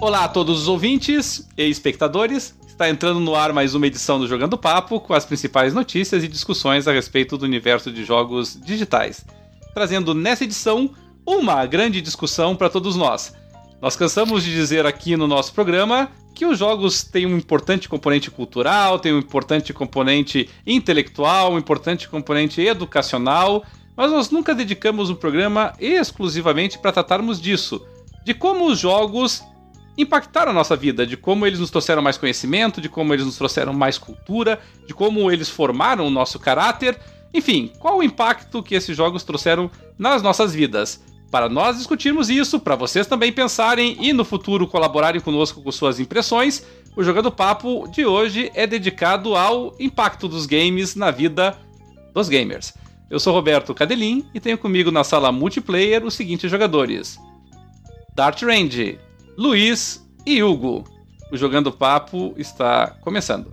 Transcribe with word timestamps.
Olá 0.00 0.24
a 0.24 0.28
todos 0.28 0.62
os 0.62 0.66
ouvintes 0.66 1.46
e 1.58 1.68
espectadores. 1.68 2.56
Está 2.66 2.88
entrando 2.88 3.20
no 3.20 3.34
ar 3.34 3.52
mais 3.52 3.74
uma 3.74 3.86
edição 3.86 4.18
do 4.18 4.26
Jogando 4.26 4.56
Papo 4.56 4.98
com 4.98 5.12
as 5.12 5.26
principais 5.26 5.74
notícias 5.74 6.24
e 6.24 6.28
discussões 6.28 6.88
a 6.88 6.92
respeito 6.92 7.36
do 7.36 7.44
universo 7.44 7.92
de 7.92 8.02
jogos 8.02 8.58
digitais. 8.64 9.26
Trazendo 9.74 10.14
nessa 10.14 10.44
edição 10.44 10.90
uma 11.26 11.66
grande 11.66 12.00
discussão 12.00 12.56
para 12.56 12.70
todos 12.70 12.96
nós. 12.96 13.34
Nós 13.82 13.94
cansamos 13.94 14.42
de 14.42 14.50
dizer 14.54 14.86
aqui 14.86 15.18
no 15.18 15.26
nosso 15.26 15.52
programa 15.52 16.10
que 16.34 16.46
os 16.46 16.58
jogos 16.58 17.04
têm 17.04 17.26
um 17.26 17.36
importante 17.36 17.86
componente 17.86 18.30
cultural, 18.30 18.98
têm 18.98 19.12
um 19.12 19.18
importante 19.18 19.74
componente 19.74 20.48
intelectual, 20.66 21.52
um 21.52 21.58
importante 21.58 22.08
componente 22.08 22.62
educacional, 22.62 23.66
mas 23.94 24.10
nós 24.10 24.30
nunca 24.30 24.54
dedicamos 24.54 25.10
um 25.10 25.14
programa 25.14 25.74
exclusivamente 25.78 26.78
para 26.78 26.90
tratarmos 26.90 27.38
disso, 27.38 27.86
de 28.24 28.32
como 28.32 28.64
os 28.64 28.78
jogos 28.78 29.42
impactaram 29.96 30.50
a 30.50 30.54
nossa 30.54 30.76
vida, 30.76 31.06
de 31.06 31.16
como 31.16 31.46
eles 31.46 31.58
nos 31.58 31.70
trouxeram 31.70 32.02
mais 32.02 32.16
conhecimento, 32.16 32.80
de 32.80 32.88
como 32.88 33.12
eles 33.12 33.26
nos 33.26 33.36
trouxeram 33.36 33.72
mais 33.72 33.98
cultura, 33.98 34.60
de 34.86 34.94
como 34.94 35.30
eles 35.30 35.48
formaram 35.48 36.06
o 36.06 36.10
nosso 36.10 36.38
caráter. 36.38 36.98
Enfim, 37.32 37.72
qual 37.78 37.98
o 37.98 38.02
impacto 38.02 38.62
que 38.62 38.74
esses 38.74 38.96
jogos 38.96 39.22
trouxeram 39.22 39.70
nas 39.98 40.22
nossas 40.22 40.54
vidas? 40.54 41.02
Para 41.30 41.48
nós 41.48 41.76
discutirmos 41.76 42.28
isso, 42.28 42.58
para 42.58 42.74
vocês 42.74 43.06
também 43.06 43.32
pensarem 43.32 43.96
e 44.00 44.12
no 44.12 44.24
futuro 44.24 44.66
colaborarem 44.66 45.20
conosco 45.20 45.62
com 45.62 45.70
suas 45.70 46.00
impressões, 46.00 46.66
o 46.96 47.04
Jogando 47.04 47.30
Papo 47.30 47.86
de 47.88 48.04
hoje 48.04 48.50
é 48.52 48.66
dedicado 48.66 49.36
ao 49.36 49.76
impacto 49.78 50.26
dos 50.26 50.44
games 50.44 50.96
na 50.96 51.12
vida 51.12 51.56
dos 52.12 52.28
gamers. 52.28 52.74
Eu 53.08 53.20
sou 53.20 53.32
Roberto 53.32 53.74
Cadelin 53.74 54.24
e 54.34 54.40
tenho 54.40 54.58
comigo 54.58 54.90
na 54.90 55.04
sala 55.04 55.30
multiplayer 55.30 56.04
os 56.04 56.14
seguintes 56.14 56.50
jogadores: 56.50 57.16
Dart 58.14 58.42
Range, 58.42 58.98
Luiz 59.40 60.06
e 60.26 60.42
Hugo. 60.42 60.84
O 61.32 61.36
Jogando 61.38 61.72
Papo 61.72 62.34
está 62.36 62.88
começando. 63.00 63.50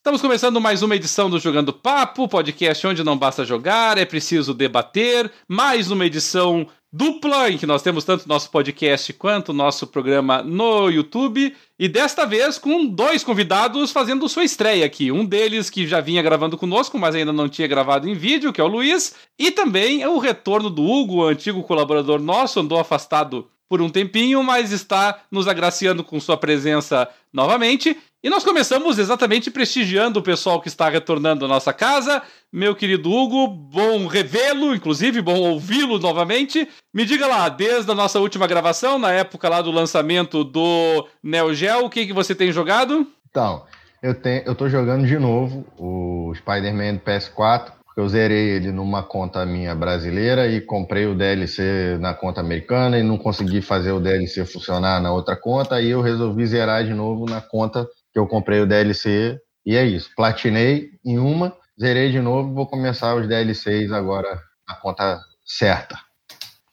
Estamos 0.00 0.22
começando 0.22 0.58
mais 0.62 0.80
uma 0.80 0.96
edição 0.96 1.28
do 1.28 1.38
Jogando 1.38 1.74
Papo, 1.74 2.26
podcast 2.26 2.86
onde 2.86 3.04
não 3.04 3.18
basta 3.18 3.44
jogar, 3.44 3.98
é 3.98 4.06
preciso 4.06 4.54
debater. 4.54 5.30
Mais 5.46 5.90
uma 5.90 6.06
edição 6.06 6.66
dupla 6.90 7.50
em 7.50 7.58
que 7.58 7.66
nós 7.66 7.82
temos 7.82 8.02
tanto 8.02 8.26
nosso 8.26 8.50
podcast 8.50 9.12
quanto 9.12 9.52
nosso 9.52 9.86
programa 9.86 10.42
no 10.42 10.88
YouTube. 10.88 11.54
E 11.78 11.86
desta 11.86 12.24
vez 12.24 12.56
com 12.56 12.86
dois 12.86 13.22
convidados 13.22 13.92
fazendo 13.92 14.26
sua 14.26 14.42
estreia 14.42 14.86
aqui. 14.86 15.12
Um 15.12 15.22
deles 15.22 15.68
que 15.68 15.86
já 15.86 16.00
vinha 16.00 16.22
gravando 16.22 16.56
conosco, 16.56 16.98
mas 16.98 17.14
ainda 17.14 17.30
não 17.30 17.46
tinha 17.46 17.68
gravado 17.68 18.08
em 18.08 18.14
vídeo, 18.14 18.54
que 18.54 18.60
é 18.60 18.64
o 18.64 18.68
Luiz. 18.68 19.14
E 19.38 19.50
também 19.50 20.00
é 20.00 20.08
o 20.08 20.16
retorno 20.16 20.70
do 20.70 20.82
Hugo, 20.82 21.24
antigo 21.24 21.62
colaborador 21.62 22.22
nosso, 22.22 22.58
andou 22.58 22.80
afastado 22.80 23.50
por 23.68 23.82
um 23.82 23.88
tempinho, 23.90 24.42
mas 24.42 24.72
está 24.72 25.20
nos 25.30 25.46
agraciando 25.46 26.02
com 26.02 26.18
sua 26.18 26.38
presença 26.38 27.06
novamente. 27.32 27.96
E 28.22 28.28
nós 28.28 28.44
começamos 28.44 28.98
exatamente 28.98 29.50
prestigiando 29.50 30.18
o 30.18 30.22
pessoal 30.22 30.60
que 30.60 30.68
está 30.68 30.90
retornando 30.90 31.46
à 31.46 31.48
nossa 31.48 31.72
casa. 31.72 32.20
Meu 32.52 32.76
querido 32.76 33.10
Hugo, 33.10 33.48
bom 33.48 34.06
revê-lo, 34.06 34.74
inclusive, 34.74 35.22
bom 35.22 35.38
ouvi-lo 35.38 35.98
novamente. 35.98 36.68
Me 36.92 37.06
diga 37.06 37.26
lá, 37.26 37.48
desde 37.48 37.90
a 37.90 37.94
nossa 37.94 38.20
última 38.20 38.46
gravação, 38.46 38.98
na 38.98 39.10
época 39.10 39.48
lá 39.48 39.62
do 39.62 39.70
lançamento 39.70 40.44
do 40.44 41.08
Neo 41.22 41.54
Geo, 41.54 41.86
o 41.86 41.88
que, 41.88 42.06
que 42.06 42.12
você 42.12 42.34
tem 42.34 42.52
jogado? 42.52 43.06
Então, 43.30 43.64
eu, 44.02 44.14
tenho, 44.14 44.42
eu 44.44 44.68
jogando 44.68 45.06
de 45.06 45.18
novo 45.18 45.64
o 45.78 46.34
Spider-Man 46.34 46.96
do 46.96 47.00
PS4, 47.00 47.72
porque 47.86 48.00
eu 48.02 48.08
zerei 48.08 48.50
ele 48.50 48.70
numa 48.70 49.02
conta 49.02 49.46
minha 49.46 49.74
brasileira 49.74 50.46
e 50.46 50.60
comprei 50.60 51.06
o 51.06 51.14
DLC 51.14 51.96
na 51.98 52.12
conta 52.12 52.42
americana 52.42 52.98
e 52.98 53.02
não 53.02 53.16
consegui 53.16 53.62
fazer 53.62 53.92
o 53.92 54.00
DLC 54.00 54.44
funcionar 54.44 55.00
na 55.00 55.10
outra 55.10 55.34
conta, 55.36 55.80
e 55.80 55.88
eu 55.88 56.02
resolvi 56.02 56.46
zerar 56.46 56.84
de 56.84 56.92
novo 56.92 57.24
na 57.24 57.40
conta 57.40 57.88
que 58.12 58.18
eu 58.18 58.26
comprei 58.26 58.60
o 58.60 58.66
DLC 58.66 59.38
e 59.64 59.76
é 59.76 59.84
isso. 59.84 60.10
Platinei 60.16 60.90
em 61.04 61.18
uma, 61.18 61.56
zerei 61.80 62.10
de 62.10 62.20
novo, 62.20 62.54
vou 62.54 62.66
começar 62.66 63.14
os 63.14 63.26
DLCs 63.28 63.92
agora 63.92 64.40
na 64.68 64.74
conta 64.76 65.20
certa. 65.44 65.98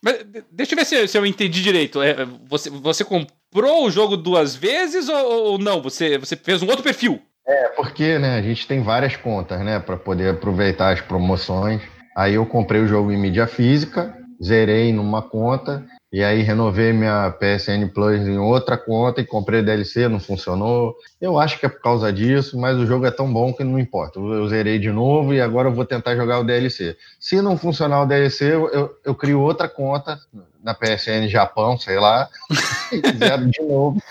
Mas, 0.02 0.24
deixa 0.50 0.74
eu 0.74 0.78
ver 0.78 0.84
se, 0.84 1.08
se 1.08 1.18
eu 1.18 1.26
entendi 1.26 1.62
direito. 1.62 2.00
É, 2.02 2.24
você, 2.46 2.70
você 2.70 3.04
comprou 3.04 3.86
o 3.86 3.90
jogo 3.90 4.16
duas 4.16 4.54
vezes 4.54 5.08
ou, 5.08 5.16
ou, 5.16 5.58
não? 5.58 5.82
Você, 5.82 6.18
você 6.18 6.36
fez 6.36 6.62
um 6.62 6.68
outro 6.68 6.84
perfil? 6.84 7.20
É, 7.46 7.68
porque 7.68 8.18
né, 8.18 8.36
a 8.36 8.42
gente 8.42 8.66
tem 8.66 8.82
várias 8.82 9.16
contas 9.16 9.60
né, 9.60 9.80
para 9.80 9.96
poder 9.96 10.30
aproveitar 10.30 10.92
as 10.92 11.00
promoções. 11.00 11.82
Aí 12.16 12.34
eu 12.34 12.46
comprei 12.46 12.80
o 12.80 12.88
jogo 12.88 13.10
em 13.10 13.18
mídia 13.18 13.46
física, 13.46 14.16
zerei 14.42 14.92
numa 14.92 15.22
conta 15.22 15.84
e 16.10 16.24
aí 16.24 16.40
renovei 16.40 16.90
minha 16.90 17.30
PSN 17.32 17.86
Plus 17.92 18.26
em 18.26 18.38
outra 18.38 18.78
conta 18.78 19.20
e 19.20 19.26
comprei 19.26 19.62
DLC, 19.62 20.08
não 20.08 20.18
funcionou. 20.18 20.96
Eu 21.20 21.38
acho 21.38 21.60
que 21.60 21.66
é 21.66 21.68
por 21.68 21.82
causa 21.82 22.10
disso, 22.10 22.58
mas 22.58 22.78
o 22.78 22.86
jogo 22.86 23.04
é 23.04 23.10
tão 23.10 23.30
bom 23.30 23.52
que 23.52 23.62
não 23.62 23.78
importa. 23.78 24.18
Eu 24.18 24.48
zerei 24.48 24.78
de 24.78 24.90
novo 24.90 25.34
e 25.34 25.40
agora 25.40 25.68
eu 25.68 25.74
vou 25.74 25.84
tentar 25.84 26.16
jogar 26.16 26.38
o 26.38 26.44
DLC. 26.44 26.96
Se 27.20 27.42
não 27.42 27.58
funcionar 27.58 28.02
o 28.02 28.06
DLC, 28.06 28.54
eu, 28.54 28.96
eu 29.04 29.14
crio 29.14 29.40
outra 29.40 29.68
conta 29.68 30.18
na 30.62 30.72
PSN 30.72 31.28
Japão, 31.28 31.78
sei 31.78 31.98
lá, 31.98 32.28
e 32.90 33.16
zero 33.18 33.46
de 33.46 33.60
novo. 33.60 34.02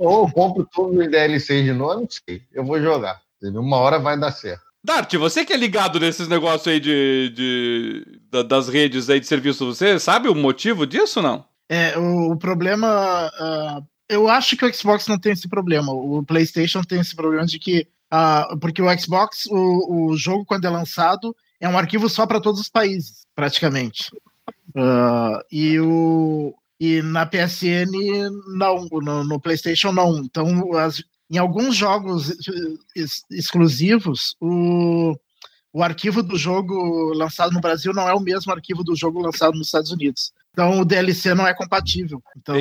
Ou 0.00 0.26
eu 0.26 0.32
compro 0.32 0.68
todos 0.74 0.98
os 0.98 1.08
DLCs 1.08 1.64
de 1.64 1.72
novo, 1.72 2.00
não 2.00 2.08
sei. 2.10 2.42
Eu 2.52 2.64
vou 2.64 2.80
jogar. 2.80 3.20
Uma 3.40 3.76
hora 3.76 4.00
vai 4.00 4.18
dar 4.18 4.32
certo. 4.32 4.67
Dart, 4.88 5.14
você 5.16 5.44
que 5.44 5.52
é 5.52 5.56
ligado 5.56 6.00
nesses 6.00 6.28
negócios 6.28 6.66
aí 6.66 6.80
de, 6.80 7.30
de, 7.36 8.42
das 8.44 8.68
redes 8.68 9.10
aí 9.10 9.20
de 9.20 9.26
serviço, 9.26 9.66
você 9.66 9.98
sabe 10.00 10.30
o 10.30 10.34
motivo 10.34 10.86
disso 10.86 11.20
não? 11.20 11.44
É, 11.68 11.98
o, 11.98 12.32
o 12.32 12.38
problema. 12.38 13.30
Uh, 13.38 13.86
eu 14.08 14.28
acho 14.28 14.56
que 14.56 14.64
o 14.64 14.74
Xbox 14.74 15.06
não 15.06 15.18
tem 15.18 15.32
esse 15.32 15.46
problema. 15.46 15.92
O 15.92 16.24
PlayStation 16.24 16.82
tem 16.82 17.00
esse 17.00 17.14
problema 17.14 17.44
de 17.44 17.58
que. 17.58 17.86
Uh, 18.10 18.58
porque 18.58 18.80
o 18.80 18.98
Xbox, 18.98 19.44
o, 19.50 20.06
o 20.10 20.16
jogo, 20.16 20.46
quando 20.46 20.64
é 20.64 20.70
lançado, 20.70 21.36
é 21.60 21.68
um 21.68 21.76
arquivo 21.76 22.08
só 22.08 22.26
para 22.26 22.40
todos 22.40 22.58
os 22.58 22.70
países, 22.70 23.26
praticamente. 23.34 24.10
Uh, 24.70 25.44
e, 25.52 25.78
o, 25.78 26.54
e 26.80 27.02
na 27.02 27.26
PSN, 27.26 27.92
não. 28.56 28.86
No, 28.90 29.22
no 29.22 29.38
PlayStation, 29.38 29.92
não. 29.92 30.20
Então, 30.20 30.74
as, 30.78 31.04
em 31.30 31.38
alguns 31.38 31.76
jogos 31.76 32.30
ex 32.96 33.22
exclusivos, 33.30 34.34
o, 34.40 35.14
o 35.72 35.82
arquivo 35.82 36.22
do 36.22 36.36
jogo 36.36 37.12
lançado 37.14 37.52
no 37.52 37.60
Brasil 37.60 37.92
não 37.92 38.08
é 38.08 38.14
o 38.14 38.20
mesmo 38.20 38.52
arquivo 38.52 38.82
do 38.82 38.96
jogo 38.96 39.20
lançado 39.20 39.56
nos 39.56 39.68
Estados 39.68 39.90
Unidos. 39.90 40.32
Então 40.52 40.80
o 40.80 40.84
DLC 40.84 41.34
não 41.34 41.46
é 41.46 41.54
compatível. 41.54 42.22
Então, 42.36 42.56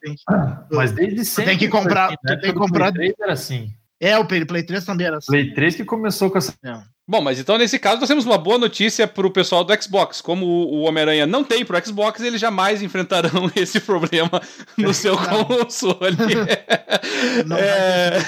tem 0.00 0.14
que, 0.14 0.22
mas 0.70 0.92
desde 0.92 1.24
sempre. 1.24 1.50
Tem 1.50 1.58
que 1.58 1.68
comprar. 1.68 2.06
Assim, 2.06 2.16
né? 2.24 2.36
tem 2.36 2.52
que 2.52 2.58
comprar. 2.58 2.92
Play 2.92 3.12
3 3.12 3.20
era 3.20 3.32
assim. 3.32 3.74
É, 3.98 4.18
o 4.18 4.26
Play 4.26 4.44
3 4.44 4.84
também 4.84 5.06
era 5.06 5.18
assim. 5.18 5.26
Play 5.26 5.54
3 5.54 5.76
que 5.76 5.84
começou 5.84 6.30
com 6.30 6.38
essa. 6.38 6.54
É. 6.64 6.82
Bom, 7.08 7.20
mas 7.20 7.40
então 7.40 7.58
nesse 7.58 7.78
caso 7.78 8.00
nós 8.00 8.08
temos 8.08 8.24
uma 8.24 8.38
boa 8.38 8.58
notícia 8.58 9.08
para 9.08 9.26
o 9.26 9.30
pessoal 9.30 9.64
do 9.64 9.82
Xbox. 9.82 10.20
Como 10.20 10.46
o 10.46 10.82
Homem-Aranha 10.82 11.26
não 11.26 11.42
tem 11.42 11.64
para 11.64 11.78
o 11.78 11.84
Xbox, 11.84 12.20
eles 12.20 12.40
jamais 12.40 12.80
enfrentarão 12.80 13.50
esse 13.56 13.80
problema 13.80 14.40
no 14.78 14.94
seu 14.94 15.16
não. 15.16 15.44
console. 15.44 16.16
Não 17.46 17.56
é... 17.56 18.18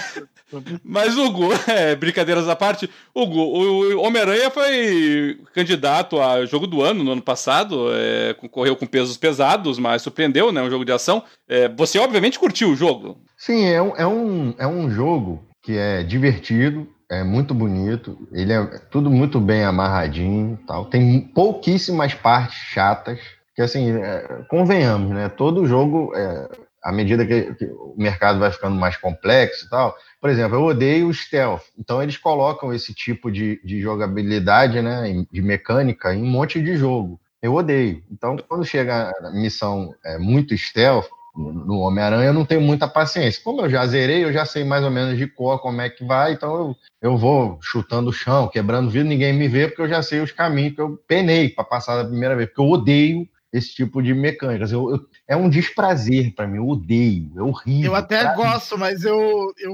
Mas, 0.85 1.17
Hugo, 1.17 1.49
é, 1.67 1.97
brincadeiras 1.97 2.49
à 2.49 2.55
parte, 2.55 2.89
Hugo, 3.15 3.41
o 3.41 4.01
Homem-Aranha 4.01 4.51
foi 4.51 5.41
candidato 5.53 6.21
a 6.21 6.45
jogo 6.47 6.67
do 6.67 6.83
ano 6.83 7.03
no 7.03 7.13
ano 7.13 7.23
passado, 7.23 7.89
é, 7.93 8.35
concorreu 8.35 8.77
com 8.77 8.87
pesos 8.87 9.17
pesados, 9.17 9.79
mas 9.79 10.03
surpreendeu, 10.03 10.53
né? 10.53 10.63
Um 10.63 10.71
jogo 10.71 10.85
de 10.85 10.93
ação. 10.93 11.25
É, 11.49 11.69
você, 11.69 11.99
obviamente, 11.99 12.39
curtiu 12.39 12.71
o 12.71 12.77
jogo. 12.77 13.19
Sim, 13.37 13.65
é 13.65 13.83
um, 13.83 13.97
é 13.97 14.07
um, 14.07 14.55
é 14.59 14.67
um 14.67 14.91
jogo 14.91 15.45
que 15.63 15.77
é 15.77 16.03
divertido, 16.03 16.87
é 17.21 17.25
muito 17.25 17.55
bonito, 17.55 18.29
ele 18.33 18.53
é 18.53 18.65
tudo 18.91 19.11
muito 19.11 19.41
bem 19.41 19.65
amarradinho, 19.65 20.59
tal. 20.67 20.87
Tem 20.87 21.21
pouquíssimas 21.21 22.15
partes 22.15 22.57
chatas, 22.57 23.21
que 23.55 23.63
assim, 23.63 23.91
é, 23.91 24.45
convenhamos, 24.49 25.11
né? 25.11 25.29
Todo 25.29 25.67
jogo, 25.67 26.13
é, 26.15 26.49
à 26.83 26.93
medida 26.93 27.25
que, 27.27 27.55
que, 27.55 27.65
o 27.67 27.95
mercado 27.97 28.39
vai 28.39 28.51
ficando 28.51 28.77
mais 28.77 28.97
complexo, 28.97 29.67
e 29.67 29.69
tal. 29.71 29.97
Por 30.21 30.31
exemplo, 30.31 30.57
eu 30.57 30.65
odeio 30.65 31.09
o 31.09 31.15
stealth, 31.15 31.65
então 31.79 32.03
eles 32.03 32.17
colocam 32.17 32.73
esse 32.73 32.95
tipo 32.95 33.31
de, 33.31 33.61
de 33.65 33.81
jogabilidade, 33.81 34.81
né, 34.83 35.25
de 35.31 35.43
mecânica 35.43 36.15
em 36.15 36.23
um 36.23 36.27
monte 36.27 36.61
de 36.61 36.77
jogo. 36.77 37.21
Eu 37.43 37.55
odeio. 37.55 38.03
Então, 38.11 38.37
quando 38.49 38.65
chega 38.65 39.13
a 39.23 39.31
missão 39.31 39.95
é, 40.05 40.17
muito 40.19 40.57
stealth, 40.57 41.09
no 41.37 41.81
Homem-Aranha 41.81 42.27
eu 42.27 42.33
não 42.33 42.45
tenho 42.45 42.61
muita 42.61 42.87
paciência. 42.87 43.43
Como 43.43 43.63
eu 43.63 43.71
já 43.71 43.85
zerei, 43.87 44.25
eu 44.25 44.33
já 44.33 44.45
sei 44.45 44.65
mais 44.65 44.85
ou 44.85 44.91
menos 44.91 45.19
de 45.19 45.27
cor 45.27 45.61
como 45.61 45.81
é 45.81 45.91
que 45.91 46.05
vai, 46.05 46.33
então 46.33 46.55
eu, 46.55 46.77
eu 47.03 47.17
vou 47.17 47.59
chutando 47.61 48.11
o 48.11 48.13
chão, 48.13 48.49
quebrando 48.49 48.91
vidro, 48.91 49.09
ninguém 49.09 49.33
me 49.33 49.49
vê, 49.49 49.67
porque 49.67 49.83
eu 49.83 49.89
já 49.89 50.03
sei 50.03 50.21
os 50.21 50.33
caminhos 50.33 50.75
que 50.75 50.81
eu 50.81 50.99
penei 51.09 51.49
para 51.49 51.65
passar 51.65 51.97
da 51.97 52.09
primeira 52.09 52.37
vez, 52.37 52.49
porque 52.49 52.61
eu 52.61 52.71
odeio 52.71 53.29
esse 53.55 53.73
tipo 53.73 54.03
de 54.03 54.13
mecânicas. 54.13 54.73
Eu, 54.73 54.91
eu 54.91 55.07
é 55.29 55.37
um 55.37 55.49
desprazer 55.49 56.35
para 56.35 56.45
mim, 56.45 56.57
eu 56.57 56.69
odeio, 56.69 57.31
é 57.37 57.41
horrível. 57.41 57.93
Eu 57.93 57.95
até 57.95 58.35
gosto, 58.35 58.77
mas 58.77 59.05
eu, 59.05 59.55
eu, 59.59 59.73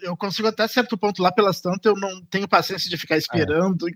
eu 0.00 0.16
consigo 0.16 0.46
até 0.46 0.66
certo 0.68 0.96
ponto 0.96 1.20
lá 1.20 1.32
pelas 1.32 1.60
tantas, 1.60 1.92
eu 1.92 2.00
não 2.00 2.22
tenho 2.30 2.46
paciência 2.46 2.88
de 2.88 2.96
ficar 2.96 3.16
esperando. 3.16 3.88
É. 3.88 3.92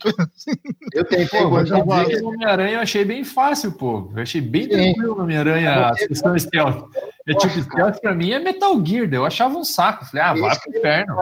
Eu 0.93 1.05
tenho 1.05 1.29
pô, 1.31 1.59
eu 1.59 1.63
dizer 1.63 1.85
que 2.17 2.25
o 2.25 2.29
Homem-Aranha 2.29 2.75
eu 2.75 2.81
achei 2.81 3.05
bem 3.05 3.23
fácil, 3.23 3.71
pô. 3.71 4.11
Eu 4.17 4.23
achei 4.23 4.41
bem 4.41 4.65
Sim. 4.65 4.71
tranquilo 4.71 5.15
no 5.15 5.23
Homem-Aranha 5.23 5.87
a 5.87 5.95
questão 5.95 6.37
stealth. 6.37 6.91
É 7.29 7.35
tipo, 7.35 7.63
stealth 7.63 8.01
pra 8.01 8.13
mim 8.13 8.33
é 8.33 8.41
Metal 8.41 8.85
Gear, 8.85 9.09
eu 9.13 9.25
achava 9.25 9.57
um 9.57 9.65
saco. 9.65 10.07
Falei, 10.07 10.25
ah, 10.25 10.35
vai 10.35 10.59
pro 10.59 10.77
inferno. 10.77 11.17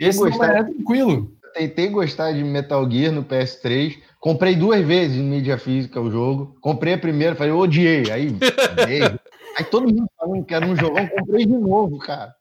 Esse 0.00 0.18
não 0.18 0.44
é 0.44 0.64
tranquilo. 0.64 1.32
Tentei 1.54 1.88
gostar 1.88 2.32
de 2.32 2.42
Metal 2.42 2.90
Gear 2.90 3.12
no 3.12 3.22
PS3, 3.22 3.98
Comprei 4.22 4.54
duas 4.54 4.86
vezes 4.86 5.16
em 5.16 5.24
mídia 5.24 5.58
física 5.58 6.00
o 6.00 6.08
jogo. 6.08 6.56
Comprei 6.60 6.94
a 6.94 6.98
primeira, 6.98 7.34
falei, 7.34 7.52
odiei. 7.52 8.08
Aí, 8.08 8.28
aí 9.58 9.64
todo 9.64 9.88
mundo 9.88 10.08
falando 10.16 10.44
que 10.44 10.54
era 10.54 10.64
um 10.64 10.76
jogão, 10.76 11.08
comprei 11.08 11.44
de 11.44 11.52
novo, 11.52 11.98
cara. 11.98 12.32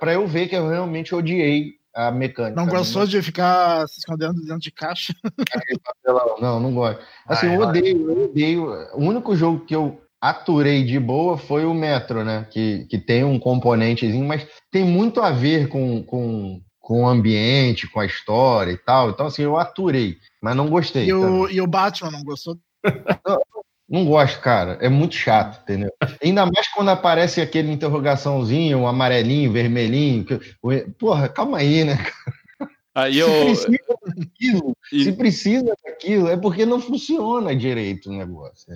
Para 0.00 0.14
eu 0.14 0.26
ver 0.26 0.48
que 0.48 0.56
eu 0.56 0.68
realmente 0.68 1.14
odiei 1.14 1.74
a 1.94 2.10
mecânica. 2.10 2.60
Não 2.60 2.66
gostou 2.68 3.06
de 3.06 3.22
ficar 3.22 3.86
se 3.86 4.00
escondendo 4.00 4.40
dentro 4.40 4.58
de 4.58 4.72
caixa? 4.72 5.14
Não, 6.40 6.58
não 6.58 6.74
gosto. 6.74 7.00
Assim, 7.26 7.54
eu 7.54 7.60
odeio, 7.60 8.10
eu 8.10 8.24
odeio. 8.24 8.64
O 8.94 9.02
único 9.02 9.36
jogo 9.36 9.64
que 9.64 9.76
eu 9.76 10.00
aturei 10.20 10.82
de 10.82 10.98
boa 10.98 11.36
foi 11.36 11.64
o 11.64 11.74
Metro, 11.74 12.24
né? 12.24 12.48
Que, 12.50 12.86
que 12.86 12.98
tem 12.98 13.22
um 13.22 13.38
componentezinho, 13.38 14.26
mas 14.26 14.46
tem 14.72 14.84
muito 14.84 15.20
a 15.20 15.30
ver 15.30 15.68
com, 15.68 16.02
com 16.02 16.60
com 16.88 17.02
o 17.02 17.06
ambiente, 17.06 17.86
com 17.86 18.00
a 18.00 18.06
história 18.06 18.72
e 18.72 18.78
tal. 18.78 19.10
Então, 19.10 19.26
assim, 19.26 19.42
eu 19.42 19.58
aturei, 19.58 20.16
mas 20.40 20.56
não 20.56 20.70
gostei. 20.70 21.04
E, 21.04 21.12
o, 21.12 21.46
e 21.46 21.60
o 21.60 21.66
Batman 21.66 22.10
não 22.10 22.24
gostou? 22.24 22.56
Não, 23.26 23.42
não 23.86 24.06
gosto, 24.06 24.40
cara. 24.40 24.78
É 24.80 24.88
muito 24.88 25.14
chato, 25.14 25.60
entendeu? 25.60 25.90
Ainda 26.24 26.46
mais 26.46 26.66
quando 26.68 26.88
aparece 26.88 27.42
aquele 27.42 27.70
interrogaçãozinho, 27.70 28.78
um 28.78 28.88
amarelinho, 28.88 29.52
vermelhinho. 29.52 30.24
Porra, 30.98 31.28
calma 31.28 31.58
aí, 31.58 31.84
né, 31.84 31.94
cara? 31.94 32.37
Aí 32.98 33.16
eu... 33.16 33.54
Se 33.54 33.66
precisa 33.66 33.98
daquilo, 34.16 34.76
e... 34.92 35.04
se 35.04 35.12
precisa 35.12 35.76
daquilo, 35.84 36.28
é 36.28 36.36
porque 36.36 36.66
não 36.66 36.80
funciona 36.80 37.54
direito 37.54 38.10
o 38.10 38.12
negócio. 38.12 38.66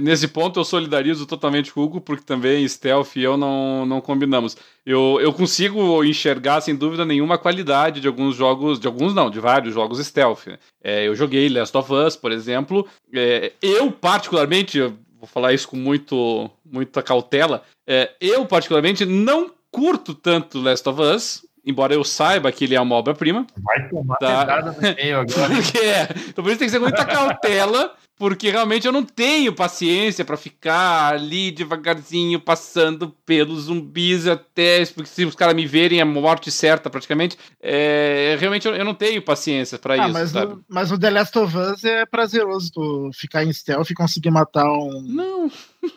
nesse 0.00 0.28
ponto 0.28 0.60
eu 0.60 0.64
solidarizo 0.64 1.26
totalmente 1.26 1.72
com 1.72 1.80
o 1.80 1.84
Hugo, 1.84 2.00
porque 2.00 2.22
também 2.22 2.66
Stealth 2.68 3.16
e 3.16 3.24
eu 3.24 3.36
não, 3.36 3.84
não 3.84 4.00
combinamos. 4.00 4.56
Eu, 4.86 5.18
eu 5.20 5.32
consigo 5.32 6.04
enxergar, 6.04 6.60
sem 6.60 6.76
dúvida 6.76 7.04
nenhuma, 7.04 7.34
a 7.34 7.38
qualidade 7.38 8.00
de 8.00 8.06
alguns 8.06 8.36
jogos, 8.36 8.78
de 8.78 8.86
alguns 8.86 9.12
não, 9.12 9.28
de 9.28 9.40
vários 9.40 9.74
jogos 9.74 9.98
Stealth. 9.98 10.46
É, 10.80 11.08
eu 11.08 11.16
joguei 11.16 11.48
Last 11.48 11.76
of 11.76 11.92
Us, 11.92 12.14
por 12.14 12.30
exemplo. 12.30 12.86
É, 13.12 13.52
eu, 13.60 13.90
particularmente, 13.90 14.78
eu 14.78 14.94
vou 15.18 15.26
falar 15.26 15.52
isso 15.52 15.66
com 15.66 15.76
muito, 15.76 16.48
muita 16.64 17.02
cautela, 17.02 17.64
é, 17.88 18.12
eu, 18.20 18.46
particularmente, 18.46 19.04
não 19.04 19.50
curto 19.72 20.14
tanto 20.14 20.60
Last 20.60 20.88
of 20.88 21.00
Us, 21.00 21.42
embora 21.66 21.94
eu 21.94 22.04
saiba 22.04 22.52
que 22.52 22.64
ele 22.64 22.74
é 22.74 22.80
uma 22.80 22.94
obra-prima. 22.94 23.46
Vai 23.56 23.88
tomar 23.88 24.16
tá? 24.16 24.62
no 24.62 24.80
meio 24.80 25.20
agora. 25.20 25.48
porque 25.54 25.78
é. 25.78 26.08
Então 26.28 26.44
por 26.44 26.50
isso 26.50 26.58
tem 26.58 26.68
que 26.68 26.72
ser 26.72 26.78
muita 26.78 27.04
cautela, 27.04 27.94
porque 28.16 28.50
realmente 28.50 28.86
eu 28.86 28.92
não 28.92 29.02
tenho 29.02 29.52
paciência 29.52 30.24
para 30.24 30.36
ficar 30.36 31.14
ali 31.14 31.50
devagarzinho 31.50 32.38
passando 32.38 33.08
pelos 33.24 33.64
zumbis 33.64 34.26
até. 34.26 34.84
Porque 34.86 35.08
se 35.08 35.24
os 35.24 35.34
caras 35.34 35.54
me 35.54 35.66
verem, 35.66 36.00
é 36.00 36.04
morte 36.04 36.50
certa 36.50 36.90
praticamente. 36.90 37.38
É, 37.60 38.36
realmente 38.38 38.68
eu, 38.68 38.74
eu 38.74 38.84
não 38.84 38.94
tenho 38.94 39.22
paciência 39.22 39.78
para 39.78 39.94
ah, 39.94 40.04
isso. 40.04 40.12
Mas, 40.12 40.30
sabe? 40.30 40.52
O, 40.52 40.64
mas 40.68 40.92
o 40.92 40.98
The 40.98 41.10
Last 41.10 41.38
of 41.38 41.56
Us 41.56 41.84
é 41.84 42.04
prazeroso 42.06 42.70
tu 42.72 43.10
ficar 43.14 43.42
em 43.42 43.52
stealth 43.52 43.90
e 43.90 43.94
conseguir 43.94 44.30
matar 44.30 44.70
um. 44.70 45.02
Não. 45.02 45.50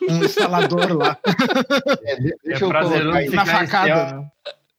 Um 0.08 0.24
instalador 0.24 0.96
lá. 0.96 1.16
É, 2.04 2.16
deixa 2.16 2.38
é 2.46 2.54
eu 2.54 2.58
colocar 2.60 3.16
aí 3.16 3.28
na 3.30 3.46
facada. 3.46 4.12
Né? 4.14 4.30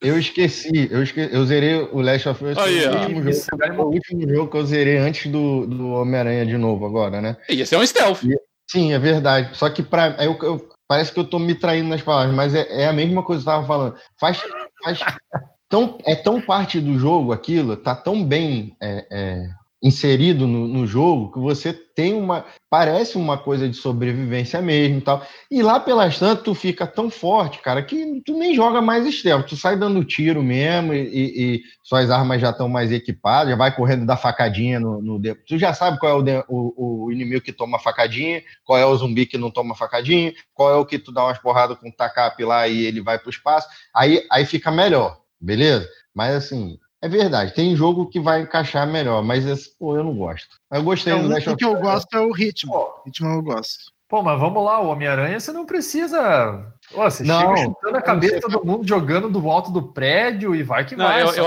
Eu 0.02 0.18
esqueci, 0.18 0.88
eu 0.90 1.04
esqueci, 1.04 1.34
eu 1.34 1.46
zerei 1.46 1.76
o 1.92 2.02
Last 2.02 2.30
of 2.30 2.46
Us. 2.46 2.58
Oh, 2.58 2.66
yeah. 2.66 2.98
o, 2.98 3.02
último 3.02 3.34
jogo, 3.34 3.84
o 3.84 3.94
último 3.94 4.30
jogo 4.30 4.52
que 4.52 4.58
eu 4.58 4.66
zerei 4.66 4.98
antes 4.98 5.30
do, 5.30 5.68
do 5.68 5.90
Homem-Aranha 5.90 6.46
de 6.46 6.58
novo 6.58 6.86
agora, 6.86 7.20
né? 7.20 7.36
E 7.50 7.62
esse 7.62 7.76
é 7.76 7.78
um 7.78 7.86
stealth. 7.86 8.24
E, 8.24 8.34
sim, 8.72 8.94
é 8.94 9.00
verdade. 9.00 9.58
Só 9.58 9.70
que 9.70 9.84
pra, 9.84 10.16
eu, 10.20 10.38
eu, 10.42 10.70
parece 10.88 11.12
que 11.12 11.20
eu 11.20 11.26
tô 11.26 11.38
me 11.38 11.54
traindo 11.54 11.90
nas 11.90 12.02
palavras, 12.02 12.34
mas 12.34 12.56
é, 12.56 12.84
é 12.84 12.88
a 12.88 12.94
mesma 12.94 13.24
coisa 13.24 13.44
que 13.44 13.50
eu 13.50 13.54
tava 13.54 13.68
falando. 13.68 13.96
Faz, 14.18 14.42
faz 14.82 15.00
tão, 15.68 15.98
é 16.06 16.16
tão 16.16 16.40
parte 16.40 16.80
do 16.80 16.98
jogo 16.98 17.34
aquilo, 17.34 17.76
tá 17.76 17.94
tão 17.94 18.24
bem 18.24 18.78
é, 18.82 19.06
é, 19.12 19.50
inserido 19.82 20.46
no, 20.46 20.68
no, 20.68 20.86
jogo 20.86 21.32
que 21.32 21.40
você 21.40 21.72
tem 21.72 22.14
uma 22.14 22.46
parece 22.70 23.18
uma 23.18 23.38
coisa 23.38 23.68
de 23.68 23.76
sobrevivência 23.76 24.62
mesmo 24.62 24.98
e 24.98 25.02
tal. 25.02 25.26
E 25.50 25.64
lá 25.64 25.80
pelas 25.80 26.20
tantas 26.20 26.44
tu 26.44 26.54
fica 26.54 26.86
tão 26.86 27.10
forte 27.10 27.60
cara 27.60 27.82
que 27.82 28.22
tu 28.26 28.38
nem 28.38 28.54
joga 28.54 28.82
mais 28.82 29.12
stealth. 29.14 29.48
Tu 29.48 29.56
sai 29.56 29.78
dando 29.78 30.04
tiro 30.04 30.44
mesmo 30.44 30.94
e, 30.94 31.02
e, 31.02 31.56
e 31.56 31.62
suas 31.82 32.12
armas 32.12 32.42
já 32.42 32.50
estão 32.50 32.68
mais 32.68 32.92
equipadas 32.92 33.52
já 33.52 33.56
vai 33.56 33.74
correndo 33.74 34.06
da 34.06 34.18
facadinha 34.18 34.80
no, 34.80 35.02
no 35.02 35.20
tu 35.48 35.58
já 35.58 35.74
sabe 35.74 35.98
qual 35.98 36.26
é 36.28 36.40
o, 36.40 36.46
o, 36.50 37.06
o, 37.06 37.12
inimigo 37.12 37.42
que 37.42 37.54
toma 37.54 37.80
facadinha 37.80 38.44
qual 38.64 38.78
é 38.78 38.86
o 38.86 38.96
zumbi 38.96 39.26
que 39.26 39.38
não 39.38 39.50
toma 39.50 39.76
facadinha 39.76 40.34
qual 40.54 40.72
é 40.72 40.76
o 40.76 40.86
que 40.86 41.00
tu 41.00 41.12
dá 41.12 41.24
umas 41.24 41.40
porradas 41.40 41.78
com 41.78 41.90
o 41.90 41.94
tacap 41.94 42.44
lá 42.44 42.68
e 42.68 42.86
ele 42.86 43.02
vai 43.02 43.18
pro 43.18 43.30
espaço. 43.30 43.68
Aí 43.96 44.26
aí 44.30 44.46
fica 44.46 44.70
melhor 44.70 45.20
beleza? 45.40 45.88
Mas 46.14 46.36
assim 46.36 46.78
é 47.02 47.08
verdade, 47.08 47.54
tem 47.54 47.76
jogo 47.76 48.08
que 48.08 48.20
vai 48.20 48.42
encaixar 48.42 48.86
melhor, 48.86 49.24
mas 49.24 49.46
esse, 49.46 49.78
pô, 49.78 49.96
eu 49.96 50.04
não 50.04 50.16
gosto. 50.16 50.50
Eu 50.72 50.84
gostei 50.84 51.14
é, 51.14 51.18
do 51.18 51.52
O 51.52 51.56
que 51.56 51.66
eu 51.66 51.80
gosto 51.80 52.16
é 52.16 52.20
o 52.20 52.32
ritmo. 52.32 52.74
O 52.74 53.04
ritmo 53.06 53.30
eu 53.30 53.42
gosto. 53.42 53.92
Pô, 54.10 54.24
mas 54.24 54.40
vamos 54.40 54.66
lá, 54.66 54.82
o 54.82 54.90
Homem-Aranha 54.90 55.40
você 55.40 55.52
não 55.52 55.66
precisa. 55.66 56.66
Pô, 56.92 57.04
você 57.04 57.24
não, 57.24 57.40
chega 57.40 57.58
chutando 57.58 57.98
a 57.98 58.02
cabeça 58.02 58.36
de 58.36 58.42
todo 58.42 58.66
mundo 58.66 58.88
jogando 58.88 59.30
do 59.30 59.50
alto 59.50 59.72
do 59.72 59.84
prédio 59.84 60.56
e 60.56 60.64
vai 60.64 60.84
que 60.84 60.96
não, 60.96 61.06
vai. 61.06 61.22
Eu, 61.22 61.28
eu, 61.28 61.46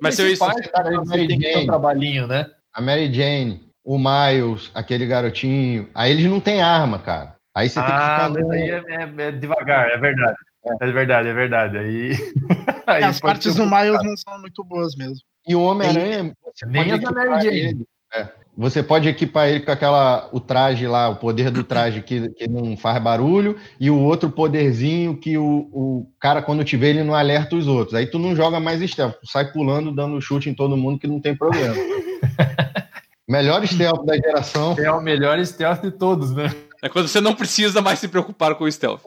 mas 0.00 0.14
se 0.14 0.22
eu 0.22 0.28
isso, 0.28 0.44
cara, 0.72 0.98
a 0.98 1.04
Mary 1.04 1.28
Jane, 1.28 1.64
um 1.64 1.66
trabalhinho, 1.66 2.26
né? 2.26 2.46
A 2.72 2.80
Mary 2.80 3.12
Jane, 3.12 3.68
o 3.84 3.98
Miles, 3.98 4.70
aquele 4.74 5.06
garotinho. 5.06 5.88
Aí 5.94 6.10
eles 6.10 6.24
não 6.24 6.40
têm 6.40 6.62
arma, 6.62 6.98
cara. 6.98 7.36
Aí 7.54 7.68
você 7.68 7.78
ah, 7.78 7.82
tem 7.82 7.92
que 7.92 8.00
ficar. 8.00 8.50
Ah, 8.50 8.54
aí 8.54 8.70
é, 8.70 9.24
é, 9.24 9.28
é 9.28 9.32
devagar, 9.32 9.90
é 9.90 9.98
verdade. 9.98 10.36
É 10.80 10.92
verdade, 10.92 11.28
é 11.28 11.32
verdade. 11.32 11.78
Aí. 11.78 12.12
Aí 12.86 13.04
as 13.04 13.20
partes 13.20 13.54
do 13.54 13.64
Miles 13.64 14.02
não 14.02 14.16
são 14.16 14.40
muito 14.40 14.64
boas 14.64 14.94
mesmo. 14.96 15.18
E 15.46 15.54
o 15.54 15.62
Homem-Aranha. 15.62 16.32
Nem 16.66 16.92
a 16.92 16.96
da 16.96 17.10
Mary 17.10 17.86
É. 18.14 18.28
Você 18.56 18.82
pode 18.82 19.08
equipar 19.08 19.48
ele 19.48 19.60
com 19.60 19.70
aquela 19.70 20.28
o 20.32 20.40
traje 20.40 20.84
lá, 20.88 21.08
o 21.08 21.14
poder 21.14 21.48
do 21.48 21.62
traje 21.64 22.02
que, 22.02 22.28
que 22.30 22.48
não 22.48 22.76
faz 22.76 23.00
barulho, 23.00 23.56
e 23.78 23.88
o 23.88 23.96
outro 23.96 24.28
poderzinho 24.30 25.16
que 25.16 25.38
o, 25.38 25.68
o 25.72 26.12
cara, 26.18 26.42
quando 26.42 26.64
te 26.64 26.76
vê, 26.76 26.88
ele 26.88 27.04
não 27.04 27.14
alerta 27.14 27.54
os 27.54 27.68
outros. 27.68 27.94
Aí 27.94 28.06
tu 28.06 28.18
não 28.18 28.34
joga 28.34 28.58
mais 28.58 28.80
stealth, 28.80 29.14
tu 29.20 29.30
sai 29.30 29.52
pulando, 29.52 29.94
dando 29.94 30.20
chute 30.20 30.50
em 30.50 30.54
todo 30.54 30.76
mundo 30.76 30.98
que 30.98 31.06
não 31.06 31.20
tem 31.20 31.36
problema. 31.36 31.74
melhor 33.28 33.64
stealth 33.64 34.04
da 34.04 34.16
geração. 34.16 34.74
É 34.76 34.90
o 34.90 35.00
melhor 35.00 35.38
stealth 35.46 35.82
de 35.82 35.92
todos, 35.92 36.34
né? 36.34 36.50
É 36.82 36.88
quando 36.88 37.08
você 37.08 37.20
não 37.20 37.34
precisa 37.34 37.82
mais 37.82 37.98
se 37.98 38.08
preocupar 38.08 38.54
com 38.54 38.64
o 38.64 38.70
stealth. 38.70 39.02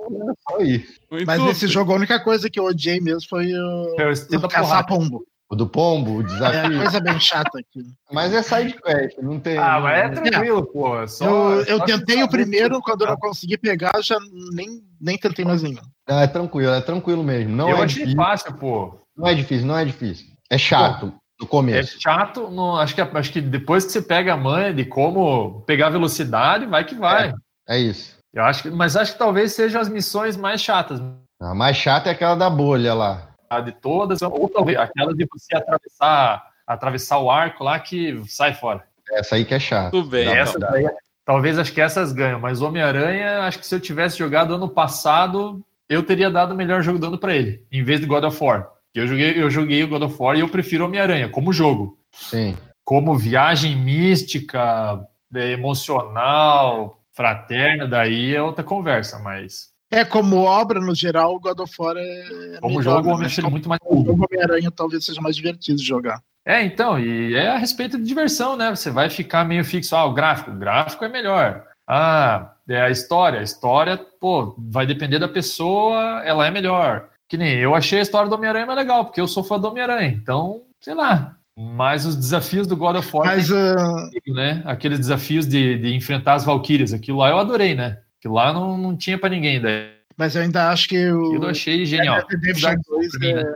É 0.59 1.25
Mas 1.25 1.41
nesse 1.43 1.67
jogo 1.67 1.91
a 1.93 1.95
única 1.95 2.19
coisa 2.19 2.49
que 2.49 2.59
eu 2.59 2.65
odiei 2.65 2.99
mesmo 2.99 3.27
foi 3.29 3.53
o, 3.53 3.95
o, 3.95 4.37
o 4.37 4.49
caçar 4.49 4.85
pombo. 4.85 5.25
O 5.51 5.55
do 5.55 5.67
pombo, 5.67 6.19
o 6.19 6.23
desafio. 6.23 6.77
É 6.77 6.83
coisa 6.83 7.01
bem 7.01 7.19
chata 7.19 7.59
aqui. 7.59 7.83
Mas 8.09 8.33
é 8.33 8.41
side 8.41 8.73
quest, 8.81 9.17
não 9.17 9.37
tem. 9.37 9.57
Ah, 9.57 9.81
mas 9.81 9.97
é 9.97 10.09
tranquilo, 10.09 10.59
é. 10.59 10.73
pô. 10.73 11.07
Só, 11.09 11.25
eu, 11.25 11.63
eu 11.65 11.79
tentei 11.81 12.23
o 12.23 12.29
primeiro, 12.29 12.81
quando 12.81 13.01
eu 13.01 13.07
não 13.07 13.17
consegui 13.17 13.57
pegar, 13.57 13.91
já 14.01 14.17
nem, 14.53 14.81
nem 14.99 15.17
tentei 15.17 15.43
mais 15.43 15.61
nenhum. 15.61 15.81
Ah, 16.07 16.21
é 16.21 16.27
tranquilo, 16.27 16.71
é 16.71 16.79
tranquilo 16.79 17.21
mesmo. 17.21 17.53
Não 17.53 17.69
eu 17.69 17.77
é 17.77 17.83
achei 17.83 18.05
difícil. 18.05 18.15
fácil, 18.15 18.53
pô. 18.53 18.97
Não 19.15 19.27
é 19.27 19.33
difícil, 19.33 19.67
não 19.67 19.77
é 19.77 19.83
difícil. 19.83 20.27
É 20.49 20.57
chato. 20.57 21.07
Pô, 21.07 21.13
no 21.41 21.47
começo. 21.47 21.97
É 21.97 21.99
chato, 21.99 22.49
no, 22.49 22.77
acho, 22.77 22.95
que, 22.95 23.01
acho 23.01 23.33
que 23.33 23.41
depois 23.41 23.83
que 23.83 23.91
você 23.91 24.01
pega 24.01 24.33
a 24.33 24.37
manha 24.37 24.73
de 24.73 24.85
como 24.85 25.63
pegar 25.63 25.89
velocidade, 25.89 26.65
vai 26.65 26.85
que 26.85 26.95
vai. 26.95 27.33
É, 27.71 27.75
é 27.75 27.79
isso. 27.79 28.17
Eu 28.33 28.43
acho 28.43 28.63
que, 28.63 28.69
mas 28.69 28.95
acho 28.95 29.13
que 29.13 29.19
talvez 29.19 29.53
sejam 29.53 29.81
as 29.81 29.89
missões 29.89 30.37
mais 30.37 30.61
chatas. 30.61 31.01
A 31.39 31.53
mais 31.53 31.75
chata 31.75 32.09
é 32.09 32.11
aquela 32.13 32.35
da 32.35 32.49
bolha 32.49 32.93
lá. 32.93 33.29
De 33.65 33.71
todas, 33.73 34.21
ou 34.21 34.47
talvez 34.47 34.77
aquela 34.77 35.13
de 35.13 35.27
você 35.29 35.57
atravessar, 35.57 36.47
atravessar 36.65 37.19
o 37.19 37.29
arco 37.29 37.63
lá 37.63 37.79
que 37.79 38.21
sai 38.27 38.53
fora. 38.53 38.83
Essa 39.11 39.35
aí 39.35 39.43
que 39.43 39.53
é 39.53 39.59
chata. 39.59 39.91
Tudo 39.91 40.09
bem. 40.09 40.27
Essa 40.29 40.57
daí, 40.57 40.87
talvez 41.25 41.59
acho 41.59 41.73
que 41.73 41.81
essas 41.81 42.13
ganham, 42.13 42.39
mas 42.39 42.61
Homem-Aranha, 42.61 43.41
acho 43.41 43.59
que 43.59 43.67
se 43.67 43.75
eu 43.75 43.79
tivesse 43.79 44.17
jogado 44.17 44.53
ano 44.53 44.69
passado, 44.69 45.61
eu 45.89 46.01
teria 46.01 46.31
dado 46.31 46.53
o 46.53 46.55
melhor 46.55 46.81
jogo 46.81 46.99
dando 46.99 47.17
para 47.17 47.35
ele, 47.35 47.65
em 47.69 47.83
vez 47.83 47.99
de 47.99 48.05
God 48.05 48.23
of 48.23 48.41
War. 48.41 48.69
Eu 48.95 49.05
joguei, 49.05 49.41
eu 49.41 49.49
joguei 49.49 49.83
o 49.83 49.87
God 49.89 50.03
of 50.03 50.15
War 50.17 50.37
e 50.37 50.39
eu 50.39 50.47
prefiro 50.47 50.85
Homem-Aranha 50.85 51.27
como 51.27 51.51
jogo. 51.51 51.97
Sim. 52.13 52.55
Como 52.85 53.17
viagem 53.17 53.75
mística, 53.75 55.05
emocional, 55.33 57.00
fraterna, 57.21 57.87
daí 57.87 58.35
é 58.35 58.41
outra 58.41 58.63
conversa, 58.63 59.19
mas. 59.19 59.69
É, 59.91 60.03
como 60.03 60.37
obra, 60.37 60.79
no 60.79 60.95
geral, 60.95 61.35
o 61.35 61.39
God 61.39 61.59
of 61.59 61.73
War 61.77 61.95
é. 61.97 62.57
Como 62.59 62.79
melhor, 62.79 62.95
jogo, 62.95 63.09
eu 63.09 63.25
acho 63.25 63.51
muito 63.51 63.69
mais. 63.69 63.79
O 63.83 64.11
Homem-Aranha 64.11 64.71
talvez 64.71 65.05
seja 65.05 65.21
mais 65.21 65.35
divertido 65.35 65.77
de 65.77 65.85
jogar. 65.85 66.21
É, 66.43 66.63
então, 66.63 66.99
e 66.99 67.35
é 67.35 67.49
a 67.49 67.57
respeito 67.57 67.97
de 67.97 68.03
diversão, 68.03 68.57
né? 68.57 68.71
Você 68.71 68.89
vai 68.89 69.09
ficar 69.09 69.45
meio 69.45 69.63
fixo, 69.63 69.95
ah, 69.95 70.05
o 70.05 70.13
gráfico, 70.13 70.49
o 70.49 70.57
gráfico 70.57 71.05
é 71.05 71.09
melhor. 71.09 71.63
Ah, 71.87 72.53
é 72.67 72.81
a 72.81 72.89
história. 72.89 73.39
A 73.39 73.43
história, 73.43 73.97
pô, 74.19 74.55
vai 74.57 74.87
depender 74.87 75.19
da 75.19 75.27
pessoa, 75.27 76.23
ela 76.25 76.47
é 76.47 76.49
melhor. 76.49 77.09
Que 77.29 77.37
nem 77.37 77.59
eu 77.59 77.75
achei 77.75 77.99
a 77.99 78.01
história 78.01 78.27
do 78.27 78.35
Homem-Aranha 78.35 78.65
mais 78.65 78.79
legal, 78.79 79.05
porque 79.05 79.21
eu 79.21 79.27
sou 79.27 79.43
fã 79.43 79.59
do 79.59 79.67
Homem-Aranha. 79.67 80.07
Então, 80.07 80.63
sei 80.79 80.95
lá. 80.95 81.35
Mas 81.57 82.05
os 82.05 82.15
desafios 82.15 82.65
do 82.65 82.77
God 82.77 82.95
of 82.97 83.09
War, 83.13 83.27
Mas, 83.27 83.49
uh... 83.49 84.09
né? 84.27 84.61
Aqueles 84.65 84.99
desafios 84.99 85.47
de, 85.47 85.77
de 85.77 85.93
enfrentar 85.93 86.35
as 86.35 86.45
Valkyrias, 86.45 86.93
aquilo 86.93 87.19
lá 87.19 87.29
eu 87.29 87.37
adorei, 87.37 87.75
né? 87.75 87.99
Aquilo 88.19 88.35
lá 88.35 88.53
não, 88.53 88.77
não 88.77 88.95
tinha 88.95 89.17
para 89.17 89.29
ninguém 89.29 89.61
daí. 89.61 89.91
Mas 90.15 90.35
eu 90.35 90.43
ainda 90.43 90.69
acho 90.69 90.87
que 90.87 91.11
o. 91.11 91.35
Eu 91.35 91.49
achei 91.49 91.85
genial. 91.85 92.15
Red 92.29 92.37
Dead 92.37 92.55
Redemption 92.55 92.75
2 92.87 93.19
mim, 93.19 93.33
né? 93.33 93.53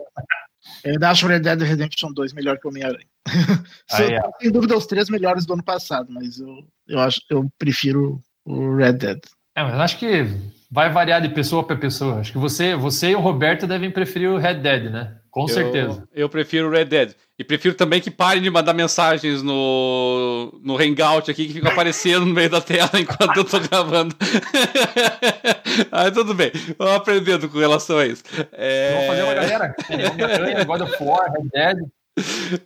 Eu 0.84 0.94
ainda 0.94 1.10
acho 1.10 1.26
o 1.26 1.30
Red 1.30 1.40
Dead 1.40 1.62
Redemption 1.62 2.12
2 2.12 2.34
melhor 2.34 2.58
que 2.58 2.68
o 2.68 2.70
Homem-Aranha. 2.70 3.06
É. 3.92 4.20
Sem 4.42 4.52
dúvida, 4.52 4.76
os 4.76 4.88
três 4.88 5.10
melhores 5.10 5.46
do 5.46 5.54
ano 5.54 5.64
passado, 5.64 6.08
mas 6.12 6.40
eu, 6.40 6.68
eu, 6.88 7.00
acho, 7.00 7.22
eu 7.30 7.48
prefiro 7.58 8.20
o 8.44 8.76
Red 8.76 8.94
Dead. 8.94 9.20
É, 9.56 9.64
mas 9.64 9.74
acho 9.76 10.00
que 10.00 10.26
vai 10.72 10.90
variar 10.90 11.22
de 11.22 11.30
pessoa 11.30 11.64
para 11.64 11.76
pessoa. 11.76 12.20
Acho 12.20 12.32
que 12.32 12.38
você, 12.38 12.76
você 12.76 13.12
e 13.12 13.16
o 13.16 13.22
Roberto 13.22 13.68
devem 13.68 13.92
preferir 13.92 14.30
o 14.30 14.38
Red 14.38 14.56
Dead, 14.56 14.92
né? 14.92 15.16
Com 15.36 15.42
Eu- 15.42 15.48
certeza. 15.50 16.08
Eu 16.16 16.30
prefiro 16.30 16.70
o 16.70 16.72
Red 16.72 16.86
Dead. 16.86 17.14
E 17.38 17.44
prefiro 17.44 17.76
também 17.76 18.00
que 18.00 18.10
parem 18.10 18.42
de 18.42 18.50
mandar 18.50 18.74
mensagens 18.74 19.44
no, 19.44 20.58
no 20.64 20.78
Hangout 20.82 21.30
aqui 21.30 21.48
que 21.48 21.54
fica 21.56 21.68
aparecendo 21.68 22.26
no 22.26 22.34
meio 22.34 22.50
da 22.50 22.62
tela 22.62 22.90
enquanto 22.98 23.36
eu 23.36 23.44
tô 23.44 23.60
gravando. 23.60 24.16
Aí 25.92 26.10
tudo 26.10 26.34
bem, 26.34 26.54
vamos 26.78 26.96
aprendendo 26.96 27.50
com 27.50 27.58
relação 27.58 27.98
a 27.98 28.06
isso. 28.06 28.24
É... 28.54 28.94
Vamos 28.94 29.08
fazer 29.08 29.24
uma 29.24 29.34
galera. 29.34 29.76
God 30.66 30.82
of 30.84 31.04
War, 31.04 31.30
Red 31.30 31.50
Dead. 31.52 31.78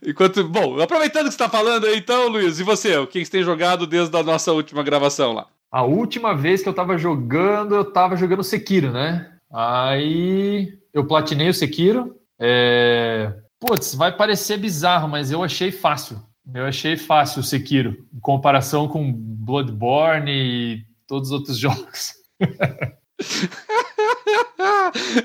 Enquanto, 0.05 0.43
bom, 0.43 0.79
aproveitando 0.79 1.23
que 1.23 1.31
você 1.31 1.43
está 1.43 1.49
falando 1.49 1.87
aí, 1.87 1.97
então, 1.97 2.27
Luiz, 2.27 2.59
e 2.59 2.63
você? 2.63 2.95
O 2.97 3.07
que 3.07 3.25
você 3.25 3.31
tem 3.31 3.41
jogado 3.41 3.87
desde 3.87 4.15
a 4.15 4.21
nossa 4.21 4.51
última 4.51 4.83
gravação 4.83 5.33
lá? 5.33 5.47
A 5.71 5.81
última 5.81 6.35
vez 6.35 6.61
que 6.61 6.69
eu 6.69 6.73
tava 6.73 6.99
jogando, 6.99 7.73
eu 7.73 7.83
tava 7.83 8.15
jogando 8.15 8.43
Sekiro, 8.43 8.91
né? 8.91 9.27
Aí 9.51 10.77
eu 10.93 11.03
platinei 11.07 11.49
o 11.49 11.53
Sekiro. 11.53 12.19
É... 12.39 13.33
Putz, 13.59 13.93
vai 13.93 14.15
parecer 14.15 14.57
bizarro, 14.57 15.07
mas 15.07 15.31
eu 15.31 15.43
achei 15.43 15.71
fácil. 15.71 16.21
Eu 16.53 16.65
achei 16.65 16.97
fácil 16.97 17.41
o 17.41 17.43
Sekiro, 17.43 18.07
em 18.13 18.19
comparação 18.19 18.87
com 18.87 19.11
Bloodborne 19.13 20.31
e 20.31 20.85
todos 21.05 21.29
os 21.29 21.33
outros 21.33 21.57
jogos. 21.59 22.13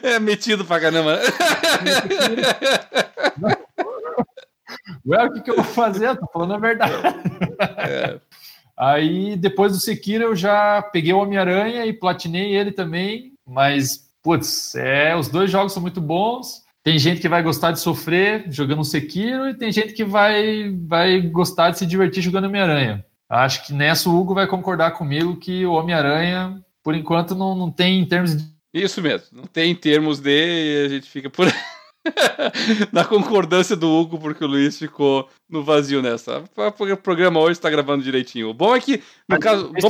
é 0.03 0.19
metido 0.19 0.65
pra 0.65 0.81
caramba. 0.81 1.21
Ué, 5.07 5.25
o 5.25 5.33
que, 5.33 5.41
que 5.43 5.51
eu 5.51 5.57
vou 5.57 5.65
fazer? 5.65 6.09
Eu 6.09 6.17
tô 6.17 6.27
falando 6.33 6.55
a 6.55 6.59
verdade. 6.59 6.95
É. 7.79 8.21
Aí, 8.77 9.37
depois 9.37 9.73
do 9.73 9.79
Sekiro, 9.79 10.25
eu 10.25 10.37
já 10.37 10.83
peguei 10.83 11.13
o 11.13 11.19
Homem-Aranha 11.19 11.87
e 11.87 11.93
platinei 11.93 12.57
ele 12.57 12.73
também. 12.73 13.33
Mas, 13.47 14.11
putz, 14.23 14.75
é, 14.75 15.15
os 15.15 15.29
dois 15.29 15.51
jogos 15.51 15.73
são 15.73 15.83
muito 15.83 16.01
bons. 16.01 16.64
Tem 16.85 16.99
gente 16.99 17.19
que 17.19 17.31
vai 17.31 17.43
gostar 17.43 17.73
de 17.73 17.81
sofrer 17.81 18.45
jogando 18.53 18.85
Sekiro 18.85 19.49
e 19.49 19.55
tem 19.55 19.73
gente 19.73 19.95
que 19.95 20.05
vai, 20.05 20.71
vai 20.87 21.19
gostar 21.23 21.71
de 21.71 21.79
se 21.79 21.87
divertir 21.87 22.23
jogando 22.23 22.45
Homem-Aranha. 22.45 23.03
Acho 23.27 23.67
que 23.67 23.73
nessa 23.73 24.11
o 24.11 24.15
Hugo 24.15 24.35
vai 24.35 24.47
concordar 24.47 24.91
comigo 24.91 25.37
que 25.37 25.65
o 25.65 25.73
Homem-Aranha, 25.73 26.63
por 26.83 26.95
enquanto, 26.95 27.35
não, 27.35 27.55
não 27.55 27.71
tem 27.71 28.01
em 28.01 28.05
termos 28.05 28.37
de. 28.37 28.45
Isso 28.75 29.01
mesmo, 29.01 29.29
não 29.33 29.45
tem 29.45 29.71
em 29.71 29.75
termos 29.75 30.21
de. 30.21 30.85
A 30.85 30.89
gente 30.91 31.09
fica 31.09 31.31
por. 31.31 31.47
Na 32.93 33.03
concordância 33.03 33.75
do 33.75 33.89
Hugo, 33.91 34.19
porque 34.19 34.45
o 34.45 34.47
Luiz 34.47 34.79
ficou 34.79 35.27
no 35.49 35.65
vazio 35.65 36.03
nessa. 36.03 36.45
O 36.55 36.97
programa 36.99 37.41
hoje 37.41 37.53
está 37.53 37.71
gravando 37.71 38.05
direitinho. 38.05 38.51
O 38.51 38.55
bom 38.55 38.77
é 38.77 38.81
que, 38.81 39.03
no 39.27 39.41
caso. 39.41 39.73
Eu 39.75 39.89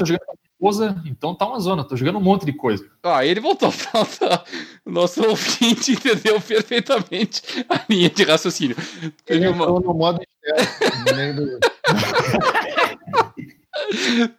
a 0.62 0.68
esposa, 0.68 1.02
então 1.06 1.34
tá 1.34 1.46
uma 1.46 1.58
zona, 1.60 1.84
tô 1.84 1.96
jogando 1.96 2.18
um 2.18 2.22
monte 2.22 2.46
de 2.46 2.52
coisa. 2.52 2.86
Ah, 3.02 3.24
ele 3.26 3.40
voltou. 3.40 3.72
O 4.86 4.90
nosso 4.90 5.22
ouvinte 5.26 5.92
entendeu 5.92 6.38
perfeitamente 6.40 7.42
a 7.68 7.80
linha 7.88 8.10
de 8.10 8.22
raciocínio. 8.24 8.76
Ele 9.02 9.12
Teve 9.24 9.48
uma- 9.48 9.66
no 9.66 9.94
modo 9.94 10.20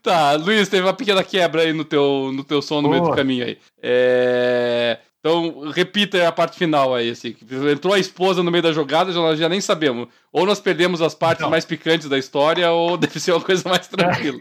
Tá, 0.01 0.34
Luiz, 0.34 0.69
teve 0.69 0.84
uma 0.84 0.93
pequena 0.93 1.24
quebra 1.24 1.63
aí 1.63 1.74
no 1.74 1.84
teu, 1.84 2.31
no 2.34 2.43
teu 2.43 2.62
som 2.62 2.81
no 2.81 2.89
meio 2.89 3.03
do 3.03 3.12
caminho 3.12 3.45
aí. 3.45 3.57
É, 3.81 4.98
Então, 5.19 5.69
repita 5.72 6.27
a 6.27 6.31
parte 6.31 6.57
final 6.57 6.93
aí, 6.95 7.10
assim. 7.10 7.36
Entrou 7.72 7.93
a 7.93 8.00
esposa 8.00 8.41
no 8.43 8.51
meio 8.51 8.63
da 8.63 8.72
jogada, 8.72 9.12
já, 9.12 9.36
já 9.36 9.50
nem 9.50 9.60
sabemos. 9.60 10.07
Ou 10.31 10.45
nós 10.45 10.60
perdemos 10.60 11.01
as 11.01 11.13
partes 11.15 11.41
Não. 11.43 11.50
mais 11.50 11.65
picantes 11.65 12.07
da 12.07 12.17
história, 12.17 12.72
ou 12.72 12.95
deve 12.98 13.19
ser 13.19 13.31
uma 13.34 13.41
coisa 13.41 13.67
mais 13.67 13.88
tranquila. 13.88 14.39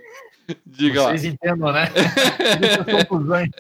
Diga 0.67 1.03
lá. 1.03 1.11
Vocês 1.11 1.25
entendam, 1.25 1.73
né? 1.73 1.87
Confusões. 3.09 3.51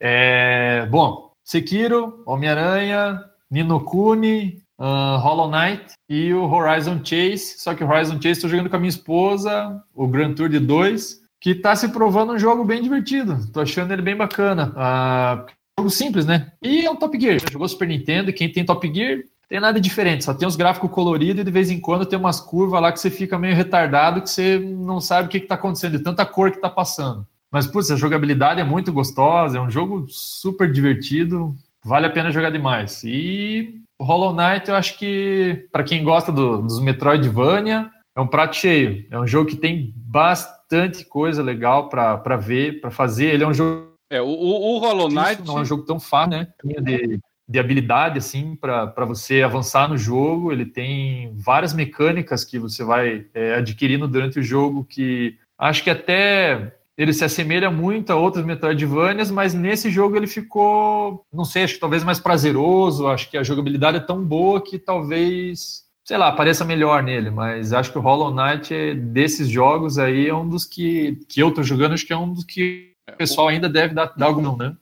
É, 0.00 0.86
bom, 0.90 1.32
Sekiro, 1.44 2.22
Homem-Aranha, 2.26 3.22
Nino 3.50 3.80
Kuni, 3.80 4.62
ah, 4.78 5.16
Hollow 5.22 5.50
Knight 5.50 5.94
e 6.08 6.32
o 6.32 6.44
Horizon 6.44 7.00
Chase. 7.04 7.58
Só 7.58 7.74
que 7.74 7.84
o 7.84 7.88
Horizon 7.88 8.14
Chase 8.14 8.32
estou 8.32 8.50
jogando 8.50 8.70
com 8.70 8.76
a 8.76 8.78
minha 8.78 8.90
esposa, 8.90 9.82
o 9.94 10.06
Grand 10.06 10.34
Tour 10.34 10.48
de 10.48 10.58
2, 10.58 11.20
que 11.40 11.50
está 11.50 11.74
se 11.76 11.88
provando 11.88 12.32
um 12.32 12.38
jogo 12.38 12.64
bem 12.64 12.82
divertido. 12.82 13.38
Tô 13.52 13.60
achando 13.60 13.92
ele 13.92 14.02
bem 14.02 14.16
bacana. 14.16 14.72
Ah, 14.76 15.46
jogo 15.78 15.90
simples, 15.90 16.26
né? 16.26 16.52
E 16.62 16.84
é 16.84 16.90
um 16.90 16.96
Top 16.96 17.18
Gear. 17.18 17.38
Já 17.38 17.46
jogou 17.50 17.68
Super 17.68 17.88
Nintendo 17.88 18.30
e 18.30 18.32
quem 18.34 18.50
tem 18.50 18.64
Top 18.64 18.86
Gear 18.92 19.20
tem 19.48 19.60
nada 19.60 19.80
diferente, 19.80 20.24
só 20.24 20.34
tem 20.34 20.46
uns 20.46 20.56
gráficos 20.56 20.90
coloridos 20.90 21.40
e 21.40 21.44
de 21.44 21.50
vez 21.50 21.70
em 21.70 21.78
quando 21.80 22.04
tem 22.06 22.18
umas 22.18 22.40
curvas 22.40 22.80
lá 22.82 22.90
que 22.92 22.98
você 23.00 23.10
fica 23.10 23.38
meio 23.38 23.54
retardado 23.54 24.20
que 24.20 24.28
você 24.30 24.58
não 24.58 25.00
sabe 25.00 25.26
o 25.26 25.30
que 25.30 25.38
está 25.38 25.54
acontecendo, 25.54 25.96
de 25.96 26.02
tanta 26.04 26.26
cor 26.26 26.50
que 26.50 26.56
está 26.56 26.68
passando. 26.68 27.26
Mas, 27.50 27.66
putz, 27.66 27.90
a 27.90 27.96
jogabilidade 27.96 28.60
é 28.60 28.64
muito 28.64 28.92
gostosa, 28.92 29.58
é 29.58 29.60
um 29.60 29.70
jogo 29.70 30.04
super 30.08 30.70
divertido, 30.70 31.54
vale 31.84 32.06
a 32.06 32.10
pena 32.10 32.32
jogar 32.32 32.50
demais. 32.50 33.02
E 33.04 33.80
o 33.98 34.04
Hollow 34.04 34.34
Knight, 34.34 34.68
eu 34.68 34.74
acho 34.74 34.98
que, 34.98 35.66
para 35.70 35.84
quem 35.84 36.02
gosta 36.02 36.32
do- 36.32 36.62
dos 36.62 36.80
Metroidvania, 36.80 37.88
é 38.16 38.20
um 38.20 38.26
prato 38.26 38.56
cheio. 38.56 39.06
É 39.10 39.18
um 39.18 39.26
jogo 39.26 39.48
que 39.48 39.56
tem 39.56 39.94
bastante 39.96 41.04
coisa 41.04 41.42
legal 41.42 41.88
para 41.88 42.36
ver, 42.36 42.80
para 42.80 42.90
fazer. 42.90 43.26
Ele 43.26 43.44
é 43.44 43.46
um 43.46 43.54
jogo 43.54 43.92
É, 44.10 44.20
o, 44.20 44.26
o, 44.26 44.78
Hollow 44.78 45.08
Knight. 45.08 45.42
não 45.46 45.58
é 45.58 45.60
um 45.62 45.64
jogo 45.64 45.84
tão 45.84 46.00
fácil, 46.00 46.30
né? 46.30 46.48
De, 46.64 47.20
de 47.48 47.58
habilidade, 47.58 48.18
assim, 48.18 48.56
para 48.56 49.04
você 49.04 49.42
avançar 49.42 49.88
no 49.88 49.96
jogo. 49.96 50.52
Ele 50.52 50.66
tem 50.66 51.32
várias 51.36 51.72
mecânicas 51.72 52.44
que 52.44 52.58
você 52.58 52.82
vai 52.82 53.26
é, 53.32 53.54
adquirindo 53.54 54.08
durante 54.08 54.40
o 54.40 54.42
jogo 54.42 54.84
que 54.84 55.38
acho 55.58 55.84
que 55.84 55.90
até 55.90 56.76
ele 56.96 57.12
se 57.12 57.24
assemelha 57.24 57.70
muito 57.70 58.10
a 58.10 58.16
outros 58.16 58.44
Metroidvanias, 58.44 59.30
mas 59.30 59.52
nesse 59.52 59.90
jogo 59.90 60.16
ele 60.16 60.26
ficou, 60.26 61.24
não 61.32 61.44
sei, 61.44 61.64
acho 61.64 61.74
que 61.74 61.80
talvez 61.80 62.02
mais 62.02 62.18
prazeroso. 62.18 63.06
Acho 63.06 63.30
que 63.30 63.36
a 63.36 63.42
jogabilidade 63.42 63.98
é 63.98 64.00
tão 64.00 64.24
boa 64.24 64.62
que 64.62 64.78
talvez, 64.78 65.84
sei 66.04 66.16
lá, 66.16 66.32
pareça 66.32 66.64
melhor 66.64 67.02
nele. 67.02 67.30
Mas 67.30 67.72
acho 67.72 67.92
que 67.92 67.98
o 67.98 68.00
Hollow 68.00 68.34
Knight, 68.34 68.74
é, 68.74 68.94
desses 68.94 69.48
jogos 69.48 69.98
aí, 69.98 70.26
é 70.26 70.34
um 70.34 70.48
dos 70.48 70.64
que, 70.64 71.18
que 71.28 71.40
eu 71.40 71.52
tô 71.52 71.62
jogando, 71.62 71.92
acho 71.92 72.06
que 72.06 72.14
é 72.14 72.16
um 72.16 72.32
dos 72.32 72.44
que 72.44 72.92
o 73.12 73.16
pessoal 73.16 73.48
ainda 73.48 73.68
deve 73.68 73.94
dar, 73.94 74.06
dar 74.16 74.26
algum 74.26 74.56
né? 74.56 74.74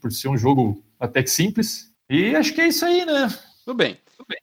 Por 0.00 0.10
ser 0.10 0.28
um 0.28 0.38
jogo 0.38 0.82
até 0.98 1.22
que 1.22 1.30
simples. 1.30 1.89
E 2.10 2.34
acho 2.34 2.52
que 2.52 2.60
é 2.60 2.68
isso 2.68 2.84
aí, 2.84 3.06
né? 3.06 3.28
Tudo 3.64 3.76
bem. 3.76 3.98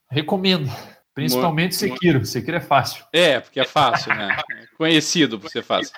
Recomendo. 0.10 0.72
Principalmente 1.14 1.76
Sekiro. 1.76 2.26
Sekiro 2.26 2.58
é 2.58 2.62
fácil. 2.62 3.04
É, 3.12 3.40
porque 3.40 3.60
é 3.60 3.66
fácil, 3.66 4.14
né? 4.16 4.38
É 4.52 4.68
Conhecido 4.78 5.40
por 5.40 5.50
ser 5.50 5.64
fácil. 5.64 5.92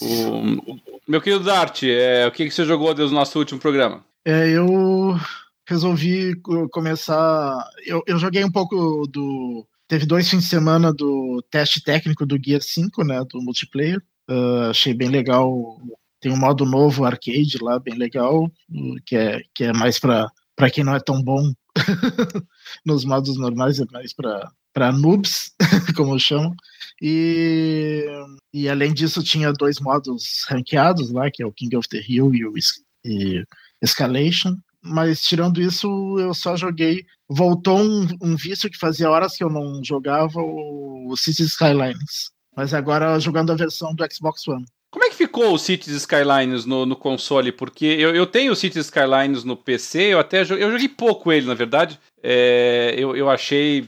O, 0.00 0.78
meu 1.06 1.20
querido 1.20 1.44
Dart, 1.44 1.82
é, 1.82 2.26
o 2.26 2.30
que, 2.30 2.44
que 2.44 2.50
você 2.50 2.64
jogou 2.64 2.94
desde 2.94 3.14
o 3.14 3.18
nosso 3.18 3.38
último 3.38 3.58
programa? 3.60 4.04
É, 4.24 4.48
eu 4.48 5.18
resolvi 5.68 6.34
co- 6.36 6.68
começar. 6.68 7.58
Eu, 7.84 8.02
eu 8.06 8.18
joguei 8.18 8.44
um 8.44 8.50
pouco 8.50 9.06
do. 9.08 9.66
Teve 9.88 10.06
dois 10.06 10.28
fins 10.30 10.44
de 10.44 10.48
semana 10.48 10.92
do 10.92 11.44
teste 11.50 11.82
técnico 11.82 12.24
do 12.24 12.38
Gear 12.42 12.62
5, 12.62 13.04
né? 13.04 13.24
Do 13.28 13.42
multiplayer. 13.42 14.00
Ah, 14.28 14.68
achei 14.70 14.94
bem 14.94 15.08
legal. 15.08 15.80
Tem 16.20 16.32
um 16.32 16.36
modo 16.38 16.64
novo 16.64 17.04
arcade 17.04 17.58
lá, 17.60 17.78
bem 17.78 17.94
legal, 17.94 18.44
uh, 18.44 18.96
que 19.04 19.14
é, 19.16 19.42
que 19.54 19.64
é 19.64 19.72
mais 19.72 19.98
para 19.98 20.28
quem 20.72 20.82
não 20.82 20.94
é 20.94 21.00
tão 21.00 21.22
bom 21.22 21.52
nos 22.84 23.04
modos 23.04 23.36
normais, 23.36 23.78
é 23.78 23.84
mais 23.92 24.12
para 24.12 24.92
noobs, 24.92 25.52
como 25.96 26.18
chamo. 26.18 26.54
E, 27.00 28.06
e 28.52 28.68
além 28.68 28.94
disso, 28.94 29.22
tinha 29.22 29.52
dois 29.52 29.78
modos 29.80 30.44
ranqueados 30.48 31.10
lá, 31.10 31.30
que 31.30 31.42
é 31.42 31.46
o 31.46 31.52
King 31.52 31.76
of 31.76 31.88
the 31.88 32.00
Hill 32.06 32.34
e 32.34 32.46
o 32.46 32.54
e 33.04 33.44
Escalation. 33.82 34.56
Mas 34.82 35.20
tirando 35.22 35.60
isso, 35.60 36.16
eu 36.18 36.32
só 36.32 36.56
joguei. 36.56 37.04
Voltou 37.28 37.78
um, 37.78 38.06
um 38.22 38.36
vício 38.36 38.70
que 38.70 38.78
fazia 38.78 39.10
horas 39.10 39.36
que 39.36 39.44
eu 39.44 39.50
não 39.50 39.82
jogava, 39.84 40.40
o 40.40 41.14
Cities 41.16 41.50
Skylines. 41.50 42.30
Mas 42.56 42.72
agora 42.72 43.18
jogando 43.20 43.52
a 43.52 43.56
versão 43.56 43.94
do 43.94 44.06
Xbox 44.10 44.46
One. 44.48 44.64
Como 44.96 45.04
é 45.04 45.10
que 45.10 45.14
ficou 45.16 45.52
o 45.52 45.58
Cities 45.58 45.94
Skylines 45.94 46.64
no, 46.64 46.86
no 46.86 46.96
console? 46.96 47.52
Porque 47.52 47.84
eu, 47.84 48.16
eu 48.16 48.26
tenho 48.26 48.50
o 48.50 48.56
Cities 48.56 48.86
Skylines 48.86 49.44
no 49.44 49.54
PC, 49.54 50.14
eu 50.14 50.18
até 50.18 50.42
jo- 50.42 50.54
eu 50.54 50.72
joguei 50.72 50.88
pouco 50.88 51.30
ele, 51.30 51.44
na 51.46 51.52
verdade. 51.52 52.00
É, 52.22 52.94
eu, 52.96 53.14
eu 53.14 53.28
achei. 53.28 53.86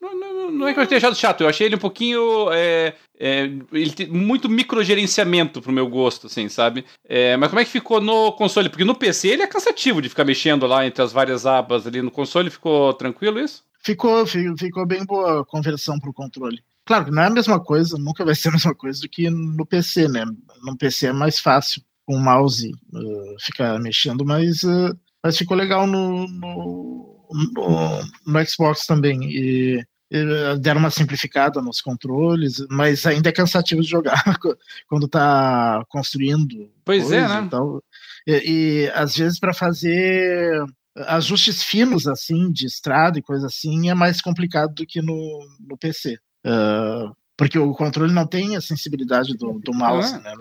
Não, 0.00 0.14
não- 0.16 0.50
não 0.52 0.68
é 0.68 0.72
que 0.72 0.78
eu 0.78 0.86
tenha 0.86 0.98
achado 0.98 1.16
chato, 1.16 1.40
eu 1.40 1.48
achei 1.48 1.66
ele 1.66 1.74
um 1.74 1.78
pouquinho. 1.80 2.52
É, 2.52 2.94
é, 3.18 3.50
ele 3.72 3.90
tem 3.90 4.06
muito 4.06 4.48
microgerenciamento 4.48 5.60
pro 5.60 5.72
meu 5.72 5.88
gosto, 5.88 6.28
assim, 6.28 6.48
sabe? 6.48 6.84
É, 7.08 7.36
mas 7.36 7.48
como 7.48 7.58
é 7.58 7.64
que 7.64 7.70
ficou 7.72 8.00
no 8.00 8.30
console? 8.34 8.68
Porque 8.68 8.84
no 8.84 8.94
PC 8.94 9.30
ele 9.30 9.42
é 9.42 9.48
cansativo 9.48 10.00
de 10.00 10.08
ficar 10.08 10.24
mexendo 10.24 10.68
lá 10.68 10.86
entre 10.86 11.02
as 11.02 11.12
várias 11.12 11.46
abas 11.46 11.84
ali. 11.84 12.00
No 12.00 12.12
console 12.12 12.48
ficou 12.48 12.92
tranquilo 12.94 13.40
isso? 13.40 13.64
Ficou, 13.82 14.24
ficou 14.24 14.86
bem 14.86 15.04
boa 15.04 15.40
a 15.40 15.44
conversão 15.44 15.98
pro 15.98 16.12
controle. 16.12 16.60
Claro 16.86 17.06
que 17.06 17.10
não 17.10 17.22
é 17.22 17.26
a 17.26 17.30
mesma 17.30 17.58
coisa, 17.58 17.96
nunca 17.98 18.24
vai 18.24 18.34
ser 18.34 18.48
a 18.48 18.52
mesma 18.52 18.74
coisa 18.74 19.00
do 19.00 19.08
que 19.08 19.30
no 19.30 19.64
PC, 19.64 20.06
né? 20.08 20.24
No 20.62 20.76
PC 20.76 21.06
é 21.06 21.12
mais 21.12 21.38
fácil 21.38 21.82
com 22.04 22.16
o 22.16 22.20
mouse 22.20 22.70
uh, 22.92 23.36
ficar 23.40 23.78
mexendo, 23.80 24.24
mas, 24.24 24.62
uh, 24.62 24.94
mas 25.22 25.38
ficou 25.38 25.56
legal 25.56 25.86
no, 25.86 26.28
no, 26.28 27.26
no, 27.54 28.00
no 28.26 28.46
Xbox 28.46 28.86
também. 28.86 29.24
E, 29.24 29.82
e, 30.10 30.58
deram 30.60 30.80
uma 30.80 30.90
simplificada 30.90 31.62
nos 31.62 31.80
controles, 31.80 32.62
mas 32.70 33.06
ainda 33.06 33.30
é 33.30 33.32
cansativo 33.32 33.80
de 33.80 33.88
jogar 33.88 34.22
quando 34.86 35.08
tá 35.08 35.82
construindo. 35.88 36.70
Pois 36.84 37.10
é, 37.10 37.26
né? 37.26 37.48
E, 38.26 38.84
e, 38.84 38.90
às 38.90 39.16
vezes 39.16 39.38
para 39.40 39.54
fazer 39.54 40.62
ajustes 40.96 41.62
finos 41.62 42.06
assim 42.06 42.52
de 42.52 42.66
estrada 42.66 43.18
e 43.18 43.22
coisa 43.22 43.46
assim 43.46 43.88
é 43.88 43.94
mais 43.94 44.20
complicado 44.20 44.74
do 44.74 44.86
que 44.86 45.00
no, 45.00 45.48
no 45.60 45.78
PC. 45.78 46.18
Uh, 46.44 47.14
porque 47.36 47.58
o 47.58 47.72
controle 47.72 48.12
não 48.12 48.26
tem 48.26 48.56
a 48.56 48.60
sensibilidade 48.60 49.36
do, 49.36 49.58
do 49.58 49.72
mouse, 49.72 50.14
é. 50.14 50.18
né? 50.18 50.34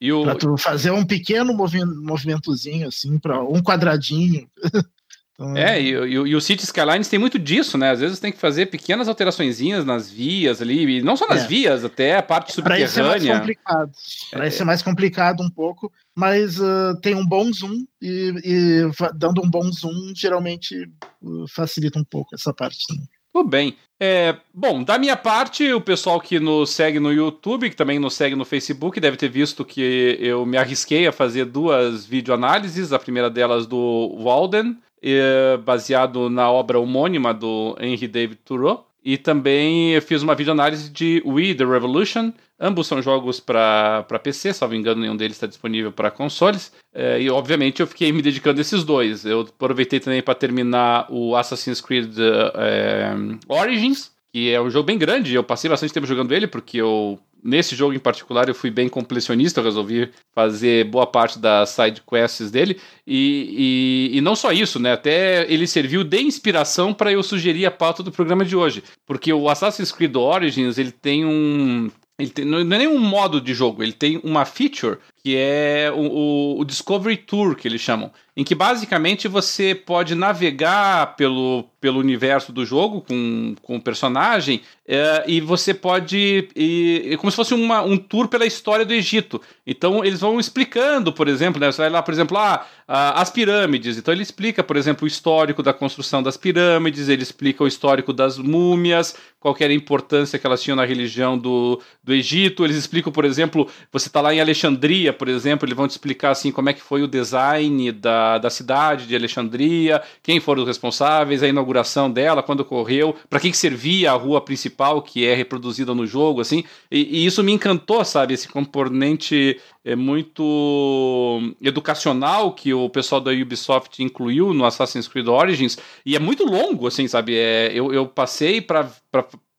E 0.00 0.12
o... 0.12 0.24
Pra 0.24 0.34
tu 0.34 0.56
fazer 0.56 0.90
um 0.90 1.04
pequeno 1.04 1.54
movimentozinho, 1.54 2.88
assim, 2.88 3.18
para 3.18 3.42
um 3.42 3.62
quadradinho. 3.62 4.46
então... 5.34 5.56
É, 5.56 5.80
e, 5.80 5.92
e, 5.92 6.12
e, 6.12 6.36
o 6.36 6.40
City 6.40 6.64
Skylines 6.64 7.08
tem 7.08 7.18
muito 7.18 7.38
disso, 7.38 7.78
né? 7.78 7.90
Às 7.90 8.00
vezes 8.00 8.20
tem 8.20 8.30
que 8.30 8.38
fazer 8.38 8.66
pequenas 8.66 9.08
alteraçõezinhas 9.08 9.84
nas 9.84 10.10
vias 10.10 10.60
ali, 10.60 10.98
e 10.98 11.02
não 11.02 11.16
só 11.16 11.26
nas 11.26 11.44
é. 11.44 11.46
vias, 11.46 11.84
até 11.84 12.16
a 12.16 12.22
parte 12.22 12.52
subterrânea. 12.52 12.86
Para 12.86 13.16
isso 13.16 13.26
é 13.26 13.28
mais 13.32 13.38
complicado. 13.40 13.92
Para 14.30 14.44
é. 14.44 14.48
isso 14.48 14.62
é 14.62 14.64
mais 14.66 14.82
complicado 14.82 15.42
um 15.42 15.50
pouco, 15.50 15.90
mas 16.14 16.60
uh, 16.60 16.94
tem 17.02 17.14
um 17.14 17.26
bom 17.26 17.50
zoom 17.52 17.86
e, 18.00 18.34
e, 18.44 18.90
dando 19.14 19.42
um 19.42 19.50
bom 19.50 19.72
zoom 19.72 20.12
geralmente 20.14 20.88
uh, 21.22 21.48
facilita 21.48 21.98
um 21.98 22.04
pouco 22.04 22.34
essa 22.34 22.52
parte. 22.52 22.84
Né? 22.94 23.02
Tudo 23.36 23.50
bem. 23.50 23.76
É, 24.00 24.34
bom, 24.54 24.82
da 24.82 24.98
minha 24.98 25.14
parte, 25.14 25.70
o 25.70 25.78
pessoal 25.78 26.18
que 26.18 26.40
nos 26.40 26.70
segue 26.70 26.98
no 26.98 27.12
YouTube, 27.12 27.68
que 27.68 27.76
também 27.76 27.98
nos 27.98 28.14
segue 28.14 28.34
no 28.34 28.46
Facebook, 28.46 28.98
deve 28.98 29.18
ter 29.18 29.28
visto 29.28 29.62
que 29.62 30.16
eu 30.18 30.46
me 30.46 30.56
arrisquei 30.56 31.06
a 31.06 31.12
fazer 31.12 31.44
duas 31.44 32.06
videoanálises. 32.06 32.94
A 32.94 32.98
primeira 32.98 33.28
delas 33.28 33.66
do 33.66 34.16
Walden, 34.22 34.78
é, 35.02 35.58
baseado 35.58 36.30
na 36.30 36.50
obra 36.50 36.80
homônima 36.80 37.34
do 37.34 37.76
Henry 37.78 38.08
David 38.08 38.38
Thoreau. 38.42 38.88
E 39.06 39.16
também 39.16 39.92
eu 39.92 40.02
fiz 40.02 40.20
uma 40.20 40.34
videoanálise 40.34 40.90
de 40.90 41.22
We 41.24 41.54
The 41.54 41.64
Revolution. 41.64 42.32
Ambos 42.58 42.88
são 42.88 43.00
jogos 43.00 43.38
para 43.38 44.02
PC, 44.20 44.52
salvo 44.52 44.74
engano, 44.74 45.00
nenhum 45.00 45.16
deles 45.16 45.36
está 45.36 45.46
disponível 45.46 45.92
para 45.92 46.10
consoles. 46.10 46.72
É, 46.92 47.22
e 47.22 47.30
obviamente 47.30 47.78
eu 47.78 47.86
fiquei 47.86 48.10
me 48.10 48.20
dedicando 48.20 48.58
a 48.58 48.62
esses 48.62 48.82
dois. 48.82 49.24
Eu 49.24 49.42
aproveitei 49.42 50.00
também 50.00 50.20
para 50.20 50.34
terminar 50.34 51.06
o 51.08 51.36
Assassin's 51.36 51.80
Creed 51.80 52.18
é, 52.18 53.14
Origins, 53.46 54.10
que 54.32 54.50
é 54.50 54.60
um 54.60 54.68
jogo 54.68 54.86
bem 54.86 54.98
grande. 54.98 55.32
Eu 55.32 55.44
passei 55.44 55.70
bastante 55.70 55.94
tempo 55.94 56.04
jogando 56.04 56.34
ele, 56.34 56.48
porque 56.48 56.78
eu 56.78 57.16
nesse 57.46 57.76
jogo 57.76 57.94
em 57.94 57.98
particular 57.98 58.48
eu 58.48 58.54
fui 58.54 58.70
bem 58.70 58.88
completionista, 58.88 59.60
eu 59.60 59.64
resolvi 59.64 60.10
fazer 60.34 60.84
boa 60.84 61.06
parte 61.06 61.38
das 61.38 61.70
side 61.70 62.02
quests 62.06 62.50
dele 62.50 62.78
e, 63.06 64.10
e, 64.12 64.18
e, 64.18 64.20
não 64.20 64.34
só 64.34 64.52
isso, 64.52 64.78
né? 64.78 64.92
Até 64.92 65.50
ele 65.50 65.66
serviu 65.66 66.02
de 66.02 66.20
inspiração 66.20 66.92
para 66.92 67.12
eu 67.12 67.22
sugerir 67.22 67.64
a 67.64 67.70
pauta 67.70 68.02
do 68.02 68.12
programa 68.12 68.44
de 68.44 68.56
hoje, 68.56 68.82
porque 69.06 69.32
o 69.32 69.48
Assassin's 69.48 69.92
Creed 69.92 70.16
Origins 70.16 70.76
ele 70.76 70.90
tem 70.90 71.24
um 71.24 71.90
ele 72.18 72.30
tem, 72.30 72.44
não 72.46 72.58
é 72.60 72.64
nenhum 72.64 72.98
modo 72.98 73.40
de 73.40 73.52
jogo, 73.52 73.82
ele 73.82 73.92
tem 73.92 74.18
uma 74.24 74.46
feature 74.46 74.98
que 75.26 75.36
é 75.36 75.90
o, 75.92 76.60
o, 76.60 76.64
Discovery 76.64 77.16
Tour, 77.16 77.56
que 77.56 77.66
eles 77.66 77.80
chamam, 77.80 78.12
em 78.36 78.44
que 78.44 78.54
basicamente 78.54 79.26
você 79.26 79.74
pode 79.74 80.14
navegar 80.14 81.16
pelo, 81.16 81.64
pelo 81.80 81.98
universo 81.98 82.52
do 82.52 82.64
jogo 82.64 83.00
com, 83.00 83.56
com 83.60 83.74
o 83.74 83.80
personagem 83.82 84.60
é, 84.86 85.24
e 85.26 85.40
você 85.40 85.74
pode. 85.74 86.48
E, 86.54 87.10
é 87.12 87.16
como 87.16 87.30
se 87.30 87.36
fosse 87.36 87.54
uma, 87.54 87.82
um 87.82 87.96
tour 87.96 88.28
pela 88.28 88.46
história 88.46 88.84
do 88.84 88.92
Egito. 88.92 89.40
Então 89.66 90.04
eles 90.04 90.20
vão 90.20 90.38
explicando, 90.38 91.12
por 91.12 91.26
exemplo, 91.26 91.60
né, 91.60 91.72
você 91.72 91.82
vai 91.82 91.90
lá, 91.90 92.00
por 92.02 92.14
exemplo, 92.14 92.36
ah, 92.36 92.64
as 92.86 93.30
pirâmides. 93.30 93.96
Então 93.96 94.14
ele 94.14 94.22
explica, 94.22 94.62
por 94.62 94.76
exemplo, 94.76 95.04
o 95.04 95.08
histórico 95.08 95.60
da 95.60 95.72
construção 95.72 96.22
das 96.22 96.36
pirâmides, 96.36 97.08
ele 97.08 97.22
explica 97.22 97.64
o 97.64 97.66
histórico 97.66 98.12
das 98.12 98.38
múmias, 98.38 99.16
qual 99.40 99.56
era 99.58 99.72
a 99.72 99.76
importância 99.76 100.38
que 100.38 100.46
elas 100.46 100.62
tinham 100.62 100.76
na 100.76 100.84
religião 100.84 101.38
do, 101.38 101.80
do 102.02 102.12
Egito. 102.12 102.64
Eles 102.64 102.76
explicam, 102.76 103.12
por 103.12 103.24
exemplo, 103.24 103.68
você 103.90 104.08
está 104.08 104.20
lá 104.20 104.34
em 104.34 104.40
Alexandria 104.40 105.12
por 105.16 105.28
exemplo, 105.28 105.66
eles 105.66 105.76
vão 105.76 105.88
te 105.88 105.92
explicar 105.92 106.30
assim 106.30 106.52
como 106.52 106.68
é 106.68 106.72
que 106.72 106.82
foi 106.82 107.02
o 107.02 107.08
design 107.08 107.90
da, 107.92 108.38
da 108.38 108.50
cidade 108.50 109.06
de 109.06 109.16
Alexandria, 109.16 110.02
quem 110.22 110.38
foram 110.38 110.62
os 110.62 110.68
responsáveis, 110.68 111.42
a 111.42 111.48
inauguração 111.48 112.10
dela, 112.10 112.42
quando 112.42 112.60
ocorreu, 112.60 113.16
para 113.28 113.40
que, 113.40 113.50
que 113.50 113.56
servia 113.56 114.12
a 114.12 114.14
rua 114.14 114.40
principal 114.40 115.02
que 115.02 115.26
é 115.26 115.34
reproduzida 115.34 115.94
no 115.94 116.06
jogo, 116.06 116.40
assim. 116.40 116.64
E, 116.90 117.22
e 117.22 117.26
isso 117.26 117.42
me 117.42 117.52
encantou, 117.52 118.04
sabe? 118.04 118.34
Esse 118.34 118.48
componente 118.48 119.60
é 119.84 119.96
muito 119.96 121.54
educacional 121.62 122.52
que 122.52 122.74
o 122.74 122.90
pessoal 122.90 123.20
da 123.20 123.30
Ubisoft 123.30 124.02
incluiu 124.02 124.52
no 124.52 124.64
Assassin's 124.64 125.08
Creed 125.08 125.28
Origins 125.28 125.78
e 126.04 126.16
é 126.16 126.18
muito 126.18 126.44
longo, 126.44 126.86
assim, 126.86 127.06
sabe? 127.08 127.36
É, 127.36 127.70
eu, 127.72 127.92
eu 127.92 128.06
passei 128.06 128.60
para 128.60 128.90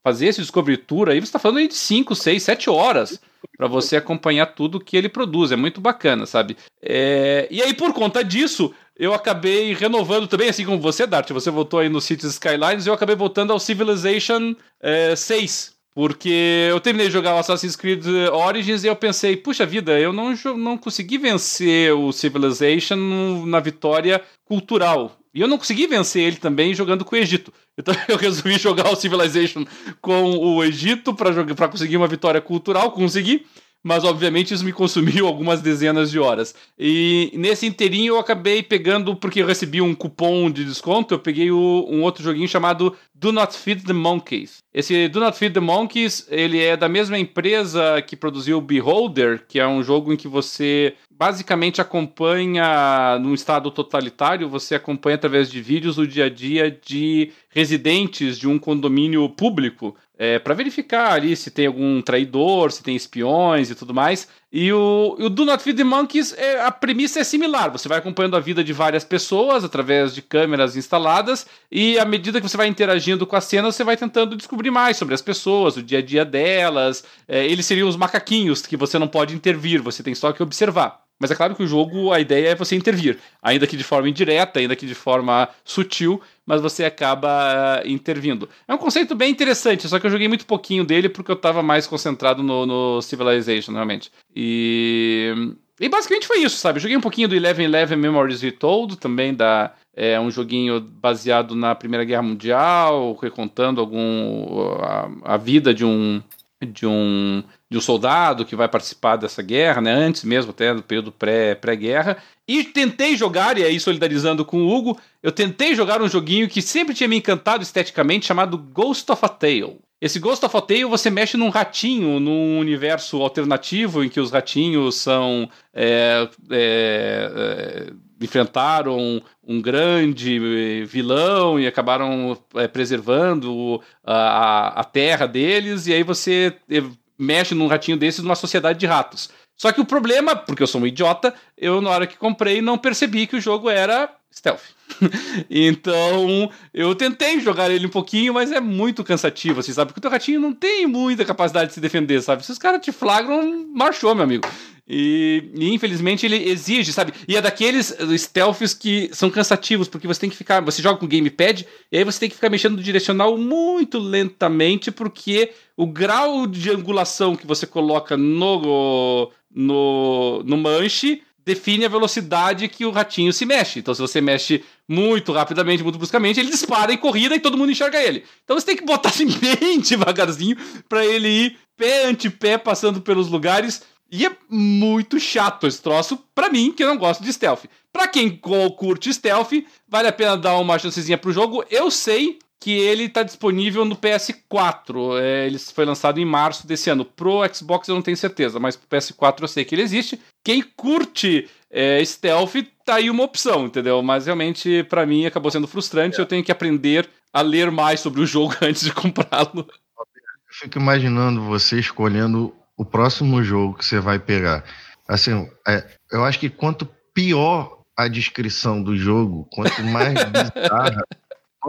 fazer 0.03 0.27
esse 0.27 0.41
Discovery 0.41 0.77
Tour 0.77 1.09
aí, 1.09 1.19
você 1.19 1.25
está 1.25 1.39
falando 1.39 1.57
aí 1.57 1.67
de 1.67 1.75
5, 1.75 2.15
6, 2.15 2.43
7 2.43 2.69
horas 2.69 3.19
para 3.57 3.67
você 3.67 3.97
acompanhar 3.97 4.47
tudo 4.47 4.79
que 4.79 4.95
ele 4.95 5.09
produz. 5.09 5.51
É 5.51 5.55
muito 5.55 5.81
bacana, 5.81 6.25
sabe? 6.25 6.57
É... 6.81 7.47
E 7.49 7.61
aí, 7.61 7.73
por 7.73 7.93
conta 7.93 8.23
disso, 8.23 8.73
eu 8.97 9.13
acabei 9.13 9.73
renovando 9.73 10.27
também, 10.27 10.49
assim 10.49 10.65
como 10.65 10.79
você, 10.79 11.05
Dart. 11.05 11.29
Você 11.31 11.51
voltou 11.51 11.79
aí 11.79 11.89
no 11.89 12.01
Cities 12.01 12.33
Skylines, 12.33 12.87
eu 12.87 12.93
acabei 12.93 13.15
voltando 13.15 13.53
ao 13.53 13.59
Civilization 13.59 14.55
é, 14.81 15.15
6. 15.15 15.77
Porque 15.93 16.67
eu 16.69 16.79
terminei 16.79 17.07
de 17.07 17.13
jogar 17.13 17.33
o 17.33 17.39
Assassin's 17.39 17.75
Creed 17.75 18.05
Origins 18.31 18.83
e 18.83 18.87
eu 18.87 18.95
pensei, 18.95 19.35
puxa 19.35 19.65
vida, 19.65 19.99
eu 19.99 20.13
não, 20.13 20.31
não 20.55 20.77
consegui 20.77 21.17
vencer 21.17 21.91
o 21.91 22.11
Civilization 22.11 23.45
na 23.47 23.59
vitória 23.59 24.21
cultural. 24.45 25.17
E 25.37 25.41
eu 25.41 25.47
não 25.47 25.59
consegui 25.59 25.85
vencer 25.85 26.23
ele 26.23 26.37
também 26.37 26.73
jogando 26.73 27.05
com 27.05 27.15
o 27.15 27.19
Egito. 27.19 27.53
Então 27.77 27.93
eu 28.09 28.17
resolvi 28.17 28.57
jogar 28.57 28.91
o 28.91 28.95
Civilization 28.95 29.63
com 30.01 30.35
o 30.35 30.63
Egito 30.63 31.13
para 31.13 31.67
conseguir 31.69 31.95
uma 31.95 32.07
vitória 32.07 32.41
cultural, 32.41 32.91
consegui 32.91 33.45
mas 33.83 34.03
obviamente 34.03 34.53
isso 34.53 34.65
me 34.65 34.73
consumiu 34.73 35.25
algumas 35.27 35.61
dezenas 35.61 36.11
de 36.11 36.19
horas. 36.19 36.53
E 36.77 37.31
nesse 37.35 37.65
inteirinho 37.65 38.15
eu 38.15 38.19
acabei 38.19 38.61
pegando, 38.61 39.15
porque 39.15 39.41
eu 39.41 39.47
recebi 39.47 39.81
um 39.81 39.95
cupom 39.95 40.49
de 40.51 40.65
desconto, 40.65 41.13
eu 41.13 41.19
peguei 41.19 41.51
o, 41.51 41.85
um 41.89 42.01
outro 42.01 42.23
joguinho 42.23 42.47
chamado 42.47 42.95
Do 43.13 43.31
Not 43.31 43.57
Feed 43.57 43.83
the 43.83 43.93
Monkeys. 43.93 44.57
Esse 44.73 45.07
Do 45.07 45.19
Not 45.19 45.37
Feed 45.37 45.53
the 45.53 45.59
Monkeys, 45.59 46.27
ele 46.29 46.59
é 46.59 46.75
da 46.75 46.89
mesma 46.89 47.17
empresa 47.17 48.01
que 48.01 48.15
produziu 48.15 48.61
Beholder, 48.61 49.45
que 49.47 49.59
é 49.59 49.67
um 49.67 49.83
jogo 49.83 50.13
em 50.13 50.17
que 50.17 50.27
você 50.27 50.93
basicamente 51.17 51.81
acompanha, 51.81 53.17
num 53.19 53.33
estado 53.33 53.71
totalitário, 53.71 54.47
você 54.47 54.75
acompanha 54.75 55.15
através 55.15 55.49
de 55.49 55.59
vídeos 55.61 55.97
o 55.97 56.05
dia 56.05 56.25
a 56.25 56.29
dia 56.29 56.69
de 56.69 57.31
residentes 57.49 58.37
de 58.37 58.47
um 58.47 58.59
condomínio 58.59 59.27
público 59.29 59.95
é, 60.17 60.39
para 60.39 60.53
verificar 60.53 61.13
ali 61.13 61.35
se 61.35 61.51
tem 61.51 61.67
algum 61.67 62.01
traidor, 62.01 62.71
se 62.71 62.81
tem 62.81 62.95
espiões 62.95 63.69
e 63.69 63.75
tudo 63.75 63.93
mais. 63.93 64.27
E 64.51 64.71
o, 64.71 65.15
o 65.19 65.29
Do 65.29 65.45
Not 65.45 65.61
Feed 65.61 65.77
the 65.77 65.83
Monkeys, 65.83 66.33
é, 66.33 66.61
a 66.61 66.71
premissa 66.71 67.19
é 67.19 67.23
similar. 67.23 67.71
Você 67.71 67.87
vai 67.87 67.99
acompanhando 67.99 68.35
a 68.35 68.39
vida 68.39 68.63
de 68.63 68.73
várias 68.73 69.03
pessoas 69.03 69.63
através 69.63 70.15
de 70.15 70.21
câmeras 70.21 70.75
instaladas 70.75 71.45
e 71.71 71.99
à 71.99 72.05
medida 72.05 72.41
que 72.41 72.47
você 72.47 72.57
vai 72.57 72.67
interagindo 72.67 73.27
com 73.27 73.35
a 73.35 73.41
cena, 73.41 73.71
você 73.71 73.83
vai 73.83 73.97
tentando 73.97 74.35
descobrir 74.35 74.71
mais 74.71 74.97
sobre 74.97 75.13
as 75.13 75.21
pessoas, 75.21 75.77
o 75.77 75.83
dia 75.83 75.99
a 75.99 76.01
dia 76.01 76.25
delas. 76.25 77.03
É, 77.27 77.45
eles 77.45 77.65
seriam 77.65 77.87
os 77.87 77.95
macaquinhos 77.95 78.65
que 78.65 78.77
você 78.77 78.97
não 78.97 79.07
pode 79.07 79.35
intervir, 79.35 79.81
você 79.81 80.01
tem 80.01 80.15
só 80.15 80.31
que 80.31 80.41
observar. 80.41 81.06
Mas 81.19 81.31
é 81.31 81.35
claro 81.35 81.55
que 81.55 81.63
o 81.63 81.67
jogo, 81.67 82.11
a 82.11 82.19
ideia 82.19 82.49
é 82.49 82.55
você 82.55 82.75
intervir, 82.75 83.17
ainda 83.41 83.65
que 83.65 83.75
de 83.75 83.83
forma 83.83 84.07
indireta, 84.07 84.59
ainda 84.59 84.75
que 84.75 84.85
de 84.85 84.93
forma 84.93 85.49
sutil, 85.65 86.21
mas 86.45 86.61
você 86.61 86.85
acaba 86.85 87.81
uh, 87.83 87.87
intervindo. 87.87 88.47
É 88.67 88.73
um 88.73 88.77
conceito 88.77 89.15
bem 89.15 89.31
interessante, 89.31 89.87
só 89.87 89.99
que 89.99 90.05
eu 90.05 90.11
joguei 90.11 90.27
muito 90.27 90.45
pouquinho 90.45 90.85
dele 90.85 91.09
porque 91.09 91.31
eu 91.31 91.35
estava 91.35 91.63
mais 91.63 91.87
concentrado 91.87 92.43
no, 92.43 92.65
no 92.65 93.01
Civilization, 93.01 93.73
realmente. 93.73 94.11
E. 94.35 95.55
E 95.79 95.87
basicamente 95.87 96.25
foi 96.25 96.39
isso, 96.39 96.57
sabe? 96.57 96.79
joguei 96.79 96.97
um 96.97 97.01
pouquinho 97.01 97.27
do 97.27 97.35
Eleven 97.35 97.65
Eleven 97.65 97.99
Memories 97.99 98.41
Retold, 98.41 98.97
também 98.97 99.31
da, 99.31 99.71
é 99.95 100.19
um 100.19 100.31
joguinho 100.31 100.79
baseado 100.79 101.55
na 101.55 101.75
Primeira 101.75 102.03
Guerra 102.03 102.23
Mundial, 102.23 103.15
recontando 103.21 103.79
algum 103.79 104.59
a, 104.81 105.33
a 105.33 105.37
vida 105.37 105.75
de 105.75 105.85
um 105.85 106.21
de 106.59 106.87
um 106.87 107.43
de 107.69 107.77
um 107.77 107.81
soldado 107.81 108.45
que 108.45 108.55
vai 108.55 108.67
participar 108.67 109.17
dessa 109.17 109.41
guerra, 109.41 109.81
né? 109.81 109.91
Antes 109.91 110.23
mesmo 110.23 110.51
até 110.51 110.73
do 110.73 110.81
período 110.81 111.11
pré 111.11 111.55
pré-guerra. 111.55 112.17
E 112.47 112.63
tentei 112.63 113.17
jogar, 113.17 113.57
e 113.57 113.63
aí 113.63 113.79
solidarizando 113.79 114.45
com 114.45 114.59
o 114.59 114.69
Hugo, 114.73 114.97
eu 115.21 115.31
tentei 115.31 115.75
jogar 115.75 116.01
um 116.01 116.07
joguinho 116.07 116.47
que 116.47 116.61
sempre 116.61 116.95
tinha 116.95 117.09
me 117.09 117.17
encantado 117.17 117.61
esteticamente, 117.61 118.25
chamado 118.25 118.57
Ghost 118.57 119.11
of 119.11 119.25
a 119.25 119.27
Tale. 119.29 119.79
Esse 119.99 120.19
Ghost 120.19 120.45
of 120.45 120.55
a 120.55 120.61
Tale 120.61 120.85
você 120.85 121.09
mexe 121.09 121.35
num 121.35 121.49
ratinho, 121.49 122.19
num 122.19 122.57
universo 122.59 123.21
alternativo 123.21 124.03
em 124.03 124.09
que 124.09 124.19
os 124.19 124.31
ratinhos 124.31 124.95
são. 124.95 125.49
É, 125.73 126.29
é, 126.49 127.31
é, 127.35 127.93
enfrentaram 128.19 129.21
um 129.47 129.61
grande 129.61 130.85
vilão 130.85 131.59
e 131.59 131.67
acabaram 131.67 132.37
é, 132.55 132.67
preservando 132.67 133.81
a, 134.03 134.79
a 134.79 134.83
terra 134.83 135.27
deles, 135.27 135.85
e 135.85 135.93
aí 135.93 136.01
você 136.01 136.55
é, 136.69 136.81
mexe 137.17 137.55
num 137.55 137.67
ratinho 137.67 137.97
desses 137.97 138.23
numa 138.23 138.35
sociedade 138.35 138.79
de 138.79 138.85
ratos. 138.85 139.29
Só 139.55 139.71
que 139.71 139.81
o 139.81 139.85
problema, 139.85 140.35
porque 140.35 140.61
eu 140.61 140.67
sou 140.67 140.81
um 140.81 140.87
idiota, 140.87 141.33
eu 141.57 141.81
na 141.81 141.89
hora 141.89 142.07
que 142.07 142.15
comprei 142.15 142.61
não 142.61 142.77
percebi 142.77 143.25
que 143.25 143.35
o 143.35 143.41
jogo 143.41 143.69
era 143.69 144.09
stealth. 144.33 144.61
então, 145.49 146.51
eu 146.73 146.95
tentei 146.95 147.39
jogar 147.39 147.69
ele 147.69 147.87
um 147.87 147.89
pouquinho, 147.89 148.33
mas 148.33 148.51
é 148.51 148.59
muito 148.59 149.03
cansativo, 149.03 149.59
assim, 149.59 149.73
sabe? 149.73 149.89
Porque 149.89 149.99
o 149.99 150.01
teu 150.01 150.11
ratinho 150.11 150.39
não 150.39 150.53
tem 150.53 150.85
muita 150.85 151.25
capacidade 151.25 151.67
de 151.67 151.73
se 151.73 151.81
defender, 151.81 152.21
sabe? 152.21 152.45
Se 152.45 152.51
os 152.51 152.57
caras 152.57 152.81
te 152.81 152.91
flagram, 152.91 153.67
marchou, 153.73 154.13
meu 154.15 154.23
amigo. 154.23 154.47
E, 154.89 155.51
e, 155.53 155.73
infelizmente 155.73 156.25
ele 156.25 156.49
exige, 156.49 156.93
sabe? 156.93 157.11
E 157.27 157.35
é 157.35 157.41
daqueles 157.41 157.93
stealths 158.17 158.73
que 158.73 159.09
são 159.11 159.29
cansativos, 159.29 159.89
porque 159.89 160.07
você 160.07 160.21
tem 160.21 160.29
que 160.29 160.37
ficar. 160.37 160.61
Você 160.61 160.81
joga 160.81 160.97
com 160.97 161.07
gamepad, 161.07 161.67
e 161.91 161.97
aí 161.97 162.03
você 162.05 162.21
tem 162.21 162.29
que 162.29 162.35
ficar 162.35 162.49
mexendo 162.49 162.77
no 162.77 162.83
direcional 162.83 163.37
muito 163.37 163.99
lentamente, 163.99 164.89
porque 164.89 165.51
o 165.75 165.85
grau 165.85 166.47
de 166.47 166.69
angulação 166.69 167.35
que 167.35 167.45
você 167.45 167.67
coloca 167.67 168.15
no, 168.15 169.29
no, 169.53 170.41
no 170.43 170.57
manche 170.57 171.21
define 171.47 171.85
a 171.85 171.89
velocidade 171.89 172.67
que 172.67 172.85
o 172.85 172.91
ratinho 172.91 173.31
se 173.31 173.45
mexe. 173.45 173.79
Então, 173.79 173.93
se 173.93 174.01
você 174.01 174.19
mexe 174.19 174.65
muito 174.85 175.31
rapidamente, 175.31 175.81
muito 175.81 175.97
bruscamente, 175.97 176.41
ele 176.41 176.51
dispara 176.51 176.91
em 176.91 176.97
corrida 176.97 177.35
e 177.35 177.39
todo 177.39 177.57
mundo 177.57 177.71
enxerga 177.71 178.03
ele. 178.03 178.25
Então, 178.43 178.59
você 178.59 178.65
tem 178.65 178.75
que 178.75 178.83
botar 178.83 179.07
assim 179.15 179.27
bem 179.27 179.79
devagarzinho 179.79 180.57
para 180.89 181.05
ele 181.05 181.29
ir 181.29 181.57
pé 181.77 182.05
ante 182.05 182.29
pé 182.29 182.57
passando 182.57 182.99
pelos 182.99 183.29
lugares. 183.29 183.81
E 184.11 184.25
é 184.25 184.31
muito 184.49 185.19
chato 185.21 185.65
esse 185.65 185.81
troço, 185.81 186.21
pra 186.35 186.49
mim, 186.49 186.73
que 186.73 186.85
não 186.85 186.97
gosto 186.97 187.23
de 187.23 187.31
stealth. 187.31 187.63
Pra 187.93 188.07
quem 188.07 188.29
curte 188.29 189.13
stealth, 189.13 189.51
vale 189.87 190.09
a 190.09 190.13
pena 190.13 190.37
dar 190.37 190.57
uma 190.57 190.77
chancezinha 190.77 191.17
pro 191.17 191.31
jogo. 191.31 191.63
Eu 191.69 191.89
sei 191.89 192.39
que 192.59 192.71
ele 192.71 193.03
está 193.03 193.23
disponível 193.23 193.85
no 193.85 193.95
PS4. 193.95 195.19
É, 195.21 195.45
ele 195.45 195.59
foi 195.59 195.85
lançado 195.85 196.19
em 196.19 196.25
março 196.25 196.65
desse 196.65 196.89
ano. 196.89 197.05
Pro 197.05 197.41
Xbox 197.53 197.87
eu 197.87 197.95
não 197.95 198.01
tenho 198.01 198.17
certeza, 198.17 198.59
mas 198.59 198.75
pro 198.75 198.87
PS4 198.97 199.41
eu 199.41 199.47
sei 199.47 199.63
que 199.63 199.75
ele 199.75 199.83
existe. 199.83 200.19
Quem 200.43 200.61
curte 200.61 201.49
é, 201.69 202.03
stealth, 202.03 202.55
tá 202.85 202.95
aí 202.95 203.09
uma 203.09 203.23
opção, 203.23 203.65
entendeu? 203.65 204.01
Mas 204.01 204.25
realmente, 204.25 204.83
para 204.83 205.05
mim, 205.05 205.25
acabou 205.25 205.51
sendo 205.51 205.67
frustrante. 205.67 206.19
Eu 206.19 206.25
tenho 206.25 206.43
que 206.43 206.51
aprender 206.51 207.09
a 207.31 207.41
ler 207.41 207.69
mais 207.69 207.99
sobre 207.99 208.21
o 208.21 208.25
jogo 208.25 208.55
antes 208.61 208.83
de 208.83 208.91
comprá-lo. 208.91 209.67
Eu 209.97 210.05
fico 210.49 210.79
imaginando 210.79 211.43
você 211.43 211.79
escolhendo 211.79 212.53
o 212.75 212.85
próximo 212.85 213.43
jogo 213.43 213.77
que 213.77 213.85
você 213.85 213.99
vai 213.99 214.17
pegar. 214.17 214.63
Assim, 215.07 215.49
é, 215.67 215.85
eu 216.11 216.23
acho 216.23 216.39
que 216.39 216.49
quanto 216.49 216.87
pior 217.13 217.77
a 217.95 218.07
descrição 218.07 218.81
do 218.81 218.95
jogo, 218.95 219.47
quanto 219.51 219.81
mais 219.83 220.13
bizarra. 220.29 221.03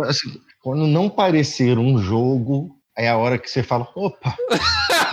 Assim, 0.04 0.40
quando 0.68 0.86
não 0.86 1.08
parecer 1.08 1.78
um 1.78 1.96
jogo, 1.96 2.78
é 2.94 3.08
a 3.08 3.16
hora 3.16 3.38
que 3.38 3.50
você 3.50 3.62
fala, 3.62 3.88
opa, 3.94 4.36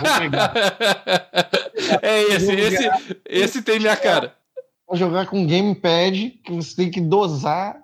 vou 0.00 0.18
pegar. 0.18 0.52
é 2.02 2.22
esse, 2.24 2.52
esse, 2.52 2.90
esse 3.24 3.62
tem 3.62 3.80
minha 3.80 3.96
cara. 3.96 4.34
Vou 4.86 4.98
jogar 4.98 5.24
com 5.24 5.46
gamepad, 5.46 6.38
que 6.44 6.52
você 6.52 6.76
tem 6.76 6.90
que 6.90 7.00
dosar. 7.00 7.82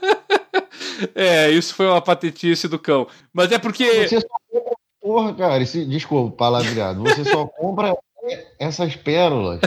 é, 1.14 1.50
isso 1.50 1.74
foi 1.74 1.86
uma 1.86 2.00
patetice 2.00 2.66
do 2.66 2.78
cão. 2.78 3.06
Mas 3.30 3.52
é 3.52 3.58
porque. 3.58 4.08
Você 4.08 4.18
só 4.18 4.26
compra, 4.50 4.76
porra, 5.02 5.34
cara, 5.34 5.62
esse, 5.62 5.84
desculpa, 5.84 6.34
palavreado. 6.34 7.02
Você 7.02 7.26
só 7.26 7.44
compra 7.46 7.94
essas 8.58 8.96
pérolas. 8.96 9.60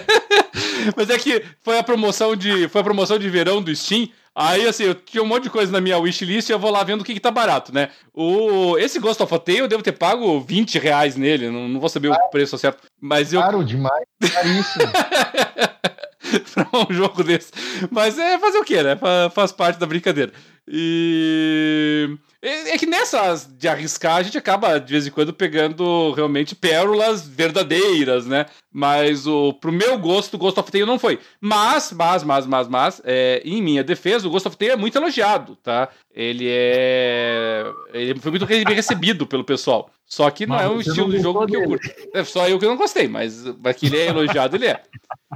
Mas 0.97 1.11
é 1.11 1.19
que 1.19 1.45
foi 1.61 1.77
a 1.77 1.83
promoção 1.83 2.35
de. 2.35 2.67
Foi 2.69 2.81
a 2.81 2.83
promoção 2.83 3.19
de 3.19 3.29
verão 3.29 3.61
do 3.61 3.75
Steam. 3.75 4.09
Aí, 4.33 4.65
assim, 4.65 4.85
eu 4.85 4.95
tinha 4.95 5.21
um 5.21 5.25
monte 5.25 5.43
de 5.43 5.49
coisa 5.49 5.71
na 5.71 5.81
minha 5.81 5.97
wishlist 5.97 6.49
e 6.49 6.53
eu 6.53 6.59
vou 6.59 6.71
lá 6.71 6.83
vendo 6.83 7.01
o 7.01 7.03
que, 7.03 7.13
que 7.13 7.19
tá 7.19 7.29
barato, 7.29 7.73
né? 7.73 7.89
O, 8.13 8.77
esse 8.77 8.97
Ghost 8.97 9.21
of 9.21 9.33
a 9.33 9.39
Tale 9.39 9.59
eu 9.59 9.67
devo 9.67 9.83
ter 9.83 9.91
pago 9.91 10.39
20 10.39 10.79
reais 10.79 11.17
nele, 11.17 11.49
não, 11.49 11.67
não 11.67 11.79
vou 11.79 11.89
saber 11.89 12.09
o 12.09 12.29
preço 12.29 12.57
certo. 12.57 12.87
Mas 12.99 13.33
eu. 13.33 13.41
Caro 13.41 13.63
demais, 13.63 14.05
caríssimo. 14.33 14.85
pra 16.53 16.67
um 16.89 16.93
jogo 16.93 17.23
desse. 17.23 17.51
Mas 17.89 18.17
é 18.17 18.39
fazer 18.39 18.57
o 18.57 18.63
quê, 18.63 18.81
né? 18.81 18.97
Faz 19.33 19.51
parte 19.51 19.77
da 19.77 19.85
brincadeira. 19.85 20.31
E. 20.67 22.17
É, 22.41 22.71
é 22.71 22.77
que 22.77 22.87
nessas 22.87 23.47
de 23.55 23.67
arriscar, 23.67 24.15
a 24.15 24.23
gente 24.23 24.37
acaba, 24.37 24.79
de 24.79 24.91
vez 24.91 25.05
em 25.05 25.11
quando, 25.11 25.31
pegando 25.31 26.11
realmente 26.13 26.55
pérolas 26.55 27.27
verdadeiras, 27.27 28.25
né? 28.25 28.47
Mas 28.73 29.27
o, 29.27 29.53
pro 29.53 29.71
meu 29.71 29.97
gosto, 29.99 30.33
o 30.33 30.37
Ghost 30.39 30.59
of 30.59 30.71
Tale 30.71 30.85
não 30.85 30.97
foi. 30.97 31.19
Mas, 31.39 31.91
mas, 31.91 32.23
mas, 32.23 32.47
mas, 32.47 32.67
mas, 32.67 33.01
é, 33.05 33.41
em 33.45 33.61
minha 33.61 33.83
defesa, 33.83 34.27
o 34.27 34.31
Ghost 34.31 34.47
of 34.47 34.57
Tale 34.57 34.71
é 34.71 34.75
muito 34.75 34.97
elogiado, 34.97 35.55
tá? 35.57 35.89
Ele 36.13 36.47
é. 36.49 37.63
Ele 37.93 38.19
foi 38.19 38.31
muito 38.31 38.45
bem 38.45 38.63
recebido 38.63 39.27
pelo 39.27 39.43
pessoal. 39.43 39.91
Só 40.05 40.29
que 40.29 40.45
não 40.45 40.55
mas 40.55 40.65
é 40.65 40.69
o 40.69 40.81
estilo 40.81 41.11
de 41.11 41.19
jogo 41.19 41.45
que 41.45 41.55
eu 41.55 41.63
curto. 41.63 41.89
É 42.13 42.23
só 42.23 42.49
eu 42.49 42.59
que 42.59 42.65
não 42.65 42.75
gostei, 42.75 43.07
mas, 43.07 43.45
mas 43.63 43.75
que 43.75 43.85
ele 43.85 43.97
é 43.97 44.07
elogiado, 44.07 44.55
ele 44.57 44.65
é. 44.65 44.81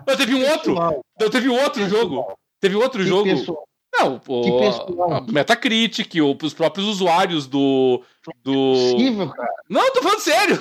Mas 0.06 0.18
teve 0.18 0.34
um 0.34 0.50
outro. 0.50 0.74
Não, 0.74 1.30
teve 1.30 1.48
um 1.48 1.62
outro 1.62 1.88
jogo. 1.88 2.38
Teve 2.60 2.76
outro 2.76 3.04
jogo. 3.04 3.65
Não, 4.00 4.22
o, 4.28 4.60
o 4.60 5.32
Metacritic, 5.32 6.14
os 6.44 6.54
próprios 6.54 6.88
usuários 6.88 7.48
do. 7.48 8.02
do... 8.44 8.52
É 8.52 8.92
possível, 8.92 9.30
cara. 9.30 9.54
Não, 9.70 9.94
tô 9.94 10.02
falando 10.02 10.20
sério. 10.20 10.60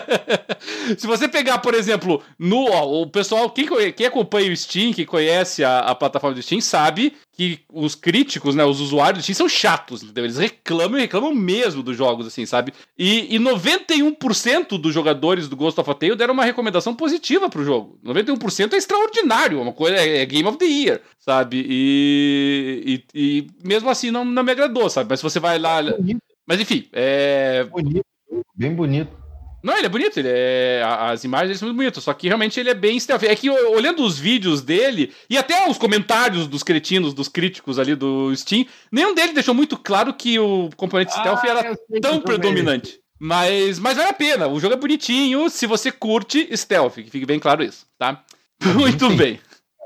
Se 0.96 1.06
você 1.06 1.28
pegar, 1.28 1.58
por 1.58 1.74
exemplo, 1.74 2.22
no. 2.38 2.70
Ó, 2.70 3.02
o 3.02 3.06
pessoal, 3.06 3.50
quem, 3.50 3.66
quem 3.92 4.06
acompanha 4.06 4.50
o 4.50 4.56
Steam, 4.56 4.92
que 4.92 5.04
conhece 5.04 5.62
a, 5.62 5.80
a 5.80 5.94
plataforma 5.94 6.34
do 6.34 6.42
Steam, 6.42 6.60
sabe 6.60 7.14
que 7.36 7.60
os 7.70 7.94
críticos, 7.94 8.54
né, 8.54 8.64
os 8.64 8.80
usuários 8.80 9.18
do 9.18 9.22
Steam 9.22 9.36
são 9.36 9.48
chatos, 9.48 10.02
entendeu? 10.02 10.24
Eles 10.24 10.38
reclamam 10.38 10.96
e 10.96 11.02
reclamam 11.02 11.34
mesmo 11.34 11.82
dos 11.82 11.94
jogos, 11.94 12.26
assim, 12.26 12.46
sabe? 12.46 12.72
E, 12.98 13.36
e 13.36 13.38
91% 13.38 14.78
dos 14.78 14.94
jogadores 14.94 15.46
do 15.46 15.54
Ghost 15.54 15.78
of 15.78 15.90
a 15.90 15.94
Tale 15.94 16.16
deram 16.16 16.32
uma 16.32 16.46
recomendação 16.46 16.94
positiva 16.94 17.50
pro 17.50 17.62
jogo. 17.62 17.98
91% 18.02 18.72
é 18.72 18.76
extraordinário, 18.78 19.58
é 19.58 19.62
uma 19.62 19.74
coisa, 19.74 19.98
é, 19.98 20.22
é 20.22 20.24
Game 20.24 20.48
of 20.48 20.56
the 20.56 20.64
Year, 20.64 21.02
sabe? 21.18 21.62
E, 21.68 23.04
e, 23.14 23.20
e, 23.38 23.46
mesmo 23.62 23.90
assim 23.90 24.10
não, 24.10 24.24
não 24.24 24.42
me 24.42 24.52
agradou, 24.52 24.88
sabe? 24.88 25.10
Mas 25.10 25.20
se 25.20 25.22
você 25.22 25.38
vai 25.38 25.58
lá. 25.58 25.80
Mas 26.46 26.58
enfim, 26.58 26.88
é. 26.90 27.64
Bonito, 27.64 28.06
bem 28.56 28.74
bonito. 28.74 29.25
Não, 29.66 29.76
ele 29.76 29.86
é 29.86 29.88
bonito, 29.88 30.16
ele 30.16 30.28
é. 30.30 30.80
As 30.86 31.24
imagens 31.24 31.48
dele 31.48 31.58
são 31.58 31.66
muito 31.66 31.78
bonitas, 31.78 32.04
só 32.04 32.14
que 32.14 32.28
realmente 32.28 32.60
ele 32.60 32.70
é 32.70 32.74
bem 32.74 33.00
stealth. 33.00 33.24
É 33.24 33.34
que 33.34 33.50
olhando 33.50 34.04
os 34.04 34.16
vídeos 34.16 34.62
dele, 34.62 35.12
e 35.28 35.36
até 35.36 35.68
os 35.68 35.76
comentários 35.76 36.46
dos 36.46 36.62
cretinos, 36.62 37.12
dos 37.12 37.26
críticos 37.26 37.76
ali 37.76 37.96
do 37.96 38.32
Steam, 38.36 38.64
nenhum 38.92 39.12
deles 39.12 39.34
deixou 39.34 39.52
muito 39.52 39.76
claro 39.76 40.14
que 40.14 40.38
o 40.38 40.70
componente 40.76 41.12
ah, 41.16 41.18
stealth 41.18 41.44
era 41.44 41.76
tão 42.00 42.20
predominante. 42.20 43.00
Mas, 43.18 43.80
mas 43.80 43.96
vale 43.96 44.10
a 44.10 44.12
pena, 44.12 44.46
o 44.46 44.60
jogo 44.60 44.74
é 44.74 44.76
bonitinho 44.76 45.50
se 45.50 45.66
você 45.66 45.90
curte 45.90 46.48
stealth, 46.56 46.94
que 46.94 47.10
fique 47.10 47.26
bem 47.26 47.40
claro 47.40 47.64
isso, 47.64 47.86
tá? 47.98 48.22
Muito 48.72 49.10
bem. 49.16 49.40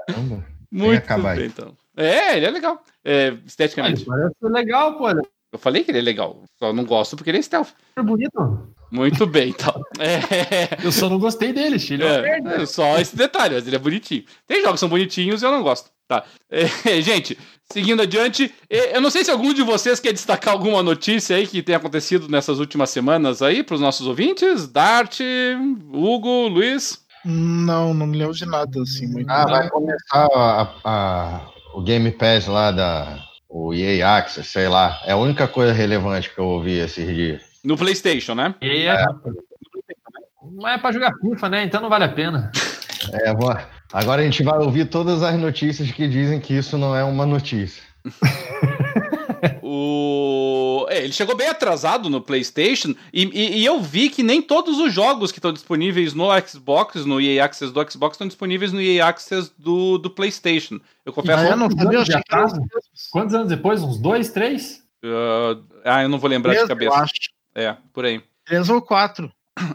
Caramba. 0.06 0.44
Muito 0.70 1.18
bem, 1.22 1.46
então. 1.46 1.74
É, 1.96 2.36
ele 2.36 2.44
é 2.44 2.50
legal. 2.50 2.84
É, 3.02 3.34
esteticamente. 3.46 4.04
parece 4.04 4.34
legal, 4.42 4.98
pô. 4.98 5.08
Eu 5.08 5.58
falei 5.58 5.82
que 5.82 5.90
ele 5.90 6.00
é 6.00 6.02
legal, 6.02 6.42
só 6.58 6.70
não 6.70 6.84
gosto 6.84 7.16
porque 7.16 7.30
ele 7.30 7.38
é 7.38 7.42
stealth. 7.42 7.70
É 7.96 8.02
bonito. 8.02 8.74
Muito 8.90 9.26
bem, 9.26 9.50
então. 9.50 9.74
É... 10.00 10.78
Eu 10.82 10.90
só 10.90 11.10
não 11.10 11.18
gostei 11.18 11.52
dele, 11.52 11.78
filho. 11.78 12.06
É, 12.06 12.40
é, 12.62 12.66
só 12.66 12.98
esse 12.98 13.14
detalhe, 13.14 13.54
mas 13.54 13.66
ele 13.66 13.76
é 13.76 13.78
bonitinho. 13.78 14.24
Tem 14.46 14.62
jogos 14.62 14.74
que 14.74 14.80
são 14.80 14.88
bonitinhos 14.88 15.42
e 15.42 15.44
eu 15.44 15.50
não 15.50 15.62
gosto. 15.62 15.90
Tá. 16.08 16.24
É, 16.50 16.66
gente, 17.02 17.38
seguindo 17.70 18.00
adiante, 18.00 18.52
é, 18.68 18.96
eu 18.96 19.00
não 19.00 19.10
sei 19.10 19.22
se 19.22 19.30
algum 19.30 19.52
de 19.52 19.62
vocês 19.62 20.00
quer 20.00 20.12
destacar 20.12 20.54
alguma 20.54 20.82
notícia 20.82 21.36
aí 21.36 21.46
que 21.46 21.62
tenha 21.62 21.76
acontecido 21.76 22.28
nessas 22.28 22.58
últimas 22.58 22.88
semanas 22.88 23.42
aí 23.42 23.62
para 23.62 23.74
os 23.74 23.80
nossos 23.80 24.06
ouvintes. 24.06 24.66
Dart, 24.66 25.20
Hugo, 25.92 26.48
Luiz. 26.48 26.98
Não, 27.24 27.92
não 27.92 28.06
me 28.06 28.16
lembro 28.16 28.34
de 28.34 28.46
nada 28.46 28.80
assim. 28.80 29.06
Muito 29.06 29.30
ah, 29.30 29.44
vai 29.44 29.68
começar 29.68 30.26
a, 30.34 30.74
a, 30.82 31.50
o 31.74 31.82
Game 31.82 32.10
Pass 32.12 32.46
lá 32.46 32.72
da 32.72 33.22
o 33.50 33.74
EA 33.74 34.16
Access, 34.16 34.48
sei 34.50 34.68
lá. 34.68 34.98
É 35.04 35.12
a 35.12 35.16
única 35.16 35.46
coisa 35.46 35.72
relevante 35.72 36.30
que 36.30 36.38
eu 36.38 36.46
ouvi 36.46 36.78
esses 36.78 37.06
dias. 37.06 37.49
No 37.64 37.76
PlayStation, 37.76 38.34
né? 38.34 38.54
E 38.60 38.86
é. 38.86 39.04
Não 40.52 40.68
é 40.68 40.78
pra 40.78 40.92
jogar 40.92 41.12
FIFA, 41.20 41.48
né? 41.48 41.64
Então 41.64 41.80
não 41.80 41.88
vale 41.88 42.04
a 42.04 42.08
pena. 42.08 42.50
É, 43.12 43.30
agora 43.30 44.20
a 44.20 44.24
gente 44.24 44.42
vai 44.42 44.58
ouvir 44.58 44.84
todas 44.84 45.22
as 45.22 45.34
notícias 45.38 45.90
que 45.90 46.06
dizem 46.06 46.38
que 46.38 46.52
isso 46.52 46.76
não 46.76 46.94
é 46.94 47.02
uma 47.02 47.24
notícia. 47.24 47.82
o... 49.62 50.86
É, 50.90 51.04
ele 51.04 51.12
chegou 51.12 51.36
bem 51.36 51.48
atrasado 51.48 52.10
no 52.10 52.20
PlayStation 52.20 52.94
e, 53.12 53.24
e, 53.24 53.60
e, 53.60 53.64
eu 53.64 53.80
vi 53.80 54.10
que 54.10 54.22
nem 54.22 54.42
todos 54.42 54.78
os 54.78 54.92
jogos 54.92 55.32
que 55.32 55.38
estão 55.38 55.52
disponíveis 55.52 56.12
no 56.12 56.28
Xbox, 56.46 57.06
no 57.06 57.20
EA 57.20 57.44
Access 57.44 57.72
do 57.72 57.90
Xbox, 57.90 58.14
estão 58.14 58.26
disponíveis 58.26 58.72
no 58.72 58.80
EA 58.80 59.06
Access 59.06 59.50
do, 59.58 59.96
do 59.96 60.10
PlayStation. 60.10 60.78
Eu 61.04 61.12
confesso. 61.12 61.44
Eu 61.44 61.56
não 61.56 61.70
sabia, 61.70 62.22
Quantos 63.10 63.34
anos 63.34 63.48
depois? 63.48 63.82
Uns 63.82 63.98
dois, 63.98 64.30
três? 64.30 64.82
Uh, 65.02 65.64
ah, 65.84 66.02
eu 66.02 66.08
não 66.08 66.18
vou 66.18 66.28
lembrar 66.28 66.52
Mesmo, 66.52 66.66
de 66.66 66.68
cabeça. 66.68 67.04
É, 67.54 67.76
por 67.92 68.04
aí. 68.04 68.22
Três 68.44 68.68
ou 68.68 68.80
quatro. 68.80 69.30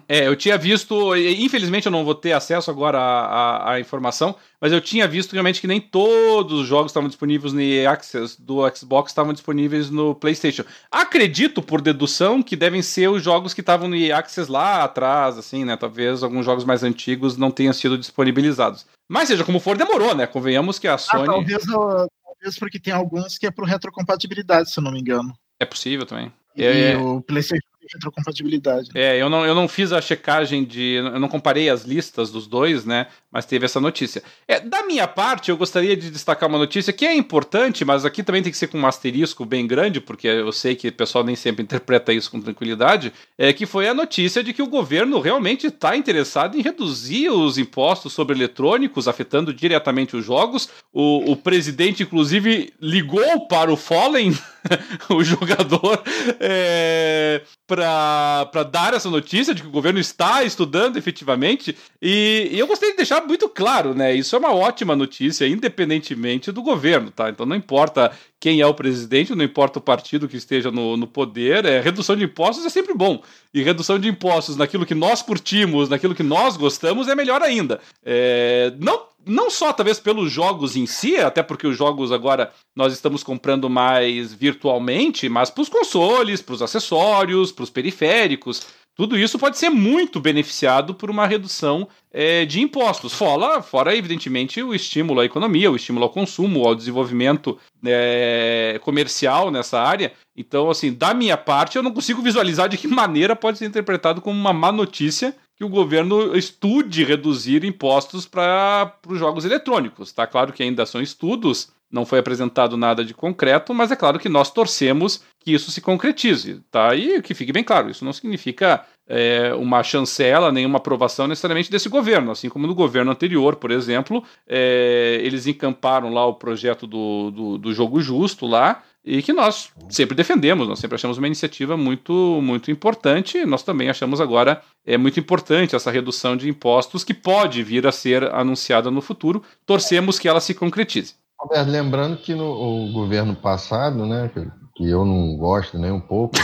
É, 0.08 0.28
eu 0.28 0.36
tinha 0.36 0.58
visto, 0.58 1.16
infelizmente 1.16 1.86
eu 1.86 1.92
não 1.92 2.04
vou 2.04 2.16
ter 2.16 2.32
acesso 2.32 2.72
agora 2.72 2.98
à, 2.98 3.26
à, 3.26 3.72
à, 3.74 3.80
informação, 3.80 4.36
mas 4.60 4.72
eu 4.72 4.82
tinha 4.82 5.08
visto 5.08 5.34
realmente 5.34 5.62
que 5.62 5.68
nem 5.68 5.80
todos 5.80 6.62
os 6.62 6.68
jogos 6.68 6.92
estavam 6.92 7.08
disponíveis 7.08 7.54
no 7.54 7.62
Access 7.88 8.42
do 8.42 8.62
Xbox 8.76 9.12
estavam 9.12 9.34
disponíveis 9.34 9.90
no 9.90 10.16
PlayStation. 10.16 10.64
Acredito, 10.92 11.62
por 11.62 11.82
dedução, 11.82 12.42
que 12.42 12.56
devem 12.56 12.82
ser 12.82 13.10
os 13.10 13.24
jogos 13.24 13.54
que 13.54 13.62
estavam 13.62 13.88
no 13.88 13.96
Access 14.14 14.52
lá 14.52 14.84
atrás, 14.84 15.38
assim, 15.38 15.64
né? 15.66 15.78
Talvez 15.78 16.24
alguns 16.24 16.46
jogos 16.46 16.64
mais 16.64 16.84
antigos 16.84 17.38
não 17.38 17.52
tenham 17.52 17.74
sido 17.74 17.98
disponibilizados. 17.98 18.86
Mas 19.08 19.28
seja 19.28 19.44
como 19.44 19.60
for, 19.60 19.78
demorou, 19.78 20.16
né? 20.16 20.26
Convenhamos 20.26 20.80
que 20.80 20.88
a 20.88 20.96
ah, 20.96 20.98
Sony. 20.98 21.24
Ah, 21.24 21.26
talvez, 21.26 21.64
talvez 21.66 22.60
porque 22.60 22.80
tem 22.80 22.94
alguns 22.94 23.38
que 23.38 23.46
é 23.46 23.52
pro 23.52 23.66
retrocompatibilidade, 23.66 24.72
se 24.72 24.80
eu 24.80 24.84
não 24.84 24.92
me 24.92 25.00
engano. 25.00 25.38
É 25.60 25.66
possível 25.66 26.06
também. 26.06 26.32
E, 26.56 26.64
é, 26.64 26.98
o 26.98 27.22
PlayStation 27.22 27.75
retrocompatibilidade. 27.94 28.90
É, 28.94 29.22
eu 29.22 29.30
não, 29.30 29.46
eu 29.46 29.56
não 29.56 29.68
fiz 29.68 29.92
a 29.92 30.02
checagem 30.02 30.64
de. 30.64 30.96
Eu 30.96 31.20
não 31.20 31.28
comparei 31.28 31.70
as 31.70 31.84
listas 31.84 32.32
dos 32.32 32.48
dois, 32.48 32.86
né? 32.86 33.08
Mas 33.32 33.46
teve 33.46 33.66
essa 33.66 33.80
notícia. 33.80 34.24
É, 34.48 34.60
da 34.60 34.84
minha 34.84 35.08
parte, 35.08 35.50
eu 35.50 35.58
gostaria 35.58 35.96
de 35.96 36.10
destacar 36.10 36.48
uma 36.48 36.58
notícia 36.58 36.94
que 36.94 37.06
é 37.06 37.14
importante, 37.14 37.84
mas 37.84 38.06
aqui 38.06 38.24
também 38.24 38.42
tem 38.42 38.52
que 38.52 38.58
ser 38.58 38.68
com 38.68 38.80
um 38.80 38.88
asterisco 38.88 39.46
bem 39.46 39.68
grande, 39.68 40.00
porque 40.00 40.28
eu 40.28 40.52
sei 40.52 40.76
que 40.76 40.88
o 40.88 40.94
pessoal 40.94 41.24
nem 41.24 41.36
sempre 41.36 41.64
interpreta 41.64 42.14
isso 42.14 42.32
com 42.32 42.40
tranquilidade. 42.40 43.12
É 43.38 43.52
que 43.52 43.66
foi 43.66 43.88
a 43.88 43.94
notícia 43.94 44.44
de 44.44 44.54
que 44.54 44.62
o 44.62 44.68
governo 44.68 45.20
realmente 45.20 45.68
está 45.68 45.96
interessado 45.96 46.58
em 46.58 46.62
reduzir 46.62 47.30
os 47.30 47.58
impostos 47.58 48.14
sobre 48.14 48.36
eletrônicos, 48.36 49.08
afetando 49.08 49.54
diretamente 49.54 50.16
os 50.16 50.26
jogos. 50.26 50.70
O, 50.94 51.32
o 51.32 51.36
presidente, 51.36 52.04
inclusive, 52.04 52.74
ligou 52.82 53.48
para 53.48 53.72
o 53.72 53.78
Fallen, 53.78 54.34
o 55.10 55.24
jogador, 55.24 56.02
é, 56.40 57.42
para 57.76 58.64
dar 58.64 58.94
essa 58.94 59.10
notícia 59.10 59.54
de 59.54 59.62
que 59.62 59.68
o 59.68 59.72
governo 59.72 60.00
está 60.00 60.44
estudando 60.44 60.98
efetivamente. 60.98 61.76
E, 62.02 62.50
e, 62.52 62.60
eu 62.60 62.68
gostaria 62.68 62.94
de 62.94 62.98
deixar 62.98 63.22
muito 63.26 63.50
claro, 63.50 63.94
né? 63.94 64.14
Isso 64.14 64.36
é 64.36 64.40
uma 64.40 64.54
ótima 64.54 64.96
notícia, 64.96 65.48
independentemente 65.48 66.52
do 66.52 66.62
governo, 66.62 67.12
tá? 67.12 67.30
Então 67.30 67.46
não 67.46 67.56
importa 67.56 68.12
quem 68.46 68.62
é 68.62 68.68
o 68.68 68.76
presidente, 68.76 69.34
não 69.34 69.44
importa 69.44 69.80
o 69.80 69.82
partido 69.82 70.28
que 70.28 70.38
esteja 70.38 70.70
no, 70.70 70.96
no 70.96 71.08
poder, 71.08 71.66
é, 71.66 71.82
redução 71.82 72.16
de 72.16 72.26
impostos 72.26 72.64
é 72.64 72.70
sempre 72.70 72.94
bom. 72.94 73.24
E 73.52 73.64
redução 73.64 73.98
de 73.98 74.08
impostos 74.08 74.56
naquilo 74.56 74.86
que 74.86 74.94
nós 74.94 75.24
curtimos, 75.24 75.90
naquilo 75.90 76.14
que 76.14 76.22
nós 76.22 76.56
gostamos, 76.56 77.08
é 77.08 77.16
melhor 77.16 77.42
ainda. 77.42 77.82
É, 78.06 78.72
não 78.80 79.02
não 79.26 79.50
só 79.50 79.74
talvez 79.74 80.00
pelos 80.00 80.32
jogos 80.32 80.76
em 80.76 80.86
si, 80.86 81.18
até 81.18 81.42
porque 81.42 81.66
os 81.66 81.76
jogos 81.76 82.12
agora 82.12 82.52
nós 82.76 82.94
estamos 82.94 83.24
comprando 83.24 83.68
mais 83.68 84.32
virtualmente, 84.32 85.28
mas 85.28 85.50
para 85.50 85.64
os 85.64 85.70
consoles, 85.70 86.44
para 86.44 86.54
os 86.54 86.62
acessórios, 86.62 87.52
para 87.52 87.64
os 87.64 87.72
periféricos. 87.72 88.62
Tudo 88.96 89.20
isso 89.20 89.38
pode 89.38 89.58
ser 89.58 89.70
muito 89.70 90.22
beneficiado 90.22 90.96
por 90.96 91.10
uma 91.10 91.28
redução 91.28 91.86
é, 92.14 92.46
de 92.46 92.62
impostos. 92.62 93.14
Fora, 93.14 93.62
fora, 93.62 93.96
evidentemente, 93.96 94.64
o 94.64 94.74
estímulo 94.74 95.20
à 95.20 95.26
economia, 95.26 95.70
o 95.70 95.76
estímulo 95.76 96.06
ao 96.06 96.10
consumo, 96.10 96.66
ao 96.66 96.74
desenvolvimento 96.74 97.58
é, 97.86 98.80
comercial 98.82 99.52
nessa 99.52 99.82
área. 99.82 100.14
Então, 100.36 100.70
assim, 100.70 100.94
da 100.94 101.14
minha 101.14 101.36
parte, 101.36 101.76
eu 101.76 101.84
não 101.84 101.92
consigo 101.92 102.22
visualizar 102.22 102.70
de 102.70 102.78
que 102.78 102.88
maneira 102.88 103.36
pode 103.36 103.58
ser 103.58 103.66
interpretado 103.66 104.22
como 104.22 104.40
uma 104.40 104.54
má 104.54 104.72
notícia 104.72 105.36
que 105.58 105.64
o 105.64 105.70
governo 105.70 106.36
estude 106.36 107.04
reduzir 107.04 107.66
impostos 107.66 108.26
para 108.26 108.94
os 109.08 109.20
jogos 109.20 109.44
eletrônicos. 109.44 110.12
Tá 110.14 110.26
claro 110.26 110.54
que 110.54 110.64
ainda 110.64 110.86
são 110.86 111.02
estudos, 111.02 111.70
não 111.92 112.06
foi 112.06 112.20
apresentado 112.20 112.76
nada 112.76 113.04
de 113.04 113.14
concreto, 113.14 113.74
mas 113.74 113.92
é 113.92 113.96
claro 113.96 114.20
que 114.20 114.28
nós 114.28 114.52
torcemos 114.52 115.22
que 115.46 115.54
isso 115.54 115.70
se 115.70 115.80
concretize, 115.80 116.60
tá? 116.72 116.96
E 116.96 117.22
que 117.22 117.36
fique 117.36 117.54
bem 117.54 117.64
claro, 117.64 117.88
isso 117.92 118.04
não 118.04 118.12
significa 118.12 118.84
é, 119.08 119.54
uma 119.54 119.84
chancela, 119.84 120.52
nem 120.52 120.66
uma 120.66 120.78
aprovação 120.78 121.28
necessariamente 121.28 121.70
desse 121.70 121.88
governo, 121.88 122.32
assim 122.32 122.50
como 122.50 122.66
no 122.66 122.74
governo 122.74 123.12
anterior, 123.12 123.56
por 123.58 123.70
exemplo, 123.70 124.24
é, 124.48 125.20
eles 125.22 125.46
encamparam 125.46 126.12
lá 126.12 126.26
o 126.26 126.34
projeto 126.34 126.88
do, 126.88 127.30
do, 127.30 127.58
do 127.60 127.74
jogo 127.74 128.02
justo 128.02 128.48
lá, 128.48 128.82
e 129.06 129.22
que 129.22 129.32
nós 129.32 129.70
sempre 129.88 130.16
defendemos, 130.16 130.68
nós 130.68 130.80
sempre 130.80 130.96
achamos 130.96 131.20
uma 131.20 131.28
iniciativa 131.28 131.78
muito, 131.78 132.40
muito 132.42 132.72
importante. 132.72 133.46
Nós 133.46 133.62
também 133.62 133.88
achamos 133.88 134.20
agora 134.20 134.64
é 134.84 134.98
muito 134.98 135.20
importante 135.20 135.76
essa 135.76 135.92
redução 135.92 136.36
de 136.36 136.50
impostos 136.50 137.04
que 137.04 137.14
pode 137.14 137.62
vir 137.62 137.86
a 137.86 137.92
ser 137.92 138.24
anunciada 138.34 138.90
no 138.90 139.02
futuro. 139.02 139.44
Torcemos 139.64 140.18
que 140.18 140.28
ela 140.28 140.42
se 140.42 140.56
concretize. 140.56 141.14
Roberto, 141.40 141.70
lembrando 141.70 142.18
que 142.18 142.34
no 142.34 142.92
governo 142.92 143.36
passado, 143.36 144.08
né, 144.08 144.32
que 144.76 144.90
eu 144.90 145.06
não 145.06 145.38
gosto 145.38 145.80
nem 145.80 145.92
um 145.92 146.02
pouco, 146.02 146.36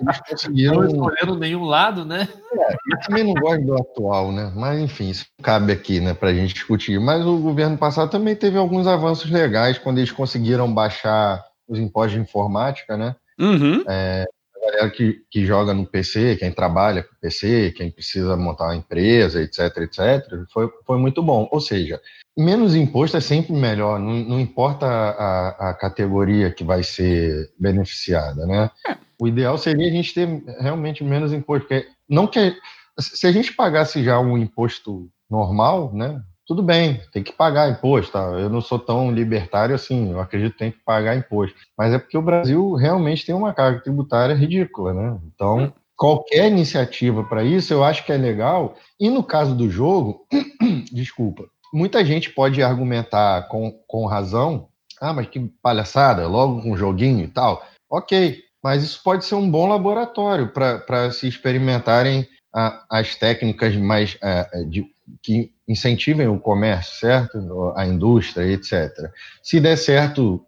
eles 0.00 0.20
conseguiram. 0.28 0.74
Não 0.74 0.86
escolheram 0.86 1.34
nenhum 1.36 1.64
lado, 1.64 2.04
né? 2.04 2.28
É, 2.52 2.72
eu 2.74 3.00
também 3.06 3.24
não 3.24 3.34
gosto 3.34 3.64
do 3.64 3.74
atual, 3.74 4.30
né? 4.32 4.52
Mas 4.54 4.78
enfim, 4.80 5.08
isso 5.10 5.26
cabe 5.42 5.72
aqui, 5.72 6.00
né, 6.00 6.14
para 6.14 6.28
a 6.30 6.34
gente 6.34 6.54
discutir. 6.54 7.00
Mas 7.00 7.24
o 7.24 7.38
governo 7.38 7.76
passado 7.78 8.10
também 8.10 8.36
teve 8.36 8.58
alguns 8.58 8.86
avanços 8.86 9.30
legais 9.30 9.78
quando 9.78 9.98
eles 9.98 10.12
conseguiram 10.12 10.72
baixar 10.72 11.42
os 11.66 11.78
impostos 11.78 12.14
de 12.14 12.20
informática, 12.20 12.96
né? 12.96 13.16
Uhum. 13.38 13.82
É, 13.88 14.26
a 14.56 14.66
galera 14.66 14.90
que, 14.90 15.22
que 15.30 15.44
joga 15.46 15.72
no 15.74 15.86
PC, 15.86 16.36
quem 16.36 16.52
trabalha 16.52 17.02
com 17.02 17.14
PC, 17.20 17.72
quem 17.76 17.90
precisa 17.90 18.36
montar 18.36 18.64
uma 18.64 18.76
empresa, 18.76 19.40
etc, 19.42 19.76
etc, 19.78 20.24
foi, 20.52 20.68
foi 20.86 20.98
muito 20.98 21.22
bom. 21.22 21.48
Ou 21.50 21.60
seja, 21.60 22.00
Menos 22.36 22.74
imposto 22.74 23.16
é 23.16 23.20
sempre 23.20 23.52
melhor, 23.52 23.98
não, 23.98 24.12
não 24.14 24.40
importa 24.40 24.86
a, 24.86 25.70
a, 25.70 25.74
categoria 25.74 26.50
que 26.50 26.64
vai 26.64 26.82
ser 26.82 27.52
beneficiada, 27.58 28.46
né? 28.46 28.70
É. 28.88 28.96
O 29.20 29.28
ideal 29.28 29.58
seria 29.58 29.86
a 29.86 29.90
gente 29.90 30.14
ter 30.14 30.26
realmente 30.58 31.04
menos 31.04 31.32
imposto, 31.32 31.68
porque 31.68 31.86
não 32.08 32.26
que 32.26 32.56
se 32.98 33.26
a 33.26 33.32
gente 33.32 33.52
pagasse 33.52 34.02
já 34.02 34.18
um 34.18 34.36
imposto 34.38 35.10
normal, 35.30 35.92
né? 35.94 36.22
Tudo 36.46 36.62
bem, 36.62 37.00
tem 37.12 37.22
que 37.22 37.32
pagar 37.32 37.70
imposto. 37.70 38.12
Tá? 38.12 38.20
Eu 38.38 38.50
não 38.50 38.60
sou 38.60 38.78
tão 38.78 39.12
libertário 39.12 39.74
assim, 39.74 40.10
eu 40.10 40.20
acredito 40.20 40.52
que 40.52 40.58
tem 40.58 40.70
que 40.72 40.80
pagar 40.84 41.16
imposto. 41.16 41.56
Mas 41.78 41.92
é 41.92 41.98
porque 41.98 42.18
o 42.18 42.22
Brasil 42.22 42.74
realmente 42.74 43.24
tem 43.24 43.34
uma 43.34 43.54
carga 43.54 43.80
tributária 43.80 44.34
ridícula, 44.34 44.92
né? 44.92 45.18
Então, 45.34 45.58
hum. 45.58 45.72
qualquer 45.96 46.50
iniciativa 46.50 47.22
para 47.24 47.44
isso 47.44 47.72
eu 47.72 47.84
acho 47.84 48.04
que 48.04 48.12
é 48.12 48.16
legal. 48.16 48.76
E 48.98 49.08
no 49.08 49.22
caso 49.22 49.54
do 49.54 49.70
jogo, 49.70 50.26
desculpa, 50.92 51.44
muita 51.72 52.04
gente 52.04 52.30
pode 52.30 52.62
argumentar 52.62 53.48
com, 53.48 53.72
com 53.86 54.06
razão, 54.06 54.68
ah, 55.00 55.12
mas 55.12 55.26
que 55.26 55.40
palhaçada, 55.62 56.28
logo 56.28 56.62
com 56.62 56.72
um 56.72 56.76
joguinho 56.76 57.24
e 57.24 57.28
tal. 57.28 57.64
Ok, 57.90 58.40
mas 58.62 58.82
isso 58.82 59.02
pode 59.02 59.24
ser 59.24 59.34
um 59.34 59.50
bom 59.50 59.66
laboratório 59.66 60.52
para 60.52 61.10
se 61.10 61.26
experimentarem 61.26 62.26
a, 62.54 62.84
as 62.90 63.16
técnicas 63.16 63.74
mais 63.76 64.16
a, 64.22 64.48
de, 64.68 64.86
que 65.22 65.50
incentivem 65.66 66.28
o 66.28 66.38
comércio, 66.38 67.00
certo? 67.00 67.72
A 67.76 67.86
indústria, 67.86 68.44
etc. 68.46 68.90
Se 69.42 69.58
der 69.58 69.76
certo 69.76 70.44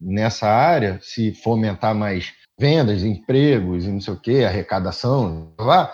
nessa 0.00 0.48
área, 0.48 0.98
se 1.02 1.34
fomentar 1.34 1.94
mais 1.94 2.32
vendas, 2.58 3.02
empregos 3.02 3.84
e 3.84 3.88
não 3.88 4.00
sei 4.00 4.14
o 4.14 4.20
que, 4.20 4.44
arrecadação, 4.44 5.52
lá, 5.58 5.92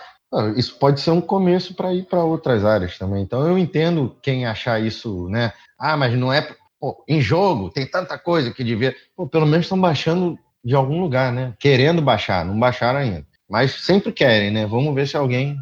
isso 0.55 0.77
pode 0.77 0.99
ser 1.01 1.11
um 1.11 1.21
começo 1.21 1.75
para 1.75 1.93
ir 1.93 2.05
para 2.05 2.23
outras 2.23 2.65
áreas 2.65 2.97
também. 2.97 3.21
Então 3.21 3.45
eu 3.47 3.57
entendo 3.57 4.15
quem 4.21 4.45
achar 4.45 4.81
isso, 4.81 5.27
né? 5.29 5.53
Ah, 5.77 5.95
mas 5.95 6.17
não 6.17 6.31
é 6.31 6.47
pô, 6.79 7.03
em 7.07 7.21
jogo, 7.21 7.69
tem 7.69 7.85
tanta 7.85 8.17
coisa 8.17 8.51
que 8.51 8.63
devia. 8.63 8.95
Pô, 9.15 9.27
pelo 9.27 9.45
menos 9.45 9.65
estão 9.65 9.79
baixando 9.79 10.37
de 10.63 10.75
algum 10.75 10.99
lugar, 10.99 11.31
né? 11.31 11.53
Querendo 11.59 12.01
baixar, 12.01 12.43
não 12.45 12.59
baixaram 12.59 12.99
ainda. 12.99 13.25
Mas 13.49 13.71
sempre 13.85 14.11
querem, 14.11 14.51
né? 14.51 14.65
Vamos 14.65 14.93
ver 14.95 15.07
se 15.07 15.15
alguém 15.15 15.57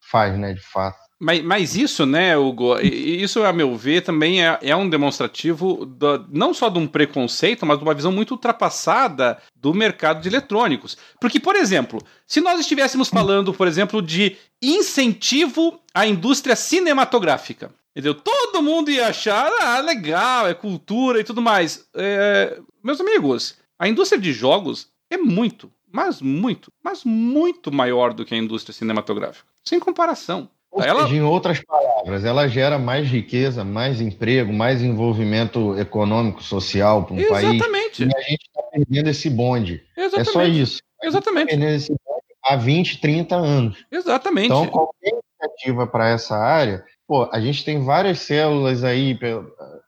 faz, 0.00 0.38
né, 0.38 0.52
de 0.52 0.60
fato. 0.60 1.01
Mas, 1.24 1.40
mas 1.40 1.76
isso, 1.76 2.04
né, 2.04 2.36
Hugo, 2.36 2.80
isso, 2.80 3.44
a 3.44 3.52
meu 3.52 3.76
ver, 3.76 4.02
também 4.02 4.44
é, 4.44 4.58
é 4.60 4.74
um 4.74 4.90
demonstrativo 4.90 5.86
do, 5.86 6.26
não 6.28 6.52
só 6.52 6.68
de 6.68 6.80
um 6.80 6.86
preconceito, 6.88 7.64
mas 7.64 7.78
de 7.78 7.84
uma 7.84 7.94
visão 7.94 8.10
muito 8.10 8.32
ultrapassada 8.32 9.40
do 9.54 9.72
mercado 9.72 10.20
de 10.20 10.28
eletrônicos. 10.28 10.98
Porque, 11.20 11.38
por 11.38 11.54
exemplo, 11.54 12.02
se 12.26 12.40
nós 12.40 12.58
estivéssemos 12.58 13.08
falando, 13.08 13.54
por 13.54 13.68
exemplo, 13.68 14.02
de 14.02 14.36
incentivo 14.60 15.80
à 15.94 16.04
indústria 16.08 16.56
cinematográfica, 16.56 17.72
entendeu? 17.92 18.14
Todo 18.14 18.60
mundo 18.60 18.90
ia 18.90 19.06
achar, 19.06 19.48
ah, 19.60 19.78
legal, 19.78 20.48
é 20.48 20.54
cultura 20.54 21.20
e 21.20 21.24
tudo 21.24 21.40
mais. 21.40 21.86
É, 21.94 22.58
meus 22.82 23.00
amigos, 23.00 23.54
a 23.78 23.88
indústria 23.88 24.20
de 24.20 24.32
jogos 24.32 24.88
é 25.08 25.16
muito, 25.16 25.70
mas 25.88 26.20
muito, 26.20 26.72
mas 26.82 27.04
muito 27.04 27.70
maior 27.70 28.12
do 28.12 28.24
que 28.24 28.34
a 28.34 28.38
indústria 28.38 28.74
cinematográfica. 28.74 29.46
Sem 29.64 29.78
comparação. 29.78 30.50
Ou 30.72 30.82
ela... 30.82 31.02
seja, 31.02 31.16
em 31.16 31.22
outras 31.22 31.60
palavras, 31.60 32.24
ela 32.24 32.48
gera 32.48 32.78
mais 32.78 33.06
riqueza, 33.06 33.62
mais 33.62 34.00
emprego, 34.00 34.50
mais 34.50 34.82
envolvimento 34.82 35.78
econômico, 35.78 36.42
social 36.42 37.04
para 37.04 37.14
um 37.14 37.18
Exatamente. 37.18 37.70
país. 37.70 37.98
E 37.98 38.04
a 38.04 38.20
gente 38.22 38.42
está 38.46 38.62
perdendo 38.72 39.10
esse 39.10 39.28
bonde. 39.28 39.82
Exatamente. 39.94 40.28
É 40.28 40.32
só 40.32 40.44
isso. 40.44 40.82
Exatamente. 41.02 41.44
Tá 41.44 41.50
perdendo 41.50 41.76
esse 41.76 41.90
bonde 41.90 42.22
há 42.42 42.56
20, 42.56 43.00
30 43.02 43.36
anos. 43.36 43.84
Exatamente. 43.92 44.46
Então, 44.46 44.66
qualquer 44.66 45.10
iniciativa 45.10 45.86
para 45.86 46.08
essa 46.08 46.36
área, 46.36 46.82
pô, 47.06 47.28
a 47.30 47.38
gente 47.38 47.62
tem 47.66 47.84
várias 47.84 48.20
células 48.20 48.82
aí, 48.82 49.18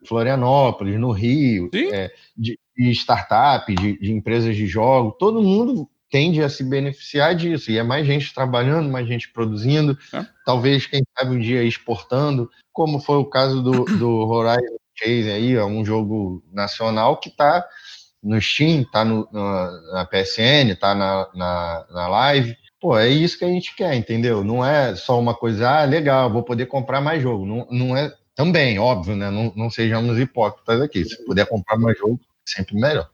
Florianópolis, 0.07 1.01
no 1.01 1.13
Rio, 1.13 1.71
é, 1.75 2.11
de, 2.37 2.59
de 2.77 2.91
startup, 2.91 3.75
de, 3.75 3.99
de 3.99 4.13
empresas 4.13 4.55
de 4.55 4.67
jogo, 4.67 5.13
todo 5.13 5.43
mundo 5.43 5.89
tende 6.15 6.41
a 6.41 6.49
se 6.49 6.63
beneficiar 6.63 7.35
disso. 7.35 7.73
E 7.73 7.77
é 7.77 7.83
mais 7.83 8.07
gente 8.07 8.33
trabalhando, 8.33 8.89
mais 8.89 9.05
gente 9.05 9.29
produzindo, 9.33 9.99
é. 10.13 10.25
talvez, 10.47 10.87
quem 10.87 11.03
sabe, 11.19 11.35
um 11.35 11.41
dia 11.41 11.65
exportando, 11.65 12.49
como 12.73 13.01
foi 13.01 13.17
o 13.17 13.25
caso 13.25 13.61
do, 13.61 13.85
do 13.99 14.09
Horizon 14.29 14.79
Chase 14.95 15.29
aí, 15.29 15.55
é 15.55 15.65
um 15.65 15.85
jogo 15.85 16.41
nacional 16.53 17.17
que 17.17 17.31
está 17.31 17.67
no 18.23 18.41
Steam, 18.41 18.83
está 18.83 19.05
no, 19.05 19.29
na 19.33 20.07
PSN, 20.07 20.71
está 20.71 20.95
na, 20.95 21.29
na, 21.35 21.87
na 21.91 22.07
Live. 22.07 22.57
Pô, 22.81 22.97
é 22.97 23.09
isso 23.09 23.37
que 23.37 23.45
a 23.45 23.49
gente 23.49 23.75
quer, 23.75 23.97
entendeu? 23.97 24.45
Não 24.45 24.65
é 24.65 24.95
só 24.95 25.19
uma 25.19 25.35
coisa, 25.35 25.69
ah, 25.69 25.85
legal, 25.85 26.31
vou 26.31 26.45
poder 26.45 26.67
comprar 26.67 27.01
mais 27.01 27.21
jogo. 27.21 27.45
Não, 27.45 27.67
não 27.73 27.97
é 27.97 28.15
também, 28.37 28.79
óbvio, 28.79 29.17
né? 29.17 29.33
Não, 29.33 29.53
não 29.57 29.69
sejamos 29.69 30.17
hipócritas 30.17 30.81
aqui. 30.81 31.05
Se 31.05 31.25
puder 31.25 31.45
comprar 31.47 31.77
mais 31.77 31.99
jogo, 31.99 32.21
sempre 32.47 32.77
melhor. 32.77 33.11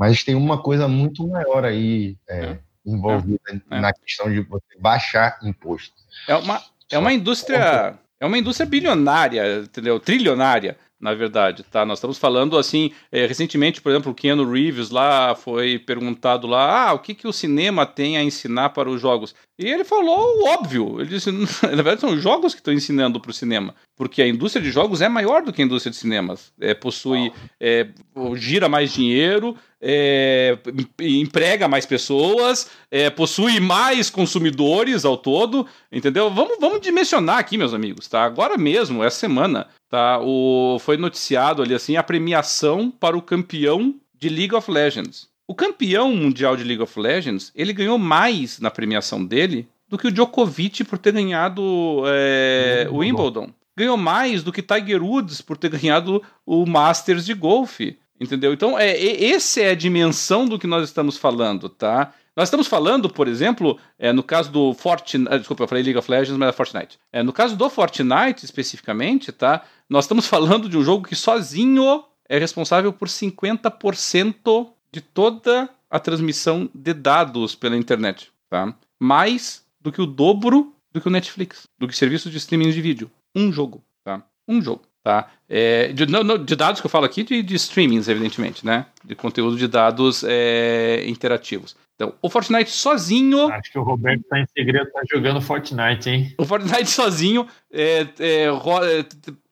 Mas 0.00 0.24
tem 0.24 0.34
uma 0.34 0.56
coisa 0.56 0.88
muito 0.88 1.28
maior 1.28 1.62
aí 1.62 2.16
é, 2.26 2.44
é. 2.44 2.58
envolvida 2.86 3.38
é. 3.70 3.80
na 3.80 3.92
questão 3.92 4.32
de 4.32 4.40
você 4.40 4.78
baixar 4.80 5.38
imposto. 5.42 5.92
É 6.26 6.34
uma, 6.36 6.62
é 6.90 6.98
uma 6.98 7.12
indústria. 7.12 7.98
É 8.18 8.24
uma 8.24 8.38
indústria 8.38 8.66
bilionária, 8.66 9.58
entendeu? 9.58 10.00
Trilionária 10.00 10.78
na 11.00 11.14
verdade, 11.14 11.62
tá? 11.62 11.86
Nós 11.86 11.98
estamos 11.98 12.18
falando 12.18 12.58
assim, 12.58 12.92
é, 13.10 13.24
recentemente, 13.24 13.80
por 13.80 13.90
exemplo, 13.90 14.12
o 14.12 14.14
Keanu 14.14 14.48
Reeves 14.48 14.90
lá 14.90 15.34
foi 15.34 15.78
perguntado 15.78 16.46
lá, 16.46 16.88
ah, 16.88 16.92
o 16.92 16.98
que, 16.98 17.14
que 17.14 17.26
o 17.26 17.32
cinema 17.32 17.86
tem 17.86 18.18
a 18.18 18.22
ensinar 18.22 18.70
para 18.70 18.90
os 18.90 19.00
jogos? 19.00 19.34
E 19.58 19.66
ele 19.66 19.82
falou 19.82 20.18
o 20.18 20.48
óbvio, 20.48 21.00
ele 21.00 21.08
disse, 21.08 21.32
na 21.64 21.82
verdade 21.82 22.02
são 22.02 22.10
os 22.10 22.22
jogos 22.22 22.52
que 22.52 22.60
estão 22.60 22.74
ensinando 22.74 23.18
para 23.18 23.30
o 23.30 23.34
cinema, 23.34 23.74
porque 23.96 24.20
a 24.20 24.28
indústria 24.28 24.62
de 24.62 24.70
jogos 24.70 25.00
é 25.00 25.08
maior 25.08 25.42
do 25.42 25.52
que 25.54 25.62
a 25.62 25.64
indústria 25.64 25.90
de 25.90 25.96
cinemas, 25.96 26.52
é, 26.60 26.74
possui, 26.74 27.32
é, 27.58 27.88
gira 28.34 28.68
mais 28.68 28.92
dinheiro, 28.92 29.56
é, 29.80 30.58
emprega 31.00 31.66
mais 31.66 31.86
pessoas, 31.86 32.70
é, 32.90 33.08
possui 33.08 33.58
mais 33.60 34.10
consumidores 34.10 35.04
ao 35.04 35.16
todo, 35.16 35.66
entendeu? 35.90 36.30
Vamos, 36.30 36.58
vamos 36.60 36.80
dimensionar 36.80 37.38
aqui, 37.38 37.56
meus 37.56 37.72
amigos, 37.72 38.06
tá? 38.06 38.24
Agora 38.24 38.58
mesmo, 38.58 39.02
essa 39.02 39.18
semana, 39.18 39.66
tá? 39.88 40.20
O, 40.22 40.78
foi 40.80 40.96
noticiado 40.96 41.62
ali 41.62 41.74
assim 41.74 41.96
a 41.96 42.02
premiação 42.02 42.90
para 42.90 43.16
o 43.16 43.22
campeão 43.22 43.94
de 44.14 44.28
League 44.28 44.54
of 44.54 44.70
Legends. 44.70 45.28
O 45.48 45.54
campeão 45.54 46.14
mundial 46.14 46.56
de 46.56 46.62
League 46.62 46.82
of 46.82 47.00
Legends, 47.00 47.50
ele 47.56 47.72
ganhou 47.72 47.98
mais 47.98 48.60
na 48.60 48.70
premiação 48.70 49.24
dele 49.24 49.66
do 49.88 49.98
que 49.98 50.06
o 50.06 50.12
Djokovic 50.12 50.84
por 50.84 50.98
ter 50.98 51.12
ganhado 51.12 52.04
é, 52.06 52.86
o 52.90 52.98
Wimbledon. 52.98 53.50
Ganhou 53.76 53.96
mais 53.96 54.42
do 54.44 54.52
que 54.52 54.62
Tiger 54.62 55.02
Woods 55.02 55.40
por 55.40 55.56
ter 55.56 55.70
ganhado 55.70 56.22
o 56.46 56.64
Masters 56.66 57.24
de 57.24 57.34
golfe. 57.34 57.98
Entendeu? 58.20 58.52
Então, 58.52 58.78
é, 58.78 59.24
essa 59.24 59.60
é 59.60 59.70
a 59.70 59.74
dimensão 59.74 60.46
do 60.46 60.58
que 60.58 60.66
nós 60.66 60.84
estamos 60.84 61.16
falando, 61.16 61.68
tá? 61.68 62.12
Nós 62.36 62.48
estamos 62.48 62.66
falando, 62.66 63.08
por 63.08 63.26
exemplo, 63.26 63.78
é, 63.98 64.12
no 64.12 64.22
caso 64.22 64.52
do 64.52 64.74
Fortnite. 64.74 65.38
Desculpa, 65.38 65.64
eu 65.64 65.68
falei 65.68 65.82
League 65.82 65.98
of 65.98 66.10
Legends, 66.10 66.38
mas 66.38 66.50
é 66.50 66.52
Fortnite. 66.52 66.98
É, 67.12 67.22
no 67.22 67.32
caso 67.32 67.56
do 67.56 67.68
Fortnite, 67.68 68.44
especificamente, 68.44 69.32
tá? 69.32 69.62
Nós 69.88 70.04
estamos 70.04 70.26
falando 70.26 70.68
de 70.68 70.76
um 70.76 70.84
jogo 70.84 71.08
que 71.08 71.16
sozinho 71.16 72.04
é 72.28 72.38
responsável 72.38 72.92
por 72.92 73.08
50% 73.08 74.68
de 74.92 75.00
toda 75.00 75.68
a 75.90 75.98
transmissão 75.98 76.70
de 76.74 76.94
dados 76.94 77.54
pela 77.54 77.76
internet, 77.76 78.30
tá? 78.48 78.74
Mais 78.98 79.64
do 79.80 79.90
que 79.90 80.00
o 80.00 80.06
dobro 80.06 80.72
do 80.92 81.00
que 81.00 81.08
o 81.08 81.10
Netflix, 81.10 81.68
do 81.78 81.88
que 81.88 81.96
serviços 81.96 82.30
de 82.30 82.38
streaming 82.38 82.70
de 82.70 82.80
vídeo. 82.80 83.10
Um 83.34 83.50
jogo, 83.52 83.82
tá? 84.04 84.22
Um 84.46 84.60
jogo. 84.60 84.82
Tá? 85.02 85.30
É, 85.48 85.92
de, 85.92 86.04
não, 86.06 86.36
de, 86.36 86.54
dados 86.54 86.80
que 86.80 86.86
eu 86.86 86.90
falo 86.90 87.06
aqui, 87.06 87.24
de, 87.24 87.42
de, 87.42 87.54
streamings, 87.54 88.06
evidentemente, 88.06 88.66
né? 88.66 88.86
De 89.02 89.14
conteúdo 89.14 89.56
de 89.56 89.66
dados 89.66 90.22
é, 90.26 91.02
interativos. 91.06 91.74
Então, 91.94 92.12
o 92.20 92.28
Fortnite 92.28 92.70
sozinho. 92.70 93.50
Acho 93.50 93.72
que 93.72 93.78
o 93.78 93.82
Roberto 93.82 94.22
tá 94.28 94.38
em 94.38 94.46
segredo, 94.46 94.90
tá 94.90 95.00
jogando 95.10 95.40
Fortnite, 95.40 96.10
hein? 96.10 96.34
O 96.36 96.44
Fortnite 96.44 96.88
sozinho 96.90 97.46
é, 97.72 98.06
é, 98.18 98.44
é 98.44 98.50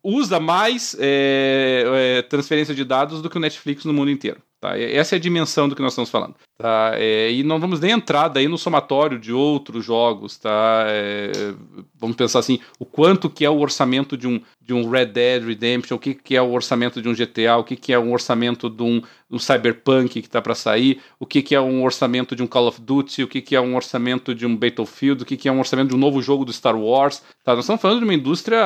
usa 0.03 0.39
mais 0.39 0.97
é, 0.99 2.25
transferência 2.29 2.75
de 2.75 2.85
dados 2.85 3.23
do 3.23 3.31
que 3.31 3.37
o 3.37 3.41
Netflix 3.41 3.85
no 3.85 3.93
mundo 3.93 4.11
inteiro. 4.11 4.41
Tá? 4.61 4.77
Essa 4.77 5.15
é 5.15 5.19
a 5.19 5.21
dimensão 5.21 5.69
do 5.69 5.77
que 5.77 5.83
nós 5.83 5.93
estamos 5.93 6.11
falando. 6.11 6.35
Tá? 6.57 6.93
É, 6.95 7.31
e 7.31 7.45
não 7.45 7.61
vamos 7.61 7.79
nem 7.79 7.93
entrar 7.93 8.27
daí 8.27 8.49
no 8.49 8.59
somatório 8.59 9.17
de 9.17 9.33
outros 9.33 9.85
jogos. 9.85 10.37
Tá? 10.37 10.85
É, 10.89 11.55
vamos 11.95 12.17
pensar 12.17 12.41
assim, 12.41 12.59
o 12.77 12.85
quanto 12.85 13.31
que 13.31 13.45
é 13.45 13.51
o 13.51 13.61
orçamento 13.61 14.17
de 14.17 14.27
um, 14.27 14.41
de 14.61 14.75
um 14.75 14.91
Red 14.91 15.07
Dead 15.07 15.45
Redemption, 15.45 15.97
o 15.97 15.99
que, 16.01 16.13
que 16.13 16.35
é 16.35 16.43
o 16.43 16.51
orçamento 16.51 17.01
de 17.01 17.09
um 17.09 17.15
GTA, 17.15 17.57
o 17.57 17.63
que, 17.63 17.77
que 17.77 17.93
é 17.93 17.99
um 17.99 18.13
orçamento 18.13 18.69
de 18.69 18.83
um, 18.83 19.01
um 19.31 19.39
Cyberpunk 19.39 20.21
que 20.21 20.27
está 20.27 20.43
para 20.43 20.57
sair, 20.57 21.01
o 21.21 21.27
que, 21.27 21.41
que 21.41 21.55
é 21.55 21.61
um 21.61 21.85
orçamento 21.85 22.35
de 22.35 22.43
um 22.43 22.47
Call 22.49 22.67
of 22.67 22.81
Duty, 22.81 23.23
o 23.23 23.29
que, 23.29 23.41
que 23.41 23.55
é 23.55 23.61
um 23.61 23.77
orçamento 23.77 24.35
de 24.35 24.45
um 24.45 24.57
Battlefield, 24.57 25.23
o 25.23 25.27
que, 25.27 25.37
que 25.37 25.49
é 25.49 25.53
um 25.53 25.61
orçamento 25.61 25.91
de 25.91 25.95
um 25.95 25.99
novo 25.99 26.21
jogo 26.21 26.45
do 26.45 26.53
Star 26.53 26.77
Wars. 26.77 27.23
Tá? 27.45 27.55
Nós 27.55 27.65
estamos 27.65 27.81
falando 27.81 28.01
de 28.01 28.05
uma 28.05 28.15
indústria, 28.15 28.59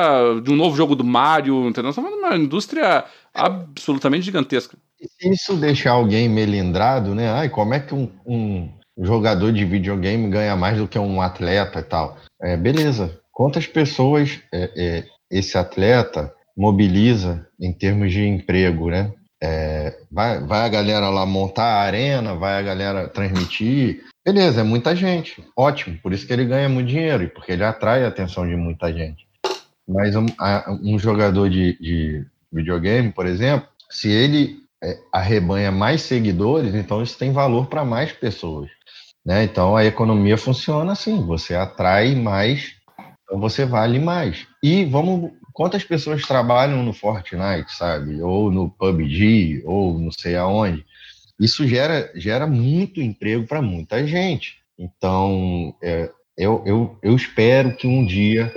de 0.43 0.51
um 0.51 0.55
novo 0.55 0.75
jogo 0.75 0.95
do 0.95 1.03
Mario, 1.03 1.67
entendeu? 1.67 1.83
nós 1.83 1.95
estamos 1.95 2.09
falando 2.09 2.21
de 2.21 2.35
uma 2.35 2.43
indústria 2.43 3.05
absolutamente 3.33 4.25
gigantesca. 4.25 4.77
Se 5.05 5.29
isso 5.29 5.55
deixar 5.55 5.91
alguém 5.91 6.29
melindrado, 6.29 7.13
né? 7.13 7.29
Ai, 7.29 7.49
como 7.49 7.73
é 7.73 7.79
que 7.79 7.93
um, 7.93 8.09
um 8.25 8.69
jogador 9.01 9.51
de 9.51 9.65
videogame 9.65 10.29
ganha 10.29 10.55
mais 10.55 10.77
do 10.77 10.87
que 10.87 10.97
um 10.97 11.21
atleta 11.21 11.79
e 11.79 11.83
tal? 11.83 12.17
É, 12.41 12.55
beleza. 12.55 13.19
Quantas 13.31 13.65
pessoas 13.65 14.39
é, 14.53 14.71
é, 14.75 15.03
esse 15.31 15.57
atleta 15.57 16.33
mobiliza 16.55 17.47
em 17.59 17.73
termos 17.73 18.11
de 18.11 18.25
emprego, 18.25 18.89
né? 18.89 19.11
É, 19.41 19.97
vai, 20.09 20.39
vai 20.39 20.65
a 20.65 20.69
galera 20.69 21.09
lá 21.09 21.25
montar 21.25 21.65
a 21.65 21.81
arena, 21.81 22.35
vai 22.35 22.57
a 22.57 22.61
galera 22.61 23.07
transmitir. 23.09 24.03
Beleza, 24.25 24.61
é 24.61 24.63
muita 24.63 24.95
gente. 24.95 25.43
Ótimo, 25.57 25.97
por 26.01 26.13
isso 26.13 26.25
que 26.25 26.31
ele 26.31 26.45
ganha 26.45 26.69
muito 26.69 26.87
dinheiro, 26.87 27.29
porque 27.29 27.51
ele 27.51 27.63
atrai 27.63 28.05
a 28.05 28.07
atenção 28.07 28.47
de 28.47 28.55
muita 28.55 28.93
gente. 28.93 29.27
Mas 29.85 30.15
um, 30.15 30.25
um 30.81 30.97
jogador 30.97 31.49
de, 31.49 31.77
de 31.77 32.25
videogame, 32.51 33.11
por 33.11 33.25
exemplo, 33.25 33.67
se 33.89 34.09
ele 34.09 34.62
é, 34.83 34.99
arrebanha 35.11 35.71
mais 35.71 36.01
seguidores, 36.01 36.75
então 36.75 37.01
isso 37.01 37.17
tem 37.17 37.31
valor 37.31 37.67
para 37.67 37.85
mais 37.85 38.11
pessoas. 38.11 38.69
Né? 39.25 39.45
Então 39.45 39.77
a 39.77 39.85
economia 39.85 40.37
funciona 40.37 40.91
assim: 40.91 41.25
você 41.25 41.55
atrai 41.55 42.13
mais, 42.15 42.73
então 43.23 43.39
você 43.39 43.65
vale 43.65 43.97
mais. 43.97 44.45
E 44.61 44.83
vamos. 44.85 45.31
Quantas 45.53 45.83
pessoas 45.83 46.23
trabalham 46.23 46.81
no 46.81 46.93
Fortnite, 46.93 47.71
sabe? 47.77 48.19
Ou 48.23 48.51
no 48.51 48.71
PUBG, 48.71 49.61
ou 49.65 49.99
não 49.99 50.11
sei 50.11 50.35
aonde. 50.35 50.83
Isso 51.39 51.67
gera, 51.67 52.11
gera 52.15 52.47
muito 52.47 52.99
emprego 52.99 53.45
para 53.45 53.61
muita 53.61 54.05
gente. 54.07 54.57
Então, 54.79 55.75
é, 55.81 56.09
eu, 56.35 56.63
eu, 56.65 56.97
eu 57.03 57.15
espero 57.15 57.75
que 57.75 57.85
um 57.85 58.03
dia. 58.03 58.51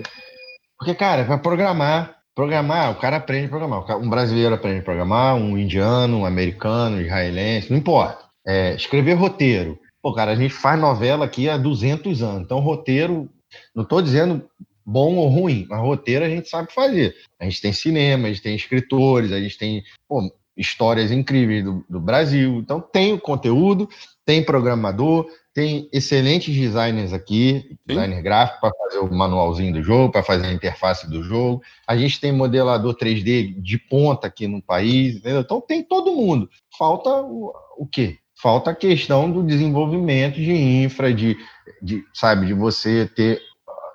Porque, 0.79 0.95
cara, 0.95 1.27
para 1.27 1.37
programar, 1.37 2.16
Programar, 2.37 2.90
o 2.90 2.96
cara 2.96 3.16
aprende 3.16 3.46
a 3.46 3.49
programar. 3.49 3.99
Um 3.99 4.11
brasileiro 4.11 4.55
aprende 4.55 4.81
a 4.81 4.83
programar, 4.83 5.35
um 5.37 5.57
indiano, 5.57 6.18
um 6.18 6.27
americano, 6.27 6.99
um 6.99 7.01
israelense, 7.01 7.70
não 7.70 7.79
importa. 7.79 8.27
É, 8.46 8.75
escrever 8.75 9.14
roteiro. 9.14 9.79
Pô, 10.03 10.12
cara, 10.12 10.33
a 10.33 10.37
gente 10.37 10.53
faz 10.53 10.79
novela 10.79 11.25
aqui 11.25 11.49
há 11.49 11.57
200 11.57 12.22
anos. 12.22 12.42
Então, 12.42 12.61
roteiro, 12.61 13.31
não 13.75 13.85
estou 13.85 14.03
dizendo 14.03 14.46
bom 14.85 15.16
ou 15.16 15.29
ruim, 15.29 15.66
mas 15.70 15.81
roteiro 15.81 16.27
a 16.27 16.29
gente 16.29 16.46
sabe 16.46 16.70
fazer. 16.75 17.16
A 17.40 17.44
gente 17.44 17.62
tem 17.62 17.72
cinema, 17.72 18.29
a 18.29 18.31
gente 18.31 18.42
tem 18.42 18.55
escritores, 18.55 19.33
a 19.33 19.40
gente 19.40 19.57
tem 19.57 19.83
pô, 20.07 20.31
histórias 20.55 21.11
incríveis 21.11 21.64
do, 21.64 21.87
do 21.88 21.99
Brasil. 21.99 22.59
Então, 22.59 22.83
tem 22.83 23.14
o 23.14 23.18
conteúdo, 23.18 23.88
tem 24.27 24.44
programador, 24.44 25.27
tem 25.57 25.88
excelentes 25.90 26.55
designers 26.55 27.14
aqui, 27.14 27.64
Sim. 27.66 27.79
designer 27.87 28.21
gráfico 28.21 28.61
para 28.61 28.73
fazer 28.75 28.99
o 28.99 29.11
manualzinho 29.11 29.73
do 29.73 29.83
jogo, 29.83 30.12
para 30.12 30.23
fazer 30.23 30.49
a 30.49 30.53
interface 30.53 31.09
do 31.09 31.23
jogo. 31.23 31.62
A 31.87 31.97
gente 31.97 32.21
tem 32.21 32.31
modelador 32.31 32.95
3D 32.95 33.59
de 33.59 33.79
ponta 33.79 34.27
aqui 34.27 34.47
no 34.47 34.61
país, 34.61 35.16
entendeu? 35.16 35.40
Então 35.40 35.59
tem 35.59 35.83
todo 35.83 36.12
mundo. 36.12 36.51
Falta 36.77 37.09
o, 37.23 37.55
o 37.79 37.87
quê? 37.87 38.19
Falta 38.35 38.73
a 38.73 38.75
questão 38.75 39.33
do 39.33 39.42
desenvolvimento 39.42 40.35
de 40.35 40.53
infra, 40.53 41.11
de, 41.11 41.38
de 41.81 42.05
sabe, 42.12 42.45
de 42.45 42.53
você 42.53 43.07
ter 43.16 43.41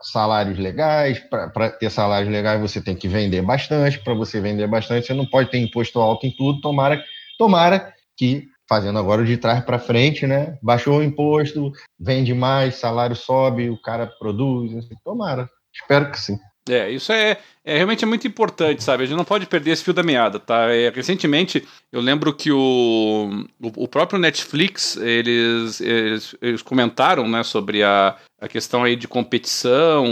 salários 0.01 0.57
legais. 0.57 1.19
Para 1.19 1.69
ter 1.69 1.91
salários 1.91 2.31
legais, 2.31 2.59
você 2.59 2.81
tem 2.81 2.95
que 2.95 3.07
vender 3.07 3.43
bastante. 3.43 3.99
Para 3.99 4.15
você 4.15 4.41
vender 4.41 4.65
bastante, 4.65 5.05
você 5.05 5.13
não 5.13 5.27
pode 5.27 5.51
ter 5.51 5.59
imposto 5.59 5.99
alto 5.99 6.25
em 6.25 6.31
tudo. 6.31 6.59
Tomara, 6.59 6.99
tomara 7.37 7.93
que 8.17 8.47
fazendo 8.71 8.99
agora 8.99 9.25
de 9.25 9.35
trás 9.35 9.61
para 9.65 9.77
frente, 9.77 10.25
né? 10.25 10.57
Baixou 10.63 10.99
o 10.99 11.03
imposto, 11.03 11.73
vende 11.99 12.33
mais, 12.33 12.75
salário 12.75 13.17
sobe, 13.17 13.69
o 13.69 13.81
cara 13.81 14.07
produz, 14.07 14.87
tomara. 15.03 15.49
Espero 15.73 16.09
que 16.09 16.17
sim. 16.17 16.37
É, 16.69 16.91
isso 16.91 17.11
é, 17.11 17.39
é 17.65 17.75
realmente 17.75 18.03
é 18.03 18.07
muito 18.07 18.27
importante, 18.27 18.83
sabe? 18.83 19.03
A 19.03 19.05
gente 19.07 19.17
não 19.17 19.25
pode 19.25 19.47
perder 19.47 19.71
esse 19.71 19.83
fio 19.83 19.93
da 19.93 20.03
meada, 20.03 20.39
tá? 20.39 20.69
É, 20.69 20.89
recentemente, 20.89 21.67
eu 21.91 21.99
lembro 21.99 22.33
que 22.33 22.51
o, 22.51 23.45
o, 23.59 23.83
o 23.83 23.87
próprio 23.87 24.19
Netflix, 24.19 24.95
eles, 24.97 25.81
eles, 25.81 26.35
eles, 26.39 26.61
comentaram, 26.61 27.27
né, 27.27 27.41
sobre 27.41 27.81
a, 27.81 28.15
a 28.39 28.47
questão 28.47 28.83
aí 28.83 28.95
de 28.95 29.07
competição 29.07 30.05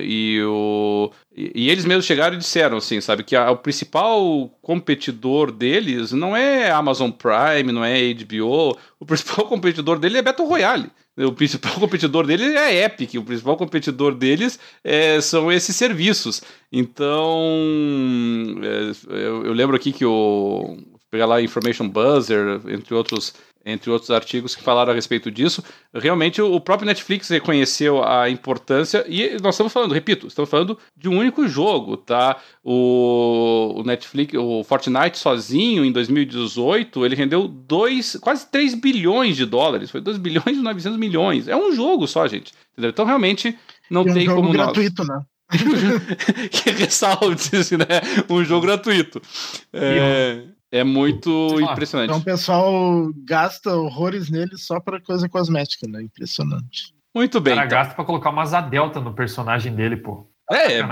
e 0.00 0.40
o... 0.44 1.10
E, 1.36 1.66
e 1.66 1.70
eles 1.70 1.84
mesmos 1.84 2.06
chegaram 2.06 2.36
e 2.36 2.38
disseram, 2.38 2.76
assim, 2.76 3.00
sabe? 3.00 3.24
Que 3.24 3.34
a, 3.34 3.50
o 3.50 3.56
principal 3.56 4.48
competidor 4.62 5.50
deles 5.50 6.12
não 6.12 6.36
é 6.36 6.70
Amazon 6.70 7.10
Prime, 7.10 7.72
não 7.72 7.84
é 7.84 8.14
HBO, 8.14 8.78
o 9.00 9.04
principal 9.04 9.44
competidor 9.48 9.98
dele 9.98 10.18
é 10.18 10.22
Battle 10.22 10.46
Royale. 10.46 10.88
O 11.16 11.32
principal 11.32 11.74
competidor 11.80 12.26
deles 12.26 12.54
é 12.54 12.58
a 12.58 12.84
Epic, 12.84 13.14
o 13.14 13.24
principal 13.24 13.56
competidor 13.56 14.14
deles 14.14 14.58
é, 14.84 15.20
são 15.20 15.50
esses 15.50 15.74
serviços. 15.74 16.42
Então, 16.70 17.40
é, 18.62 18.92
eu, 19.08 19.46
eu, 19.46 19.52
lembro 19.52 19.76
aqui 19.76 19.92
que 19.92 20.04
o. 20.04 20.76
Pegar 21.08 21.26
lá 21.26 21.40
Information 21.40 21.88
Buzzer, 21.88 22.60
entre 22.68 22.92
outros 22.92 23.32
entre 23.66 23.90
outros 23.90 24.12
artigos 24.12 24.54
que 24.54 24.62
falaram 24.62 24.92
a 24.92 24.94
respeito 24.94 25.28
disso. 25.28 25.62
Realmente, 25.92 26.40
o 26.40 26.60
próprio 26.60 26.86
Netflix 26.86 27.28
reconheceu 27.28 28.02
a 28.06 28.30
importância, 28.30 29.04
e 29.08 29.36
nós 29.42 29.56
estamos 29.56 29.72
falando, 29.72 29.92
repito, 29.92 30.28
estamos 30.28 30.48
falando 30.48 30.78
de 30.96 31.08
um 31.08 31.18
único 31.18 31.48
jogo, 31.48 31.96
tá? 31.96 32.36
O, 32.62 33.74
o 33.76 33.82
Netflix, 33.82 34.34
o 34.34 34.62
Fortnite 34.62 35.18
sozinho, 35.18 35.84
em 35.84 35.90
2018, 35.90 37.04
ele 37.04 37.16
rendeu 37.16 37.48
dois, 37.48 38.16
quase 38.20 38.46
3 38.48 38.74
bilhões 38.74 39.36
de 39.36 39.44
dólares, 39.44 39.90
foi 39.90 40.00
2 40.00 40.16
bilhões 40.18 40.56
e 40.56 40.62
900 40.62 40.96
milhões. 40.96 41.48
É 41.48 41.56
um 41.56 41.72
jogo 41.74 42.06
só, 42.06 42.28
gente. 42.28 42.52
Entendeu? 42.72 42.90
Então, 42.90 43.04
realmente, 43.04 43.58
não 43.90 44.04
tem 44.04 44.18
um 44.18 44.20
jogo 44.20 44.42
como 44.42 44.52
gratuito, 44.52 45.04
nós... 45.04 45.18
né? 45.18 45.24
que 46.50 46.70
ressalte, 46.70 47.76
né? 47.76 48.00
Um 48.28 48.44
jogo 48.44 48.66
gratuito. 48.66 49.20
É... 49.72 50.42
É 50.76 50.84
muito 50.84 51.60
impressionante. 51.60 52.08
Então 52.08 52.20
o 52.20 52.24
pessoal 52.24 53.10
gasta 53.24 53.74
horrores 53.74 54.30
nele 54.30 54.56
só 54.56 54.80
para 54.80 55.00
coisa 55.00 55.28
cosmética, 55.28 55.86
né? 55.88 56.02
Impressionante. 56.02 56.94
Muito 57.14 57.40
bem. 57.40 57.54
O 57.54 57.56
cara 57.56 57.66
então. 57.66 57.78
gasta 57.78 57.94
para 57.94 58.04
colocar 58.04 58.30
uma 58.30 58.42
asa 58.42 58.60
delta 58.60 59.00
no 59.00 59.14
personagem 59.14 59.74
dele, 59.74 59.96
pô. 59.96 60.28
É, 60.50 60.74
é, 60.74 60.78
é, 60.78 60.84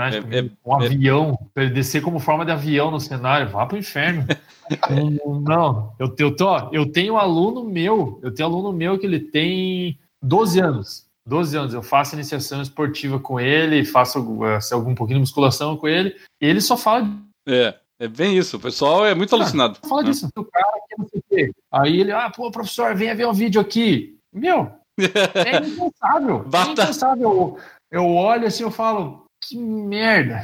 um 0.65 0.81
é, 0.81 0.85
avião, 0.85 1.37
pra 1.53 1.63
ele 1.63 1.73
descer 1.73 2.01
como 2.01 2.19
forma 2.19 2.43
de 2.43 2.51
avião 2.51 2.91
no 2.91 2.99
cenário, 2.99 3.47
vá 3.49 3.65
pro 3.65 3.77
inferno. 3.77 4.25
não, 5.47 5.93
eu, 5.97 6.13
eu, 6.17 6.35
tô, 6.35 6.57
eu 6.73 6.91
tenho 6.91 7.13
um 7.13 7.17
aluno 7.17 7.63
meu, 7.63 8.19
eu 8.21 8.33
tenho 8.33 8.49
um 8.49 8.51
aluno 8.51 8.73
meu 8.73 8.99
que 8.99 9.05
ele 9.05 9.19
tem 9.19 9.97
12 10.21 10.59
anos. 10.59 11.05
12 11.27 11.57
anos, 11.57 11.73
eu 11.73 11.81
faço 11.81 12.15
iniciação 12.15 12.61
esportiva 12.61 13.17
com 13.17 13.39
ele, 13.39 13.85
faço 13.85 14.19
algum 14.73 14.93
pouquinho 14.93 15.17
de 15.17 15.21
musculação 15.21 15.77
com 15.77 15.87
ele, 15.87 16.15
e 16.41 16.45
ele 16.45 16.59
só 16.61 16.75
fala. 16.75 17.09
É. 17.47 17.75
É 18.05 18.07
bem 18.07 18.37
isso, 18.37 18.57
o 18.57 18.59
pessoal 18.59 19.03
é 19.03 19.15
muito 19.15 19.33
ah, 19.33 19.39
alucinado. 19.39 19.79
Fala 19.87 20.03
né? 20.03 20.11
disso, 20.11 20.29
o 20.37 20.45
cara 20.45 20.79
que 20.87 20.95
não 20.99 21.07
sei 21.07 21.19
o 21.19 21.23
quê. 21.27 21.51
Aí 21.71 21.99
ele, 22.01 22.11
ah, 22.11 22.29
pô, 22.29 22.51
professor, 22.51 22.95
venha 22.95 23.15
ver 23.15 23.27
um 23.27 23.33
vídeo 23.33 23.59
aqui. 23.59 24.15
Meu, 24.31 24.71
é 24.99 25.57
impensável. 25.65 26.39
Bata. 26.43 26.69
É 26.69 26.83
impensável. 26.83 27.23
Eu, 27.23 27.57
eu 27.91 28.05
olho 28.05 28.45
assim, 28.45 28.61
eu 28.61 28.69
falo, 28.69 29.25
que 29.41 29.57
merda. 29.57 30.43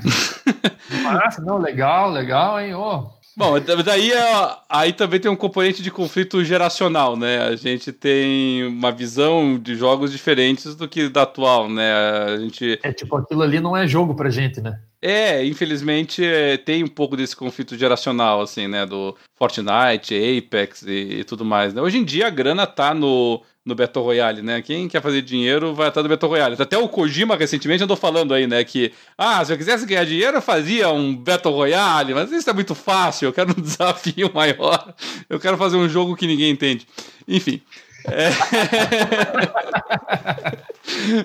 Nossa, 1.03 1.39
não, 1.41 1.59
legal, 1.59 2.09
legal, 2.09 2.59
hein? 2.59 2.73
Oh. 2.73 3.09
Bom, 3.37 3.59
daí 3.85 4.11
é, 4.11 4.55
aí 4.67 4.91
também 4.91 5.19
tem 5.19 5.29
um 5.29 5.35
componente 5.35 5.83
de 5.83 5.91
conflito 5.91 6.43
geracional, 6.43 7.15
né? 7.15 7.43
A 7.43 7.55
gente 7.55 7.93
tem 7.93 8.65
uma 8.65 8.91
visão 8.91 9.57
de 9.57 9.75
jogos 9.75 10.11
diferentes 10.11 10.75
do 10.75 10.87
que 10.87 11.07
da 11.07 11.21
atual, 11.21 11.69
né? 11.69 11.93
A 11.93 12.37
gente... 12.39 12.79
É 12.81 12.91
tipo, 12.91 13.15
aquilo 13.15 13.43
ali 13.43 13.59
não 13.59 13.77
é 13.77 13.87
jogo 13.87 14.15
pra 14.15 14.31
gente, 14.31 14.59
né? 14.59 14.81
É, 15.01 15.43
infelizmente 15.43 16.23
é, 16.23 16.57
tem 16.57 16.83
um 16.83 16.87
pouco 16.87 17.17
desse 17.17 17.35
conflito 17.35 17.75
geracional, 17.75 18.39
assim, 18.39 18.67
né? 18.67 18.85
Do 18.85 19.15
Fortnite, 19.35 20.13
Apex 20.15 20.83
e, 20.83 21.19
e, 21.19 21.23
tudo 21.23 21.43
mais. 21.43 21.73
Né? 21.73 21.81
Hoje 21.81 21.97
em 21.97 22.03
dia 22.03 22.27
a 22.27 22.29
grana 22.29 22.67
tá 22.67 22.93
no, 22.93 23.41
no 23.65 23.73
Battle 23.73 24.05
Royale, 24.05 24.43
né? 24.43 24.61
Quem 24.61 24.87
quer 24.87 25.01
fazer 25.01 25.23
dinheiro 25.23 25.73
vai 25.73 25.87
estar 25.87 26.03
no 26.03 26.09
Battle 26.09 26.29
Royale. 26.29 26.55
Até 26.59 26.77
o 26.77 26.87
Kojima 26.87 27.35
recentemente 27.35 27.83
andou 27.83 27.97
falando 27.97 28.31
aí, 28.31 28.45
né? 28.45 28.63
Que, 28.63 28.93
ah, 29.17 29.43
se 29.43 29.51
eu 29.51 29.57
quisesse 29.57 29.87
ganhar 29.87 30.05
dinheiro, 30.05 30.37
eu 30.37 30.41
fazia 30.41 30.89
um 30.89 31.15
Battle 31.15 31.55
Royale, 31.55 32.13
mas 32.13 32.31
isso 32.31 32.47
é 32.47 32.53
muito 32.53 32.75
fácil, 32.75 33.27
eu 33.27 33.33
quero 33.33 33.55
um 33.57 33.61
desafio 33.61 34.29
maior. 34.31 34.93
Eu 35.27 35.39
quero 35.39 35.57
fazer 35.57 35.77
um 35.77 35.89
jogo 35.89 36.15
que 36.15 36.27
ninguém 36.27 36.51
entende. 36.51 36.85
Enfim. 37.27 37.59
É... 38.05 38.29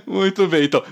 muito 0.11 0.47
bem, 0.49 0.65
então. 0.65 0.83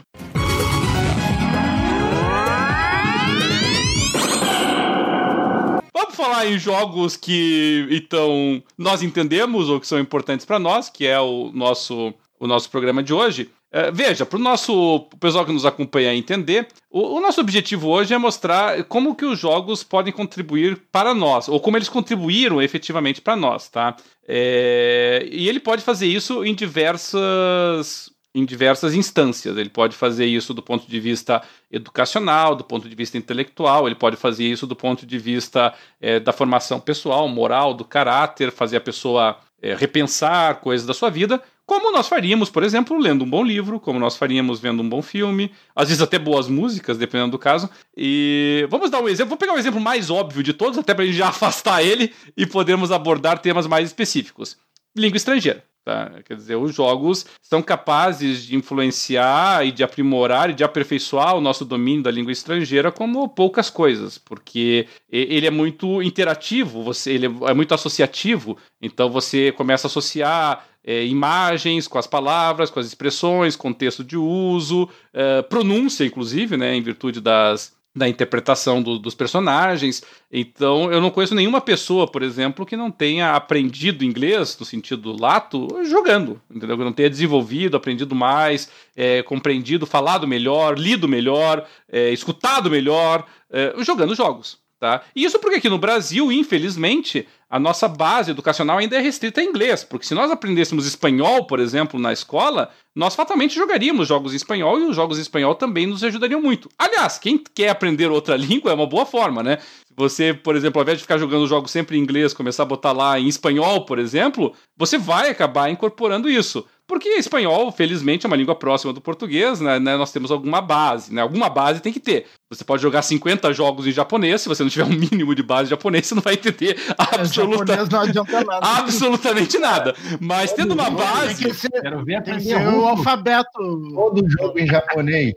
Vamos 5.94 6.16
falar 6.16 6.46
em 6.46 6.58
jogos 6.58 7.16
que 7.16 7.86
então 7.88 8.60
nós 8.76 9.00
entendemos 9.00 9.68
ou 9.68 9.78
que 9.78 9.86
são 9.86 10.00
importantes 10.00 10.44
para 10.44 10.58
nós, 10.58 10.90
que 10.90 11.06
é 11.06 11.20
o 11.20 11.52
nosso 11.54 12.12
o 12.38 12.46
nosso 12.48 12.68
programa 12.68 13.02
de 13.02 13.14
hoje. 13.14 13.50
É, 13.72 13.90
veja, 13.90 14.24
para 14.26 14.38
o 14.38 14.42
nosso 14.42 15.08
pessoal 15.18 15.44
que 15.44 15.52
nos 15.52 15.66
acompanha 15.66 16.14
entender, 16.14 16.68
o, 16.90 17.16
o, 17.16 17.20
nosso 17.20 17.40
objetivo 17.40 17.88
hoje 17.88 18.14
é 18.14 18.18
mostrar 18.18 18.84
como 18.84 19.16
que 19.16 19.24
os 19.24 19.38
jogos 19.38 19.82
podem 19.82 20.12
contribuir 20.12 20.80
para 20.92 21.12
nós, 21.12 21.48
ou 21.48 21.58
como 21.58 21.76
eles 21.76 21.88
contribuíram 21.88 22.62
efetivamente 22.62 23.20
para 23.20 23.34
nós, 23.34 23.68
tá? 23.68 23.96
É, 24.28 25.26
e 25.28 25.48
ele 25.48 25.58
pode 25.58 25.82
fazer 25.82 26.06
isso 26.06 26.44
em 26.44 26.54
diversas 26.54 28.13
em 28.34 28.44
diversas 28.44 28.94
instâncias. 28.94 29.56
Ele 29.56 29.70
pode 29.70 29.94
fazer 29.94 30.26
isso 30.26 30.52
do 30.52 30.62
ponto 30.62 30.88
de 30.88 31.00
vista 31.00 31.40
educacional, 31.70 32.56
do 32.56 32.64
ponto 32.64 32.88
de 32.88 32.96
vista 32.96 33.16
intelectual, 33.16 33.86
ele 33.86 33.94
pode 33.94 34.16
fazer 34.16 34.44
isso 34.44 34.66
do 34.66 34.74
ponto 34.74 35.06
de 35.06 35.18
vista 35.18 35.72
é, 36.00 36.18
da 36.18 36.32
formação 36.32 36.80
pessoal, 36.80 37.28
moral, 37.28 37.72
do 37.72 37.84
caráter, 37.84 38.50
fazer 38.50 38.76
a 38.76 38.80
pessoa 38.80 39.38
é, 39.62 39.74
repensar 39.74 40.56
coisas 40.56 40.86
da 40.86 40.92
sua 40.92 41.08
vida, 41.10 41.40
como 41.66 41.90
nós 41.90 42.06
faríamos, 42.06 42.50
por 42.50 42.62
exemplo, 42.62 42.98
lendo 42.98 43.24
um 43.24 43.30
bom 43.30 43.42
livro, 43.42 43.80
como 43.80 43.98
nós 43.98 44.16
faríamos 44.16 44.60
vendo 44.60 44.82
um 44.82 44.88
bom 44.88 45.00
filme, 45.00 45.50
às 45.74 45.88
vezes 45.88 46.02
até 46.02 46.18
boas 46.18 46.46
músicas, 46.46 46.98
dependendo 46.98 47.30
do 47.30 47.38
caso. 47.38 47.70
E 47.96 48.66
vamos 48.68 48.90
dar 48.90 49.00
um 49.00 49.08
exemplo, 49.08 49.30
vou 49.30 49.38
pegar 49.38 49.52
o 49.52 49.56
um 49.56 49.58
exemplo 49.58 49.80
mais 49.80 50.10
óbvio 50.10 50.42
de 50.42 50.52
todos, 50.52 50.78
até 50.78 50.92
para 50.92 51.04
a 51.04 51.06
gente 51.06 51.16
já 51.16 51.28
afastar 51.30 51.82
ele 51.82 52.12
e 52.36 52.44
podermos 52.44 52.92
abordar 52.92 53.38
temas 53.38 53.66
mais 53.66 53.88
específicos. 53.88 54.58
Língua 54.94 55.16
estrangeira. 55.16 55.64
Tá? 55.84 56.10
Quer 56.24 56.36
dizer, 56.36 56.56
os 56.56 56.74
jogos 56.74 57.26
são 57.42 57.60
capazes 57.60 58.42
de 58.46 58.56
influenciar 58.56 59.66
e 59.66 59.70
de 59.70 59.84
aprimorar 59.84 60.48
e 60.48 60.54
de 60.54 60.64
aperfeiçoar 60.64 61.36
o 61.36 61.42
nosso 61.42 61.62
domínio 61.62 62.02
da 62.02 62.10
língua 62.10 62.32
estrangeira 62.32 62.90
como 62.90 63.28
poucas 63.28 63.68
coisas, 63.68 64.16
porque 64.16 64.88
ele 65.10 65.46
é 65.46 65.50
muito 65.50 66.02
interativo, 66.02 66.82
você, 66.82 67.12
ele 67.12 67.26
é 67.26 67.52
muito 67.52 67.74
associativo, 67.74 68.56
então 68.80 69.10
você 69.10 69.52
começa 69.52 69.86
a 69.86 69.88
associar 69.88 70.66
é, 70.82 71.04
imagens 71.04 71.86
com 71.86 71.98
as 71.98 72.06
palavras, 72.06 72.70
com 72.70 72.80
as 72.80 72.86
expressões, 72.86 73.54
contexto 73.54 74.02
de 74.02 74.16
uso, 74.16 74.88
é, 75.12 75.42
pronúncia, 75.42 76.04
inclusive, 76.04 76.56
né, 76.56 76.74
em 76.74 76.80
virtude 76.82 77.20
das, 77.20 77.76
da 77.94 78.08
interpretação 78.08 78.82
do, 78.82 78.98
dos 78.98 79.14
personagens. 79.14 80.02
Então, 80.30 80.92
eu 80.92 81.00
não 81.00 81.10
conheço 81.10 81.34
nenhuma 81.34 81.60
pessoa, 81.60 82.06
por 82.10 82.22
exemplo, 82.22 82.66
que 82.66 82.76
não 82.76 82.90
tenha 82.90 83.34
aprendido 83.34 84.04
inglês, 84.04 84.56
no 84.58 84.66
sentido 84.66 85.16
lato, 85.18 85.68
jogando, 85.84 86.40
entendeu? 86.50 86.76
Que 86.76 86.84
não 86.84 86.92
tenha 86.92 87.08
desenvolvido, 87.08 87.76
aprendido 87.76 88.14
mais, 88.14 88.68
é, 88.96 89.22
compreendido, 89.22 89.86
falado 89.86 90.26
melhor, 90.26 90.76
lido 90.76 91.06
melhor, 91.06 91.66
é, 91.88 92.10
escutado 92.10 92.68
melhor, 92.68 93.24
é, 93.50 93.74
jogando 93.78 94.14
jogos. 94.14 94.63
Tá? 94.84 95.00
E 95.16 95.24
isso 95.24 95.38
porque 95.38 95.56
aqui 95.56 95.68
no 95.70 95.78
Brasil, 95.78 96.30
infelizmente, 96.30 97.26
a 97.48 97.58
nossa 97.58 97.88
base 97.88 98.32
educacional 98.32 98.76
ainda 98.76 98.96
é 98.96 99.00
restrita 99.00 99.40
a 99.40 99.42
inglês, 99.42 99.82
porque 99.82 100.04
se 100.04 100.14
nós 100.14 100.30
aprendêssemos 100.30 100.84
espanhol, 100.84 101.46
por 101.46 101.58
exemplo, 101.58 101.98
na 101.98 102.12
escola, 102.12 102.68
nós 102.94 103.14
fatalmente 103.14 103.54
jogaríamos 103.54 104.06
jogos 104.06 104.34
em 104.34 104.36
espanhol 104.36 104.78
e 104.78 104.84
os 104.84 104.94
jogos 104.94 105.16
em 105.16 105.22
espanhol 105.22 105.54
também 105.54 105.86
nos 105.86 106.04
ajudariam 106.04 106.42
muito. 106.42 106.68
Aliás, 106.78 107.16
quem 107.18 107.38
quer 107.38 107.70
aprender 107.70 108.10
outra 108.10 108.36
língua 108.36 108.72
é 108.72 108.74
uma 108.74 108.86
boa 108.86 109.06
forma, 109.06 109.42
né? 109.42 109.56
Você, 109.96 110.34
por 110.34 110.54
exemplo, 110.54 110.80
ao 110.80 110.82
invés 110.82 110.98
de 110.98 111.04
ficar 111.04 111.16
jogando 111.16 111.46
jogos 111.46 111.70
sempre 111.70 111.96
em 111.96 112.00
inglês, 112.00 112.34
começar 112.34 112.64
a 112.64 112.66
botar 112.66 112.92
lá 112.92 113.18
em 113.18 113.26
espanhol, 113.26 113.86
por 113.86 113.98
exemplo, 113.98 114.52
você 114.76 114.98
vai 114.98 115.30
acabar 115.30 115.70
incorporando 115.70 116.28
isso. 116.28 116.66
Porque 116.86 117.08
espanhol, 117.08 117.72
felizmente, 117.72 118.26
é 118.26 118.28
uma 118.28 118.36
língua 118.36 118.54
próxima 118.54 118.92
do 118.92 119.00
português, 119.00 119.60
né? 119.60 119.78
né? 119.78 119.96
Nós 119.96 120.12
temos 120.12 120.30
alguma 120.30 120.60
base, 120.60 121.14
né? 121.14 121.22
Alguma 121.22 121.48
base 121.48 121.80
tem 121.80 121.92
que 121.92 122.00
ter. 122.00 122.26
Você 122.50 122.62
pode 122.62 122.82
jogar 122.82 123.00
50 123.00 123.52
jogos 123.54 123.86
em 123.86 123.92
japonês, 123.92 124.42
se 124.42 124.48
você 124.48 124.62
não 124.62 124.70
tiver 124.70 124.84
um 124.84 124.90
mínimo 124.90 125.34
de 125.34 125.42
base 125.42 125.70
japonês, 125.70 126.06
você 126.06 126.14
não 126.14 126.22
vai 126.22 126.34
entender 126.34 126.78
absoluta... 126.98 127.76
nada. 128.44 128.60
absolutamente 128.60 129.58
nada. 129.58 129.94
Mas 130.20 130.52
tendo 130.52 130.74
uma 130.74 130.90
base. 130.90 131.44
Quero 131.82 132.04
ver 132.04 132.16
aprender 132.16 132.68
o 132.68 132.86
alfabeto. 132.86 133.94
Todo 133.94 134.28
jogo 134.28 134.58
em 134.58 134.66
japonês, 134.66 135.32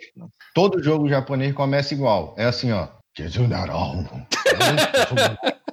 todo 0.54 0.84
jogo 0.84 1.08
japonês 1.08 1.54
começa 1.54 1.94
igual. 1.94 2.36
É 2.38 2.46
assim, 2.46 2.72
ó. 2.72 2.88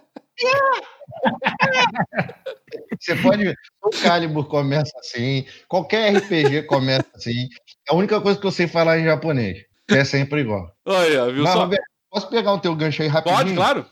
Você 2.98 3.14
pode 3.16 3.44
ver, 3.44 3.56
o 3.82 3.90
Calibur 3.90 4.46
começa 4.46 4.92
assim, 4.98 5.46
qualquer 5.68 6.16
RPG 6.16 6.62
começa 6.64 7.06
assim. 7.14 7.48
É 7.88 7.92
a 7.92 7.94
única 7.94 8.20
coisa 8.20 8.38
que 8.38 8.46
eu 8.46 8.50
sei 8.50 8.66
falar 8.66 8.98
em 8.98 9.04
japonês. 9.04 9.64
é 9.90 10.04
sempre 10.04 10.40
igual. 10.40 10.72
Olha, 10.84 11.30
viu 11.30 11.44
Mas, 11.44 11.52
só? 11.52 11.60
Roberto, 11.60 11.84
posso 12.10 12.28
pegar 12.28 12.52
o 12.52 12.58
teu 12.58 12.74
gancho 12.74 13.02
aí 13.02 13.08
rapidinho? 13.08 13.38
Pode, 13.38 13.54
claro. 13.54 13.86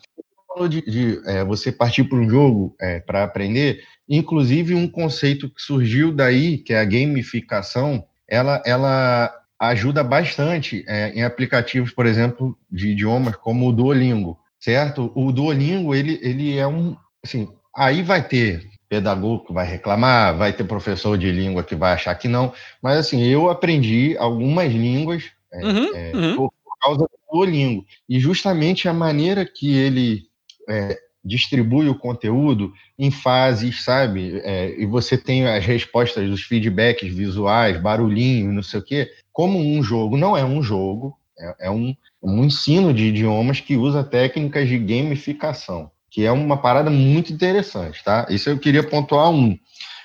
falou 0.48 0.68
de, 0.68 0.82
de, 0.82 1.20
é, 1.26 1.44
você 1.44 1.70
partir 1.70 2.04
para 2.04 2.18
um 2.18 2.28
jogo 2.28 2.74
é, 2.80 3.00
para 3.00 3.24
aprender, 3.24 3.84
inclusive 4.08 4.74
um 4.74 4.88
conceito 4.88 5.48
que 5.48 5.60
surgiu 5.60 6.12
daí, 6.12 6.58
que 6.58 6.72
é 6.72 6.80
a 6.80 6.84
gamificação, 6.84 8.04
ela, 8.26 8.62
ela 8.64 9.32
ajuda 9.58 10.02
bastante 10.02 10.84
é, 10.88 11.10
em 11.10 11.22
aplicativos, 11.22 11.92
por 11.92 12.06
exemplo, 12.06 12.58
de 12.70 12.88
idiomas 12.88 13.36
como 13.36 13.68
o 13.68 13.72
Duolingo, 13.72 14.38
certo? 14.62 15.12
O 15.14 15.32
Duolingo, 15.32 15.94
ele, 15.94 16.18
ele 16.22 16.56
é 16.56 16.66
um, 16.66 16.96
assim, 17.22 17.48
aí 17.76 18.02
vai 18.02 18.26
ter 18.26 18.70
pedagogo 18.88 19.46
que 19.46 19.52
vai 19.52 19.66
reclamar, 19.66 20.36
vai 20.36 20.52
ter 20.52 20.64
professor 20.64 21.18
de 21.18 21.30
língua 21.30 21.64
que 21.64 21.74
vai 21.74 21.92
achar 21.92 22.14
que 22.14 22.28
não, 22.28 22.52
mas 22.80 22.98
assim, 22.98 23.22
eu 23.22 23.50
aprendi 23.50 24.16
algumas 24.18 24.72
línguas 24.72 25.24
é, 25.52 25.66
Uhum, 25.66 25.94
é, 25.94 26.12
uhum. 26.14 26.36
por, 26.36 26.52
por 26.64 26.78
causa 26.80 27.00
do 27.00 27.10
Duolingo. 27.30 27.84
E 28.08 28.18
justamente 28.18 28.88
a 28.88 28.92
maneira 28.92 29.44
que 29.44 29.74
ele 29.74 30.22
é, 30.68 30.98
distribui 31.24 31.88
o 31.88 31.94
conteúdo 31.94 32.72
em 32.98 33.10
fases, 33.10 33.84
sabe? 33.84 34.40
É, 34.44 34.74
e 34.80 34.86
você 34.86 35.16
tem 35.18 35.46
as 35.46 35.64
respostas 35.64 36.28
dos 36.28 36.42
feedbacks 36.42 37.12
visuais, 37.12 37.80
barulhinho, 37.80 38.52
não 38.52 38.62
sei 38.62 38.80
o 38.80 38.84
quê, 38.84 39.10
como 39.32 39.58
um 39.58 39.82
jogo. 39.82 40.16
Não 40.16 40.36
é 40.36 40.44
um 40.44 40.62
jogo, 40.62 41.16
é, 41.42 41.66
é 41.66 41.70
um, 41.70 41.94
um 42.22 42.44
ensino 42.44 42.94
de 42.94 43.06
idiomas 43.06 43.60
que 43.60 43.76
usa 43.76 44.04
técnicas 44.04 44.68
de 44.68 44.78
gamificação, 44.78 45.90
que 46.10 46.24
é 46.24 46.32
uma 46.32 46.56
parada 46.56 46.90
muito 46.90 47.32
interessante, 47.32 48.02
tá? 48.04 48.26
Isso 48.30 48.48
eu 48.48 48.58
queria 48.58 48.82
pontuar 48.82 49.30
um. 49.30 49.58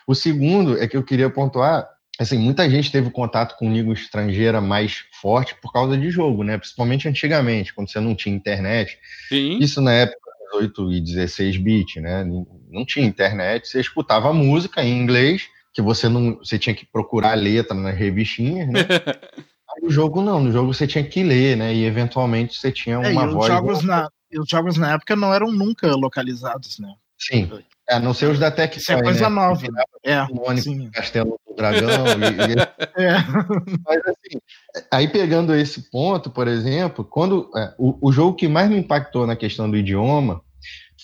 O 0.08 0.16
segundo 0.16 0.82
é 0.82 0.88
que 0.88 0.98
eu 0.98 1.04
queria 1.04 1.30
pontuar 1.30 1.88
assim, 2.20 2.38
muita 2.38 2.68
gente 2.68 2.92
teve 2.92 3.12
contato 3.12 3.56
com 3.58 3.72
língua 3.72 3.94
estrangeira 3.94 4.60
mais 4.60 5.04
forte 5.22 5.56
por 5.62 5.72
causa 5.72 5.96
de 5.96 6.10
jogo, 6.10 6.44
né? 6.44 6.58
Principalmente 6.58 7.08
antigamente, 7.08 7.74
quando 7.74 7.92
você 7.92 8.00
não 8.00 8.16
tinha 8.16 8.36
internet. 8.36 8.98
Sim. 9.30 9.60
Isso 9.60 9.82
na 9.82 9.94
época 9.94 10.28
18 10.54 10.94
e 10.94 11.02
16 11.02 11.58
bit, 11.58 12.00
né? 12.00 12.26
Não 12.70 12.86
tinha 12.86 13.06
internet, 13.06 13.68
você 13.68 13.80
escutava 13.80 14.34
música 14.34 14.84
em 14.84 14.98
inglês, 15.00 15.48
que 15.74 15.82
você 15.82 16.10
não, 16.10 16.38
você 16.38 16.58
tinha 16.58 16.74
que 16.74 16.86
procurar 16.86 17.32
a 17.32 17.36
letra 17.36 17.76
nas 17.76 17.96
revistinhas, 17.96 18.68
né? 18.68 18.80
Aí 19.78 19.88
o 19.88 19.92
jogo 19.92 20.22
não, 20.22 20.40
no 20.42 20.52
jogo 20.52 20.74
você 20.74 20.88
tinha 20.88 21.04
que 21.04 21.24
ler, 21.24 21.56
né? 21.56 21.74
E 21.74 21.86
eventualmente 21.86 22.56
você 22.60 22.72
tinha 22.72 22.96
É, 22.96 23.10
uma 23.12 23.28
os 23.28 23.34
voz. 23.34 23.48
jogos, 23.48 23.84
na, 23.84 24.10
e 24.32 24.40
os 24.40 24.50
jogos 24.50 24.78
na 24.78 24.94
época 24.94 25.16
não 25.16 25.34
eram 25.34 25.52
nunca 25.52 25.96
localizados, 25.96 26.80
né? 26.80 26.94
Sim. 27.20 27.50
É, 27.90 27.96
a 27.96 28.00
não 28.00 28.14
ser 28.14 28.30
os 28.30 28.38
da 28.38 28.52
Tectoy, 28.52 28.80
Isso 28.82 28.92
é 28.92 29.02
coisa 29.02 29.30
né? 29.30 29.36
nova. 29.36 29.62
É, 30.04 30.22
ônibus 30.24 30.64
sim. 30.64 30.90
Castelo 30.92 31.40
do 31.48 31.56
Dragão 31.56 32.06
e, 32.06 32.54
e 32.54 32.58
É. 33.04 33.14
Mas 33.86 34.02
assim, 34.06 34.40
aí 34.92 35.08
pegando 35.08 35.56
esse 35.56 35.90
ponto, 35.90 36.30
por 36.30 36.48
exemplo, 36.48 37.06
quando 37.06 37.50
é, 37.56 37.74
o, 37.78 37.98
o 38.10 38.12
jogo 38.12 38.36
que 38.36 38.48
mais 38.48 38.70
me 38.70 38.78
impactou 38.78 39.26
na 39.26 39.36
questão 39.36 39.70
do 39.70 39.78
idioma 39.78 40.42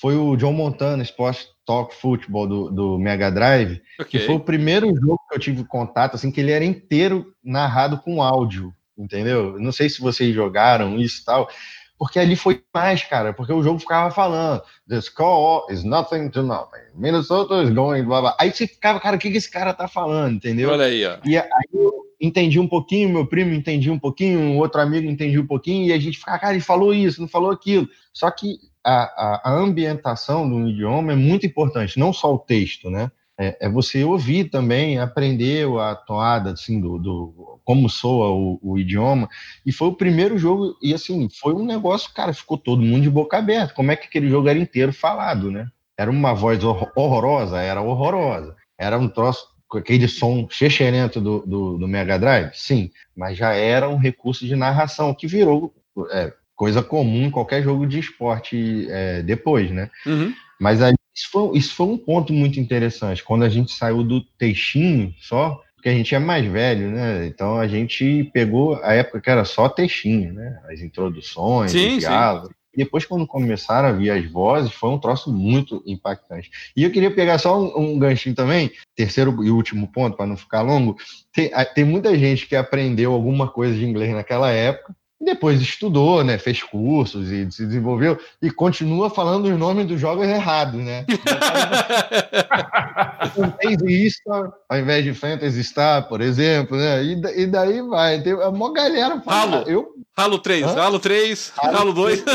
foi 0.03 0.17
o 0.17 0.35
John 0.35 0.51
Montana 0.51 1.01
Sports 1.01 1.47
Talk 1.65 1.95
Football 1.95 2.45
do, 2.45 2.69
do 2.69 2.99
Mega 2.99 3.31
Drive, 3.31 3.81
que 4.09 4.17
Ok. 4.17 4.19
foi 4.25 4.35
o 4.35 4.39
primeiro 4.41 4.93
jogo 4.93 5.17
que 5.29 5.35
eu 5.35 5.39
tive 5.39 5.63
contato, 5.63 6.15
assim, 6.15 6.29
que 6.29 6.41
ele 6.41 6.51
era 6.51 6.65
inteiro 6.65 7.33
narrado 7.41 7.97
com 7.99 8.21
áudio, 8.21 8.73
entendeu? 8.97 9.57
Não 9.57 9.71
sei 9.71 9.87
se 9.87 10.01
vocês 10.01 10.35
jogaram 10.35 10.99
isso 10.99 11.21
e 11.21 11.23
tal, 11.23 11.49
porque 11.97 12.19
ali 12.19 12.35
foi 12.35 12.61
mais, 12.73 13.01
cara, 13.03 13.31
porque 13.31 13.53
o 13.53 13.63
jogo 13.63 13.79
ficava 13.79 14.13
falando, 14.13 14.61
the 14.89 14.99
score 14.99 15.71
is 15.71 15.85
nothing 15.85 16.27
to 16.27 16.43
nothing, 16.43 16.83
Minnesota 16.93 17.63
is 17.63 17.69
going, 17.69 18.03
blá, 18.03 18.19
blá. 18.19 18.37
Aí 18.37 18.51
você 18.51 18.67
ficava, 18.67 18.99
cara, 18.99 19.15
o 19.15 19.19
que, 19.19 19.31
que 19.31 19.37
esse 19.37 19.49
cara 19.49 19.73
tá 19.73 19.87
falando, 19.87 20.35
entendeu? 20.35 20.69
Olha 20.69 20.83
aí, 20.83 21.05
ó. 21.05 21.17
E 21.23 21.37
aí 21.37 21.47
eu 21.73 21.93
entendi 22.19 22.59
um 22.59 22.67
pouquinho, 22.67 23.07
meu 23.07 23.25
primo 23.25 23.53
entendia 23.53 23.93
um 23.93 23.99
pouquinho, 23.99 24.37
um 24.37 24.57
outro 24.57 24.81
amigo 24.81 25.09
entendia 25.09 25.39
um 25.39 25.47
pouquinho, 25.47 25.85
e 25.85 25.93
a 25.93 25.97
gente 25.97 26.17
ficava, 26.17 26.39
cara, 26.39 26.53
ele 26.55 26.61
falou 26.61 26.93
isso, 26.93 27.21
não 27.21 27.27
falou 27.29 27.51
aquilo. 27.51 27.87
Só 28.11 28.29
que 28.29 28.57
a, 28.83 29.49
a, 29.49 29.53
ambientação 29.53 30.49
do 30.49 30.67
idioma 30.67 31.13
é 31.13 31.15
muito 31.15 31.45
importante, 31.45 31.99
não 31.99 32.11
só 32.11 32.33
o 32.33 32.39
texto, 32.39 32.89
né? 32.89 33.11
É, 33.39 33.65
é 33.65 33.69
você 33.69 34.03
ouvir 34.03 34.49
também, 34.49 34.99
aprender 34.99 35.67
a 35.79 35.95
toada, 35.95 36.51
assim, 36.51 36.79
do, 36.79 36.99
do 36.99 37.59
como 37.63 37.89
soa 37.89 38.29
o, 38.29 38.59
o 38.61 38.77
idioma. 38.77 39.27
E 39.65 39.71
foi 39.71 39.87
o 39.87 39.95
primeiro 39.95 40.37
jogo, 40.37 40.77
e 40.81 40.93
assim, 40.93 41.27
foi 41.29 41.53
um 41.53 41.65
negócio, 41.65 42.13
cara, 42.13 42.33
ficou 42.33 42.57
todo 42.57 42.83
mundo 42.83 43.01
de 43.03 43.09
boca 43.09 43.37
aberta. 43.37 43.73
Como 43.73 43.91
é 43.91 43.95
que 43.95 44.05
aquele 44.05 44.29
jogo 44.29 44.47
era 44.47 44.59
inteiro 44.59 44.93
falado, 44.93 45.49
né? 45.49 45.67
Era 45.97 46.11
uma 46.11 46.33
voz 46.33 46.63
hor- 46.63 46.91
horrorosa, 46.95 47.59
era 47.59 47.81
horrorosa. 47.81 48.55
Era 48.77 48.99
um 48.99 49.07
troço 49.07 49.47
com 49.67 49.77
aquele 49.77 50.07
som 50.07 50.47
chechelento 50.49 51.19
do, 51.19 51.39
do, 51.45 51.77
do 51.77 51.87
Mega 51.87 52.19
Drive? 52.19 52.51
Sim, 52.53 52.91
mas 53.15 53.37
já 53.37 53.53
era 53.53 53.89
um 53.89 53.97
recurso 53.97 54.45
de 54.45 54.55
narração 54.55 55.13
que 55.13 55.25
virou 55.25 55.73
é, 56.11 56.33
coisa 56.55 56.81
comum 56.81 57.25
em 57.25 57.31
qualquer 57.31 57.63
jogo 57.63 57.85
de 57.85 57.99
esporte 57.99 58.87
é, 58.89 59.21
depois, 59.21 59.71
né? 59.71 59.89
Uhum. 60.05 60.33
Mas 60.59 60.81
aí, 60.81 60.93
isso, 61.15 61.29
foi, 61.31 61.57
isso 61.57 61.75
foi 61.75 61.87
um 61.87 61.97
ponto 61.97 62.31
muito 62.33 62.59
interessante. 62.59 63.23
Quando 63.23 63.43
a 63.43 63.49
gente 63.49 63.71
saiu 63.71 64.03
do 64.03 64.21
textinho 64.21 65.13
só, 65.19 65.61
porque 65.75 65.89
a 65.89 65.93
gente 65.93 66.15
é 66.15 66.19
mais 66.19 66.45
velho, 66.45 66.91
né? 66.91 67.25
Então 67.27 67.57
a 67.57 67.67
gente 67.67 68.29
pegou 68.33 68.75
a 68.83 68.93
época 68.93 69.19
que 69.19 69.29
era 69.29 69.43
só 69.43 69.67
textinho, 69.67 70.33
né? 70.33 70.59
As 70.71 70.79
introduções, 70.79 71.71
Sim, 71.71 71.79
sim. 71.79 71.93
os 71.95 71.99
diálogos. 71.99 72.49
E 72.73 72.77
depois, 72.77 73.05
quando 73.05 73.27
começaram 73.27 73.89
a 73.89 73.91
vir 73.91 74.09
as 74.09 74.25
vozes, 74.31 74.71
foi 74.71 74.89
um 74.89 74.97
troço 74.97 75.31
muito 75.31 75.83
impactante. 75.85 76.49
E 76.75 76.83
eu 76.83 76.91
queria 76.91 77.13
pegar 77.13 77.37
só 77.37 77.61
um, 77.61 77.93
um 77.93 77.99
ganchinho 77.99 78.33
também, 78.33 78.71
terceiro 78.95 79.43
e 79.43 79.51
último 79.51 79.91
ponto, 79.91 80.17
para 80.17 80.25
não 80.25 80.35
ficar 80.35 80.61
longo. 80.61 80.95
Tem, 81.31 81.51
tem 81.75 81.83
muita 81.83 82.17
gente 82.17 82.47
que 82.47 82.55
aprendeu 82.55 83.13
alguma 83.13 83.47
coisa 83.47 83.75
de 83.75 83.85
inglês 83.85 84.11
naquela 84.11 84.49
época, 84.49 84.95
e 85.23 85.25
depois 85.25 85.59
estudou, 85.61 86.21
né? 86.23 86.37
Fez 86.37 86.61
cursos 86.61 87.31
e 87.31 87.49
se 87.49 87.65
desenvolveu, 87.65 88.19
e 88.41 88.51
continua 88.51 89.09
falando 89.09 89.45
os 89.45 89.57
nomes 89.57 89.87
dos 89.87 89.97
jogos 89.99 90.27
errados, 90.27 90.83
né? 90.83 91.05
Fantasy 93.33 94.11
Star, 94.11 94.51
ao 94.69 94.77
invés 94.77 95.03
de 95.05 95.13
Fantasy 95.13 95.63
Star, 95.63 96.07
por 96.09 96.19
exemplo, 96.21 96.75
né? 96.77 97.01
E, 97.03 97.13
e 97.41 97.47
daí 97.47 97.81
vai. 97.81 98.21
Tem 98.21 98.33
a 98.33 98.51
maior 98.51 98.73
galera 98.73 99.21
fala. 99.21 99.57
Halo. 99.57 99.69
Eu, 99.69 99.93
Halo 100.15 100.37
3, 100.37 100.63
Hã? 100.65 100.79
Halo 100.81 100.99
3, 100.99 101.53
Halo 101.57 101.77
Halo 101.77 101.93
2. 101.93 102.23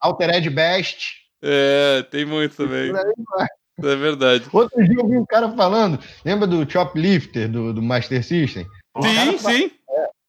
Altered 0.00 0.50
Best. 0.50 1.18
é, 1.42 2.04
tem 2.10 2.24
muito 2.24 2.56
também. 2.56 2.90
É 3.80 3.94
verdade. 3.96 4.44
Outro 4.52 4.82
dia 4.84 4.96
eu 4.98 5.06
vi 5.08 5.16
um 5.18 5.24
cara 5.26 5.50
falando, 5.52 5.98
lembra 6.24 6.46
do 6.48 6.68
Choplifter 6.68 7.48
do, 7.48 7.72
do 7.72 7.80
Master 7.82 8.24
System? 8.24 8.66
O 8.96 9.00
cara 9.02 9.30
Sim, 9.32 9.38
fa- 9.38 9.52
sim. 9.52 9.70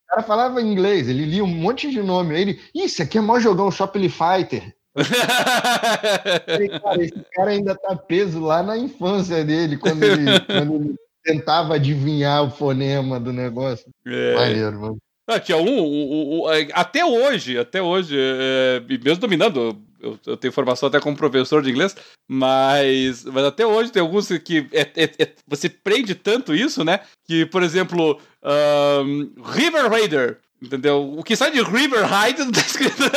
O 0.10 0.16
cara 0.16 0.24
falava 0.24 0.60
inglês, 0.60 1.08
ele 1.08 1.24
lia 1.24 1.44
um 1.44 1.48
monte 1.48 1.92
de 1.92 2.02
nome. 2.02 2.34
Aí 2.36 2.42
ele, 2.42 2.60
"Ih, 2.74 2.86
isso 2.86 3.02
aqui 3.04 3.20
é 3.20 3.22
mó 3.22 3.40
jogão, 3.40 3.70
Shoplifter. 3.70 4.74
Falei, 6.46 6.70
cara, 6.80 7.04
esse 7.04 7.26
cara 7.34 7.52
ainda 7.52 7.76
tá 7.76 7.96
preso 7.96 8.40
lá 8.40 8.64
na 8.64 8.76
infância 8.76 9.44
dele, 9.46 9.78
quando 9.78 10.04
ele, 10.04 10.26
quando 10.48 10.76
ele 10.76 10.96
tentava 11.24 11.76
adivinhar 11.76 12.44
o 12.44 12.50
fonema 12.50 13.20
do 13.20 13.32
negócio. 13.32 13.86
É. 14.08 14.36
Maneiro, 14.36 14.80
mano. 14.82 14.98
Ah, 15.28 15.40
tinha 15.40 15.60
um, 15.60 15.80
um- 15.80 16.42
um- 16.46 16.52
é, 16.52 16.68
até 16.74 17.06
hoje, 17.06 17.56
até 17.60 17.80
hoje, 17.80 18.16
é, 18.18 18.82
mesmo 19.04 19.18
dominando, 19.22 19.78
eu, 20.02 20.18
eu 20.26 20.36
tenho 20.36 20.52
formação 20.52 20.90
até 20.90 21.00
como 21.00 21.16
professor 21.16 21.62
de 21.62 21.70
inglês, 21.70 21.96
mas, 22.28 23.26
mas 23.26 23.44
até 23.46 23.64
hoje 23.64 23.92
tem 23.92 24.02
alguns 24.02 24.28
que 24.40 24.68
é- 24.74 24.90
é- 24.96 25.12
é- 25.20 25.34
você 25.48 25.70
prende 25.70 26.16
tanto 26.16 26.56
isso, 26.56 26.84
né? 26.84 27.02
Que, 27.28 27.46
por 27.46 27.62
exemplo, 27.62 28.20
ahn, 28.44 29.30
River 29.44 29.90
Raider, 29.90 30.40
entendeu? 30.62 31.14
O 31.18 31.24
que 31.24 31.36
sai 31.36 31.52
de 31.52 31.62
River 31.62 32.06
Raid 32.06 32.40
não 32.40 32.52
tá 32.52 32.62
escrito. 32.62 33.04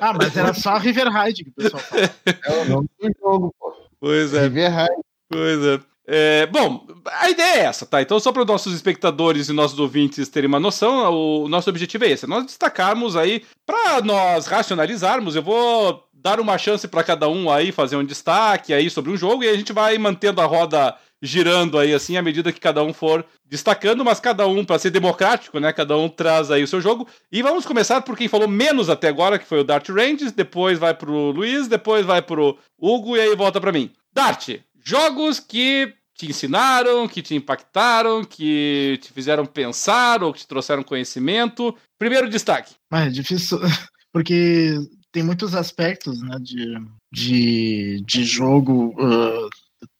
Ah, 0.00 0.12
mas 0.12 0.36
era 0.36 0.54
só 0.54 0.76
River 0.76 1.08
Raid 1.08 1.44
que 1.44 1.50
o 1.50 1.52
pessoal 1.54 1.82
fala. 1.82 2.10
É 2.26 2.52
o 2.52 2.64
nome 2.66 2.88
do 3.00 3.10
jogo, 3.20 3.54
pô. 3.58 3.74
pois 3.98 4.32
é. 4.32 4.42
River 4.42 4.72
Raid. 4.72 5.02
Pois 5.28 5.64
é. 5.64 5.80
É, 6.10 6.46
bom, 6.46 6.86
a 7.20 7.28
ideia 7.28 7.56
é 7.56 7.64
essa, 7.64 7.84
tá? 7.84 8.00
Então, 8.00 8.18
só 8.18 8.32
para 8.32 8.42
os 8.42 8.48
nossos 8.48 8.72
espectadores 8.72 9.48
e 9.48 9.52
nossos 9.52 9.78
ouvintes 9.78 10.28
terem 10.28 10.48
uma 10.48 10.60
noção, 10.60 11.12
o 11.12 11.48
nosso 11.48 11.68
objetivo 11.68 12.04
é 12.04 12.10
esse: 12.10 12.24
é 12.24 12.28
nós 12.28 12.46
destacarmos 12.46 13.14
aí, 13.16 13.42
para 13.66 14.00
nós 14.00 14.46
racionalizarmos. 14.46 15.36
Eu 15.36 15.42
vou 15.42 16.08
dar 16.14 16.40
uma 16.40 16.56
chance 16.56 16.88
para 16.88 17.04
cada 17.04 17.28
um 17.28 17.50
aí 17.50 17.70
fazer 17.72 17.96
um 17.96 18.04
destaque 18.04 18.72
aí 18.72 18.88
sobre 18.88 19.10
um 19.10 19.16
jogo 19.16 19.44
e 19.44 19.48
a 19.48 19.54
gente 19.54 19.72
vai 19.72 19.98
mantendo 19.98 20.40
a 20.40 20.46
roda 20.46 20.96
girando 21.22 21.78
aí 21.78 21.92
assim 21.92 22.16
à 22.16 22.22
medida 22.22 22.52
que 22.52 22.60
cada 22.60 22.82
um 22.82 22.92
for 22.92 23.24
destacando, 23.44 24.04
mas 24.04 24.20
cada 24.20 24.46
um 24.46 24.64
para 24.64 24.78
ser 24.78 24.90
democrático, 24.90 25.58
né? 25.58 25.72
Cada 25.72 25.96
um 25.96 26.08
traz 26.08 26.50
aí 26.50 26.62
o 26.62 26.68
seu 26.68 26.80
jogo. 26.80 27.08
E 27.30 27.42
vamos 27.42 27.66
começar 27.66 28.00
por 28.02 28.16
quem 28.16 28.28
falou 28.28 28.48
menos 28.48 28.88
até 28.88 29.08
agora, 29.08 29.38
que 29.38 29.46
foi 29.46 29.60
o 29.60 29.64
Dart 29.64 29.88
Ranges, 29.88 30.32
depois 30.32 30.78
vai 30.78 30.94
pro 30.94 31.30
Luiz, 31.30 31.68
depois 31.68 32.06
vai 32.06 32.22
pro 32.22 32.58
Hugo 32.78 33.16
e 33.16 33.20
aí 33.20 33.34
volta 33.34 33.60
para 33.60 33.72
mim. 33.72 33.90
Dart, 34.12 34.60
jogos 34.84 35.40
que 35.40 35.94
te 36.16 36.26
ensinaram, 36.26 37.06
que 37.06 37.22
te 37.22 37.34
impactaram, 37.34 38.24
que 38.24 38.98
te 39.00 39.12
fizeram 39.12 39.46
pensar 39.46 40.22
ou 40.22 40.32
que 40.32 40.40
te 40.40 40.48
trouxeram 40.48 40.82
conhecimento. 40.82 41.74
Primeiro 41.98 42.28
destaque. 42.28 42.74
Mas 42.90 43.06
é 43.06 43.10
difícil, 43.10 43.58
porque 44.12 44.74
tem 45.12 45.22
muitos 45.22 45.54
aspectos 45.54 46.20
né, 46.20 46.36
de, 46.40 46.74
de, 47.12 48.02
de 48.04 48.24
jogo. 48.24 48.94
ah, 48.98 49.48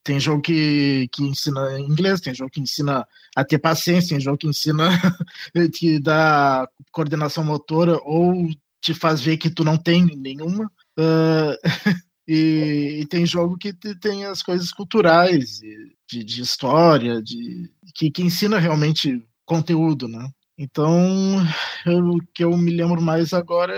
tem 0.03 0.19
jogo 0.19 0.41
que, 0.41 1.07
que 1.11 1.23
ensina 1.23 1.79
inglês, 1.79 2.21
tem 2.21 2.33
jogo 2.33 2.49
que 2.49 2.61
ensina 2.61 3.07
a 3.35 3.45
ter 3.45 3.59
paciência, 3.59 4.09
tem 4.09 4.19
jogo 4.19 4.37
que 4.37 4.47
ensina 4.47 4.89
que 5.73 5.99
dá 5.99 6.67
coordenação 6.91 7.43
motora 7.43 7.99
ou 8.03 8.49
te 8.81 8.93
faz 8.93 9.21
ver 9.21 9.37
que 9.37 9.49
tu 9.49 9.63
não 9.63 9.77
tem 9.77 10.05
nenhuma. 10.05 10.65
Uh, 10.97 11.55
e, 12.27 12.99
e, 13.01 13.05
tem 13.07 13.25
jogo 13.25 13.57
que 13.57 13.73
tem 13.73 14.25
as 14.25 14.41
coisas 14.41 14.71
culturais, 14.71 15.59
de, 16.07 16.23
de 16.23 16.41
história, 16.41 17.21
de 17.21 17.71
que, 17.93 18.09
que 18.09 18.23
ensina 18.23 18.59
realmente 18.59 19.23
conteúdo, 19.45 20.07
né? 20.07 20.29
Então, 20.57 21.37
o 21.85 22.17
que 22.33 22.43
eu 22.43 22.55
me 22.57 22.71
lembro 22.71 23.01
mais 23.01 23.33
agora 23.33 23.73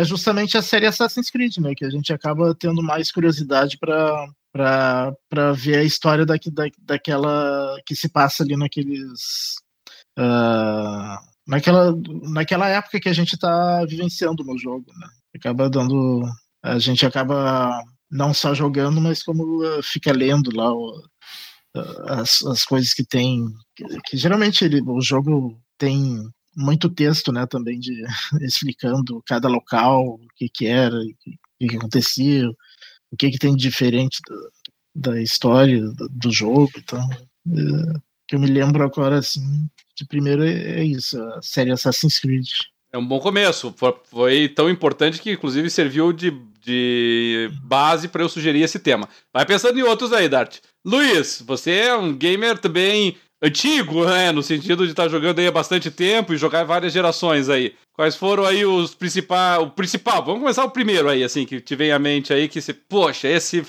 é, 0.00 0.04
justamente 0.04 0.56
a 0.56 0.62
série 0.62 0.86
Assassin's 0.86 1.30
Creed, 1.30 1.58
né? 1.58 1.74
Que 1.74 1.84
a 1.84 1.90
gente 1.90 2.12
acaba 2.12 2.54
tendo 2.54 2.82
mais 2.82 3.10
curiosidade 3.12 3.78
para 3.78 5.12
ver 5.54 5.78
a 5.78 5.84
história 5.84 6.24
da, 6.24 6.34
da, 6.34 6.64
daquela 6.82 7.76
que 7.86 7.94
se 7.94 8.08
passa 8.08 8.42
ali 8.42 8.56
naqueles 8.56 9.54
uh, 10.18 11.18
naquela, 11.46 11.94
naquela 12.32 12.68
época 12.68 13.00
que 13.00 13.08
a 13.08 13.12
gente 13.12 13.34
está 13.34 13.84
vivenciando 13.84 14.44
no 14.44 14.58
jogo, 14.58 14.86
né? 14.98 15.08
Acaba 15.36 15.68
dando 15.68 16.22
a 16.62 16.78
gente 16.78 17.06
acaba 17.06 17.82
não 18.10 18.34
só 18.34 18.54
jogando, 18.54 19.00
mas 19.00 19.22
como 19.22 19.62
uh, 19.64 19.82
fica 19.82 20.12
lendo 20.12 20.54
lá 20.54 20.72
o, 20.72 21.02
as, 22.08 22.42
as 22.42 22.64
coisas 22.64 22.92
que 22.92 23.04
tem 23.04 23.46
que, 23.76 23.84
que 24.06 24.16
geralmente 24.16 24.64
ele, 24.64 24.82
o 24.82 25.00
jogo 25.00 25.60
tem 25.78 26.28
muito 26.60 26.90
texto, 26.90 27.32
né, 27.32 27.46
também 27.46 27.78
de 27.78 28.04
explicando 28.42 29.22
cada 29.26 29.48
local, 29.48 30.06
o 30.06 30.26
que 30.36 30.48
que 30.48 30.66
era, 30.66 30.94
o 30.94 31.14
que, 31.18 31.68
que 31.68 31.76
acontecia, 31.76 32.48
o 33.10 33.16
que 33.16 33.30
que 33.30 33.38
tem 33.38 33.56
de 33.56 33.62
diferente 33.62 34.20
da, 34.28 35.10
da 35.12 35.22
história 35.22 35.80
do, 35.80 36.08
do 36.08 36.30
jogo, 36.30 36.70
então, 36.76 37.00
é, 37.10 38.00
que 38.28 38.36
eu 38.36 38.40
me 38.40 38.46
lembro 38.46 38.84
agora 38.84 39.18
assim, 39.18 39.68
de 39.96 40.06
primeiro 40.06 40.44
é, 40.44 40.80
é 40.80 40.84
isso, 40.84 41.20
a 41.20 41.42
série 41.42 41.72
Assassin's 41.72 42.18
Creed. 42.18 42.48
É 42.92 42.98
um 42.98 43.06
bom 43.06 43.20
começo. 43.20 43.72
Foi 44.04 44.48
tão 44.48 44.68
importante 44.68 45.20
que, 45.20 45.30
inclusive, 45.30 45.70
serviu 45.70 46.12
de, 46.12 46.32
de 46.60 47.48
base 47.62 48.08
para 48.08 48.22
eu 48.22 48.28
sugerir 48.28 48.62
esse 48.62 48.80
tema. 48.80 49.08
Vai 49.32 49.46
pensando 49.46 49.78
em 49.78 49.82
outros 49.82 50.12
aí, 50.12 50.28
Dart. 50.28 50.58
Luiz, 50.84 51.40
você 51.46 51.70
é 51.72 51.96
um 51.96 52.12
gamer 52.12 52.58
também 52.58 53.16
antigo, 53.42 54.04
né? 54.04 54.32
No 54.32 54.42
sentido 54.42 54.84
de 54.84 54.90
estar 54.90 55.04
tá 55.04 55.08
jogando 55.08 55.38
aí 55.38 55.46
há 55.46 55.52
bastante 55.52 55.90
tempo 55.90 56.32
e 56.32 56.36
jogar 56.36 56.64
várias 56.64 56.92
gerações 56.92 57.48
aí. 57.48 57.74
Quais 57.92 58.16
foram 58.16 58.44
aí 58.44 58.64
os 58.64 58.94
principais. 58.94 59.62
O 59.62 59.70
principal, 59.70 60.24
vamos 60.24 60.40
começar 60.40 60.64
o 60.64 60.70
primeiro 60.70 61.08
aí, 61.08 61.24
assim, 61.24 61.44
que 61.44 61.60
te 61.60 61.74
vem 61.74 61.92
à 61.92 61.98
mente 61.98 62.32
aí, 62.32 62.48
que 62.48 62.60
você, 62.60 62.72
poxa, 62.72 63.28
esse, 63.28 63.64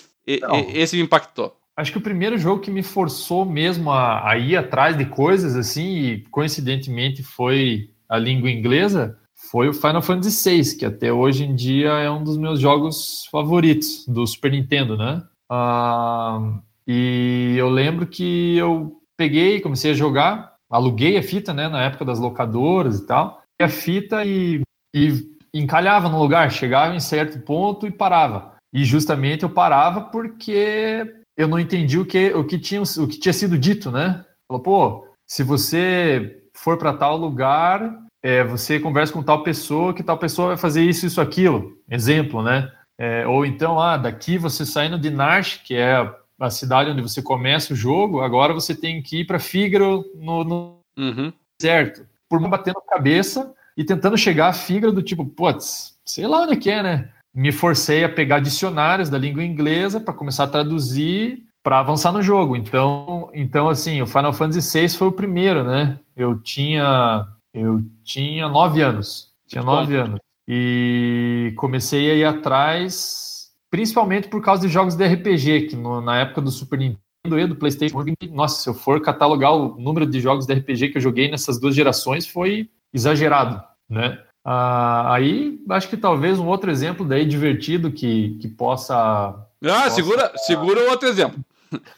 esse 0.73 0.95
me 0.95 1.03
impactou. 1.03 1.55
Acho 1.75 1.91
que 1.91 1.97
o 1.97 2.01
primeiro 2.01 2.37
jogo 2.37 2.61
que 2.61 2.69
me 2.69 2.83
forçou 2.83 3.45
mesmo 3.45 3.91
a, 3.91 4.29
a 4.29 4.37
ir 4.37 4.55
atrás 4.57 4.97
de 4.97 5.05
coisas, 5.05 5.55
assim, 5.55 5.97
e 5.97 6.23
coincidentemente 6.29 7.23
foi 7.23 7.89
a 8.07 8.17
língua 8.17 8.51
inglesa, 8.51 9.17
foi 9.49 9.69
o 9.69 9.73
Final 9.73 10.01
Fantasy 10.01 10.49
VI, 10.49 10.77
que 10.77 10.85
até 10.85 11.11
hoje 11.11 11.45
em 11.45 11.55
dia 11.55 11.89
é 11.91 12.11
um 12.11 12.23
dos 12.23 12.37
meus 12.37 12.59
jogos 12.59 13.25
favoritos 13.31 14.05
do 14.05 14.27
Super 14.27 14.51
Nintendo, 14.51 14.97
né? 14.97 15.23
Ah, 15.49 16.59
e 16.85 17.55
eu 17.57 17.69
lembro 17.69 18.05
que 18.05 18.57
eu 18.57 19.00
peguei, 19.21 19.61
comecei 19.61 19.91
a 19.91 19.93
jogar, 19.93 20.55
aluguei 20.67 21.15
a 21.15 21.21
fita, 21.21 21.53
né, 21.53 21.69
na 21.69 21.83
época 21.83 22.03
das 22.03 22.17
locadoras 22.17 22.97
e 22.97 23.05
tal, 23.05 23.39
e 23.61 23.63
a 23.63 23.69
fita 23.69 24.25
e, 24.25 24.63
e 24.95 25.13
encalhava 25.53 26.09
no 26.09 26.17
lugar, 26.17 26.51
chegava 26.51 26.95
em 26.95 26.99
certo 26.99 27.39
ponto 27.39 27.85
e 27.85 27.91
parava. 27.91 28.55
E 28.73 28.83
justamente 28.83 29.43
eu 29.43 29.49
parava 29.51 30.01
porque 30.01 31.05
eu 31.37 31.47
não 31.47 31.59
entendi 31.59 31.99
o 31.99 32.05
que, 32.05 32.33
o 32.33 32.43
que, 32.43 32.57
tinha, 32.57 32.81
o 32.81 33.07
que 33.07 33.19
tinha 33.19 33.33
sido 33.33 33.59
dito, 33.59 33.91
né? 33.91 34.25
Falou, 34.47 34.63
pô, 34.63 35.07
se 35.29 35.43
você 35.43 36.41
for 36.57 36.79
para 36.79 36.93
tal 36.93 37.15
lugar, 37.15 37.99
é, 38.23 38.43
você 38.43 38.79
conversa 38.79 39.13
com 39.13 39.21
tal 39.21 39.43
pessoa, 39.43 39.93
que 39.93 40.01
tal 40.01 40.17
pessoa 40.17 40.47
vai 40.47 40.57
fazer 40.57 40.81
isso, 40.81 41.05
isso, 41.05 41.21
aquilo. 41.21 41.77
Exemplo, 41.87 42.41
né? 42.41 42.71
É, 42.99 43.27
ou 43.27 43.45
então, 43.45 43.79
ah, 43.79 43.97
daqui 43.97 44.39
você 44.39 44.65
saindo 44.65 44.97
de 44.97 45.11
Narsh, 45.11 45.57
que 45.63 45.75
é 45.75 46.11
a 46.47 46.49
cidade 46.49 46.89
onde 46.89 47.01
você 47.01 47.21
começa 47.21 47.73
o 47.73 47.75
jogo, 47.75 48.21
agora 48.21 48.53
você 48.53 48.75
tem 48.75 49.01
que 49.01 49.21
ir 49.21 49.25
para 49.25 49.39
Fígaro 49.39 50.05
no, 50.15 50.43
no 50.43 50.79
uhum. 50.97 51.31
certo. 51.61 52.05
Por 52.29 52.39
batendo 52.47 52.81
cabeça 52.87 53.53
e 53.75 53.83
tentando 53.83 54.17
chegar 54.17 54.47
a 54.47 54.53
Fígaro 54.53 54.93
do 54.93 55.01
tipo, 55.01 55.25
putz, 55.25 55.97
sei 56.05 56.27
lá 56.27 56.43
onde 56.43 56.53
é 56.53 56.55
que 56.57 56.69
é, 56.69 56.81
né? 56.81 57.09
Me 57.33 57.51
forcei 57.51 58.03
a 58.03 58.09
pegar 58.09 58.39
dicionários 58.39 59.09
da 59.09 59.17
língua 59.17 59.43
inglesa 59.43 59.99
para 59.99 60.13
começar 60.13 60.45
a 60.45 60.47
traduzir 60.47 61.43
para 61.63 61.79
avançar 61.79 62.11
no 62.11 62.21
jogo. 62.21 62.55
Então, 62.55 63.29
então 63.33 63.69
assim, 63.69 64.01
o 64.01 64.07
Final 64.07 64.33
Fantasy 64.33 64.79
VI 64.79 64.89
foi 64.89 65.07
o 65.07 65.13
primeiro, 65.13 65.63
né? 65.63 65.99
Eu 66.15 66.39
tinha 66.39 67.27
eu 67.53 67.83
tinha 68.03 68.47
nove 68.47 68.81
anos, 68.81 69.29
tinha 69.47 69.63
nove 69.63 69.95
anos 69.95 70.19
e 70.47 71.53
comecei 71.55 72.11
a 72.11 72.15
ir 72.15 72.25
atrás 72.25 73.30
principalmente 73.71 74.27
por 74.27 74.43
causa 74.43 74.67
de 74.67 74.71
jogos 74.71 74.95
de 74.95 75.07
RPG, 75.07 75.69
que 75.69 75.75
no, 75.75 76.01
na 76.01 76.19
época 76.19 76.41
do 76.41 76.51
Super 76.51 76.77
Nintendo 76.77 77.39
e 77.39 77.47
do 77.47 77.55
PlayStation, 77.55 78.03
nossa, 78.29 78.61
se 78.61 78.69
eu 78.69 78.73
for 78.73 79.01
catalogar 79.01 79.53
o 79.53 79.79
número 79.79 80.05
de 80.05 80.19
jogos 80.19 80.45
de 80.45 80.53
RPG 80.53 80.89
que 80.89 80.97
eu 80.97 81.01
joguei 81.01 81.31
nessas 81.31 81.59
duas 81.59 81.73
gerações, 81.73 82.27
foi 82.27 82.69
exagerado, 82.93 83.63
né? 83.89 84.19
Ah, 84.43 85.13
aí, 85.13 85.59
acho 85.69 85.87
que 85.87 85.95
talvez 85.95 86.37
um 86.39 86.47
outro 86.47 86.69
exemplo 86.69 87.05
daí 87.05 87.25
divertido 87.25 87.91
que, 87.91 88.37
que 88.41 88.47
possa... 88.47 88.95
Ah, 88.95 89.45
possa... 89.61 89.89
segura, 89.91 90.31
segura 90.35 90.91
outro 90.91 91.07
exemplo. 91.07 91.39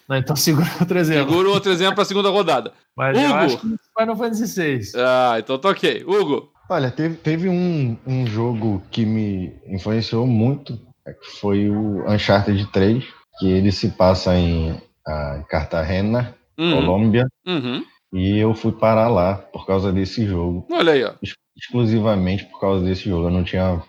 Não, 0.07 0.17
então 0.17 0.35
segura 0.37 0.69
outro 0.79 0.99
exemplo. 0.99 1.31
Segura 1.31 1.49
outro 1.49 1.71
exemplo 1.71 1.95
para 1.95 2.03
a 2.03 2.05
segunda 2.05 2.29
rodada. 2.29 2.73
Mas 2.95 3.17
Hugo. 3.17 3.25
eu 3.25 3.33
acho 3.33 3.57
que 3.57 3.67
Final 3.97 4.15
Fantasy 4.15 4.61
VI. 4.61 4.91
Ah, 4.97 5.35
então 5.39 5.57
tá 5.57 5.69
ok. 5.69 6.03
Hugo. 6.05 6.51
Olha, 6.69 6.91
teve, 6.91 7.15
teve 7.15 7.49
um, 7.49 7.97
um 8.05 8.27
jogo 8.27 8.83
que 8.91 9.05
me 9.05 9.53
influenciou 9.67 10.27
muito 10.27 10.79
foi 11.41 11.69
o 11.69 12.09
Uncharted 12.09 12.65
3, 12.71 13.03
que 13.39 13.51
ele 13.51 13.71
se 13.71 13.89
passa 13.89 14.35
em 14.35 14.71
uh, 14.71 15.43
Cartagena, 15.49 16.35
uhum. 16.57 16.75
Colômbia. 16.75 17.27
Uhum. 17.45 17.83
E 18.13 18.37
eu 18.37 18.53
fui 18.53 18.71
parar 18.71 19.07
lá 19.07 19.35
por 19.35 19.65
causa 19.65 19.91
desse 19.91 20.25
jogo. 20.25 20.67
Olha 20.71 20.93
aí, 20.93 21.03
ó. 21.03 21.13
Exclusivamente 21.57 22.45
por 22.45 22.59
causa 22.59 22.85
desse 22.85 23.09
jogo. 23.09 23.27
Eu 23.27 23.31
não 23.31 23.43
tinha 23.43 23.81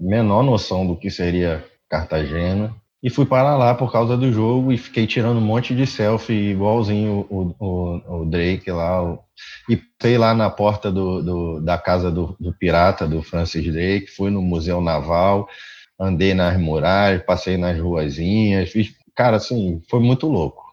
menor 0.00 0.44
noção 0.44 0.86
do 0.86 0.96
que 0.96 1.10
seria 1.10 1.64
Cartagena. 1.90 2.74
E 3.02 3.10
fui 3.10 3.26
parar 3.26 3.56
lá 3.56 3.74
por 3.74 3.92
causa 3.92 4.16
do 4.16 4.32
jogo 4.32 4.72
e 4.72 4.78
fiquei 4.78 5.06
tirando 5.06 5.38
um 5.38 5.44
monte 5.44 5.72
de 5.74 5.86
selfie 5.86 6.50
igualzinho 6.50 7.26
o, 7.30 7.54
o, 7.58 8.22
o 8.22 8.24
Drake 8.26 8.70
lá. 8.70 9.02
O, 9.02 9.20
e 9.68 9.80
sei 10.00 10.18
lá 10.18 10.34
na 10.34 10.50
porta 10.50 10.90
do, 10.90 11.22
do 11.22 11.60
da 11.60 11.78
casa 11.78 12.10
do, 12.10 12.36
do, 12.40 12.52
pirata, 12.52 13.06
do 13.06 13.22
Francis 13.22 13.72
Drake. 13.72 14.08
Fui 14.08 14.30
no 14.30 14.42
Museu 14.42 14.80
Naval 14.80 15.48
andei 15.98 16.34
nas 16.34 16.58
muralhas, 16.58 17.22
passei 17.24 17.56
nas 17.56 17.78
ruazinhas, 17.78 18.70
fiz, 18.70 18.94
cara, 19.14 19.36
assim, 19.36 19.82
foi 19.88 20.00
muito 20.00 20.28
louco. 20.28 20.64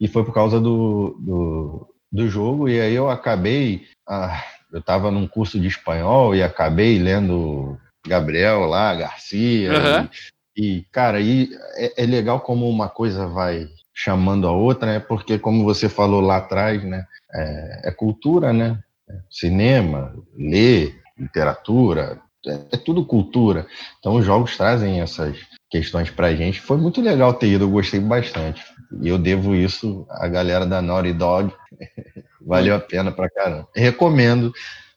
E 0.00 0.08
foi 0.08 0.24
por 0.24 0.32
causa 0.32 0.58
do, 0.58 1.16
do, 1.20 1.94
do 2.10 2.28
jogo, 2.28 2.68
e 2.68 2.80
aí 2.80 2.94
eu 2.94 3.10
acabei, 3.10 3.86
ah, 4.08 4.42
eu 4.72 4.80
estava 4.80 5.10
num 5.10 5.26
curso 5.26 5.60
de 5.60 5.68
espanhol 5.68 6.34
e 6.34 6.42
acabei 6.42 6.98
lendo 6.98 7.78
Gabriel 8.06 8.60
lá, 8.60 8.94
Garcia, 8.94 9.70
uhum. 9.72 10.08
e, 10.56 10.78
e, 10.78 10.82
cara, 10.90 11.18
aí 11.18 11.50
é, 11.76 12.04
é 12.04 12.06
legal 12.06 12.40
como 12.40 12.68
uma 12.68 12.88
coisa 12.88 13.26
vai 13.26 13.68
chamando 13.92 14.46
a 14.48 14.52
outra, 14.52 14.94
né? 14.94 15.00
Porque 15.00 15.38
como 15.38 15.62
você 15.62 15.88
falou 15.88 16.22
lá 16.22 16.38
atrás, 16.38 16.82
né? 16.82 17.04
É, 17.32 17.88
é 17.88 17.90
cultura, 17.90 18.52
né? 18.52 18.82
É 19.08 19.18
cinema, 19.30 20.14
ler, 20.34 20.98
literatura, 21.18 22.18
é, 22.46 22.60
é 22.72 22.76
tudo 22.76 23.04
cultura. 23.04 23.66
Então 23.98 24.14
os 24.14 24.24
jogos 24.24 24.56
trazem 24.56 25.00
essas 25.00 25.36
questões 25.70 26.10
pra 26.10 26.34
gente. 26.34 26.60
Foi 26.60 26.76
muito 26.76 27.00
legal 27.00 27.34
ter 27.34 27.48
ido, 27.48 27.64
eu 27.64 27.70
gostei 27.70 28.00
bastante. 28.00 28.62
E 29.00 29.08
eu 29.08 29.18
devo 29.18 29.54
isso 29.54 30.06
à 30.10 30.26
galera 30.26 30.66
da 30.66 30.82
Naughty 30.82 31.12
Dog. 31.12 31.52
Valeu 32.40 32.74
a 32.74 32.80
pena 32.80 33.12
pra 33.12 33.30
caramba. 33.30 33.68
Recomendo. 33.74 34.52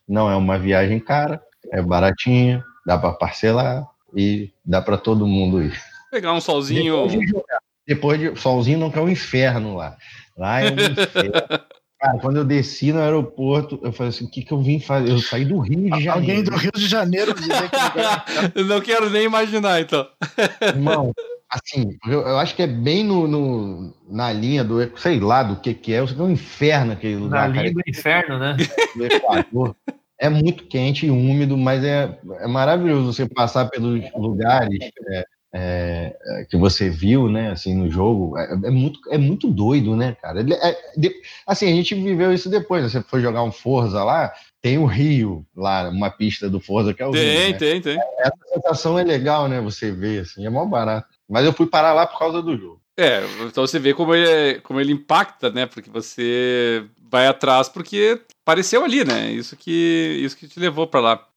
Não 0.06 0.30
é 0.30 0.36
uma 0.36 0.58
viagem 0.58 1.00
cara, 1.00 1.40
é 1.72 1.80
baratinha, 1.80 2.62
dá 2.84 2.98
para 2.98 3.12
parcelar 3.12 3.86
e 4.14 4.52
dá 4.62 4.82
para 4.82 4.98
todo 4.98 5.26
mundo 5.26 5.62
ir. 5.62 5.80
Pegar 6.10 6.34
um 6.34 6.42
solzinho. 6.42 7.08
Depois 7.08 7.26
de, 7.26 7.42
depois 7.86 8.20
de 8.20 8.36
solzinho 8.38 8.78
não 8.78 8.90
quer 8.90 9.00
o 9.00 9.04
um 9.04 9.08
inferno 9.08 9.76
lá. 9.76 9.96
Lá 10.36 10.60
é 10.60 10.70
um 10.70 10.74
inferno. 10.74 11.32
Cara, 12.04 12.18
quando 12.18 12.36
eu 12.36 12.44
desci 12.44 12.92
no 12.92 13.00
aeroporto, 13.00 13.80
eu 13.82 13.90
falei 13.90 14.10
assim: 14.10 14.26
o 14.26 14.30
que, 14.30 14.42
que 14.42 14.52
eu 14.52 14.60
vim 14.60 14.78
fazer? 14.78 15.10
Eu 15.10 15.18
saí 15.20 15.42
do 15.42 15.58
Rio 15.58 15.84
de 15.84 16.02
Janeiro. 16.02 16.12
Alguém 16.12 16.44
do 16.44 16.54
Rio 16.54 16.72
de 16.72 16.86
Janeiro 16.86 17.32
dizer 17.32 17.70
que 17.70 18.60
Não 18.62 18.78
quero 18.82 19.08
nem 19.08 19.24
imaginar, 19.24 19.80
então. 19.80 20.06
Irmão, 20.60 21.14
assim, 21.48 21.96
eu, 22.06 22.20
eu, 22.20 22.38
acho 22.38 22.54
que 22.54 22.62
é 22.62 22.66
bem 22.66 23.02
no, 23.02 23.26
no, 23.26 23.94
na 24.06 24.30
linha 24.30 24.62
do, 24.62 24.76
sei 24.98 25.18
lá, 25.18 25.42
do 25.42 25.56
que 25.56 25.72
que 25.72 25.94
é. 25.94 26.00
Eu 26.00 26.06
sei 26.06 26.14
que 26.14 26.20
é 26.20 26.26
um 26.26 26.30
inferno 26.30 26.92
aquele 26.92 27.16
lugar. 27.16 27.48
Na 27.48 27.62
linha 27.62 27.72
do 27.72 27.80
inferno, 27.88 28.38
né? 28.38 28.54
Do 28.94 29.06
Equador. 29.06 29.74
É 30.18 30.28
muito 30.28 30.66
quente 30.66 31.06
e 31.06 31.10
úmido, 31.10 31.56
mas 31.56 31.82
é, 31.82 32.18
é 32.40 32.46
maravilhoso 32.46 33.14
você 33.14 33.26
passar 33.26 33.70
pelos 33.70 34.04
lugares. 34.14 34.78
É, 35.08 35.24
é, 35.56 36.16
é, 36.20 36.44
que 36.46 36.56
você 36.56 36.90
viu, 36.90 37.28
né, 37.28 37.52
assim, 37.52 37.76
no 37.76 37.88
jogo, 37.88 38.36
é, 38.36 38.52
é, 38.52 38.70
muito, 38.70 38.98
é 39.08 39.16
muito 39.16 39.48
doido, 39.48 39.94
né, 39.94 40.16
cara? 40.20 40.40
É, 40.40 40.76
de, 40.96 41.14
assim, 41.46 41.66
a 41.66 41.74
gente 41.76 41.94
viveu 41.94 42.32
isso 42.34 42.50
depois, 42.50 42.82
né? 42.82 42.88
Você 42.88 43.00
foi 43.02 43.20
jogar 43.22 43.44
um 43.44 43.52
Forza 43.52 44.02
lá, 44.02 44.32
tem 44.60 44.78
o 44.78 44.84
Rio 44.84 45.46
lá, 45.54 45.88
uma 45.88 46.10
pista 46.10 46.50
do 46.50 46.58
Forza 46.58 46.92
que 46.92 47.00
é 47.00 47.06
o 47.06 47.12
Tem, 47.12 47.22
Rio, 47.22 47.52
né? 47.52 47.58
tem, 47.58 47.80
tem. 47.80 47.98
Essa 48.18 48.36
sensação 48.52 48.98
é 48.98 49.04
legal, 49.04 49.46
né, 49.46 49.60
você 49.60 49.92
ver, 49.92 50.22
assim, 50.22 50.44
é 50.44 50.50
mó 50.50 50.64
barato. 50.66 51.06
Mas 51.28 51.44
eu 51.44 51.52
fui 51.52 51.66
parar 51.66 51.92
lá 51.92 52.04
por 52.04 52.18
causa 52.18 52.42
do 52.42 52.56
jogo. 52.56 52.80
É, 52.96 53.22
então 53.46 53.64
você 53.66 53.78
vê 53.78 53.94
como 53.94 54.12
ele, 54.12 54.60
como 54.60 54.80
ele 54.80 54.92
impacta, 54.92 55.50
né? 55.50 55.66
Porque 55.66 55.90
você 55.90 56.84
vai 57.10 57.26
atrás 57.26 57.68
porque 57.68 58.20
apareceu 58.42 58.84
ali, 58.84 59.04
né? 59.04 59.30
Isso 59.32 59.56
que, 59.56 60.20
isso 60.22 60.36
que 60.36 60.46
te 60.46 60.60
levou 60.60 60.86
para 60.86 61.00
lá. 61.00 61.28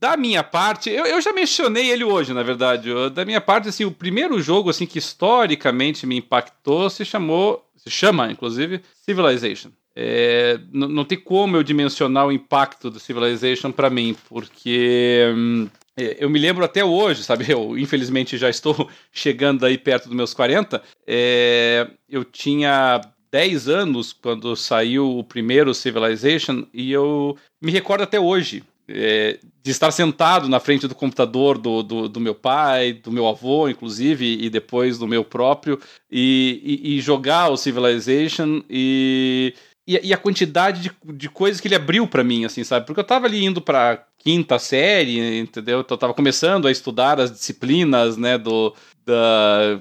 Da 0.00 0.16
minha 0.16 0.42
parte, 0.42 0.88
eu, 0.88 1.04
eu 1.04 1.20
já 1.20 1.30
mencionei 1.30 1.90
ele 1.90 2.02
hoje, 2.02 2.32
na 2.32 2.42
verdade. 2.42 2.88
Eu, 2.88 3.10
da 3.10 3.22
minha 3.22 3.40
parte, 3.40 3.68
assim, 3.68 3.84
o 3.84 3.90
primeiro 3.90 4.40
jogo 4.40 4.70
assim 4.70 4.86
que 4.86 4.98
historicamente 4.98 6.06
me 6.06 6.16
impactou 6.16 6.88
se 6.88 7.04
chamou, 7.04 7.62
se 7.76 7.90
chama, 7.90 8.32
inclusive, 8.32 8.80
Civilization. 9.04 9.70
É, 9.94 10.58
não 10.72 11.04
tem 11.04 11.18
como 11.18 11.56
eu 11.56 11.62
dimensionar 11.62 12.26
o 12.26 12.32
impacto 12.32 12.90
do 12.90 12.98
Civilization 12.98 13.70
para 13.70 13.90
mim, 13.90 14.16
porque 14.26 15.30
hum, 15.36 15.68
é, 15.94 16.16
eu 16.18 16.30
me 16.30 16.38
lembro 16.38 16.64
até 16.64 16.82
hoje, 16.82 17.22
sabe? 17.22 17.44
Eu, 17.50 17.76
infelizmente, 17.76 18.38
já 18.38 18.48
estou 18.48 18.88
chegando 19.12 19.66
aí 19.66 19.76
perto 19.76 20.06
dos 20.06 20.16
meus 20.16 20.32
40. 20.32 20.82
É, 21.06 21.86
eu 22.08 22.24
tinha 22.24 23.02
10 23.30 23.68
anos 23.68 24.14
quando 24.14 24.56
saiu 24.56 25.18
o 25.18 25.24
primeiro 25.24 25.74
Civilization 25.74 26.64
e 26.72 26.90
eu 26.90 27.36
me 27.60 27.70
recordo 27.70 28.02
até 28.02 28.18
hoje 28.18 28.64
é, 28.90 29.38
de 29.62 29.70
estar 29.70 29.90
sentado 29.90 30.48
na 30.48 30.58
frente 30.60 30.88
do 30.88 30.94
computador 30.94 31.56
do, 31.56 31.82
do, 31.82 32.08
do, 32.08 32.20
meu 32.20 32.34
pai, 32.34 32.92
do 32.92 33.12
meu 33.12 33.26
avô, 33.26 33.68
inclusive, 33.68 34.44
e 34.44 34.50
depois 34.50 34.98
do 34.98 35.06
meu 35.06 35.24
próprio, 35.24 35.78
e, 36.10 36.80
e, 36.84 36.96
e 36.96 37.00
jogar 37.00 37.48
o 37.50 37.56
Civilization 37.56 38.62
e 38.68 39.54
e, 39.86 40.14
a 40.14 40.16
quantidade 40.16 40.82
de, 40.82 40.92
de 41.14 41.28
coisas 41.28 41.60
que 41.60 41.66
ele 41.66 41.74
abriu 41.74 42.06
para 42.06 42.22
mim, 42.22 42.44
assim, 42.44 42.62
sabe? 42.62 42.86
Porque 42.86 43.00
eu 43.00 43.04
tava 43.04 43.26
ali 43.26 43.44
indo 43.44 43.60
pra 43.60 44.04
quinta 44.18 44.56
série, 44.56 45.40
entendeu? 45.40 45.80
Então 45.80 45.96
eu 45.96 45.98
tava 45.98 46.14
começando 46.14 46.68
a 46.68 46.70
estudar 46.70 47.18
as 47.18 47.32
disciplinas, 47.32 48.16
né, 48.16 48.38
do, 48.38 48.72
da, 49.04 49.80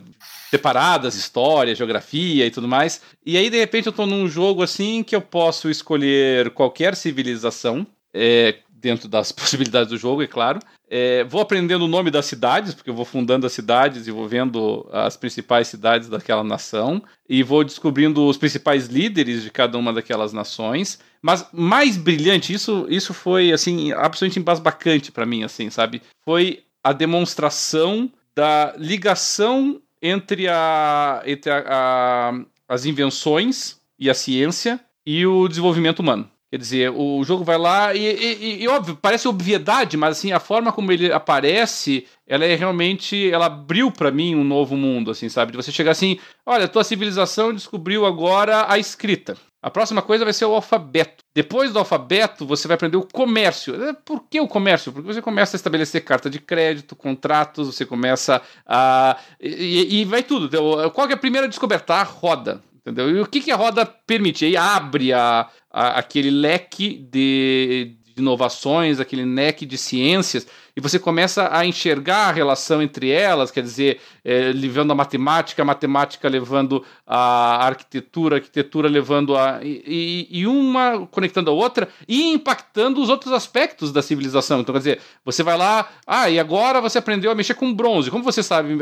separadas, 0.50 1.16
história, 1.16 1.76
geografia 1.76 2.46
e 2.46 2.52
tudo 2.52 2.68
mais. 2.68 3.02
E 3.24 3.38
aí, 3.38 3.50
de 3.50 3.58
repente, 3.58 3.86
eu 3.86 3.94
tô 3.94 4.06
num 4.06 4.28
jogo 4.28 4.64
assim 4.64 5.04
que 5.04 5.16
eu 5.16 5.22
posso 5.22 5.70
escolher 5.70 6.50
qualquer 6.52 6.96
civilização, 6.96 7.86
é, 8.12 8.56
dentro 8.82 9.08
das 9.08 9.32
possibilidades 9.34 9.90
do 9.90 9.98
jogo, 9.98 10.24
é 10.24 10.28
claro. 10.28 10.60
É, 10.90 11.24
vou 11.26 11.42
aprendendo 11.42 11.86
o 11.86 11.88
nome 11.88 12.10
das 12.10 12.26
cidades, 12.26 12.74
porque 12.74 12.90
eu 12.90 12.96
vou 12.96 13.06
fundando 13.06 13.46
as 13.46 13.54
cidades 13.54 14.08
e 14.08 14.12
vou 14.12 14.28
vendo 14.28 14.88
as 14.92 15.16
principais 15.16 15.68
cidades 15.68 16.10
daquela 16.10 16.44
nação, 16.44 17.04
e 17.28 17.44
vou 17.44 17.64
descobrindo 17.64 18.26
os 18.26 18.38
principais 18.38 18.88
líderes 18.88 19.44
de 19.44 19.52
cada 19.52 19.78
uma 19.78 19.94
daquelas 19.94 20.34
nações. 20.34 21.00
Mas 21.22 21.46
mais 21.52 21.98
brilhante, 21.98 22.54
isso, 22.54 22.88
isso 22.90 23.14
foi 23.14 23.52
assim 23.52 23.92
absolutamente 23.92 24.40
embasbacante 24.40 25.12
para 25.12 25.26
mim, 25.26 25.44
assim, 25.44 25.70
sabe? 25.70 26.02
Foi 26.24 26.64
a 26.84 26.94
demonstração 26.94 28.12
da 28.36 28.74
ligação 28.78 29.82
entre, 30.02 30.48
a, 30.48 31.22
entre 31.26 31.52
a, 31.52 31.64
a, 31.68 32.34
as 32.68 32.86
invenções 32.86 33.78
e 34.00 34.10
a 34.10 34.14
ciência 34.14 34.80
e 35.06 35.26
o 35.26 35.48
desenvolvimento 35.48 36.00
humano. 36.00 36.30
Quer 36.52 36.58
dizer, 36.58 36.90
o 36.90 37.24
jogo 37.24 37.44
vai 37.44 37.60
lá 37.60 37.94
e, 37.94 38.00
e, 38.00 38.64
e, 38.64 38.68
óbvio, 38.68 38.98
parece 39.00 39.28
obviedade, 39.28 39.96
mas 39.96 40.18
assim, 40.18 40.32
a 40.32 40.40
forma 40.40 40.72
como 40.72 40.92
ele 40.92 41.14
aparece, 41.14 42.08
ela 42.26 42.44
é 42.44 42.56
realmente, 42.56 43.30
ela 43.30 43.46
abriu 43.46 43.92
para 43.92 44.10
mim 44.10 44.34
um 44.34 44.44
novo 44.44 44.76
mundo, 44.76 45.12
assim, 45.12 45.30
sabe? 45.30 45.52
De 45.52 45.58
você 45.58 45.72
chegar 45.72 45.92
assim, 45.92 46.18
olha, 46.44 46.68
tua 46.68 46.84
civilização 46.84 47.54
descobriu 47.54 48.04
agora 48.04 48.66
a 48.68 48.80
escrita. 48.80 49.38
A 49.62 49.70
próxima 49.70 50.02
coisa 50.02 50.24
vai 50.24 50.34
ser 50.34 50.46
o 50.46 50.56
alfabeto. 50.56 51.24
Depois 51.36 51.74
do 51.74 51.80
alfabeto, 51.80 52.46
você 52.46 52.68
vai 52.68 52.76
aprender 52.76 52.96
o 52.96 53.06
comércio. 53.06 53.76
É, 53.84 53.94
por 53.94 54.24
que 54.30 54.40
o 54.40 54.48
comércio? 54.48 54.92
Porque 54.92 55.14
você 55.14 55.22
começa 55.22 55.56
a 55.56 55.58
estabelecer 55.58 56.04
carta 56.04 56.30
de 56.30 56.40
crédito, 56.40 56.96
contratos, 56.96 57.68
você 57.68 57.86
começa 57.86 58.42
a. 58.66 59.18
E, 59.40 60.00
e 60.00 60.06
vai 60.06 60.24
tudo. 60.24 60.46
Então, 60.46 60.90
qual 60.92 61.10
é 61.10 61.14
a 61.14 61.18
primeira 61.18 61.48
descoberta? 61.48 61.96
A 61.96 62.04
roda. 62.04 62.64
Entendeu? 62.80 63.10
E 63.10 63.20
o 63.20 63.26
que, 63.26 63.42
que 63.42 63.52
a 63.52 63.56
roda 63.56 63.86
permite? 63.86 64.46
Aí 64.46 64.56
abre 64.56 65.12
a, 65.14 65.50
a, 65.72 66.00
aquele 66.00 66.32
leque 66.32 66.98
de, 67.12 67.98
de 67.98 67.99
inovações, 68.20 69.00
aquele 69.00 69.26
leque 69.26 69.66
de 69.66 69.78
ciências 69.78 70.48
e 70.80 70.82
você 70.82 70.98
começa 70.98 71.50
a 71.52 71.66
enxergar 71.66 72.30
a 72.30 72.32
relação 72.32 72.82
entre 72.82 73.10
elas, 73.10 73.52
quer 73.52 73.62
dizer, 73.62 74.00
é, 74.24 74.54
levando 74.54 74.92
a 74.92 74.96
matemática, 74.96 75.62
a 75.62 75.66
matemática 75.66 76.30
levando 76.30 76.86
a 77.06 77.66
arquitetura, 77.66 78.36
a 78.36 78.38
arquitetura 78.38 78.88
levando 78.88 79.36
a. 79.36 79.60
E, 79.62 80.26
e, 80.32 80.48
uma 80.48 81.06
conectando 81.08 81.52
a 81.52 81.54
outra 81.54 81.90
e 82.08 82.32
impactando 82.32 83.02
os 83.02 83.10
outros 83.10 83.34
aspectos 83.34 83.92
da 83.92 84.02
civilização. 84.02 84.62
Então, 84.62 84.72
quer 84.72 84.80
dizer, 84.80 85.02
você 85.26 85.44
vai 85.44 85.58
lá, 85.58 85.90
ah, 86.08 86.30
e 86.30 86.40
agora 86.40 86.80
você 86.80 86.98
aprendeu 86.98 87.30
a 87.30 87.36
mexer 87.36 87.56
com 87.56 87.74
bronze. 87.74 88.10
Como 88.10 88.24
você 88.24 88.42
sabe 88.42 88.78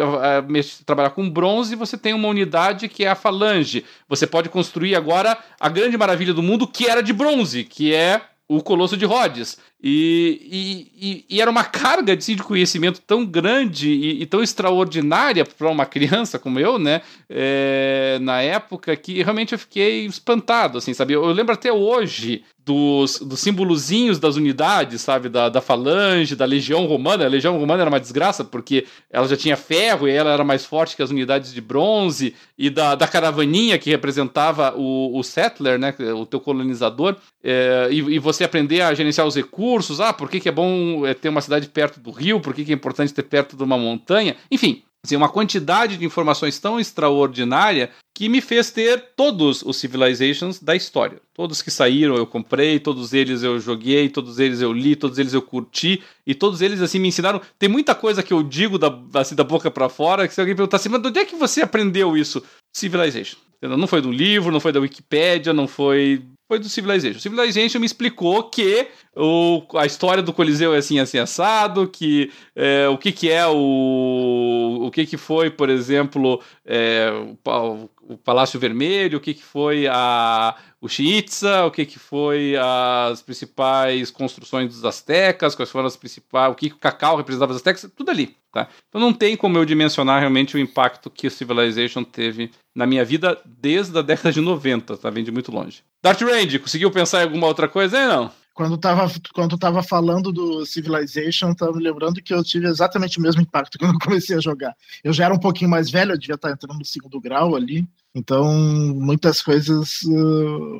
mexer, 0.47 0.83
trabalhar 0.83 1.09
com 1.09 1.27
bronze, 1.27 1.75
você 1.75 1.97
tem 1.97 2.13
uma 2.13 2.27
unidade 2.27 2.87
que 2.87 3.05
é 3.05 3.09
a 3.09 3.15
falange. 3.15 3.83
Você 4.07 4.27
pode 4.27 4.49
construir 4.49 4.95
agora 4.95 5.35
a 5.59 5.67
grande 5.67 5.97
maravilha 5.97 6.33
do 6.33 6.43
mundo 6.43 6.67
que 6.67 6.87
era 6.87 7.01
de 7.01 7.11
bronze, 7.11 7.63
que 7.63 7.91
é 7.91 8.21
o 8.47 8.61
Colosso 8.61 8.95
de 8.95 9.05
Rhodes. 9.05 9.57
E, 9.83 10.89
e, 10.99 11.25
e, 11.29 11.41
era 11.41 11.51
uma 11.51 11.63
carga 11.63 12.15
de, 12.15 12.35
de 12.35 12.41
conhecimento 12.43 13.01
tão 13.01 13.25
grande 13.25 13.89
e, 13.89 14.21
e 14.21 14.25
tão 14.25 14.41
extraordinária 14.41 15.45
para 15.45 15.69
uma 15.69 15.85
criança 15.85 16.39
como 16.39 16.59
eu, 16.59 16.79
né? 16.79 17.01
É, 17.29 18.17
na 18.21 18.41
época 18.41 18.95
que 18.95 19.21
realmente 19.21 19.53
eu 19.53 19.59
fiquei 19.59 20.05
espantado, 20.05 20.77
assim, 20.77 20.93
sabe? 20.93 21.13
Eu, 21.13 21.25
eu 21.25 21.31
lembro 21.31 21.53
até 21.53 21.71
hoje 21.71 22.43
dos, 22.67 23.19
dos 23.19 23.39
símbolozinhos 23.39 24.19
das 24.19 24.35
unidades, 24.35 24.99
sabe? 24.99 25.29
Da, 25.29 25.47
da 25.47 25.61
falange, 25.61 26.35
da 26.35 26.43
legião 26.43 26.85
romana. 26.85 27.23
A 27.23 27.29
legião 27.29 27.57
romana 27.57 27.81
era 27.81 27.89
uma 27.89 27.99
desgraça 27.99 28.43
porque 28.43 28.85
ela 29.09 29.25
já 29.25 29.37
tinha 29.37 29.55
ferro 29.55 30.05
e 30.05 30.11
ela 30.11 30.33
era 30.33 30.43
mais 30.43 30.65
forte 30.65 30.93
que 30.93 31.01
as 31.01 31.09
unidades 31.09 31.53
de 31.53 31.61
bronze. 31.61 32.35
E 32.57 32.69
da, 32.69 32.93
da 32.93 33.07
caravaninha 33.07 33.77
que 33.79 33.89
representava 33.89 34.73
o, 34.75 35.17
o 35.17 35.23
settler, 35.23 35.79
né? 35.79 35.95
O 36.13 36.25
teu 36.25 36.41
colonizador. 36.41 37.15
É, 37.41 37.87
e, 37.89 37.99
e, 37.99 38.19
você 38.19 38.43
aprender 38.43 38.81
a 38.81 38.93
gerenciar 38.93 39.25
os 39.25 39.35
recursos. 39.37 40.01
Ah, 40.01 40.11
por 40.11 40.29
que, 40.29 40.41
que 40.41 40.49
é 40.49 40.51
bom 40.51 41.07
é, 41.07 41.13
ter 41.13 41.29
uma 41.29 41.39
cidade 41.39 41.69
perto 41.69 42.01
do 42.01 42.11
rio? 42.11 42.41
Por 42.41 42.53
que, 42.53 42.65
que 42.65 42.73
é 42.73 42.75
importante 42.75 43.13
ter 43.13 43.23
perto 43.23 43.55
de 43.55 43.63
uma 43.63 43.77
montanha? 43.77 44.35
Enfim, 44.51 44.83
Assim, 45.05 45.15
uma 45.15 45.29
quantidade 45.29 45.97
de 45.97 46.05
informações 46.05 46.59
tão 46.59 46.79
extraordinária 46.79 47.91
que 48.15 48.27
me 48.27 48.41
fez 48.41 48.71
ter 48.71 49.13
todos 49.15 49.61
os 49.61 49.77
Civilizations 49.77 50.59
da 50.59 50.75
história. 50.75 51.21
Todos 51.33 51.61
que 51.61 51.69
saíram 51.69 52.15
eu 52.15 52.25
comprei, 52.25 52.79
todos 52.79 53.13
eles 53.13 53.43
eu 53.43 53.59
joguei, 53.59 54.09
todos 54.09 54.39
eles 54.39 54.59
eu 54.59 54.73
li, 54.73 54.95
todos 54.95 55.19
eles 55.19 55.33
eu 55.33 55.41
curti 55.41 56.03
e 56.25 56.33
todos 56.33 56.61
eles 56.61 56.81
assim 56.81 56.99
me 56.99 57.07
ensinaram. 57.07 57.39
Tem 57.59 57.69
muita 57.69 57.93
coisa 57.93 58.23
que 58.23 58.33
eu 58.33 58.41
digo 58.41 58.77
da, 58.77 58.99
assim, 59.13 59.35
da 59.35 59.43
boca 59.43 59.69
para 59.69 59.87
fora 59.87 60.27
que 60.27 60.33
se 60.33 60.41
alguém 60.41 60.55
perguntar 60.55 60.77
assim, 60.77 60.89
mas 60.89 61.01
de 61.01 61.07
onde 61.09 61.19
é 61.19 61.25
que 61.25 61.35
você 61.35 61.61
aprendeu 61.61 62.17
isso? 62.17 62.43
Civilization. 62.75 63.37
Não 63.61 63.87
foi 63.87 64.01
do 64.01 64.11
livro, 64.11 64.51
não 64.51 64.59
foi 64.59 64.71
da 64.71 64.79
Wikipédia, 64.79 65.53
não 65.53 65.67
foi 65.67 66.23
foi 66.47 66.59
do 66.59 66.69
Civilization. 66.69 67.17
O 67.17 67.21
Civilization 67.21 67.79
me 67.79 67.85
explicou 67.85 68.43
que 68.43 68.87
o, 69.15 69.63
a 69.75 69.85
história 69.85 70.23
do 70.23 70.31
Coliseu 70.31 70.73
é 70.73 70.77
assim, 70.77 70.99
assim, 70.99 71.17
assado, 71.17 71.87
que 71.87 72.31
é, 72.55 72.87
o 72.87 72.97
que, 72.97 73.11
que 73.11 73.29
é 73.29 73.45
o. 73.45 74.79
O 74.83 74.91
que, 74.91 75.05
que 75.05 75.17
foi, 75.17 75.49
por 75.49 75.69
exemplo, 75.69 76.41
é, 76.65 77.09
o, 77.45 77.89
o, 78.07 78.17
Palácio 78.17 78.59
Vermelho, 78.59 79.17
o 79.17 79.21
que, 79.21 79.33
que 79.33 79.43
foi 79.43 79.87
a, 79.87 80.55
o 80.79 80.87
Chiitza, 80.87 81.65
o 81.65 81.71
que, 81.71 81.85
que 81.85 81.99
foi 81.99 82.55
as 82.57 83.21
principais 83.21 84.09
construções 84.11 84.69
dos 84.69 84.85
astecas, 84.85 85.55
quais 85.55 85.69
foram 85.69 85.87
as 85.87 85.97
principais. 85.97 86.51
o 86.51 86.55
que, 86.55 86.69
que 86.69 86.75
o 86.75 86.79
cacau 86.79 87.17
representava 87.17 87.51
os 87.51 87.57
astecas, 87.57 87.89
tudo 87.95 88.11
ali. 88.11 88.35
Tá? 88.51 88.67
Então 88.87 88.99
não 88.99 89.13
tem 89.13 89.35
como 89.35 89.57
eu 89.57 89.65
dimensionar 89.65 90.19
realmente 90.19 90.55
o 90.55 90.59
impacto 90.59 91.09
que 91.09 91.27
o 91.27 91.31
Civilization 91.31 92.03
teve 92.03 92.51
na 92.73 92.85
minha 92.85 93.03
vida 93.03 93.39
desde 93.45 93.97
a 93.97 94.01
década 94.01 94.31
de 94.31 94.41
90, 94.41 94.97
tá? 94.97 95.09
Vem 95.09 95.23
de 95.23 95.31
muito 95.31 95.51
longe. 95.51 95.83
Dart 96.01 96.21
Range, 96.21 96.59
conseguiu 96.59 96.89
pensar 96.89 97.19
em 97.19 97.23
alguma 97.23 97.47
outra 97.47 97.67
coisa 97.67 97.97
aí, 97.97 98.07
não? 98.07 98.31
Quando 98.57 98.75
tava, 98.75 99.07
quando 99.35 99.55
tava 99.55 99.83
falando 99.83 100.31
do 100.31 100.65
Civilization, 100.65 101.53
tava 101.53 101.73
me 101.73 101.83
lembrando 101.83 102.23
que 102.23 102.33
eu 102.33 102.43
tive 102.43 102.67
exatamente 102.67 103.19
o 103.19 103.21
mesmo 103.21 103.39
impacto 103.39 103.77
quando 103.77 103.93
eu 103.93 103.99
comecei 103.99 104.35
a 104.35 104.41
jogar. 104.41 104.75
Eu 105.03 105.13
já 105.13 105.25
era 105.25 105.33
um 105.33 105.39
pouquinho 105.39 105.69
mais 105.69 105.91
velho, 105.91 106.13
eu 106.13 106.17
devia 106.17 106.33
estar 106.33 106.49
entrando 106.49 106.79
no 106.79 106.83
segundo 106.83 107.21
grau 107.21 107.55
ali, 107.55 107.87
então 108.15 108.51
muitas 108.95 109.43
coisas 109.43 110.01
uh, 110.07 110.79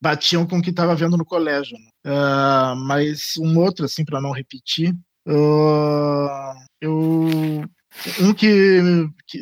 batiam 0.00 0.46
com 0.46 0.56
o 0.56 0.62
que 0.62 0.70
estava 0.70 0.94
vendo 0.94 1.18
no 1.18 1.24
colégio. 1.24 1.76
Uh, 2.06 2.74
mas 2.76 3.34
um 3.38 3.58
outro, 3.58 3.84
assim, 3.84 4.06
para 4.06 4.18
não 4.18 4.32
repetir, 4.32 4.94
uh, 5.28 6.54
eu 6.80 7.62
um 8.22 8.32
que, 8.32 8.80
que 9.26 9.38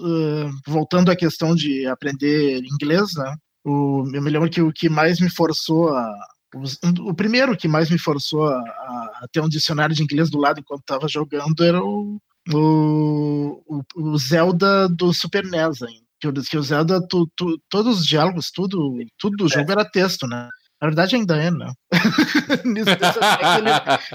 uh, 0.00 0.50
voltando 0.66 1.08
à 1.08 1.14
questão 1.14 1.54
de 1.54 1.86
aprender 1.86 2.64
inglês, 2.64 3.14
né? 3.14 3.36
O, 3.64 4.10
eu 4.12 4.20
me 4.20 4.28
lembro 4.28 4.50
que 4.50 4.60
o 4.60 4.72
que 4.72 4.88
mais 4.88 5.20
me 5.20 5.30
forçou 5.30 5.90
a 5.96 6.12
o, 6.54 7.14
primeiro 7.14 7.56
que 7.56 7.66
mais 7.66 7.90
me 7.90 7.98
forçou 7.98 8.46
a, 8.46 8.58
a, 8.58 9.26
ter 9.32 9.40
um 9.40 9.48
dicionário 9.48 9.94
de 9.94 10.02
inglês 10.02 10.30
do 10.30 10.38
lado 10.38 10.60
enquanto 10.60 10.80
estava 10.80 11.08
jogando 11.08 11.64
era 11.64 11.82
o, 11.82 12.20
o, 12.52 13.82
o, 13.96 14.18
Zelda 14.18 14.88
do 14.88 15.12
Super 15.12 15.44
NES 15.44 15.82
ainda. 15.82 16.02
Que 16.48 16.56
o, 16.56 16.62
Zelda, 16.62 17.00
tu, 17.08 17.28
tu, 17.36 17.58
todos 17.68 18.00
os 18.00 18.06
diálogos, 18.06 18.50
tudo, 18.50 18.96
tudo 19.18 19.36
do 19.36 19.48
jogo 19.48 19.70
é. 19.70 19.72
era 19.72 19.84
texto, 19.84 20.26
né? 20.26 20.48
Na 20.80 20.88
verdade 20.88 21.16
ainda 21.16 21.36
é, 21.36 21.50
né? 21.50 21.72
nesse, 22.64 22.90
aspecto 22.90 23.58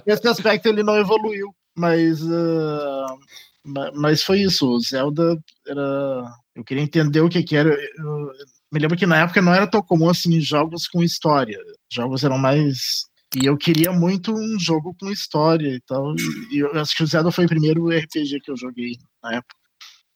ele, 0.06 0.30
aspecto 0.30 0.66
ele, 0.68 0.84
não 0.84 0.98
evoluiu. 0.98 1.54
Mas, 1.76 2.22
uh, 2.22 3.18
mas 3.96 4.24
foi 4.24 4.42
isso. 4.42 4.68
O 4.68 4.80
Zelda 4.80 5.38
era. 5.66 6.24
Eu 6.56 6.64
queria 6.64 6.84
entender 6.84 7.22
o 7.22 7.30
que, 7.30 7.44
que 7.44 7.56
era. 7.56 7.70
Eu, 7.70 8.32
me 8.72 8.80
lembro 8.80 8.98
que 8.98 9.06
na 9.06 9.18
época 9.22 9.42
não 9.42 9.54
era 9.54 9.68
tão 9.68 9.82
comum 9.82 10.10
assim 10.10 10.40
jogos 10.42 10.88
com 10.88 11.04
história. 11.04 11.58
Jogos 11.92 12.24
eram 12.24 12.38
mais. 12.38 13.06
E 13.36 13.46
eu 13.46 13.58
queria 13.58 13.92
muito 13.92 14.34
um 14.34 14.60
jogo 14.60 14.96
com 15.00 15.10
história 15.10 15.70
e 15.70 15.80
tal. 15.82 16.16
E 16.52 16.60
eu 16.60 16.80
acho 16.80 16.96
que 16.96 17.04
o 17.04 17.08
Zelda 17.08 17.32
foi 17.32 17.46
o 17.46 17.50
primeiro 17.50 17.88
RPG 17.90 18.42
que 18.42 18.52
eu 18.52 18.58
joguei 18.58 18.98
na 19.24 19.36
época. 19.36 19.56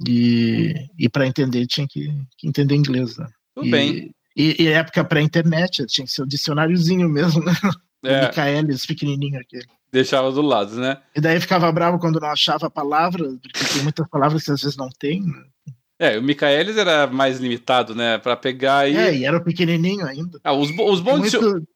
E, 0.07 0.73
e 0.97 1.09
para 1.09 1.27
entender 1.27 1.65
tinha 1.67 1.87
que, 1.87 2.09
que, 2.37 2.47
entender 2.47 2.75
inglês. 2.75 3.17
Né? 3.17 3.27
Tudo 3.55 3.67
e, 3.67 3.71
bem. 3.71 4.15
E, 4.35 4.63
e 4.63 4.67
época 4.67 5.03
pré-internet, 5.03 5.85
tinha 5.85 6.05
que 6.05 6.11
ser 6.11 6.21
o 6.21 6.25
um 6.25 6.27
dicionáriozinho 6.27 7.09
mesmo, 7.09 7.43
né? 7.43 7.53
É. 8.03 8.27
Michaelis 8.27 8.83
pequenininho 8.83 9.39
aquele. 9.39 9.67
Deixava 9.91 10.31
do 10.31 10.41
lado, 10.41 10.75
né? 10.75 10.99
E 11.15 11.21
daí 11.21 11.39
ficava 11.39 11.71
bravo 11.71 11.99
quando 11.99 12.19
não 12.19 12.29
achava 12.29 12.65
a 12.65 12.69
palavra, 12.69 13.23
porque 13.39 13.73
tem 13.73 13.83
muitas 13.83 14.07
palavras 14.07 14.43
que 14.43 14.49
às 14.49 14.61
vezes 14.61 14.75
não 14.75 14.89
tem. 14.89 15.21
Né? 15.21 15.43
É, 16.01 16.17
o 16.17 16.23
Michaelis 16.23 16.77
era 16.77 17.05
mais 17.05 17.39
limitado, 17.39 17.93
né? 17.93 18.17
Para 18.17 18.35
pegar 18.35 18.89
e. 18.89 18.97
É, 18.97 19.15
e 19.15 19.23
era 19.23 19.39
pequenininho 19.39 20.03
ainda. 20.03 20.39
Ah, 20.43 20.51
os, 20.51 20.71
os 20.71 20.99
bons. 20.99 21.29
Tem, 21.29 21.39
muito, 21.39 21.67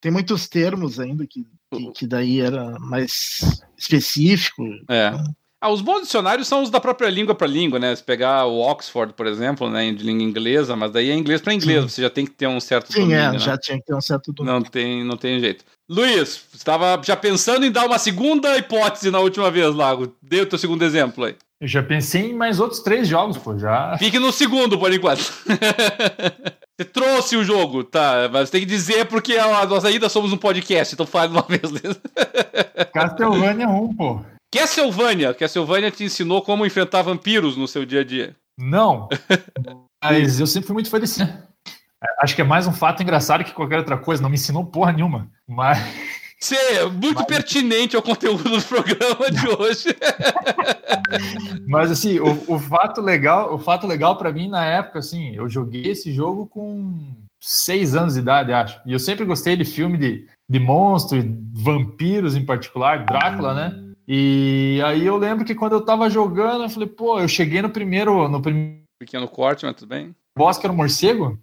tem 0.00 0.10
muitos 0.10 0.48
termos 0.48 0.98
ainda 0.98 1.24
que, 1.24 1.46
que, 1.70 1.92
que, 1.92 2.06
daí 2.08 2.40
era 2.40 2.76
mais 2.80 3.62
específico. 3.78 4.64
É. 4.88 5.10
Então... 5.14 5.34
Ah, 5.60 5.70
os 5.70 5.80
bons 5.80 6.02
dicionários 6.02 6.48
são 6.48 6.62
os 6.62 6.70
da 6.70 6.80
própria 6.80 7.08
língua 7.08 7.36
para 7.36 7.46
língua, 7.46 7.78
né? 7.78 7.94
Se 7.94 8.02
pegar 8.02 8.46
o 8.46 8.58
Oxford, 8.60 9.12
por 9.14 9.26
exemplo, 9.26 9.70
né, 9.70 9.92
de 9.92 10.04
língua 10.04 10.22
inglesa, 10.22 10.76
mas 10.76 10.92
daí 10.92 11.10
é 11.10 11.14
inglês 11.14 11.40
para 11.40 11.54
inglês, 11.54 11.82
Sim. 11.82 11.88
você 11.88 12.02
já 12.02 12.10
tem 12.10 12.24
que 12.24 12.32
ter 12.32 12.46
um 12.46 12.60
certo 12.60 12.92
Sim, 12.92 13.00
domínio, 13.00 13.20
é, 13.20 13.32
né? 13.32 13.38
já 13.38 13.58
tinha 13.58 13.76
que 13.78 13.84
ter 13.84 13.94
um 13.94 14.00
certo 14.00 14.32
domínio. 14.32 14.60
Não 14.60 14.62
tem, 14.64 15.04
não 15.04 15.16
tem 15.16 15.40
jeito. 15.40 15.64
Luiz, 15.90 16.44
estava 16.52 17.00
já 17.02 17.16
pensando 17.16 17.64
em 17.64 17.72
dar 17.72 17.86
uma 17.86 17.98
segunda 17.98 18.58
hipótese 18.58 19.10
na 19.10 19.20
última 19.20 19.50
vez, 19.50 19.74
Lago. 19.74 20.14
Dê 20.22 20.42
o 20.42 20.46
teu 20.46 20.58
segundo 20.58 20.84
exemplo 20.84 21.24
aí. 21.24 21.34
Eu 21.60 21.66
já 21.66 21.82
pensei 21.82 22.30
em 22.30 22.34
mais 22.34 22.60
outros 22.60 22.80
três 22.80 23.08
jogos, 23.08 23.38
pô, 23.38 23.58
já. 23.58 23.96
Fique 23.98 24.18
no 24.18 24.30
segundo, 24.30 24.78
por 24.78 24.92
enquanto. 24.92 25.20
Você 26.78 26.84
trouxe 26.84 27.36
o 27.36 27.42
jogo, 27.42 27.82
tá? 27.82 28.28
Mas 28.32 28.50
tem 28.50 28.60
que 28.60 28.66
dizer 28.66 29.06
porque 29.06 29.36
nós 29.36 29.84
ainda 29.84 30.08
somos 30.08 30.32
um 30.32 30.36
podcast, 30.36 30.94
então 30.94 31.06
fale 31.06 31.32
uma 31.32 31.42
vez. 31.48 31.98
Castlevania 32.92 33.68
1, 33.68 33.94
pô. 33.96 34.20
Castlevania. 34.54 35.34
Castlevania 35.34 35.90
te 35.90 36.04
ensinou 36.04 36.42
como 36.42 36.64
enfrentar 36.64 37.02
vampiros 37.02 37.56
no 37.56 37.66
seu 37.66 37.84
dia 37.84 38.02
a 38.02 38.04
dia. 38.04 38.36
Não. 38.56 39.08
Mas 40.04 40.38
eu 40.38 40.46
sempre 40.46 40.68
fui 40.68 40.74
muito 40.74 40.90
fã 40.90 41.00
desse. 41.00 41.26
Acho 42.20 42.34
que 42.34 42.42
é 42.42 42.44
mais 42.44 42.66
um 42.66 42.72
fato 42.72 43.02
engraçado 43.02 43.44
que 43.44 43.52
qualquer 43.52 43.78
outra 43.78 43.96
coisa. 43.96 44.22
Não 44.22 44.28
me 44.28 44.36
ensinou 44.36 44.64
porra 44.64 44.92
nenhuma. 44.92 45.28
Mas. 45.46 45.78
Você 46.40 46.54
é 46.54 46.86
muito 46.86 47.16
Mas... 47.16 47.26
pertinente 47.26 47.96
ao 47.96 48.02
conteúdo 48.02 48.44
do 48.44 48.62
programa 48.62 49.28
de 49.28 49.48
hoje. 49.48 49.88
Mas 51.66 51.90
assim, 51.90 52.20
o, 52.20 52.54
o, 52.54 52.58
fato 52.60 53.00
legal, 53.00 53.52
o 53.52 53.58
fato 53.58 53.88
legal 53.88 54.16
para 54.16 54.32
mim 54.32 54.48
na 54.48 54.64
época, 54.64 55.00
assim, 55.00 55.34
eu 55.34 55.48
joguei 55.48 55.82
esse 55.88 56.12
jogo 56.12 56.46
com 56.46 57.12
seis 57.42 57.96
anos 57.96 58.14
de 58.14 58.20
idade, 58.20 58.52
acho. 58.52 58.80
E 58.86 58.92
eu 58.92 59.00
sempre 59.00 59.24
gostei 59.24 59.56
de 59.56 59.64
filme 59.64 59.98
de, 59.98 60.26
de 60.48 60.60
monstros, 60.60 61.24
vampiros 61.52 62.36
em 62.36 62.44
particular, 62.44 63.04
Drácula, 63.04 63.52
né? 63.52 63.88
E 64.06 64.80
aí 64.84 65.04
eu 65.04 65.16
lembro 65.16 65.44
que 65.44 65.54
quando 65.54 65.72
eu 65.72 65.84
tava 65.84 66.08
jogando, 66.08 66.62
eu 66.62 66.70
falei, 66.70 66.88
pô, 66.88 67.18
eu 67.18 67.28
cheguei 67.28 67.60
no 67.60 67.68
primeiro. 67.68 68.28
No 68.28 68.40
prim... 68.40 68.82
Pequeno 68.98 69.28
corte, 69.28 69.64
mas 69.64 69.76
tudo 69.76 69.88
bem. 69.88 70.14
Boss 70.36 70.56
que 70.56 70.66
era 70.66 70.72
um 70.72 70.76
morcego. 70.76 71.38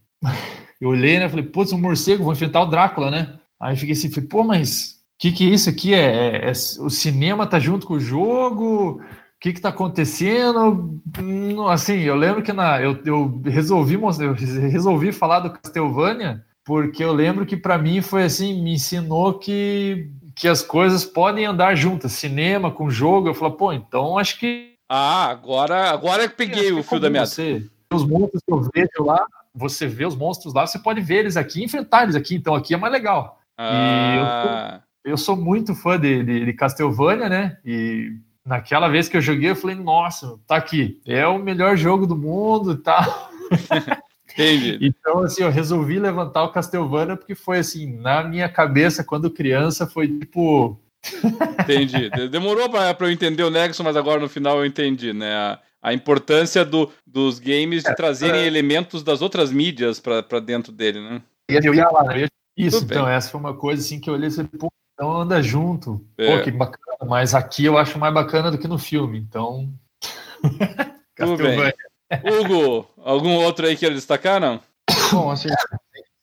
Eu 0.79 0.89
olhei, 0.89 1.19
né? 1.19 1.29
Falei, 1.29 1.45
putz, 1.45 1.71
um 1.71 1.79
morcego, 1.79 2.23
vou 2.23 2.33
enfrentar 2.33 2.61
o 2.61 2.65
Drácula, 2.65 3.09
né? 3.09 3.39
Aí 3.59 3.75
fiquei 3.75 3.93
assim, 3.93 4.11
falei, 4.11 4.27
pô, 4.27 4.43
mas 4.43 4.99
o 5.15 5.19
que, 5.19 5.31
que 5.31 5.49
é 5.49 5.53
isso 5.53 5.69
aqui? 5.69 5.93
É, 5.93 5.99
é, 5.99 6.49
é, 6.49 6.51
o 6.51 6.89
cinema 6.89 7.47
tá 7.47 7.59
junto 7.59 7.87
com 7.87 7.93
o 7.93 7.99
jogo? 7.99 9.01
O 9.01 9.01
que 9.39 9.53
que 9.53 9.61
tá 9.61 9.69
acontecendo? 9.69 10.99
Hum, 11.19 11.67
assim, 11.67 11.99
eu 11.99 12.15
lembro 12.15 12.43
que 12.43 12.51
na, 12.51 12.81
eu, 12.81 12.99
eu, 13.05 13.41
resolvi, 13.45 13.95
eu 13.95 14.33
resolvi 14.69 15.11
falar 15.11 15.39
do 15.39 15.51
Castlevania 15.51 16.43
porque 16.65 17.03
eu 17.03 17.13
lembro 17.13 17.45
que 17.45 17.55
para 17.55 17.77
mim 17.77 18.01
foi 18.01 18.23
assim, 18.23 18.61
me 18.61 18.73
ensinou 18.73 19.37
que 19.37 20.11
que 20.35 20.47
as 20.49 20.61
coisas 20.61 21.05
podem 21.05 21.45
andar 21.45 21.75
juntas, 21.75 22.11
cinema 22.11 22.69
com 22.69 22.89
jogo. 22.89 23.29
Eu 23.29 23.33
falo, 23.33 23.53
pô, 23.53 23.71
então 23.71 24.17
acho 24.17 24.37
que. 24.37 24.73
Ah, 24.89 25.27
agora, 25.27 25.89
agora 25.89 26.23
eu 26.23 26.29
peguei 26.29 26.71
o 26.73 26.83
fio 26.83 26.99
da 26.99 27.09
minha. 27.09 27.23
Os 27.23 28.05
monstros 28.05 28.41
que 28.45 28.53
eu 28.53 28.69
vejo 28.73 29.05
lá, 29.05 29.25
você 29.55 29.87
vê 29.87 30.05
os 30.05 30.15
monstros 30.15 30.53
lá, 30.53 30.67
você 30.67 30.77
pode 30.77 31.01
ver 31.01 31.19
eles 31.19 31.37
aqui, 31.37 31.63
enfrentar 31.63 32.03
eles 32.03 32.15
aqui. 32.15 32.35
Então 32.35 32.53
aqui 32.53 32.73
é 32.73 32.77
mais 32.77 32.91
legal. 32.91 33.39
Ah. 33.57 33.71
E 34.13 34.17
eu 34.17 34.27
sou, 34.27 34.81
eu 35.11 35.17
sou 35.17 35.35
muito 35.35 35.73
fã 35.73 35.99
de, 35.99 36.23
de, 36.23 36.45
de 36.45 36.53
Castlevania, 36.53 37.29
né? 37.29 37.57
E 37.65 38.11
naquela 38.45 38.87
vez 38.87 39.07
que 39.07 39.17
eu 39.17 39.21
joguei, 39.21 39.51
eu 39.51 39.55
falei, 39.55 39.75
nossa, 39.75 40.37
tá 40.45 40.55
aqui, 40.55 41.01
é 41.05 41.25
o 41.25 41.39
melhor 41.39 41.75
jogo 41.77 42.05
do 42.05 42.15
mundo 42.15 42.73
e 42.73 42.77
tá? 42.77 43.03
tal. 43.03 43.31
Entendi. 44.35 44.77
Então, 44.81 45.19
assim, 45.19 45.43
eu 45.43 45.49
resolvi 45.49 45.97
levantar 45.97 46.43
o 46.43 46.51
Castlevania 46.51 47.15
porque 47.15 47.33
foi 47.33 47.59
assim, 47.59 47.95
na 47.95 48.21
minha 48.21 48.49
cabeça, 48.49 49.01
quando 49.01 49.31
criança, 49.31 49.87
foi 49.87 50.09
tipo. 50.09 50.77
entendi. 51.61 52.09
Demorou 52.29 52.69
para 52.69 52.95
eu 52.99 53.11
entender 53.11 53.43
o 53.43 53.49
Nexo, 53.49 53.81
mas 53.81 53.95
agora 53.95 54.19
no 54.19 54.27
final 54.27 54.57
eu 54.57 54.65
entendi, 54.65 55.13
né? 55.13 55.33
A, 55.33 55.59
a 55.85 55.93
importância 55.93 56.65
do, 56.65 56.91
dos 57.05 57.37
games 57.37 57.83
de 57.83 57.91
é, 57.91 57.93
trazerem 57.93 58.41
é... 58.41 58.47
elementos 58.47 59.03
das 59.03 59.21
outras 59.21 59.51
mídias 59.51 59.99
para 59.99 60.39
dentro 60.39 60.71
dele, 60.71 60.99
né? 60.99 61.21
Eu 61.47 61.75
ia 61.75 61.87
lá, 61.89 62.03
né? 62.05 62.25
Isso, 62.57 62.79
Tudo 62.79 62.91
então, 62.91 63.05
bem. 63.05 63.13
essa 63.13 63.29
foi 63.29 63.39
uma 63.39 63.53
coisa 63.53 63.83
assim 63.83 63.99
que 63.99 64.09
eu 64.09 64.15
olhei 64.15 64.29
e 64.29 64.31
falei, 64.31 64.49
pô, 64.57 64.67
então 64.93 65.21
anda 65.21 65.43
junto. 65.43 66.03
É. 66.17 66.37
Pô, 66.37 66.43
que 66.43 66.49
bacana, 66.49 66.97
mas 67.07 67.35
aqui 67.35 67.65
eu 67.65 67.77
acho 67.77 67.99
mais 67.99 68.11
bacana 68.11 68.49
do 68.49 68.57
que 68.57 68.67
no 68.67 68.79
filme, 68.79 69.19
então. 69.19 69.71
Tudo 71.15 71.37
bem. 71.37 71.71
Hugo, 72.23 72.87
algum 73.03 73.35
outro 73.35 73.67
aí 73.67 73.77
queira 73.77 73.93
destacar, 73.93 74.41
não? 74.41 74.59
Bom, 75.11 75.29
assim, 75.29 75.49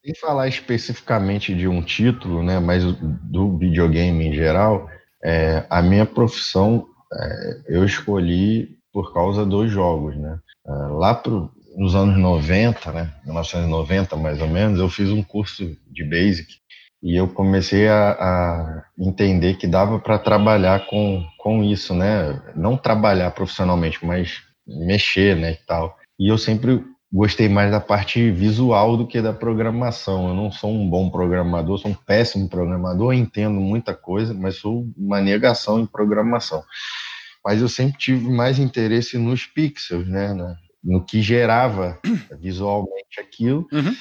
sem 0.05 0.15
falar 0.17 0.49
especificamente 0.49 1.55
de 1.55 1.69
um 1.69 1.81
título, 1.83 2.43
né, 2.43 2.59
mas 2.59 2.83
do 2.83 3.57
videogame 3.59 4.27
em 4.27 4.35
geral, 4.35 4.91
é, 5.23 5.65
a 5.71 5.81
minha 5.81 6.05
profissão 6.05 6.89
é, 7.13 7.61
eu 7.69 7.85
escolhi 7.85 8.82
por 8.93 9.13
causa 9.13 9.45
dos 9.45 9.71
jogos, 9.71 10.17
né? 10.17 10.39
É, 10.67 10.71
lá 10.71 11.15
pro, 11.15 11.51
nos 11.77 11.95
anos 11.95 12.19
90, 12.19 12.93
né, 12.93 13.13
1990 13.25 14.17
mais 14.17 14.41
ou 14.41 14.49
menos, 14.49 14.79
eu 14.79 14.89
fiz 14.89 15.11
um 15.11 15.23
curso 15.23 15.77
de 15.91 16.05
Basic 16.05 16.63
e 17.03 17.17
eu 17.17 17.27
comecei 17.27 17.89
a, 17.89 18.13
a 18.13 18.85
entender 18.99 19.55
que 19.55 19.67
dava 19.67 19.99
para 19.99 20.19
trabalhar 20.19 20.87
com, 20.87 21.25
com 21.37 21.65
isso, 21.65 21.95
né? 21.95 22.41
Não 22.55 22.77
trabalhar 22.77 23.33
profissionalmente, 23.33 24.05
mas 24.05 24.41
mexer, 24.67 25.37
né, 25.37 25.53
e 25.53 25.67
tal. 25.67 25.97
E 26.19 26.29
eu 26.29 26.39
sempre 26.39 26.85
gostei 27.13 27.49
mais 27.49 27.71
da 27.71 27.81
parte 27.81 28.31
visual 28.31 28.97
do 28.97 29.07
que 29.07 29.21
da 29.21 29.33
programação. 29.33 30.29
Eu 30.29 30.35
não 30.35 30.51
sou 30.51 30.71
um 30.71 30.89
bom 30.89 31.11
programador, 31.11 31.77
sou 31.77 31.91
um 31.91 31.95
péssimo 31.95 32.49
programador, 32.49 33.13
entendo 33.13 33.61
muita 33.61 33.93
coisa, 33.93 34.33
mas 34.33 34.57
sou 34.57 34.87
uma 34.97 35.21
negação 35.21 35.81
em 35.81 35.87
programação. 35.87 36.63
Mas 37.45 37.61
eu 37.61 37.69
sempre 37.69 37.99
tive 37.99 38.29
mais 38.29 38.59
interesse 38.59 39.19
nos 39.19 39.47
pixels, 39.47 40.07
né, 40.07 40.35
no 40.83 41.05
que 41.05 41.21
gerava 41.23 41.99
visualmente 42.41 43.21
aquilo. 43.21 43.67
Uhum. 43.73 43.95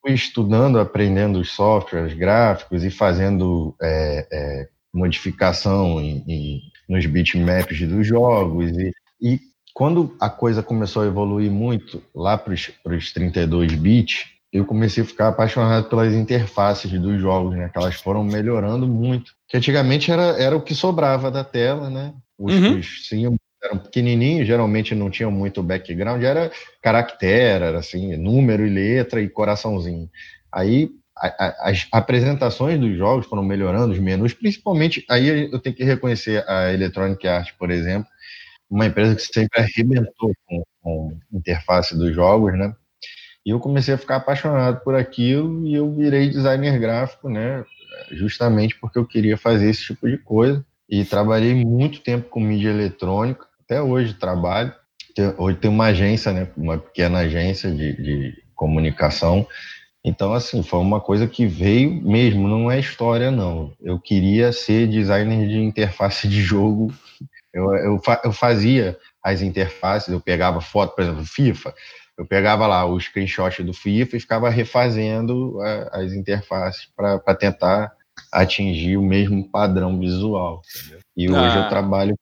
Fui 0.00 0.14
estudando, 0.14 0.78
aprendendo 0.78 1.38
os 1.38 1.50
softwares 1.50 2.14
gráficos 2.14 2.84
e 2.84 2.90
fazendo 2.90 3.74
é, 3.82 4.28
é, 4.32 4.68
modificação 4.92 6.00
em, 6.00 6.24
em, 6.26 6.60
nos 6.88 7.04
bitmaps 7.06 7.86
dos 7.86 8.06
jogos 8.06 8.70
e, 8.70 8.92
e 9.20 9.40
quando 9.78 10.16
a 10.20 10.28
coisa 10.28 10.60
começou 10.60 11.02
a 11.02 11.06
evoluir 11.06 11.52
muito 11.52 12.02
lá 12.12 12.36
para 12.36 12.52
os 12.52 13.12
32 13.12 13.74
bits, 13.76 14.26
eu 14.52 14.64
comecei 14.64 15.04
a 15.04 15.06
ficar 15.06 15.28
apaixonado 15.28 15.88
pelas 15.88 16.12
interfaces 16.14 16.90
dos 16.90 17.20
jogos, 17.20 17.54
né? 17.54 17.68
Que 17.68 17.78
elas 17.78 17.94
foram 17.94 18.24
melhorando 18.24 18.88
muito. 18.88 19.32
Que 19.46 19.56
antigamente 19.56 20.10
era, 20.10 20.36
era 20.42 20.56
o 20.56 20.62
que 20.62 20.74
sobrava 20.74 21.30
da 21.30 21.44
tela, 21.44 21.88
né? 21.88 22.12
Os, 22.38 22.54
uhum. 22.54 22.78
os 22.78 23.08
sim, 23.08 23.36
eram 23.62 23.78
pequenininhos, 23.78 24.46
geralmente 24.46 24.94
não 24.94 25.10
tinham 25.10 25.30
muito 25.30 25.62
background, 25.62 26.22
era 26.22 26.50
caractere, 26.80 27.64
era 27.64 27.78
assim, 27.78 28.16
número 28.16 28.66
e 28.66 28.70
letra 28.70 29.20
e 29.20 29.28
coraçãozinho. 29.28 30.08
Aí 30.52 30.90
as 31.60 31.88
apresentações 31.90 32.78
dos 32.78 32.96
jogos 32.96 33.26
foram 33.26 33.42
melhorando, 33.42 33.92
os 33.92 33.98
menus, 33.98 34.32
principalmente, 34.32 35.04
aí 35.10 35.50
eu 35.50 35.58
tenho 35.58 35.74
que 35.74 35.82
reconhecer 35.82 36.48
a 36.48 36.72
Electronic 36.72 37.26
Arts, 37.26 37.52
por 37.58 37.70
exemplo, 37.70 38.08
uma 38.70 38.86
empresa 38.86 39.16
que 39.16 39.22
sempre 39.22 39.60
arrebentou 39.60 40.32
com, 40.46 40.62
com 40.80 41.18
interface 41.32 41.96
dos 41.96 42.14
jogos, 42.14 42.56
né? 42.56 42.72
E 43.44 43.50
eu 43.50 43.58
comecei 43.58 43.94
a 43.94 43.98
ficar 43.98 44.16
apaixonado 44.16 44.80
por 44.84 44.94
aquilo 44.94 45.66
e 45.66 45.74
eu 45.74 45.92
virei 45.92 46.28
designer 46.28 46.78
gráfico, 46.78 47.28
né? 47.28 47.64
Justamente 48.12 48.78
porque 48.78 48.98
eu 48.98 49.06
queria 49.06 49.36
fazer 49.36 49.70
esse 49.70 49.86
tipo 49.86 50.08
de 50.08 50.18
coisa. 50.18 50.64
E 50.88 51.04
trabalhei 51.04 51.54
muito 51.54 52.00
tempo 52.00 52.28
com 52.28 52.40
mídia 52.40 52.70
eletrônica, 52.70 53.46
até 53.64 53.82
hoje 53.82 54.14
trabalho. 54.14 54.72
Hoje 55.36 55.58
tem 55.58 55.70
uma 55.70 55.86
agência, 55.86 56.32
né, 56.32 56.48
uma 56.56 56.78
pequena 56.78 57.20
agência 57.20 57.70
de, 57.70 57.92
de 58.00 58.42
comunicação. 58.54 59.46
Então, 60.04 60.32
assim, 60.32 60.62
foi 60.62 60.78
uma 60.78 61.00
coisa 61.00 61.26
que 61.26 61.44
veio 61.44 62.02
mesmo, 62.02 62.48
não 62.48 62.70
é 62.70 62.78
história, 62.78 63.30
não. 63.30 63.72
Eu 63.82 63.98
queria 63.98 64.52
ser 64.52 64.86
designer 64.86 65.46
de 65.48 65.58
interface 65.58 66.28
de 66.28 66.40
jogo. 66.40 66.92
Eu, 67.52 67.74
eu, 67.74 68.00
eu 68.24 68.32
fazia 68.32 68.96
as 69.22 69.42
interfaces, 69.42 70.08
eu 70.08 70.20
pegava 70.20 70.60
foto, 70.60 70.94
por 70.94 71.02
exemplo, 71.02 71.24
FIFA, 71.24 71.74
eu 72.16 72.26
pegava 72.26 72.66
lá 72.66 72.84
o 72.84 72.98
screenshot 72.98 73.62
do 73.62 73.72
FIFA 73.72 74.16
e 74.16 74.20
ficava 74.20 74.48
refazendo 74.48 75.60
a, 75.60 76.00
as 76.00 76.12
interfaces 76.12 76.88
para 76.96 77.34
tentar 77.34 77.92
atingir 78.32 78.96
o 78.96 79.02
mesmo 79.02 79.48
padrão 79.48 79.98
visual. 79.98 80.62
Entendeu? 80.76 81.00
E 81.16 81.30
hoje 81.30 81.56
eu 81.56 81.62
ah. 81.62 81.68
trabalho. 81.68 82.14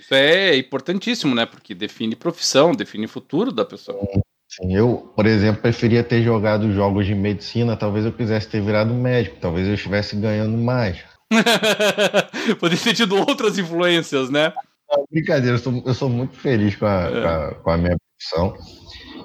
Isso 0.00 0.14
é 0.14 0.56
importantíssimo, 0.56 1.34
né? 1.34 1.46
Porque 1.46 1.74
define 1.74 2.16
profissão, 2.16 2.72
define 2.72 3.06
futuro 3.06 3.52
da 3.52 3.64
pessoa. 3.64 4.00
Sim, 4.48 4.74
eu, 4.74 5.12
por 5.14 5.26
exemplo, 5.26 5.62
preferia 5.62 6.02
ter 6.02 6.22
jogado 6.22 6.72
jogos 6.72 7.06
de 7.06 7.14
medicina, 7.14 7.76
talvez 7.76 8.04
eu 8.04 8.12
quisesse 8.12 8.48
ter 8.48 8.60
virado 8.60 8.92
médico, 8.92 9.36
talvez 9.40 9.68
eu 9.68 9.74
estivesse 9.74 10.16
ganhando 10.16 10.58
mais. 10.58 10.98
Poderia 12.58 12.82
ter 12.82 12.94
tido 12.94 13.16
outras 13.16 13.58
influências, 13.58 14.28
né? 14.28 14.52
Não, 14.90 15.06
brincadeira, 15.08 15.54
eu 15.54 15.60
sou, 15.60 15.82
eu 15.86 15.94
sou 15.94 16.08
muito 16.08 16.34
feliz 16.36 16.74
com 16.74 16.86
a, 16.86 17.02
é. 17.02 17.10
com, 17.10 17.28
a, 17.28 17.54
com 17.54 17.70
a 17.70 17.76
minha 17.76 17.96
profissão. 17.96 18.56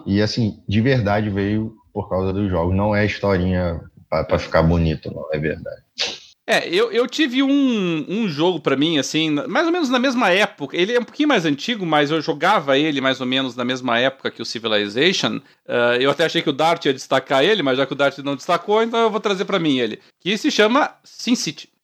E 0.05 0.21
assim, 0.21 0.63
de 0.69 0.79
verdade 0.79 1.31
veio 1.31 1.75
por 1.91 2.07
causa 2.07 2.31
dos 2.31 2.47
jogos. 2.47 2.75
Não 2.75 2.95
é 2.95 3.03
historinha 3.05 3.81
para 4.09 4.39
ficar 4.39 4.63
bonito, 4.63 5.13
não, 5.13 5.27
é 5.31 5.37
verdade. 5.37 5.81
É, 6.47 6.69
eu, 6.69 6.91
eu 6.91 7.07
tive 7.07 7.41
um, 7.41 8.05
um 8.07 8.27
jogo 8.27 8.59
para 8.59 8.75
mim, 8.75 8.99
assim, 8.99 9.31
mais 9.31 9.65
ou 9.65 9.71
menos 9.71 9.89
na 9.89 9.97
mesma 9.97 10.29
época. 10.29 10.77
Ele 10.77 10.93
é 10.93 10.99
um 10.99 11.03
pouquinho 11.03 11.27
mais 11.27 11.43
antigo, 11.43 11.83
mas 11.85 12.11
eu 12.11 12.21
jogava 12.21 12.77
ele 12.77 13.01
mais 13.01 13.19
ou 13.19 13.25
menos 13.25 13.55
na 13.55 13.65
mesma 13.65 13.97
época 13.97 14.29
que 14.29 14.43
o 14.43 14.45
Civilization. 14.45 15.37
Uh, 15.67 15.97
eu 15.99 16.11
até 16.11 16.25
achei 16.25 16.43
que 16.43 16.49
o 16.49 16.53
Dart 16.53 16.85
ia 16.85 16.93
destacar 16.93 17.43
ele, 17.43 17.63
mas 17.63 17.77
já 17.77 17.85
que 17.87 17.93
o 17.93 17.95
Dart 17.95 18.19
não 18.19 18.35
destacou, 18.35 18.83
então 18.83 18.99
eu 18.99 19.09
vou 19.09 19.19
trazer 19.19 19.45
para 19.45 19.57
mim 19.57 19.79
ele. 19.79 19.99
Que 20.21 20.37
se 20.37 20.51
chama 20.51 20.95
SimCity. 21.03 21.74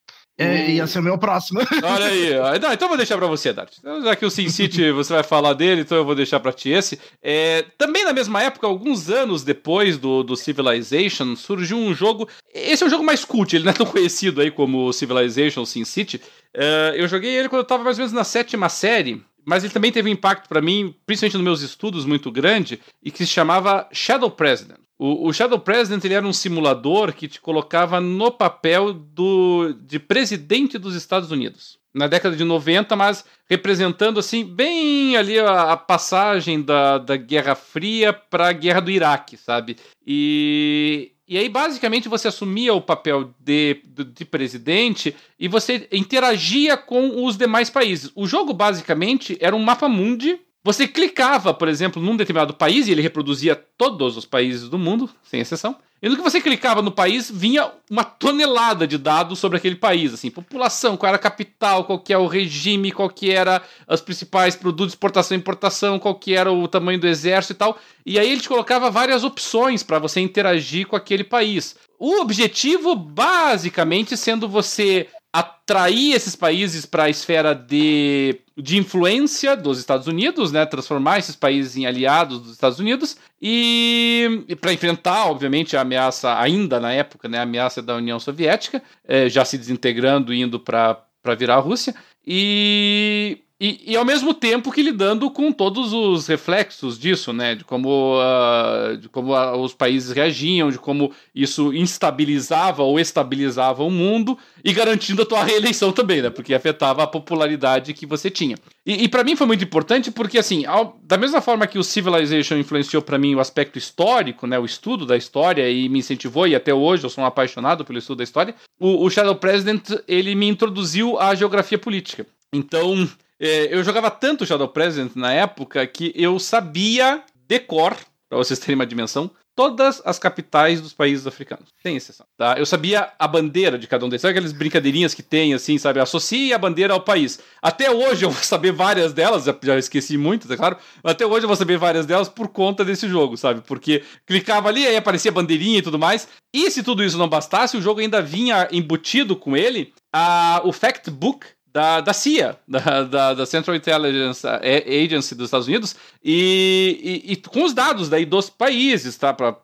É, 0.42 0.72
ia 0.72 0.88
ser 0.88 1.00
o 1.00 1.04
meu 1.04 1.18
próximo. 1.18 1.60
Olha 1.84 2.06
aí. 2.06 2.60
Não, 2.60 2.74
então 2.74 2.86
eu 2.86 2.90
vou 2.90 2.98
deixar 2.98 3.18
para 3.18 3.28
você, 3.28 3.54
Dart. 3.54 3.74
Então, 3.80 4.02
já 4.04 4.16
que 4.16 4.26
o 4.26 4.32
Sin 4.32 4.50
City 4.50 4.90
você 4.94 5.14
vai 5.14 5.24
falar 5.24 5.54
dele, 5.54 5.82
então 5.82 5.98
eu 5.98 6.06
vou 6.06 6.16
deixar 6.16 6.40
para 6.40 6.52
ti 6.52 6.70
esse. 6.70 7.00
É, 7.22 7.66
também 7.78 8.04
na 8.04 8.14
mesma 8.14 8.42
época, 8.42 8.68
alguns 8.68 9.10
anos 9.10 9.44
depois 9.44 9.98
do, 9.98 10.24
do 10.24 10.36
Civilization, 10.36 11.36
surgiu 11.36 11.78
um 11.78 11.94
jogo. 11.94 12.28
Esse 12.54 12.84
é 12.84 12.88
um 12.88 12.90
jogo 12.90 13.04
mais 13.04 13.24
cult, 13.24 13.56
ele 13.56 13.66
não 13.66 13.72
é 13.72 13.76
tão 13.76 13.86
conhecido 13.86 14.42
aí 14.42 14.52
como 14.52 14.92
Civilization 14.94 15.62
ou 15.62 15.66
Sin 15.66 15.86
City. 15.86 16.22
É, 16.54 16.96
eu 16.96 17.08
joguei 17.08 17.32
ele 17.32 17.50
quando 17.50 17.62
eu 17.62 17.68
tava 17.68 17.84
mais 17.84 17.98
ou 17.98 18.02
menos 18.02 18.14
na 18.14 18.24
sétima 18.24 18.70
série. 18.70 19.22
Mas 19.44 19.64
ele 19.64 19.74
também 19.74 19.92
teve 19.92 20.08
um 20.08 20.14
impacto 20.14 20.48
para 20.48 20.62
mim, 20.62 20.94
principalmente 21.06 21.34
nos 21.34 21.44
meus 21.44 21.62
estudos, 21.62 22.06
muito 22.06 22.32
grande, 22.32 22.80
e 23.02 23.10
que 23.10 23.26
se 23.26 23.32
chamava 23.32 23.88
Shadow 23.92 24.30
President. 24.30 24.78
O, 25.04 25.30
o, 25.30 25.34
Shadow 25.34 25.58
President 25.58 26.06
ele 26.06 26.14
era 26.14 26.28
um 26.28 26.32
simulador 26.32 27.12
que 27.12 27.28
te 27.28 27.42
colocava 27.42 28.00
no 28.00 28.30
papel 28.30 28.94
do, 28.94 29.74
de 29.82 29.98
presidente 29.98 30.78
dos 30.78 30.94
Estados 30.94 31.32
Unidos. 31.32 31.80
Na 31.92 32.06
década 32.06 32.36
de 32.36 32.44
90, 32.44 32.96
mas 32.96 33.26
representando 33.50 34.20
assim 34.20 34.46
bem 34.46 35.18
ali 35.18 35.40
a, 35.40 35.72
a 35.72 35.78
passagem 35.78 36.62
da, 36.62 37.00
da 37.00 37.18
Guerra 37.18 37.56
Fria 37.56 38.14
para 38.14 38.50
a 38.50 38.54
Guerra 38.54 38.80
do 38.80 38.92
Iraque, 38.92 39.38
sabe? 39.38 39.76
E, 40.06 41.14
e 41.28 41.36
aí, 41.36 41.50
basicamente, 41.50 42.08
você 42.08 42.28
assumia 42.28 42.72
o 42.72 42.80
papel 42.80 43.34
de, 43.40 43.82
de, 43.84 44.04
de, 44.04 44.24
presidente 44.24 45.16
e 45.40 45.48
você 45.48 45.88
interagia 45.92 46.78
com 46.78 47.26
os 47.26 47.36
demais 47.36 47.72
países. 47.72 48.12
O 48.14 48.28
jogo, 48.28 48.54
basicamente, 48.54 49.36
era 49.42 49.56
um 49.56 49.64
mapa 49.64 49.90
mundi 49.90 50.40
você 50.64 50.88
clicava, 50.88 51.54
por 51.54 51.68
exemplo, 51.68 52.02
num 52.02 52.16
determinado 52.16 52.54
país 52.54 52.88
e 52.88 52.92
ele 52.92 53.02
reproduzia 53.02 53.56
todos 53.56 54.16
os 54.16 54.26
países 54.26 54.70
do 54.70 54.78
mundo, 54.78 55.10
sem 55.24 55.40
exceção. 55.40 55.76
E 56.04 56.10
no 56.10 56.16
que 56.16 56.22
você 56.24 56.42
clicava 56.42 56.82
no 56.82 56.92
país, 56.92 57.30
vinha 57.32 57.72
uma 57.90 58.04
tonelada 58.04 58.88
de 58.88 58.98
dados 58.98 59.38
sobre 59.38 59.58
aquele 59.58 59.76
país, 59.76 60.12
assim, 60.14 60.32
população, 60.32 60.98
qual 60.98 61.10
era 61.10 61.18
a 61.18 61.20
capital, 61.20 61.84
qual 61.86 62.00
que 62.00 62.12
é 62.12 62.18
o 62.18 62.26
regime, 62.26 62.92
qual 62.92 63.08
que 63.08 63.32
era 63.32 63.62
os 63.88 64.02
principais 64.02 64.56
produtos, 64.56 64.94
exportação 64.94 65.38
e 65.38 65.40
importação, 65.40 66.00
qual 66.00 66.16
que 66.16 66.34
era 66.34 66.52
o 66.52 66.68
tamanho 66.68 67.00
do 67.00 67.08
exército 67.08 67.54
e 67.54 67.56
tal. 67.56 67.78
E 68.04 68.18
aí 68.18 68.32
ele 68.32 68.42
te 68.42 68.50
colocava 68.50 68.90
várias 68.90 69.24
opções 69.24 69.84
para 69.84 70.00
você 70.00 70.20
interagir 70.20 70.88
com 70.88 70.96
aquele 70.96 71.24
país. 71.24 71.76
O 72.00 72.20
objetivo, 72.20 72.96
basicamente, 72.96 74.18
sendo 74.18 74.50
você 74.50 75.08
atrair 75.34 76.14
esses 76.14 76.36
países 76.36 76.86
para 76.86 77.04
a 77.04 77.10
esfera 77.10 77.56
de, 77.56 78.42
de 78.58 78.78
influência 78.78 79.56
dos 79.56 79.80
Estados 79.80 80.08
Unidos, 80.08 80.52
né, 80.52 80.66
transformar 80.66 81.20
esses 81.20 81.36
países 81.36 81.78
em 81.78 81.86
aliados 81.86 82.42
dos 82.42 82.52
Estados 82.52 82.80
Unidos 82.80 83.16
e, 83.42 84.44
e 84.48 84.56
para 84.56 84.74
enfrentar, 84.74 85.28
obviamente, 85.28 85.78
a 85.78 85.82
ameaça 85.82 86.38
ainda 86.38 86.80
na 86.80 86.92
época, 86.92 87.30
né, 87.30 87.38
a 87.38 87.44
ameaça 87.44 87.82
da 87.82 87.96
União 87.96 88.20
Soviética, 88.20 88.84
é, 89.08 89.30
já 89.30 89.46
se 89.46 89.58
desintegrando 89.58 90.34
indo 90.34 90.60
para 90.60 91.06
virar 91.38 91.56
a 91.56 91.60
Rússia. 91.60 91.96
E 92.28 93.40
e, 93.64 93.92
e, 93.92 93.96
ao 93.96 94.04
mesmo 94.04 94.34
tempo 94.34 94.72
que 94.72 94.82
lidando 94.82 95.30
com 95.30 95.52
todos 95.52 95.94
os 95.94 96.26
reflexos 96.26 96.98
disso, 96.98 97.32
né? 97.32 97.54
De 97.54 97.64
como, 97.64 98.18
uh, 98.18 98.98
de 98.98 99.08
como 99.08 99.36
uh, 99.36 99.56
os 99.62 99.72
países 99.72 100.12
reagiam, 100.12 100.72
de 100.72 100.80
como 100.80 101.12
isso 101.36 101.72
instabilizava 101.72 102.82
ou 102.82 103.00
estabilizava 103.00 103.84
o 103.84 103.92
mundo 103.92 104.36
e 104.66 104.74
garantindo 104.74 105.22
a 105.22 105.26
tua 105.28 105.44
reeleição 105.44 105.92
também, 105.92 106.24
né? 106.24 106.32
Porque 106.32 106.56
afetava 106.56 107.04
a 107.04 107.08
popularidade 107.08 107.94
que 107.94 108.08
você 108.08 108.32
tinha. 108.32 108.58
E, 108.84 109.04
e 109.04 109.08
para 109.08 109.24
mim 109.24 109.36
foi 109.36 109.46
muito 109.46 109.64
importante 109.64 110.10
porque, 110.10 110.40
assim, 110.40 110.66
ao, 110.66 110.98
da 111.04 111.16
mesma 111.16 111.40
forma 111.40 111.68
que 111.68 111.78
o 111.78 111.84
Civilization 111.84 112.58
influenciou 112.58 113.04
para 113.04 113.20
mim 113.20 113.36
o 113.36 113.40
aspecto 113.40 113.78
histórico, 113.78 114.48
né? 114.48 114.58
O 114.58 114.66
estudo 114.66 115.06
da 115.06 115.16
história 115.16 115.70
e 115.70 115.88
me 115.88 116.00
incentivou, 116.00 116.48
e 116.48 116.56
até 116.56 116.74
hoje 116.74 117.04
eu 117.04 117.12
sou 117.12 117.24
um 117.24 117.28
apaixonado 117.28 117.86
pelo 117.86 118.00
estudo 118.00 118.18
da 118.18 118.24
história, 118.24 118.56
o, 118.80 119.06
o 119.06 119.10
Shadow 119.12 119.36
President, 119.36 119.88
ele 120.08 120.34
me 120.34 120.48
introduziu 120.48 121.20
à 121.20 121.36
geografia 121.36 121.78
política. 121.78 122.26
Então, 122.54 123.10
é, 123.40 123.74
eu 123.74 123.84
jogava 123.84 124.12
tanto 124.12 124.46
Shadow 124.46 124.68
President 124.68 125.16
na 125.16 125.32
época 125.34 125.86
que 125.88 126.12
eu 126.16 126.38
sabia 126.38 127.24
decor, 127.48 127.96
para 128.30 128.38
vocês 128.38 128.60
terem 128.60 128.76
uma 128.76 128.86
dimensão, 128.86 129.32
todas 129.56 130.02
as 130.06 130.18
capitais 130.18 130.82
dos 130.82 130.94
países 130.94 131.28
africanos, 131.28 131.70
sem 131.82 131.96
exceção. 131.96 132.26
Tá? 132.38 132.56
Eu 132.58 132.66
sabia 132.66 133.12
a 133.20 133.28
bandeira 133.28 133.78
de 133.78 133.88
cada 133.88 134.06
um 134.06 134.10
deles, 134.10 134.22
sabe 134.22 134.32
aquelas 134.32 134.52
brincadeirinhas 134.52 135.14
que 135.14 135.22
tem, 135.22 135.54
assim, 135.54 135.78
sabe? 135.78 136.00
Associe 136.00 136.54
a 136.54 136.58
bandeira 136.58 136.94
ao 136.94 137.02
país. 137.02 137.40
Até 137.62 137.92
hoje 137.92 138.26
eu 138.26 138.30
vou 138.30 138.44
saber 138.44 138.72
várias 138.72 139.14
delas, 139.14 139.46
já, 139.46 139.78
esqueci 139.78 140.18
muitas, 140.18 140.50
é 140.52 140.58
claro, 140.58 140.78
mas 141.04 141.12
até 141.12 141.26
hoje 141.26 141.44
eu 141.44 141.48
vou 141.48 141.58
saber 141.58 141.78
várias 141.78 142.06
delas 142.06 142.30
por 142.30 142.48
conta 142.48 142.84
desse 142.84 143.08
jogo, 143.08 143.38
sabe? 143.38 143.62
Porque 143.62 144.04
clicava 144.26 144.70
ali, 144.70 144.86
aí 144.86 144.96
aparecia 144.96 145.32
a 145.32 145.34
bandeirinha 145.34 145.80
e 145.80 145.84
tudo 145.84 146.00
mais. 146.00 146.28
E 146.54 146.70
se 146.72 146.84
tudo 146.84 147.04
isso 147.04 147.18
não 147.18 147.30
bastasse, 147.30 147.78
o 147.78 147.82
jogo 147.82 148.00
ainda 148.00 148.22
vinha 148.22 148.68
embutido 148.72 149.36
com 149.36 149.56
ele 149.56 149.94
a, 150.14 150.62
o 150.64 150.72
fact 150.72 151.10
book 151.10 151.46
da, 151.74 152.02
da 152.02 152.14
CIA, 152.14 152.58
da, 152.68 153.04
da, 153.04 153.34
da, 153.34 153.46
Central 153.46 153.76
Intelligence 153.76 154.46
Agency 154.48 155.36
dos 155.36 155.46
Estados 155.46 155.68
Unidos, 155.68 155.96
e, 156.24 157.24
e, 157.28 157.34
e 157.34 157.36
com 157.36 157.64
os 157.64 157.74
dados 157.74 158.10
daí 158.10 158.26
dos 158.26 158.50
países, 158.50 159.18
tá? 159.18 159.34
Pra, 159.34 159.56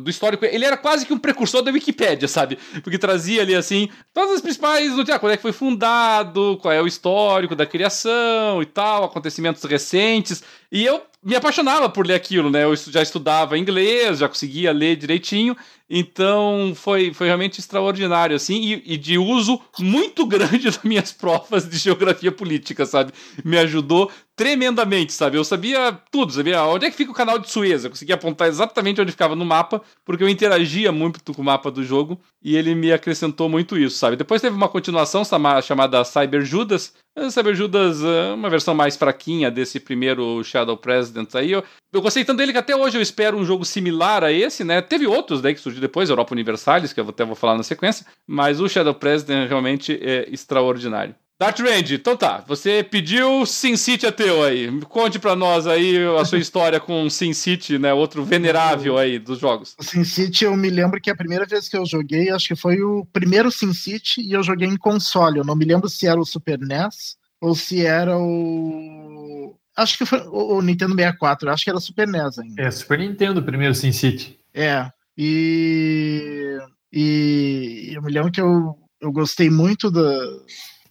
do 0.00 0.08
histórico, 0.08 0.46
ele 0.46 0.64
era 0.64 0.78
quase 0.78 1.04
que 1.04 1.12
um 1.12 1.18
precursor 1.18 1.60
da 1.60 1.70
Wikipédia, 1.70 2.26
sabe? 2.26 2.58
Porque 2.82 2.96
trazia 2.96 3.42
ali 3.42 3.54
assim 3.54 3.88
todas 4.14 4.36
as 4.36 4.40
principais 4.40 4.90
notícias, 4.92 5.18
quando 5.18 5.32
é 5.32 5.36
que 5.36 5.42
foi 5.42 5.52
fundado, 5.52 6.58
qual 6.62 6.72
é 6.72 6.80
o 6.80 6.86
histórico 6.86 7.54
da 7.54 7.66
criação 7.66 8.62
e 8.62 8.66
tal, 8.66 9.04
acontecimentos 9.04 9.62
recentes. 9.64 10.42
E 10.72 10.86
eu 10.86 11.02
me 11.28 11.36
apaixonava 11.36 11.90
por 11.90 12.06
ler 12.06 12.14
aquilo, 12.14 12.48
né? 12.48 12.64
Eu 12.64 12.74
já 12.74 13.02
estudava 13.02 13.58
inglês, 13.58 14.20
já 14.20 14.28
conseguia 14.28 14.72
ler 14.72 14.96
direitinho, 14.96 15.54
então 15.90 16.72
foi, 16.74 17.12
foi 17.12 17.26
realmente 17.26 17.60
extraordinário, 17.60 18.34
assim, 18.34 18.54
e, 18.62 18.94
e, 18.94 18.96
de 18.96 19.18
uso 19.18 19.60
muito 19.78 20.24
grande 20.26 20.64
das 20.64 20.82
minhas 20.82 21.12
provas 21.12 21.68
de 21.68 21.76
geografia 21.76 22.32
política, 22.32 22.86
sabe? 22.86 23.12
Me 23.44 23.58
ajudou 23.58 24.10
tremendamente, 24.34 25.12
sabe? 25.12 25.36
Eu 25.36 25.44
sabia 25.44 25.92
tudo, 26.10 26.32
sabia 26.32 26.64
onde 26.64 26.86
é 26.86 26.90
que 26.90 26.96
fica 26.96 27.10
o 27.10 27.14
canal 27.14 27.38
de 27.38 27.50
Suez, 27.50 27.84
eu 27.84 27.90
conseguia 27.90 28.14
apontar 28.14 28.48
exatamente 28.48 28.98
onde 28.98 29.12
ficava 29.12 29.36
no 29.36 29.44
mapa, 29.44 29.82
porque 30.06 30.24
eu 30.24 30.28
interagia 30.30 30.90
muito 30.90 31.34
com 31.34 31.42
o 31.42 31.44
mapa 31.44 31.70
do 31.70 31.84
jogo 31.84 32.18
e 32.42 32.56
ele 32.56 32.74
me 32.74 32.90
acrescentou 32.90 33.50
muito 33.50 33.76
isso, 33.76 33.98
sabe? 33.98 34.16
Depois 34.16 34.40
teve 34.40 34.56
uma 34.56 34.68
continuação 34.68 35.22
chamada 35.62 36.02
Cyber 36.04 36.42
Judas, 36.42 36.94
Cyber 37.30 37.54
Judas 37.54 38.02
é 38.04 38.32
uma 38.32 38.48
versão 38.48 38.74
mais 38.74 38.96
fraquinha 38.96 39.50
desse 39.50 39.80
primeiro 39.80 40.42
Shadow 40.44 40.76
President 40.76 41.17
aí. 41.34 41.52
Eu, 41.52 41.64
eu 41.92 42.02
gostei 42.02 42.24
tanto 42.24 42.38
dele 42.38 42.52
que 42.52 42.58
até 42.58 42.76
hoje 42.76 42.96
eu 42.96 43.02
espero 43.02 43.36
um 43.36 43.44
jogo 43.44 43.64
similar 43.64 44.22
a 44.22 44.32
esse, 44.32 44.64
né? 44.64 44.80
Teve 44.80 45.06
outros 45.06 45.40
daí 45.40 45.54
que 45.54 45.60
surgiu 45.60 45.80
depois, 45.80 46.10
Europa 46.10 46.34
Universalis, 46.34 46.92
que 46.92 47.00
eu 47.00 47.08
até 47.08 47.24
vou 47.24 47.34
falar 47.34 47.56
na 47.56 47.62
sequência, 47.62 48.06
mas 48.26 48.60
o 48.60 48.68
Shadow 48.68 48.94
President 48.94 49.48
realmente 49.48 49.98
é 50.02 50.28
extraordinário. 50.30 51.14
Dart 51.40 51.60
Range, 51.60 51.94
então 51.94 52.16
tá, 52.16 52.42
você 52.48 52.82
pediu 52.82 53.46
Sin 53.46 53.76
City 53.76 54.04
é 54.04 54.10
teu 54.10 54.42
aí. 54.42 54.68
Conte 54.86 55.20
pra 55.20 55.36
nós 55.36 55.68
aí 55.68 55.96
a 56.20 56.24
sua 56.24 56.38
história 56.40 56.80
com 56.80 57.08
Sin 57.08 57.32
City, 57.32 57.78
né? 57.78 57.94
Outro 57.94 58.24
venerável 58.24 58.98
aí 58.98 59.20
dos 59.20 59.38
jogos. 59.38 59.76
O 59.78 59.84
Sin 59.84 60.02
City, 60.02 60.46
eu 60.46 60.56
me 60.56 60.68
lembro 60.68 61.00
que 61.00 61.08
a 61.08 61.16
primeira 61.16 61.46
vez 61.46 61.68
que 61.68 61.76
eu 61.76 61.86
joguei, 61.86 62.30
acho 62.30 62.48
que 62.48 62.56
foi 62.56 62.82
o 62.82 63.06
primeiro 63.12 63.52
Sin 63.52 63.72
City 63.72 64.20
e 64.20 64.32
eu 64.32 64.42
joguei 64.42 64.66
em 64.66 64.76
console. 64.76 65.38
Eu 65.38 65.44
não 65.44 65.54
me 65.54 65.64
lembro 65.64 65.88
se 65.88 66.08
era 66.08 66.18
o 66.18 66.26
Super 66.26 66.58
NES 66.58 67.16
ou 67.40 67.54
se 67.54 67.86
era 67.86 68.18
o 68.18 69.56
acho 69.78 69.96
que 69.96 70.04
foi 70.04 70.20
o, 70.26 70.60
Nintendo 70.60 70.94
64, 70.94 71.50
acho 71.50 71.64
que 71.64 71.70
era 71.70 71.80
Super 71.80 72.08
NES 72.08 72.38
ainda. 72.38 72.62
É, 72.62 72.70
Super 72.70 72.98
Nintendo, 72.98 73.42
primeiro 73.42 73.74
Sin 73.74 73.92
City. 73.92 74.38
É, 74.52 74.90
e, 75.16 76.58
e 76.92 77.92
eu 77.94 78.02
me 78.02 78.10
lembro 78.10 78.32
que 78.32 78.40
eu, 78.40 78.76
eu 79.00 79.12
gostei 79.12 79.48
muito 79.48 79.90
da, 79.90 80.02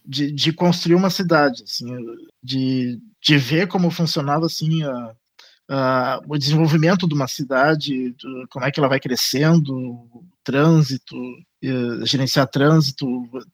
de, 0.04 0.32
de 0.32 0.52
construir 0.52 0.94
uma 0.94 1.10
cidade, 1.10 1.62
assim, 1.62 1.86
de, 2.42 2.98
de 3.22 3.36
ver 3.36 3.68
como 3.68 3.90
funcionava 3.90 4.46
assim 4.46 4.82
a, 4.82 5.14
a, 5.68 6.20
o 6.26 6.38
desenvolvimento 6.38 7.06
de 7.06 7.14
uma 7.14 7.28
cidade, 7.28 8.12
do, 8.12 8.46
como 8.48 8.64
é 8.64 8.70
que 8.70 8.80
ela 8.80 8.88
vai 8.88 8.98
crescendo, 8.98 9.76
o 9.76 10.24
trânsito, 10.42 11.14
uh, 11.16 12.06
gerenciar 12.06 12.48
trânsito, 12.48 13.06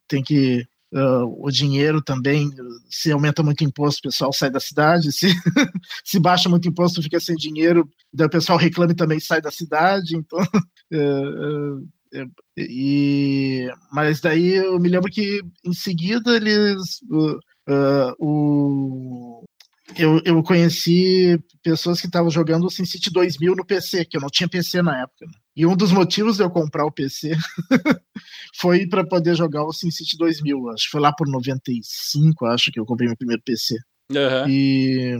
tem 0.07 0.23
que 0.23 0.65
Uh, 0.95 1.45
o 1.45 1.51
dinheiro 1.51 2.01
também, 2.01 2.49
se 2.89 3.11
aumenta 3.11 3.43
muito 3.43 3.65
imposto, 3.65 3.99
o 3.99 4.11
pessoal 4.11 4.33
sai 4.33 4.49
da 4.49 4.61
cidade, 4.61 5.11
se, 5.11 5.27
se 6.05 6.21
baixa 6.21 6.49
muito 6.49 6.69
imposto, 6.69 7.03
fica 7.03 7.19
sem 7.19 7.35
dinheiro, 7.35 7.91
daí 8.13 8.29
o 8.29 8.31
pessoal 8.31 8.57
reclama 8.57 8.93
e 8.93 8.95
também 8.95 9.19
sai 9.19 9.43
da 9.43 9.51
cidade, 9.51 10.17
então. 10.17 10.39
Uh, 10.93 11.85
e, 12.57 13.69
mas 13.91 14.21
daí 14.21 14.55
eu 14.55 14.79
me 14.79 14.89
lembro 14.89 15.11
que 15.11 15.43
em 15.65 15.73
seguida 15.73 16.37
eles. 16.37 17.01
o, 18.21 19.43
eu, 19.97 20.21
eu 20.25 20.43
conheci 20.43 21.39
pessoas 21.63 22.01
que 22.01 22.07
estavam 22.07 22.31
jogando 22.31 22.67
o 22.67 22.71
SimCity 22.71 23.11
2000 23.11 23.55
no 23.55 23.65
PC, 23.65 24.05
que 24.07 24.17
eu 24.17 24.21
não 24.21 24.29
tinha 24.29 24.49
PC 24.49 24.81
na 24.81 25.03
época. 25.03 25.27
Né? 25.27 25.33
E 25.55 25.67
um 25.67 25.77
dos 25.77 25.93
motivos 25.93 26.37
de 26.37 26.43
eu 26.43 26.51
comprar 26.51 26.87
o 26.87 26.93
PC 26.93 27.33
foi 28.57 28.87
para 28.87 29.07
poder 29.07 29.35
jogar 29.35 29.63
o 29.65 29.73
SimCity 29.73 30.17
2000. 30.17 30.71
Acho 30.71 30.85
que 30.85 30.91
foi 30.91 31.01
lá 31.01 31.13
por 31.13 31.29
95, 31.29 32.47
acho 32.47 32.73
que 32.73 32.81
eu 32.81 32.87
comprei 32.87 33.09
meu 33.09 33.17
primeiro 33.17 33.43
PC. 33.43 33.77
Uhum. 34.11 34.49
E, 34.49 35.17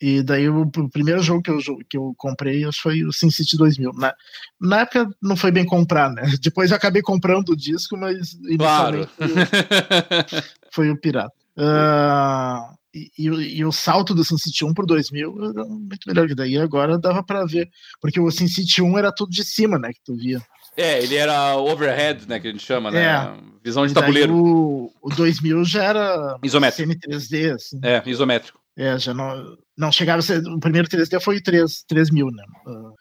e 0.00 0.22
daí 0.22 0.48
o, 0.48 0.62
o, 0.62 0.90
primeiro 0.90 1.20
jogo 1.20 1.42
que 1.42 1.50
eu, 1.50 1.58
que 1.88 1.96
eu 1.96 2.14
comprei 2.16 2.64
acho 2.64 2.82
foi 2.82 3.02
o 3.02 3.12
SimCity 3.12 3.56
2000. 3.56 3.92
Na, 3.94 4.14
na 4.60 4.80
época 4.82 5.08
não 5.20 5.36
foi 5.36 5.50
bem 5.50 5.66
comprar, 5.66 6.10
né? 6.10 6.22
Depois 6.40 6.70
eu 6.70 6.76
acabei 6.76 7.02
comprando 7.02 7.48
o 7.48 7.56
disco, 7.56 7.96
mas 7.96 8.36
claro. 8.56 9.08
foi 10.72 10.90
o 10.90 11.00
pirata. 11.00 11.34
Uh, 11.56 12.74
e, 12.94 13.58
e, 13.58 13.64
o 13.64 13.72
salto 13.72 14.14
do 14.14 14.24
SimCity 14.24 14.64
1 14.64 14.72
pro 14.72 14.86
2000 14.86 15.50
era 15.50 15.64
muito 15.64 16.06
melhor 16.06 16.28
que 16.28 16.34
daí. 16.34 16.56
Agora 16.56 16.98
dava 16.98 17.22
para 17.22 17.44
ver, 17.44 17.68
porque 18.00 18.20
o 18.20 18.30
SimCity 18.30 18.80
1 18.82 18.98
era 18.98 19.12
tudo 19.12 19.30
de 19.30 19.44
cima, 19.44 19.78
né, 19.78 19.92
que 19.92 20.00
tu 20.04 20.14
via. 20.14 20.40
É, 20.76 21.02
ele 21.02 21.16
era 21.16 21.56
overhead, 21.56 22.28
né, 22.28 22.38
que 22.38 22.48
a 22.48 22.50
gente 22.50 22.64
chama, 22.64 22.90
né? 22.90 23.04
É. 23.04 23.34
Visão 23.64 23.86
de 23.86 23.94
tabuleiro. 23.94 24.34
O, 24.34 24.92
o 25.02 25.08
2000 25.10 25.64
já 25.64 25.84
era 25.84 26.38
isométrico. 26.42 26.92
semi-3D, 26.92 27.54
assim. 27.54 27.80
É, 27.82 28.02
isométrico. 28.06 28.60
É, 28.76 28.98
já 28.98 29.14
não, 29.14 29.56
não 29.76 29.92
chegava 29.92 30.18
a 30.18 30.22
ser. 30.22 30.40
O 30.48 30.58
primeiro 30.58 30.88
3D 30.88 31.20
foi 31.20 31.40
3, 31.40 31.84
3000, 31.88 32.26
né? 32.26 32.44
Uh, 32.66 32.92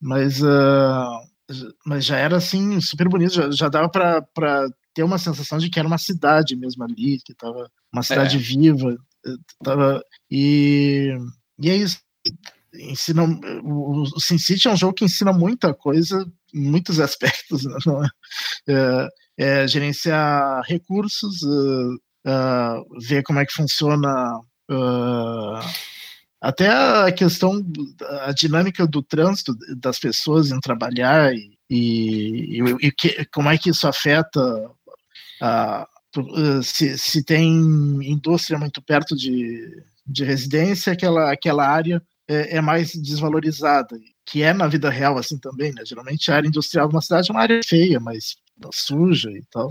mas, 0.00 0.42
uh, 0.42 1.20
mas 1.86 2.04
já 2.04 2.18
era 2.18 2.36
assim, 2.36 2.80
super 2.80 3.08
bonito, 3.08 3.32
já, 3.32 3.50
já 3.50 3.68
dava 3.68 3.88
para 3.88 4.68
ter 4.92 5.02
uma 5.02 5.18
sensação 5.18 5.58
de 5.58 5.70
que 5.70 5.78
era 5.78 5.88
uma 5.88 5.98
cidade 5.98 6.54
mesmo 6.54 6.84
ali, 6.84 7.18
que 7.24 7.34
tava 7.34 7.70
uma 7.92 8.02
cidade 8.02 8.36
é. 8.36 8.40
viva. 8.40 8.96
Tava, 9.62 10.02
e, 10.30 11.16
e 11.60 11.70
é 11.70 11.76
isso. 11.76 11.98
Ensina, 12.74 13.24
o, 13.62 14.02
o 14.02 14.20
Sin 14.20 14.38
City 14.38 14.68
é 14.68 14.72
um 14.72 14.76
jogo 14.76 14.94
que 14.94 15.04
ensina 15.04 15.32
muita 15.32 15.72
coisa, 15.72 16.26
muitos 16.52 16.98
aspectos. 17.00 17.64
Né? 17.64 18.08
É, 18.68 19.08
é, 19.38 19.68
gerenciar 19.68 20.62
recursos, 20.66 21.42
uh, 21.42 21.94
uh, 22.26 23.00
ver 23.06 23.22
como 23.22 23.38
é 23.38 23.46
que 23.46 23.52
funciona. 23.52 24.40
Uh, 24.70 25.60
até 26.40 26.68
a 26.68 27.10
questão, 27.12 27.62
a 28.22 28.32
dinâmica 28.32 28.86
do 28.86 29.02
trânsito 29.02 29.56
das 29.76 29.98
pessoas 29.98 30.50
em 30.50 30.60
trabalhar 30.60 31.34
e, 31.34 31.58
e, 31.68 32.60
e, 32.60 32.86
e 32.86 32.92
que, 32.92 33.24
como 33.32 33.48
é 33.48 33.58
que 33.58 33.70
isso 33.70 33.88
afeta 33.88 34.40
a, 35.40 35.88
se, 36.62 36.96
se 36.98 37.24
tem 37.24 37.48
indústria 38.02 38.58
muito 38.58 38.82
perto 38.82 39.16
de, 39.16 39.82
de 40.06 40.24
residência, 40.24 40.92
aquela, 40.92 41.32
aquela 41.32 41.66
área 41.66 42.02
é, 42.28 42.56
é, 42.56 42.60
mais 42.60 42.92
desvalorizada, 42.94 43.98
que 44.24 44.42
é 44.42 44.52
na 44.52 44.66
vida 44.66 44.90
real 44.90 45.18
assim 45.18 45.38
também, 45.38 45.72
né? 45.72 45.82
Geralmente 45.84 46.30
a 46.30 46.36
área 46.36 46.48
industrial 46.48 46.88
de 46.88 46.94
uma 46.94 47.02
cidade 47.02 47.30
é 47.30 47.32
uma 47.32 47.42
área 47.42 47.60
feia, 47.64 48.00
mas 48.00 48.36
suja 48.72 49.30
e 49.30 49.42
tal. 49.50 49.68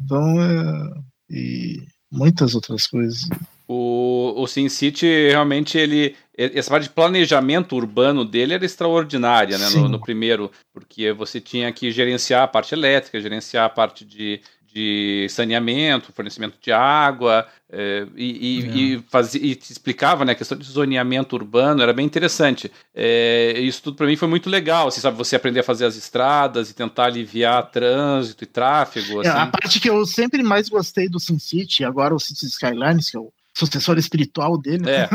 Então, 0.00 0.42
é, 0.42 0.90
e 1.30 1.82
muitas 2.10 2.54
outras 2.54 2.86
coisas. 2.86 3.28
O, 3.68 4.34
o 4.36 4.46
SimCity 4.46 5.06
realmente 5.30 5.78
ele 5.78 6.14
essa 6.36 6.70
parte 6.70 6.84
de 6.84 6.90
planejamento 6.90 7.76
urbano 7.76 8.24
dele 8.24 8.54
era 8.54 8.64
extraordinária, 8.64 9.58
né? 9.58 9.68
No, 9.70 9.88
no, 9.88 10.00
primeiro, 10.00 10.50
porque 10.72 11.12
você 11.12 11.40
tinha 11.40 11.70
que 11.72 11.90
gerenciar 11.90 12.42
a 12.42 12.48
parte 12.48 12.74
elétrica, 12.74 13.20
gerenciar 13.20 13.66
a 13.66 13.68
parte 13.68 14.04
de, 14.04 14.40
de 14.72 15.26
saneamento, 15.28 16.12
fornecimento 16.12 16.56
de 16.60 16.72
água, 16.72 17.46
é, 17.70 18.06
e, 18.16 18.24
e, 18.24 18.64
é. 18.64 18.76
e, 18.76 19.04
fazia, 19.10 19.40
e 19.44 19.54
te 19.54 19.70
explicava 19.70 20.24
né, 20.24 20.32
a 20.32 20.34
questão 20.34 20.56
de 20.56 20.64
zoneamento 20.64 21.36
urbano, 21.36 21.82
era 21.82 21.92
bem 21.92 22.06
interessante. 22.06 22.72
É, 22.94 23.58
isso 23.58 23.82
tudo 23.82 23.96
para 23.96 24.06
mim 24.06 24.16
foi 24.16 24.28
muito 24.28 24.48
legal, 24.48 24.88
assim, 24.88 25.00
sabe, 25.00 25.16
você 25.16 25.36
aprender 25.36 25.60
a 25.60 25.64
fazer 25.64 25.84
as 25.84 25.96
estradas 25.96 26.70
e 26.70 26.74
tentar 26.74 27.04
aliviar 27.04 27.70
trânsito 27.70 28.44
e 28.44 28.46
tráfego. 28.46 29.20
Assim. 29.20 29.28
a 29.28 29.46
parte 29.46 29.78
que 29.78 29.90
eu 29.90 30.04
sempre 30.06 30.42
mais 30.42 30.68
gostei 30.68 31.08
do 31.08 31.20
SimCity, 31.20 31.84
agora 31.84 32.14
o 32.14 32.20
City 32.20 32.46
Skylines, 32.46 33.10
que 33.10 33.16
é 33.16 33.20
o 33.20 33.32
sucessor 33.54 33.98
espiritual 33.98 34.56
dele, 34.56 34.88
é. 34.88 35.08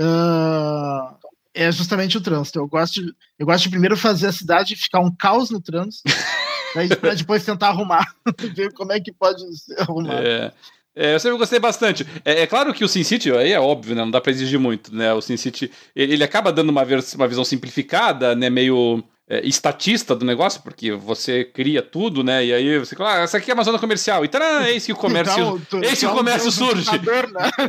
uh, 0.00 1.16
é 1.54 1.70
justamente 1.70 2.16
o 2.16 2.20
trânsito. 2.20 2.58
Eu 2.58 2.66
gosto, 2.66 3.02
de, 3.02 3.14
eu 3.38 3.46
gosto 3.46 3.64
de 3.64 3.70
primeiro 3.70 3.96
fazer 3.96 4.26
a 4.26 4.32
cidade 4.32 4.74
ficar 4.76 5.00
um 5.00 5.14
caos 5.14 5.50
no 5.50 5.60
trânsito. 5.60 6.02
Daí 6.74 6.88
pra 6.88 7.14
depois 7.14 7.44
tentar 7.44 7.68
arrumar, 7.68 8.06
ver 8.54 8.72
como 8.72 8.92
é 8.92 9.00
que 9.00 9.12
pode 9.12 9.40
ser 9.56 9.80
arrumado. 9.80 10.26
É. 10.26 10.52
É, 11.00 11.14
eu 11.14 11.20
sempre 11.20 11.38
gostei 11.38 11.60
bastante. 11.60 12.04
É, 12.24 12.42
é, 12.42 12.46
claro 12.46 12.74
que 12.74 12.84
o 12.84 12.88
SimCity, 12.88 13.30
aí 13.30 13.52
é 13.52 13.60
óbvio, 13.60 13.94
né? 13.94 14.02
Não 14.02 14.10
dá 14.10 14.20
pra 14.20 14.32
exigir 14.32 14.58
muito, 14.58 14.92
né? 14.92 15.14
O 15.14 15.20
SimCity, 15.20 15.70
ele, 15.94 16.14
ele 16.14 16.24
acaba 16.24 16.50
dando 16.50 16.70
uma, 16.70 16.82
uma 16.82 17.28
visão 17.28 17.44
simplificada, 17.44 18.34
né? 18.34 18.50
Meio 18.50 19.04
é, 19.28 19.46
estatista 19.46 20.14
do 20.14 20.24
negócio, 20.24 20.62
porque 20.62 20.92
você 20.92 21.44
cria 21.44 21.82
tudo, 21.82 22.24
né? 22.24 22.46
E 22.46 22.52
aí 22.52 22.78
você 22.78 22.96
fala, 22.96 23.16
ah, 23.16 23.20
essa 23.20 23.36
aqui 23.36 23.50
é 23.50 23.54
uma 23.54 23.62
zona 23.62 23.78
comercial. 23.78 24.24
E 24.24 24.28
tará, 24.28 24.70
eis 24.70 24.86
que 24.86 24.92
o 24.92 24.96
comércio, 24.98 25.60
então, 25.66 25.82
eis 25.82 25.98
que 25.98 26.06
o 26.06 26.12
comércio 26.12 26.50
surge. 26.50 26.90
Né? 26.90 26.98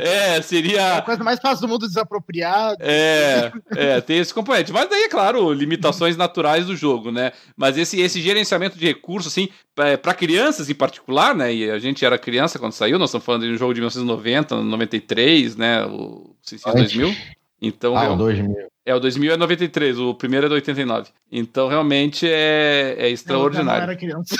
É, 0.00 0.40
seria. 0.40 0.80
É 0.80 0.98
a 0.98 1.02
coisa 1.02 1.22
mais 1.22 1.38
fácil 1.38 1.66
do 1.66 1.68
mundo 1.68 1.86
desapropriado. 1.86 2.76
É, 2.80 3.52
é, 3.76 4.00
tem 4.00 4.18
esse 4.18 4.32
componente. 4.32 4.72
Mas 4.72 4.88
daí, 4.88 5.04
é 5.04 5.08
claro, 5.08 5.52
limitações 5.52 6.16
naturais 6.16 6.66
do 6.66 6.76
jogo, 6.76 7.10
né? 7.10 7.32
Mas 7.56 7.76
esse, 7.76 8.00
esse 8.00 8.20
gerenciamento 8.20 8.78
de 8.78 8.86
recursos, 8.86 9.32
assim, 9.32 9.48
para 9.74 10.14
crianças 10.14 10.70
em 10.70 10.74
particular, 10.74 11.34
né? 11.34 11.52
E 11.52 11.70
a 11.70 11.78
gente 11.78 12.04
era 12.04 12.18
criança 12.18 12.58
quando 12.58 12.72
saiu, 12.72 12.98
nós 12.98 13.10
estamos 13.10 13.24
falando 13.24 13.46
de 13.46 13.52
um 13.52 13.56
jogo 13.56 13.74
de 13.74 13.80
1990, 13.80 14.62
93, 14.62 15.56
né? 15.56 15.84
O 15.84 16.34
2000. 16.74 17.14
Então, 17.60 17.96
ah, 17.96 18.12
o 18.12 18.16
2000. 18.16 18.70
É, 18.86 18.94
o 18.94 19.00
2000 19.00 19.34
é 19.34 19.36
93, 19.36 19.98
o 19.98 20.14
primeiro 20.14 20.46
é 20.46 20.48
do 20.48 20.54
89. 20.54 21.10
Então, 21.30 21.68
realmente 21.68 22.26
é, 22.28 22.96
é 22.98 23.08
extraordinário. 23.10 23.80
Eu 23.80 23.90
era 23.90 23.96
criança. 23.96 24.34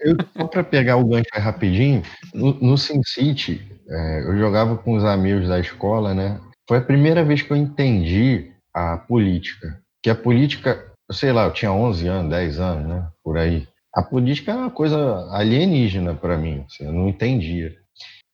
eu, 0.00 0.16
só 0.36 0.46
para 0.46 0.62
pegar 0.62 0.96
o 0.96 1.04
gancho 1.04 1.28
rapidinho, 1.34 2.02
no, 2.32 2.54
no 2.54 2.78
SimCity, 2.78 3.60
é, 3.88 4.24
eu 4.24 4.38
jogava 4.38 4.76
com 4.78 4.96
os 4.96 5.04
amigos 5.04 5.48
da 5.48 5.58
escola, 5.58 6.14
né? 6.14 6.40
Foi 6.68 6.78
a 6.78 6.82
primeira 6.82 7.24
vez 7.24 7.42
que 7.42 7.50
eu 7.50 7.56
entendi 7.56 8.52
a 8.72 8.96
política. 8.96 9.80
Que 10.02 10.08
a 10.08 10.14
política, 10.14 10.92
sei 11.10 11.32
lá, 11.32 11.44
eu 11.44 11.52
tinha 11.52 11.72
11 11.72 12.06
anos, 12.06 12.30
10 12.30 12.60
anos, 12.60 12.88
né? 12.88 13.08
Por 13.22 13.36
aí. 13.36 13.66
A 13.94 14.02
política 14.02 14.52
era 14.52 14.60
uma 14.60 14.70
coisa 14.70 15.28
alienígena 15.32 16.14
para 16.14 16.38
mim, 16.38 16.64
assim, 16.66 16.84
eu 16.84 16.92
não 16.92 17.08
entendia. 17.08 17.74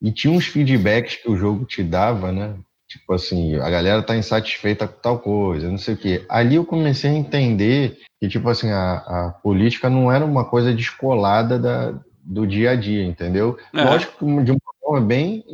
E 0.01 0.13
tinha 0.13 0.33
uns 0.33 0.47
feedbacks 0.47 1.17
que 1.17 1.29
o 1.29 1.37
jogo 1.37 1.65
te 1.65 1.83
dava, 1.83 2.31
né? 2.31 2.55
Tipo 2.89 3.13
assim, 3.13 3.57
a 3.57 3.69
galera 3.69 4.03
tá 4.03 4.17
insatisfeita 4.17 4.89
com 4.89 5.01
tal 5.01 5.19
coisa, 5.19 5.69
não 5.69 5.77
sei 5.77 5.95
o 5.95 5.99
quê. 5.99 6.25
Ali 6.29 6.55
eu 6.55 6.65
comecei 6.65 7.11
a 7.11 7.15
entender 7.15 7.99
que, 8.19 8.29
tipo 8.29 8.49
assim, 8.49 8.71
a, 8.71 8.95
a 8.95 9.35
política 9.43 9.91
não 9.91 10.11
era 10.11 10.25
uma 10.25 10.45
coisa 10.45 10.73
descolada 10.73 11.59
da, 11.59 11.95
do 12.25 12.47
dia 12.47 12.71
a 12.71 12.77
dia, 12.77 13.05
entendeu? 13.05 13.59
É. 13.75 13.85
Lógico 13.85 14.13
que 14.19 14.43
de 14.43 14.53
uma 14.53 14.61
forma 14.81 15.07
bem, 15.07 15.45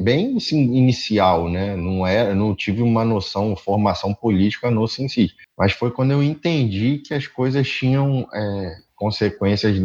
bem 0.00 0.36
inicial, 0.52 1.48
né? 1.48 1.74
Não 1.74 2.06
era, 2.06 2.34
não 2.34 2.54
tive 2.54 2.82
uma 2.82 3.04
noção, 3.06 3.56
formação 3.56 4.12
política 4.12 4.70
no 4.70 4.86
SimCity. 4.86 5.34
Mas 5.56 5.72
foi 5.72 5.90
quando 5.90 6.10
eu 6.10 6.22
entendi 6.22 6.98
que 6.98 7.14
as 7.14 7.26
coisas 7.26 7.66
tinham 7.66 8.28
é, 8.34 8.76
consequências 8.94 9.76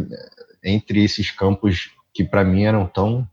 entre 0.62 1.02
esses 1.02 1.30
campos 1.30 1.90
que 2.14 2.22
para 2.22 2.44
mim 2.44 2.64
eram 2.64 2.86
tão 2.86 3.26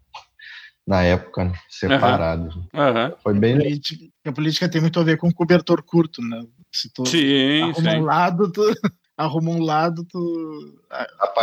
na 0.89 1.03
época, 1.03 1.45
né? 1.45 1.53
separados. 1.69 2.55
Uhum. 2.55 2.63
Uhum. 2.73 3.13
Foi 3.21 3.33
bem. 3.35 3.53
A 3.53 3.59
política, 3.59 4.05
a 4.25 4.31
política, 4.31 4.69
tem 4.69 4.81
muito 4.81 4.99
a 4.99 5.03
ver 5.03 5.17
com 5.17 5.31
cobertor 5.31 5.83
curto, 5.83 6.19
né? 6.19 6.43
Se 6.71 6.91
tu 6.91 7.05
sim, 7.05 7.61
arruma 7.61 7.91
sim. 7.91 7.97
um 7.97 8.03
lado, 8.03 8.51
tu 8.51 8.61
arruma 9.15 9.51
um 9.51 9.61
lado, 9.61 10.03
tu, 10.03 10.17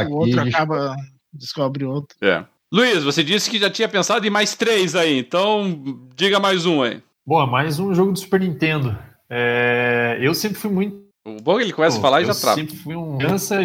o 0.09 0.15
outro 0.15 0.41
acaba 0.41 0.97
descobre 1.33 1.85
outro. 1.85 2.19
É. 2.21 2.45
Luiz, 2.73 3.05
você 3.05 3.23
disse 3.23 3.49
que 3.49 3.61
já 3.61 3.71
tinha 3.71 3.89
pensado 3.89 4.27
em 4.27 4.31
mais 4.31 4.57
três 4.57 4.97
aí, 4.97 5.17
então 5.17 5.81
diga 6.17 6.41
mais 6.41 6.67
um 6.67 6.83
aí. 6.83 7.01
Bom, 7.25 7.41
é 7.41 7.47
mais 7.47 7.79
um 7.79 7.95
jogo 7.95 8.11
do 8.11 8.19
Super 8.19 8.41
Nintendo. 8.41 8.99
É, 9.31 10.19
eu 10.21 10.35
sempre 10.35 10.59
fui 10.59 10.73
muito. 10.73 11.07
O 11.25 11.41
bom 11.41 11.55
é 11.55 11.59
que 11.59 11.65
ele 11.67 11.73
começa 11.73 11.99
a 11.99 12.01
falar 12.01 12.23
e 12.23 12.25
já 12.25 12.35
trava. 12.35 12.61
Eu 12.61 12.67
sempre 12.67 12.83
fui 12.83 12.97
um 12.97 13.17
criança. 13.17 13.61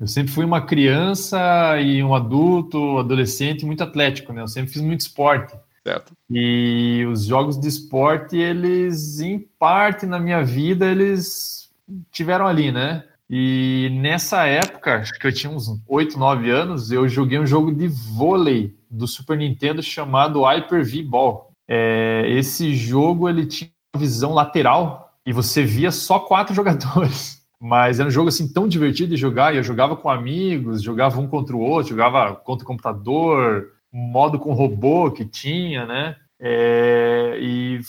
Eu 0.00 0.06
sempre 0.06 0.32
fui 0.32 0.46
uma 0.46 0.62
criança 0.62 1.78
e 1.78 2.02
um 2.02 2.14
adulto, 2.14 2.98
adolescente 2.98 3.66
muito 3.66 3.84
atlético, 3.84 4.32
né? 4.32 4.40
Eu 4.40 4.48
sempre 4.48 4.72
fiz 4.72 4.80
muito 4.80 5.00
esporte. 5.00 5.54
Certo. 5.86 6.14
E 6.30 7.06
os 7.10 7.24
jogos 7.24 7.60
de 7.60 7.68
esporte, 7.68 8.36
eles, 8.36 9.20
em 9.20 9.38
parte 9.58 10.06
na 10.06 10.18
minha 10.18 10.42
vida, 10.42 10.86
eles 10.86 11.70
tiveram 12.10 12.46
ali, 12.46 12.72
né? 12.72 13.04
E 13.28 13.90
nessa 14.00 14.46
época, 14.46 14.96
acho 14.96 15.12
que 15.12 15.26
eu 15.26 15.32
tinha 15.32 15.52
uns 15.52 15.68
8, 15.86 16.18
9 16.18 16.50
anos, 16.50 16.90
eu 16.90 17.08
joguei 17.08 17.38
um 17.38 17.46
jogo 17.46 17.72
de 17.72 17.86
vôlei 17.86 18.74
do 18.90 19.06
Super 19.06 19.36
Nintendo 19.36 19.82
chamado 19.82 20.42
Hyper 20.42 20.84
V 20.84 21.02
Ball. 21.02 21.52
É, 21.68 22.24
esse 22.26 22.74
jogo 22.74 23.28
ele 23.28 23.46
tinha 23.46 23.70
uma 23.94 24.00
visão 24.00 24.32
lateral 24.32 25.12
e 25.24 25.32
você 25.32 25.62
via 25.62 25.92
só 25.92 26.18
quatro 26.18 26.52
jogadores. 26.56 27.39
Mas 27.60 28.00
era 28.00 28.08
um 28.08 28.12
jogo 28.12 28.30
assim 28.30 28.50
tão 28.50 28.66
divertido 28.66 29.10
de 29.10 29.20
jogar, 29.20 29.52
e 29.52 29.58
eu 29.58 29.62
jogava 29.62 29.94
com 29.94 30.08
amigos, 30.08 30.82
jogava 30.82 31.20
um 31.20 31.28
contra 31.28 31.54
o 31.54 31.60
outro, 31.60 31.90
jogava 31.90 32.34
contra 32.34 32.64
o 32.64 32.66
computador, 32.66 33.72
modo 33.92 34.38
com 34.38 34.54
robô 34.54 35.10
que 35.10 35.26
tinha, 35.26 35.84
né? 35.84 36.16
É, 36.38 37.36
e 37.38 37.80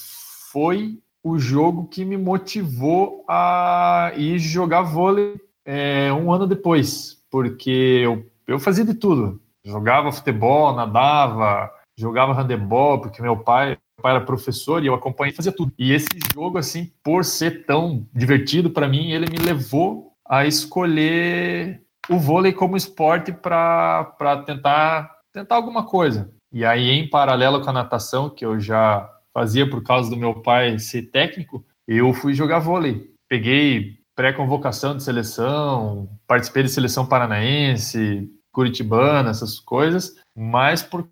foi 0.52 1.00
o 1.24 1.40
jogo 1.40 1.88
que 1.88 2.04
me 2.04 2.18
motivou 2.18 3.24
a 3.30 4.12
ir 4.18 4.40
jogar 4.40 4.82
vôlei 4.82 5.40
é, 5.64 6.12
um 6.12 6.32
ano 6.34 6.48
depois, 6.48 7.24
porque 7.30 8.02
eu, 8.04 8.26
eu 8.48 8.60
fazia 8.60 8.84
de 8.84 8.94
tudo. 8.94 9.40
Jogava 9.64 10.12
futebol, 10.12 10.76
nadava, 10.76 11.72
jogava 11.96 12.34
handebol, 12.34 13.00
porque 13.00 13.22
meu 13.22 13.38
pai 13.38 13.78
pai 14.02 14.16
era 14.16 14.26
professor 14.26 14.84
e 14.84 14.88
eu 14.88 14.94
acompanhei 14.94 15.34
fazia 15.34 15.52
tudo. 15.52 15.72
E 15.78 15.94
esse 15.94 16.08
jogo, 16.34 16.58
assim, 16.58 16.92
por 17.04 17.24
ser 17.24 17.66
tão 17.66 18.06
divertido 18.14 18.70
para 18.70 18.88
mim, 18.88 19.12
ele 19.12 19.30
me 19.30 19.38
levou 19.38 20.14
a 20.28 20.46
escolher 20.46 21.82
o 22.10 22.18
vôlei 22.18 22.52
como 22.52 22.78
esporte 22.78 23.32
para 23.32 24.44
tentar, 24.46 25.12
tentar 25.32 25.56
alguma 25.56 25.86
coisa. 25.86 26.32
E 26.52 26.66
aí, 26.66 26.90
em 26.90 27.10
paralelo 27.10 27.62
com 27.62 27.70
a 27.70 27.74
natação, 27.74 28.30
que 28.30 28.46
eu 28.46 28.60
já 28.60 29.10
fazia 29.34 29.70
por 29.70 29.82
causa 29.84 30.10
do 30.10 30.18
meu 30.18 30.42
pai 30.42 30.78
ser 30.80 31.04
técnico, 31.04 31.66
eu 31.88 32.14
fui 32.14 32.34
jogar 32.34 32.60
vôlei. 32.60 33.10
Peguei 33.30 34.00
pré-convocação 34.16 34.96
de 34.96 35.04
seleção, 35.04 36.10
participei 36.28 36.64
de 36.64 36.70
seleção 36.70 37.06
paranaense, 37.06 38.30
curitibana, 38.52 39.30
essas 39.30 39.60
coisas, 39.60 40.16
mas 40.36 40.84
por 40.84 41.08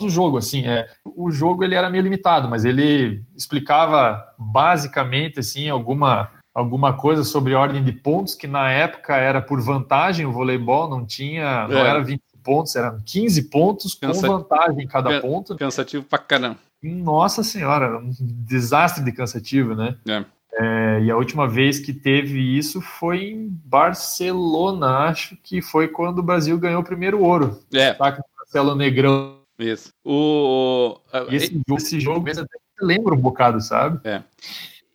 do 0.00 0.08
jogo, 0.08 0.36
assim, 0.36 0.66
é, 0.66 0.88
o 1.04 1.30
jogo 1.30 1.64
ele 1.64 1.74
era 1.74 1.88
meio 1.88 2.02
limitado, 2.02 2.48
mas 2.48 2.64
ele 2.64 3.22
explicava 3.34 4.22
basicamente, 4.38 5.40
assim, 5.40 5.68
alguma 5.68 6.30
alguma 6.54 6.94
coisa 6.94 7.22
sobre 7.22 7.52
ordem 7.52 7.84
de 7.84 7.92
pontos, 7.92 8.34
que 8.34 8.46
na 8.46 8.70
época 8.70 9.14
era 9.14 9.42
por 9.42 9.60
vantagem, 9.60 10.24
o 10.24 10.32
voleibol 10.32 10.88
não 10.88 11.04
tinha, 11.04 11.68
não 11.68 11.76
é. 11.76 11.88
era 11.90 12.02
20 12.02 12.22
pontos, 12.42 12.74
eram 12.74 12.98
15 13.04 13.50
pontos 13.50 13.94
com 13.94 14.10
vantagem 14.14 14.84
em 14.84 14.86
cada 14.86 15.20
ponto. 15.20 15.54
Cansativo 15.54 16.04
pra 16.04 16.18
caramba. 16.18 16.56
Nossa 16.82 17.42
senhora, 17.42 17.98
um 17.98 18.10
desastre 18.20 19.04
de 19.04 19.12
cansativo, 19.12 19.74
né? 19.74 19.96
É. 20.08 20.24
É, 20.58 21.00
e 21.02 21.10
a 21.10 21.16
última 21.16 21.46
vez 21.46 21.78
que 21.78 21.92
teve 21.92 22.40
isso 22.56 22.80
foi 22.80 23.24
em 23.32 23.48
Barcelona, 23.66 25.00
acho 25.00 25.36
que 25.42 25.60
foi 25.60 25.88
quando 25.88 26.20
o 26.20 26.22
Brasil 26.22 26.58
ganhou 26.58 26.80
o 26.80 26.84
primeiro 26.84 27.22
ouro. 27.22 27.60
É. 27.74 27.92
Tá, 27.92 28.18
Marcelo 28.38 28.74
Negrão 28.74 29.36
isso. 29.58 29.90
O, 30.04 30.98
esse, 31.30 31.52
jogo, 31.54 31.76
esse 31.76 32.00
jogo 32.00 32.20
mesmo 32.22 32.46
lembra 32.80 33.14
um 33.14 33.20
bocado, 33.20 33.60
sabe? 33.60 34.00
É. 34.04 34.22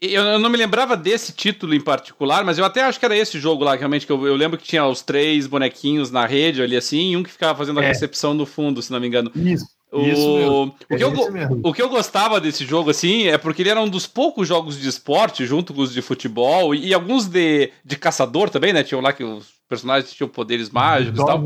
Eu 0.02 0.40
não 0.40 0.50
me 0.50 0.58
lembrava 0.58 0.98
desse 0.98 1.32
título 1.32 1.76
em 1.76 1.80
particular, 1.80 2.44
mas 2.44 2.58
eu 2.58 2.66
até 2.66 2.82
acho 2.82 3.00
que 3.00 3.06
era 3.06 3.16
esse 3.16 3.40
jogo 3.40 3.64
lá, 3.64 3.76
realmente, 3.76 4.06
que 4.08 4.12
eu, 4.12 4.26
eu 4.26 4.36
lembro 4.36 4.58
que 4.58 4.64
tinha 4.64 4.84
os 4.86 5.04
três 5.04 5.46
bonequinhos 5.46 6.10
na 6.10 6.26
rede 6.26 6.62
ali 6.62 6.76
assim, 6.76 7.12
e 7.12 7.18
um 7.18 7.22
que 7.22 7.32
ficava 7.32 7.56
fazendo 7.56 7.80
a 7.80 7.84
é. 7.84 7.88
recepção 7.88 8.34
no 8.34 8.48
fundo, 8.48 8.82
se 8.82 8.92
não 8.92 9.00
me 9.00 9.08
engano. 9.08 9.32
Isso. 9.36 9.68
O, 9.92 10.02
Isso 10.02 10.74
o, 10.90 10.98
que 10.98 11.04
eu, 11.04 11.60
o 11.64 11.74
que 11.74 11.82
eu 11.82 11.90
gostava 11.90 12.40
desse 12.40 12.66
jogo, 12.66 12.90
assim, 12.90 13.28
é 13.28 13.38
porque 13.38 13.62
ele 13.62 13.70
era 13.70 13.82
um 13.82 13.90
dos 13.90 14.08
poucos 14.08 14.48
jogos 14.48 14.80
de 14.80 14.88
esporte, 14.88 15.46
junto 15.46 15.74
com 15.74 15.82
os 15.82 15.94
de 15.94 16.02
futebol, 16.02 16.74
e, 16.74 16.88
e 16.88 16.94
alguns 16.94 17.28
de, 17.28 17.70
de 17.84 17.98
caçador 17.98 18.50
também, 18.50 18.72
né? 18.72 18.84
Tinham 18.84 19.02
lá 19.02 19.12
que 19.12 19.24
os 19.24 19.52
personagens 19.68 20.14
tinham 20.14 20.30
poderes 20.30 20.70
mágicos 20.70 21.20
e 21.20 21.26
tal. 21.26 21.44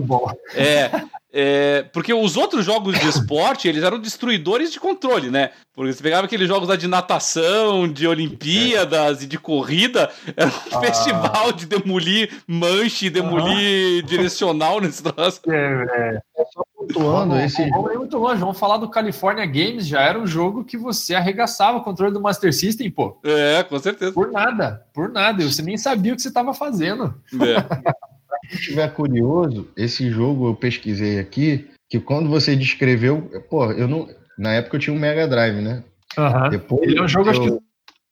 É, 0.53 0.91
é, 1.37 1.83
porque 1.91 2.13
os 2.13 2.37
outros 2.37 2.63
jogos 2.63 2.97
de 2.97 3.09
esporte, 3.09 3.67
eles 3.67 3.83
eram 3.83 3.99
destruidores 3.99 4.71
de 4.71 4.79
controle, 4.79 5.29
né? 5.29 5.51
Porque 5.73 5.91
você 5.91 6.01
pegava 6.01 6.25
aqueles 6.25 6.47
jogos 6.47 6.69
lá 6.69 6.77
de 6.77 6.87
natação, 6.87 7.91
de 7.91 8.07
Olimpíadas 8.07 9.21
e 9.21 9.27
de 9.27 9.37
corrida, 9.37 10.09
era 10.33 10.47
um 10.47 10.77
ah. 10.77 10.79
festival 10.79 11.51
de 11.51 11.65
demolir 11.65 12.31
manche, 12.47 13.09
demolir 13.09 14.01
ah. 14.01 14.07
direcional 14.07 14.79
nesse 14.79 15.03
troço. 15.03 15.41
É, 15.49 15.85
é. 16.15 16.41
é 16.41 16.45
só 16.53 16.63
pontuando 16.73 17.37
esse. 17.37 17.69
Vamos 17.69 17.91
ir 17.91 17.97
muito 17.97 18.17
longe, 18.17 18.39
vamos 18.39 18.57
falar 18.57 18.77
do 18.77 18.89
California 18.89 19.45
Games, 19.45 19.85
já 19.85 19.99
era 20.03 20.17
um 20.17 20.25
jogo 20.25 20.63
que 20.63 20.77
você 20.77 21.15
arregaçava 21.15 21.79
o 21.79 21.83
controle 21.83 22.13
do 22.13 22.21
Master 22.21 22.53
System, 22.53 22.89
pô. 22.89 23.19
É, 23.25 23.61
com 23.63 23.77
certeza. 23.77 24.13
Por 24.13 24.31
nada, 24.31 24.85
por 24.93 25.09
nada. 25.09 25.43
Você 25.43 25.61
nem 25.61 25.77
sabia 25.77 26.13
o 26.13 26.15
que 26.15 26.21
você 26.21 26.29
estava 26.29 26.53
fazendo. 26.53 27.13
É. 27.33 28.05
quem 28.41 28.59
estiver 28.59 28.93
curioso, 28.93 29.67
esse 29.75 30.09
jogo 30.09 30.49
eu 30.49 30.55
pesquisei 30.55 31.19
aqui, 31.19 31.67
que 31.89 31.99
quando 31.99 32.29
você 32.29 32.55
descreveu, 32.55 33.21
pô, 33.49 33.71
eu 33.71 33.87
não. 33.87 34.07
Na 34.37 34.53
época 34.53 34.75
eu 34.75 34.79
tinha 34.79 34.95
um 34.95 34.99
Mega 34.99 35.27
Drive, 35.27 35.61
né? 35.61 35.83
Uhum. 36.17 36.49
Depois, 36.49 36.83
ele 36.83 36.99
é 36.99 37.03
um 37.03 37.07
jogo, 37.07 37.29
eu, 37.29 37.41
que... 37.41 37.65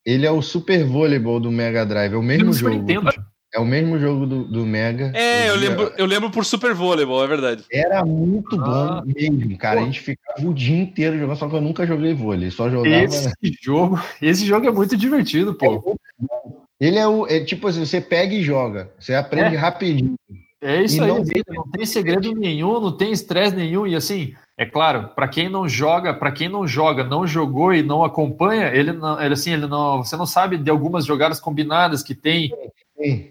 Ele 0.06 0.26
é 0.26 0.32
o 0.32 0.42
Super 0.42 0.84
Voleibol 0.84 1.40
do 1.40 1.52
Mega 1.52 1.86
Drive, 1.86 2.14
é 2.14 2.18
o 2.18 2.24
mesmo 2.24 2.54
jogo. 2.54 2.76
Nintendo. 2.76 3.12
É 3.54 3.60
o 3.60 3.66
mesmo 3.66 4.00
jogo 4.00 4.26
do, 4.26 4.46
do 4.46 4.66
Mega. 4.66 5.12
É, 5.14 5.48
eu 5.48 5.56
lembro, 5.56 5.94
eu 5.96 6.08
lembro 6.08 6.32
por 6.32 6.44
Super 6.44 6.74
Voleibol, 6.74 7.24
é 7.24 7.28
verdade. 7.28 7.64
Era 7.72 8.04
muito 8.04 8.60
ah. 8.60 9.04
bom 9.06 9.14
mesmo, 9.16 9.56
cara. 9.60 9.78
Pô. 9.78 9.84
A 9.84 9.86
gente 9.86 10.02
ficava 10.02 10.48
o 10.48 10.54
dia 10.54 10.76
inteiro 10.76 11.20
jogando, 11.20 11.38
só 11.38 11.48
que 11.48 11.56
eu 11.56 11.62
nunca 11.62 11.86
joguei 11.86 12.16
vôlei, 12.16 12.50
só 12.50 12.68
jogava. 12.68 12.96
Esse 12.96 13.32
jogo, 13.62 14.02
esse 14.20 14.44
jogo 14.44 14.68
é 14.68 14.72
muito 14.72 14.98
divertido, 14.98 15.54
pô. 15.54 15.96
É 16.20 16.53
ele 16.80 16.98
é 16.98 17.08
o. 17.08 17.28
É, 17.28 17.44
tipo 17.44 17.68
assim, 17.68 17.86
você 17.86 18.02
pega 18.02 18.34
e 18.34 18.44
joga. 18.44 18.92
Você 19.00 19.14
aprende 19.14 19.56
é. 19.56 19.60
rapidinho. 19.60 20.16
É 20.62 20.82
isso 20.82 20.98
e 20.98 21.02
aí, 21.02 21.08
não, 21.08 21.24
não 21.56 21.72
tem 21.72 21.86
segredo 21.86 22.34
nenhum, 22.34 22.80
não 22.80 22.96
tem 22.96 23.12
estresse 23.12 23.56
nenhum. 23.56 23.86
E 23.86 23.96
assim, 23.96 24.34
é 24.58 24.66
claro, 24.66 25.10
para 25.10 25.28
quem 25.28 25.50
não 25.50 25.68
joga, 25.68 26.14
para 26.14 26.32
quem 26.32 26.48
não 26.48 26.66
joga, 26.66 27.04
não 27.04 27.28
jogou 27.28 27.74
e 27.74 27.84
não 27.84 28.04
acompanha, 28.04 28.68
ele 28.68 28.94
não, 28.94 29.22
ele 29.22 29.34
assim, 29.34 29.52
ele 29.52 29.68
não, 29.68 30.04
você 30.04 30.16
não 30.16 30.26
sabe 30.26 30.58
de 30.58 30.70
algumas 30.70 31.06
jogadas 31.06 31.40
combinadas 31.40 32.02
que 32.02 32.16
tem. 32.16 32.50
Sim. 32.98 33.30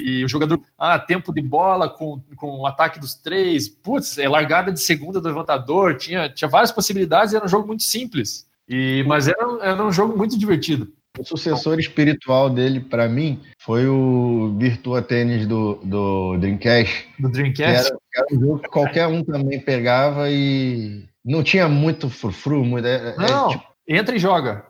E 0.00 0.24
o 0.24 0.28
jogador, 0.28 0.60
ah, 0.78 0.98
tempo 0.98 1.34
de 1.34 1.42
bola 1.42 1.88
com, 1.88 2.20
com 2.36 2.60
o 2.60 2.66
ataque 2.66 2.98
dos 2.98 3.14
três, 3.14 3.68
putz, 3.68 4.16
é 4.16 4.28
largada 4.28 4.72
de 4.72 4.80
segunda 4.80 5.20
do 5.20 5.28
levantador, 5.28 5.96
tinha, 5.96 6.30
tinha 6.30 6.48
várias 6.48 6.72
possibilidades, 6.72 7.34
era 7.34 7.44
um 7.44 7.48
jogo 7.48 7.66
muito 7.66 7.82
simples. 7.82 8.46
E, 8.66 9.04
mas 9.06 9.28
era, 9.28 9.44
era 9.60 9.84
um 9.84 9.92
jogo 9.92 10.16
muito 10.16 10.38
divertido. 10.38 10.90
O 11.18 11.24
sucessor 11.24 11.78
espiritual 11.78 12.48
dele, 12.48 12.80
para 12.80 13.08
mim, 13.08 13.40
foi 13.60 13.86
o 13.86 14.54
Virtua 14.56 15.02
Tênis 15.02 15.46
do, 15.46 15.74
do 15.82 16.38
Dreamcast. 16.38 17.08
Do 17.18 17.28
Dreamcast? 17.28 17.88
Era, 17.88 17.98
era, 18.14 18.26
um 18.32 18.40
jogo 18.40 18.58
que 18.60 18.68
qualquer 18.68 19.06
um 19.08 19.24
também 19.24 19.60
pegava 19.60 20.30
e 20.30 21.04
não 21.24 21.42
tinha 21.42 21.68
muito 21.68 22.08
frufru. 22.08 22.64
Muito, 22.64 22.86
é, 22.86 23.10
é 23.10 23.16
não, 23.16 23.50
é, 23.50 23.52
tipo... 23.52 23.64
entra 23.88 24.14
e 24.14 24.18
joga. 24.18 24.64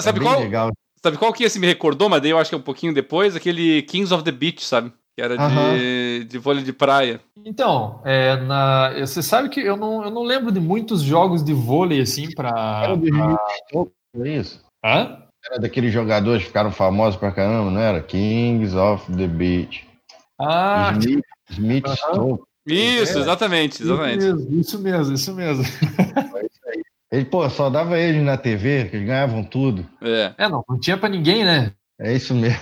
Sabe 0.00 0.20
é 0.20 0.22
qual? 0.22 0.40
Legal. 0.40 0.72
Sabe 1.02 1.18
qual 1.18 1.32
que 1.32 1.44
esse 1.44 1.58
me 1.58 1.66
recordou, 1.66 2.08
mas 2.08 2.22
daí 2.22 2.30
eu 2.30 2.38
acho 2.38 2.48
que 2.48 2.54
é 2.54 2.58
um 2.58 2.62
pouquinho 2.62 2.94
depois, 2.94 3.34
aquele 3.36 3.82
Kings 3.82 4.14
of 4.14 4.22
the 4.24 4.30
Beach, 4.30 4.64
sabe? 4.64 4.92
Que 5.16 5.22
era 5.22 5.36
de, 5.36 5.42
uh 5.42 5.48
-huh. 5.48 6.24
de 6.24 6.38
vôlei 6.38 6.62
de 6.62 6.72
praia. 6.72 7.20
Então, 7.44 8.00
é, 8.04 8.36
na, 8.36 8.94
você 8.98 9.22
sabe 9.22 9.48
que 9.50 9.60
eu 9.60 9.76
não, 9.76 10.04
eu 10.04 10.10
não 10.10 10.22
lembro 10.22 10.50
de 10.50 10.60
muitos 10.60 11.02
jogos 11.02 11.44
de 11.44 11.52
vôlei 11.52 12.00
assim 12.00 12.30
para. 12.34 12.84
Era 12.84 12.96
pra... 12.96 14.26
isso? 14.26 14.64
Hã? 14.84 15.22
Era 15.44 15.60
daqueles 15.60 15.92
jogadores 15.92 16.42
que 16.42 16.48
ficaram 16.48 16.70
famosos 16.70 17.18
pra 17.18 17.32
caramba, 17.32 17.70
não 17.70 17.80
era? 17.80 18.00
Kings 18.00 18.76
of 18.76 19.12
the 19.12 19.26
Beach. 19.26 19.86
Ah! 20.38 20.92
Smith, 20.98 21.24
Smith 21.50 21.86
uh 21.86 21.94
-huh. 22.12 22.38
Isso, 22.66 23.18
exatamente, 23.18 23.82
exatamente. 23.82 24.24
Isso 24.24 24.78
mesmo, 24.78 25.14
isso 25.14 25.34
mesmo. 25.34 25.64
Isso 25.64 25.84
mesmo. 25.84 26.32
Ele, 27.10 27.26
pô, 27.26 27.48
só 27.50 27.68
dava 27.68 27.98
eles 27.98 28.22
na 28.22 28.38
TV, 28.38 28.86
que 28.86 28.96
eles 28.96 29.06
ganhavam 29.06 29.44
tudo. 29.44 29.86
É. 30.00 30.32
É, 30.38 30.48
não, 30.48 30.64
não 30.66 30.80
tinha 30.80 30.96
pra 30.96 31.10
ninguém, 31.10 31.44
né? 31.44 31.72
É 31.98 32.14
isso 32.14 32.34
mesmo. 32.34 32.58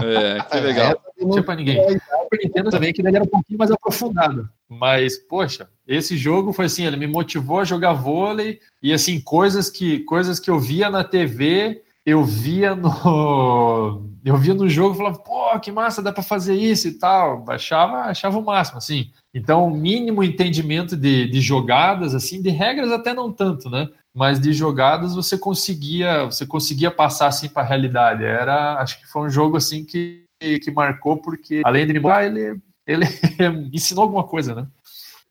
É, 0.00 0.40
que 0.40 0.60
legal. 0.60 0.92
É, 0.92 1.24
não 1.24 1.30
tinha 1.30 1.42
pra 1.42 1.56
ninguém. 1.56 1.80
O 1.80 1.90
Super 1.90 2.38
Nintendo 2.44 2.70
também, 2.70 2.92
que 2.92 3.02
ele 3.02 3.08
era 3.08 3.24
um 3.24 3.28
pouquinho 3.28 3.58
mais 3.58 3.70
aprofundado. 3.70 4.48
Mas, 4.68 5.18
poxa, 5.18 5.68
esse 5.86 6.16
jogo 6.16 6.52
foi 6.52 6.66
assim, 6.66 6.86
ele 6.86 6.96
me 6.96 7.06
motivou 7.06 7.58
a 7.58 7.64
jogar 7.64 7.92
vôlei 7.94 8.60
e 8.80 8.92
assim, 8.92 9.20
coisas 9.20 9.68
que, 9.68 10.00
coisas 10.00 10.38
que 10.38 10.48
eu 10.48 10.60
via 10.60 10.88
na 10.88 11.02
TV 11.02 11.82
eu 12.08 12.24
via 12.24 12.74
no 12.74 14.06
eu 14.24 14.36
via 14.36 14.52
no 14.52 14.68
jogo 14.68 14.94
falava, 14.94 15.18
pô, 15.18 15.58
que 15.60 15.72
massa, 15.72 16.02
dá 16.02 16.12
para 16.12 16.22
fazer 16.22 16.54
isso 16.54 16.88
e 16.88 16.92
tal. 16.92 17.44
Achava, 17.48 18.02
achava 18.02 18.38
o 18.38 18.44
máximo, 18.44 18.78
assim. 18.78 19.10
Então, 19.32 19.70
mínimo 19.70 20.22
entendimento 20.22 20.96
de, 20.96 21.28
de 21.28 21.40
jogadas, 21.40 22.14
assim, 22.14 22.42
de 22.42 22.50
regras 22.50 22.92
até 22.92 23.14
não 23.14 23.32
tanto, 23.32 23.70
né? 23.70 23.88
mas 24.18 24.40
de 24.40 24.52
jogadas 24.52 25.14
você 25.14 25.38
conseguia, 25.38 26.24
você 26.24 26.44
conseguia 26.44 26.90
passar 26.90 27.28
assim 27.28 27.48
para 27.48 27.62
a 27.62 27.66
realidade. 27.66 28.24
Era, 28.24 28.80
acho 28.80 28.98
que 28.98 29.06
foi 29.06 29.22
um 29.22 29.30
jogo 29.30 29.56
assim 29.56 29.84
que, 29.84 30.24
que 30.40 30.70
marcou 30.72 31.18
porque 31.18 31.62
além 31.64 31.86
de 31.86 31.96
embora 31.96 32.26
ele 32.26 32.60
ele 32.84 33.06
ensinou 33.72 34.02
alguma 34.02 34.24
coisa, 34.24 34.56
né? 34.56 34.66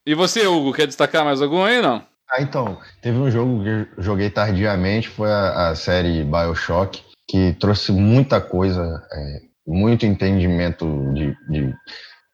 E 0.05 0.15
você, 0.15 0.47
Hugo, 0.47 0.71
quer 0.71 0.87
destacar 0.87 1.25
mais 1.25 1.41
algum 1.41 1.63
aí, 1.63 1.81
não? 1.81 2.01
Ah, 2.29 2.41
então, 2.41 2.77
teve 3.01 3.17
um 3.17 3.31
jogo 3.31 3.63
que 3.63 3.69
eu 3.69 4.03
joguei 4.03 4.29
tardiamente, 4.29 5.07
foi 5.07 5.31
a, 5.31 5.69
a 5.69 5.75
série 5.75 6.23
Bioshock, 6.23 7.01
que 7.27 7.53
trouxe 7.59 7.91
muita 7.91 8.41
coisa, 8.41 9.01
é, 9.11 9.41
muito 9.65 10.05
entendimento 10.05 10.85
de, 11.13 11.37
de, 11.49 11.73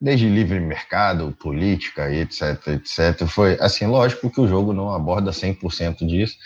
desde 0.02 0.28
livre 0.28 0.60
mercado, 0.60 1.36
política, 1.40 2.12
etc, 2.12 2.68
etc. 2.68 3.28
Foi, 3.28 3.58
assim, 3.60 3.86
lógico 3.86 4.30
que 4.30 4.42
o 4.42 4.48
jogo 4.48 4.74
não 4.74 4.94
aborda 4.94 5.32
100% 5.32 6.06
disso, 6.08 6.38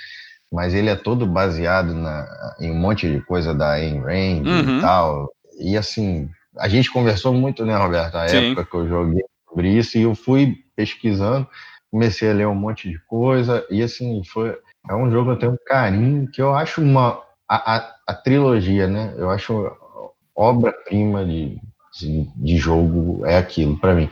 mas 0.51 0.73
ele 0.73 0.89
é 0.89 0.95
todo 0.95 1.25
baseado 1.25 1.93
na, 1.93 2.25
em 2.59 2.71
um 2.71 2.77
monte 2.77 3.09
de 3.09 3.21
coisa 3.21 3.53
da 3.53 3.71
Ayn 3.71 3.99
Rand 3.99 4.45
uhum. 4.45 4.77
e 4.77 4.81
tal. 4.81 5.29
E, 5.59 5.77
assim, 5.77 6.29
a 6.57 6.67
gente 6.67 6.91
conversou 6.91 7.33
muito, 7.33 7.65
né, 7.65 7.75
Roberto, 7.77 8.13
na 8.13 8.27
Sim. 8.27 8.51
época 8.51 8.65
que 8.65 8.75
eu 8.75 8.87
joguei 8.87 9.23
sobre 9.47 9.69
isso, 9.69 9.97
e 9.97 10.01
eu 10.01 10.15
fui 10.15 10.55
pesquisando, 10.75 11.47
comecei 11.91 12.29
a 12.29 12.33
ler 12.33 12.47
um 12.47 12.55
monte 12.55 12.89
de 12.89 12.99
coisa, 13.05 13.65
e 13.69 13.81
assim, 13.81 14.23
foi. 14.23 14.57
É 14.89 14.95
um 14.95 15.11
jogo 15.11 15.25
que 15.25 15.35
eu 15.35 15.39
tenho 15.39 15.51
um 15.53 15.65
carinho, 15.65 16.29
que 16.31 16.41
eu 16.41 16.53
acho 16.55 16.81
uma. 16.81 17.21
A, 17.49 17.77
a, 17.77 17.95
a 18.07 18.13
trilogia, 18.13 18.87
né? 18.87 19.13
Eu 19.17 19.29
acho 19.29 19.71
obra-prima 20.35 21.25
de, 21.25 21.57
de, 21.97 22.29
de, 22.35 22.57
jogo, 22.57 23.25
é 23.25 23.37
aquilo 23.37 23.79
para 23.79 23.95
mim. 23.95 24.09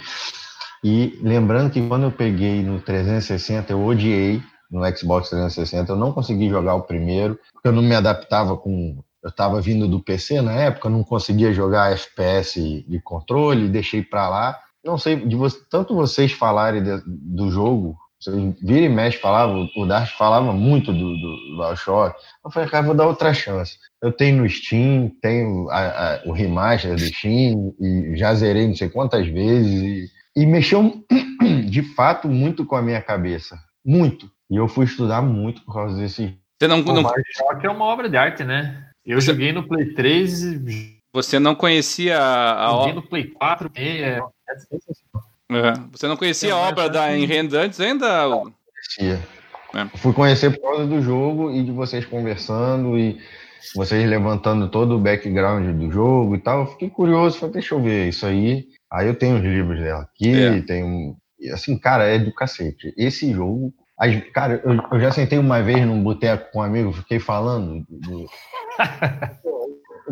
E 0.84 1.20
lembrando 1.22 1.72
que 1.72 1.86
quando 1.88 2.04
eu 2.04 2.12
peguei 2.12 2.64
no 2.64 2.80
360, 2.80 3.74
eu 3.74 3.86
odiei 3.86 4.42
no 4.72 4.84
Xbox 4.98 5.30
360, 5.30 5.92
eu 5.92 5.96
não 5.96 6.12
consegui 6.12 6.50
jogar 6.50 6.76
o 6.76 6.84
primeiro, 6.84 7.40
porque 7.54 7.68
eu 7.68 7.74
não 7.74 7.82
me 7.82 7.96
adaptava 7.96 8.58
com 8.58 8.98
eu 9.26 9.30
estava 9.30 9.60
vindo 9.60 9.88
do 9.88 10.00
PC 10.00 10.40
na 10.40 10.52
época, 10.52 10.88
não 10.88 11.04
conseguia 11.04 11.52
jogar 11.52 11.92
FPS 11.94 12.86
de 12.88 13.00
controle, 13.00 13.68
deixei 13.68 14.04
para 14.04 14.30
lá. 14.30 14.60
Não 14.86 15.00
sei, 15.00 15.16
de 15.16 15.36
você, 15.36 15.60
tanto 15.70 15.96
vocês 15.96 16.32
falarem 16.32 16.84
de, 16.84 17.02
do 17.06 17.50
jogo, 17.50 17.98
vocês 18.20 18.56
viram 18.62 18.86
e 18.86 18.90
mexe 18.90 19.18
falavam, 19.18 19.68
o 19.76 19.86
Dart 19.86 20.12
falava 20.12 20.54
muito 20.54 20.94
do, 20.94 21.18
do, 21.18 21.58
Bioshock. 21.58 22.16
Eu 22.44 22.52
falei, 22.52 22.70
cara, 22.70 22.86
vou 22.86 22.96
dar 22.96 23.08
outra 23.08 23.34
chance. 23.34 23.78
Eu 24.02 24.12
tenho 24.12 24.42
no 24.42 24.50
Steam, 24.50 25.12
tenho 25.22 25.70
a, 25.70 25.80
a, 25.80 26.22
o 26.26 26.32
remaster 26.32 26.96
do 26.96 27.02
Steam, 27.02 27.74
e 27.80 28.16
já 28.16 28.34
zerei 28.36 28.68
não 28.68 28.76
sei 28.76 28.90
quantas 28.90 29.28
vezes, 29.28 30.10
e, 30.36 30.42
e 30.42 30.46
mexeu 30.46 31.04
de 31.68 31.82
fato 31.96 32.28
muito 32.28 32.66
com 32.66 32.76
a 32.76 32.82
minha 32.82 33.02
cabeça. 33.02 33.58
Muito. 33.84 34.30
E 34.50 34.56
eu 34.56 34.68
fui 34.68 34.86
estudar 34.86 35.22
muito 35.22 35.64
por 35.66 35.74
causa 35.74 35.98
desse. 35.98 36.38
Você 36.60 36.68
não, 36.68 36.78
não... 36.84 37.02
O 37.02 37.14
Bioshock 37.14 37.66
é 37.66 37.70
uma 37.70 37.86
obra 37.86 38.08
de 38.08 38.18
arte, 38.18 38.44
né? 38.44 38.86
Eu 39.06 39.20
Você... 39.20 39.28
joguei 39.28 39.52
no 39.52 39.68
Play 39.68 39.94
3 39.94 40.44
e... 40.44 40.95
Você 41.16 41.40
não 41.40 41.56
conhecia 41.56 42.20
a 42.20 42.68
Joguei 42.72 42.94
no 42.94 43.02
Play 43.02 43.24
4 43.24 43.72
e... 43.78 44.02
É... 44.04 44.20
Uhum. 45.50 45.90
Você 45.94 46.10
não 46.10 46.18
conhecia 46.18 46.54
a 46.54 46.58
obra 46.58 46.90
da 46.90 47.18
Enrand 47.18 47.54
antes 47.54 47.80
ainda? 47.80 48.28
Não, 48.28 48.52
conhecia. 48.98 49.26
É. 49.74 49.98
Fui 49.98 50.12
conhecer 50.12 50.52
por 50.52 50.62
causa 50.62 50.86
do 50.86 51.02
jogo 51.02 51.52
e 51.52 51.64
de 51.64 51.72
vocês 51.72 52.06
conversando 52.06 53.00
e 53.00 53.18
vocês 53.74 54.06
levantando 54.10 54.70
todo 54.70 54.98
o 54.98 55.00
background 55.00 55.74
do 55.78 55.90
jogo 55.90 56.36
e 56.36 56.40
tal. 56.40 56.62
Eu 56.62 56.68
fiquei 56.68 56.90
curioso, 56.90 57.38
falei, 57.38 57.54
deixa 57.54 57.76
eu 57.76 57.82
ver 57.82 58.10
isso 58.10 58.26
aí. 58.26 58.66
Aí 58.92 59.08
eu 59.08 59.16
tenho 59.16 59.38
os 59.38 59.42
livros 59.42 59.80
dela 59.80 60.02
aqui, 60.02 60.36
é. 60.36 60.62
tenho. 60.64 61.16
Assim, 61.54 61.78
cara, 61.78 62.04
é 62.04 62.20
do 62.20 62.34
cacete. 62.34 62.94
Esse 62.98 63.32
jogo. 63.32 63.74
Cara, 64.34 64.62
eu, 64.66 64.78
eu 64.92 65.00
já 65.00 65.14
sentei 65.14 65.40
uma 65.40 65.62
vez 65.62 65.80
num 65.86 66.04
boteco 66.04 66.52
com 66.52 66.60
um 66.60 66.64
amigo, 66.64 66.92
fiquei 66.92 67.20
falando 67.20 67.86
do, 67.88 68.26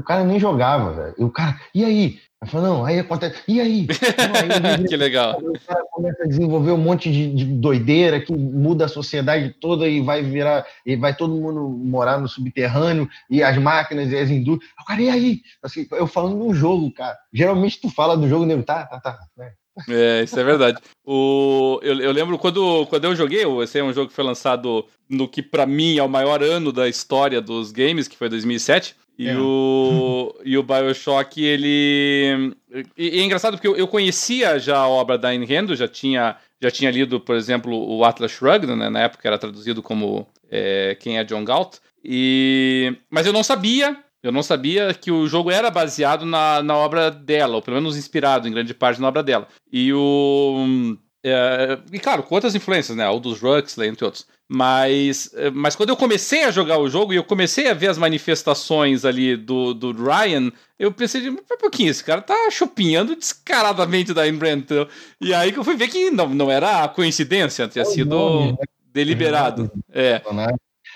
o 0.03 0.05
cara 0.05 0.23
nem 0.23 0.39
jogava, 0.39 0.91
velho. 0.91 1.15
E 1.17 1.23
o 1.23 1.31
cara, 1.31 1.59
e 1.73 1.83
aí? 1.83 2.19
Eu 2.41 2.47
falei, 2.47 2.67
não, 2.67 2.85
aí 2.85 2.99
acontece, 2.99 3.41
e 3.47 3.61
aí? 3.61 3.87
Não, 4.61 4.71
aí 4.71 4.83
que 4.83 4.97
legal. 4.97 5.39
O 5.39 5.57
cara 5.65 5.81
começa 5.89 6.23
a 6.23 6.27
desenvolver 6.27 6.71
um 6.71 6.77
monte 6.77 7.09
de, 7.09 7.33
de, 7.33 7.45
doideira 7.45 8.19
que 8.19 8.33
muda 8.33 8.83
a 8.83 8.89
sociedade 8.89 9.55
toda 9.61 9.87
e 9.87 10.01
vai 10.01 10.21
virar, 10.21 10.65
e 10.85 10.97
vai 10.97 11.15
todo 11.15 11.33
mundo 11.33 11.69
morar 11.69 12.19
no 12.19 12.27
subterrâneo, 12.27 13.09
e 13.29 13.41
as 13.41 13.57
máquinas 13.57 14.11
e 14.11 14.17
as 14.17 14.29
indústrias. 14.29 14.73
O 14.77 14.83
cara, 14.83 15.01
e 15.01 15.09
aí? 15.09 15.41
Assim, 15.63 15.87
eu 15.93 16.05
falando 16.05 16.35
no 16.35 16.53
jogo, 16.53 16.91
cara. 16.91 17.17
Geralmente 17.31 17.79
tu 17.79 17.89
fala 17.89 18.17
do 18.17 18.27
jogo, 18.27 18.45
nego, 18.45 18.61
tá, 18.61 18.85
tá, 18.87 18.99
tá. 18.99 19.19
Né? 19.37 19.53
É, 19.89 20.23
isso 20.23 20.37
é 20.37 20.43
verdade. 20.43 20.79
O, 21.05 21.79
eu, 21.81 21.99
eu 22.01 22.11
lembro 22.11 22.37
quando, 22.37 22.85
quando 22.87 23.05
eu 23.05 23.15
joguei, 23.15 23.43
esse 23.63 23.79
é 23.79 23.83
um 23.83 23.93
jogo 23.93 24.09
que 24.09 24.15
foi 24.15 24.23
lançado 24.23 24.85
no 25.09 25.29
que 25.29 25.41
para 25.41 25.65
mim 25.65 25.97
é 25.97 26.03
o 26.03 26.09
maior 26.09 26.43
ano 26.43 26.71
da 26.73 26.87
história 26.87 27.41
dos 27.41 27.71
games, 27.71 28.07
que 28.07 28.17
foi 28.17 28.27
2007. 28.29 28.95
E, 29.17 29.29
é. 29.29 29.37
o, 29.37 30.35
e 30.43 30.57
o 30.57 30.63
Bioshock, 30.63 31.43
ele. 31.43 32.55
E, 32.97 33.17
e 33.17 33.19
é 33.19 33.23
engraçado 33.23 33.53
porque 33.53 33.67
eu, 33.67 33.75
eu, 33.75 33.87
conhecia 33.87 34.57
já 34.57 34.77
a 34.77 34.87
obra 34.87 35.17
da 35.17 35.29
Ayn 35.29 35.45
Rand, 35.45 35.75
já 35.75 35.87
tinha, 35.87 36.35
já 36.61 36.71
tinha 36.71 36.89
lido, 36.89 37.19
por 37.19 37.35
exemplo, 37.35 37.73
o 37.73 38.03
Atlas 38.03 38.31
Shrugged, 38.31 38.75
né? 38.75 38.89
na 38.89 39.01
época 39.01 39.27
era 39.27 39.37
traduzido 39.37 39.83
como 39.83 40.27
é, 40.49 40.97
Quem 40.99 41.19
é 41.19 41.23
John 41.23 41.45
Galt. 41.45 41.77
E... 42.03 42.95
Mas 43.09 43.25
eu 43.25 43.31
não 43.31 43.43
sabia 43.43 43.97
eu 44.23 44.31
não 44.31 44.41
sabia 44.41 44.93
que 44.93 45.11
o 45.11 45.27
jogo 45.27 45.51
era 45.51 45.69
baseado 45.69 46.25
na, 46.25 46.63
na 46.63 46.77
obra 46.77 47.11
dela, 47.11 47.57
ou 47.57 47.61
pelo 47.61 47.75
menos 47.75 47.97
inspirado 47.97 48.47
em 48.47 48.51
grande 48.51 48.73
parte 48.73 49.01
na 49.01 49.09
obra 49.09 49.21
dela. 49.21 49.49
E 49.69 49.91
o. 49.93 50.95
É, 51.25 51.77
e 51.91 51.99
claro, 51.99 52.23
com 52.23 52.35
outras 52.35 52.55
influências, 52.55 52.95
né? 52.95 53.03
Aldous 53.03 53.43
Huxley, 53.43 53.89
entre 53.89 54.05
outros. 54.05 54.25
Mas, 54.47 55.33
é, 55.33 55.49
mas 55.49 55.75
quando 55.75 55.89
eu 55.89 55.97
comecei 55.97 56.43
a 56.43 56.51
jogar 56.51 56.77
o 56.77 56.89
jogo 56.89 57.13
e 57.13 57.15
eu 57.15 57.23
comecei 57.23 57.69
a 57.69 57.73
ver 57.73 57.87
as 57.87 57.97
manifestações 57.97 59.05
ali 59.05 59.35
do, 59.35 59.73
do 59.73 59.91
Ryan, 59.91 60.51
eu 60.77 60.91
pensei, 60.91 61.21
de, 61.21 61.29
um 61.29 61.37
pouquinho, 61.59 61.89
esse 61.89 62.03
cara 62.03 62.21
tá 62.21 62.49
chupinhando 62.51 63.15
descaradamente 63.15 64.13
da 64.13 64.23
Ayn 64.23 64.37
Rand. 64.37 64.87
E 65.19 65.33
aí 65.33 65.51
que 65.51 65.59
eu 65.59 65.63
fui 65.63 65.75
ver 65.75 65.87
que 65.87 66.11
não, 66.11 66.29
não 66.29 66.51
era 66.51 66.87
coincidência, 66.89 67.67
tinha 67.67 67.85
sido 67.85 68.51
né? 68.51 68.55
deliberado. 68.93 69.71
É. 69.91 70.21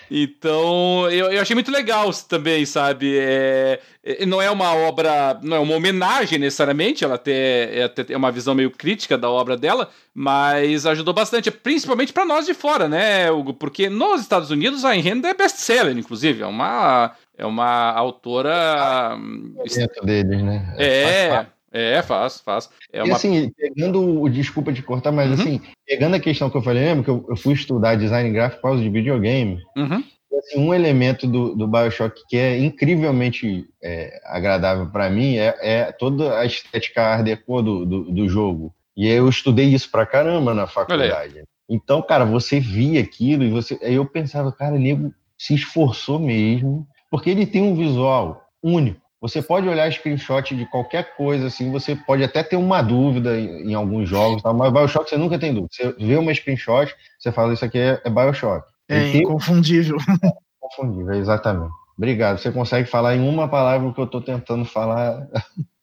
Então, 0.09 1.09
eu, 1.11 1.31
eu 1.31 1.41
achei 1.41 1.53
muito 1.53 1.71
legal 1.71 2.11
também, 2.27 2.65
sabe? 2.65 3.17
É, 3.17 3.79
é, 4.03 4.25
não 4.25 4.41
é 4.41 4.49
uma 4.49 4.73
obra, 4.73 5.37
não 5.41 5.57
é 5.57 5.59
uma 5.59 5.75
homenagem 5.75 6.39
necessariamente, 6.39 7.03
ela 7.03 7.15
até, 7.15 7.79
é, 7.79 7.83
até 7.83 8.13
é 8.13 8.17
uma 8.17 8.31
visão 8.31 8.55
meio 8.55 8.71
crítica 8.71 9.17
da 9.17 9.29
obra 9.29 9.57
dela, 9.57 9.89
mas 10.13 10.85
ajudou 10.85 11.13
bastante, 11.13 11.51
principalmente 11.51 12.13
para 12.13 12.25
nós 12.25 12.45
de 12.45 12.53
fora, 12.53 12.87
né, 12.87 13.29
Hugo? 13.29 13.53
Porque 13.53 13.89
nos 13.89 14.21
Estados 14.21 14.49
Unidos 14.49 14.85
a 14.85 14.89
Ayn 14.89 15.21
é 15.25 15.33
best-seller, 15.33 15.97
inclusive, 15.97 16.41
é 16.41 16.47
uma, 16.47 17.11
é 17.37 17.45
uma 17.45 17.91
autora... 17.91 19.17
É 19.65 20.05
deles, 20.05 20.41
né? 20.41 20.75
É, 20.77 21.45
é, 21.77 22.01
faz, 22.01 22.39
faz. 22.39 22.69
É 22.91 23.05
e 23.05 23.11
assim, 23.11 23.51
pegando 23.51 24.21
o. 24.21 24.29
Desculpa 24.29 24.73
te 24.73 24.81
cortar, 24.81 25.11
mas 25.11 25.27
uhum. 25.27 25.33
assim, 25.33 25.61
pegando 25.85 26.15
a 26.15 26.19
questão 26.19 26.49
que 26.49 26.57
eu 26.57 26.61
falei, 26.61 26.83
lembra 26.83 27.03
que 27.03 27.09
eu, 27.09 27.25
eu 27.29 27.35
fui 27.35 27.53
estudar 27.53 27.95
design 27.95 28.31
gráfico 28.31 28.61
por 28.61 28.69
causa 28.69 28.83
de 28.83 28.89
videogame. 28.89 29.61
Uhum. 29.75 30.03
assim, 30.37 30.59
um 30.59 30.73
elemento 30.73 31.27
do, 31.27 31.55
do 31.55 31.67
Bioshock 31.67 32.21
que 32.27 32.37
é 32.37 32.57
incrivelmente 32.57 33.67
é, 33.83 34.19
agradável 34.25 34.87
para 34.87 35.09
mim 35.09 35.37
é, 35.37 35.55
é, 35.61 35.91
toda 35.91 36.39
a 36.39 36.45
estética 36.45 37.03
art 37.03 37.23
deco 37.23 37.61
do, 37.61 37.85
do, 37.85 38.03
do, 38.11 38.27
jogo. 38.27 38.73
E 38.95 39.07
eu 39.07 39.29
estudei 39.29 39.67
isso 39.67 39.91
pra 39.91 40.05
caramba 40.05 40.53
na 40.53 40.65
faculdade. 40.65 41.43
Então, 41.69 42.01
cara, 42.01 42.25
você 42.25 42.59
via 42.59 43.01
aquilo 43.01 43.43
e 43.43 43.49
você. 43.51 43.77
Aí 43.83 43.95
eu 43.95 44.05
pensava, 44.05 44.51
cara, 44.51 44.75
o 44.75 44.79
nego 44.79 45.13
se 45.37 45.53
esforçou 45.53 46.17
mesmo, 46.17 46.87
porque 47.11 47.29
ele 47.29 47.45
tem 47.45 47.61
um 47.61 47.75
visual 47.75 48.43
único. 48.63 49.06
Você 49.19 49.41
pode 49.41 49.67
olhar 49.67 49.91
screenshot 49.91 50.55
de 50.55 50.65
qualquer 50.67 51.15
coisa, 51.15 51.47
assim, 51.47 51.71
você 51.71 51.95
pode 51.95 52.23
até 52.23 52.43
ter 52.43 52.55
uma 52.55 52.81
dúvida 52.83 53.39
em, 53.39 53.71
em 53.71 53.73
alguns 53.73 54.07
jogos, 54.07 54.43
tá? 54.43 54.53
mas 54.53 54.71
Bioshock 54.71 55.09
você 55.09 55.17
nunca 55.17 55.39
tem 55.39 55.53
dúvida. 55.53 55.69
Você 55.71 55.95
vê 55.97 56.15
uma 56.17 56.33
screenshot, 56.33 56.93
você 57.17 57.31
fala, 57.31 57.53
isso 57.53 57.65
aqui 57.65 57.79
é, 57.79 57.99
é 58.03 58.09
Bioshock. 58.09 58.67
É 58.87 59.17
inconfundível. 59.17 59.97
Inconfundível, 60.63 61.13
exatamente. 61.15 61.73
Obrigado. 61.97 62.37
Você 62.37 62.51
consegue 62.51 62.87
falar 62.87 63.15
em 63.15 63.27
uma 63.27 63.47
palavra 63.47 63.87
o 63.87 63.93
que 63.93 63.99
eu 63.99 64.05
estou 64.05 64.21
tentando 64.21 64.65
falar 64.65 65.27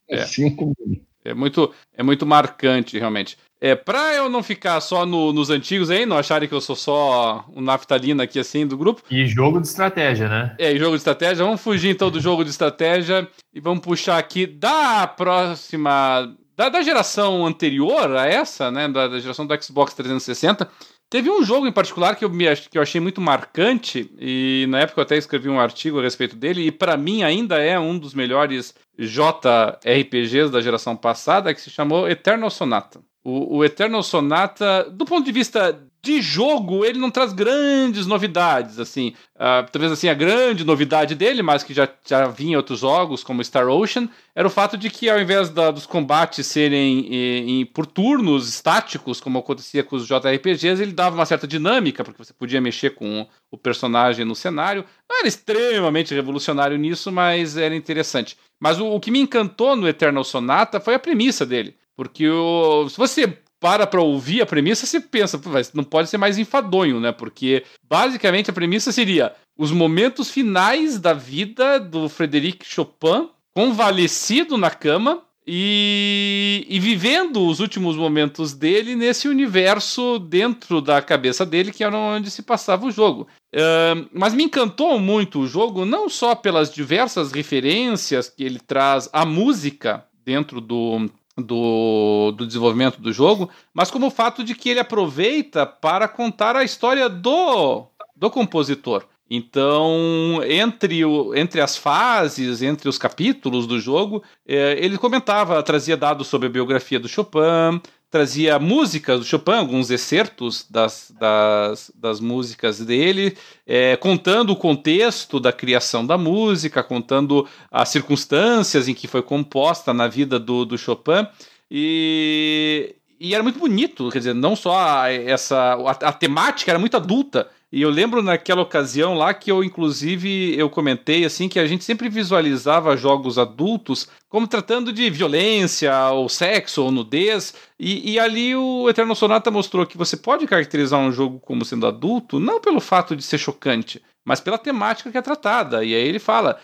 é. 0.09 0.19
cinco 0.27 0.73
minutos. 0.78 1.13
É 1.24 1.32
muito, 1.32 1.72
é 1.96 2.02
muito 2.02 2.26
marcante, 2.26 2.98
realmente. 2.98 3.38
É, 3.60 3.74
pra 3.74 4.14
eu 4.14 4.28
não 4.28 4.42
ficar 4.42 4.78
só 4.82 5.06
no, 5.06 5.32
nos 5.32 5.48
antigos 5.48 5.88
aí, 5.88 6.05
não 6.05 6.18
acharem 6.18 6.46
que 6.46 6.55
eu 6.55 6.60
sou 6.60 6.76
só 6.76 7.46
um 7.55 7.62
naftalina 7.62 8.24
aqui 8.24 8.38
assim 8.38 8.66
do 8.66 8.76
grupo. 8.76 9.02
E 9.10 9.26
jogo 9.26 9.59
de 9.59 9.66
estratégia, 9.66 10.28
né? 10.28 10.55
É, 10.59 10.76
jogo 10.76 10.90
de 10.90 10.98
estratégia. 10.98 11.44
Vamos 11.44 11.62
fugir 11.62 11.88
então 11.88 12.10
do 12.10 12.20
jogo 12.20 12.44
de 12.44 12.51
estratégia 12.51 13.26
e 13.55 13.60
vamos 13.60 13.80
puxar 13.82 14.18
aqui 14.18 14.46
da 14.46 15.06
próxima. 15.06 16.30
Da, 16.55 16.68
da 16.68 16.82
geração 16.82 17.46
anterior 17.46 18.14
a 18.14 18.26
essa, 18.26 18.70
né? 18.70 18.86
Da, 18.86 19.09
da 19.09 19.18
geração 19.18 19.46
do 19.46 19.62
Xbox 19.62 19.94
360. 19.94 20.68
Teve 21.10 21.31
um 21.31 21.44
jogo 21.44 21.66
em 21.66 21.72
particular 21.72 22.16
que 22.16 22.24
eu, 22.24 22.31
me, 22.31 22.44
que 22.56 22.76
eu 22.76 22.82
achei 22.82 23.01
muito 23.01 23.20
marcante, 23.20 24.10
e 24.18 24.66
na 24.68 24.81
época 24.81 25.01
eu 25.01 25.05
até 25.05 25.16
escrevi 25.16 25.48
um 25.48 25.60
artigo 25.60 26.01
a 26.01 26.02
respeito 26.02 26.35
dele, 26.35 26.66
e 26.66 26.72
para 26.72 26.97
mim 26.97 27.22
ainda 27.22 27.59
é 27.59 27.78
um 27.78 27.98
dos 27.98 28.14
melhores 28.14 28.74
JRPGs 28.98 30.51
da 30.51 30.60
geração 30.60 30.97
passada, 30.97 31.55
que 31.55 31.60
se 31.60 31.70
chamou 31.70 32.09
Eternal 32.09 32.51
Sonata. 32.51 33.01
O, 33.22 33.59
o 33.59 33.64
Eternal 33.64 34.02
Sonata, 34.02 34.90
do 34.90 35.05
ponto 35.05 35.24
de 35.24 35.32
vista 35.32 35.81
de 36.05 36.20
jogo, 36.20 36.85
ele 36.85 36.98
não 36.98 37.10
traz 37.10 37.32
grandes 37.32 38.06
novidades, 38.06 38.78
assim. 38.78 39.14
Uh, 39.35 39.66
talvez 39.72 39.90
assim, 39.90 40.09
a 40.09 40.14
grande 40.14 40.62
novidade 40.62 41.14
dele, 41.14 41.43
mas 41.43 41.62
que 41.64 41.72
já, 41.72 41.89
já 42.06 42.26
vinha 42.28 42.52
em 42.52 42.56
outros 42.56 42.81
jogos, 42.81 43.24
como 43.24 43.43
Star 43.43 43.66
Ocean, 43.68 44.09
era 44.35 44.47
o 44.47 44.51
fato 44.51 44.76
de 44.76 44.90
que 44.90 45.09
ao 45.09 45.18
invés 45.18 45.48
da, 45.48 45.70
dos 45.70 45.86
combates 45.86 46.47
serem 46.47 47.06
em, 47.06 47.60
em, 47.60 47.66
por 47.66 47.86
turnos 47.86 48.48
estáticos, 48.48 49.18
como 49.18 49.39
acontecia 49.39 49.82
com 49.82 49.97
os 49.97 50.06
JRPGs, 50.06 50.82
ele 50.82 50.93
dava 50.93 51.16
uma 51.16 51.26
certa 51.26 51.47
dinâmica, 51.47 52.05
porque 52.05 52.22
você 52.22 52.35
podia 52.35 52.60
mexer 52.60 52.90
com 52.90 53.26
o 53.51 53.56
personagem 53.56 54.26
no 54.26 54.35
cenário. 54.35 54.85
Não 55.09 55.18
era 55.18 55.26
extremamente 55.26 56.14
revolucionário 56.14 56.76
nisso, 56.76 57.10
mas 57.10 57.56
era 57.56 57.74
interessante. 57.74 58.36
Mas 58.60 58.78
o, 58.78 58.86
o 58.86 59.01
que 59.01 59.10
me 59.10 59.20
encantou 59.20 59.74
no 59.74 59.89
Eternal 59.89 60.22
Sonata 60.22 60.78
foi 60.78 60.94
a 60.94 60.98
premissa 60.98 61.47
dele. 61.47 61.74
Porque 61.97 62.28
o, 62.28 62.89
se 62.89 62.98
você 62.98 63.39
para 63.64 63.86
para 63.86 64.02
ouvir 64.02 64.42
a 64.42 64.46
premissa, 64.46 64.84
você 64.84 65.00
pensa, 65.00 65.40
não 65.72 65.82
pode 65.82 66.10
ser 66.10 66.18
mais 66.18 66.36
enfadonho, 66.36 67.00
né? 67.00 67.12
Porque 67.12 67.64
basicamente 67.88 68.50
a 68.50 68.52
premissa 68.52 68.92
seria 68.92 69.32
os 69.56 69.72
momentos 69.72 70.30
finais 70.30 71.00
da 71.00 71.14
vida 71.14 71.80
do 71.80 72.06
Frederic 72.10 72.66
Chopin, 72.66 73.30
convalescido 73.56 74.58
na 74.58 74.68
cama 74.68 75.22
e, 75.46 76.66
e, 76.68 76.78
vivendo 76.78 77.46
os 77.46 77.58
últimos 77.58 77.96
momentos 77.96 78.52
dele 78.52 78.94
nesse 78.94 79.28
universo 79.28 80.18
dentro 80.18 80.82
da 80.82 81.00
cabeça 81.00 81.46
dele, 81.46 81.72
que 81.72 81.82
era 81.82 81.96
onde 81.96 82.30
se 82.30 82.42
passava 82.42 82.84
o 82.84 82.90
jogo. 82.90 83.26
Uh, 83.54 84.06
mas 84.12 84.34
me 84.34 84.44
encantou 84.44 84.98
muito 84.98 85.40
o 85.40 85.46
jogo, 85.46 85.86
não 85.86 86.10
só 86.10 86.34
pelas 86.34 86.70
diversas 86.70 87.32
referências 87.32 88.28
que 88.28 88.44
ele 88.44 88.58
traz 88.58 89.08
à 89.10 89.24
música 89.24 90.04
dentro 90.22 90.60
do, 90.60 91.08
do, 91.36 92.32
do 92.36 92.47
desenvolvimento 92.47 93.01
do 93.01 93.12
jogo, 93.12 93.51
mas 93.73 93.90
como 93.90 94.06
o 94.06 94.11
fato 94.11 94.44
de 94.44 94.55
que 94.55 94.69
ele 94.69 94.81
aproveita 94.81 95.66
para 95.66 96.06
contar 96.06 96.56
a 96.56 96.65
história 96.65 97.09
do, 97.09 97.86
do 98.15 98.31
compositor. 98.31 99.05
Então, 99.28 100.40
entre, 100.47 101.05
o, 101.05 101.35
entre 101.35 101.61
as 101.61 101.77
fases, 101.77 102.62
entre 102.62 102.89
os 102.89 102.98
capítulos 102.98 103.66
do 103.66 103.81
jogo, 103.81 104.23
é, 104.47 104.77
ele 104.78 104.98
comentava, 104.98 105.62
trazia 105.62 105.97
dados 105.97 106.27
sobre 106.27 106.47
a 106.47 106.51
biografia 106.51 107.01
do 107.01 107.09
Chopin, 107.09 107.81
trazia 108.14 108.60
músicas 108.60 109.18
do 109.18 109.26
Chopin, 109.26 109.54
alguns 109.54 109.90
excertos 109.90 110.64
das, 110.70 111.12
das, 111.18 111.90
das 111.96 112.20
músicas 112.20 112.78
dele, 112.78 113.36
é, 113.66 113.96
contando 113.96 114.50
o 114.50 114.56
contexto 114.56 115.40
da 115.40 115.52
criação 115.52 116.06
da 116.06 116.16
música, 116.16 116.80
contando 116.84 117.44
as 117.68 117.88
circunstâncias 117.88 118.86
em 118.86 118.94
que 118.94 119.08
foi 119.08 119.20
composta 119.20 119.92
na 119.92 120.06
vida 120.06 120.38
do, 120.38 120.64
do 120.64 120.78
Chopin. 120.78 121.26
E, 121.68 122.94
e 123.18 123.34
era 123.34 123.42
muito 123.42 123.58
bonito, 123.58 124.08
quer 124.10 124.18
dizer, 124.18 124.32
não 124.32 124.54
só 124.54 125.08
essa. 125.08 125.74
A, 125.74 125.90
a 125.90 126.12
temática 126.12 126.70
era 126.70 126.78
muito 126.78 126.96
adulta. 126.96 127.48
E 127.74 127.82
eu 127.82 127.90
lembro 127.90 128.22
naquela 128.22 128.62
ocasião 128.62 129.14
lá 129.14 129.34
que 129.34 129.51
eu, 129.51 129.64
inclusive, 129.64 130.56
eu 130.56 130.70
comentei 130.70 131.24
assim 131.24 131.48
que 131.48 131.59
a 131.59 131.66
gente 131.66 131.82
sempre 131.82 132.09
visualizava 132.09 132.96
jogos 132.96 133.36
adultos 133.36 134.09
como 134.28 134.46
tratando 134.46 134.92
de 134.92 135.10
violência, 135.10 135.92
ou 136.12 136.28
sexo, 136.28 136.84
ou 136.84 136.92
nudez. 136.92 137.52
E, 137.76 138.12
e 138.12 138.16
ali 138.20 138.55
o 138.55 138.88
Eterno 138.88 139.16
Sonata 139.16 139.51
mostrou 139.51 139.84
que 139.84 139.98
você 139.98 140.16
pode 140.16 140.46
caracterizar 140.46 141.01
um 141.01 141.10
jogo 141.10 141.40
como 141.40 141.64
sendo 141.64 141.84
adulto, 141.84 142.38
não 142.38 142.60
pelo 142.60 142.78
fato 142.78 143.16
de 143.16 143.24
ser 143.24 143.38
chocante, 143.38 144.01
mas 144.24 144.40
pela 144.40 144.56
temática 144.56 145.10
que 145.10 145.18
é 145.18 145.22
tratada. 145.22 145.84
E 145.84 145.96
aí 145.96 146.09
ele 146.09 146.20
fala 146.20 146.60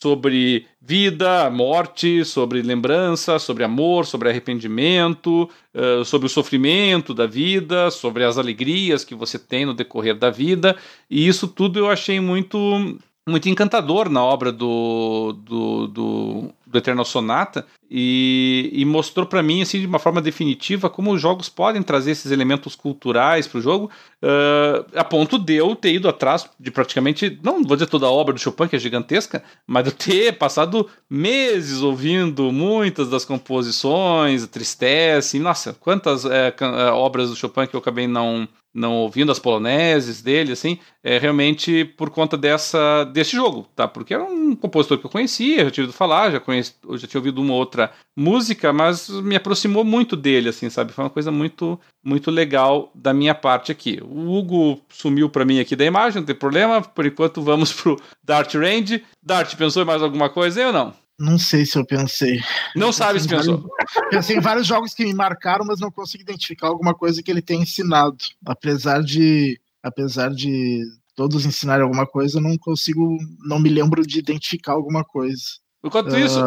sobre 0.00 0.66
vida, 0.80 1.50
morte, 1.50 2.24
sobre 2.24 2.62
lembrança, 2.62 3.38
sobre 3.38 3.64
amor, 3.64 4.06
sobre 4.06 4.28
arrependimento, 4.28 5.50
uh, 5.74 6.04
sobre 6.04 6.26
o 6.26 6.30
sofrimento 6.30 7.12
da 7.12 7.26
vida, 7.26 7.90
sobre 7.90 8.24
as 8.24 8.38
alegrias 8.38 9.04
que 9.04 9.14
você 9.14 9.38
tem 9.38 9.66
no 9.66 9.74
decorrer 9.74 10.16
da 10.16 10.30
vida. 10.30 10.76
E 11.10 11.26
isso 11.26 11.48
tudo 11.48 11.78
eu 11.78 11.90
achei 11.90 12.20
muito 12.20 12.98
muito 13.28 13.48
encantador 13.48 14.08
na 14.08 14.24
obra 14.24 14.50
do, 14.50 15.34
do, 15.44 15.86
do 15.86 16.54
do 16.70 16.78
Eternal 16.78 17.04
Sonata 17.04 17.66
e, 17.90 18.70
e 18.72 18.84
mostrou 18.84 19.24
para 19.24 19.42
mim 19.42 19.62
assim 19.62 19.80
de 19.80 19.86
uma 19.86 19.98
forma 19.98 20.20
definitiva 20.20 20.90
como 20.90 21.12
os 21.12 21.20
jogos 21.20 21.48
podem 21.48 21.82
trazer 21.82 22.10
esses 22.10 22.30
elementos 22.30 22.76
culturais 22.76 23.46
para 23.46 23.58
o 23.58 23.62
jogo, 23.62 23.90
uh, 24.22 24.86
a 24.94 25.04
ponto 25.04 25.38
de 25.38 25.54
eu 25.54 25.74
ter 25.74 25.94
ido 25.94 26.08
atrás 26.08 26.48
de 26.60 26.70
praticamente, 26.70 27.38
não 27.42 27.64
vou 27.64 27.76
dizer 27.76 27.88
toda 27.88 28.06
a 28.06 28.10
obra 28.10 28.34
do 28.34 28.40
Chopin 28.40 28.68
que 28.68 28.76
é 28.76 28.78
gigantesca, 28.78 29.42
mas 29.66 29.84
de 29.84 29.90
eu 29.90 29.94
ter 29.94 30.32
passado 30.36 30.88
meses 31.08 31.80
ouvindo 31.80 32.52
muitas 32.52 33.08
das 33.08 33.24
composições, 33.24 34.46
tristeza, 34.46 35.38
nossa, 35.38 35.72
quantas 35.72 36.24
é, 36.24 36.54
obras 36.92 37.30
do 37.30 37.36
Chopin 37.36 37.66
que 37.66 37.74
eu 37.74 37.80
acabei 37.80 38.06
não 38.06 38.46
não 38.78 38.96
ouvindo 38.96 39.32
as 39.32 39.38
poloneses 39.38 40.22
dele, 40.22 40.52
assim, 40.52 40.78
é 41.02 41.18
realmente 41.18 41.84
por 41.84 42.10
conta 42.10 42.36
dessa 42.36 43.04
desse 43.04 43.32
jogo, 43.32 43.66
tá? 43.74 43.88
Porque 43.88 44.14
era 44.14 44.22
um 44.22 44.54
compositor 44.54 44.98
que 44.98 45.06
eu 45.06 45.10
conhecia, 45.10 45.64
já 45.64 45.70
tinha 45.70 45.84
ouvido 45.84 45.96
falar, 45.96 46.30
já 46.30 46.40
conheci, 46.58 46.74
já 46.94 47.06
tinha 47.06 47.20
ouvido 47.20 47.40
uma 47.40 47.54
outra 47.54 47.92
música, 48.16 48.72
mas 48.72 49.08
me 49.08 49.36
aproximou 49.36 49.84
muito 49.84 50.16
dele, 50.16 50.48
assim, 50.48 50.68
sabe? 50.68 50.92
Foi 50.92 51.04
uma 51.04 51.10
coisa 51.10 51.30
muito 51.30 51.78
muito 52.04 52.30
legal 52.30 52.90
da 52.94 53.12
minha 53.12 53.34
parte 53.34 53.70
aqui. 53.70 54.00
O 54.02 54.36
Hugo 54.36 54.80
sumiu 54.88 55.28
para 55.28 55.44
mim 55.44 55.60
aqui 55.60 55.76
da 55.76 55.84
imagem, 55.84 56.20
não 56.20 56.26
tem 56.26 56.34
problema. 56.34 56.80
Por 56.80 57.06
enquanto 57.06 57.42
vamos 57.42 57.72
pro 57.72 58.00
Dart 58.24 58.54
Range. 58.54 59.04
Dart, 59.22 59.54
pensou 59.56 59.82
em 59.82 59.86
mais 59.86 60.02
alguma 60.02 60.30
coisa 60.30 60.60
aí 60.60 60.66
ou 60.66 60.72
não? 60.72 60.94
Não 61.18 61.36
sei 61.36 61.66
se 61.66 61.76
eu 61.76 61.84
pensei. 61.84 62.40
Não 62.76 62.92
sabe 62.92 63.18
se 63.18 63.28
pensou. 63.28 63.58
Vários, 63.60 64.10
pensei 64.10 64.36
em 64.36 64.40
vários 64.40 64.66
jogos 64.66 64.94
que 64.94 65.04
me 65.04 65.12
marcaram, 65.12 65.64
mas 65.66 65.80
não 65.80 65.90
consigo 65.90 66.22
identificar 66.22 66.68
alguma 66.68 66.94
coisa 66.94 67.22
que 67.22 67.30
ele 67.30 67.42
tenha 67.42 67.62
ensinado. 67.62 68.16
Apesar 68.46 69.02
de, 69.02 69.60
apesar 69.82 70.30
de 70.30 70.84
todos 71.16 71.44
ensinarem 71.44 71.82
alguma 71.82 72.06
coisa, 72.06 72.38
eu 72.38 72.42
não 72.42 72.56
consigo, 72.56 73.18
não 73.40 73.58
me 73.58 73.68
lembro 73.68 74.06
de 74.06 74.20
identificar 74.20 74.74
alguma 74.74 75.04
coisa. 75.04 75.42
Enquanto 75.88 76.12
uh... 76.12 76.18
isso. 76.18 76.40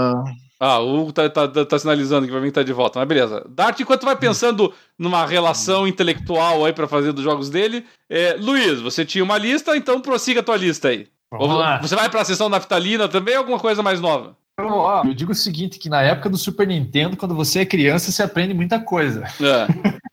Ah, 0.64 0.78
o 0.80 1.02
Hugo 1.02 1.12
tá, 1.12 1.28
tá, 1.28 1.48
tá, 1.48 1.80
sinalizando 1.80 2.28
que 2.28 2.32
vai 2.32 2.40
vir 2.40 2.52
tá 2.52 2.62
de 2.62 2.72
volta, 2.72 3.00
mas 3.00 3.08
beleza. 3.08 3.44
Dart, 3.50 3.80
enquanto 3.80 4.06
vai 4.06 4.16
pensando 4.16 4.72
numa 4.96 5.26
relação 5.26 5.88
intelectual 5.88 6.64
aí 6.64 6.72
para 6.72 6.88
fazer 6.88 7.12
dos 7.14 7.24
jogos 7.24 7.50
dele, 7.50 7.84
é, 8.08 8.38
Luiz, 8.40 8.80
você 8.80 9.04
tinha 9.04 9.24
uma 9.24 9.40
lista, 9.40 9.76
então 9.76 10.00
prossiga 10.00 10.42
a 10.42 10.44
tua 10.44 10.58
lista 10.58 10.90
aí. 10.90 11.08
Vamos 11.32 11.58
lá. 11.58 11.82
Você 11.82 11.96
vai 11.96 12.10
para 12.10 12.22
a 12.22 12.26
sessão 12.26 12.48
naftalina 12.48 13.08
também 13.08 13.34
ou 13.34 13.40
alguma 13.40 13.60
coisa 13.60 13.82
mais 13.82 14.00
nova? 14.00 14.38
Eu 15.04 15.14
digo 15.16 15.32
o 15.32 15.36
seguinte, 15.36 15.80
que 15.80 15.90
na 15.90 16.04
época 16.04 16.30
do 16.30 16.38
Super 16.38 16.68
Nintendo, 16.68 17.18
quando 17.18 17.34
você 17.34 17.62
é 17.62 17.66
criança, 17.66 18.12
você 18.12 18.22
aprende 18.22 18.54
muita 18.54 18.80
coisa. 18.80 19.24
É. 19.42 19.66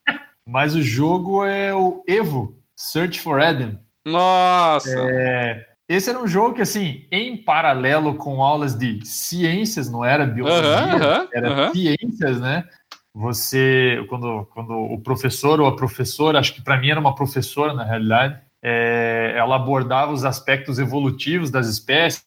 Mas 0.46 0.74
o 0.74 0.80
jogo 0.80 1.44
é 1.44 1.74
o 1.74 2.02
Evo, 2.06 2.56
Search 2.74 3.20
for 3.20 3.38
Eden. 3.38 3.78
Nossa! 4.06 4.98
É, 4.98 5.66
esse 5.88 6.10
era 6.10 6.20
um 6.20 6.26
jogo 6.26 6.56
que, 6.56 6.62
assim, 6.62 7.06
em 7.10 7.36
paralelo 7.36 8.14
com 8.14 8.42
aulas 8.42 8.74
de 8.74 9.04
ciências, 9.06 9.90
não 9.90 10.04
era 10.04 10.26
biologia, 10.26 11.28
era 11.32 11.72
ciências, 11.72 12.40
né? 12.40 12.64
Você, 13.14 14.04
quando, 14.08 14.46
quando 14.52 14.72
o 14.72 15.00
professor 15.00 15.60
ou 15.60 15.66
a 15.66 15.74
professora, 15.74 16.38
acho 16.38 16.54
que 16.54 16.62
para 16.62 16.76
mim 16.76 16.90
era 16.90 17.00
uma 17.00 17.14
professora, 17.14 17.72
na 17.72 17.84
realidade, 17.84 18.38
é, 18.62 19.34
ela 19.36 19.56
abordava 19.56 20.12
os 20.12 20.24
aspectos 20.24 20.78
evolutivos 20.78 21.50
das 21.50 21.66
espécies, 21.66 22.24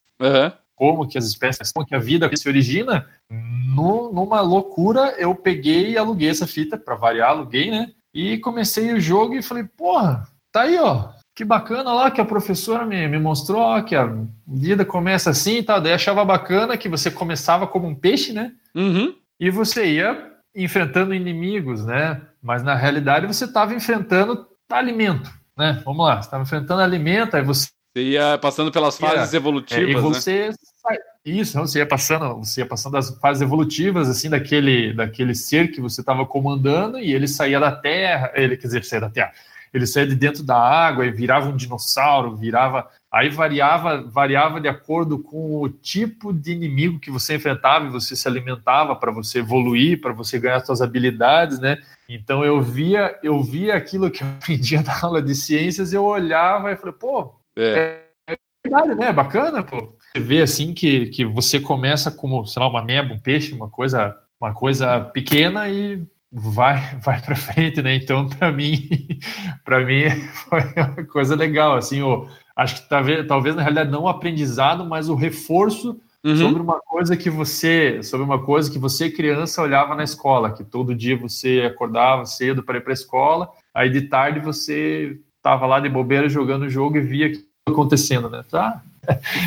como 0.75 1.07
que 1.07 1.17
as 1.17 1.25
espécies, 1.25 1.71
como 1.71 1.85
que 1.85 1.93
a 1.93 1.99
vida 1.99 2.29
se 2.35 2.49
origina, 2.49 3.07
no, 3.29 4.11
numa 4.11 4.41
loucura 4.41 5.13
eu 5.19 5.35
peguei 5.35 5.91
e 5.91 5.97
aluguei 5.97 6.29
essa 6.29 6.47
fita, 6.47 6.77
para 6.77 6.95
variar, 6.95 7.29
aluguei, 7.29 7.69
né? 7.69 7.91
E 8.11 8.39
comecei 8.39 8.91
o 8.91 8.99
jogo 8.99 9.35
e 9.35 9.43
falei, 9.43 9.63
porra, 9.63 10.27
tá 10.51 10.61
aí, 10.61 10.77
ó, 10.79 11.09
que 11.41 11.45
bacana 11.45 11.91
lá 11.91 12.11
que 12.11 12.21
a 12.21 12.25
professora 12.25 12.85
me, 12.85 13.07
me 13.07 13.17
mostrou, 13.17 13.59
ó, 13.59 13.81
que 13.81 13.95
a 13.95 14.07
vida 14.47 14.85
começa 14.85 15.31
assim 15.31 15.57
e 15.57 15.63
tal. 15.63 15.81
Daí 15.81 15.93
achava 15.93 16.23
bacana 16.23 16.77
que 16.77 16.87
você 16.87 17.09
começava 17.09 17.65
como 17.65 17.87
um 17.87 17.95
peixe, 17.95 18.31
né? 18.31 18.51
Uhum. 18.75 19.15
E 19.39 19.49
você 19.49 19.93
ia 19.93 20.33
enfrentando 20.55 21.15
inimigos, 21.15 21.83
né? 21.83 22.21
Mas 22.43 22.61
na 22.61 22.75
realidade 22.75 23.25
você 23.25 23.45
estava 23.45 23.73
enfrentando 23.73 24.45
alimento, 24.69 25.31
né? 25.57 25.81
Vamos 25.83 26.05
lá, 26.05 26.17
você 26.21 26.27
estava 26.27 26.43
enfrentando 26.43 26.81
alimento, 26.81 27.35
aí 27.35 27.43
você 27.43 27.69
você 27.93 28.03
ia 28.03 28.37
passando 28.37 28.71
pelas 28.71 28.97
fases 28.97 29.33
evolutivas, 29.33 29.83
é, 29.83 29.91
e 29.91 29.95
né? 29.95 29.99
você 29.99 30.49
né? 30.49 30.97
Isso, 31.25 31.59
você 31.59 31.79
ia 31.79 31.85
passando, 31.85 32.35
você 32.37 32.61
ia 32.61 32.65
passando 32.65 32.97
as 32.97 33.09
fases 33.19 33.41
evolutivas 33.41 34.09
assim 34.09 34.29
daquele, 34.29 34.93
daquele 34.93 35.35
ser 35.35 35.69
que 35.69 35.81
você 35.81 36.01
estava 36.01 36.25
comandando 36.25 36.97
e 36.99 37.13
ele 37.13 37.27
saía 37.27 37.59
da 37.59 37.71
Terra, 37.71 38.31
ele 38.33 38.55
quer 38.55 38.67
dizer, 38.67 38.85
saía 38.85 39.01
da 39.01 39.09
Terra. 39.09 39.31
Ele 39.73 39.87
saía 39.87 40.07
de 40.07 40.15
dentro 40.15 40.43
da 40.43 40.57
água 40.57 41.05
e 41.05 41.11
virava 41.11 41.49
um 41.49 41.55
dinossauro, 41.55 42.35
virava, 42.35 42.87
aí 43.11 43.29
variava, 43.29 44.01
variava 44.01 44.59
de 44.59 44.67
acordo 44.67 45.19
com 45.19 45.61
o 45.61 45.69
tipo 45.69 46.33
de 46.33 46.51
inimigo 46.51 46.99
que 46.99 47.09
você 47.09 47.35
enfrentava 47.35 47.85
e 47.85 47.91
você 47.91 48.15
se 48.15 48.27
alimentava 48.27 48.95
para 48.95 49.11
você 49.11 49.39
evoluir, 49.39 50.01
para 50.01 50.13
você 50.13 50.39
ganhar 50.39 50.59
suas 50.59 50.81
habilidades, 50.81 51.59
né? 51.59 51.77
Então 52.09 52.43
eu 52.43 52.61
via, 52.61 53.17
eu 53.23 53.41
via 53.41 53.75
aquilo 53.75 54.11
que 54.11 54.23
eu 54.23 54.27
aprendia 54.27 54.81
na 54.81 54.99
aula 55.01 55.21
de 55.21 55.33
ciências, 55.33 55.93
eu 55.93 56.03
olhava 56.03 56.71
e 56.71 56.75
falei, 56.75 56.93
pô, 56.93 57.35
é, 57.57 58.01
é 58.27 58.35
verdade, 58.65 58.95
né? 58.95 59.13
Bacana, 59.13 59.63
pô 59.63 59.95
você 60.13 60.19
vê 60.19 60.41
assim 60.41 60.73
que, 60.73 61.07
que 61.07 61.25
você 61.25 61.59
começa 61.59 62.11
como, 62.11 62.45
sei 62.45 62.61
lá, 62.61 62.67
uma 62.67 62.83
meba, 62.83 63.13
um 63.13 63.19
peixe, 63.19 63.53
uma 63.53 63.69
coisa, 63.69 64.17
uma 64.39 64.53
coisa 64.53 64.99
pequena 64.99 65.69
e 65.69 66.05
vai 66.31 66.95
vai 66.99 67.21
para 67.21 67.35
frente, 67.35 67.81
né? 67.81 67.95
Então, 67.95 68.27
para 68.27 68.51
mim, 68.51 68.87
para 69.65 69.85
mim 69.85 70.03
foi 70.49 70.61
uma 70.75 71.05
coisa 71.05 71.35
legal, 71.35 71.75
assim, 71.75 72.01
o, 72.01 72.27
acho 72.55 72.81
que 72.81 72.89
talvez, 72.89 73.27
talvez 73.27 73.55
na 73.55 73.61
realidade 73.61 73.91
não 73.91 74.03
o 74.03 74.07
aprendizado, 74.07 74.85
mas 74.85 75.09
o 75.09 75.15
reforço 75.15 75.99
uhum. 76.23 76.37
sobre 76.37 76.61
uma 76.61 76.79
coisa 76.79 77.17
que 77.17 77.29
você, 77.29 78.01
sobre 78.01 78.25
uma 78.25 78.43
coisa 78.43 78.71
que 78.71 78.79
você 78.79 79.09
criança 79.09 79.61
olhava 79.61 79.95
na 79.95 80.03
escola, 80.03 80.53
que 80.53 80.63
todo 80.63 80.95
dia 80.95 81.17
você 81.17 81.69
acordava 81.71 82.25
cedo 82.25 82.63
para 82.63 82.77
ir 82.77 82.81
para 82.81 82.93
a 82.93 82.93
escola, 82.93 83.49
aí 83.73 83.89
de 83.89 84.03
tarde 84.03 84.39
você 84.39 85.19
estava 85.37 85.65
lá 85.65 85.79
de 85.79 85.89
bobeira 85.89 86.29
jogando 86.29 86.63
o 86.63 86.69
jogo 86.69 86.97
e 86.97 87.01
via 87.01 87.27
aquilo 87.27 87.51
acontecendo, 87.67 88.29
né? 88.29 88.43
Tá? 88.49 88.81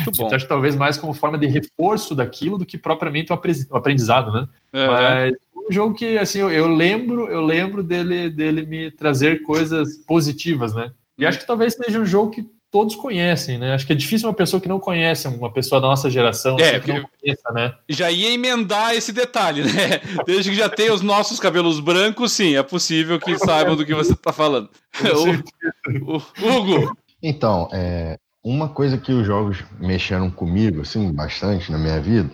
Muito 0.05 0.11
bom. 0.17 0.33
acho 0.33 0.47
talvez 0.47 0.75
mais 0.75 0.97
como 0.97 1.13
forma 1.13 1.37
de 1.37 1.47
reforço 1.47 2.13
daquilo 2.13 2.57
do 2.57 2.65
que 2.65 2.77
propriamente 2.77 3.31
o 3.31 3.35
aprendizado, 3.75 4.31
né? 4.31 4.47
É. 4.73 4.87
Mas 4.87 5.33
um 5.67 5.71
jogo 5.71 5.95
que 5.95 6.17
assim 6.17 6.39
eu, 6.39 6.51
eu, 6.51 6.67
lembro, 6.67 7.27
eu 7.27 7.41
lembro 7.41 7.83
dele 7.83 8.29
dele 8.29 8.65
me 8.65 8.91
trazer 8.91 9.41
coisas 9.41 9.97
positivas, 10.05 10.73
né? 10.73 10.91
E 11.17 11.25
acho 11.25 11.39
que 11.39 11.47
talvez 11.47 11.73
seja 11.73 11.99
um 11.99 12.05
jogo 12.05 12.31
que 12.31 12.45
todos 12.75 12.95
conhecem, 12.95 13.57
né? 13.57 13.73
Acho 13.73 13.87
que 13.87 13.93
é 13.93 13.95
difícil 13.95 14.27
uma 14.27 14.33
pessoa 14.33 14.59
que 14.59 14.67
não 14.67 14.81
conhece, 14.81 15.29
uma 15.29 15.49
pessoa 15.49 15.79
da 15.79 15.87
nossa 15.87 16.09
geração, 16.09 16.57
é, 16.59 16.77
que 16.77 16.91
não 16.91 17.07
conheça, 17.21 17.51
né? 17.53 17.73
Já 17.87 18.11
ia 18.11 18.33
emendar 18.33 18.93
esse 18.93 19.13
detalhe, 19.13 19.63
né? 19.63 20.01
Desde 20.25 20.49
que 20.49 20.57
já 20.57 20.67
tem 20.67 20.91
os 20.91 21.01
nossos 21.01 21.39
cabelos 21.39 21.79
brancos, 21.79 22.33
sim, 22.33 22.57
é 22.57 22.63
possível 22.63 23.17
que 23.17 23.37
saibam 23.37 23.77
do 23.77 23.85
que 23.85 23.95
você 23.95 24.11
está 24.11 24.33
falando. 24.33 24.69
o, 26.03 26.17
o, 26.17 26.49
Hugo! 26.49 26.97
Então, 27.23 27.69
é, 27.71 28.17
uma 28.43 28.67
coisa 28.67 28.97
que 28.97 29.13
os 29.13 29.25
jogos 29.25 29.63
mexeram 29.79 30.29
comigo, 30.29 30.81
assim, 30.81 31.13
bastante 31.13 31.71
na 31.71 31.77
minha 31.77 32.01
vida, 32.01 32.29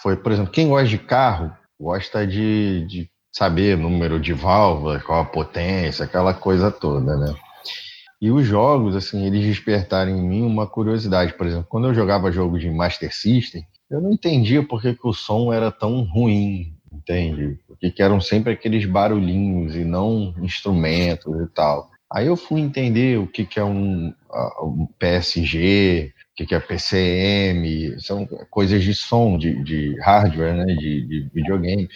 foi, 0.00 0.16
por 0.16 0.30
exemplo, 0.30 0.52
quem 0.52 0.68
gosta 0.68 0.86
de 0.86 0.98
carro, 0.98 1.52
gosta 1.80 2.26
de, 2.26 2.84
de 2.86 3.10
saber 3.32 3.76
número 3.76 4.20
de 4.20 4.34
válvulas, 4.34 5.02
qual 5.02 5.22
a 5.22 5.24
potência, 5.24 6.04
aquela 6.04 6.34
coisa 6.34 6.70
toda, 6.70 7.16
né? 7.16 7.34
E 8.20 8.30
os 8.30 8.46
jogos, 8.46 8.94
assim, 8.94 9.26
eles 9.26 9.42
despertaram 9.46 10.10
em 10.10 10.20
mim 10.20 10.42
uma 10.42 10.66
curiosidade. 10.66 11.32
Por 11.32 11.46
exemplo, 11.46 11.66
quando 11.70 11.88
eu 11.88 11.94
jogava 11.94 12.30
jogos 12.30 12.60
de 12.60 12.68
Master 12.68 13.14
System, 13.14 13.64
eu 13.90 13.98
não 13.98 14.12
entendia 14.12 14.62
por 14.62 14.82
que, 14.82 14.92
que 14.94 15.08
o 15.08 15.14
som 15.14 15.50
era 15.50 15.72
tão 15.72 16.02
ruim, 16.02 16.74
entende? 16.92 17.58
Porque 17.66 17.90
que 17.90 18.02
eram 18.02 18.20
sempre 18.20 18.52
aqueles 18.52 18.84
barulhinhos 18.84 19.74
e 19.74 19.84
não 19.84 20.34
instrumentos 20.42 21.34
e 21.40 21.46
tal. 21.46 21.88
Aí 22.12 22.26
eu 22.26 22.36
fui 22.36 22.60
entender 22.60 23.18
o 23.18 23.26
que, 23.26 23.46
que 23.46 23.58
é 23.58 23.64
um, 23.64 24.12
um 24.62 24.86
PSG, 24.98 26.12
que, 26.40 26.46
que 26.46 26.54
é 26.54 26.60
PCM, 26.60 28.00
são 28.00 28.26
coisas 28.48 28.82
de 28.82 28.94
som, 28.94 29.36
de, 29.36 29.62
de 29.62 30.00
hardware, 30.00 30.54
né, 30.54 30.74
de, 30.74 31.06
de 31.06 31.30
videogame. 31.34 31.88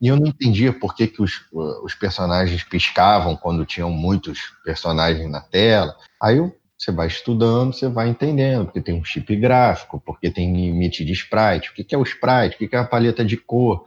E 0.00 0.08
eu 0.08 0.16
não 0.16 0.26
entendia 0.26 0.72
por 0.72 0.94
que, 0.94 1.06
que 1.06 1.22
os, 1.22 1.40
os 1.82 1.94
personagens 1.94 2.62
piscavam 2.62 3.34
quando 3.34 3.64
tinham 3.64 3.90
muitos 3.90 4.52
personagens 4.62 5.30
na 5.30 5.40
tela. 5.40 5.96
Aí 6.22 6.36
eu, 6.36 6.54
você 6.76 6.92
vai 6.92 7.06
estudando, 7.06 7.72
você 7.72 7.88
vai 7.88 8.08
entendendo, 8.08 8.66
porque 8.66 8.82
tem 8.82 8.94
um 8.94 9.04
chip 9.04 9.34
gráfico, 9.36 10.00
porque 10.04 10.30
tem 10.30 10.54
limite 10.54 11.04
de 11.04 11.12
sprite, 11.12 11.70
o 11.70 11.72
que, 11.72 11.82
que 11.82 11.94
é 11.94 11.98
o 11.98 12.02
sprite, 12.02 12.56
o 12.56 12.58
que, 12.58 12.68
que 12.68 12.76
é 12.76 12.78
a 12.78 12.84
paleta 12.84 13.24
de 13.24 13.36
cor. 13.36 13.84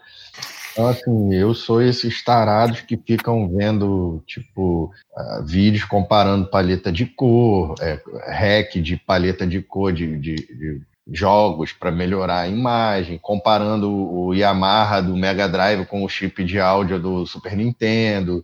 Então, 0.72 0.88
assim, 0.88 1.34
eu 1.34 1.54
sou 1.54 1.82
esses 1.82 2.24
tarados 2.24 2.82
que 2.82 2.96
ficam 2.98 3.50
vendo, 3.50 4.24
tipo, 4.26 4.92
uh, 5.16 5.44
vídeos 5.46 5.84
comparando 5.84 6.50
paleta 6.50 6.92
de 6.92 7.06
cor, 7.06 7.76
é, 7.82 8.00
hack 8.28 8.76
de 8.82 8.96
paleta 8.96 9.46
de 9.46 9.62
cor 9.62 9.92
de, 9.92 10.18
de, 10.18 10.36
de 10.36 10.82
jogos 11.12 11.74
para 11.74 11.92
melhorar 11.92 12.42
a 12.42 12.48
imagem, 12.48 13.18
comparando 13.18 13.92
o 13.92 14.34
Yamaha 14.34 15.02
do 15.02 15.16
Mega 15.16 15.48
Drive 15.48 15.86
com 15.86 16.04
o 16.04 16.10
chip 16.10 16.44
de 16.44 16.60
áudio 16.60 17.00
do 17.00 17.26
Super 17.26 17.56
Nintendo, 17.56 18.42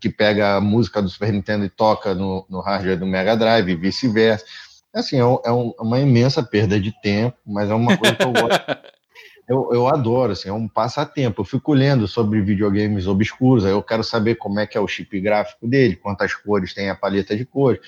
que 0.00 0.08
pega 0.08 0.56
a 0.56 0.60
música 0.60 1.02
do 1.02 1.08
Super 1.08 1.32
Nintendo 1.32 1.64
e 1.64 1.68
toca 1.68 2.14
no, 2.14 2.46
no 2.48 2.60
hardware 2.60 2.98
do 2.98 3.06
Mega 3.06 3.36
Drive 3.36 3.68
e 3.68 3.76
vice-versa. 3.76 4.44
Assim, 4.94 5.16
é, 5.16 5.20
é, 5.20 5.52
um, 5.52 5.74
é, 5.78 5.82
uma 5.82 6.00
imensa 6.00 6.42
perda 6.42 6.80
de 6.80 6.90
tempo, 7.02 7.36
mas 7.46 7.68
é 7.68 7.74
uma 7.74 7.96
coisa 7.98 8.14
que 8.14 8.22
eu 8.22 8.32
gosto. 8.32 8.64
eu, 9.48 9.68
eu 9.72 9.88
adoro, 9.88 10.32
assim, 10.32 10.48
é 10.48 10.52
um 10.52 10.68
passatempo. 10.68 11.40
Eu 11.40 11.44
fico 11.44 11.72
lendo 11.72 12.06
sobre 12.08 12.40
videogames 12.40 13.06
obscuros, 13.06 13.64
aí 13.64 13.72
eu 13.72 13.82
quero 13.82 14.02
saber 14.02 14.36
como 14.36 14.60
é 14.60 14.66
que 14.66 14.76
é 14.76 14.80
o 14.80 14.88
chip 14.88 15.20
gráfico 15.20 15.66
dele, 15.66 15.96
quantas 15.96 16.34
cores 16.34 16.74
tem 16.74 16.90
a 16.90 16.94
paleta 16.94 17.36
de 17.36 17.44
cores 17.44 17.80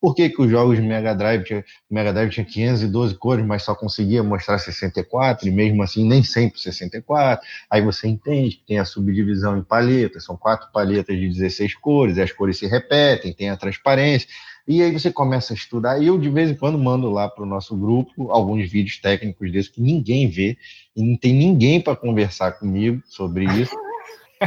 por 0.00 0.14
que, 0.14 0.28
que 0.28 0.40
os 0.40 0.50
jogos 0.50 0.76
de 0.76 0.82
Mega 0.82 1.14
Drive, 1.14 1.44
tinha, 1.44 1.64
Mega 1.90 2.12
Drive 2.12 2.30
tinha 2.30 2.44
512 2.44 3.14
cores, 3.16 3.44
mas 3.44 3.62
só 3.62 3.74
conseguia 3.74 4.22
mostrar 4.22 4.58
64, 4.58 5.48
e 5.48 5.50
mesmo 5.50 5.82
assim 5.82 6.06
nem 6.06 6.22
sempre 6.22 6.60
64. 6.60 7.44
Aí 7.70 7.82
você 7.82 8.06
entende 8.06 8.56
que 8.56 8.66
tem 8.66 8.78
a 8.78 8.84
subdivisão 8.84 9.58
em 9.58 9.62
palhetas, 9.64 10.24
são 10.24 10.36
quatro 10.36 10.70
palhetas 10.72 11.16
de 11.16 11.28
16 11.28 11.74
cores, 11.76 12.18
as 12.18 12.30
cores 12.30 12.58
se 12.58 12.66
repetem, 12.66 13.32
tem 13.32 13.50
a 13.50 13.56
transparência. 13.56 14.28
E 14.66 14.82
aí 14.82 14.92
você 14.92 15.12
começa 15.12 15.52
a 15.52 15.56
estudar, 15.56 16.02
e 16.02 16.06
eu 16.06 16.18
de 16.18 16.28
vez 16.28 16.50
em 16.50 16.54
quando 16.54 16.76
mando 16.76 17.10
lá 17.10 17.28
para 17.28 17.44
o 17.44 17.46
nosso 17.46 17.76
grupo 17.76 18.30
alguns 18.30 18.68
vídeos 18.68 18.98
técnicos 18.98 19.52
desses 19.52 19.70
que 19.70 19.80
ninguém 19.80 20.28
vê, 20.28 20.56
e 20.96 21.02
não 21.02 21.16
tem 21.16 21.32
ninguém 21.32 21.80
para 21.80 21.94
conversar 21.94 22.52
comigo 22.52 23.00
sobre 23.06 23.44
isso. 23.44 23.76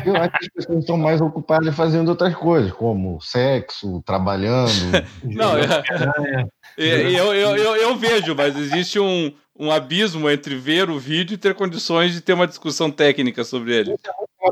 Eu 0.05 0.15
acho 0.17 0.31
que 0.31 0.45
as 0.45 0.49
pessoas 0.53 0.79
estão 0.79 0.97
mais 0.97 1.19
ocupadas 1.19 1.75
fazendo 1.75 2.09
outras 2.09 2.35
coisas, 2.35 2.71
como 2.71 3.19
sexo, 3.21 4.03
trabalhando. 4.05 4.69
Não, 5.23 5.57
é, 5.57 6.47
é, 6.77 7.19
eu, 7.19 7.33
eu, 7.33 7.57
eu, 7.57 7.75
eu, 7.75 7.95
vejo, 7.95 8.35
mas 8.35 8.55
existe 8.55 8.99
um, 8.99 9.31
um 9.57 9.71
abismo 9.71 10.29
entre 10.29 10.55
ver 10.55 10.89
o 10.89 10.99
vídeo 10.99 11.33
e 11.33 11.37
ter 11.37 11.55
condições 11.55 12.13
de 12.13 12.21
ter 12.21 12.33
uma 12.33 12.45
discussão 12.45 12.91
técnica 12.91 13.43
sobre 13.43 13.73
ele. 13.73 13.95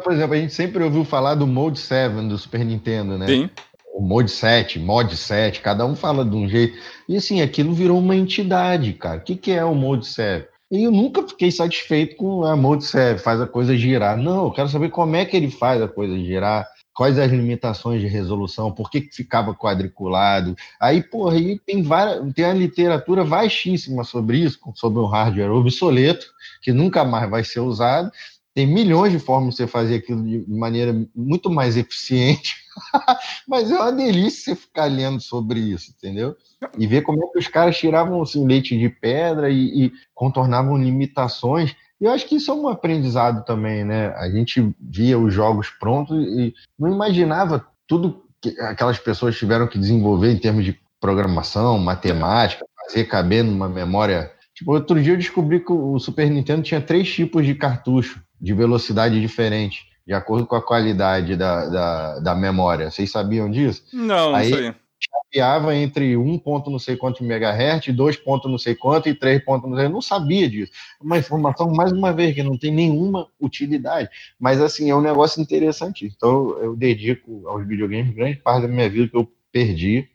Por 0.03 0.11
exemplo, 0.11 0.33
a 0.33 0.37
gente 0.37 0.53
sempre 0.53 0.83
ouviu 0.83 1.05
falar 1.05 1.35
do 1.35 1.45
Mode 1.45 1.79
7 1.79 2.27
do 2.27 2.37
Super 2.37 2.65
Nintendo, 2.65 3.17
né? 3.17 3.27
Sim. 3.27 3.49
O 3.97 4.01
Mode 4.01 4.29
7, 4.29 4.77
Mod 4.77 5.17
7, 5.17 5.59
cada 5.59 5.83
um 5.83 5.95
fala 5.95 6.23
de 6.23 6.35
um 6.35 6.47
jeito. 6.47 6.77
E 7.09 7.17
assim, 7.17 7.41
aquilo 7.41 7.73
virou 7.73 7.97
uma 7.97 8.15
entidade, 8.15 8.93
cara. 8.93 9.17
O 9.17 9.21
que, 9.21 9.35
que 9.35 9.51
é 9.51 9.65
o 9.65 9.73
Mode 9.73 10.05
7? 10.05 10.47
E 10.69 10.83
eu 10.83 10.91
nunca 10.91 11.27
fiquei 11.27 11.49
satisfeito 11.49 12.15
com 12.15 12.43
a 12.43 12.55
Mode 12.55 12.85
Serve, 12.85 13.19
faz 13.19 13.41
a 13.41 13.47
coisa 13.47 13.75
girar. 13.75 14.15
Não, 14.15 14.45
eu 14.45 14.51
quero 14.51 14.69
saber 14.69 14.91
como 14.91 15.15
é 15.15 15.25
que 15.25 15.35
ele 15.35 15.49
faz 15.49 15.81
a 15.81 15.87
coisa 15.87 16.15
girar, 16.15 16.67
quais 16.93 17.17
as 17.17 17.31
limitações 17.31 17.99
de 17.99 18.05
resolução, 18.05 18.71
por 18.71 18.91
que, 18.91 19.01
que 19.01 19.15
ficava 19.15 19.55
quadriculado. 19.55 20.55
Aí, 20.79 21.01
porra, 21.01 21.33
aí 21.33 21.57
tem, 21.65 21.81
várias, 21.81 22.31
tem 22.35 22.45
a 22.45 22.53
literatura 22.53 23.23
vastíssima 23.23 24.03
sobre 24.03 24.37
isso, 24.37 24.59
sobre 24.75 24.99
um 24.99 25.07
hardware 25.07 25.49
obsoleto, 25.49 26.27
que 26.61 26.71
nunca 26.71 27.03
mais 27.03 27.27
vai 27.27 27.43
ser 27.43 27.61
usado. 27.61 28.11
Tem 28.53 28.67
milhões 28.67 29.11
de 29.11 29.17
formas 29.17 29.55
de 29.55 29.57
você 29.57 29.65
fazer 29.65 29.95
aquilo 29.95 30.23
de 30.23 30.45
maneira 30.47 30.93
muito 31.15 31.49
mais 31.49 31.75
eficiente, 31.75 32.66
mas 33.47 33.71
é 33.71 33.75
uma 33.75 33.91
delícia 33.91 34.55
ficar 34.55 34.85
lendo 34.85 35.19
sobre 35.19 35.59
isso, 35.59 35.91
entendeu? 35.91 36.35
e 36.77 36.87
ver 36.87 37.01
como 37.01 37.23
é 37.23 37.27
que 37.27 37.39
os 37.39 37.47
caras 37.47 37.77
tiravam 37.77 38.21
assim, 38.21 38.45
leite 38.45 38.77
de 38.77 38.89
pedra 38.89 39.49
e, 39.49 39.85
e 39.85 39.93
contornavam 40.13 40.77
limitações. 40.77 41.75
E 41.99 42.05
eu 42.05 42.11
acho 42.11 42.27
que 42.27 42.35
isso 42.35 42.51
é 42.51 42.53
um 42.53 42.67
aprendizado 42.67 43.43
também, 43.45 43.83
né? 43.83 44.07
A 44.15 44.29
gente 44.29 44.75
via 44.79 45.17
os 45.17 45.33
jogos 45.33 45.69
prontos 45.69 46.17
e 46.17 46.53
não 46.77 46.91
imaginava 46.91 47.65
tudo 47.87 48.23
que 48.41 48.59
aquelas 48.61 48.99
pessoas 48.99 49.37
tiveram 49.37 49.67
que 49.67 49.79
desenvolver 49.79 50.31
em 50.31 50.37
termos 50.37 50.63
de 50.63 50.79
programação, 50.99 51.77
matemática, 51.77 52.65
fazer 52.85 53.05
caber 53.05 53.43
numa 53.43 53.69
memória. 53.69 54.31
Tipo, 54.53 54.73
outro 54.73 55.01
dia 55.01 55.13
eu 55.13 55.17
descobri 55.17 55.59
que 55.59 55.71
o 55.71 55.99
Super 55.99 56.29
Nintendo 56.29 56.63
tinha 56.63 56.81
três 56.81 57.11
tipos 57.11 57.45
de 57.45 57.53
cartucho 57.53 58.21
de 58.39 58.53
velocidade 58.53 59.19
diferente, 59.19 59.85
de 60.07 60.13
acordo 60.13 60.47
com 60.47 60.55
a 60.55 60.61
qualidade 60.61 61.35
da, 61.35 61.65
da, 61.67 62.19
da 62.19 62.35
memória. 62.35 62.89
Vocês 62.89 63.11
sabiam 63.11 63.51
disso? 63.51 63.83
Não, 63.91 64.33
Aí, 64.33 64.49
não 64.49 64.57
sei 64.57 64.75
chapeava 64.99 65.75
entre 65.75 66.17
um 66.17 66.37
ponto 66.39 66.69
não 66.69 66.79
sei 66.79 66.95
quanto 66.95 67.23
megahertz, 67.23 67.93
dois 67.93 68.17
pontos 68.17 68.49
não 68.49 68.57
sei 68.57 68.75
quanto 68.75 69.07
e 69.09 69.13
três 69.13 69.43
pontos 69.43 69.69
não 69.69 69.77
sei. 69.77 69.85
Eu 69.85 69.91
não 69.91 70.01
sabia 70.01 70.49
disso. 70.49 70.71
Uma 70.99 71.17
informação, 71.17 71.71
mais 71.71 71.91
uma 71.91 72.11
vez, 72.11 72.33
que 72.33 72.43
não 72.43 72.57
tem 72.57 72.71
nenhuma 72.71 73.27
utilidade. 73.39 74.09
Mas, 74.39 74.61
assim, 74.61 74.89
é 74.89 74.95
um 74.95 75.01
negócio 75.01 75.41
interessante. 75.41 76.11
Então, 76.15 76.57
eu 76.59 76.75
dedico 76.75 77.47
aos 77.47 77.67
videogames 77.67 78.15
grande 78.15 78.37
parte 78.37 78.63
da 78.63 78.67
minha 78.67 78.89
vida 78.89 79.07
que 79.07 79.17
eu 79.17 79.31
perdi 79.51 80.09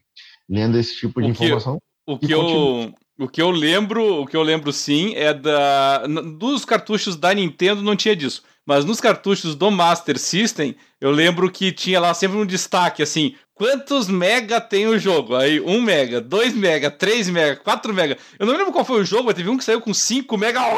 lendo 0.49 0.79
esse 0.79 0.97
tipo 0.97 1.21
de 1.21 1.29
o 1.29 1.31
informação. 1.31 1.79
o 2.07 2.19
que 2.19 2.33
eu... 2.33 2.93
O 3.19 3.29
que 3.29 3.43
eu 3.43 3.51
lembro, 3.51 4.23
o 4.23 4.27
que 4.27 4.37
eu 4.37 4.43
lembro 4.43 4.73
sim 4.73 5.15
é 5.15 5.35
da 5.35 6.07
dos 6.07 6.65
cartuchos 6.65 7.15
da 7.15 7.33
Nintendo 7.33 7.83
não 7.83 7.95
tinha 7.95 8.17
disso. 8.17 8.43
Mas 8.67 8.85
nos 8.85 9.01
cartuchos 9.01 9.57
do 9.57 9.71
Master 9.71 10.19
System, 10.19 10.77
eu 11.01 11.11
lembro 11.11 11.51
que 11.51 11.73
tinha 11.73 11.99
lá 11.99 12.15
sempre 12.15 12.39
um 12.39 12.47
destaque 12.47 13.03
assim: 13.03 13.35
quantos 13.55 14.09
mega 14.09 14.61
tem 14.61 14.87
o 14.87 14.99
jogo? 14.99 15.35
Aí, 15.35 15.61
1 15.61 15.81
mega, 15.81 16.21
2 16.21 16.55
mega, 16.55 16.91
3 16.91 17.29
mega, 17.31 17.57
4 17.57 17.93
mega. 17.93 18.17
Eu 18.39 18.47
não 18.47 18.57
lembro 18.57 18.73
qual 18.73 18.85
foi 18.85 19.01
o 19.01 19.05
jogo, 19.05 19.25
mas 19.25 19.35
teve 19.35 19.49
um 19.49 19.57
que 19.57 19.65
saiu 19.65 19.81
com 19.81 19.93
5 19.93 20.39
mega. 20.39 20.61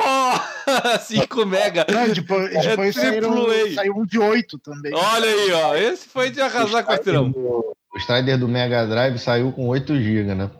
Oh! 0.67 0.99
5 0.99 1.47
mega. 1.47 1.87
Não, 1.91 2.09
depois, 2.09 2.51
depois 2.51 2.97
é 2.97 3.01
saíram, 3.01 3.47
saiu 3.75 3.95
um 3.97 4.07
de 4.07 4.19
8 4.19 4.59
também. 4.59 4.95
Olha 4.95 5.29
aí, 5.29 5.53
ó. 5.53 5.75
Esse 5.77 6.09
foi 6.09 6.31
de 6.31 6.41
arrasar 6.41 6.85
com 6.85 6.93
a 6.93 6.97
O 6.97 7.99
Strider 7.99 8.39
do 8.39 8.49
Mega 8.49 8.87
Drive 8.87 9.19
saiu 9.19 9.53
com 9.53 9.69
8 9.69 9.95
GB, 9.95 10.35
né? 10.35 10.51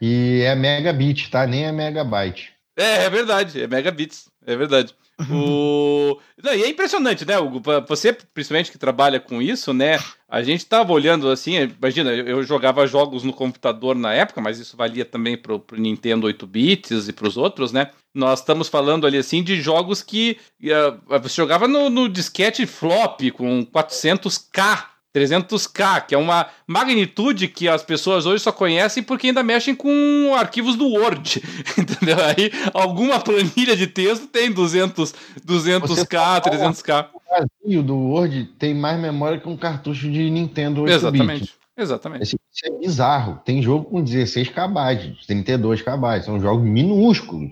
E 0.00 0.42
é 0.44 0.54
megabit, 0.56 1.30
tá? 1.30 1.46
Nem 1.46 1.66
é 1.66 1.72
megabyte. 1.72 2.52
É, 2.76 3.04
é 3.04 3.10
verdade, 3.10 3.62
é 3.62 3.66
megabits, 3.66 4.26
é 4.46 4.56
verdade. 4.56 4.94
O... 5.30 6.18
Não, 6.42 6.52
e 6.52 6.64
é 6.64 6.68
impressionante, 6.68 7.24
né, 7.24 7.38
Hugo? 7.38 7.62
Você, 7.86 8.12
principalmente 8.12 8.72
que 8.72 8.78
trabalha 8.78 9.20
com 9.20 9.40
isso, 9.40 9.72
né? 9.72 9.98
A 10.28 10.42
gente 10.42 10.66
tava 10.66 10.92
olhando 10.92 11.30
assim, 11.30 11.54
imagina, 11.58 12.12
eu 12.12 12.42
jogava 12.42 12.86
jogos 12.86 13.22
no 13.22 13.32
computador 13.32 13.94
na 13.94 14.12
época, 14.12 14.40
mas 14.40 14.58
isso 14.58 14.76
valia 14.76 15.04
também 15.04 15.36
pro, 15.36 15.60
pro 15.60 15.78
Nintendo 15.78 16.26
8 16.26 16.46
bits 16.46 17.08
e 17.08 17.12
pros 17.12 17.36
outros, 17.36 17.70
né? 17.70 17.90
Nós 18.12 18.40
estamos 18.40 18.68
falando 18.68 19.06
ali 19.06 19.16
assim 19.16 19.44
de 19.44 19.60
jogos 19.60 20.02
que 20.02 20.38
uh, 20.62 21.20
você 21.20 21.36
jogava 21.36 21.68
no, 21.68 21.88
no 21.88 22.08
disquete 22.08 22.66
flop 22.66 23.20
com 23.32 23.64
400k 23.64 24.91
300k, 25.14 26.06
que 26.06 26.14
é 26.14 26.18
uma 26.18 26.46
magnitude 26.66 27.48
que 27.48 27.68
as 27.68 27.82
pessoas 27.82 28.24
hoje 28.24 28.42
só 28.42 28.50
conhecem 28.50 29.02
porque 29.02 29.28
ainda 29.28 29.42
mexem 29.42 29.74
com 29.74 30.34
arquivos 30.36 30.76
do 30.76 30.88
Word, 30.88 31.42
entendeu? 31.76 32.16
Aí 32.24 32.50
alguma 32.72 33.20
planilha 33.20 33.76
de 33.76 33.86
texto 33.86 34.26
tem 34.26 34.50
200, 34.50 35.14
200k, 35.46 36.40
300k. 36.42 37.08
O 37.12 37.20
vazio 37.28 37.82
do 37.82 37.96
Word 37.96 38.44
tem 38.58 38.74
mais 38.74 38.98
memória 39.00 39.38
que 39.38 39.48
um 39.48 39.56
cartucho 39.56 40.10
de 40.10 40.30
Nintendo 40.30 40.82
8 40.82 40.92
Exatamente. 40.92 41.62
Exatamente. 41.76 42.22
Isso 42.22 42.36
é 42.66 42.70
bizarro. 42.78 43.40
Tem 43.44 43.62
jogo 43.62 43.86
com 43.86 44.02
16 44.02 44.48
KB, 44.50 45.16
32 45.26 45.80
KB. 45.80 46.22
São 46.22 46.38
jogos 46.38 46.64
minúsculos. 46.64 47.50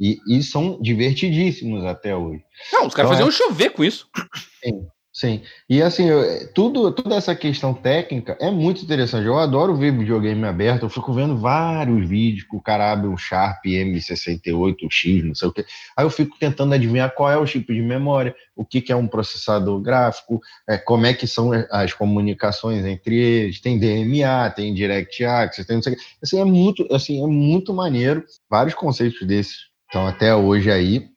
E, 0.00 0.18
e 0.28 0.42
são 0.42 0.78
divertidíssimos 0.82 1.84
até 1.84 2.16
hoje. 2.16 2.42
Não, 2.72 2.86
os 2.86 2.94
caras 2.94 3.12
então, 3.12 3.26
faziam 3.26 3.28
é... 3.28 3.30
chover 3.30 3.70
com 3.70 3.84
isso. 3.84 4.08
Sim. 4.62 4.86
Sim. 5.14 5.42
E 5.70 5.80
assim, 5.80 6.08
tudo, 6.56 6.90
toda 6.90 7.14
essa 7.14 7.36
questão 7.36 7.72
técnica 7.72 8.36
é 8.40 8.50
muito 8.50 8.82
interessante. 8.82 9.24
Eu 9.24 9.38
adoro 9.38 9.76
ver 9.76 9.96
videogame 9.96 10.44
aberto, 10.44 10.82
eu 10.82 10.90
fico 10.90 11.12
vendo 11.12 11.38
vários 11.38 12.08
vídeos 12.08 12.48
que 12.48 12.56
o 12.56 12.60
cara 12.60 12.90
abre 12.90 13.06
um 13.06 13.16
Sharp 13.16 13.64
M68X, 13.64 15.22
não 15.22 15.34
sei 15.36 15.48
o 15.48 15.52
quê. 15.52 15.64
Aí 15.96 16.04
eu 16.04 16.10
fico 16.10 16.36
tentando 16.36 16.74
adivinhar 16.74 17.14
qual 17.14 17.30
é 17.30 17.38
o 17.38 17.46
chip 17.46 17.72
de 17.72 17.80
memória, 17.80 18.34
o 18.56 18.64
que, 18.64 18.80
que 18.80 18.90
é 18.90 18.96
um 18.96 19.06
processador 19.06 19.80
gráfico, 19.80 20.40
é, 20.68 20.76
como 20.76 21.06
é 21.06 21.14
que 21.14 21.28
são 21.28 21.52
as 21.70 21.92
comunicações 21.92 22.84
entre 22.84 23.16
eles, 23.16 23.60
tem 23.60 23.78
DMA, 23.78 24.50
tem 24.50 24.74
Direct 24.74 25.16
tem 25.64 25.76
não 25.76 25.82
sei 25.82 25.92
o 25.92 25.96
quê. 25.96 26.02
Assim, 26.24 26.40
é 26.40 26.44
muito, 26.44 26.92
assim, 26.92 27.22
é 27.22 27.26
muito 27.28 27.72
maneiro. 27.72 28.24
Vários 28.50 28.74
conceitos 28.74 29.24
desses 29.24 29.68
estão 29.86 30.08
até 30.08 30.34
hoje 30.34 30.72
aí, 30.72 31.08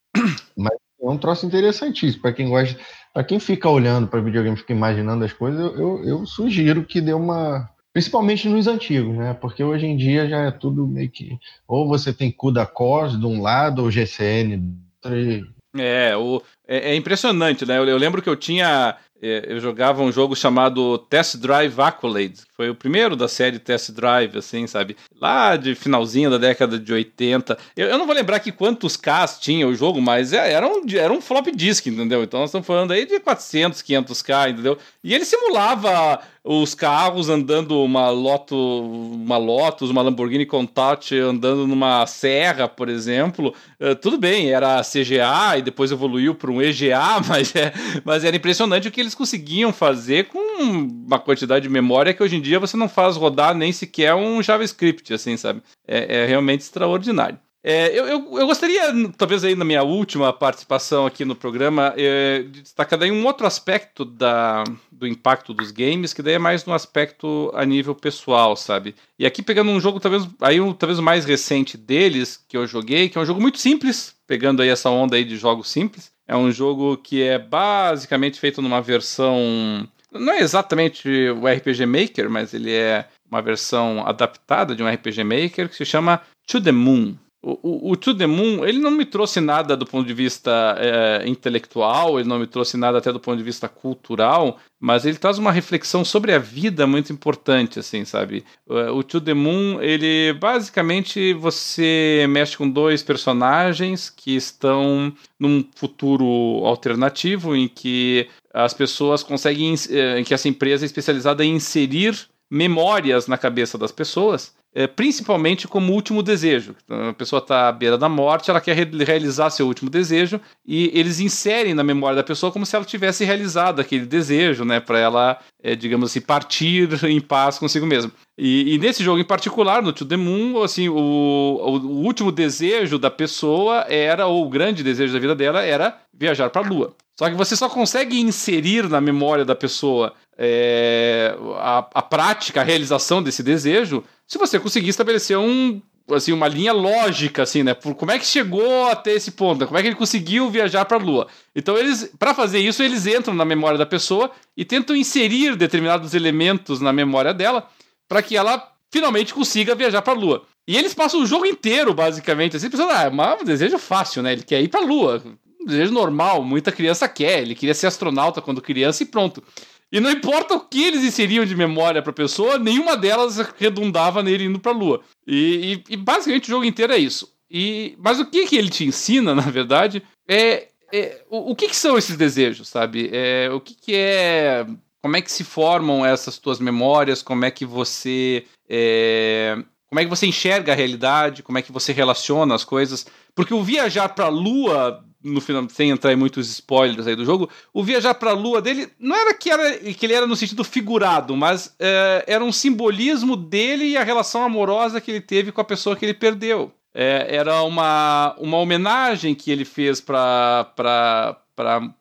mas 0.55 0.77
é 1.01 1.09
um 1.09 1.17
troço 1.17 1.47
interessantíssimo 1.47 2.21
para 2.21 2.33
quem 2.33 2.47
gosta 2.47 2.77
para 3.17 3.23
quem 3.23 3.39
fica 3.39 3.67
olhando 3.67 4.07
para 4.07 4.21
videogame, 4.21 4.55
fica 4.55 4.73
imaginando 4.73 5.25
as 5.25 5.33
coisas, 5.33 5.59
eu, 5.59 6.03
eu, 6.05 6.23
sugiro 6.27 6.83
que 6.83 7.01
dê 7.01 7.13
uma. 7.13 7.67
Principalmente 7.91 8.47
nos 8.47 8.67
antigos, 8.67 9.17
né? 9.17 9.33
Porque 9.33 9.63
hoje 9.63 9.87
em 9.87 9.97
dia 9.97 10.29
já 10.29 10.43
é 10.43 10.51
tudo 10.51 10.85
meio 10.85 11.09
que. 11.09 11.35
Ou 11.67 11.87
você 11.87 12.13
tem 12.13 12.31
CUDA 12.31 12.63
Cores 12.67 13.19
de 13.19 13.25
um 13.25 13.41
lado, 13.41 13.81
ou 13.81 13.89
GCN 13.89 14.57
do 14.57 14.77
outro. 15.03 15.47
É, 15.79 16.15
o, 16.15 16.43
é, 16.67 16.91
é, 16.91 16.95
impressionante, 16.95 17.65
né? 17.65 17.79
Eu, 17.79 17.85
eu, 17.85 17.97
lembro 17.97 18.21
que 18.21 18.29
eu 18.29 18.35
tinha. 18.35 18.95
É, 19.19 19.45
eu 19.47 19.59
jogava 19.59 20.03
um 20.03 20.11
jogo 20.11 20.35
chamado 20.35 20.99
Test 20.99 21.37
Drive 21.37 21.79
Accolade, 21.79 22.41
foi 22.57 22.71
o 22.71 22.75
primeiro 22.75 23.15
da 23.15 23.27
série 23.27 23.59
Test 23.59 23.91
Drive, 23.91 24.35
assim, 24.35 24.65
sabe? 24.65 24.97
Lá 25.21 25.55
de 25.55 25.75
finalzinho 25.75 26.31
da 26.31 26.39
década 26.39 26.79
de 26.79 26.91
80. 26.91 27.55
Eu, 27.75 27.87
eu 27.87 27.99
não 27.99 28.07
vou 28.07 28.15
lembrar 28.15 28.37
aqui 28.37 28.51
quantos 28.51 28.97
Ks 28.97 29.37
tinha 29.39 29.67
o 29.67 29.75
jogo, 29.75 30.01
mas 30.01 30.33
é, 30.33 30.53
era 30.53 30.67
um, 30.67 30.81
era 30.91 31.13
um 31.13 31.21
flop 31.21 31.45
disk, 31.55 31.85
entendeu? 31.85 32.23
Então 32.23 32.39
nós 32.39 32.49
estamos 32.49 32.65
falando 32.65 32.93
aí 32.93 33.05
de 33.05 33.19
400, 33.19 33.83
500K, 33.83 34.49
entendeu? 34.49 34.75
E 35.03 35.13
ele 35.13 35.23
simulava 35.23 36.19
os 36.47 36.73
carros 36.73 37.27
andando 37.27 37.83
uma 37.83 38.09
Lotus, 38.09 38.57
uma 38.57 39.37
Lotus, 39.37 39.89
uma 39.89 40.01
Lamborghini 40.01 40.45
Countach 40.45 41.13
andando 41.13 41.67
numa 41.67 42.05
serra, 42.07 42.67
por 42.69 42.87
exemplo. 42.87 43.53
Uh, 43.79 43.93
tudo 43.95 44.17
bem, 44.17 44.49
era 44.49 44.81
CGA 44.81 45.57
e 45.57 45.61
depois 45.61 45.91
evoluiu 45.91 46.33
para 46.33 46.49
um 46.49 46.61
EGA, 46.61 47.19
mas, 47.27 47.53
é, 47.53 47.73
mas 48.05 48.23
era 48.23 48.35
impressionante 48.35 48.87
o 48.87 48.91
que 48.91 49.01
eles 49.01 49.13
conseguiam 49.13 49.73
fazer 49.73 50.29
com 50.29 50.39
uma 50.61 51.19
quantidade 51.19 51.63
de 51.63 51.69
memória 51.69 52.13
que 52.13 52.23
hoje 52.23 52.37
em 52.37 52.41
dia 52.41 52.46
você 52.55 52.77
não 52.77 52.87
faz 52.87 53.15
rodar 53.15 53.55
nem 53.55 53.71
sequer 53.71 54.15
um 54.15 54.41
JavaScript, 54.41 55.13
assim, 55.13 55.35
sabe? 55.35 55.61
É, 55.87 56.23
é 56.23 56.25
realmente 56.25 56.61
extraordinário. 56.61 57.39
É, 57.69 57.87
eu, 57.89 58.07
eu, 58.07 58.39
eu, 58.39 58.47
gostaria, 58.47 58.81
talvez 59.17 59.43
aí 59.43 59.53
na 59.53 59.65
minha 59.65 59.83
última 59.83 60.31
participação 60.31 61.05
aqui 61.05 61.25
no 61.25 61.35
programa, 61.35 61.93
é, 61.97 62.43
de 62.43 62.61
destacar 62.61 62.97
daí 62.97 63.11
um 63.11 63.25
outro 63.25 63.45
aspecto 63.45 64.05
da, 64.05 64.63
do 64.89 65.05
impacto 65.05 65.53
dos 65.53 65.69
games, 65.71 66.13
que 66.13 66.21
daí 66.21 66.35
é 66.35 66.39
mais 66.39 66.65
no 66.65 66.73
aspecto 66.73 67.51
a 67.53 67.65
nível 67.65 67.93
pessoal, 67.93 68.55
sabe? 68.55 68.95
E 69.19 69.25
aqui 69.25 69.43
pegando 69.43 69.69
um 69.69 69.81
jogo 69.81 69.99
talvez 69.99 70.25
aí 70.39 70.61
um, 70.61 70.71
talvez 70.71 70.97
o 70.97 71.03
mais 71.03 71.25
recente 71.25 71.77
deles 71.77 72.41
que 72.47 72.55
eu 72.55 72.65
joguei, 72.65 73.09
que 73.09 73.17
é 73.17 73.21
um 73.21 73.25
jogo 73.25 73.41
muito 73.41 73.59
simples, 73.59 74.15
pegando 74.25 74.61
aí 74.61 74.69
essa 74.69 74.89
onda 74.89 75.17
aí 75.17 75.25
de 75.25 75.35
jogos 75.35 75.69
simples. 75.69 76.09
É 76.25 76.37
um 76.37 76.49
jogo 76.51 76.95
que 76.95 77.21
é 77.21 77.37
basicamente 77.37 78.39
feito 78.39 78.61
numa 78.61 78.81
versão 78.81 79.85
não 80.11 80.33
é 80.33 80.39
exatamente 80.39 81.09
o 81.29 81.47
RPG 81.47 81.85
Maker, 81.85 82.29
mas 82.29 82.53
ele 82.53 82.71
é 82.71 83.07
uma 83.29 83.41
versão 83.41 84.05
adaptada 84.05 84.75
de 84.75 84.81
um 84.81 84.89
RPG 84.89 85.23
Maker 85.23 85.69
que 85.69 85.75
se 85.75 85.85
chama 85.85 86.21
To 86.47 86.61
the 86.61 86.71
Moon. 86.71 87.15
O, 87.41 87.51
o, 87.61 87.91
o, 87.91 87.95
To 87.95 88.15
The 88.15 88.25
Moon, 88.25 88.65
ele 88.65 88.79
não 88.79 88.89
me 88.89 89.05
trouxe 89.05 89.39
nada 89.39 89.77
do 89.77 89.85
ponto 89.85 90.07
de 90.07 90.13
vista 90.13 90.75
é, 90.79 91.23
intelectual, 91.27 92.19
ele 92.19 92.27
não 92.27 92.39
me 92.39 92.47
trouxe 92.47 92.75
nada 92.75 92.97
até 92.97 93.13
do 93.13 93.19
ponto 93.19 93.37
de 93.37 93.43
vista 93.43 93.69
cultural, 93.69 94.57
mas 94.79 95.05
ele 95.05 95.17
traz 95.17 95.37
uma 95.37 95.51
reflexão 95.51 96.03
sobre 96.03 96.33
a 96.33 96.39
vida 96.39 96.87
muito 96.87 97.13
importante, 97.13 97.79
assim, 97.79 98.03
sabe? 98.05 98.43
O 98.67 99.03
To 99.03 99.21
The 99.21 99.35
Moon, 99.35 99.79
ele 99.81 100.33
basicamente 100.33 101.31
você 101.35 102.25
mexe 102.27 102.57
com 102.57 102.67
dois 102.67 103.03
personagens 103.03 104.09
que 104.09 104.35
estão 104.35 105.13
num 105.39 105.63
futuro 105.75 106.25
alternativo 106.65 107.55
em 107.55 107.67
que 107.67 108.27
as 108.65 108.73
pessoas 108.73 109.23
conseguem, 109.23 109.75
em 110.17 110.23
que 110.23 110.33
essa 110.33 110.47
empresa 110.47 110.85
é 110.85 110.87
especializada 110.87 111.43
em 111.43 111.55
inserir 111.55 112.17
memórias 112.49 113.27
na 113.27 113.37
cabeça 113.37 113.77
das 113.77 113.91
pessoas 113.91 114.53
é, 114.77 114.85
principalmente 114.85 115.67
como 115.67 115.91
último 115.91 116.21
desejo. 116.21 116.75
Então, 116.83 117.09
a 117.09 117.13
pessoa 117.13 117.39
está 117.39 117.67
à 117.67 117.71
beira 117.71 117.97
da 117.97 118.07
morte, 118.07 118.51
ela 118.51 118.61
quer 118.61 118.75
re 118.75 118.85
realizar 119.03 119.49
seu 119.49 119.65
último 119.65 119.89
desejo 119.89 120.39
e 120.63 120.91
eles 120.93 121.19
inserem 121.19 121.73
na 121.73 121.83
memória 121.83 122.17
da 122.17 122.23
pessoa 122.23 122.51
como 122.51 122.63
se 122.63 122.75
ela 122.75 122.85
tivesse 122.85 123.25
realizado 123.25 123.79
aquele 123.79 124.05
desejo, 124.05 124.63
né, 124.63 124.79
para 124.79 124.99
ela, 124.99 125.39
é, 125.63 125.75
digamos 125.75 126.11
assim, 126.11 126.21
partir 126.21 126.87
em 127.05 127.19
paz 127.19 127.57
consigo 127.57 127.87
mesma. 127.87 128.11
E, 128.37 128.75
e, 128.75 128.77
nesse 128.77 129.03
jogo 129.03 129.19
em 129.19 129.25
particular, 129.25 129.81
no 129.81 129.91
To 129.91 130.05
The 130.05 130.15
Moon, 130.15 130.61
assim, 130.61 130.87
o, 130.87 130.95
o, 130.95 131.77
o, 131.77 132.05
último 132.05 132.31
desejo 132.31 132.99
da 132.99 133.09
pessoa 133.09 133.85
era, 133.89 134.27
ou 134.27 134.45
o 134.45 134.49
grande 134.49 134.83
desejo 134.83 135.11
da 135.11 135.19
vida 135.19 135.33
dela 135.33 135.63
era 135.63 135.97
viajar 136.13 136.51
para 136.51 136.63
a 136.63 136.69
Lua. 136.69 136.93
Só 137.17 137.29
que 137.29 137.35
você 137.35 137.55
só 137.55 137.67
consegue 137.67 138.19
inserir 138.19 138.87
na 138.87 139.01
memória 139.01 139.43
da 139.43 139.55
pessoa 139.55 140.13
é, 140.37 141.35
a, 141.57 141.87
a 141.95 142.01
prática, 142.01 142.61
a 142.61 142.63
realização 142.63 143.23
desse 143.23 143.41
desejo 143.41 144.03
se 144.27 144.37
você 144.37 144.59
conseguir 144.59 144.89
estabelecer 144.89 145.37
um, 145.37 145.81
assim, 146.11 146.33
uma 146.33 146.49
linha 146.49 146.73
lógica, 146.73 147.43
assim, 147.43 147.63
né? 147.63 147.73
Por 147.73 147.95
como 147.95 148.11
é 148.11 148.19
que 148.19 148.25
chegou 148.25 148.87
até 148.87 149.13
esse 149.13 149.31
ponto, 149.31 149.65
como 149.65 149.79
é 149.79 149.81
que 149.81 149.87
ele 149.87 149.95
conseguiu 149.95 150.49
viajar 150.49 150.83
para 150.83 150.97
a 150.97 150.99
Lua. 150.99 151.27
Então, 151.55 151.77
eles, 151.77 152.11
para 152.19 152.33
fazer 152.33 152.59
isso, 152.59 152.83
eles 152.83 153.07
entram 153.07 153.33
na 153.33 153.45
memória 153.45 153.77
da 153.77 153.85
pessoa 153.85 154.29
e 154.55 154.65
tentam 154.65 154.95
inserir 154.95 155.55
determinados 155.55 156.13
elementos 156.13 156.81
na 156.81 156.91
memória 156.91 157.33
dela 157.33 157.67
para 158.07 158.21
que 158.21 158.35
ela 158.35 158.71
finalmente 158.91 159.33
consiga 159.33 159.73
viajar 159.73 160.01
para 160.01 160.13
a 160.13 160.17
Lua. 160.17 160.43
E 160.67 160.77
eles 160.77 160.93
passam 160.93 161.21
o 161.21 161.25
jogo 161.25 161.45
inteiro, 161.45 161.93
basicamente, 161.93 162.57
assim, 162.57 162.69
pensando, 162.69 162.91
ah, 162.91 163.03
é 163.03 163.41
um 163.41 163.45
desejo 163.45 163.77
fácil, 163.77 164.21
né? 164.21 164.33
Ele 164.33 164.43
quer 164.43 164.61
ir 164.61 164.67
para 164.67 164.81
a 164.81 164.85
Lua. 164.85 165.23
Desejo 165.67 165.91
normal, 165.91 166.43
muita 166.43 166.71
criança 166.71 167.07
quer. 167.07 167.41
Ele 167.41 167.53
queria 167.53 167.73
ser 167.73 167.87
astronauta 167.87 168.41
quando 168.41 168.61
criança 168.61 169.03
e 169.03 169.05
pronto. 169.05 169.43
E 169.91 169.99
não 169.99 170.11
importa 170.11 170.53
o 170.53 170.59
que 170.59 170.83
eles 170.83 171.03
inseriam 171.03 171.45
de 171.45 171.55
memória 171.55 172.01
pra 172.01 172.11
pessoa, 172.11 172.57
nenhuma 172.57 172.97
delas 172.97 173.37
redundava 173.57 174.21
nele 174.21 174.45
indo 174.45 174.59
pra 174.59 174.71
lua. 174.71 175.01
E, 175.25 175.83
e, 175.89 175.93
e 175.93 175.97
basicamente 175.97 176.45
o 176.45 176.49
jogo 176.49 176.65
inteiro 176.65 176.93
é 176.93 176.97
isso. 176.97 177.31
E, 177.49 177.95
mas 177.97 178.19
o 178.19 178.25
que, 178.25 178.45
que 178.47 178.57
ele 178.57 178.69
te 178.69 178.85
ensina, 178.85 179.33
na 179.35 179.43
verdade, 179.43 180.03
é, 180.27 180.67
é 180.91 181.23
o, 181.29 181.51
o 181.51 181.55
que, 181.55 181.67
que, 181.67 181.75
são 181.75 181.97
esses 181.97 182.17
desejos, 182.17 182.67
sabe? 182.67 183.09
É, 183.13 183.49
o 183.51 183.59
que, 183.59 183.75
que 183.75 183.95
é. 183.95 184.65
Como 185.01 185.15
é 185.15 185.21
que 185.21 185.31
se 185.31 185.43
formam 185.43 186.05
essas 186.05 186.37
tuas 186.37 186.59
memórias? 186.59 187.21
Como 187.21 187.45
é 187.45 187.51
que 187.51 187.65
você. 187.65 188.45
É, 188.69 189.57
como 189.89 190.01
é 190.01 190.03
que 190.03 190.09
você 190.09 190.27
enxerga 190.27 190.73
a 190.73 190.75
realidade? 190.75 191.43
Como 191.43 191.57
é 191.57 191.61
que 191.61 191.71
você 191.71 191.93
relaciona 191.93 192.53
as 192.53 192.65
coisas? 192.65 193.07
Porque 193.33 193.53
o 193.53 193.63
viajar 193.63 194.09
para 194.09 194.25
a 194.25 194.29
Lua 194.29 195.05
no 195.23 195.41
final, 195.41 195.67
sem 195.69 195.89
entrar 195.89 196.13
em 196.13 196.15
muitos 196.15 196.49
spoilers 196.49 197.07
aí 197.07 197.15
do 197.15 197.25
jogo, 197.25 197.49
o 197.73 197.83
viajar 197.83 198.13
para 198.13 198.31
a 198.31 198.33
lua 198.33 198.61
dele 198.61 198.89
não 198.99 199.15
era 199.15 199.33
que, 199.33 199.49
era 199.49 199.77
que 199.77 200.05
ele 200.05 200.13
era 200.13 200.27
no 200.27 200.35
sentido 200.35 200.63
figurado, 200.63 201.35
mas 201.35 201.75
é, 201.79 202.23
era 202.27 202.43
um 202.43 202.51
simbolismo 202.51 203.35
dele 203.35 203.85
e 203.85 203.97
a 203.97 204.03
relação 204.03 204.43
amorosa 204.43 205.01
que 205.01 205.11
ele 205.11 205.21
teve 205.21 205.51
com 205.51 205.61
a 205.61 205.65
pessoa 205.65 205.95
que 205.95 206.05
ele 206.05 206.13
perdeu. 206.13 206.71
É, 206.93 207.27
era 207.29 207.61
uma, 207.61 208.35
uma 208.39 208.57
homenagem 208.57 209.35
que 209.35 209.51
ele 209.51 209.65
fez 209.65 210.01
para 210.01 210.65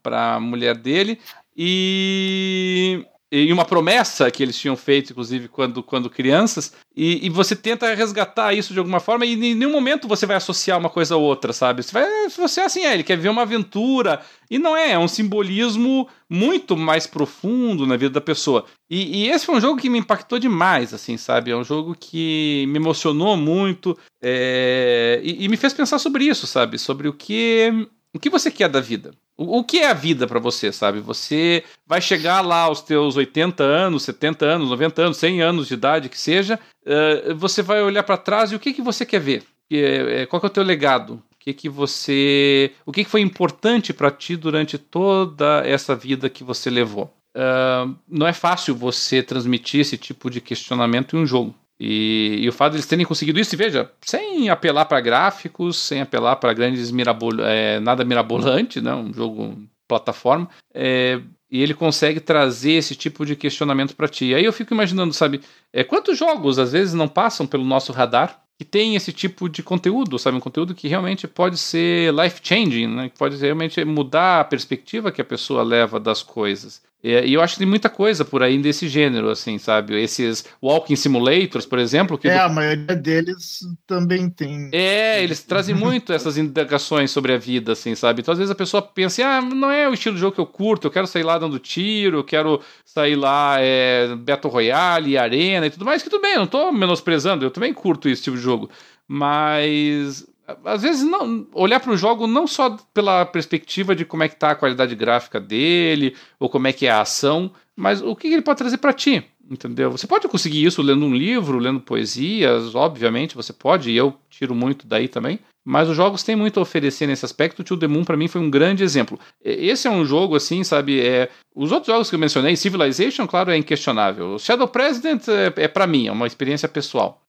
a 0.04 0.40
mulher 0.40 0.76
dele 0.76 1.18
e 1.56 3.04
e 3.30 3.52
uma 3.52 3.64
promessa 3.64 4.30
que 4.30 4.42
eles 4.42 4.56
tinham 4.56 4.76
feito, 4.76 5.10
inclusive, 5.10 5.48
quando, 5.48 5.82
quando 5.82 6.08
crianças, 6.08 6.72
e, 6.94 7.26
e, 7.26 7.28
você 7.28 7.56
tenta 7.56 7.92
resgatar 7.92 8.54
isso 8.54 8.72
de 8.72 8.78
alguma 8.78 9.00
forma, 9.00 9.26
e 9.26 9.34
em 9.34 9.54
nenhum 9.54 9.72
momento 9.72 10.06
você 10.06 10.24
vai 10.24 10.36
associar 10.36 10.78
uma 10.78 10.88
coisa 10.88 11.14
a 11.14 11.18
outra, 11.18 11.52
sabe? 11.52 11.82
Você 11.82 11.92
vai, 11.92 12.28
você 12.28 12.60
é 12.60 12.64
assim, 12.64 12.84
é, 12.84 12.94
ele 12.94 13.02
quer 13.02 13.16
ver 13.16 13.28
uma 13.28 13.42
aventura, 13.42 14.20
e 14.48 14.58
não 14.58 14.76
é, 14.76 14.92
é 14.92 14.98
um 14.98 15.08
simbolismo 15.08 16.08
muito 16.30 16.76
mais 16.76 17.06
profundo 17.06 17.84
na 17.84 17.96
vida 17.96 18.14
da 18.14 18.20
pessoa. 18.20 18.64
E, 18.88 19.24
e 19.24 19.28
esse 19.28 19.44
foi 19.44 19.56
um 19.56 19.60
jogo 19.60 19.80
que 19.80 19.90
me 19.90 19.98
impactou 19.98 20.38
demais, 20.38 20.94
assim, 20.94 21.16
sabe? 21.16 21.50
É 21.50 21.56
um 21.56 21.64
jogo 21.64 21.96
que 21.98 22.64
me 22.68 22.76
emocionou 22.76 23.36
muito 23.36 23.98
é, 24.22 25.20
e, 25.24 25.44
e 25.44 25.48
me 25.48 25.56
fez 25.56 25.74
pensar 25.74 25.98
sobre 25.98 26.24
isso, 26.24 26.46
sabe? 26.46 26.78
Sobre 26.78 27.08
o 27.08 27.12
que 27.12 27.88
o 28.14 28.18
que 28.18 28.30
você 28.30 28.50
quer 28.50 28.70
da 28.70 28.80
vida? 28.80 29.12
O, 29.38 29.62
que 29.62 29.78
é 29.78 29.90
a 29.90 29.94
vida 29.94 30.26
para 30.26 30.40
você, 30.40 30.72
sabe? 30.72 30.98
Você 31.00 31.62
vai 31.86 32.00
chegar 32.00 32.40
lá 32.40 32.60
aos 32.62 32.80
teus 32.80 33.16
80 33.16 33.62
anos, 33.62 34.04
70 34.04 34.46
anos, 34.46 34.70
90 34.70 35.02
anos, 35.02 35.16
100 35.18 35.42
anos 35.42 35.68
de 35.68 35.74
idade 35.74 36.08
que 36.08 36.18
seja, 36.18 36.58
uh, 36.86 37.34
você 37.34 37.60
vai 37.60 37.82
olhar 37.82 38.02
para 38.02 38.16
trás 38.16 38.50
e 38.50 38.56
o 38.56 38.60
que, 38.60 38.72
que 38.72 38.80
você 38.80 39.04
quer 39.04 39.20
ver? 39.20 39.44
É, 39.70 40.24
qual 40.26 40.40
que 40.40 40.46
é 40.46 40.48
o 40.48 40.52
teu 40.52 40.62
legado? 40.62 41.22
O 41.34 41.38
que, 41.38 41.52
que 41.52 41.68
você, 41.68 42.72
o 42.86 42.92
que, 42.92 43.04
que 43.04 43.10
foi 43.10 43.20
importante 43.20 43.92
para 43.92 44.10
ti 44.10 44.36
durante 44.36 44.78
toda 44.78 45.62
essa 45.66 45.94
vida 45.94 46.30
que 46.30 46.42
você 46.42 46.70
levou? 46.70 47.12
Uh, 47.36 47.94
não 48.08 48.26
é 48.26 48.32
fácil 48.32 48.74
você 48.74 49.22
transmitir 49.22 49.80
esse 49.80 49.98
tipo 49.98 50.30
de 50.30 50.40
questionamento 50.40 51.14
em 51.14 51.20
um 51.20 51.26
jogo. 51.26 51.54
E, 51.78 52.38
e, 52.40 52.48
o 52.48 52.52
fato 52.52 52.72
de 52.72 52.78
eles 52.78 52.86
terem 52.86 53.04
conseguido 53.04 53.38
isso, 53.38 53.56
veja, 53.56 53.90
sem 54.00 54.48
apelar 54.48 54.86
para 54.86 55.00
gráficos, 55.00 55.76
sem 55.76 56.00
apelar 56.00 56.36
para 56.36 56.54
grandes 56.54 56.90
mirabol 56.90 57.32
é, 57.40 57.78
nada 57.80 58.04
mirabolante, 58.04 58.80
né, 58.80 58.94
um 58.94 59.12
jogo 59.12 59.58
plataforma, 59.86 60.48
é, 60.74 61.20
e 61.50 61.62
ele 61.62 61.74
consegue 61.74 62.18
trazer 62.18 62.72
esse 62.72 62.94
tipo 62.94 63.24
de 63.24 63.36
questionamento 63.36 63.94
para 63.94 64.08
ti. 64.08 64.34
Aí 64.34 64.44
eu 64.44 64.52
fico 64.52 64.74
imaginando, 64.74 65.12
sabe, 65.12 65.40
é, 65.72 65.84
quantos 65.84 66.18
jogos 66.18 66.58
às 66.58 66.72
vezes 66.72 66.94
não 66.94 67.08
passam 67.08 67.46
pelo 67.46 67.64
nosso 67.64 67.92
radar 67.92 68.42
que 68.58 68.64
tem 68.64 68.96
esse 68.96 69.12
tipo 69.12 69.48
de 69.48 69.62
conteúdo, 69.62 70.18
sabe? 70.18 70.38
Um 70.38 70.40
conteúdo 70.40 70.74
que 70.74 70.88
realmente 70.88 71.28
pode 71.28 71.58
ser 71.58 72.12
life-changing, 72.14 72.86
né? 72.86 73.08
Que 73.10 73.18
pode 73.18 73.36
realmente 73.36 73.84
mudar 73.84 74.40
a 74.40 74.44
perspectiva 74.44 75.12
que 75.12 75.20
a 75.20 75.24
pessoa 75.24 75.62
leva 75.62 76.00
das 76.00 76.22
coisas. 76.22 76.82
E 77.02 77.34
eu 77.34 77.40
acho 77.40 77.54
que 77.54 77.58
tem 77.60 77.68
muita 77.68 77.88
coisa 77.88 78.24
por 78.24 78.42
aí 78.42 78.58
desse 78.58 78.88
gênero, 78.88 79.30
assim, 79.30 79.58
sabe? 79.58 79.94
Esses 80.00 80.44
walking 80.60 80.96
simulators, 80.96 81.64
por 81.64 81.78
exemplo. 81.78 82.18
Que 82.18 82.26
é, 82.26 82.34
do... 82.34 82.40
a 82.40 82.48
maioria 82.48 82.96
deles 82.96 83.60
também 83.86 84.28
tem. 84.28 84.70
É, 84.72 85.22
eles 85.22 85.42
trazem 85.42 85.74
muito 85.74 86.12
essas 86.12 86.36
indagações 86.36 87.10
sobre 87.10 87.32
a 87.32 87.38
vida, 87.38 87.72
assim, 87.72 87.94
sabe? 87.94 88.22
Então, 88.22 88.32
às 88.32 88.38
vezes 88.38 88.50
a 88.50 88.56
pessoa 88.56 88.82
pensa, 88.82 89.24
ah, 89.24 89.40
não 89.40 89.70
é 89.70 89.88
o 89.88 89.94
estilo 89.94 90.16
de 90.16 90.20
jogo 90.20 90.34
que 90.34 90.40
eu 90.40 90.46
curto, 90.46 90.86
eu 90.86 90.90
quero 90.90 91.06
sair 91.06 91.22
lá 91.22 91.38
dando 91.38 91.58
tiro, 91.58 92.18
eu 92.18 92.24
quero 92.24 92.60
sair 92.84 93.14
lá 93.14 93.56
é, 93.60 94.14
Battle 94.16 94.52
Royale, 94.52 95.16
Arena 95.16 95.66
e 95.66 95.70
tudo 95.70 95.84
mais, 95.84 96.02
que 96.02 96.10
tudo 96.10 96.22
bem, 96.22 96.32
eu 96.32 96.40
não 96.40 96.46
tô 96.46 96.72
menosprezando, 96.72 97.44
eu 97.44 97.50
também 97.50 97.72
curto 97.72 98.08
esse 98.08 98.22
tipo 98.22 98.36
de 98.36 98.42
jogo. 98.42 98.68
Mas 99.06 100.26
às 100.64 100.82
vezes 100.82 101.02
não 101.02 101.46
olhar 101.52 101.80
para 101.80 101.92
o 101.92 101.96
jogo 101.96 102.26
não 102.26 102.46
só 102.46 102.76
pela 102.94 103.24
perspectiva 103.24 103.94
de 103.94 104.04
como 104.04 104.22
é 104.22 104.28
que 104.28 104.34
está 104.34 104.50
a 104.50 104.54
qualidade 104.54 104.94
gráfica 104.94 105.40
dele 105.40 106.14
ou 106.38 106.48
como 106.48 106.66
é 106.68 106.72
que 106.72 106.86
é 106.86 106.90
a 106.90 107.00
ação, 107.00 107.50
mas 107.74 108.00
o 108.00 108.14
que 108.14 108.28
ele 108.28 108.42
pode 108.42 108.58
trazer 108.58 108.78
para 108.78 108.92
ti, 108.92 109.24
entendeu? 109.50 109.90
Você 109.90 110.06
pode 110.06 110.28
conseguir 110.28 110.64
isso 110.64 110.82
lendo 110.82 111.04
um 111.04 111.14
livro, 111.14 111.58
lendo 111.58 111.80
poesias, 111.80 112.74
obviamente 112.74 113.34
você 113.34 113.52
pode, 113.52 113.90
e 113.90 113.96
eu 113.96 114.14
tiro 114.30 114.54
muito 114.54 114.86
daí 114.86 115.08
também. 115.08 115.38
Mas 115.68 115.88
os 115.88 115.96
jogos 115.96 116.22
têm 116.22 116.36
muito 116.36 116.60
a 116.60 116.62
oferecer 116.62 117.08
nesse 117.08 117.24
aspecto. 117.24 117.58
O 117.58 117.64
Tio 117.64 117.76
The 117.76 117.88
Moon, 117.88 118.04
para 118.04 118.16
mim, 118.16 118.28
foi 118.28 118.40
um 118.40 118.48
grande 118.48 118.84
exemplo. 118.84 119.18
Esse 119.44 119.88
é 119.88 119.90
um 119.90 120.04
jogo, 120.04 120.36
assim, 120.36 120.62
sabe? 120.62 121.00
É... 121.00 121.28
Os 121.56 121.72
outros 121.72 121.92
jogos 121.92 122.08
que 122.08 122.14
eu 122.14 122.20
mencionei, 122.20 122.54
Civilization, 122.54 123.26
claro, 123.26 123.50
é 123.50 123.56
inquestionável. 123.56 124.38
Shadow 124.38 124.68
President 124.68 125.26
é, 125.26 125.52
é 125.56 125.66
para 125.66 125.84
mim, 125.84 126.06
é 126.06 126.12
uma 126.12 126.28
experiência 126.28 126.68
pessoal. 126.68 127.20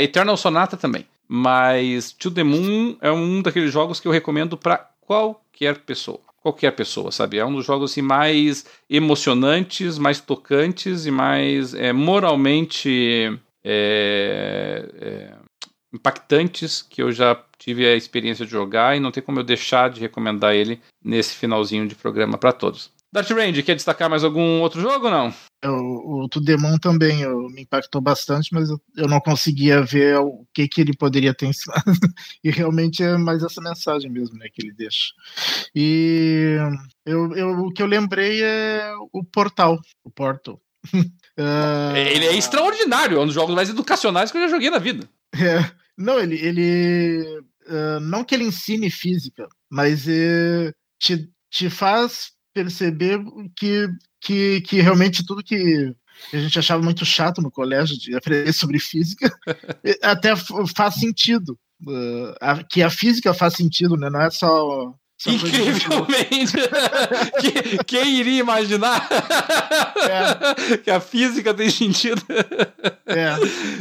Eternal 0.00 0.38
Sonata 0.38 0.74
também. 0.74 1.06
Mas 1.34 2.12
To 2.12 2.30
The 2.30 2.44
Moon 2.44 2.94
é 3.00 3.10
um 3.10 3.40
daqueles 3.40 3.72
jogos 3.72 3.98
que 3.98 4.06
eu 4.06 4.12
recomendo 4.12 4.54
para 4.54 4.76
qualquer 5.00 5.78
pessoa. 5.78 6.20
Qualquer 6.42 6.72
pessoa, 6.72 7.10
sabe? 7.10 7.38
É 7.38 7.46
um 7.46 7.54
dos 7.54 7.64
jogos 7.64 7.92
assim, 7.92 8.02
mais 8.02 8.66
emocionantes, 8.90 9.96
mais 9.96 10.20
tocantes 10.20 11.06
e 11.06 11.10
mais 11.10 11.72
é, 11.72 11.90
moralmente 11.90 13.32
é, 13.64 14.86
é, 15.00 15.34
impactantes 15.90 16.82
que 16.82 17.00
eu 17.00 17.10
já 17.10 17.42
tive 17.58 17.86
a 17.86 17.96
experiência 17.96 18.44
de 18.44 18.52
jogar 18.52 18.94
e 18.94 19.00
não 19.00 19.10
tem 19.10 19.22
como 19.22 19.40
eu 19.40 19.44
deixar 19.44 19.88
de 19.88 20.02
recomendar 20.02 20.54
ele 20.54 20.82
nesse 21.02 21.34
finalzinho 21.34 21.88
de 21.88 21.94
programa 21.94 22.36
para 22.36 22.52
todos. 22.52 22.90
Dart 23.10 23.30
Range, 23.30 23.62
quer 23.62 23.74
destacar 23.74 24.10
mais 24.10 24.22
algum 24.22 24.60
outro 24.60 24.82
jogo 24.82 25.06
ou 25.06 25.10
não? 25.10 25.34
O, 25.64 26.24
o 26.24 26.28
Tudemon 26.28 26.76
também 26.76 27.20
eu, 27.22 27.48
me 27.50 27.62
impactou 27.62 28.00
bastante, 28.00 28.52
mas 28.52 28.68
eu, 28.68 28.80
eu, 28.96 29.08
não 29.08 29.20
conseguia 29.20 29.80
ver 29.80 30.18
o 30.18 30.44
que, 30.52 30.66
que 30.66 30.80
ele 30.80 30.96
poderia 30.96 31.32
ter 31.32 31.46
ensinado. 31.46 31.84
e 32.42 32.50
realmente 32.50 33.02
é 33.02 33.16
mais 33.16 33.42
essa 33.42 33.60
mensagem 33.60 34.10
mesmo 34.10 34.36
né, 34.38 34.48
que 34.52 34.60
ele 34.60 34.72
deixa. 34.72 35.12
E 35.74 36.56
eu, 37.06 37.32
eu, 37.36 37.50
o 37.60 37.72
que 37.72 37.82
eu 37.82 37.86
lembrei 37.86 38.42
é 38.42 38.92
o 39.12 39.22
Portal. 39.22 39.80
O 40.02 40.10
Portal. 40.10 40.60
uh... 40.92 41.96
Ele 41.96 42.26
é 42.26 42.36
extraordinário, 42.36 43.18
é 43.18 43.20
um 43.20 43.26
dos 43.26 43.34
jogos 43.34 43.54
mais 43.54 43.70
educacionais 43.70 44.32
que 44.32 44.38
eu 44.38 44.42
já 44.42 44.48
joguei 44.48 44.68
na 44.68 44.78
vida. 44.78 45.08
É, 45.34 45.64
não, 45.96 46.18
ele. 46.18 46.36
ele 46.36 47.40
uh, 47.66 48.00
não 48.00 48.24
que 48.24 48.34
ele 48.34 48.44
ensine 48.44 48.90
física, 48.90 49.48
mas 49.70 50.06
uh, 50.06 50.72
te, 50.98 51.30
te 51.50 51.70
faz 51.70 52.32
perceber 52.54 53.20
que, 53.56 53.88
que, 54.22 54.60
que 54.62 54.80
realmente 54.80 55.26
tudo 55.26 55.42
que 55.42 55.92
a 56.32 56.36
gente 56.36 56.58
achava 56.58 56.82
muito 56.82 57.04
chato 57.04 57.42
no 57.42 57.50
colégio 57.50 57.98
de 57.98 58.14
aprender 58.14 58.52
sobre 58.52 58.78
física 58.78 59.30
até 60.02 60.34
faz 60.74 60.94
sentido. 60.94 61.58
Uh, 61.84 62.32
a, 62.40 62.62
que 62.62 62.80
a 62.80 62.88
física 62.88 63.34
faz 63.34 63.54
sentido, 63.54 63.96
né? 63.96 64.08
Não 64.08 64.20
é 64.20 64.30
só. 64.30 64.94
Incrivelmente! 65.26 66.52
quem 67.86 68.20
iria 68.20 68.40
imaginar 68.40 69.08
é. 70.08 70.78
que 70.78 70.90
a 70.90 71.00
física 71.00 71.52
tem 71.52 71.70
sentido? 71.70 72.22
É. 73.06 73.34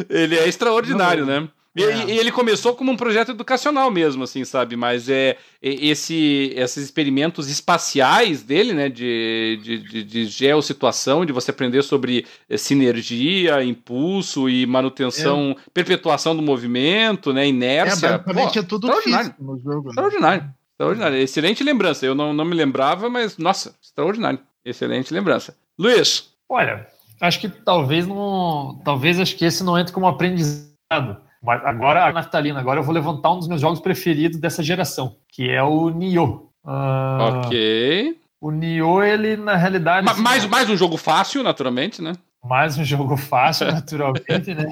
Ele 0.09 0.35
é 0.35 0.47
extraordinário, 0.47 1.25
Não, 1.25 1.41
né? 1.41 1.49
E, 1.73 1.83
é. 1.83 2.05
e, 2.05 2.19
ele 2.19 2.31
começou 2.31 2.75
como 2.75 2.91
um 2.91 2.97
projeto 2.97 3.31
educacional 3.31 3.89
mesmo, 3.89 4.23
assim, 4.23 4.43
sabe? 4.43 4.75
Mas 4.75 5.07
é, 5.07 5.37
esse, 5.61 6.53
esses 6.55 6.83
experimentos 6.83 7.49
espaciais 7.49 8.43
dele, 8.43 8.73
né? 8.73 8.89
De, 8.89 9.59
de, 9.63 9.77
de, 9.77 10.03
de 10.03 10.25
geossituação, 10.25 11.25
de 11.25 11.31
você 11.31 11.51
aprender 11.51 11.81
sobre 11.81 12.25
eh, 12.49 12.57
sinergia, 12.57 13.63
impulso 13.63 14.49
e 14.49 14.65
manutenção, 14.65 15.55
é. 15.57 15.69
perpetuação 15.73 16.35
do 16.35 16.41
movimento, 16.41 17.31
né? 17.31 17.47
Inércia. 17.47 18.07
É, 18.07 18.11
basicamente 18.17 18.53
Pô, 18.53 18.59
é 18.59 18.63
tudo 18.63 19.01
físico 19.01 19.41
no 19.41 19.57
jogo. 19.57 19.83
Né? 19.83 19.89
Extraordinário. 19.91 20.53
Extraordinário. 20.71 21.17
Excelente 21.17 21.63
lembrança. 21.63 22.05
Eu 22.05 22.13
não, 22.13 22.33
não 22.33 22.43
me 22.43 22.55
lembrava, 22.55 23.09
mas, 23.09 23.37
nossa, 23.37 23.73
extraordinário. 23.81 24.39
Excelente 24.65 25.13
lembrança. 25.13 25.55
Luiz. 25.79 26.33
Olha, 26.49 26.85
acho 27.21 27.39
que 27.39 27.47
talvez 27.47 28.05
não. 28.05 28.81
Talvez 28.83 29.17
acho 29.21 29.37
que 29.37 29.45
esse 29.45 29.63
não 29.63 29.79
entre 29.79 29.93
como 29.93 30.05
aprendizado 30.05 31.30
mas 31.41 31.65
agora, 31.65 32.11
Naftalina, 32.13 32.59
agora 32.59 32.79
eu 32.79 32.83
vou 32.83 32.93
levantar 32.93 33.31
um 33.31 33.39
dos 33.39 33.47
meus 33.47 33.59
jogos 33.59 33.79
preferidos 33.79 34.39
dessa 34.39 34.61
geração, 34.61 35.15
que 35.27 35.49
é 35.49 35.63
o 35.63 35.89
Nioh. 35.89 36.51
Uh, 36.63 37.39
ok. 37.45 38.19
O 38.39 38.51
Nioh, 38.51 39.03
ele 39.03 39.35
na 39.35 39.55
realidade. 39.55 40.05
Ma 40.05 40.11
assim, 40.11 40.21
mais, 40.21 40.45
mais 40.45 40.69
um 40.69 40.77
jogo 40.77 40.97
fácil, 40.97 41.41
naturalmente, 41.41 42.01
né? 42.01 42.13
Mais 42.43 42.77
um 42.77 42.83
jogo 42.83 43.17
fácil, 43.17 43.67
naturalmente, 43.73 44.53
né? 44.53 44.69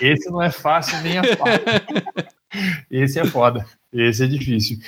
Esse 0.00 0.28
não 0.30 0.42
é 0.42 0.50
fácil 0.50 1.00
nem 1.02 1.18
é 1.18 1.36
fácil. 1.36 1.62
esse 2.90 3.20
é 3.20 3.24
foda. 3.24 3.64
Esse 3.92 4.24
é 4.24 4.26
difícil. 4.26 4.78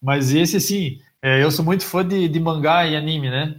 Mas 0.00 0.32
esse, 0.32 0.56
assim, 0.56 1.00
é, 1.20 1.42
eu 1.42 1.50
sou 1.50 1.64
muito 1.64 1.84
fã 1.84 2.06
de, 2.06 2.28
de 2.28 2.38
mangá 2.38 2.86
e 2.86 2.96
anime, 2.96 3.30
né? 3.30 3.56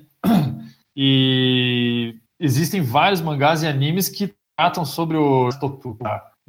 E 0.96 2.16
existem 2.40 2.82
vários 2.82 3.22
mangás 3.22 3.64
e 3.64 3.68
animes 3.68 4.08
que 4.08 4.34
tratam 4.58 4.86
sobre 4.86 5.18
o 5.18 5.50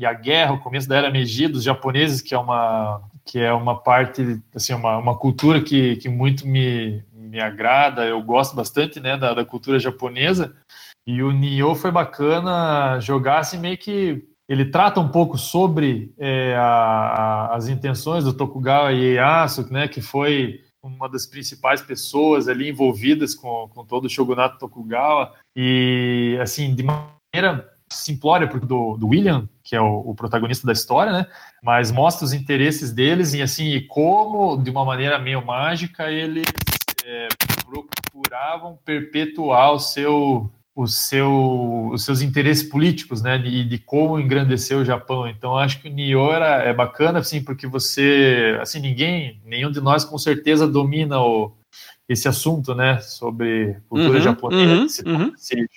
e 0.00 0.06
a 0.06 0.14
guerra, 0.14 0.54
o 0.54 0.60
começo 0.60 0.88
da 0.88 0.96
era 0.96 1.10
Meiji 1.10 1.46
dos 1.46 1.62
japoneses, 1.62 2.22
que 2.22 2.34
é 2.34 2.38
uma 2.38 3.02
que 3.22 3.38
é 3.38 3.52
uma 3.52 3.78
parte, 3.78 4.40
assim, 4.54 4.72
uma, 4.72 4.96
uma 4.96 5.16
cultura 5.16 5.60
que, 5.60 5.96
que 5.96 6.08
muito 6.08 6.48
me, 6.48 7.04
me 7.12 7.38
agrada, 7.38 8.06
eu 8.06 8.20
gosto 8.22 8.56
bastante, 8.56 8.98
né, 8.98 9.16
da, 9.16 9.34
da 9.34 9.44
cultura 9.44 9.78
japonesa, 9.78 10.56
e 11.06 11.22
o 11.22 11.30
Nioh 11.30 11.76
foi 11.76 11.92
bacana 11.92 12.98
jogar, 12.98 13.38
assim, 13.40 13.58
meio 13.58 13.76
que 13.76 14.24
ele 14.48 14.64
trata 14.64 14.98
um 14.98 15.08
pouco 15.08 15.38
sobre 15.38 16.12
é, 16.18 16.56
a, 16.56 16.62
a, 16.62 17.56
as 17.56 17.68
intenções 17.68 18.24
do 18.24 18.32
Tokugawa 18.32 18.90
Ieyasu, 18.90 19.70
né, 19.70 19.86
que 19.86 20.00
foi 20.00 20.64
uma 20.82 21.08
das 21.08 21.26
principais 21.26 21.82
pessoas 21.82 22.48
ali 22.48 22.70
envolvidas 22.70 23.34
com, 23.34 23.68
com 23.72 23.84
todo 23.84 24.06
o 24.06 24.10
shogunato 24.10 24.58
Tokugawa, 24.58 25.34
e, 25.54 26.36
assim, 26.40 26.74
de 26.74 26.82
maneira 26.82 27.70
simplória 27.92 28.46
do, 28.46 28.96
do 28.96 29.08
William, 29.08 29.48
que 29.70 29.76
é 29.76 29.80
o, 29.80 30.00
o, 30.00 30.14
protagonista 30.16 30.66
da 30.66 30.72
história, 30.72 31.12
né? 31.12 31.26
Mas 31.62 31.92
mostra 31.92 32.24
os 32.24 32.32
interesses 32.32 32.90
deles 32.90 33.34
e 33.34 33.40
assim 33.40 33.68
e 33.68 33.80
como, 33.80 34.56
de 34.56 34.68
uma 34.68 34.84
maneira 34.84 35.16
meio 35.16 35.46
mágica, 35.46 36.10
eles 36.10 36.44
é, 37.04 37.28
procuravam 37.64 38.76
perpetuar 38.84 39.72
o 39.72 39.78
seu 39.78 40.50
o 40.74 40.86
seu, 40.86 41.90
os 41.92 42.04
seus 42.04 42.22
interesses 42.22 42.66
políticos, 42.66 43.20
né, 43.20 43.36
e 43.36 43.42
de, 43.42 43.64
de, 43.64 43.78
como 43.78 44.18
engrandecer 44.18 44.78
o 44.78 44.84
Japão. 44.84 45.28
Então, 45.28 45.58
acho 45.58 45.80
que 45.82 45.88
o 45.88 45.92
Nioh 45.92 46.32
era, 46.32 46.62
é 46.62 46.72
bacana, 46.72 47.18
assim, 47.18 47.42
porque 47.42 47.66
você, 47.66 48.56
assim, 48.62 48.80
ninguém, 48.80 49.42
nenhum 49.44 49.70
de 49.70 49.80
nós 49.80 50.04
com 50.04 50.16
certeza 50.16 50.66
domina 50.66 51.20
o, 51.20 51.52
esse 52.08 52.28
assunto, 52.28 52.74
né, 52.74 52.98
sobre 53.00 53.76
cultura 53.90 54.18
uhum, 54.18 54.24
japonesa, 54.24 54.74
uhum, 54.74 54.86
esse, 54.86 55.02
uhum. 55.06 55.32
esse 55.34 55.68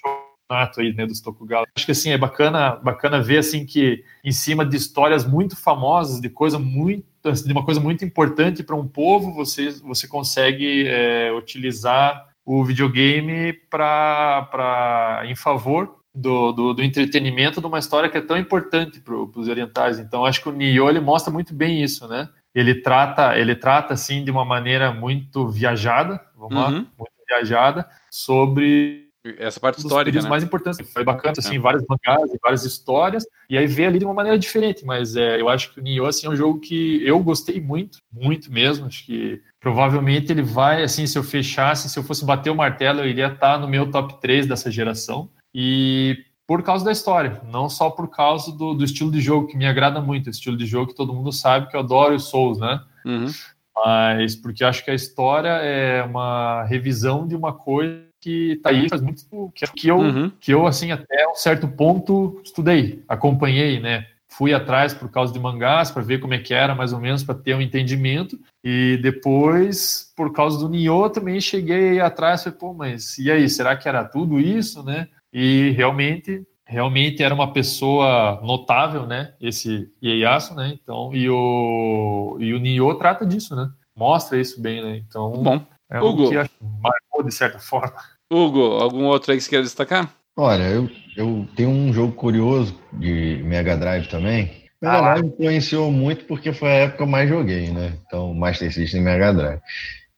campeonato 0.48 0.82
aí, 0.82 0.94
né, 0.94 1.06
dos 1.06 1.22
Tokugawa. 1.22 1.66
Acho 1.76 1.86
que, 1.86 1.92
assim, 1.92 2.12
é 2.12 2.18
bacana, 2.18 2.76
bacana 2.76 3.22
ver, 3.22 3.40
assim, 3.40 3.66
que 3.66 4.04
em 4.24 4.32
cima 4.32 4.66
de 4.66 4.78
histórias 4.78 5.26
muito 5.26 5.56
famosas, 5.56 6.22
de 6.22 6.30
coisa 6.30 6.60
muito, 6.60 7.06
de 7.24 7.52
uma 7.52 7.64
coisa 7.64 7.80
muito 7.80 8.06
importante 8.06 8.64
para 8.64 8.76
um 8.76 8.88
povo, 8.88 9.34
você, 9.34 9.72
você 9.82 10.08
consegue 10.08 10.88
é, 10.88 11.32
utilizar 11.32 12.30
o 12.46 12.64
videogame 12.64 13.54
para 13.70 15.24
em 15.26 15.36
favor 15.36 16.00
do, 16.14 16.52
do, 16.52 16.74
do, 16.74 16.84
entretenimento 16.84 17.62
de 17.62 17.66
uma 17.66 17.80
história 17.80 18.10
que 18.10 18.18
é 18.18 18.22
tão 18.22 18.38
importante 18.38 19.00
para 19.00 19.16
os 19.16 19.48
orientais. 19.48 19.98
Então, 19.98 20.26
acho 20.26 20.42
que 20.42 20.50
o 20.50 20.52
Nioh 20.52 20.90
ele 20.90 21.00
mostra 21.00 21.32
muito 21.32 21.54
bem 21.54 21.82
isso, 21.82 22.08
né? 22.08 22.30
Ele 22.54 22.76
trata, 22.76 23.38
ele 23.38 23.56
trata 23.56 23.94
assim 23.94 24.24
de 24.24 24.30
uma 24.30 24.46
maneira 24.46 24.94
muito 24.94 25.48
viajada, 25.48 26.22
vamos 26.36 26.56
uhum. 26.56 26.62
lá, 26.62 26.70
muito 26.72 27.14
viajada 27.28 27.90
sobre 28.12 29.04
essa 29.38 29.60
parte 29.60 29.80
histórica, 29.80 30.22
né? 30.22 30.28
mais 30.28 30.44
importantes. 30.44 30.92
Foi 30.92 31.04
bacana, 31.04 31.34
assim, 31.38 31.56
é. 31.56 31.60
várias 31.60 31.84
mangás, 31.88 32.30
várias 32.42 32.66
histórias, 32.66 33.26
e 33.50 33.58
aí 33.58 33.66
vê 33.66 33.86
ali 33.86 34.00
de 34.00 34.06
uma 34.06 34.14
maneira 34.14 34.38
diferente, 34.38 34.86
mas 34.86 35.16
é, 35.16 35.40
eu 35.40 35.48
acho 35.48 35.74
que 35.74 35.80
o 35.80 35.84
Nioh, 35.84 36.08
assim, 36.08 36.28
é 36.28 36.30
um 36.30 36.36
jogo 36.36 36.60
que 36.60 37.06
eu 37.06 37.20
gostei 37.20 37.62
muito, 37.62 38.00
muito 38.12 38.52
mesmo, 38.52 38.86
acho 38.86 39.06
que 39.06 39.42
provavelmente 39.60 40.32
ele 40.32 40.42
vai, 40.42 40.84
assim, 40.84 41.08
se 41.08 41.18
eu 41.18 41.24
fechasse, 41.24 41.90
se 41.90 41.98
eu 41.98 42.04
fosse 42.04 42.26
bater 42.26 42.50
o 42.50 42.56
martelo, 42.56 43.00
eu 43.00 43.08
iria 43.08 43.28
estar 43.28 43.58
no 43.58 43.68
meu 43.68 43.90
top 43.90 44.20
3 44.20 44.46
dessa 44.46 44.70
geração, 44.70 45.30
e 45.54 46.18
por 46.46 46.62
causa 46.62 46.84
da 46.84 46.92
história, 46.92 47.42
não 47.50 47.70
só 47.70 47.90
por 47.90 48.10
causa 48.10 48.52
do, 48.52 48.74
do 48.74 48.84
estilo 48.84 49.10
de 49.10 49.22
jogo, 49.22 49.48
que 49.48 49.56
me 49.56 49.66
agrada 49.66 50.02
muito, 50.02 50.30
estilo 50.30 50.58
de 50.58 50.66
jogo 50.66 50.88
que 50.88 50.96
todo 50.96 51.14
mundo 51.14 51.32
sabe 51.32 51.70
que 51.70 51.76
eu 51.76 51.80
adoro 51.80 52.16
os 52.16 52.26
Souls, 52.26 52.60
né? 52.60 52.82
Uhum. 53.06 53.28
Mas 53.76 54.36
porque 54.36 54.64
acho 54.64 54.84
que 54.84 54.92
a 54.92 54.96
história 54.96 55.50
é 55.50 56.04
uma 56.04 56.64
revisão 56.64 57.26
de 57.26 57.36
uma 57.36 57.54
coisa 57.54 58.13
que 58.24 58.56
tá 58.64 58.70
aí 58.70 58.88
faz 58.88 59.02
muito 59.02 59.26
que, 59.54 59.66
que 59.74 59.88
eu 59.90 59.98
uhum. 59.98 60.32
que 60.40 60.54
eu 60.54 60.66
assim 60.66 60.92
até 60.92 61.28
um 61.28 61.36
certo 61.36 61.68
ponto 61.68 62.40
estudei, 62.44 63.04
acompanhei, 63.08 63.82
né? 63.82 64.08
Fui 64.30 64.54
atrás 64.54 64.94
por 64.94 65.12
causa 65.12 65.32
de 65.32 65.40
mangás 65.40 65.92
para 65.92 66.02
ver 66.02 66.20
como 66.20 66.34
é 66.34 66.40
que 66.40 66.54
era 66.54 66.74
mais 66.74 66.94
ou 66.94 67.00
menos 67.00 67.24
para 67.24 67.36
ter 67.36 67.54
um 67.54 67.62
entendimento 67.62 68.40
e 68.64 68.98
depois 69.04 70.12
por 70.16 70.32
causa 70.32 70.58
do 70.58 70.70
Nioh 70.70 71.10
também 71.10 71.40
cheguei 71.42 72.00
atrás 72.00 72.44
falei, 72.44 72.58
pô, 72.58 72.74
mas 72.74 73.18
e 73.20 73.30
aí, 73.30 73.48
será 73.50 73.76
que 73.76 73.88
era 73.88 74.06
tudo 74.06 74.40
isso, 74.40 74.82
né? 74.84 75.10
E 75.32 75.72
realmente 75.72 76.48
realmente 76.66 77.22
era 77.22 77.36
uma 77.36 77.52
pessoa 77.52 78.40
notável, 78.42 79.06
né? 79.06 79.34
Esse 79.40 79.92
Ieyasu, 80.02 80.56
né? 80.56 80.74
Então, 80.82 81.14
e 81.14 81.30
o 81.30 82.38
e 82.40 82.54
o 82.54 82.60
Nioh 82.60 82.96
trata 82.96 83.26
disso, 83.26 83.54
né? 83.56 83.70
Mostra 83.96 84.40
isso 84.40 84.62
bem, 84.62 84.82
né? 84.82 84.98
Então, 84.98 85.32
bom. 85.34 85.62
É 85.94 86.02
Hugo. 86.02 86.30
que 86.30 86.36
marcou 86.82 87.24
de 87.24 87.32
certa 87.32 87.60
forma. 87.60 87.94
Hugo, 88.34 88.82
algum 88.82 89.06
outro 89.06 89.32
aí 89.32 89.38
que 89.38 89.44
você 89.44 89.50
quer 89.50 89.62
destacar? 89.62 90.14
Olha, 90.36 90.64
eu, 90.64 90.90
eu 91.16 91.48
tenho 91.56 91.70
um 91.70 91.94
jogo 91.94 92.14
curioso 92.14 92.76
de 92.92 93.42
Mega 93.46 93.78
Drive 93.78 94.08
também. 94.08 94.64
Mega 94.82 94.98
ah, 94.98 95.14
Drive 95.14 95.28
influenciou 95.28 95.92
muito 95.92 96.26
porque 96.26 96.52
foi 96.52 96.70
a 96.70 96.76
época 96.76 96.98
que 96.98 97.04
eu 97.04 97.08
mais 97.08 97.30
joguei, 97.30 97.70
né? 97.70 97.94
Então, 98.06 98.34
Master 98.34 98.74
System 98.74 99.02
e 99.02 99.04
Mega 99.04 99.34
Drive. 99.34 99.60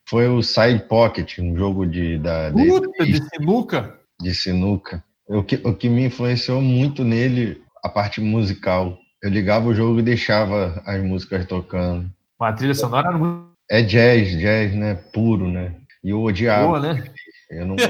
Foi 0.07 0.27
o 0.27 0.41
Side 0.41 0.83
Pocket, 0.87 1.39
um 1.39 1.57
jogo 1.57 1.85
de. 1.85 2.17
Da, 2.19 2.51
Puta, 2.51 3.03
de, 3.03 3.11
de 3.11 3.29
sinuca? 3.29 3.99
De 4.21 4.33
sinuca. 4.33 5.03
O 5.27 5.43
que, 5.43 5.59
o 5.63 5.73
que 5.73 5.89
me 5.89 6.05
influenciou 6.05 6.61
muito 6.61 7.03
nele, 7.03 7.61
a 7.83 7.89
parte 7.89 8.21
musical. 8.21 8.97
Eu 9.21 9.31
ligava 9.31 9.67
o 9.67 9.73
jogo 9.73 9.99
e 9.99 10.03
deixava 10.03 10.81
as 10.85 11.01
músicas 11.03 11.45
tocando. 11.45 12.09
Uma 12.39 12.53
trilha 12.53 12.75
sonora 12.75 13.11
muito. 13.11 13.45
É 13.69 13.81
jazz, 13.81 14.29
jazz, 14.37 14.75
né? 14.75 14.93
Puro, 15.11 15.49
né? 15.49 15.73
E 16.03 16.11
eu 16.11 16.21
odiava. 16.21 16.67
Boa, 16.67 16.79
né? 16.79 17.03
Eu 17.49 17.65
não 17.65 17.75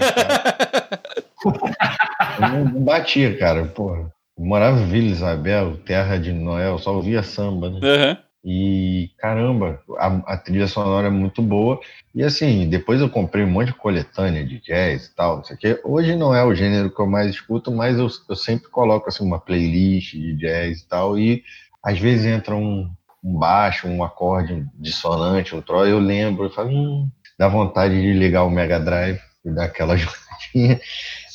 eu 1.46 2.50
não, 2.50 2.66
não 2.66 2.82
batia, 2.84 3.38
cara. 3.38 3.66
Porra. 3.66 4.12
Eu 4.38 4.46
morava 4.46 4.80
em 4.82 4.88
Vila 4.88 5.08
Isabel, 5.08 5.78
terra 5.78 6.18
de 6.18 6.34
Noel, 6.34 6.78
só 6.78 6.94
ouvia 6.94 7.24
samba, 7.24 7.70
né? 7.70 7.80
Uhum. 7.82 8.18
E 8.48 9.10
caramba, 9.18 9.82
a, 9.98 10.34
a, 10.34 10.38
trilha 10.38 10.68
sonora 10.68 11.08
é 11.08 11.10
muito 11.10 11.42
boa. 11.42 11.80
E 12.14 12.22
assim, 12.22 12.70
depois 12.70 13.02
eu 13.02 13.10
comprei 13.10 13.44
um 13.44 13.50
monte 13.50 13.68
de 13.68 13.74
coletânea 13.74 14.46
de 14.46 14.60
jazz 14.60 15.08
e 15.08 15.16
tal, 15.16 15.38
não 15.38 15.44
sei 15.44 15.56
o 15.56 15.60
quê. 15.60 15.82
Hoje 15.84 16.16
não 16.16 16.36
é 16.36 16.44
o 16.44 16.54
gênero 16.54 16.94
que 16.94 17.02
eu 17.02 17.08
mais 17.08 17.32
escuto, 17.32 17.72
mas 17.72 17.98
eu, 17.98 18.08
eu 18.30 18.36
sempre 18.36 18.70
coloco 18.70 19.10
assim, 19.10 19.26
uma 19.26 19.40
playlist 19.40 20.14
de 20.14 20.36
jazz 20.36 20.82
e 20.82 20.88
tal. 20.88 21.18
E 21.18 21.44
às 21.82 21.98
vezes 21.98 22.28
entra 22.28 22.56
um, 22.56 22.88
um 23.24 23.34
baixo, 23.34 23.88
um 23.88 24.04
acorde 24.04 24.64
dissonante, 24.76 25.56
um 25.56 25.62
troll, 25.62 25.88
eu 25.88 25.98
lembro, 25.98 26.44
eu 26.44 26.52
falo, 26.52 26.70
hum, 26.70 27.10
dá 27.40 27.48
vontade 27.48 28.00
de 28.00 28.14
ligar 28.14 28.44
o 28.44 28.52
Mega 28.52 28.80
Drive 28.80 29.20
e 29.46 29.52
dar 29.52 29.66
aquela 29.66 29.96
jogadinha. 30.00 30.80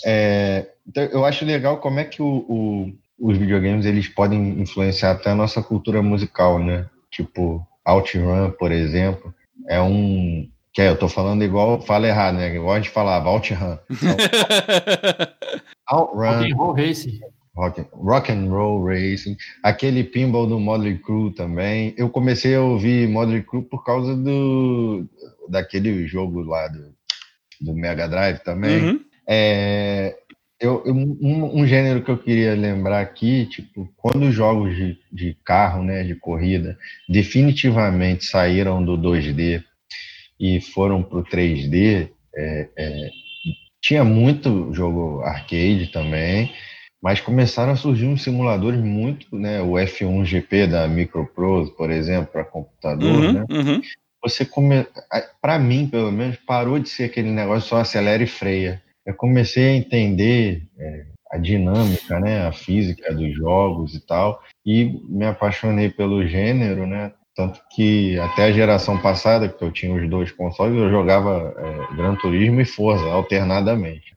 É, 0.04 0.66
então 0.86 1.04
eu 1.04 1.24
acho 1.24 1.44
legal 1.44 1.78
como 1.78 2.00
é 2.00 2.04
que 2.04 2.20
o, 2.20 2.44
o, 2.48 2.92
os 3.18 3.38
videogames 3.38 3.86
eles 3.86 4.08
podem 4.08 4.60
influenciar 4.60 5.12
até 5.12 5.30
a 5.30 5.34
nossa 5.34 5.62
cultura 5.62 6.02
musical, 6.02 6.58
né? 6.58 6.86
Tipo, 7.10 7.66
OutRun, 7.84 8.50
por 8.52 8.72
exemplo, 8.72 9.34
é 9.68 9.80
um. 9.80 10.48
Que 10.72 10.82
é, 10.82 10.88
eu 10.88 10.96
tô 10.96 11.08
falando 11.08 11.42
igual, 11.42 11.82
fala 11.82 12.06
errado, 12.06 12.36
né? 12.36 12.54
Igual 12.54 12.74
a 12.74 12.80
gente 12.80 12.90
falava, 12.90 13.28
OutRun. 13.28 13.76
Outrun. 15.90 16.54
Rock 16.54 16.80
Racing. 16.80 17.20
Rock, 17.56 17.84
rock 17.92 18.32
and 18.32 18.48
Roll 18.48 18.84
Racing, 18.84 19.36
aquele 19.62 20.04
pinball 20.04 20.46
do 20.46 20.58
Model 20.58 20.98
Crew 21.00 21.32
também. 21.32 21.92
Eu 21.96 22.08
comecei 22.08 22.54
a 22.54 22.62
ouvir 22.62 23.08
Model 23.08 23.42
Crew 23.44 23.64
por 23.64 23.84
causa 23.84 24.16
do 24.16 25.06
daquele 25.48 26.06
jogo 26.06 26.42
lá 26.42 26.68
do, 26.68 26.94
do 27.60 27.74
Mega 27.74 28.08
Drive 28.08 28.38
também. 28.40 28.82
Uhum. 28.84 29.00
É, 29.26 30.16
eu, 30.60 30.82
um, 30.86 31.60
um, 31.60 31.66
gênero 31.66 32.02
que 32.02 32.10
eu 32.10 32.18
queria 32.18 32.54
lembrar 32.54 33.00
aqui, 33.00 33.46
tipo, 33.46 33.88
quando 33.96 34.26
os 34.26 34.34
jogos 34.34 34.76
de, 34.76 34.98
de 35.10 35.36
carro, 35.42 35.82
né, 35.82 36.04
de 36.04 36.14
corrida, 36.14 36.76
definitivamente 37.08 38.26
saíram 38.26 38.84
do 38.84 38.98
2D 38.98 39.64
e 40.38 40.60
foram 40.60 41.02
para 41.02 41.18
o 41.18 41.24
3D, 41.24 42.10
é, 42.36 42.68
é, 42.76 43.10
tinha 43.80 44.04
muito 44.04 44.72
jogo 44.74 45.22
arcade 45.22 45.90
também, 45.92 46.52
mas 47.02 47.20
começaram 47.20 47.72
a 47.72 47.76
surgir 47.76 48.06
uns 48.06 48.22
simuladores 48.22 48.80
muito, 48.80 49.34
né, 49.34 49.62
o 49.62 49.72
F1 49.72 50.24
GP 50.26 50.66
da 50.66 50.86
Microprose, 50.86 51.74
por 51.74 51.90
exemplo, 51.90 52.30
para 52.30 52.44
computador, 52.44 53.08
uhum, 53.08 53.32
né? 53.32 53.44
Uhum. 53.50 53.80
Você 54.22 54.44
come... 54.44 54.86
para 55.40 55.58
mim, 55.58 55.88
pelo 55.88 56.12
menos, 56.12 56.36
parou 56.36 56.78
de 56.78 56.88
ser 56.88 57.04
aquele 57.04 57.30
negócio 57.30 57.68
só 57.68 57.78
acelera 57.78 58.22
e 58.22 58.26
freia 58.26 58.82
eu 59.10 59.14
comecei 59.14 59.64
a 59.64 59.76
entender 59.76 60.62
é, 60.78 61.06
a 61.32 61.38
dinâmica, 61.38 62.18
né, 62.20 62.46
a 62.46 62.52
física 62.52 63.12
dos 63.14 63.34
jogos 63.34 63.94
e 63.94 64.06
tal, 64.06 64.40
e 64.64 65.00
me 65.08 65.26
apaixonei 65.26 65.88
pelo 65.88 66.26
gênero, 66.26 66.86
né, 66.86 67.12
tanto 67.34 67.60
que 67.70 68.18
até 68.18 68.44
a 68.44 68.52
geração 68.52 68.98
passada, 69.00 69.48
que 69.48 69.62
eu 69.62 69.72
tinha 69.72 69.94
os 69.94 70.08
dois 70.08 70.30
consoles, 70.32 70.76
eu 70.76 70.90
jogava 70.90 71.54
é, 71.56 71.96
Gran 71.96 72.14
Turismo 72.16 72.60
e 72.60 72.64
Forza 72.64 73.06
alternadamente. 73.06 74.16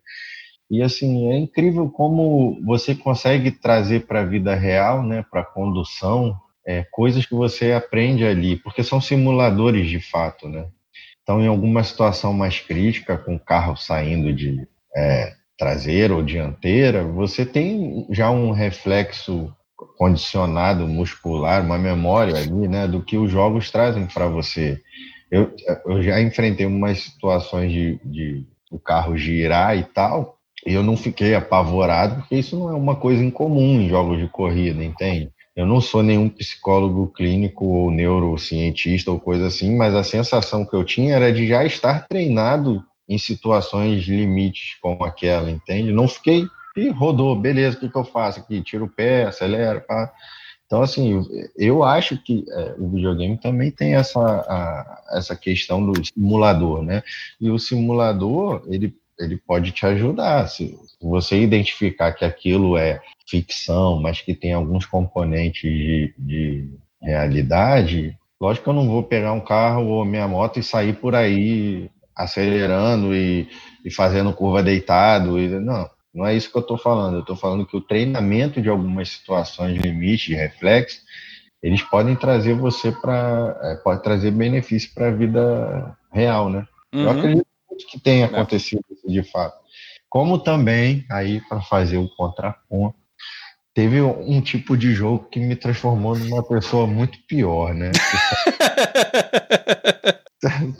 E 0.70 0.82
assim, 0.82 1.32
é 1.32 1.38
incrível 1.38 1.90
como 1.90 2.60
você 2.66 2.96
consegue 2.96 3.52
trazer 3.52 4.08
para 4.08 4.22
a 4.22 4.26
vida 4.26 4.56
real, 4.56 5.04
né, 5.04 5.24
para 5.30 5.42
a 5.42 5.46
condução, 5.46 6.36
é, 6.66 6.86
coisas 6.92 7.26
que 7.26 7.36
você 7.36 7.72
aprende 7.72 8.26
ali, 8.26 8.56
porque 8.56 8.84
são 8.84 9.02
simuladores 9.02 9.90
de 9.90 10.00
fato, 10.00 10.48
né? 10.48 10.68
Então, 11.22 11.42
em 11.42 11.48
alguma 11.48 11.84
situação 11.84 12.34
mais 12.34 12.60
crítica, 12.60 13.18
com 13.18 13.36
o 13.36 13.40
carro 13.40 13.78
saindo 13.78 14.34
de, 14.34 14.68
é, 14.96 15.34
traseira 15.58 16.14
ou 16.14 16.24
dianteira, 16.24 17.04
você 17.04 17.46
tem 17.46 18.06
já 18.10 18.30
um 18.30 18.52
reflexo 18.52 19.54
condicionado 19.98 20.88
muscular, 20.88 21.64
uma 21.64 21.78
memória 21.78 22.36
ali, 22.36 22.68
né, 22.68 22.88
do 22.88 23.02
que 23.02 23.18
os 23.18 23.32
jogos 23.32 23.72
trazem 23.72 24.06
para 24.08 24.28
você. 24.28 24.80
Eu, 25.32 25.54
eu 25.86 26.02
já 26.02 26.22
enfrentei 26.22 26.66
umas 26.66 27.00
situações 27.00 27.72
de, 27.72 28.00
de 28.04 28.46
o 28.72 28.80
carro 28.80 29.18
girar 29.18 29.78
e 29.78 29.84
tal, 29.84 30.38
e 30.66 30.74
eu 30.74 30.84
não 30.84 30.98
fiquei 30.98 31.36
apavorado, 31.36 32.16
porque 32.16 32.36
isso 32.36 32.58
não 32.58 32.70
é 32.70 32.74
uma 32.74 32.96
coisa 32.96 33.24
incomum 33.24 33.82
em 33.82 33.90
jogos 33.90 34.20
de 34.20 34.28
corrida, 34.28 34.84
entende? 34.84 35.32
Eu 35.56 35.68
não 35.68 35.80
sou 35.80 36.02
nenhum 36.02 36.30
psicólogo 36.30 37.08
clínico 37.08 37.66
ou 37.66 37.92
neurocientista 37.92 39.12
ou 39.12 39.20
coisa 39.20 39.48
assim, 39.48 39.76
mas 39.76 39.94
a 39.94 40.04
sensação 40.04 40.66
que 40.66 40.76
eu 40.76 40.84
tinha 40.84 41.16
era 41.16 41.32
de 41.32 41.48
já 41.48 41.64
estar 41.64 42.08
treinado 42.08 42.84
em 43.08 43.18
situações 43.18 44.04
limites 44.06 44.78
como 44.82 45.04
aquela, 45.04 45.52
entende? 45.52 45.92
Não 45.92 46.08
fiquei 46.08 46.48
e 46.76 46.90
rodou, 46.90 47.36
beleza, 47.36 47.78
o 47.78 47.80
que, 47.80 47.90
que 47.90 47.96
eu 47.96 48.04
faço 48.04 48.40
aqui? 48.40 48.62
Tiro 48.62 48.86
o 48.86 48.90
pé, 48.90 49.26
acelero, 49.26 49.82
pá. 49.82 50.12
Então, 50.66 50.82
assim, 50.82 51.24
eu 51.56 51.84
acho 51.84 52.18
que 52.18 52.46
é, 52.50 52.76
o 52.80 52.90
videogame 52.90 53.38
também 53.38 53.70
tem 53.70 53.94
essa, 53.94 54.20
a, 54.20 55.04
essa 55.12 55.36
questão 55.36 55.86
do 55.86 56.04
simulador, 56.04 56.82
né? 56.82 57.04
E 57.40 57.52
o 57.52 57.60
simulador, 57.60 58.64
ele, 58.68 58.96
ele 59.20 59.38
pode 59.38 59.72
te 59.72 59.86
ajudar. 59.86 60.48
Se 60.48 60.76
você 61.00 61.40
identificar 61.40 62.12
que 62.14 62.26
aquilo 62.26 62.76
é 62.76 63.00
ficção, 63.28 64.02
mas 64.02 64.22
que 64.22 64.34
tem 64.34 64.54
alguns 64.54 64.86
componentes 64.86 65.62
de, 65.62 66.14
de 66.18 66.70
realidade, 67.02 68.18
lógico 68.40 68.66
que 68.66 68.70
eu 68.70 68.74
não 68.74 68.88
vou 68.88 69.04
pegar 69.04 69.34
um 69.34 69.40
carro 69.40 69.86
ou 69.88 70.06
minha 70.06 70.28
moto 70.28 70.60
e 70.60 70.64
sair 70.64 70.94
por 70.94 71.16
aí 71.16 71.90
acelerando 72.16 73.16
e, 73.16 73.48
e 73.84 73.92
fazendo 73.92 74.34
curva 74.34 74.62
deitado. 74.62 75.40
E, 75.40 75.48
não, 75.48 75.90
não 76.14 76.26
é 76.26 76.36
isso 76.36 76.52
que 76.52 76.58
eu 76.58 76.62
estou 76.62 76.78
falando. 76.78 77.16
Eu 77.16 77.22
estou 77.22 77.36
falando 77.36 77.66
que 77.66 77.76
o 77.76 77.82
treinamento 77.82 78.62
de 78.62 78.70
algumas 78.70 79.10
situações 79.10 79.74
de 79.74 79.80
limite, 79.80 80.28
de 80.28 80.36
reflexo, 80.36 81.02
eles 81.62 81.82
podem 81.82 82.16
trazer 82.16 82.54
você 82.54 82.92
para. 82.92 83.58
É, 83.64 83.76
pode 83.78 84.04
trazer 84.04 84.32
benefício 84.32 84.94
para 84.94 85.08
a 85.08 85.12
vida 85.12 85.98
real, 86.12 86.50
né? 86.50 86.68
Uhum. 86.94 87.02
Eu 87.02 87.10
acredito 87.10 87.48
que 87.90 88.00
tenha 88.00 88.26
acontecido 88.26 88.84
isso 88.92 89.08
de 89.08 89.24
fato. 89.24 89.58
Como 90.10 90.38
também, 90.38 91.06
aí 91.10 91.42
para 91.42 91.62
fazer 91.62 91.98
o 91.98 92.08
contraponto, 92.10 92.96
teve 93.74 94.02
um 94.02 94.40
tipo 94.42 94.78
de 94.78 94.94
jogo 94.94 95.28
que 95.30 95.40
me 95.40 95.56
transformou 95.56 96.18
numa 96.18 96.44
pessoa 96.44 96.86
muito 96.86 97.18
pior, 97.28 97.74
né? 97.74 97.92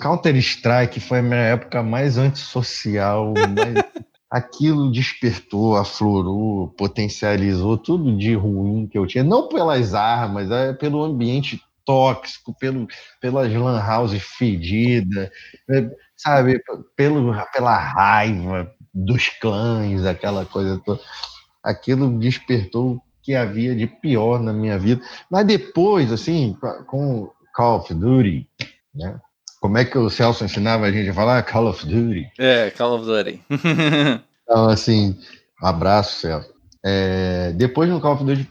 Counter-Strike 0.02 1.00
foi 1.00 1.20
a 1.20 1.24
minha 1.24 1.40
época 1.40 1.82
mais 1.82 2.18
antissocial, 2.18 3.34
mais... 3.34 3.74
aquilo 4.30 4.92
despertou, 4.92 5.78
aflorou, 5.78 6.70
potencializou 6.70 7.78
tudo 7.78 8.18
de 8.18 8.34
ruim 8.34 8.88
que 8.88 8.98
eu 8.98 9.06
tinha, 9.06 9.24
não 9.24 9.48
pelas 9.48 9.94
armas, 9.94 10.50
é 10.50 10.74
pelo 10.74 11.04
ambiente 11.04 11.62
tóxico, 11.86 12.52
pelo, 12.58 12.88
pelas 13.22 13.54
lan 13.54 13.80
house 13.80 14.14
fedida, 14.20 15.32
é, 15.70 15.88
sabe, 16.18 16.60
pelo, 16.96 17.32
pela 17.54 17.78
raiva 17.78 18.72
dos 18.92 19.30
clãs, 19.30 20.04
aquela 20.04 20.46
coisa 20.46 20.82
toda. 20.84 21.00
Aquilo 21.64 22.20
despertou 22.20 22.96
o 22.96 23.02
que 23.22 23.36
havia 23.36 23.76
de 23.76 23.88
pior 23.88 24.40
na 24.40 24.52
minha 24.52 24.78
vida. 24.78 25.02
Mas 25.30 25.46
depois, 25.46 26.12
assim, 26.12 26.58
com 26.88 27.32
Call 27.56 27.80
of 27.80 27.94
Duty, 27.94 28.48
né? 28.94 29.20
Como 29.62 29.78
é 29.78 29.86
que 29.86 29.98
o 29.98 30.10
Celso 30.10 30.44
ensinava 30.44 30.86
a 30.86 30.92
gente 30.92 31.10
a 31.10 31.14
falar? 31.14 31.42
Call 31.44 31.70
of 31.70 31.86
Duty. 31.86 32.30
É, 32.38 32.70
Call 32.72 32.96
of 32.96 33.06
Duty. 33.06 33.42
então, 34.44 34.68
assim, 34.68 35.18
um 35.62 35.66
abraço, 35.66 36.20
Celso. 36.20 36.54
É, 36.84 37.54
depois 37.54 37.90
no 37.90 38.02
Call 38.02 38.16
of 38.16 38.26
Duty 38.26 38.50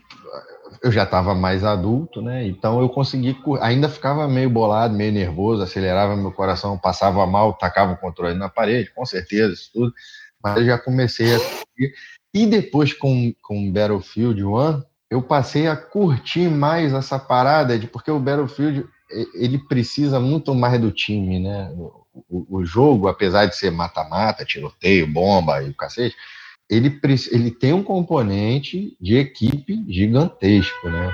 eu 0.83 0.91
já 0.91 1.05
estava 1.05 1.35
mais 1.35 1.63
adulto, 1.65 2.21
né? 2.21 2.47
Então 2.47 2.81
eu 2.81 2.89
consegui, 2.89 3.37
ainda 3.61 3.89
ficava 3.89 4.27
meio 4.27 4.51
bolado, 4.51 4.95
meio 4.95 5.13
nervoso, 5.13 5.63
acelerava 5.63 6.17
meu 6.17 6.33
coração, 6.33 6.77
passava 6.77 7.25
mal, 7.25 7.53
tacava 7.55 7.93
o 7.93 7.97
controle 7.97 8.35
na 8.35 8.49
parede, 8.49 8.91
com 8.93 9.05
certeza, 9.07 9.53
isso 9.53 9.71
tudo. 9.73 9.95
Mas 10.43 10.57
eu 10.57 10.65
já 10.65 10.79
comecei 10.79 11.37
a 11.37 11.39
E 12.35 12.47
depois 12.47 12.93
com, 12.93 13.35
com 13.43 13.71
Battlefield 13.71 14.43
1, 14.43 14.83
eu 15.11 15.23
passei 15.23 15.67
a 15.67 15.77
curtir 15.77 16.49
mais 16.49 16.93
essa 16.93 17.19
parada, 17.19 17.79
de 17.79 17.87
porque 17.87 18.11
o 18.11 18.19
Battlefield 18.19 18.87
ele 19.35 19.59
precisa 19.59 20.19
muito 20.19 20.55
mais 20.55 20.81
do 20.81 20.91
time, 20.91 21.39
né? 21.39 21.71
O, 22.29 22.59
o 22.59 22.65
jogo, 22.65 23.09
apesar 23.09 23.47
de 23.47 23.57
ser 23.57 23.71
mata-mata, 23.71 24.45
tiroteio, 24.45 25.07
bomba 25.07 25.63
e 25.63 25.71
o 25.71 25.75
cacete, 25.75 26.17
ele, 26.69 26.99
ele 27.31 27.51
tem 27.51 27.73
um 27.75 27.83
componente 27.83 28.97
de 28.99 29.17
equipe 29.17 29.85
gigantesco, 29.89 30.89
né? 30.89 31.13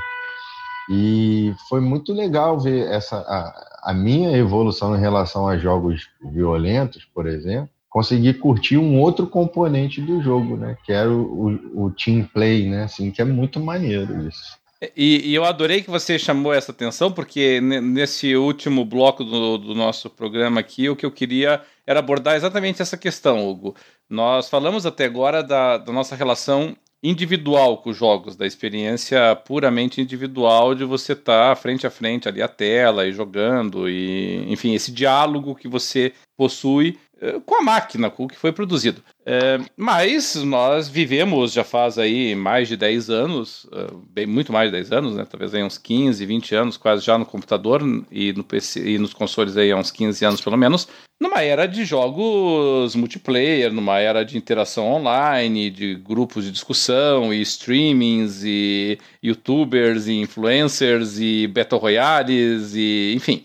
E 0.91 1.53
foi 1.69 1.81
muito 1.81 2.13
legal 2.13 2.59
ver 2.59 2.87
essa 2.91 3.19
a, 3.19 3.91
a 3.91 3.95
minha 3.95 4.37
evolução 4.37 4.97
em 4.97 5.01
relação 5.01 5.49
a 5.49 5.59
jogos 5.59 6.09
violentos, 6.33 7.05
por 7.05 7.27
exemplo, 7.27 7.71
conseguir 7.89 8.35
curtir 8.35 8.77
um 8.77 9.01
outro 9.01 9.27
componente 9.27 10.01
do 10.01 10.23
jogo, 10.23 10.57
né? 10.57 10.77
Que 10.85 10.93
era 10.93 11.11
o, 11.11 11.49
o, 11.75 11.85
o 11.87 11.91
team 11.91 12.25
play, 12.33 12.69
né? 12.69 12.85
Assim, 12.85 13.11
que 13.11 13.23
é 13.23 13.25
muito 13.25 13.59
maneiro 13.59 14.29
isso. 14.29 14.59
E, 14.97 15.31
e, 15.31 15.35
eu 15.35 15.45
adorei 15.45 15.83
que 15.83 15.91
você 15.91 16.17
chamou 16.21 16.55
essa 16.55 16.71
atenção, 16.71 17.11
porque 17.11 17.61
nesse 17.61 18.37
último 18.37 18.85
bloco 18.85 19.25
do, 19.25 19.59
do, 19.59 19.75
nosso 19.75 20.09
programa 20.09 20.61
aqui, 20.61 20.89
o 20.89 20.95
que 20.95 21.05
eu 21.05 21.11
queria 21.11 21.63
era 21.85 21.99
abordar 21.99 22.37
exatamente 22.37 22.81
essa 22.81 22.97
questão, 22.97 23.49
Hugo. 23.49 23.75
Nós 24.09 24.49
falamos 24.49 24.87
até 24.87 25.05
agora 25.05 25.43
da, 25.43 25.79
da 25.79 25.93
nossa 25.93 26.15
relação 26.15 26.77
individual 27.03 27.79
com 27.79 27.91
os 27.91 27.97
jogos, 27.97 28.37
da 28.37 28.47
experiência 28.47 29.35
puramente 29.37 30.01
individual 30.01 30.75
de 30.75 30.85
você 30.85 31.13
estar 31.13 31.51
tá 31.51 31.57
frente 31.57 31.87
a 31.87 31.91
frente 31.91 32.29
ali 32.29 32.41
a 32.41 32.49
tela 32.49 33.07
e 33.07 33.13
jogando, 33.13 33.89
e 33.89 34.45
enfim, 34.53 34.75
esse 34.75 34.93
diálogo 34.93 35.55
que 35.55 35.69
você 35.69 36.13
possui 36.37 36.99
com 37.45 37.57
a 37.57 37.63
máquina, 37.63 38.11
com 38.11 38.25
o 38.25 38.29
que 38.29 38.37
foi 38.37 38.53
produzido. 38.53 39.03
É, 39.27 39.59
mas 39.77 40.37
nós 40.37 40.89
vivemos 40.89 41.53
já 41.53 41.65
faz 41.65 41.99
aí 41.99 42.35
mais 42.35 42.69
de 42.69 42.77
10 42.77 43.11
anos, 43.11 43.65
uh, 43.65 44.03
bem, 44.11 44.27
muito 44.27 44.53
mais 44.53 44.71
de 44.71 44.77
10 44.77 44.93
anos, 44.93 45.17
né? 45.17 45.27
Talvez 45.29 45.55
aí 45.55 45.63
uns 45.63 45.77
15, 45.77 46.25
20 46.25 46.55
anos, 46.55 46.77
quase 46.77 47.05
já 47.05 47.19
no 47.19 47.27
computador 47.27 47.83
e 48.11 48.33
no 48.33 48.45
PC 48.45 48.89
e 48.89 48.99
nos 48.99 49.13
consoles 49.13 49.57
aí 49.57 49.71
há 49.71 49.77
uns 49.77 49.91
15 49.91 50.25
anos 50.25 50.41
pelo 50.41 50.57
menos, 50.57 50.89
numa 51.21 51.43
era 51.43 51.67
de 51.67 51.85
jogos 51.85 52.95
multiplayer, 52.95 53.73
numa 53.73 53.99
era 53.99 54.25
de 54.25 54.39
interação 54.39 54.87
online, 54.87 55.69
de 55.69 55.97
grupos 55.97 56.45
de 56.45 56.53
discussão 56.53 57.35
e 57.35 57.43
streamings 57.43 58.43
e 58.45 58.99
youtubers 59.23 60.07
e 60.07 60.15
influencers 60.15 61.19
e 61.19 61.47
battle 61.49 61.81
royales 61.81 62.75
e 62.75 63.13
enfim. 63.15 63.45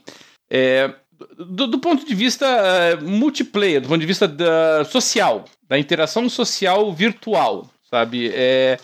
É, 0.50 0.94
do, 1.38 1.68
do, 1.68 1.80
ponto 1.80 2.06
de 2.06 2.16
vista 2.16 2.46
uh, 2.46 3.04
multiplayer, 3.04 3.82
do 3.82 3.88
ponto 3.88 4.00
de 4.00 4.06
vista 4.06 4.28
da, 4.28 4.86
social, 4.86 5.46
da 5.68 5.78
interação 5.78 6.30
social 6.30 6.92
virtual, 6.94 7.70
sabe? 7.90 8.32
É, 8.34 8.78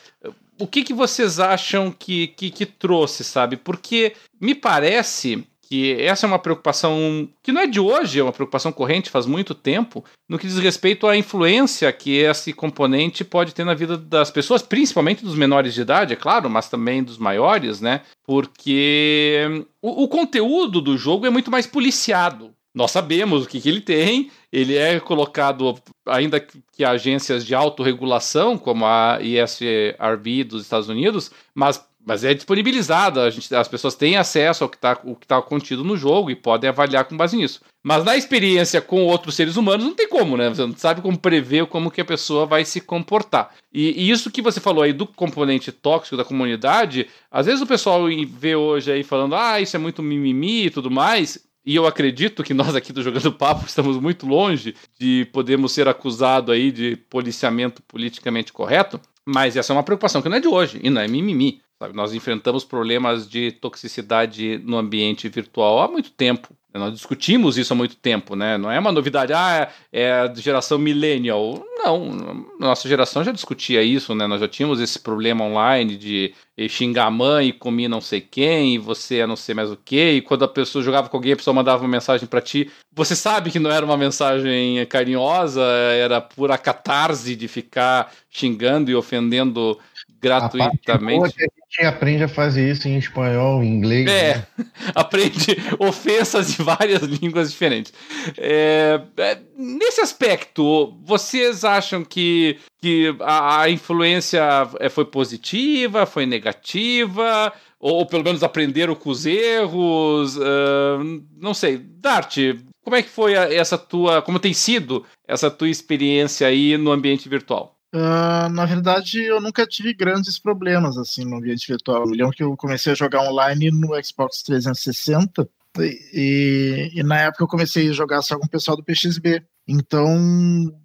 o 0.59 0.67
que, 0.67 0.83
que 0.83 0.93
vocês 0.93 1.39
acham 1.39 1.91
que, 1.91 2.27
que, 2.27 2.51
que 2.51 2.65
trouxe, 2.65 3.23
sabe? 3.23 3.55
Porque 3.55 4.13
me 4.39 4.53
parece 4.53 5.45
que 5.69 5.93
essa 6.01 6.25
é 6.25 6.27
uma 6.27 6.39
preocupação 6.39 7.29
que 7.43 7.51
não 7.51 7.61
é 7.61 7.67
de 7.67 7.79
hoje, 7.79 8.19
é 8.19 8.23
uma 8.23 8.33
preocupação 8.33 8.71
corrente 8.71 9.11
faz 9.11 9.27
muito 9.27 9.53
tempo, 9.53 10.03
no 10.27 10.39
que 10.39 10.47
diz 10.47 10.57
respeito 10.57 11.05
à 11.05 11.15
influência 11.15 11.93
que 11.93 12.17
esse 12.17 12.51
componente 12.51 13.23
pode 13.23 13.53
ter 13.53 13.63
na 13.63 13.75
vida 13.75 13.95
das 13.95 14.31
pessoas, 14.31 14.63
principalmente 14.63 15.23
dos 15.23 15.35
menores 15.35 15.75
de 15.75 15.81
idade, 15.81 16.13
é 16.13 16.15
claro, 16.15 16.49
mas 16.49 16.69
também 16.69 17.03
dos 17.03 17.19
maiores, 17.19 17.79
né? 17.79 18.01
Porque 18.25 19.63
o, 19.79 20.03
o 20.03 20.07
conteúdo 20.07 20.81
do 20.81 20.97
jogo 20.97 21.27
é 21.27 21.29
muito 21.29 21.51
mais 21.51 21.67
policiado. 21.67 22.51
Nós 22.73 22.91
sabemos 22.91 23.43
o 23.43 23.47
que, 23.47 23.61
que 23.61 23.69
ele 23.69 23.81
tem, 23.81 24.31
ele 24.51 24.75
é 24.75 24.99
colocado, 24.99 25.75
ainda 26.07 26.39
que 26.39 26.83
agências 26.83 27.45
de 27.45 27.53
autorregulação, 27.53 28.57
como 28.57 28.85
a 28.85 29.19
ISRB 29.21 30.43
dos 30.43 30.63
Estados 30.63 30.87
Unidos, 30.87 31.31
mas 31.53 31.83
mas 32.09 32.23
é 32.23 32.33
disponibilizada, 32.33 33.23
a 33.23 33.29
gente, 33.29 33.53
as 33.53 33.67
pessoas 33.67 33.93
têm 33.93 34.17
acesso 34.17 34.63
ao 34.63 34.69
que 34.69 34.77
está 34.77 34.99
tá 35.27 35.39
contido 35.43 35.83
no 35.83 35.95
jogo 35.95 36.31
e 36.31 36.35
podem 36.35 36.67
avaliar 36.67 37.05
com 37.05 37.15
base 37.15 37.37
nisso. 37.37 37.61
Mas 37.83 38.03
na 38.03 38.17
experiência 38.17 38.81
com 38.81 39.05
outros 39.05 39.35
seres 39.35 39.55
humanos 39.55 39.85
não 39.85 39.93
tem 39.93 40.09
como, 40.09 40.35
né? 40.35 40.49
Você 40.49 40.65
não 40.65 40.75
sabe 40.75 41.01
como 41.01 41.15
prever 41.15 41.67
como 41.67 41.91
que 41.91 42.01
a 42.01 42.05
pessoa 42.05 42.47
vai 42.47 42.65
se 42.65 42.81
comportar. 42.81 43.53
E, 43.71 43.91
e 43.91 44.09
isso 44.09 44.31
que 44.31 44.41
você 44.41 44.59
falou 44.59 44.81
aí 44.81 44.91
do 44.91 45.05
componente 45.05 45.71
tóxico 45.71 46.17
da 46.17 46.25
comunidade, 46.25 47.05
às 47.29 47.45
vezes 47.45 47.61
o 47.61 47.67
pessoal 47.67 48.05
vê 48.27 48.55
hoje 48.55 48.91
aí 48.91 49.03
falando, 49.03 49.35
ah, 49.35 49.61
isso 49.61 49.75
é 49.75 49.79
muito 49.79 50.01
mimimi 50.01 50.65
e 50.65 50.69
tudo 50.71 50.89
mais, 50.89 51.45
e 51.63 51.75
eu 51.75 51.85
acredito 51.85 52.41
que 52.41 52.55
nós 52.55 52.75
aqui 52.75 52.91
do 52.91 53.03
Jogando 53.03 53.31
Papo 53.31 53.65
estamos 53.69 53.97
muito 53.97 54.25
longe 54.25 54.73
de 54.99 55.27
podermos 55.31 55.73
ser 55.73 55.87
acusados 55.87 56.55
aí 56.55 56.71
de 56.71 56.95
policiamento 57.07 57.83
politicamente 57.83 58.51
correto, 58.51 58.99
mas 59.23 59.55
essa 59.55 59.71
é 59.71 59.75
uma 59.75 59.83
preocupação 59.83 60.23
que 60.23 60.29
não 60.29 60.37
é 60.37 60.39
de 60.39 60.47
hoje 60.47 60.79
e 60.81 60.89
não 60.89 61.01
é 61.01 61.07
mimimi. 61.07 61.61
Sabe? 61.81 61.95
Nós 61.95 62.13
enfrentamos 62.13 62.65
problemas 62.65 63.27
de 63.27 63.53
toxicidade 63.53 64.57
no 64.65 64.77
ambiente 64.77 65.29
virtual 65.29 65.79
há 65.79 65.87
muito 65.87 66.11
tempo. 66.11 66.49
Nós 66.71 66.93
discutimos 66.93 67.57
isso 67.57 67.73
há 67.73 67.75
muito 67.75 67.95
tempo, 67.95 68.35
né? 68.35 68.55
Não 68.55 68.69
é 68.69 68.77
uma 68.77 68.91
novidade, 68.91 69.33
ah, 69.33 69.71
é 69.91 70.11
a 70.11 70.33
geração 70.35 70.77
millennial. 70.77 71.65
Não, 71.79 72.45
nossa 72.59 72.87
geração 72.87 73.23
já 73.23 73.31
discutia 73.31 73.81
isso, 73.81 74.13
né? 74.13 74.27
Nós 74.27 74.39
já 74.39 74.47
tínhamos 74.47 74.79
esse 74.79 74.99
problema 74.99 75.43
online 75.43 75.97
de 75.97 76.35
xingar 76.67 77.05
a 77.05 77.11
mãe 77.11 77.47
e 77.47 77.53
comer 77.53 77.87
não 77.87 77.99
sei 77.99 78.21
quem, 78.21 78.75
e 78.75 78.77
você 78.77 79.19
é 79.19 79.25
não 79.25 79.35
sei 79.35 79.55
mais 79.55 79.71
o 79.71 79.77
que, 79.77 80.11
e 80.11 80.21
quando 80.21 80.43
a 80.43 80.47
pessoa 80.47 80.83
jogava 80.83 81.09
com 81.09 81.17
alguém, 81.17 81.33
a 81.33 81.37
pessoa 81.37 81.55
mandava 81.55 81.81
uma 81.81 81.89
mensagem 81.89 82.27
para 82.27 82.41
ti. 82.41 82.69
Você 82.93 83.15
sabe 83.15 83.49
que 83.49 83.57
não 83.57 83.71
era 83.71 83.85
uma 83.85 83.97
mensagem 83.97 84.85
carinhosa, 84.85 85.63
era 85.63 86.21
pura 86.21 86.57
catarse 86.57 87.35
de 87.35 87.47
ficar 87.47 88.13
xingando 88.29 88.91
e 88.91 88.95
ofendendo 88.95 89.79
gratuitamente 90.21 91.35
gente 91.69 91.85
aprende 91.85 92.23
a 92.23 92.27
fazer 92.27 92.69
isso 92.69 92.87
em 92.87 92.97
espanhol, 92.97 93.63
em 93.63 93.67
inglês. 93.67 94.09
É, 94.09 94.35
né? 94.35 94.47
aprende 94.95 95.55
ofensas 95.77 96.51
de 96.51 96.63
várias 96.63 97.03
línguas 97.21 97.51
diferentes. 97.51 97.93
É, 98.37 98.99
é, 99.17 99.37
nesse 99.55 100.01
aspecto, 100.01 100.97
vocês 101.03 101.63
acham 101.63 102.03
que, 102.03 102.57
que 102.81 103.15
a, 103.19 103.61
a 103.61 103.69
influência 103.69 104.41
é, 104.79 104.89
foi 104.89 105.05
positiva, 105.05 106.05
foi 106.05 106.25
negativa? 106.25 107.53
Ou, 107.79 107.97
ou 107.97 108.05
pelo 108.05 108.23
menos 108.23 108.41
aprenderam 108.41 108.95
com 108.95 109.11
os 109.11 109.25
erros? 109.25 110.35
Uh, 110.35 111.23
não 111.37 111.53
sei. 111.53 111.77
Dart, 111.77 112.35
como 112.83 112.95
é 112.95 113.03
que 113.03 113.09
foi 113.09 113.33
essa 113.33 113.77
tua, 113.77 114.21
como 114.21 114.39
tem 114.39 114.53
sido 114.53 115.05
essa 115.27 115.51
tua 115.51 115.69
experiência 115.69 116.47
aí 116.47 116.77
no 116.77 116.91
ambiente 116.91 117.29
virtual? 117.29 117.78
Uh, 117.93 118.47
na 118.51 118.65
verdade, 118.65 119.23
eu 119.23 119.41
nunca 119.41 119.65
tive 119.65 119.93
grandes 119.93 120.37
problemas 120.37 120.97
assim 120.97 121.25
no 121.25 121.37
ambiente 121.37 121.67
virtual. 121.67 122.03
Eu 122.03 122.11
lembro 122.11 122.31
que 122.31 122.43
eu 122.43 122.55
comecei 122.55 122.91
a 122.91 122.95
jogar 122.95 123.21
online 123.23 123.71
no 123.71 123.89
Xbox 124.03 124.43
360 124.43 125.49
e, 125.79 126.91
e, 126.93 127.03
na 127.03 127.21
época 127.21 127.43
eu 127.43 127.47
comecei 127.47 127.89
a 127.89 127.93
jogar 127.93 128.21
só 128.21 128.37
com 128.37 128.45
o 128.45 128.49
pessoal 128.49 128.77
do 128.77 128.83
PXB. 128.83 129.43
Então, 129.67 130.15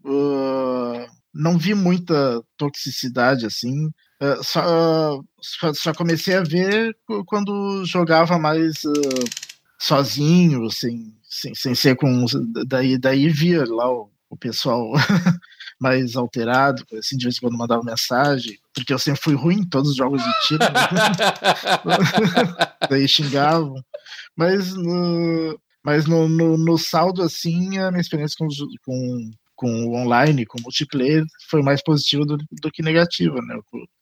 uh, 0.04 1.06
não 1.32 1.58
vi 1.58 1.74
muita 1.74 2.42
toxicidade 2.56 3.44
assim. 3.44 3.86
Uh, 4.22 4.42
só, 4.42 5.20
só, 5.74 5.92
comecei 5.92 6.36
a 6.36 6.42
ver 6.42 6.96
quando 7.26 7.84
jogava 7.84 8.38
mais 8.38 8.82
sozinho, 9.78 10.70
sem, 10.70 11.14
sem, 11.22 11.54
sem 11.54 11.74
ser 11.74 11.96
com. 11.96 12.24
Daí, 12.66 12.96
daí 12.96 13.28
via 13.28 13.64
lá 13.66 13.90
o, 13.90 14.10
o 14.30 14.36
pessoal 14.36 14.92
mais 15.84 16.16
alterado, 16.16 16.82
assim, 16.98 17.14
de 17.14 17.24
vez 17.24 17.36
em 17.36 17.40
quando 17.40 17.58
mandava 17.58 17.84
mensagem, 17.84 18.58
porque 18.74 18.90
eu 18.90 18.98
sempre 18.98 19.20
fui 19.20 19.34
ruim 19.34 19.56
em 19.56 19.68
todos 19.68 19.90
os 19.90 19.96
jogos 19.96 20.22
de 20.22 20.32
tiro. 20.46 20.64
Né? 20.64 20.80
Daí 22.88 23.06
xingavam. 23.06 23.84
Mas 24.34 24.72
no, 24.72 25.60
mas 25.84 26.06
no, 26.06 26.26
no, 26.26 26.56
no, 26.56 26.78
saldo, 26.78 27.22
assim, 27.22 27.76
a 27.76 27.90
minha 27.90 28.00
experiência 28.00 28.34
com, 28.38 28.48
com, 28.82 29.30
com 29.54 29.84
o 29.84 29.94
online, 29.94 30.46
com 30.46 30.58
o 30.58 30.62
multiplayer, 30.62 31.22
foi 31.50 31.62
mais 31.62 31.82
positiva 31.82 32.24
do, 32.24 32.38
do 32.38 32.72
que 32.72 32.82
negativa, 32.82 33.36
né? 33.42 33.60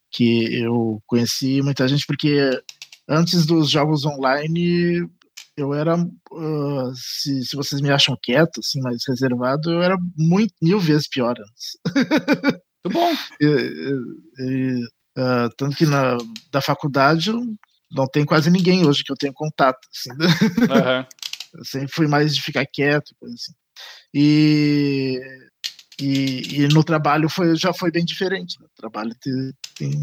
Que 0.09 0.63
eu 0.63 1.03
conheci 1.05 1.61
muita 1.61 1.85
gente, 1.85 2.05
porque 2.07 2.49
antes 3.09 3.45
dos 3.45 3.69
jogos 3.69 4.05
online, 4.05 5.05
eu 5.55 5.73
era, 5.73 5.95
uh, 5.95 6.93
se, 6.95 7.43
se 7.45 7.55
vocês 7.55 7.81
me 7.81 7.91
acham 7.91 8.17
quieto, 8.21 8.59
assim, 8.59 8.81
mais 8.81 9.03
reservado, 9.07 9.71
eu 9.71 9.81
era 9.81 9.97
muito, 10.17 10.53
mil 10.61 10.79
vezes 10.79 11.07
pior 11.07 11.35
antes. 11.39 11.77
Muito 12.83 12.93
bom. 12.93 13.11
e, 13.39 13.45
e, 14.39 14.83
uh, 15.17 15.49
tanto 15.57 15.75
que 15.75 15.85
na 15.85 16.17
da 16.51 16.61
faculdade 16.61 17.31
não 17.91 18.07
tem 18.07 18.25
quase 18.25 18.49
ninguém 18.49 18.85
hoje 18.85 19.03
que 19.03 19.11
eu 19.11 19.17
tenho 19.17 19.33
contato. 19.33 19.79
Assim, 19.91 20.11
uhum. 20.11 21.05
Eu 21.53 21.63
sempre 21.63 21.93
fui 21.93 22.07
mais 22.07 22.33
de 22.33 22.41
ficar 22.41 22.65
quieto, 22.65 23.13
coisa 23.19 23.35
assim. 23.35 23.53
E, 24.11 25.19
e, 25.99 26.61
e, 26.61 26.67
no 26.69 26.83
trabalho 26.83 27.29
foi, 27.29 27.55
já 27.55 27.73
foi 27.73 27.91
bem 27.91 28.03
diferente. 28.03 28.59
No 28.59 28.67
trabalho 28.75 29.13
tem, 29.21 29.53
tem, 29.77 30.01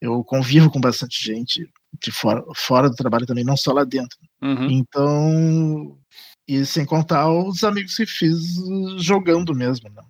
eu 0.00 0.22
convivo 0.24 0.70
com 0.70 0.80
bastante 0.80 1.22
gente 1.24 1.68
de 2.02 2.12
fora, 2.12 2.44
fora 2.54 2.90
do 2.90 2.96
trabalho 2.96 3.26
também, 3.26 3.44
não 3.44 3.56
só 3.56 3.72
lá 3.72 3.84
dentro. 3.84 4.18
Uhum. 4.42 4.70
Então, 4.70 5.98
e 6.46 6.64
sem 6.66 6.84
contar 6.84 7.30
os 7.30 7.64
amigos 7.64 7.96
que 7.96 8.06
fiz 8.06 8.36
jogando 8.98 9.54
mesmo. 9.54 9.88
Né? 9.90 10.02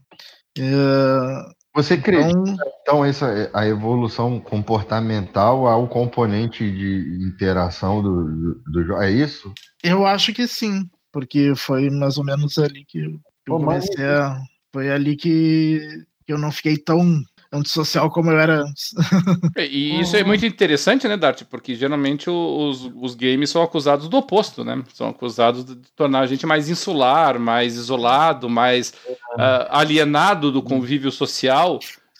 É, 0.58 1.52
Você 1.74 1.94
acredita, 1.94 2.30
então, 2.30 2.72
então, 2.82 3.04
essa, 3.04 3.50
a 3.52 3.66
evolução 3.66 4.40
comportamental 4.40 5.66
ao 5.66 5.88
componente 5.88 6.68
de 6.70 7.26
interação 7.26 8.02
do, 8.02 8.54
do, 8.66 8.84
jogo, 8.84 9.02
é 9.02 9.10
isso? 9.10 9.52
Eu 9.82 10.06
acho 10.06 10.32
que 10.32 10.46
sim, 10.46 10.88
porque 11.12 11.54
foi 11.54 11.90
mais 11.90 12.18
ou 12.18 12.24
menos 12.24 12.58
ali 12.58 12.84
que 12.84 12.98
eu, 12.98 13.20
Pô, 13.46 13.58
comecei 13.58 14.04
mas... 14.04 14.08
a... 14.08 14.42
Foi 14.74 14.90
ali 14.90 15.14
que 15.14 15.78
eu 16.26 16.36
não 16.36 16.50
fiquei 16.50 16.76
tão 16.76 17.22
antissocial 17.52 18.10
como 18.10 18.32
eu 18.32 18.40
era 18.40 18.62
antes. 18.62 18.92
E 19.56 20.00
isso 20.00 20.16
é 20.16 20.24
muito 20.24 20.44
interessante, 20.44 21.06
né, 21.06 21.16
Dart? 21.16 21.44
Porque 21.44 21.76
geralmente 21.76 22.28
os, 22.28 22.90
os 22.96 23.14
games 23.14 23.50
são 23.50 23.62
acusados 23.62 24.08
do 24.08 24.16
oposto, 24.16 24.64
né? 24.64 24.82
São 24.92 25.10
acusados 25.10 25.64
de 25.64 25.76
tornar 25.94 26.22
a 26.22 26.26
gente 26.26 26.44
mais 26.44 26.68
insular, 26.68 27.38
mais 27.38 27.76
isolado, 27.76 28.50
mais 28.50 28.92
uh, 29.08 29.70
alienado 29.70 30.50
do 30.50 30.60
convívio 30.60 31.12
social. 31.12 31.78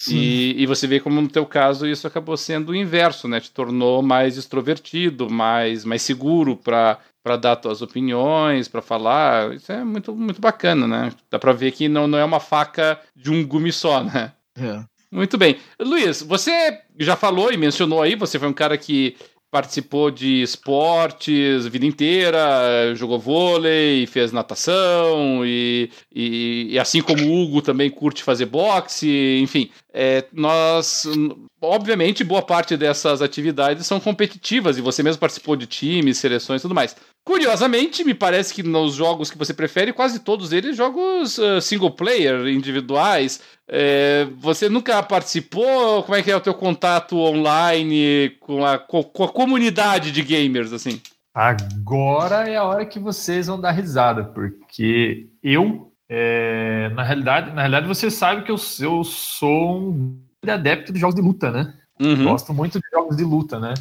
E, 0.09 0.55
e, 0.62 0.66
você 0.66 0.86
vê 0.86 1.01
como 1.01 1.20
no 1.20 1.28
teu 1.28 1.47
caso 1.47 1.89
isso 1.89 2.06
acabou 2.06 2.36
sendo 2.36 2.70
o 2.70 2.76
inverso, 2.76 3.26
né? 3.26 3.40
Te 3.40 3.51
tornou 3.51 4.01
mais 4.01 4.36
extrovertido, 4.36 5.28
mais, 5.28 5.85
mais 5.85 6.02
seguro 6.02 6.56
para 6.56 7.01
para 7.25 7.39
dar 7.39 7.57
tuas 7.57 7.81
opiniões, 7.81 8.69
para 8.69 8.83
falar. 8.83 9.55
Isso 9.55 9.73
é 9.73 9.83
muito, 9.83 10.15
muito 10.15 10.41
bacana, 10.41 10.87
né? 10.87 11.11
Dá 11.31 11.39
para 11.39 11.55
ver 11.55 11.73
que 11.73 11.89
não, 11.89 12.07
não 12.07 12.19
é 12.19 12.25
uma 12.25 12.39
faca 12.39 13.01
de 13.17 13.31
um 13.31 13.45
gume 13.45 13.73
só, 13.73 14.05
né? 14.05 14.33
É. 14.57 14.85
Muito 15.11 15.39
bem. 15.39 15.57
Luiz, 15.81 16.21
você 16.23 16.81
já 16.99 17.17
falou 17.17 17.51
e 17.51 17.57
mencionou 17.57 18.03
aí, 18.03 18.15
você 18.15 18.39
foi 18.39 18.49
um 18.49 18.53
cara 18.53 18.77
que 18.77 19.17
participou 19.55 20.11
de 20.11 20.43
esportes 20.43 21.65
a 21.65 21.69
vida 21.69 21.87
inteira, 21.87 22.93
jogou 22.97 23.21
vôlei, 23.21 24.05
fez 24.09 24.33
natação 24.33 25.47
e, 25.47 25.89
e, 26.13 26.71
e, 26.73 26.79
assim 26.81 27.01
como 27.01 27.25
o 27.25 27.41
Hugo 27.41 27.63
também 27.63 27.89
curte 27.89 28.25
fazer 28.25 28.47
boxe, 28.47 29.39
enfim, 29.41 29.71
é, 29.93 30.25
nós, 30.33 31.07
obviamente, 31.63 32.25
boa 32.25 32.43
parte 32.43 32.77
dessas 32.77 33.23
atividades 33.23 33.87
são 33.87 34.01
competitivas 34.01 34.77
e 34.77 34.81
você 34.81 35.05
mesmo 35.05 35.21
participou 35.21 35.55
de 35.55 35.69
times, 35.69 36.19
seleções 36.19 36.61
e 36.61 36.63
tudo 36.63 36.75
mais. 36.75 36.97
Curiosamente, 37.25 38.05
me 38.05 38.13
parece 38.13 38.53
que 38.53 38.63
nos 38.63 38.95
jogos 38.95 39.31
que 39.31 39.39
você 39.39 39.55
prefere, 39.55 39.95
quase 39.95 40.21
todos 40.21 40.53
eles 40.53 40.77
jogos 40.77 41.39
uh, 41.39 41.59
single 41.59 41.91
player, 41.91 42.47
individuais. 42.49 43.41
É, 43.67 44.29
você 44.39 44.69
nunca 44.69 45.03
participou? 45.03 46.03
Como 46.03 46.15
é 46.15 46.23
que 46.23 46.31
é 46.31 46.37
o 46.37 46.41
teu 46.41 46.53
contato 46.53 47.17
online 47.17 48.37
com 48.41 48.65
a, 48.65 48.79
com 48.79 49.25
a 49.25 49.29
comunidade 49.29 50.13
de 50.13 50.23
gamers, 50.23 50.71
assim? 50.71 51.01
Agora 51.35 52.47
é 52.49 52.57
a 52.57 52.65
hora 52.65 52.85
que 52.85 52.99
vocês 52.99 53.47
vão 53.47 53.59
dar 53.59 53.73
risada, 53.73 54.23
porque 54.23 55.27
eu, 55.43 55.91
é, 56.09 56.91
na 56.91 57.03
realidade, 57.03 57.51
na 57.53 57.63
realidade 57.63 57.89
você 57.89 58.11
sabe 58.11 58.43
que 58.43 58.51
eu, 58.51 58.57
eu 58.81 59.03
sou 59.03 59.81
um 59.81 60.21
adepto 60.47 60.93
de 60.93 61.01
jogos 61.01 61.17
de 61.17 61.23
luta, 61.23 61.51
né? 61.51 61.75
Uhum. 61.99 62.25
Gosto 62.25 62.53
muito 62.53 62.79
de 62.79 62.85
jogos 62.93 63.17
de 63.17 63.25
luta, 63.25 63.59
né? 63.59 63.73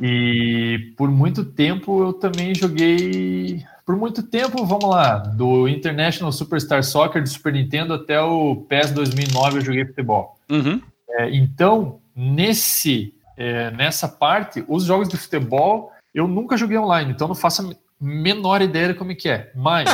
E 0.00 0.92
por 0.96 1.10
muito 1.10 1.44
tempo 1.44 2.02
eu 2.02 2.12
também 2.12 2.54
joguei. 2.54 3.64
Por 3.84 3.96
muito 3.96 4.22
tempo, 4.22 4.64
vamos 4.64 4.88
lá, 4.88 5.18
do 5.18 5.66
International 5.66 6.30
Superstar 6.30 6.84
Soccer 6.84 7.22
do 7.22 7.28
Super 7.28 7.52
Nintendo 7.52 7.94
até 7.94 8.20
o 8.20 8.56
PES 8.68 8.92
2009 8.92 9.58
eu 9.58 9.62
joguei 9.62 9.84
futebol. 9.84 10.38
Uhum. 10.48 10.80
É, 11.10 11.34
então, 11.34 12.00
nesse, 12.14 13.12
é, 13.36 13.70
nessa 13.72 14.06
parte, 14.06 14.64
os 14.68 14.84
jogos 14.84 15.08
de 15.08 15.16
futebol 15.16 15.92
eu 16.14 16.26
nunca 16.26 16.56
joguei 16.56 16.76
online, 16.76 17.12
então 17.12 17.28
não 17.28 17.34
faço 17.34 17.62
a 17.62 17.74
menor 18.00 18.62
ideia 18.62 18.88
de 18.88 18.94
como 18.94 19.12
é 19.12 19.14
que 19.14 19.28
é. 19.28 19.50
Mas, 19.54 19.88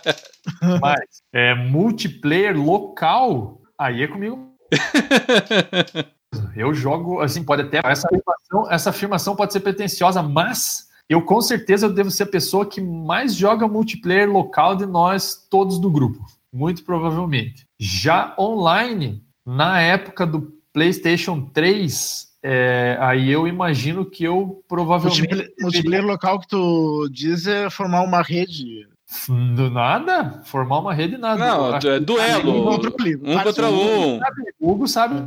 mas 0.80 1.22
é, 1.32 1.54
multiplayer 1.54 2.56
local, 2.56 3.60
aí 3.78 4.02
é 4.02 4.06
comigo. 4.06 4.54
Eu 6.56 6.74
jogo, 6.74 7.20
assim, 7.20 7.42
pode 7.42 7.62
até. 7.62 7.80
Essa 7.84 8.08
afirmação, 8.08 8.72
essa 8.72 8.90
afirmação 8.90 9.36
pode 9.36 9.52
ser 9.52 9.60
pretensiosa, 9.60 10.22
mas 10.22 10.88
eu 11.08 11.22
com 11.22 11.40
certeza 11.40 11.86
eu 11.86 11.92
devo 11.92 12.10
ser 12.10 12.24
a 12.24 12.26
pessoa 12.26 12.66
que 12.66 12.80
mais 12.80 13.34
joga 13.34 13.68
multiplayer 13.68 14.30
local 14.30 14.74
de 14.74 14.86
nós 14.86 15.46
todos 15.50 15.78
do 15.78 15.90
grupo. 15.90 16.24
Muito 16.52 16.84
provavelmente. 16.84 17.66
Já 17.78 18.34
online, 18.38 19.22
na 19.44 19.80
época 19.80 20.26
do 20.26 20.52
PlayStation 20.72 21.42
3, 21.52 22.28
é, 22.42 22.96
aí 23.00 23.30
eu 23.30 23.46
imagino 23.46 24.04
que 24.04 24.24
eu 24.24 24.62
provavelmente. 24.68 25.20
Multiplayer, 25.20 25.54
multiplayer 25.60 26.04
local 26.06 26.40
que 26.40 26.48
tu 26.48 27.08
diz 27.10 27.46
é 27.46 27.68
formar 27.68 28.02
uma 28.02 28.22
rede 28.22 28.86
do 29.28 29.70
nada? 29.70 30.42
Formar 30.44 30.78
uma 30.78 30.94
rede 30.94 31.16
nada. 31.16 31.38
Não, 31.38 31.76
é 31.76 32.00
duelo. 32.00 32.60
Um 32.60 32.64
contra, 32.64 32.90
um 32.90 33.42
contra 33.42 33.70
um. 33.70 34.20
O 34.60 34.72
Hugo 34.72 34.88
sabe 34.88 35.26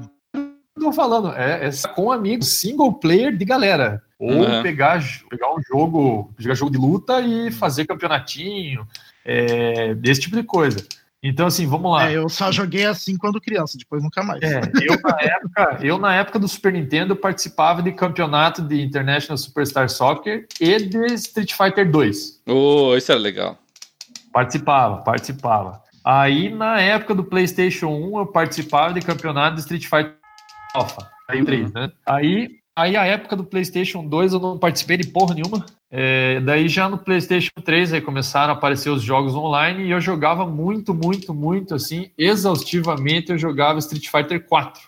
tô 0.77 0.91
falando, 0.91 1.31
é, 1.33 1.67
é 1.67 1.87
com 1.93 2.11
amigos, 2.11 2.47
single 2.59 2.93
player 2.93 3.35
de 3.35 3.45
galera. 3.45 4.01
Ou 4.19 4.31
uhum. 4.31 4.63
pegar, 4.63 5.03
pegar 5.29 5.53
um 5.53 5.61
jogo, 5.61 6.31
jogar 6.37 6.55
jogo 6.55 6.71
de 6.71 6.77
luta 6.77 7.21
e 7.21 7.51
fazer 7.51 7.85
campeonatinho, 7.85 8.87
é, 9.23 9.93
desse 9.93 10.21
tipo 10.21 10.35
de 10.35 10.43
coisa. 10.43 10.83
Então, 11.21 11.47
assim, 11.47 11.65
vamos 11.65 11.91
lá. 11.91 12.09
É, 12.09 12.17
eu 12.17 12.29
só 12.29 12.51
joguei 12.51 12.85
assim 12.85 13.17
quando 13.17 13.41
criança, 13.41 13.77
depois 13.77 14.01
nunca 14.03 14.23
mais. 14.23 14.41
É, 14.41 14.61
eu, 14.81 14.99
na 15.03 15.21
época, 15.21 15.79
eu, 15.81 15.97
na 15.97 16.15
época 16.15 16.39
do 16.39 16.47
Super 16.47 16.73
Nintendo, 16.73 17.15
participava 17.15 17.81
de 17.81 17.91
campeonato 17.91 18.61
de 18.61 18.81
International 18.81 19.37
Superstar 19.37 19.89
Soccer 19.89 20.47
e 20.59 20.79
de 20.79 21.05
Street 21.13 21.53
Fighter 21.53 21.89
2. 21.89 22.41
Oh, 22.47 22.95
isso 22.95 23.11
era 23.11 23.19
legal. 23.19 23.57
Participava, 24.31 24.97
participava. 24.97 25.81
Aí, 26.05 26.49
na 26.49 26.79
época 26.79 27.13
do 27.13 27.23
PlayStation 27.23 27.87
1, 27.87 28.19
eu 28.19 28.25
participava 28.27 28.93
de 28.93 29.01
campeonato 29.01 29.55
de 29.55 29.61
Street 29.61 29.83
Fighter 29.83 30.13
Alpha, 30.73 31.09
aí 31.27 31.43
3, 31.43 31.73
né? 31.73 31.91
Aí, 32.05 32.59
aí 32.75 32.95
a 32.95 33.05
época 33.05 33.35
do 33.35 33.43
PlayStation 33.43 34.05
2 34.05 34.33
eu 34.33 34.39
não 34.39 34.57
participei 34.57 34.97
de 34.97 35.07
porra 35.07 35.35
nenhuma. 35.35 35.65
É, 35.89 36.41
daí 36.41 36.67
já 36.67 36.89
no 36.89 36.97
PlayStation 36.97 37.51
3 37.63 37.93
aí 37.93 38.01
começaram 38.01 38.53
a 38.53 38.57
aparecer 38.57 38.89
os 38.89 39.01
jogos 39.01 39.35
online 39.35 39.85
e 39.85 39.91
eu 39.91 40.01
jogava 40.01 40.45
muito, 40.45 40.93
muito, 40.93 41.33
muito 41.33 41.73
assim, 41.73 42.11
exaustivamente 42.17 43.31
eu 43.31 43.37
jogava 43.37 43.79
Street 43.79 44.09
Fighter 44.09 44.45
4. 44.45 44.81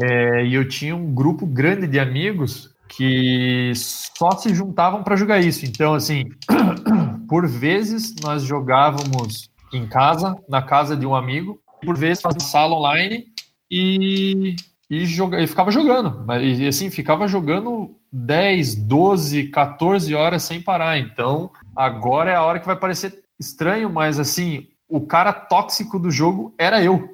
É, 0.00 0.44
e 0.44 0.54
eu 0.54 0.68
tinha 0.68 0.94
um 0.96 1.12
grupo 1.14 1.46
grande 1.46 1.86
de 1.86 1.98
amigos 1.98 2.70
que 2.88 3.72
só 3.74 4.32
se 4.32 4.54
juntavam 4.54 5.02
para 5.02 5.16
jogar 5.16 5.40
isso. 5.40 5.64
Então, 5.64 5.94
assim, 5.94 6.24
por 7.28 7.46
vezes 7.46 8.14
nós 8.22 8.42
jogávamos 8.42 9.50
em 9.72 9.86
casa, 9.86 10.36
na 10.48 10.60
casa 10.60 10.94
de 10.94 11.06
um 11.06 11.14
amigo, 11.14 11.58
por 11.82 11.96
vezes 11.96 12.22
fazia 12.22 12.40
sala 12.40 12.74
online 12.74 13.31
e, 13.74 14.54
e, 14.90 15.06
joga, 15.06 15.40
e 15.40 15.46
ficava 15.46 15.70
jogando. 15.70 16.26
E 16.42 16.68
assim, 16.68 16.90
ficava 16.90 17.26
jogando 17.26 17.96
10, 18.12 18.74
12, 18.74 19.44
14 19.44 20.14
horas 20.14 20.42
sem 20.42 20.60
parar. 20.60 20.98
Então, 20.98 21.50
agora 21.74 22.30
é 22.30 22.34
a 22.34 22.42
hora 22.42 22.60
que 22.60 22.66
vai 22.66 22.76
parecer 22.76 23.24
estranho, 23.40 23.88
mas 23.88 24.20
assim, 24.20 24.68
o 24.86 25.06
cara 25.06 25.32
tóxico 25.32 25.98
do 25.98 26.10
jogo 26.10 26.54
era 26.58 26.84
eu. 26.84 27.08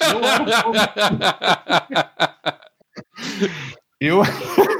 Eu 0.00 0.24
era, 0.24 0.46
eu, 4.00 4.22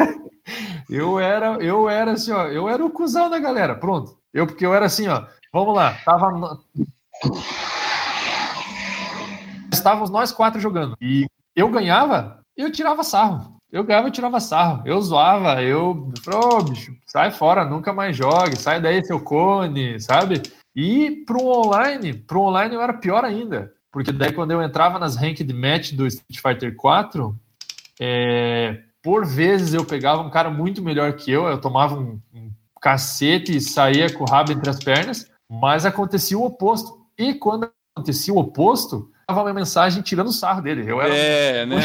eu 0.89 1.21
era, 1.21 1.47
eu 1.63 1.91
era 1.91 2.13
assim, 2.13 2.33
ó, 2.33 2.47
eu 2.47 2.67
era 2.67 2.83
o 2.83 2.89
cuzão 2.89 3.29
da 3.29 3.39
galera, 3.39 3.75
pronto. 3.75 4.17
Eu, 4.33 4.47
porque 4.47 4.65
eu 4.65 4.75
era 4.75 4.87
assim, 4.87 5.07
ó, 5.07 5.27
vamos 5.53 5.75
lá, 5.75 5.99
tava. 6.03 6.59
Estávamos 9.79 10.11
nós 10.11 10.33
quatro 10.33 10.61
jogando. 10.61 10.97
E 11.01 11.27
eu 11.55 11.69
ganhava, 11.71 12.41
eu 12.57 12.71
tirava 12.71 13.03
sarro. 13.03 13.55
Eu 13.71 13.83
ganhava, 13.83 14.09
eu 14.09 14.13
tirava 14.13 14.39
sarro. 14.39 14.83
Eu 14.87 15.01
zoava, 15.03 15.63
eu. 15.63 16.09
Ô, 16.29 16.59
oh, 16.59 16.63
bicho, 16.63 16.97
sai 17.07 17.31
fora, 17.31 17.65
nunca 17.65 17.93
mais 17.93 18.17
jogue, 18.17 18.57
sai 18.57 18.81
daí, 18.81 19.05
seu 19.05 19.21
cone, 19.21 20.01
sabe? 20.01 20.43
E 20.77 21.25
pro 21.27 21.45
online, 21.45 22.15
pro 22.15 22.43
online 22.43 22.75
eu 22.75 22.83
era 22.83 22.95
pior 22.95 23.25
ainda. 23.25 23.73
Porque 23.93 24.13
daí 24.13 24.33
quando 24.33 24.51
eu 24.51 24.63
entrava 24.63 24.99
nas 24.99 25.17
ranked 25.17 25.53
match 25.53 25.93
do 25.93 26.07
Street 26.07 26.41
Fighter 26.41 26.77
4, 26.77 27.37
é, 28.01 28.81
por 29.03 29.25
vezes 29.25 29.75
eu 29.75 29.85
pegava 29.85 30.23
um 30.23 30.31
cara 30.31 30.51
muito 30.51 30.83
melhor 30.83 31.13
que 31.15 31.31
eu, 31.31 31.47
eu 31.47 31.61
tomava 31.61 31.97
um, 31.97 32.21
um 32.33 32.51
cacete 32.81 33.57
e 33.57 33.61
saía 33.61 34.13
com 34.13 34.25
o 34.25 34.27
rabo 34.27 34.53
entre 34.53 34.69
as 34.69 34.83
pernas, 34.83 35.31
mas 35.49 35.87
acontecia 35.87 36.39
o 36.39 36.45
oposto. 36.45 37.07
E 37.17 37.35
quando 37.35 37.71
acontecia 37.95 38.35
o 38.35 38.39
oposto, 38.39 39.11
dava 39.27 39.43
uma 39.43 39.55
mensagem 39.55 40.03
tirando 40.03 40.29
o 40.29 40.33
sarro 40.33 40.63
dele. 40.63 40.91
Eu 40.91 41.01
era 41.01 41.15
é, 41.15 41.67
né? 41.67 41.81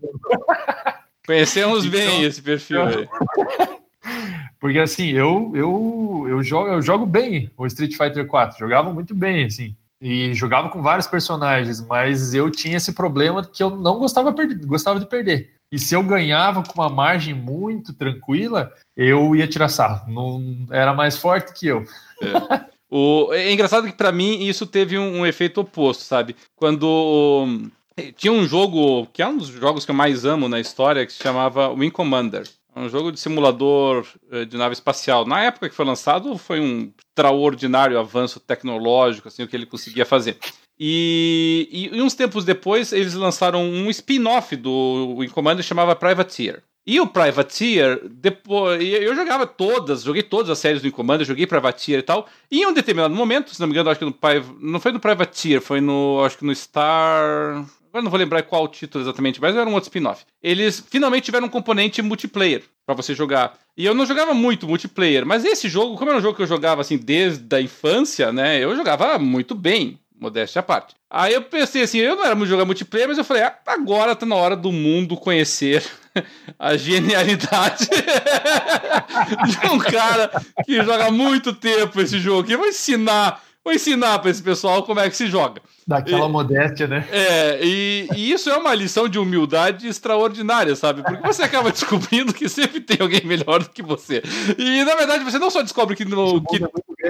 Conhecemos 1.26 1.84
então, 1.84 1.98
bem 1.98 2.22
esse 2.22 2.42
perfil 2.42 2.82
aí. 2.82 3.08
Porque 4.60 4.78
assim, 4.78 5.08
eu, 5.08 5.52
eu, 5.54 6.26
eu, 6.28 6.42
jogo, 6.42 6.68
eu 6.68 6.82
jogo 6.82 7.06
bem 7.06 7.50
o 7.56 7.66
Street 7.66 7.96
Fighter 7.96 8.26
4, 8.26 8.58
jogava 8.58 8.92
muito 8.92 9.14
bem, 9.14 9.46
assim. 9.46 9.76
E 10.00 10.34
jogava 10.34 10.68
com 10.68 10.82
vários 10.82 11.06
personagens, 11.06 11.80
mas 11.80 12.34
eu 12.34 12.50
tinha 12.50 12.76
esse 12.76 12.92
problema 12.92 13.44
que 13.44 13.62
eu 13.62 13.70
não 13.70 13.98
gostava, 13.98 14.34
gostava 14.66 15.00
de 15.00 15.06
perder. 15.06 15.54
E 15.72 15.78
se 15.78 15.94
eu 15.94 16.02
ganhava 16.02 16.62
com 16.62 16.80
uma 16.80 16.88
margem 16.88 17.34
muito 17.34 17.92
tranquila, 17.92 18.72
eu 18.96 19.34
ia 19.34 19.48
tirar 19.48 19.68
sarro. 19.68 20.10
Não 20.12 20.66
era 20.70 20.94
mais 20.94 21.16
forte 21.16 21.52
que 21.52 21.66
eu. 21.66 21.84
É. 22.22 22.64
O, 22.96 23.32
é 23.32 23.50
engraçado 23.50 23.88
que 23.88 23.92
para 23.92 24.12
mim 24.12 24.44
isso 24.44 24.68
teve 24.68 24.96
um, 24.96 25.18
um, 25.18 25.26
efeito 25.26 25.60
oposto, 25.60 26.04
sabe? 26.04 26.36
Quando 26.54 27.68
tinha 28.14 28.32
um 28.32 28.46
jogo 28.46 29.08
que 29.12 29.20
é 29.20 29.26
um 29.26 29.36
dos 29.36 29.48
jogos 29.48 29.84
que 29.84 29.90
eu 29.90 29.96
mais 29.96 30.24
amo 30.24 30.48
na 30.48 30.60
história 30.60 31.04
que 31.04 31.12
se 31.12 31.20
chamava 31.20 31.70
Wing 31.70 31.90
Commander. 31.90 32.48
É 32.72 32.78
um 32.78 32.88
jogo 32.88 33.10
de 33.10 33.18
simulador 33.18 34.06
eh, 34.30 34.44
de 34.44 34.56
nave 34.56 34.74
espacial. 34.74 35.26
Na 35.26 35.42
época 35.42 35.68
que 35.68 35.74
foi 35.74 35.84
lançado, 35.84 36.38
foi 36.38 36.60
um 36.60 36.92
extraordinário 37.08 37.98
avanço 37.98 38.38
tecnológico, 38.38 39.26
assim, 39.26 39.42
o 39.42 39.48
que 39.48 39.56
ele 39.56 39.66
conseguia 39.66 40.06
fazer. 40.06 40.38
E, 40.78 41.90
e, 41.92 42.00
uns 42.00 42.14
tempos 42.14 42.44
depois 42.44 42.92
eles 42.92 43.14
lançaram 43.14 43.64
um 43.64 43.90
spin-off 43.90 44.54
do 44.54 45.16
Wing 45.18 45.32
Commander 45.32 45.64
que 45.64 45.68
chamava 45.68 45.96
Privateer. 45.96 46.62
E 46.86 47.00
o 47.00 47.06
Privateer, 47.06 48.06
depois, 48.10 48.82
eu 48.82 49.14
jogava 49.16 49.46
todas, 49.46 50.02
joguei 50.02 50.22
todas 50.22 50.50
as 50.50 50.58
séries 50.58 50.82
do 50.82 50.92
Commander, 50.92 51.26
joguei 51.26 51.46
Privateer 51.46 52.00
e 52.00 52.02
tal. 52.02 52.28
E 52.50 52.60
em 52.60 52.66
um 52.66 52.74
determinado 52.74 53.14
momento, 53.14 53.54
se 53.54 53.60
não 53.60 53.66
me 53.66 53.72
engano, 53.72 53.88
acho 53.88 53.98
que 53.98 54.04
no 54.04 54.14
não 54.60 54.78
foi 54.78 54.92
no 54.92 55.00
Privateer, 55.00 55.62
foi 55.62 55.80
no, 55.80 56.22
acho 56.22 56.36
que 56.36 56.44
no 56.44 56.54
Star, 56.54 57.64
agora 57.88 58.02
não 58.02 58.10
vou 58.10 58.18
lembrar 58.18 58.42
qual 58.42 58.68
título 58.68 59.02
exatamente, 59.02 59.40
mas 59.40 59.56
era 59.56 59.68
um 59.68 59.72
outro 59.72 59.88
spin-off. 59.88 60.24
Eles 60.42 60.84
finalmente 60.90 61.24
tiveram 61.24 61.46
um 61.46 61.50
componente 61.50 62.02
multiplayer 62.02 62.64
para 62.84 62.94
você 62.94 63.14
jogar. 63.14 63.58
E 63.76 63.86
eu 63.86 63.94
não 63.94 64.04
jogava 64.04 64.34
muito 64.34 64.68
multiplayer, 64.68 65.24
mas 65.24 65.42
esse 65.44 65.70
jogo, 65.70 65.96
como 65.96 66.10
era 66.10 66.18
um 66.18 66.22
jogo 66.22 66.36
que 66.36 66.42
eu 66.42 66.46
jogava 66.46 66.82
assim 66.82 66.98
desde 66.98 67.56
a 67.56 67.62
infância, 67.62 68.30
né, 68.30 68.62
eu 68.62 68.76
jogava 68.76 69.18
muito 69.18 69.54
bem 69.54 69.98
modéstia 70.24 70.60
à 70.60 70.62
parte. 70.62 70.94
Aí 71.10 71.34
eu 71.34 71.42
pensei 71.42 71.82
assim, 71.82 71.98
eu 71.98 72.16
não 72.16 72.24
era 72.24 72.34
muito 72.34 72.48
jogar 72.48 72.64
multiplayer, 72.64 73.08
mas 73.08 73.18
eu 73.18 73.24
falei, 73.24 73.42
ah, 73.42 73.56
agora 73.66 74.16
tá 74.16 74.26
na 74.26 74.34
hora 74.34 74.56
do 74.56 74.72
mundo 74.72 75.16
conhecer 75.16 75.84
a 76.58 76.76
genialidade 76.76 77.88
de 79.46 79.66
um 79.68 79.78
cara 79.78 80.30
que 80.64 80.82
joga 80.82 81.10
muito 81.10 81.52
tempo 81.52 82.00
esse 82.00 82.18
jogo. 82.18 82.50
Eu 82.50 82.58
vou 82.58 82.66
ensinar, 82.66 83.42
vou 83.64 83.72
ensinar 83.72 84.18
para 84.18 84.30
esse 84.30 84.42
pessoal 84.42 84.82
como 84.82 85.00
é 85.00 85.08
que 85.08 85.16
se 85.16 85.26
joga. 85.26 85.62
Daquela 85.86 86.26
e, 86.26 86.30
modéstia, 86.30 86.86
né? 86.86 87.06
É, 87.10 87.60
e, 87.62 88.08
e, 88.14 88.32
isso 88.32 88.50
é 88.50 88.56
uma 88.56 88.74
lição 88.74 89.08
de 89.08 89.18
humildade 89.18 89.86
extraordinária, 89.86 90.74
sabe? 90.76 91.02
Porque 91.02 91.26
você 91.26 91.42
acaba 91.42 91.70
descobrindo 91.72 92.32
que 92.32 92.48
sempre 92.48 92.80
tem 92.80 92.98
alguém 93.00 93.22
melhor 93.24 93.62
do 93.62 93.70
que 93.70 93.82
você. 93.82 94.22
E 94.58 94.84
na 94.84 94.94
verdade 94.94 95.24
você 95.24 95.38
não 95.38 95.50
só 95.50 95.62
descobre 95.62 95.96
que, 95.96 96.04
no, 96.04 96.42
que, 96.42 96.58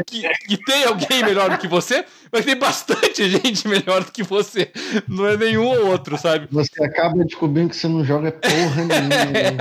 que, 0.07 0.29
que, 0.29 0.57
tem 0.57 0.85
alguém 0.85 1.25
melhor 1.25 1.51
do 1.51 1.59
que 1.59 1.69
você, 1.69 2.05
mas 2.33 2.45
tem 2.45 2.57
bastante 2.57 3.29
gente 3.31 3.69
melhor 3.69 4.05
do 4.05 4.13
que 4.13 4.23
você. 4.23 4.73
Não 5.09 5.27
é 5.27 5.37
nenhum 5.37 5.67
ou 5.67 5.87
outro, 5.89 6.19
sabe? 6.19 6.49
Você 6.51 6.83
acaba 6.83 7.25
descobrindo 7.25 7.71
que 7.71 7.77
você 7.77 7.89
não 7.89 8.05
joga 8.05 8.33
porra 8.33 8.83
nenhuma. 8.87 9.17
Né? 9.17 9.57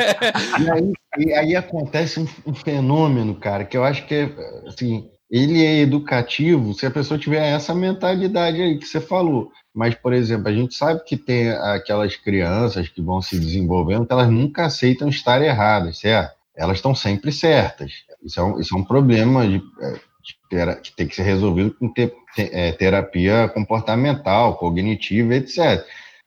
e, 0.60 0.72
aí, 0.72 0.94
e 1.18 1.34
aí 1.34 1.56
acontece 1.56 2.20
um, 2.20 2.28
um 2.48 2.54
fenômeno, 2.54 3.36
cara, 3.36 3.64
que 3.64 3.78
eu 3.78 3.84
acho 3.84 4.06
que 4.08 4.16
é 4.16 4.30
assim 4.68 5.08
ele 5.34 5.66
é 5.66 5.80
educativo 5.80 6.76
se 6.76 6.86
a 6.86 6.92
pessoa 6.92 7.20
tiver 7.20 7.44
essa 7.44 7.74
mentalidade 7.74 8.62
aí 8.62 8.78
que 8.78 8.86
você 8.86 9.02
falou. 9.02 9.52
Mas, 9.74 9.96
por 9.96 10.14
exemplo, 10.14 10.48
a 10.48 10.54
gente 10.54 10.76
sabe 10.76 11.04
que 11.04 11.18
tem 11.18 11.50
aquelas 11.50 12.16
crianças 12.16 12.88
que 12.88 13.02
vão 13.02 13.20
se 13.20 13.40
desenvolvendo 13.40 14.06
que 14.06 14.14
elas 14.14 14.30
nunca 14.30 14.66
aceitam 14.66 15.10
estar 15.10 15.42
erradas, 15.42 15.98
certo? 15.98 16.36
Elas 16.56 16.78
estão 16.78 16.94
sempre 16.94 17.32
certas. 17.32 17.92
Isso 18.24 18.40
é 18.40 18.44
um, 18.44 18.60
isso 18.60 18.76
é 18.76 18.78
um 18.78 18.84
problema 18.84 19.48
de, 19.48 19.60
é, 19.82 19.94
de 20.22 20.82
que 20.84 20.96
tem 20.96 21.08
que 21.08 21.16
ser 21.16 21.24
resolvido 21.24 21.72
com 21.80 21.92
te, 21.92 22.14
te, 22.36 22.50
é, 22.54 22.72
terapia 22.72 23.50
comportamental, 23.50 24.56
cognitiva, 24.58 25.34
etc. 25.34 25.84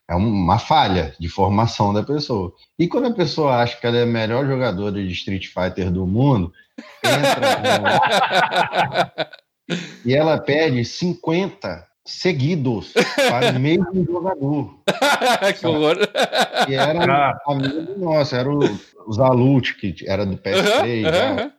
É 0.08 0.14
uma 0.14 0.58
falha 0.58 1.14
de 1.18 1.28
formação 1.28 1.92
da 1.92 2.02
pessoa. 2.02 2.52
E 2.78 2.86
quando 2.86 3.08
a 3.08 3.14
pessoa 3.14 3.56
acha 3.56 3.76
que 3.76 3.86
ela 3.86 3.96
é 3.96 4.04
a 4.04 4.06
melhor 4.06 4.46
jogadora 4.46 4.92
de 4.92 5.12
Street 5.12 5.46
Fighter 5.46 5.90
do 5.90 6.06
mundo, 6.06 6.52
entra 7.04 9.12
e 10.04 10.14
ela 10.14 10.38
pede 10.38 10.84
50 10.84 11.84
seguidos 12.04 12.92
para 13.16 13.50
o 13.50 13.60
mesmo 13.60 14.04
jogador. 14.04 14.78
que 15.58 15.66
horror! 15.66 15.96
E 16.68 16.74
era 16.74 17.04
ah. 17.04 17.40
amigo 17.48 17.98
nosso, 17.98 18.36
era 18.36 18.48
o, 18.48 18.60
o 19.06 19.12
Zalut, 19.12 19.74
que 19.74 19.96
era 20.06 20.24
do 20.24 20.38
PS3. 20.38 21.04
Uhum, 21.04 21.42
uhum. 21.42 21.50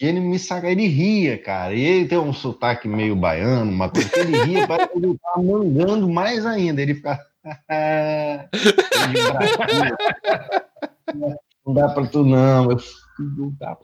E 0.00 0.06
ele 0.06 0.18
me 0.18 0.38
saca, 0.38 0.68
ele 0.68 0.88
ria, 0.88 1.38
cara. 1.38 1.74
E 1.74 1.80
ele 1.80 2.08
tem 2.08 2.18
um 2.18 2.32
sotaque 2.32 2.88
meio 2.88 3.14
baiano, 3.14 3.70
uma 3.70 3.88
coisa 3.88 4.08
que 4.08 4.18
ele 4.18 4.42
ria, 4.44 4.66
parece 4.66 4.88
que 4.88 4.98
ele 4.98 5.16
tava 5.18 5.42
mandando 5.42 6.08
mais 6.08 6.44
ainda. 6.44 6.82
Ele 6.82 6.94
fica. 6.94 7.20
Não 11.64 11.74
dá 11.74 11.88
pra 11.88 12.06
tu, 12.06 12.24
não. 12.24 12.70
Eu 12.70 12.78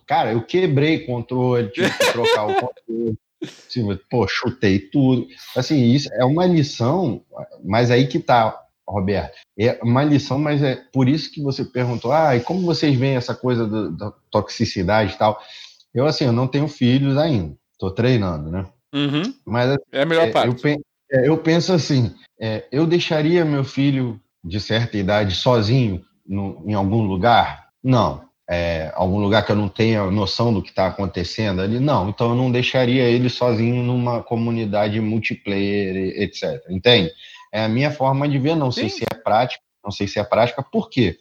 Cara, 0.06 0.32
eu 0.32 0.43
quebrei 0.43 1.05
controle, 1.05 1.68
tive 1.70 1.90
que 1.90 2.12
trocar 2.12 2.47
o 2.47 2.55
controle. 2.55 3.18
Assim, 3.43 3.98
pô, 4.10 4.26
chutei 4.26 4.78
tudo. 4.78 5.26
Assim, 5.56 5.85
isso 5.85 6.12
é 6.14 6.24
uma 6.24 6.47
lição, 6.47 7.22
mas 7.64 7.90
aí 7.90 8.06
que 8.06 8.18
tá, 8.18 8.59
Roberto. 8.86 9.36
É 9.59 9.78
uma 9.82 10.02
lição, 10.02 10.39
mas 10.39 10.62
é 10.62 10.76
por 10.93 11.09
isso 11.09 11.30
que 11.30 11.43
você 11.43 11.64
perguntou, 11.64 12.10
ah, 12.12 12.36
e 12.36 12.40
como 12.40 12.62
vocês 12.62 12.97
veem 12.98 13.16
essa 13.16 13.35
coisa 13.35 13.66
do, 13.66 13.93
da 13.93 14.12
toxicidade 14.30 15.14
e 15.14 15.18
tal? 15.18 15.40
Eu, 15.94 16.06
assim, 16.06 16.24
eu 16.24 16.32
não 16.32 16.48
tenho 16.48 16.68
filhos 16.68 17.16
ainda, 17.16 17.55
tô 17.78 17.90
treinando, 17.90 18.51
né? 18.51 18.66
Uhum. 18.94 19.35
Mas 19.44 19.76
é 19.93 20.02
a 20.02 20.06
melhor 20.06 20.28
é, 20.28 20.30
parte. 20.30 20.64
Eu, 20.64 20.80
é, 21.12 21.28
eu, 21.28 21.39
penso 21.39 21.72
assim, 21.72 22.14
é, 22.40 22.65
eu 22.70 22.86
deixaria 22.86 23.44
meu 23.44 23.65
filho 23.65 24.20
de 24.43 24.60
certa 24.60 24.97
idade 24.97 25.35
sozinho 25.35 26.05
no, 26.27 26.62
em 26.66 26.74
algum 26.74 27.02
lugar? 27.02 27.69
Não 27.82 28.28
é, 28.48 28.90
algum 28.94 29.19
lugar 29.19 29.44
que 29.44 29.52
eu 29.52 29.56
não 29.56 29.69
tenha 29.69 30.10
noção 30.10 30.52
do 30.55 30.62
que 30.62 30.70
está 30.70 30.86
acontecendo 30.86 31.60
ali, 31.60 31.78
não. 31.78 32.09
Então 32.09 32.31
eu 32.31 32.35
não 32.35 32.51
deixaria 32.51 33.05
ele 33.05 33.28
sozinho 33.28 33.82
numa 33.82 34.23
comunidade 34.23 34.98
multiplayer, 35.01 36.19
etc. 36.19 36.65
Entende? 36.70 37.12
É 37.52 37.65
a 37.65 37.69
minha 37.69 37.90
forma 37.90 38.27
de 38.27 38.39
ver, 38.39 38.56
não 38.56 38.73
Sim. 38.73 38.89
sei 38.89 38.89
se 38.89 39.05
é 39.05 39.15
prática, 39.15 39.62
não 39.85 39.90
sei 39.90 40.09
se 40.09 40.19
é 40.19 40.24
prática, 40.24 40.62
por 40.62 40.89
quê? 40.89 41.19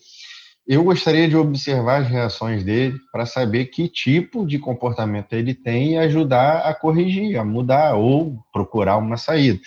Eu 0.66 0.84
gostaria 0.84 1.28
de 1.28 1.36
observar 1.36 2.02
as 2.02 2.08
reações 2.08 2.64
dele 2.64 2.98
para 3.12 3.26
saber 3.26 3.66
que 3.66 3.88
tipo 3.88 4.46
de 4.46 4.60
comportamento 4.60 5.34
ele 5.34 5.54
tem 5.54 5.94
e 5.94 5.98
ajudar 5.98 6.60
a 6.60 6.74
corrigir, 6.74 7.38
a 7.38 7.44
mudar 7.44 7.96
ou 7.96 8.38
procurar 8.52 8.98
uma 8.98 9.16
saída. 9.18 9.60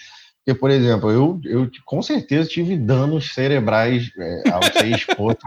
Porque, 0.45 0.59
por 0.59 0.71
exemplo, 0.71 1.11
eu, 1.11 1.41
eu 1.45 1.71
com 1.85 2.03
certeza 2.03 2.49
tive 2.49 2.77
danos 2.77 3.35
cerebrais 3.35 4.11
é, 4.19 4.51
ao 4.51 4.63
ser 4.63 4.87
exposto. 4.97 5.47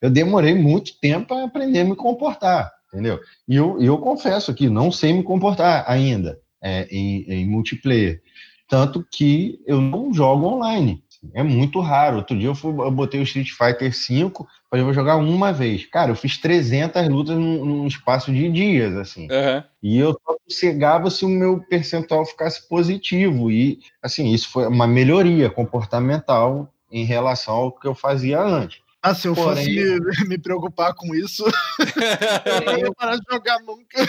eu 0.00 0.10
demorei 0.10 0.54
muito 0.54 0.98
tempo 1.00 1.28
para 1.28 1.44
aprender 1.44 1.80
a 1.80 1.84
me 1.84 1.94
comportar, 1.94 2.72
entendeu? 2.88 3.20
E 3.46 3.56
eu, 3.56 3.80
eu 3.80 3.98
confesso 3.98 4.54
que 4.54 4.68
não 4.68 4.90
sei 4.90 5.12
me 5.12 5.22
comportar 5.22 5.84
ainda 5.86 6.38
é, 6.62 6.86
em, 6.90 7.24
em 7.28 7.46
multiplayer. 7.46 8.22
Tanto 8.68 9.06
que 9.12 9.60
eu 9.66 9.80
não 9.80 10.12
jogo 10.12 10.46
online. 10.46 11.04
É 11.34 11.42
muito 11.42 11.80
raro. 11.80 12.16
Outro 12.16 12.38
dia 12.38 12.48
eu, 12.48 12.54
fui, 12.54 12.72
eu 12.72 12.90
botei 12.90 13.20
o 13.20 13.22
Street 13.22 13.50
Fighter 13.50 13.90
V, 13.90 14.30
eu 14.80 14.84
vou 14.84 14.94
jogar 14.94 15.16
uma 15.16 15.52
vez. 15.52 15.86
Cara, 15.86 16.10
eu 16.10 16.16
fiz 16.16 16.38
300 16.38 17.08
lutas 17.08 17.36
num, 17.36 17.64
num 17.64 17.86
espaço 17.86 18.32
de 18.32 18.50
dias, 18.50 18.96
assim. 18.96 19.22
Uhum. 19.22 19.62
E 19.82 19.98
eu 19.98 20.12
só 20.12 20.36
sossegava 20.48 21.10
se 21.10 21.24
o 21.24 21.28
meu 21.28 21.60
percentual 21.60 22.24
ficasse 22.24 22.68
positivo. 22.68 23.50
E, 23.50 23.78
assim, 24.02 24.32
isso 24.32 24.50
foi 24.50 24.66
uma 24.66 24.86
melhoria 24.86 25.50
comportamental 25.50 26.72
em 26.90 27.04
relação 27.04 27.54
ao 27.54 27.72
que 27.72 27.86
eu 27.86 27.94
fazia 27.94 28.40
antes. 28.40 28.84
Ah, 29.02 29.14
se 29.14 29.28
eu 29.28 29.34
Porém, 29.34 29.66
fosse 29.66 30.24
me 30.28 30.38
preocupar 30.38 30.94
com 30.94 31.14
isso, 31.14 31.44
eu 32.46 32.60
não 32.64 32.78
ia 32.78 32.92
parar 32.94 33.16
de 33.16 33.22
jogar 33.30 33.58
nunca. 33.60 34.06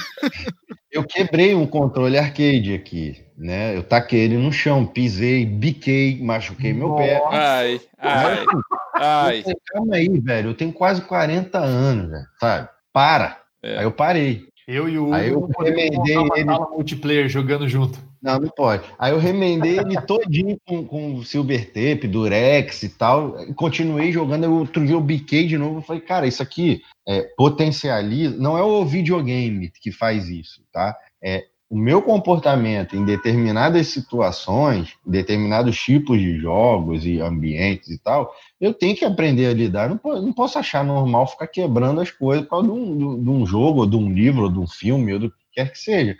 Eu 0.89 1.03
quebrei 1.03 1.53
um 1.53 1.67
controle 1.67 2.17
arcade 2.17 2.73
aqui 2.73 3.24
né? 3.37 3.75
Eu 3.75 3.83
taquei 3.83 4.21
ele 4.21 4.37
no 4.37 4.51
chão, 4.51 4.85
pisei, 4.85 5.45
biquei, 5.45 6.21
machuquei 6.21 6.73
meu 6.73 6.89
Nossa. 6.89 7.03
pé. 7.03 7.21
Ai, 7.31 7.81
ai, 7.97 8.45
ai. 8.93 9.43
Calma 9.67 9.95
aí, 9.95 10.19
velho. 10.19 10.49
Eu 10.49 10.53
tenho 10.55 10.71
quase 10.71 11.01
40 11.01 11.57
anos, 11.57 12.09
velho, 12.09 12.25
sabe? 12.39 12.69
Para. 12.93 13.41
É. 13.61 13.79
Aí 13.79 13.83
eu 13.83 13.91
parei. 13.91 14.47
Eu 14.67 14.89
e 14.89 14.97
o 14.97 15.13
Aí 15.13 15.29
eu 15.29 15.47
remendei 15.59 16.15
ele 16.35 16.45
multiplayer 16.45 17.29
jogando 17.29 17.67
junto. 17.69 17.99
Não, 18.21 18.39
não 18.39 18.49
pode. 18.49 18.83
Aí 18.97 19.11
eu 19.11 19.19
remendei 19.19 19.77
ele 19.77 20.01
todinho 20.01 20.57
com, 20.65 20.83
com 20.83 21.23
silver 21.23 21.67
tape, 21.67 22.07
durex 22.07 22.81
e 22.81 22.89
tal. 22.89 23.39
E 23.43 23.53
continuei 23.53 24.11
jogando. 24.11 24.51
Outro 24.51 24.83
dia 24.83 24.95
eu 24.95 25.01
biquei 25.01 25.45
de 25.45 25.55
novo. 25.55 25.77
Eu 25.77 25.81
falei, 25.83 26.01
cara, 26.01 26.25
isso 26.25 26.41
aqui 26.41 26.81
é, 27.07 27.21
potencializa. 27.37 28.35
Não 28.37 28.57
é 28.57 28.63
o 28.63 28.83
videogame 28.83 29.71
que 29.79 29.91
faz 29.91 30.27
isso, 30.29 30.63
tá? 30.71 30.97
É 31.21 31.45
o 31.69 31.77
meu 31.77 32.01
comportamento 32.01 32.95
em 32.95 33.03
determinadas 33.03 33.87
situações, 33.87 34.93
determinados 35.05 35.77
tipos 35.77 36.19
de 36.19 36.37
jogos 36.37 37.05
e 37.05 37.19
ambientes 37.19 37.89
e 37.89 37.97
tal, 37.97 38.31
eu 38.61 38.73
tenho 38.73 38.95
que 38.95 39.03
aprender 39.03 39.47
a 39.47 39.53
lidar. 39.53 39.89
Não, 39.89 40.21
não 40.21 40.31
posso 40.31 40.59
achar 40.59 40.83
normal 40.83 41.27
ficar 41.27 41.47
quebrando 41.47 42.01
as 42.01 42.11
coisas 42.11 42.43
por 42.43 42.51
causa 42.51 42.67
de 42.67 42.73
um, 42.73 43.23
de 43.23 43.29
um 43.29 43.45
jogo, 43.45 43.79
ou 43.79 43.85
de 43.87 43.95
um 43.95 44.11
livro, 44.13 44.43
ou 44.43 44.51
de 44.51 44.59
um 44.59 44.67
filme, 44.67 45.13
ou 45.13 45.19
do 45.19 45.31
que 45.31 45.37
quer 45.53 45.71
que 45.71 45.79
seja. 45.79 46.15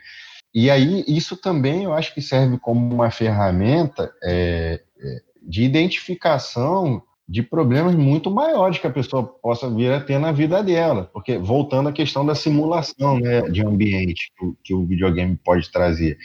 E 0.54 0.70
aí, 0.70 1.04
isso 1.08 1.38
também 1.38 1.84
eu 1.84 1.94
acho 1.94 2.14
que 2.14 2.22
serve 2.22 2.58
como 2.58 2.94
uma 2.94 3.12
ferramenta 3.12 4.12
é, 4.24 4.82
é, 5.00 5.22
de 5.44 5.64
identificação 5.64 7.04
de 7.28 7.42
problemas 7.42 7.96
muito 7.96 8.30
maiores 8.30 8.78
que 8.78 8.86
a 8.86 8.92
pessoa 8.92 9.24
possa 9.24 9.70
vir 9.70 9.92
a 9.92 10.00
ter 10.00 10.20
na 10.20 10.32
vida 10.32 10.62
dela. 10.64 11.10
Porque, 11.12 11.38
voltando 11.38 11.90
à 11.90 11.92
questão 11.92 12.26
da 12.26 12.36
simulação 12.36 13.20
né, 13.20 13.42
de 13.50 13.66
ambiente 13.66 14.32
que, 14.38 14.54
que 14.64 14.74
o 14.74 14.86
videogame 14.86 15.36
pode 15.44 15.72
trazer, 15.72 16.18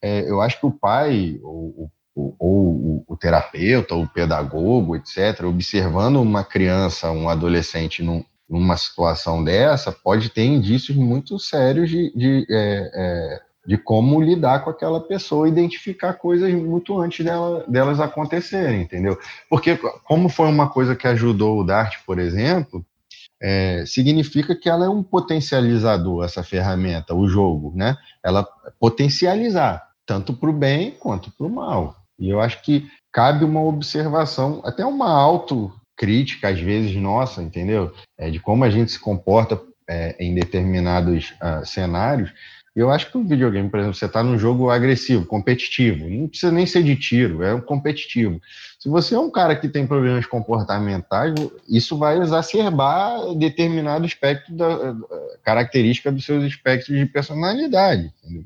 é, 0.00 0.28
eu 0.28 0.40
acho 0.40 0.58
que 0.58 0.66
o 0.66 0.70
pai, 0.70 1.38
ou, 1.42 1.90
ou, 2.14 2.36
ou 2.38 3.04
o 3.06 3.16
terapeuta, 3.16 3.94
ou 3.94 4.04
o 4.04 4.08
pedagogo, 4.08 4.96
etc., 4.96 5.44
observando 5.44 6.22
uma 6.22 6.42
criança, 6.42 7.10
um 7.10 7.28
adolescente 7.28 8.02
num, 8.02 8.24
numa 8.48 8.76
situação 8.76 9.44
dessa, 9.44 9.92
pode 9.92 10.30
ter 10.30 10.44
indícios 10.44 10.96
muito 10.96 11.38
sérios 11.38 11.90
de, 11.90 12.12
de, 12.16 12.46
é, 12.48 12.90
é, 12.94 13.40
de 13.66 13.76
como 13.76 14.20
lidar 14.20 14.60
com 14.60 14.70
aquela 14.70 15.00
pessoa, 15.00 15.48
identificar 15.48 16.14
coisas 16.14 16.52
muito 16.54 17.00
antes 17.00 17.24
dela, 17.24 17.64
delas 17.66 17.98
acontecerem, 17.98 18.82
entendeu? 18.82 19.18
Porque, 19.50 19.76
como 20.04 20.28
foi 20.28 20.48
uma 20.48 20.68
coisa 20.68 20.94
que 20.94 21.08
ajudou 21.08 21.58
o 21.58 21.64
Dart, 21.64 21.96
por 22.06 22.18
exemplo, 22.18 22.84
é, 23.42 23.84
significa 23.86 24.54
que 24.54 24.68
ela 24.68 24.86
é 24.86 24.88
um 24.88 25.02
potencializador, 25.02 26.24
essa 26.24 26.42
ferramenta, 26.42 27.14
o 27.14 27.28
jogo, 27.28 27.72
né? 27.74 27.96
Ela 28.24 28.46
potencializar, 28.78 29.90
tanto 30.06 30.32
para 30.32 30.50
o 30.50 30.52
bem 30.52 30.92
quanto 30.92 31.30
para 31.32 31.46
o 31.46 31.50
mal. 31.50 31.96
E 32.18 32.30
eu 32.30 32.40
acho 32.40 32.62
que 32.62 32.88
cabe 33.12 33.44
uma 33.44 33.62
observação, 33.62 34.62
até 34.64 34.86
uma 34.86 35.10
autocrítica, 35.10 36.48
às 36.48 36.60
vezes, 36.60 36.94
nossa, 36.96 37.42
entendeu? 37.42 37.92
É, 38.16 38.30
de 38.30 38.38
como 38.38 38.64
a 38.64 38.70
gente 38.70 38.92
se 38.92 39.00
comporta 39.00 39.60
é, 39.88 40.16
em 40.18 40.34
determinados 40.34 41.34
uh, 41.42 41.64
cenários. 41.64 42.32
Eu 42.76 42.90
acho 42.90 43.10
que 43.10 43.16
o 43.16 43.24
videogame, 43.24 43.70
por 43.70 43.80
exemplo, 43.80 43.96
você 43.96 44.04
está 44.04 44.22
num 44.22 44.38
jogo 44.38 44.68
agressivo, 44.68 45.24
competitivo, 45.24 46.06
não 46.10 46.28
precisa 46.28 46.52
nem 46.52 46.66
ser 46.66 46.82
de 46.82 46.94
tiro, 46.94 47.42
é 47.42 47.54
um 47.54 47.60
competitivo. 47.60 48.38
Se 48.78 48.86
você 48.90 49.14
é 49.14 49.18
um 49.18 49.30
cara 49.30 49.56
que 49.56 49.66
tem 49.66 49.86
problemas 49.86 50.26
comportamentais, 50.26 51.34
isso 51.66 51.96
vai 51.96 52.20
exacerbar 52.20 53.34
determinado 53.34 54.04
aspecto 54.04 54.52
da 54.52 54.94
característica 55.42 56.12
dos 56.12 56.26
seus 56.26 56.44
aspectos 56.44 56.94
de 56.94 57.06
personalidade. 57.06 58.12
Entendeu? 58.22 58.44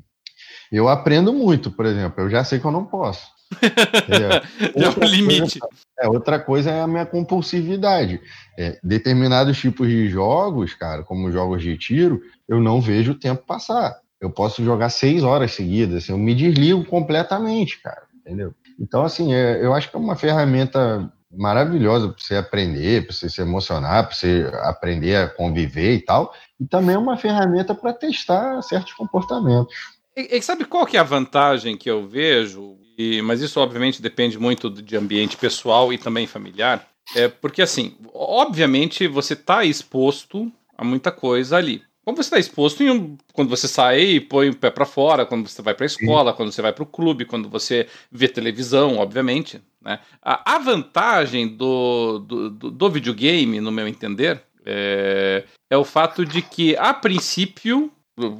Eu 0.71 0.87
aprendo 0.87 1.33
muito, 1.33 1.69
por 1.69 1.85
exemplo, 1.85 2.23
eu 2.23 2.29
já 2.29 2.45
sei 2.45 2.57
que 2.57 2.65
eu 2.65 2.71
não 2.71 2.85
posso. 2.85 3.27
é 4.07 5.05
o 5.05 5.09
limite. 5.09 5.59
Coisa, 5.59 5.75
é, 5.99 6.07
outra 6.07 6.39
coisa 6.39 6.71
é 6.71 6.81
a 6.81 6.87
minha 6.87 7.05
compulsividade. 7.05 8.21
É, 8.57 8.79
determinados 8.81 9.59
tipos 9.59 9.89
de 9.89 10.07
jogos, 10.07 10.73
cara, 10.73 11.03
como 11.03 11.31
jogos 11.31 11.61
de 11.61 11.77
tiro, 11.77 12.21
eu 12.47 12.61
não 12.61 12.79
vejo 12.79 13.11
o 13.11 13.19
tempo 13.19 13.43
passar. 13.45 14.00
Eu 14.21 14.29
posso 14.29 14.63
jogar 14.63 14.89
seis 14.89 15.23
horas 15.23 15.51
seguidas, 15.51 16.07
eu 16.07 16.17
me 16.17 16.35
desligo 16.35 16.85
completamente, 16.85 17.81
cara, 17.81 18.03
entendeu? 18.15 18.53
Então, 18.79 19.03
assim, 19.03 19.33
é, 19.33 19.63
eu 19.63 19.73
acho 19.73 19.89
que 19.89 19.95
é 19.95 19.99
uma 19.99 20.15
ferramenta 20.15 21.11
maravilhosa 21.31 22.09
para 22.09 22.21
você 22.21 22.35
aprender, 22.35 23.05
para 23.05 23.15
você 23.15 23.29
se 23.29 23.41
emocionar, 23.41 24.05
para 24.05 24.15
você 24.15 24.49
aprender 24.63 25.15
a 25.15 25.27
conviver 25.27 25.95
e 25.95 26.01
tal. 26.01 26.33
E 26.59 26.65
também 26.65 26.95
é 26.95 26.99
uma 26.99 27.17
ferramenta 27.17 27.73
para 27.73 27.93
testar 27.93 28.61
certos 28.61 28.93
comportamentos. 28.93 29.73
E, 30.15 30.37
e, 30.37 30.41
sabe 30.41 30.65
qual 30.65 30.85
que 30.85 30.97
é 30.97 30.99
a 30.99 31.03
vantagem 31.03 31.77
que 31.77 31.89
eu 31.89 32.07
vejo? 32.07 32.77
E, 32.97 33.21
mas 33.21 33.41
isso 33.41 33.59
obviamente 33.59 34.01
depende 34.01 34.37
muito 34.37 34.69
de 34.69 34.95
ambiente 34.97 35.37
pessoal 35.37 35.91
e 35.93 35.97
também 35.97 36.27
familiar. 36.27 36.85
É 37.15 37.27
porque 37.27 37.61
assim, 37.61 37.95
obviamente 38.13 39.07
você 39.07 39.33
está 39.33 39.63
exposto 39.63 40.51
a 40.77 40.83
muita 40.83 41.11
coisa 41.11 41.57
ali. 41.57 41.81
Como 42.03 42.17
você 42.17 42.23
está 42.23 42.39
exposto 42.39 42.81
em, 42.83 43.17
quando 43.31 43.49
você 43.49 43.67
sai 43.67 44.01
e 44.01 44.19
põe 44.19 44.49
o 44.49 44.55
pé 44.55 44.71
para 44.71 44.85
fora, 44.85 45.25
quando 45.25 45.47
você 45.47 45.61
vai 45.61 45.75
para 45.75 45.85
a 45.85 45.87
escola, 45.87 46.31
Sim. 46.31 46.37
quando 46.37 46.51
você 46.51 46.61
vai 46.61 46.73
para 46.73 46.83
o 46.83 46.87
clube, 46.87 47.25
quando 47.25 47.47
você 47.47 47.87
vê 48.11 48.27
televisão, 48.27 48.97
obviamente. 48.97 49.61
Né? 49.81 49.99
A, 50.21 50.55
a 50.55 50.57
vantagem 50.57 51.47
do, 51.47 52.19
do, 52.19 52.49
do, 52.49 52.71
do 52.71 52.89
videogame, 52.89 53.61
no 53.61 53.71
meu 53.71 53.87
entender, 53.87 54.41
é, 54.65 55.43
é 55.69 55.77
o 55.77 55.83
fato 55.83 56.25
de 56.25 56.41
que, 56.41 56.75
a 56.75 56.93
princípio, 56.93 57.91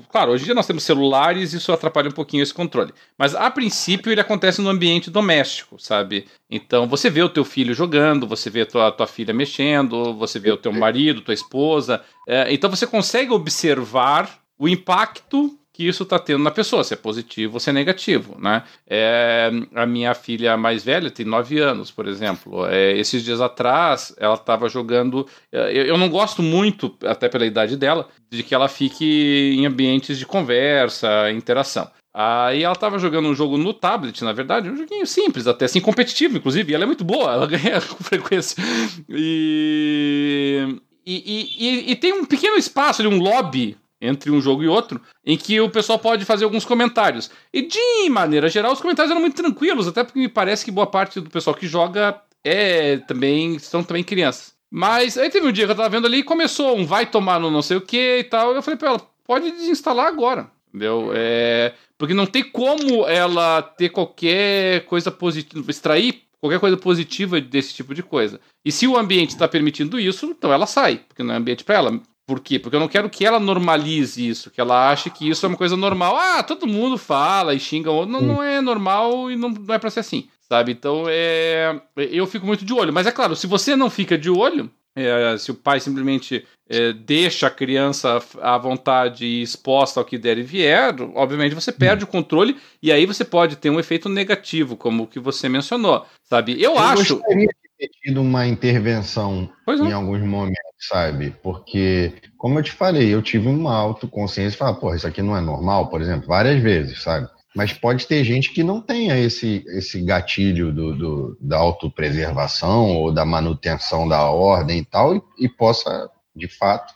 Claro, 0.10 0.32
hoje 0.32 0.44
em 0.44 0.46
dia 0.46 0.54
nós 0.54 0.68
temos 0.68 0.84
celulares 0.84 1.54
e 1.54 1.58
isso 1.58 1.72
atrapalha 1.72 2.10
um 2.10 2.14
pouquinho 2.14 2.44
esse 2.44 2.54
controle. 2.54 2.94
Mas 3.18 3.34
a 3.34 3.50
princípio 3.50 4.12
ele 4.12 4.20
acontece 4.20 4.62
no 4.62 4.70
ambiente 4.70 5.10
doméstico, 5.10 5.80
sabe? 5.80 6.28
Então 6.50 6.88
você 6.88 7.10
vê 7.10 7.24
o 7.24 7.30
teu 7.30 7.46
filho 7.46 7.74
jogando, 7.74 8.28
você 8.28 8.50
vê 8.50 8.62
a 8.62 8.66
tua, 8.66 8.92
tua 8.92 9.08
filha 9.08 9.34
mexendo, 9.34 10.14
você 10.14 10.40
vê 10.40 10.52
o 10.52 10.58
teu 10.58 10.74
marido, 10.74 11.22
tua 11.22 11.34
esposa. 11.34 12.04
É, 12.28 12.54
então 12.54 12.70
você 12.70 12.86
consegue 12.86 13.32
observar 13.32 14.42
o 14.60 14.68
impacto 14.68 15.58
que 15.74 15.88
isso 15.88 16.04
está 16.04 16.20
tendo 16.20 16.44
na 16.44 16.52
pessoa, 16.52 16.84
se 16.84 16.94
é 16.94 16.98
positivo 16.98 17.54
ou 17.54 17.60
se 17.60 17.70
é 17.70 17.74
negativo, 17.74 18.38
né? 18.40 18.64
É, 18.86 19.50
a 19.74 19.86
minha 19.86 20.14
filha 20.14 20.58
mais 20.58 20.84
velha 20.84 21.10
tem 21.10 21.26
9 21.26 21.60
anos, 21.60 21.90
por 21.90 22.08
exemplo. 22.08 22.66
É, 22.66 22.98
esses 22.98 23.24
dias 23.24 23.40
atrás, 23.40 24.14
ela 24.18 24.36
estava 24.36 24.68
jogando. 24.68 25.26
É, 25.52 25.72
eu, 25.72 25.86
eu, 25.86 25.98
não 25.98 26.10
gosto 26.10 26.44
muito, 26.44 26.96
até 27.06 27.30
pela 27.30 27.46
idade 27.46 27.78
dela, 27.78 28.10
de 28.30 28.44
que 28.44 28.54
ela 28.54 28.68
fique 28.68 29.56
em 29.58 29.66
ambientes 29.66 30.18
de 30.20 30.26
conversa, 30.26 31.32
interação. 31.32 31.90
Aí 32.14 32.64
ela 32.64 32.74
estava 32.74 33.00
jogando 33.00 33.30
um 33.30 33.36
jogo 33.36 33.58
no 33.58 33.74
tablet, 33.74 34.22
na 34.24 34.34
verdade, 34.34 34.70
um 34.70 34.76
joguinho 34.76 35.08
simples, 35.08 35.48
até 35.48 35.64
assim, 35.64 35.80
competitivo, 35.80 36.38
inclusive, 36.38 36.70
e 36.70 36.76
ela 36.76 36.84
é 36.84 36.88
muito 36.88 37.06
boa, 37.06 37.32
ela 37.32 37.48
ganha 37.48 37.80
com 37.80 38.04
frequência. 38.04 38.62
E, 39.08 40.68
e, 41.06 41.48
e, 41.58 41.92
e, 41.92 41.96
tem 41.96 42.12
um 42.12 42.26
pequeno 42.26 42.58
espaço 42.58 43.02
ali, 43.02 43.08
um 43.10 43.18
lobby 43.18 43.78
entre 44.02 44.32
um 44.32 44.42
jogo 44.42 44.64
e 44.64 44.68
outro, 44.68 45.00
em 45.24 45.38
que 45.38 45.62
o 45.62 45.70
pessoal 45.70 46.00
pode 46.00 46.26
fazer 46.26 46.44
alguns 46.44 46.66
comentários. 46.66 47.30
E 47.54 47.62
de 47.62 48.10
maneira 48.10 48.50
geral, 48.50 48.74
os 48.74 48.82
comentários 48.82 49.12
eram 49.12 49.22
muito 49.22 49.36
tranquilos, 49.36 49.88
até 49.88 50.04
porque 50.04 50.20
me 50.20 50.28
parece 50.28 50.66
que 50.66 50.72
boa 50.72 50.88
parte 50.88 51.20
do 51.20 51.30
pessoal 51.30 51.56
que 51.56 51.68
joga 51.68 52.20
é 52.44 52.98
também 52.98 53.60
são 53.60 53.84
também 53.84 54.04
crianças. 54.04 54.54
Mas 54.70 55.18
aí 55.18 55.30
teve 55.30 55.46
um 55.46 55.52
dia 55.52 55.66
que 55.66 55.72
eu 55.72 55.76
tava 55.76 55.90
vendo 55.90 56.08
ali 56.08 56.20
e 56.20 56.24
começou 56.24 56.78
um 56.78 56.86
vai 56.86 57.06
tomar 57.06 57.40
no 57.40 57.52
não 57.52 57.62
sei 57.62 57.78
o 57.78 57.82
que 57.82 58.20
e 58.20 58.24
tal. 58.24 58.56
Eu 58.56 58.64
falei 58.64 58.78
pra 58.78 58.90
ela, 58.90 59.02
pode 59.26 59.52
desinstalar 59.52 60.08
agora. 60.08 60.50
Entendeu? 60.70 61.12
É, 61.14 61.74
porque 61.98 62.14
não 62.14 62.26
tem 62.26 62.44
como 62.44 63.06
ela 63.06 63.62
ter 63.62 63.90
qualquer 63.90 64.86
coisa 64.86 65.12
positiva, 65.12 65.70
extrair 65.70 66.24
qualquer 66.40 66.60
coisa 66.60 66.78
positiva 66.78 67.40
desse 67.40 67.74
tipo 67.74 67.94
de 67.94 68.02
coisa. 68.02 68.40
E 68.66 68.72
se 68.72 68.88
o 68.88 68.98
ambiente 68.98 69.32
está 69.32 69.48
permitindo 69.48 70.00
isso, 70.00 70.26
então 70.28 70.52
ela 70.52 70.66
sai, 70.66 71.02
porque 71.08 71.22
não 71.22 71.34
é 71.34 71.38
ambiente 71.38 71.64
para 71.64 71.76
ela. 71.76 72.02
Por 72.32 72.40
quê? 72.40 72.58
Porque 72.58 72.78
eu 72.78 72.80
não 72.80 72.88
quero 72.88 73.10
que 73.10 73.26
ela 73.26 73.42
normalize 73.42 74.26
isso, 74.26 74.50
que 74.50 74.62
ela 74.62 74.90
ache 74.90 75.10
que 75.10 75.30
isso 75.30 75.46
é 75.46 75.50
uma 75.50 75.58
coisa 75.58 75.76
normal. 75.76 76.16
Ah, 76.16 76.42
todo 76.42 76.66
mundo 76.66 76.98
fala 76.98 77.54
e 77.54 77.60
xinga. 77.60 77.90
Não, 78.06 78.22
não 78.22 78.42
é 78.42 78.62
normal 78.62 79.30
e 79.30 79.36
não, 79.36 79.50
não 79.50 79.76
é 79.76 79.78
pra 79.78 79.90
ser 79.90 80.00
assim, 80.00 80.30
sabe? 80.40 80.72
Então, 80.72 81.04
é, 81.10 81.78
eu 81.98 82.26
fico 82.26 82.46
muito 82.46 82.64
de 82.64 82.72
olho. 82.72 82.94
Mas 82.94 83.06
é 83.06 83.12
claro, 83.12 83.36
se 83.36 83.48
você 83.48 83.76
não 83.76 83.90
fica 83.90 84.18
de 84.18 84.30
olho, 84.30 84.72
é, 84.96 85.36
se 85.38 85.52
o 85.52 85.54
pai 85.54 85.82
simplesmente 85.82 86.48
é, 86.70 86.94
deixa 86.94 87.48
a 87.48 87.52
criança 87.52 88.24
à 88.42 88.58
vontade 88.58 89.26
e 89.26 89.42
exposta 89.42 90.00
ao 90.00 90.06
que 90.06 90.18
der 90.18 90.38
e 90.38 90.44
vier, 90.44 90.96
obviamente 91.16 91.54
você 91.54 91.74
perde 91.74 92.06
hum. 92.06 92.08
o 92.08 92.12
controle 92.12 92.56
e 92.82 92.94
aí 92.94 93.06
você 93.06 93.26
pode 93.26 93.58
ter 93.58 93.70
um 93.70 93.78
efeito 93.78 94.08
negativo, 94.08 94.78
como 94.78 95.04
o 95.04 95.08
que 95.08 95.20
você 95.20 95.50
mencionou, 95.50 96.06
sabe? 96.24 96.54
Eu, 96.54 96.76
eu 96.76 96.80
acho. 96.80 97.18
Gostaria 97.18 97.48
de 97.48 97.71
ter 97.82 97.90
tido 98.04 98.22
uma 98.22 98.46
intervenção 98.46 99.50
em 99.68 99.92
alguns 99.92 100.22
momentos, 100.22 100.60
sabe? 100.88 101.36
Porque, 101.42 102.14
como 102.38 102.60
eu 102.60 102.64
te 102.64 102.72
falei, 102.72 103.12
eu 103.12 103.24
tive 103.24 103.48
uma 103.48 103.74
autoconsciência 103.76 104.56
e 104.56 104.58
falei, 104.58 104.76
pô, 104.76 104.94
isso 104.94 105.08
aqui 105.08 105.24
não 105.24 105.36
é 105.36 105.42
normal, 105.42 105.90
por 105.90 106.00
exemplo, 106.00 106.28
várias 106.28 106.62
vezes, 106.62 107.02
sabe? 107.02 107.28
Mas 107.56 107.74
pode 107.74 108.06
ter 108.06 108.24
gente 108.24 108.54
que 108.54 108.64
não 108.64 108.80
tenha 108.80 109.18
esse, 109.18 109.66
esse 109.70 110.00
gatilho 110.02 110.72
do, 110.72 110.96
do 110.96 111.38
da 111.42 111.58
autopreservação 111.58 112.96
ou 112.98 113.12
da 113.12 113.26
manutenção 113.26 114.08
da 114.08 114.30
ordem 114.30 114.80
e 114.80 114.86
tal, 114.86 115.16
e, 115.16 115.22
e 115.40 115.50
possa, 115.50 116.08
de 116.36 116.48
fato, 116.48 116.94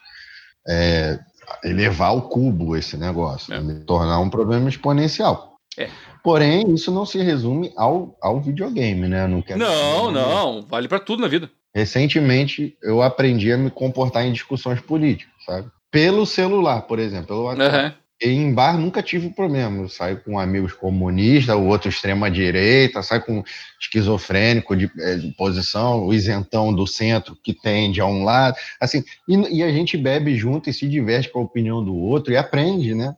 é, 0.68 1.20
elevar 1.64 2.10
ao 2.10 2.30
cubo 2.30 2.78
esse 2.78 2.96
negócio, 2.96 3.54
é. 3.54 3.60
né? 3.60 3.84
tornar 3.88 4.20
um 4.20 4.30
problema 4.30 4.70
exponencial. 4.70 5.58
É. 5.78 5.90
Porém, 6.26 6.74
isso 6.74 6.92
não 6.92 7.06
se 7.06 7.20
resume 7.20 7.72
ao, 7.78 8.18
ao 8.20 8.42
videogame, 8.42 9.08
né? 9.08 9.28
Não, 9.28 9.44
quero 9.44 9.60
não, 9.60 10.10
não, 10.10 10.62
vale 10.64 10.88
para 10.88 11.00
tudo 11.00 11.22
na 11.22 11.28
vida. 11.28 11.52
Recentemente, 11.74 12.76
eu 12.82 13.04
aprendi 13.04 13.52
a 13.52 13.58
me 13.58 13.70
comportar 13.70 14.26
em 14.26 14.34
discussões 14.34 14.82
políticas, 14.82 15.32
sabe? 15.46 15.70
Pelo 15.92 16.26
celular, 16.26 16.82
por 16.82 16.98
exemplo. 16.98 17.28
Pelo 17.28 17.44
WhatsApp. 17.44 17.78
Uhum 17.78 18.06
em 18.22 18.54
bar 18.54 18.78
nunca 18.78 19.04
tive 19.04 19.30
problema. 19.30 19.84
Eu 19.84 19.90
saio 19.90 20.22
com 20.22 20.40
amigos 20.40 20.74
comunistas, 20.74 21.56
o 21.56 21.66
outro 21.66 21.90
extrema-direita, 21.90 23.04
saio 23.04 23.22
com 23.22 23.44
esquizofrênico 23.80 24.76
de, 24.76 24.90
é, 25.00 25.16
de, 25.16 25.32
posição, 25.32 26.06
o 26.06 26.14
isentão 26.14 26.74
do 26.74 26.88
centro 26.88 27.38
que 27.44 27.54
tende 27.54 28.00
a 28.00 28.06
um 28.06 28.24
lado. 28.24 28.56
assim 28.80 29.04
e, 29.28 29.58
e, 29.58 29.64
a 29.64 29.72
gente 29.72 29.98
bebe 29.98 30.36
junto 30.36 30.70
e 30.70 30.74
se 30.74 30.88
diverte 30.88 31.30
com 31.30 31.40
a 31.40 31.44
opinião 31.44 31.84
do 31.84 31.96
outro 31.96 32.32
e 32.32 32.38
aprende, 32.38 32.96
né? 32.96 33.16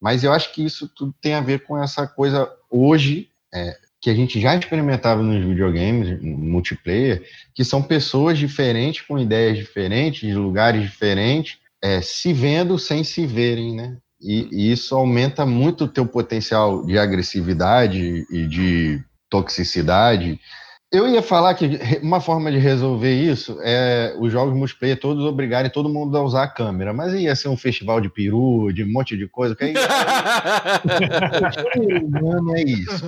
Mas 0.00 0.24
eu 0.24 0.32
acho 0.32 0.52
que 0.52 0.64
isso 0.64 0.88
tudo 0.88 1.14
tem 1.20 1.34
a 1.34 1.40
ver 1.40 1.64
com 1.64 1.82
essa 1.82 2.06
coisa 2.06 2.50
hoje. 2.70 3.28
É, 3.52 3.76
que 4.00 4.08
a 4.08 4.14
gente 4.14 4.40
já 4.40 4.56
experimentava 4.56 5.22
nos 5.22 5.44
videogames 5.44 6.22
multiplayer, 6.22 7.22
que 7.54 7.62
são 7.64 7.82
pessoas 7.82 8.38
diferentes, 8.38 9.02
com 9.02 9.18
ideias 9.18 9.58
diferentes, 9.58 10.20
de 10.20 10.34
lugares 10.34 10.82
diferentes, 10.82 11.58
é, 11.82 12.00
se 12.00 12.32
vendo 12.32 12.78
sem 12.78 13.04
se 13.04 13.26
verem, 13.26 13.74
né? 13.74 13.98
E, 14.20 14.48
e, 14.50 14.72
isso 14.72 14.94
aumenta 14.94 15.46
muito 15.46 15.84
o 15.84 15.88
teu 15.88 16.06
potencial 16.06 16.84
de 16.84 16.98
agressividade 16.98 18.26
e 18.30 18.46
de 18.46 19.02
toxicidade. 19.30 20.38
Eu 20.92 21.08
ia 21.08 21.22
falar 21.22 21.54
que 21.54 21.78
uma 22.02 22.20
forma 22.20 22.50
de 22.50 22.58
resolver 22.58 23.14
isso 23.14 23.56
é 23.62 24.12
os 24.18 24.32
jogos 24.32 24.56
multiplayer 24.56 24.98
todos 24.98 25.24
obrigarem 25.24 25.70
todo 25.70 25.88
mundo 25.88 26.18
a 26.18 26.22
usar 26.22 26.42
a 26.42 26.48
câmera, 26.48 26.92
mas 26.92 27.14
ia 27.14 27.36
ser 27.36 27.46
um 27.48 27.56
festival 27.56 28.00
de 28.00 28.10
peru, 28.10 28.72
de 28.72 28.82
um 28.82 28.90
monte 28.90 29.16
de 29.16 29.28
coisa. 29.28 29.54
Que 29.54 29.66
aí... 29.66 29.74
é 32.56 32.62
isso. 32.62 33.04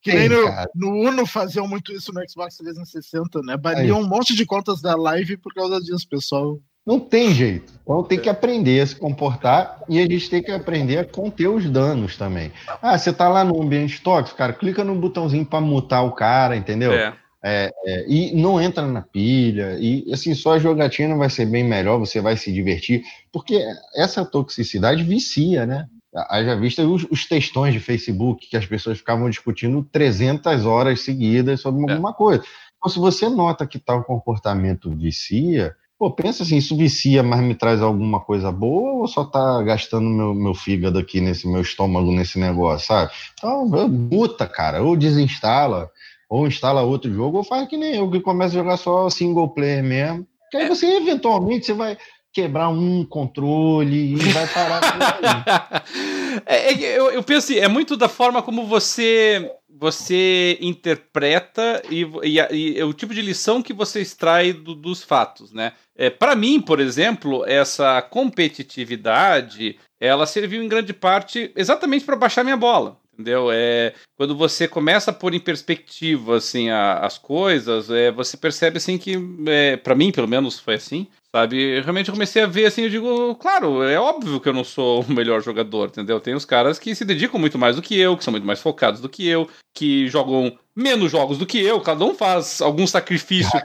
Que 0.00 0.12
nem 0.12 0.28
no, 0.28 0.44
no, 0.72 0.92
Uno 1.08 1.26
faziam 1.26 1.66
muito 1.66 1.92
isso 1.92 2.12
no 2.12 2.20
Xbox 2.28 2.58
360, 2.58 3.40
né? 3.42 3.56
Baniam 3.56 4.00
um 4.00 4.06
monte 4.06 4.32
de 4.32 4.46
contas 4.46 4.80
da 4.80 4.94
live 4.94 5.36
por 5.36 5.52
causa 5.52 5.80
disso, 5.80 6.08
pessoal. 6.08 6.60
Não 6.86 7.00
tem 7.00 7.32
jeito. 7.32 7.72
Então 7.82 8.02
tem 8.02 8.18
que 8.18 8.28
aprender 8.28 8.80
a 8.80 8.86
se 8.86 8.96
comportar 8.96 9.82
e 9.88 9.98
a 9.98 10.02
gente 10.02 10.28
tem 10.28 10.42
que 10.42 10.50
aprender 10.50 10.98
a 10.98 11.04
conter 11.04 11.48
os 11.48 11.68
danos 11.68 12.16
também. 12.16 12.52
Ah, 12.82 12.98
você 12.98 13.12
tá 13.12 13.28
lá 13.28 13.42
no 13.42 13.62
ambiente 13.62 14.02
tóxico, 14.02 14.36
cara, 14.36 14.52
clica 14.52 14.84
no 14.84 14.94
botãozinho 14.94 15.46
para 15.46 15.60
mutar 15.60 16.02
o 16.04 16.12
cara, 16.12 16.56
entendeu? 16.56 16.92
É. 16.92 17.14
É, 17.46 17.70
é, 17.84 18.06
e 18.08 18.34
não 18.34 18.58
entra 18.58 18.86
na 18.86 19.02
pilha, 19.02 19.76
e 19.78 20.10
assim, 20.10 20.34
só 20.34 20.54
a 20.54 20.58
jogatina 20.58 21.14
vai 21.14 21.28
ser 21.28 21.44
bem 21.44 21.62
melhor, 21.62 21.98
você 21.98 22.18
vai 22.18 22.38
se 22.38 22.50
divertir, 22.50 23.02
porque 23.30 23.62
essa 23.94 24.24
toxicidade 24.24 25.04
vicia, 25.04 25.66
né? 25.66 25.86
Haja 26.30 26.56
vista 26.56 26.82
os, 26.86 27.04
os 27.10 27.26
textões 27.26 27.74
de 27.74 27.80
Facebook 27.80 28.48
que 28.48 28.56
as 28.56 28.64
pessoas 28.64 28.96
ficavam 28.96 29.28
discutindo 29.28 29.86
300 29.92 30.64
horas 30.64 31.02
seguidas 31.02 31.60
sobre 31.60 31.84
é. 31.86 31.92
alguma 31.92 32.14
coisa. 32.14 32.42
Então, 32.78 32.90
se 32.90 32.98
você 32.98 33.28
nota 33.28 33.66
que 33.66 33.78
tal 33.78 34.04
comportamento 34.04 34.90
vicia, 34.96 35.74
Pô, 35.98 36.10
pensa 36.10 36.42
assim, 36.42 36.56
isso 36.56 36.76
vicia, 36.76 37.22
mas 37.22 37.40
me 37.40 37.54
traz 37.54 37.80
alguma 37.80 38.20
coisa 38.20 38.50
boa 38.50 39.02
ou 39.02 39.06
só 39.06 39.24
tá 39.24 39.62
gastando 39.62 40.08
meu, 40.08 40.34
meu 40.34 40.54
fígado 40.54 40.98
aqui 40.98 41.20
nesse 41.20 41.46
meu 41.46 41.62
estômago 41.62 42.10
nesse 42.10 42.38
negócio, 42.38 42.88
sabe? 42.88 43.12
Então, 43.38 43.64
muta, 43.88 44.46
cara, 44.46 44.82
ou 44.82 44.96
desinstala, 44.96 45.90
ou 46.28 46.48
instala 46.48 46.82
outro 46.82 47.12
jogo, 47.12 47.38
ou 47.38 47.44
faz 47.44 47.68
que 47.68 47.76
nem 47.76 47.94
eu, 47.94 48.10
que 48.10 48.20
começa 48.20 48.54
a 48.54 48.58
jogar 48.58 48.76
só 48.76 49.08
single 49.08 49.48
player 49.48 49.84
mesmo. 49.84 50.26
Que 50.50 50.56
aí 50.56 50.68
você, 50.68 50.96
eventualmente, 50.96 51.66
você 51.66 51.72
vai 51.72 51.96
quebrar 52.32 52.68
um 52.68 53.04
controle 53.04 54.14
e 54.14 54.16
vai 54.16 54.46
parar. 54.48 54.80
é, 56.44 56.72
é, 56.72 56.98
eu, 56.98 57.12
eu 57.12 57.22
penso 57.22 57.52
assim, 57.52 57.60
é 57.60 57.68
muito 57.68 57.96
da 57.96 58.08
forma 58.08 58.42
como 58.42 58.66
você 58.66 59.48
você 59.84 60.56
interpreta 60.62 61.82
e, 61.90 62.06
e, 62.22 62.38
e, 62.50 62.78
é 62.80 62.84
o 62.86 62.94
tipo 62.94 63.12
de 63.12 63.20
lição 63.20 63.62
que 63.62 63.74
você 63.74 64.00
extrai 64.00 64.50
do, 64.50 64.74
dos 64.74 65.02
fatos, 65.02 65.52
né? 65.52 65.74
É, 65.94 66.08
para 66.08 66.34
mim, 66.34 66.58
por 66.58 66.80
exemplo, 66.80 67.44
essa 67.46 68.00
competitividade, 68.00 69.76
ela 70.00 70.24
serviu 70.24 70.62
em 70.62 70.68
grande 70.68 70.94
parte 70.94 71.52
exatamente 71.54 72.06
para 72.06 72.16
baixar 72.16 72.42
minha 72.42 72.56
bola 72.56 72.98
entendeu? 73.12 73.48
É 73.52 73.92
quando 74.16 74.34
você 74.34 74.66
começa 74.66 75.10
a 75.10 75.14
pôr 75.14 75.34
em 75.34 75.38
perspectiva 75.38 76.38
assim 76.38 76.70
a, 76.70 76.94
as 76.94 77.16
coisas, 77.16 77.88
é, 77.90 78.10
você 78.10 78.36
percebe 78.36 78.78
assim 78.78 78.98
que, 78.98 79.16
é, 79.46 79.76
para 79.76 79.94
mim 79.94 80.10
pelo 80.10 80.26
menos 80.26 80.58
foi 80.58 80.74
assim, 80.74 81.06
sabe? 81.34 81.80
Realmente 81.80 82.08
eu 82.08 82.14
comecei 82.14 82.42
a 82.42 82.46
ver 82.46 82.66
assim, 82.66 82.82
eu 82.82 82.88
digo, 82.88 83.34
claro, 83.34 83.82
é 83.82 83.98
óbvio 83.98 84.38
que 84.38 84.48
eu 84.48 84.52
não 84.52 84.62
sou 84.62 85.02
o 85.02 85.12
melhor 85.12 85.42
jogador, 85.42 85.88
entendeu? 85.88 86.20
Tem 86.20 86.32
os 86.32 86.44
caras 86.44 86.78
que 86.78 86.94
se 86.94 87.04
dedicam 87.04 87.40
muito 87.40 87.58
mais 87.58 87.74
do 87.74 87.82
que 87.82 87.98
eu, 87.98 88.16
que 88.16 88.22
são 88.22 88.30
muito 88.30 88.46
mais 88.46 88.60
focados 88.60 89.00
do 89.00 89.08
que 89.08 89.26
eu, 89.26 89.48
que 89.74 90.06
jogam 90.06 90.56
menos 90.76 91.10
jogos 91.10 91.36
do 91.36 91.44
que 91.44 91.58
eu, 91.60 91.80
cada 91.80 92.04
um 92.04 92.14
faz 92.14 92.60
algum 92.60 92.86
sacrifício. 92.86 93.60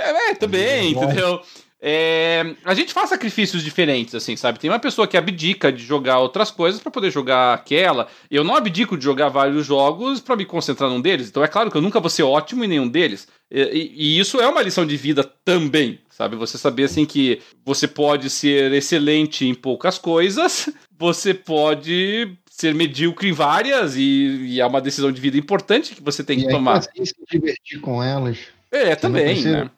É, 0.00 0.30
é 0.30 0.34
também, 0.34 0.92
entendeu? 0.92 1.42
É, 1.80 2.56
a 2.64 2.74
gente 2.74 2.92
faz 2.92 3.08
sacrifícios 3.08 3.62
diferentes, 3.62 4.14
assim, 4.14 4.34
sabe? 4.36 4.58
Tem 4.58 4.68
uma 4.68 4.80
pessoa 4.80 5.06
que 5.06 5.16
abdica 5.16 5.70
de 5.70 5.84
jogar 5.84 6.18
outras 6.18 6.50
coisas 6.50 6.80
para 6.80 6.90
poder 6.90 7.10
jogar 7.10 7.54
aquela. 7.54 8.08
Eu 8.28 8.42
não 8.42 8.56
abdico 8.56 8.96
de 8.96 9.04
jogar 9.04 9.28
vários 9.28 9.64
jogos 9.64 10.20
para 10.20 10.34
me 10.34 10.44
concentrar 10.44 10.90
num 10.90 11.00
deles. 11.00 11.28
Então 11.28 11.44
é 11.44 11.48
claro 11.48 11.70
que 11.70 11.76
eu 11.76 11.82
nunca 11.82 12.00
vou 12.00 12.10
ser 12.10 12.24
ótimo 12.24 12.64
em 12.64 12.68
nenhum 12.68 12.88
deles. 12.88 13.28
E, 13.48 13.62
e, 13.62 13.92
e, 13.94 14.18
isso 14.18 14.40
é 14.40 14.48
uma 14.48 14.60
lição 14.60 14.84
de 14.84 14.96
vida 14.96 15.22
também, 15.44 16.00
sabe? 16.10 16.34
Você 16.34 16.58
saber 16.58 16.84
assim 16.84 17.06
que 17.06 17.40
você 17.64 17.86
pode 17.86 18.28
ser 18.28 18.72
excelente 18.72 19.46
em 19.46 19.54
poucas 19.54 19.98
coisas, 19.98 20.68
você 20.98 21.32
pode 21.32 22.36
ser 22.50 22.74
medíocre 22.74 23.28
em 23.28 23.32
várias 23.32 23.94
e, 23.94 24.00
e 24.00 24.60
é 24.60 24.66
uma 24.66 24.80
decisão 24.80 25.12
de 25.12 25.20
vida 25.20 25.38
importante 25.38 25.94
que 25.94 26.02
você 26.02 26.24
tem 26.24 26.40
que 26.40 26.48
tomar. 26.48 26.78
Assim, 26.78 27.04
se 27.04 27.14
divertir 27.30 27.80
com 27.80 28.02
elas. 28.02 28.36
É, 28.70 28.96
também, 28.96 29.42
né? 29.44 29.70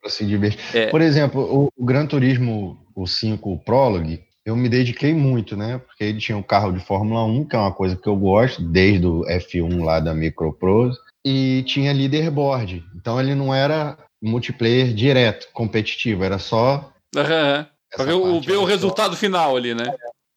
Para 0.00 0.10
se 0.10 0.24
divertir. 0.24 0.76
É. 0.76 0.86
Por 0.86 1.00
exemplo, 1.00 1.40
o, 1.42 1.72
o, 1.76 1.84
Gran 1.84 2.06
Turismo, 2.06 2.78
o 2.94 3.06
5 3.06 3.58
Prologue, 3.64 4.22
eu 4.44 4.54
me 4.56 4.68
dediquei 4.68 5.12
muito, 5.12 5.56
né? 5.56 5.78
Porque 5.78 6.04
ele 6.04 6.18
tinha 6.18 6.36
um 6.36 6.42
carro 6.42 6.72
de 6.72 6.84
Fórmula 6.84 7.24
1, 7.24 7.44
que 7.46 7.56
é 7.56 7.58
uma 7.58 7.72
coisa 7.72 7.96
que 7.96 8.08
eu 8.08 8.16
gosto, 8.16 8.62
desde 8.62 9.06
o 9.06 9.24
F1 9.24 9.84
lá 9.84 10.00
da 10.00 10.14
Microprose, 10.14 10.98
e 11.24 11.64
tinha 11.66 11.92
leaderboard. 11.92 12.84
Então 12.94 13.20
ele 13.20 13.34
não 13.34 13.52
era 13.52 13.98
multiplayer 14.22 14.94
direto, 14.94 15.48
competitivo, 15.52 16.24
era 16.24 16.38
só. 16.38 16.92
Uhum. 17.14 17.66
Para 17.94 18.04
ver, 18.04 18.12
o, 18.12 18.40
ver 18.40 18.56
o 18.56 18.64
resultado 18.64 19.12
só... 19.12 19.20
final 19.20 19.56
ali, 19.56 19.74
né? 19.74 19.84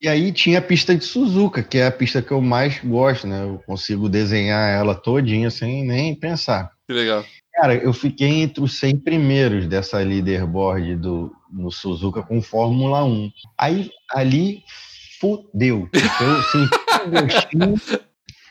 E 0.01 0.07
aí 0.07 0.31
tinha 0.31 0.59
a 0.59 0.61
pista 0.61 0.95
de 0.95 1.03
Suzuka, 1.03 1.61
que 1.61 1.77
é 1.77 1.87
a 1.87 1.91
pista 1.91 2.21
que 2.21 2.31
eu 2.31 2.41
mais 2.41 2.79
gosto, 2.79 3.27
né? 3.27 3.43
Eu 3.43 3.61
consigo 3.65 4.07
desenhar 4.07 4.69
ela 4.71 4.95
todinha 4.95 5.51
sem 5.51 5.85
nem 5.85 6.15
pensar. 6.15 6.71
Que 6.87 6.93
legal. 6.93 7.25
Cara, 7.59 7.75
eu 7.75 7.91
fiquei 7.91 8.41
entre 8.41 8.63
os 8.63 8.79
100 8.79 8.99
primeiros 8.99 9.67
dessa 9.67 9.97
leaderboard 9.97 10.95
do, 10.95 11.35
no 11.51 11.69
Suzuka 11.69 12.23
com 12.23 12.41
Fórmula 12.41 13.03
1. 13.03 13.29
Aí, 13.57 13.91
ali, 14.11 14.63
fudeu. 15.19 15.89
Eu 16.21 16.41
senti 16.43 16.77
o 17.03 17.09
gostinho, 17.11 18.01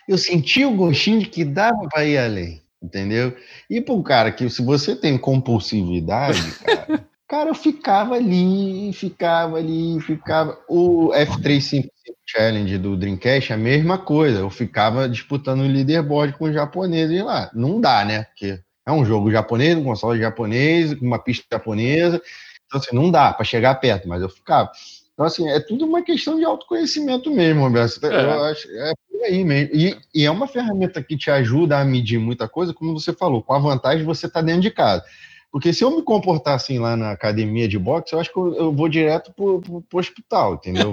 eu 0.06 0.18
senti 0.18 0.64
o 0.66 0.76
gostinho 0.76 1.20
de 1.20 1.26
que 1.26 1.42
dava 1.42 1.88
para 1.88 2.04
ir 2.04 2.18
além, 2.18 2.60
entendeu? 2.82 3.34
E 3.70 3.80
para 3.80 3.94
um 3.94 4.02
cara 4.02 4.30
que, 4.30 4.50
se 4.50 4.60
você 4.60 4.94
tem 4.94 5.16
compulsividade, 5.16 6.52
cara, 6.62 7.04
cara, 7.26 7.48
eu 7.48 7.54
ficava 7.54 8.14
ali, 8.14 8.92
ficava 8.92 9.56
ali, 9.56 9.98
ficava. 10.02 10.58
O 10.68 11.12
F355 11.14 11.88
Challenge 12.26 12.76
do 12.76 12.94
Dreamcast 12.94 13.52
é 13.52 13.54
a 13.54 13.58
mesma 13.58 13.96
coisa. 13.96 14.40
Eu 14.40 14.50
ficava 14.50 15.08
disputando 15.08 15.60
o 15.60 15.66
leaderboard 15.66 16.36
com 16.36 16.44
os 16.44 16.52
japoneses 16.52 17.24
lá. 17.24 17.50
Não 17.54 17.80
dá, 17.80 18.04
né? 18.04 18.24
Porque 18.24 18.60
é 18.88 18.92
um 18.92 19.04
jogo 19.04 19.30
japonês, 19.30 19.76
um 19.76 19.84
console 19.84 20.18
japonês, 20.18 20.94
com 20.94 21.04
uma 21.04 21.18
pista 21.18 21.44
japonesa. 21.52 22.22
Então, 22.66 22.80
assim, 22.80 22.96
não 22.96 23.10
dá 23.10 23.32
para 23.32 23.44
chegar 23.44 23.74
perto, 23.74 24.08
mas 24.08 24.22
eu 24.22 24.28
ficava. 24.30 24.70
Então, 25.12 25.26
assim, 25.26 25.48
é 25.48 25.60
tudo 25.60 25.84
uma 25.84 26.02
questão 26.02 26.38
de 26.38 26.44
autoconhecimento 26.44 27.30
mesmo, 27.30 27.62
Roberto. 27.62 28.06
É. 28.06 28.24
Eu 28.24 28.44
acho, 28.44 28.68
é 28.70 28.92
por 29.10 29.24
aí 29.24 29.44
mesmo. 29.44 29.74
E, 29.74 29.96
e, 30.14 30.24
é 30.24 30.30
uma 30.30 30.46
ferramenta 30.46 31.02
que 31.02 31.18
te 31.18 31.30
ajuda 31.30 31.78
a 31.78 31.84
medir 31.84 32.18
muita 32.18 32.48
coisa, 32.48 32.72
como 32.72 32.98
você 32.98 33.12
falou, 33.12 33.42
com 33.42 33.52
a 33.52 33.58
vantagem 33.58 33.98
de 33.98 34.04
você 34.04 34.26
estar 34.26 34.40
tá 34.40 34.46
dentro 34.46 34.62
de 34.62 34.70
casa. 34.70 35.04
Porque 35.50 35.72
se 35.72 35.82
eu 35.82 35.90
me 35.90 36.02
comportar 36.02 36.54
assim 36.54 36.78
lá 36.78 36.94
na 36.96 37.10
academia 37.10 37.66
de 37.66 37.78
boxe, 37.78 38.12
eu 38.12 38.20
acho 38.20 38.30
que 38.30 38.38
eu, 38.38 38.54
eu 38.54 38.72
vou 38.72 38.88
direto 38.88 39.32
pro, 39.32 39.60
pro, 39.60 39.82
pro 39.82 39.98
hospital, 39.98 40.54
entendeu? 40.54 40.92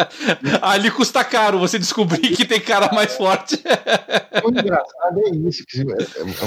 Ali 0.60 0.90
custa 0.90 1.24
caro 1.24 1.58
você 1.58 1.78
descobrir 1.78 2.36
que 2.36 2.44
tem 2.44 2.60
cara 2.60 2.92
mais 2.92 3.16
forte. 3.16 3.56
o 4.44 4.50
engraçado 4.50 5.20
é 5.26 5.30
isso, 5.48 5.64
que 5.66 5.82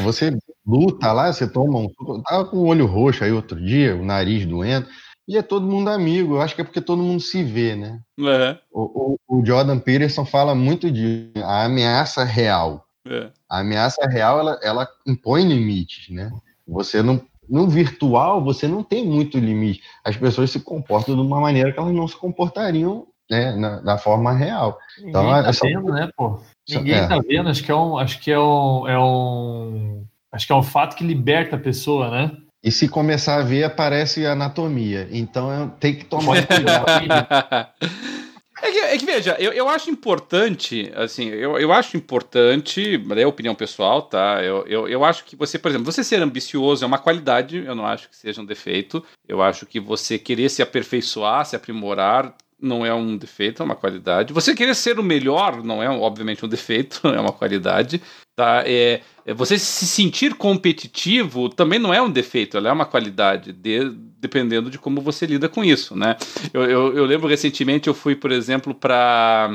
você 0.01 0.37
luta 0.65 1.11
lá, 1.11 1.33
você 1.33 1.47
toma 1.47 1.79
um. 1.79 2.21
Tava 2.23 2.45
com 2.45 2.57
o 2.57 2.67
olho 2.67 2.85
roxo 2.85 3.23
aí 3.23 3.31
outro 3.31 3.59
dia, 3.59 3.95
o 3.95 4.05
nariz 4.05 4.45
doendo. 4.45 4.87
E 5.27 5.37
é 5.37 5.41
todo 5.41 5.67
mundo 5.67 5.89
amigo. 5.89 6.35
Eu 6.35 6.41
acho 6.41 6.55
que 6.55 6.61
é 6.61 6.63
porque 6.63 6.81
todo 6.81 7.03
mundo 7.03 7.21
se 7.21 7.43
vê, 7.43 7.75
né? 7.75 7.99
Uhum. 8.17 8.57
O, 8.71 9.15
o, 9.27 9.39
o, 9.39 9.45
Jordan 9.45 9.77
Peterson 9.77 10.25
fala 10.25 10.55
muito 10.55 10.89
de 10.89 11.31
a 11.37 11.65
ameaça 11.65 12.23
real. 12.23 12.85
É. 13.07 13.29
A 13.47 13.59
ameaça 13.59 14.07
real, 14.07 14.39
ela, 14.39 14.59
ela 14.63 14.87
impõe 15.05 15.47
limites, 15.47 16.09
né? 16.09 16.31
Você 16.67 17.03
não, 17.03 17.21
no 17.49 17.67
virtual, 17.67 18.43
você 18.43 18.67
não 18.67 18.83
tem 18.83 19.05
muito 19.05 19.39
limite. 19.39 19.81
As 20.03 20.15
pessoas 20.15 20.51
se 20.51 20.59
comportam 20.59 21.15
de 21.15 21.21
uma 21.21 21.39
maneira 21.39 21.71
que 21.71 21.79
elas 21.79 21.93
não 21.93 22.07
se 22.07 22.15
comportariam 22.15 23.07
né, 23.29 23.55
na, 23.55 23.81
na 23.81 23.97
forma 23.97 24.33
real. 24.33 24.77
Então, 24.99 25.23
Ninguém 25.23 25.43
tá 25.43 25.51
vendo, 25.61 25.93
né, 25.93 26.09
pô? 26.15 26.39
Ninguém 26.67 26.95
é. 26.95 27.07
tá 27.07 27.19
vendo. 27.19 27.49
Acho 27.49 27.63
que 27.63 27.71
é 27.71 27.75
um, 27.75 27.97
acho 27.97 28.19
que 28.19 28.31
é 28.31 28.39
um, 28.39 28.87
é 28.87 28.99
um, 28.99 30.05
acho 30.31 30.47
que 30.47 30.53
é 30.53 30.55
um 30.55 30.63
fato 30.63 30.95
que 30.95 31.03
liberta 31.03 31.55
a 31.55 31.59
pessoa, 31.59 32.09
né? 32.09 32.31
E 32.63 32.71
se 32.71 32.89
começar 32.89 33.39
a 33.39 33.43
ver, 33.43 33.63
aparece 33.63 34.25
anatomia. 34.25 35.07
Então 35.11 35.69
tem 35.79 35.95
que 35.95 36.05
tomar 36.05 36.45
cuidado. 36.45 36.85
É 38.61 38.71
que, 38.71 38.79
é 38.79 38.97
que, 38.97 39.05
veja, 39.05 39.35
eu, 39.39 39.51
eu 39.53 39.69
acho 39.69 39.89
importante, 39.89 40.91
assim, 40.95 41.29
eu, 41.29 41.57
eu 41.57 41.71
acho 41.71 41.95
importante, 41.95 43.01
é 43.17 43.25
opinião 43.25 43.55
pessoal, 43.55 44.01
tá? 44.01 44.43
Eu, 44.43 44.65
eu, 44.67 44.87
eu 44.87 45.05
acho 45.05 45.23
que 45.23 45.35
você, 45.35 45.57
por 45.57 45.69
exemplo, 45.69 45.85
você 45.85 46.03
ser 46.03 46.21
ambicioso 46.21 46.83
é 46.83 46.87
uma 46.87 46.97
qualidade, 46.97 47.57
eu 47.57 47.75
não 47.75 47.85
acho 47.85 48.09
que 48.09 48.15
seja 48.15 48.41
um 48.41 48.45
defeito. 48.45 49.03
Eu 49.27 49.41
acho 49.41 49.65
que 49.65 49.79
você 49.79 50.17
querer 50.17 50.49
se 50.49 50.61
aperfeiçoar, 50.61 51.45
se 51.45 51.55
aprimorar, 51.55 52.35
não 52.61 52.85
é 52.85 52.93
um 52.93 53.17
defeito, 53.17 53.61
é 53.61 53.65
uma 53.65 53.75
qualidade. 53.75 54.33
Você 54.33 54.53
querer 54.53 54.75
ser 54.75 54.99
o 54.99 55.03
melhor 55.03 55.63
não 55.63 55.81
é, 55.81 55.89
obviamente, 55.89 56.45
um 56.45 56.49
defeito, 56.49 57.07
é 57.07 57.19
uma 57.19 57.31
qualidade. 57.31 58.01
Tá? 58.35 58.63
É, 58.65 59.01
é, 59.25 59.33
você 59.33 59.57
se 59.59 59.85
sentir 59.85 60.35
competitivo 60.35 61.49
também 61.49 61.77
não 61.79 61.93
é 61.93 62.01
um 62.01 62.09
defeito, 62.09 62.57
ela 62.57 62.69
é 62.69 62.71
uma 62.71 62.85
qualidade, 62.85 63.51
de, 63.51 63.89
dependendo 64.19 64.69
de 64.69 64.77
como 64.77 65.01
você 65.01 65.25
lida 65.25 65.49
com 65.49 65.63
isso. 65.63 65.95
Né? 65.95 66.15
Eu, 66.53 66.63
eu, 66.63 66.97
eu 66.97 67.05
lembro 67.05 67.27
recentemente, 67.27 67.87
eu 67.87 67.93
fui, 67.93 68.15
por 68.15 68.31
exemplo, 68.31 68.73
para 68.73 69.49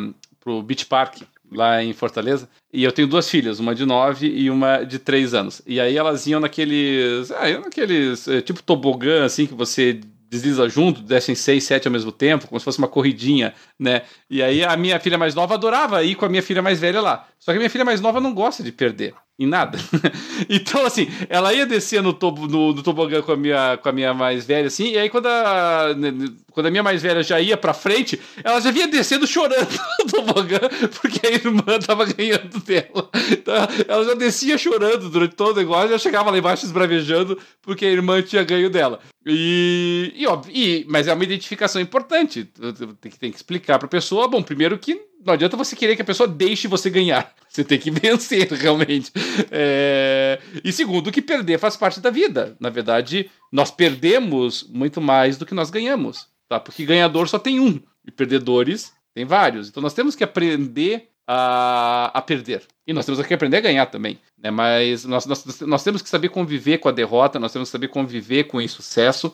o 0.46 0.62
Beach 0.62 0.86
Park, 0.86 1.22
lá 1.50 1.82
em 1.82 1.92
Fortaleza. 1.92 2.48
E 2.72 2.82
eu 2.82 2.92
tenho 2.92 3.08
duas 3.08 3.28
filhas, 3.28 3.60
uma 3.60 3.74
de 3.74 3.86
nove 3.86 4.26
e 4.26 4.50
uma 4.50 4.82
de 4.82 4.98
três 4.98 5.32
anos. 5.32 5.62
E 5.66 5.80
aí 5.80 5.96
elas 5.96 6.26
iam 6.26 6.40
naqueles. 6.40 7.30
Ah, 7.30 7.60
naqueles. 7.60 8.26
É, 8.26 8.40
tipo 8.40 8.62
tobogã, 8.62 9.24
assim, 9.24 9.46
que 9.46 9.54
você 9.54 10.00
desliza 10.34 10.68
junto, 10.68 11.00
descem 11.00 11.34
seis, 11.34 11.64
sete 11.64 11.86
ao 11.86 11.92
mesmo 11.92 12.10
tempo, 12.10 12.46
como 12.48 12.58
se 12.58 12.64
fosse 12.64 12.78
uma 12.78 12.88
corridinha, 12.88 13.54
né? 13.78 14.02
E 14.28 14.42
aí 14.42 14.64
a 14.64 14.76
minha 14.76 14.98
filha 14.98 15.16
mais 15.16 15.34
nova 15.34 15.54
adorava 15.54 16.02
ir 16.02 16.14
com 16.14 16.24
a 16.24 16.28
minha 16.28 16.42
filha 16.42 16.60
mais 16.60 16.80
velha 16.80 17.00
lá. 17.00 17.26
Só 17.38 17.52
que 17.52 17.56
a 17.56 17.60
minha 17.60 17.70
filha 17.70 17.84
mais 17.84 18.00
nova 18.00 18.20
não 18.20 18.34
gosta 18.34 18.62
de 18.62 18.72
perder 18.72 19.14
em 19.38 19.46
nada. 19.46 19.78
então, 20.48 20.86
assim, 20.86 21.08
ela 21.28 21.52
ia 21.52 21.66
descer 21.66 22.02
no, 22.02 22.12
no, 22.12 22.72
no, 22.72 22.82
tobogã 22.82 23.20
com 23.20 23.32
a, 23.32 23.36
minha, 23.36 23.76
com 23.76 23.88
a 23.88 23.92
minha 23.92 24.14
mais 24.14 24.46
velha, 24.46 24.68
assim, 24.68 24.92
e 24.92 24.98
aí 24.98 25.10
quando 25.10 25.26
a, 25.26 25.94
né, 25.96 26.12
quando 26.52 26.66
a 26.66 26.70
minha 26.70 26.82
mais 26.82 27.02
velha 27.02 27.22
já 27.22 27.40
ia 27.40 27.56
pra 27.56 27.74
frente, 27.74 28.20
ela 28.44 28.60
já 28.60 28.70
vinha 28.70 28.86
descendo 28.86 29.26
chorando 29.26 29.68
no 29.98 30.06
tobogã, 30.06 30.60
porque 31.00 31.26
a 31.26 31.30
irmã 31.32 31.78
tava 31.84 32.04
ganhando 32.04 32.60
dela. 32.60 33.10
Então, 33.32 33.54
ela 33.88 34.04
já 34.04 34.14
descia 34.14 34.56
chorando 34.56 35.10
durante 35.10 35.34
todo 35.34 35.56
o 35.56 35.60
negócio, 35.60 35.90
já 35.90 35.98
chegava 35.98 36.30
lá 36.30 36.38
embaixo 36.38 36.64
esbravejando, 36.64 37.38
porque 37.60 37.84
a 37.84 37.90
irmã 37.90 38.22
tinha 38.22 38.44
ganho 38.44 38.70
dela. 38.70 39.00
E, 39.26 40.12
e, 40.14 40.26
óbvio, 40.26 40.52
e 40.54 40.84
mas 40.88 41.08
é 41.08 41.14
uma 41.14 41.24
identificação 41.24 41.80
importante. 41.80 42.44
Tem 43.00 43.10
que, 43.10 43.18
tem 43.18 43.30
que 43.30 43.36
explicar 43.36 43.78
pra 43.78 43.88
pessoa, 43.88 44.28
bom, 44.28 44.42
primeiro 44.42 44.78
que 44.78 45.00
não 45.24 45.34
adianta 45.34 45.56
você 45.56 45.74
querer 45.74 45.96
que 45.96 46.02
a 46.02 46.04
pessoa 46.04 46.28
deixe 46.28 46.68
você 46.68 46.90
ganhar. 46.90 47.32
Você 47.48 47.62
tem 47.62 47.78
que 47.78 47.88
vencer, 47.88 48.50
realmente. 48.50 49.12
É... 49.48 50.40
E 50.64 50.72
segundo, 50.72 51.12
que 51.12 51.22
perder 51.22 51.56
faz 51.56 51.76
parte 51.76 52.00
da 52.00 52.10
vida. 52.10 52.56
Na 52.58 52.68
verdade, 52.68 53.30
nós 53.52 53.70
perdemos 53.70 54.68
muito 54.68 55.00
mais 55.00 55.38
do 55.38 55.46
que 55.46 55.54
nós 55.54 55.70
ganhamos. 55.70 56.26
Tá? 56.48 56.58
Porque 56.58 56.84
ganhador 56.84 57.28
só 57.28 57.38
tem 57.38 57.60
um. 57.60 57.80
E 58.04 58.10
perdedores 58.10 58.92
tem 59.14 59.24
vários. 59.24 59.68
Então 59.68 59.80
nós 59.80 59.94
temos 59.94 60.16
que 60.16 60.24
aprender 60.24 61.10
a, 61.28 62.10
a 62.12 62.20
perder. 62.20 62.62
E 62.84 62.92
nós 62.92 63.06
temos 63.06 63.24
que 63.24 63.32
aprender 63.32 63.58
a 63.58 63.60
ganhar 63.60 63.86
também. 63.86 64.18
Né? 64.36 64.50
Mas 64.50 65.04
nós, 65.04 65.24
nós, 65.24 65.60
nós 65.60 65.84
temos 65.84 66.02
que 66.02 66.08
saber 66.08 66.30
conviver 66.30 66.78
com 66.78 66.88
a 66.88 66.92
derrota, 66.92 67.38
nós 67.38 67.52
temos 67.52 67.68
que 67.68 67.72
saber 67.72 67.86
conviver 67.86 68.44
com 68.44 68.56
o 68.56 68.62
insucesso, 68.62 69.32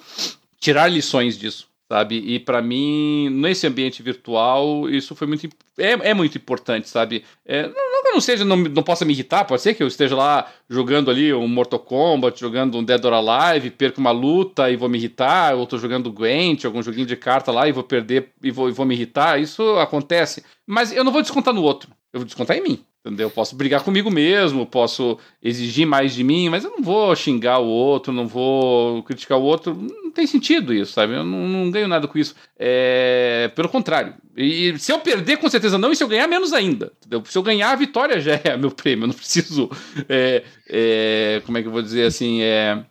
tirar 0.60 0.88
lições 0.88 1.38
disso 1.38 1.69
sabe? 1.90 2.18
E 2.18 2.38
para 2.38 2.62
mim, 2.62 3.28
nesse 3.30 3.66
ambiente 3.66 4.00
virtual, 4.00 4.88
isso 4.88 5.16
foi 5.16 5.26
muito 5.26 5.48
é, 5.76 6.10
é 6.10 6.14
muito 6.14 6.38
importante, 6.38 6.88
sabe? 6.88 7.24
É, 7.44 7.64
não, 7.66 8.02
que 8.02 8.08
eu 8.08 8.12
não 8.12 8.20
seja, 8.20 8.44
não, 8.44 8.56
não 8.56 8.82
possa 8.82 9.04
me 9.04 9.12
irritar, 9.12 9.44
pode 9.44 9.60
ser 9.60 9.74
que 9.74 9.82
eu 9.82 9.88
esteja 9.88 10.14
lá 10.14 10.46
jogando 10.68 11.10
ali 11.10 11.34
um 11.34 11.48
Mortal 11.48 11.80
Kombat, 11.80 12.38
jogando 12.38 12.78
um 12.78 12.84
Dead 12.84 13.04
or 13.04 13.12
Alive, 13.12 13.70
perco 13.70 14.00
uma 14.00 14.12
luta 14.12 14.70
e 14.70 14.76
vou 14.76 14.88
me 14.88 14.98
irritar, 14.98 15.56
ou 15.56 15.66
tô 15.66 15.78
jogando 15.78 16.12
Gwent, 16.12 16.64
algum 16.64 16.80
joguinho 16.80 17.06
de 17.06 17.16
carta 17.16 17.50
lá 17.50 17.68
e 17.68 17.72
vou 17.72 17.82
perder 17.82 18.30
e 18.40 18.52
vou, 18.52 18.68
e 18.68 18.72
vou 18.72 18.86
me 18.86 18.94
irritar, 18.94 19.40
isso 19.40 19.62
acontece. 19.78 20.44
Mas 20.64 20.92
eu 20.92 21.02
não 21.02 21.10
vou 21.10 21.22
descontar 21.22 21.52
no 21.52 21.62
outro, 21.62 21.90
eu 22.12 22.20
vou 22.20 22.24
descontar 22.24 22.56
em 22.56 22.62
mim. 22.62 22.84
Entendeu? 23.02 23.28
Eu 23.28 23.30
posso 23.30 23.56
brigar 23.56 23.82
comigo 23.82 24.10
mesmo, 24.10 24.66
posso 24.66 25.16
exigir 25.42 25.86
mais 25.86 26.12
de 26.14 26.22
mim, 26.22 26.50
mas 26.50 26.64
eu 26.64 26.70
não 26.70 26.82
vou 26.82 27.16
xingar 27.16 27.58
o 27.58 27.66
outro, 27.66 28.12
não 28.12 28.28
vou 28.28 29.02
criticar 29.04 29.38
o 29.38 29.42
outro. 29.42 29.74
Não 30.11 30.15
tem 30.15 30.27
sentido 30.27 30.74
isso, 30.74 30.93
sabe? 30.93 31.15
Eu 31.15 31.24
não, 31.24 31.47
não 31.47 31.70
ganho 31.70 31.87
nada 31.87 32.09
com 32.09 32.19
isso. 32.19 32.35
É... 32.59 33.49
Pelo 33.55 33.69
contrário. 33.69 34.15
E 34.37 34.77
se 34.77 34.91
eu 34.91 34.99
perder, 34.99 35.37
com 35.37 35.49
certeza 35.49 35.78
não, 35.78 35.93
e 35.93 35.97
se 35.97 36.03
eu 36.03 36.09
ganhar, 36.09 36.27
menos 36.27 36.53
ainda. 36.53 36.93
Entendeu? 36.99 37.23
Se 37.24 37.39
eu 37.39 37.43
ganhar, 37.43 37.70
a 37.70 37.77
vitória 37.77 38.20
já 38.20 38.41
é 38.43 38.57
meu 38.57 38.73
prêmio. 38.73 39.05
Eu 39.05 39.09
não 39.09 39.15
preciso. 39.15 39.70
É... 40.09 40.43
É... 40.69 41.43
Como 41.47 41.57
é 41.57 41.62
que 41.62 41.69
eu 41.69 41.73
vou 41.73 41.81
dizer 41.81 42.07
assim? 42.07 42.43
É 42.43 42.85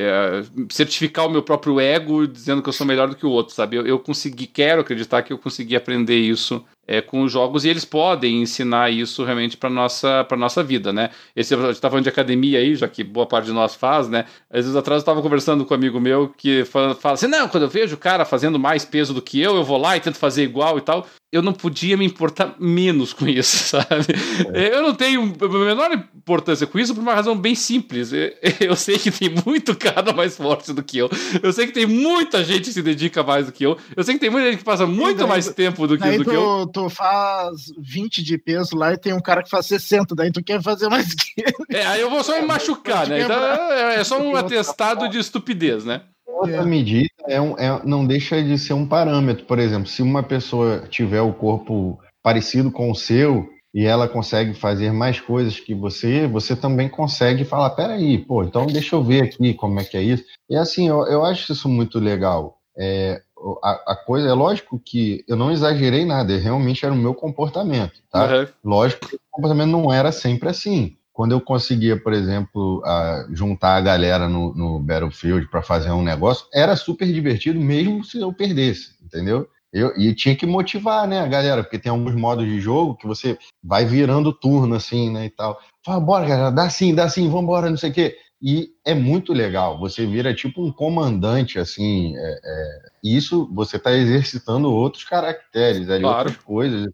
é, 0.00 0.42
certificar 0.70 1.26
o 1.26 1.30
meu 1.30 1.42
próprio 1.42 1.78
ego 1.78 2.26
dizendo 2.26 2.62
que 2.62 2.68
eu 2.68 2.72
sou 2.72 2.86
melhor 2.86 3.08
do 3.08 3.16
que 3.16 3.26
o 3.26 3.30
outro, 3.30 3.54
sabe? 3.54 3.76
Eu, 3.76 3.86
eu 3.86 3.98
consegui, 3.98 4.46
quero 4.46 4.80
acreditar 4.80 5.22
que 5.22 5.32
eu 5.32 5.36
consegui 5.36 5.76
aprender 5.76 6.16
isso 6.16 6.64
é, 6.90 7.00
com 7.00 7.22
os 7.22 7.30
jogos 7.30 7.64
e 7.64 7.68
eles 7.68 7.84
podem 7.84 8.42
ensinar 8.42 8.90
isso 8.90 9.22
realmente 9.22 9.56
para 9.56 9.70
nossa 9.70 10.24
para 10.24 10.36
nossa 10.36 10.60
vida, 10.60 10.92
né? 10.92 11.10
Esse 11.36 11.54
a 11.54 11.68
gente 11.68 11.80
tá 11.80 11.88
falando 11.88 12.02
de 12.02 12.08
academia 12.08 12.58
aí, 12.58 12.74
já 12.74 12.88
que 12.88 13.04
boa 13.04 13.26
parte 13.26 13.46
de 13.46 13.52
nós 13.52 13.76
faz, 13.76 14.08
né? 14.08 14.24
Às 14.50 14.64
vezes 14.64 14.74
atrás 14.74 14.98
eu 14.98 15.02
estava 15.02 15.22
conversando 15.22 15.64
com 15.64 15.72
um 15.72 15.76
amigo 15.76 16.00
meu 16.00 16.34
que 16.36 16.64
fala, 16.64 16.96
fala 16.96 17.14
assim: 17.14 17.28
"Não, 17.28 17.48
quando 17.48 17.62
eu 17.62 17.68
vejo 17.68 17.94
o 17.94 17.98
cara 17.98 18.24
fazendo 18.24 18.58
mais 18.58 18.84
peso 18.84 19.14
do 19.14 19.22
que 19.22 19.40
eu, 19.40 19.54
eu 19.54 19.62
vou 19.62 19.78
lá 19.78 19.96
e 19.96 20.00
tento 20.00 20.16
fazer 20.16 20.42
igual 20.42 20.78
e 20.78 20.80
tal" 20.80 21.06
eu 21.32 21.42
não 21.42 21.52
podia 21.52 21.96
me 21.96 22.04
importar 22.04 22.56
menos 22.58 23.12
com 23.12 23.26
isso, 23.28 23.68
sabe? 23.70 24.06
É. 24.52 24.74
Eu 24.74 24.82
não 24.82 24.94
tenho 24.94 25.22
a 25.22 25.48
menor 25.48 25.92
importância 25.92 26.66
com 26.66 26.78
isso 26.78 26.92
por 26.94 27.00
uma 27.00 27.14
razão 27.14 27.36
bem 27.36 27.54
simples. 27.54 28.10
Eu 28.60 28.74
sei 28.74 28.98
que 28.98 29.10
tem 29.10 29.30
muito 29.46 29.76
cara 29.76 30.12
mais 30.12 30.36
forte 30.36 30.72
do 30.72 30.82
que 30.82 30.98
eu. 30.98 31.08
Eu 31.42 31.52
sei 31.52 31.66
que 31.66 31.72
tem 31.72 31.86
muita 31.86 32.42
gente 32.44 32.64
que 32.64 32.72
se 32.72 32.82
dedica 32.82 33.22
mais 33.22 33.46
do 33.46 33.52
que 33.52 33.64
eu. 33.64 33.76
Eu 33.96 34.02
sei 34.02 34.14
que 34.14 34.20
tem 34.20 34.30
muita 34.30 34.48
gente 34.48 34.58
que 34.58 34.64
passa 34.64 34.86
muito 34.86 35.18
daí, 35.18 35.28
mais 35.28 35.48
tempo 35.48 35.86
do 35.86 35.96
que, 35.96 36.18
do 36.18 36.24
tu, 36.24 36.30
que 36.30 36.36
eu. 36.36 36.70
Tu 36.72 36.79
faz 36.88 37.72
20 37.78 38.22
de 38.22 38.38
peso 38.38 38.76
lá 38.76 38.92
e 38.92 38.98
tem 38.98 39.12
um 39.12 39.20
cara 39.20 39.42
que 39.42 39.50
faz 39.50 39.66
60, 39.66 40.14
daí 40.14 40.30
tu 40.30 40.42
quer 40.42 40.62
fazer 40.62 40.88
mais 40.88 41.12
que 41.14 41.32
ele. 41.36 41.78
É, 41.78 41.86
aí 41.86 42.00
eu 42.00 42.08
vou 42.08 42.22
só 42.24 42.40
me 42.40 42.46
machucar, 42.46 43.06
né? 43.06 43.22
Então 43.22 43.36
é, 43.36 43.96
é 43.96 44.04
só 44.04 44.20
um 44.20 44.36
atestado 44.36 45.08
de 45.08 45.18
estupidez, 45.18 45.84
né? 45.84 46.02
Outra 46.26 46.62
é. 46.62 46.64
medida 46.64 47.10
é, 47.28 47.40
um, 47.40 47.58
é, 47.58 47.82
não 47.84 48.06
deixa 48.06 48.42
de 48.42 48.56
ser 48.56 48.72
um 48.72 48.86
parâmetro. 48.86 49.44
Por 49.44 49.58
exemplo, 49.58 49.86
se 49.86 50.00
uma 50.00 50.22
pessoa 50.22 50.86
tiver 50.88 51.20
o 51.20 51.34
corpo 51.34 51.98
parecido 52.22 52.70
com 52.70 52.90
o 52.90 52.94
seu 52.94 53.48
e 53.74 53.84
ela 53.84 54.08
consegue 54.08 54.54
fazer 54.54 54.92
mais 54.92 55.20
coisas 55.20 55.60
que 55.60 55.74
você, 55.74 56.26
você 56.26 56.56
também 56.56 56.88
consegue 56.88 57.44
falar, 57.44 57.70
peraí, 57.70 58.18
pô, 58.18 58.42
então 58.42 58.66
deixa 58.66 58.96
eu 58.96 59.04
ver 59.04 59.22
aqui 59.22 59.54
como 59.54 59.78
é 59.78 59.84
que 59.84 59.96
é 59.96 60.02
isso. 60.02 60.24
E 60.48 60.56
assim, 60.56 60.88
eu, 60.88 61.06
eu 61.06 61.24
acho 61.24 61.52
isso 61.52 61.68
muito 61.68 61.98
legal. 61.98 62.56
É, 62.76 63.20
a, 63.62 63.92
a, 63.92 63.96
coisa 63.96 64.28
é 64.28 64.32
lógico 64.32 64.80
que 64.84 65.24
eu 65.26 65.36
não 65.36 65.50
exagerei 65.50 66.04
nada, 66.04 66.36
realmente 66.36 66.84
era 66.84 66.94
o 66.94 66.98
meu 66.98 67.14
comportamento, 67.14 68.02
tá? 68.10 68.26
Uhum. 68.26 68.46
Lógico 68.64 69.08
que 69.08 69.16
o 69.16 69.20
comportamento 69.30 69.70
não 69.70 69.92
era 69.92 70.12
sempre 70.12 70.48
assim 70.48 70.96
quando 71.20 71.32
eu 71.32 71.40
conseguia, 71.42 72.00
por 72.00 72.14
exemplo, 72.14 72.82
a, 72.82 73.26
juntar 73.30 73.76
a 73.76 73.80
galera 73.82 74.26
no, 74.26 74.54
no 74.54 74.78
Battlefield 74.78 75.48
para 75.50 75.60
fazer 75.60 75.90
um 75.90 76.02
negócio, 76.02 76.46
era 76.50 76.74
super 76.76 77.06
divertido, 77.06 77.60
mesmo 77.60 78.02
se 78.02 78.18
eu 78.18 78.32
perdesse, 78.32 78.94
entendeu? 79.04 79.46
Eu, 79.70 79.94
e 79.98 80.14
tinha 80.14 80.34
que 80.34 80.46
motivar, 80.46 81.06
né, 81.06 81.20
a 81.20 81.26
galera, 81.26 81.62
porque 81.62 81.78
tem 81.78 81.90
alguns 81.90 82.14
modos 82.14 82.46
de 82.46 82.58
jogo 82.58 82.96
que 82.96 83.06
você 83.06 83.38
vai 83.62 83.84
virando 83.84 84.32
turno, 84.32 84.74
assim, 84.74 85.10
né, 85.10 85.26
e 85.26 85.30
tal. 85.30 85.60
Fala, 85.84 86.00
bora, 86.00 86.26
galera, 86.26 86.50
dá 86.50 86.70
sim, 86.70 86.94
dá 86.94 87.06
sim, 87.06 87.28
vambora, 87.28 87.68
não 87.68 87.76
sei 87.76 87.90
o 87.90 87.92
quê. 87.92 88.16
E 88.42 88.70
é 88.86 88.94
muito 88.94 89.34
legal, 89.34 89.78
você 89.78 90.06
vira 90.06 90.34
tipo 90.34 90.64
um 90.64 90.72
comandante, 90.72 91.58
assim, 91.58 92.16
é, 92.16 92.40
é, 92.42 92.80
e 93.04 93.14
isso 93.14 93.46
você 93.52 93.76
está 93.76 93.92
exercitando 93.92 94.72
outros 94.72 95.04
caracteres, 95.04 95.90
ali, 95.90 96.02
claro. 96.02 96.28
outras 96.28 96.36
coisas. 96.38 96.88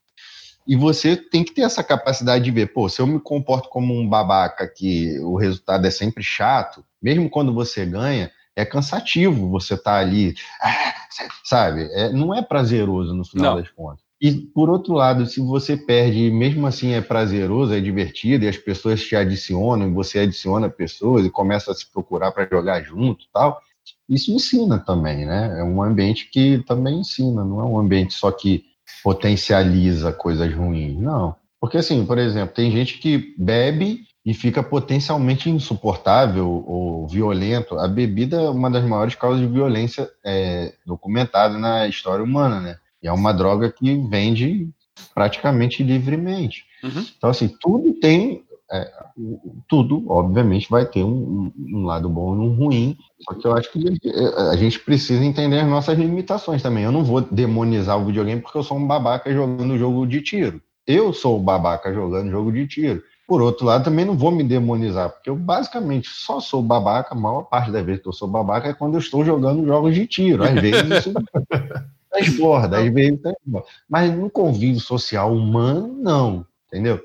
E 0.67 0.75
você 0.75 1.17
tem 1.17 1.45
que 1.45 1.55
ter 1.55 1.63
essa 1.63 1.85
capacidade 1.85 2.43
de 2.43 2.51
ver, 2.51 2.73
pô, 2.73 2.89
se 2.89 3.01
eu 3.01 3.07
me 3.07 3.21
comporto 3.21 3.69
como 3.69 3.95
um 3.95 4.09
babaca 4.09 4.67
que 4.67 5.17
o 5.21 5.37
resultado 5.37 5.87
é 5.87 5.91
sempre 5.91 6.25
chato, 6.25 6.85
mesmo 7.01 7.31
quando 7.31 7.55
você 7.55 7.87
ganha, 7.87 8.33
é 8.57 8.65
cansativo 8.65 9.49
você 9.49 9.75
estar 9.75 9.93
tá 9.93 9.99
ali, 9.99 10.35
ah, 10.61 10.95
sabe? 11.45 11.89
É, 11.93 12.11
não 12.11 12.35
é 12.35 12.43
prazeroso 12.43 13.15
no 13.15 13.25
final 13.25 13.55
não. 13.55 13.63
das 13.63 13.71
contas. 13.71 14.06
E, 14.21 14.33
por 14.33 14.71
outro 14.71 14.95
lado, 14.95 15.27
se 15.27 15.41
você 15.41 15.77
perde, 15.77 16.31
mesmo 16.31 16.67
assim 16.67 16.93
é 16.93 17.01
prazeroso, 17.03 17.75
é 17.75 17.81
divertido, 17.81 18.45
e 18.45 18.49
as 18.49 18.57
pessoas 18.57 19.03
te 19.03 19.15
adicionam, 19.15 19.89
e 19.89 19.93
você 19.93 20.21
adiciona 20.21 20.71
pessoas 20.71 21.27
e 21.27 21.31
começa 21.31 21.71
a 21.71 21.75
se 21.75 21.91
procurar 21.93 22.33
para 22.33 22.49
jogar 22.51 22.83
junto 22.83 23.27
tal, 23.33 23.61
isso 24.09 24.33
ensina 24.33 24.79
também, 24.79 25.27
né? 25.27 25.61
É 25.61 25.63
um 25.63 25.83
ambiente 25.83 26.31
que 26.31 26.63
também 26.67 27.01
ensina, 27.01 27.45
não 27.45 27.61
é 27.61 27.65
um 27.65 27.79
ambiente 27.79 28.15
só 28.15 28.31
que 28.31 28.65
potencializa 29.03 30.13
coisas 30.13 30.53
ruins, 30.55 30.99
não. 30.99 31.37
Porque, 31.61 31.79
assim, 31.79 32.05
por 32.07 32.19
exemplo, 32.19 32.55
tem 32.55 32.71
gente 32.71 32.99
que 32.99 33.35
bebe 33.39 34.07
e 34.25 34.35
fica 34.35 34.63
potencialmente 34.63 35.51
insuportável 35.51 36.65
ou 36.67 37.07
violento. 37.07 37.79
A 37.79 37.87
bebida 37.87 38.41
é 38.41 38.49
uma 38.49 38.71
das 38.71 38.85
maiores 38.85 39.15
causas 39.15 39.41
de 39.41 39.47
violência 39.47 40.09
é, 40.25 40.75
documentada 40.85 41.59
na 41.59 41.87
história 41.87 42.25
humana, 42.25 42.61
né? 42.61 42.77
E 43.07 43.09
é 43.09 43.13
uma 43.13 43.33
droga 43.33 43.71
que 43.71 43.95
vende 44.09 44.69
praticamente 45.15 45.85
livremente. 45.85 46.65
Uhum. 46.83 47.07
Então, 47.17 47.31
assim, 47.31 47.49
tudo 47.61 47.95
tem. 47.95 48.45
É, 48.69 48.91
tudo, 49.69 50.05
obviamente, 50.11 50.69
vai 50.69 50.85
ter 50.85 51.05
um, 51.05 51.53
um, 51.57 51.85
lado 51.85 52.09
bom 52.09 52.35
e 52.35 52.39
um 52.41 52.57
ruim. 52.57 52.99
Só 53.21 53.35
que 53.35 53.47
eu 53.47 53.55
acho 53.55 53.71
que 53.71 53.79
a 54.51 54.57
gente 54.57 54.81
precisa 54.81 55.25
entender 55.25 55.61
as 55.61 55.69
nossas 55.69 55.97
limitações 55.97 56.63
também. 56.63 56.83
Eu 56.83 56.91
não 56.91 57.05
vou 57.05 57.21
demonizar 57.21 57.97
o 57.97 58.07
videogame 58.07 58.41
porque 58.41 58.59
eu 58.59 58.65
sou 58.65 58.77
um 58.77 58.87
babaca 58.87 59.33
jogando 59.33 59.79
jogo 59.79 60.05
de 60.05 60.21
tiro. 60.21 60.61
Eu 60.85 61.13
sou 61.13 61.39
o 61.39 61.43
babaca 61.43 61.95
jogando 61.95 62.29
jogo 62.29 62.51
de 62.51 62.67
tiro. 62.67 63.05
Por 63.29 63.41
outro 63.41 63.67
lado, 63.67 63.85
também 63.85 64.05
não 64.05 64.17
vou 64.17 64.33
me 64.33 64.43
demonizar, 64.43 65.11
porque 65.11 65.31
eu 65.31 65.37
basicamente 65.37 66.09
só 66.09 66.41
sou 66.41 66.63
babaca, 66.63 67.15
a 67.15 67.19
maior 67.19 67.43
parte 67.43 67.71
das 67.71 67.85
vezes 67.85 68.03
que 68.03 68.09
eu 68.09 68.13
sou 68.13 68.27
babaca 68.27 68.69
é 68.69 68.75
quando 68.75 68.95
eu 68.95 69.01
estou 69.01 69.25
jogando 69.25 69.65
jogos 69.65 69.95
de 69.95 70.07
tiro. 70.09 70.43
Às 70.43 70.55
vezes 70.55 70.83
isso 70.91 71.13
transborda, 72.17 72.79
às 72.79 72.93
vezes 72.93 73.21
transborda. 73.21 73.69
Mas 73.89 74.17
no 74.17 74.31
convívio 74.31 74.81
social 74.81 75.35
humano, 75.35 75.89
não, 76.01 76.47
entendeu? 76.67 77.01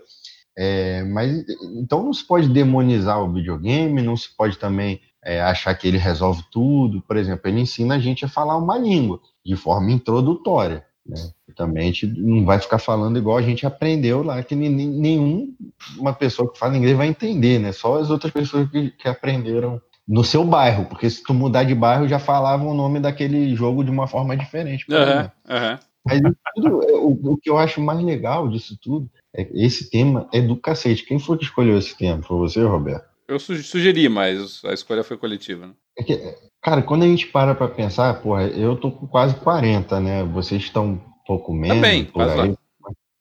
É, 0.58 1.04
mas 1.04 1.46
então 1.76 2.04
não 2.04 2.14
se 2.14 2.26
pode 2.26 2.50
demonizar 2.50 3.24
o 3.24 3.32
videogame, 3.32 4.02
não 4.02 4.18
se 4.18 4.36
pode 4.36 4.58
também 4.58 5.00
é, 5.24 5.42
achar 5.42 5.74
que 5.76 5.88
ele 5.88 5.98
resolve 5.98 6.44
tudo. 6.52 7.02
Por 7.02 7.18
exemplo, 7.18 7.50
ele 7.50 7.62
ensina 7.62 7.96
a 7.96 8.00
gente 8.00 8.26
a 8.26 8.30
falar 8.30 8.58
uma 8.58 8.78
língua 8.78 9.20
de 9.46 9.56
forma 9.56 9.92
introdutória. 9.92 10.86
Né? 11.06 11.32
Também 11.56 11.84
a 11.84 11.86
gente 11.88 12.08
não 12.08 12.46
vai 12.46 12.60
ficar 12.60 12.80
falando 12.80 13.18
igual 13.18 13.38
a 13.38 13.42
gente 13.42 13.66
aprendeu 13.66 14.24
lá, 14.24 14.42
que 14.44 14.56
nenhum 14.56 15.54
uma 15.98 16.14
pessoa 16.14 16.52
que 16.52 16.58
fala 16.58 16.78
inglês 16.78 16.96
vai 16.96 17.08
entender, 17.08 17.60
né? 17.60 17.72
Só 17.72 18.00
as 18.00 18.10
outras 18.10 18.32
pessoas 18.32 18.70
que, 18.70 18.92
que 18.92 19.08
aprenderam 19.08 19.82
no 20.12 20.26
seu 20.26 20.44
bairro, 20.44 20.86
porque 20.86 21.10
se 21.10 21.24
tu 21.24 21.34
mudar 21.34 21.64
de 21.64 21.74
bairro 21.74 22.06
já 22.06 22.20
falavam 22.20 22.68
o 22.68 22.74
nome 22.74 23.00
daquele 23.00 23.56
jogo 23.56 23.82
de 23.82 23.90
uma 23.90 24.08
forma 24.08 24.36
diferente. 24.36 24.86
Uhum, 24.90 25.22
uhum. 25.56 25.80
Mas 26.06 26.22
tudo, 26.54 26.80
o, 26.98 27.34
o, 27.34 27.38
que 27.38 27.50
eu 27.50 27.58
acho 27.58 27.80
mais 27.80 28.02
legal 28.02 28.50
disso 28.50 28.78
tudo 28.82 29.10
é 29.34 29.46
que 29.46 29.58
esse 29.58 29.90
tema 29.90 30.28
é 30.34 30.42
do 30.42 30.58
cacete. 30.58 31.06
Quem 31.06 31.18
foi 31.18 31.38
que 31.38 31.46
escolheu 31.46 31.78
esse 31.78 31.98
tema? 31.98 32.22
Foi 32.24 32.38
você, 32.38 32.62
Roberto? 32.62 33.06
Eu 33.26 33.40
sugeri, 33.40 34.10
mas 34.10 34.62
a 34.66 34.74
escolha 34.74 35.02
foi 35.02 35.16
coletiva. 35.16 35.68
Né? 35.68 35.74
É 35.98 36.04
que, 36.04 36.20
cara, 36.62 36.82
quando 36.82 37.04
a 37.04 37.08
gente 37.08 37.28
para 37.28 37.56
pra 37.56 37.70
pensar, 37.70 38.22
porra, 38.22 38.44
eu 38.48 38.76
tô 38.76 38.92
com 38.92 39.08
quase 39.08 39.36
40, 39.36 39.98
né? 40.02 40.24
Vocês 40.26 40.62
estão 40.62 40.88
um 40.88 41.00
pouco 41.26 41.54
menos. 41.54 41.78
Também, 41.78 42.04
por 42.04 42.24
aí. 42.24 42.54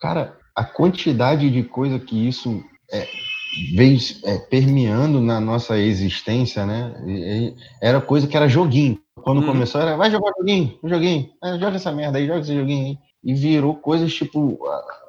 Cara, 0.00 0.36
a 0.56 0.64
quantidade 0.64 1.48
de 1.48 1.62
coisa 1.62 2.00
que 2.00 2.26
isso 2.26 2.64
é, 2.90 3.06
veio 3.74 3.98
é, 4.24 4.38
permeando 4.38 5.20
na 5.20 5.40
nossa 5.40 5.78
existência, 5.78 6.64
né? 6.64 6.94
E, 7.06 7.10
e 7.10 7.56
era 7.80 8.00
coisa 8.00 8.26
que 8.26 8.36
era 8.36 8.48
joguinho. 8.48 9.00
Quando 9.16 9.40
hum. 9.42 9.46
começou, 9.46 9.80
era 9.80 9.96
vai 9.96 10.10
jogar 10.10 10.32
joguinho, 10.38 10.78
joguinho, 10.82 11.30
é, 11.42 11.58
joga 11.58 11.76
essa 11.76 11.92
merda 11.92 12.18
aí, 12.18 12.26
joga 12.26 12.40
esse 12.40 12.54
joguinho 12.54 12.86
aí. 12.86 12.98
E 13.22 13.34
virou 13.34 13.74
coisas 13.74 14.14
tipo, 14.14 14.58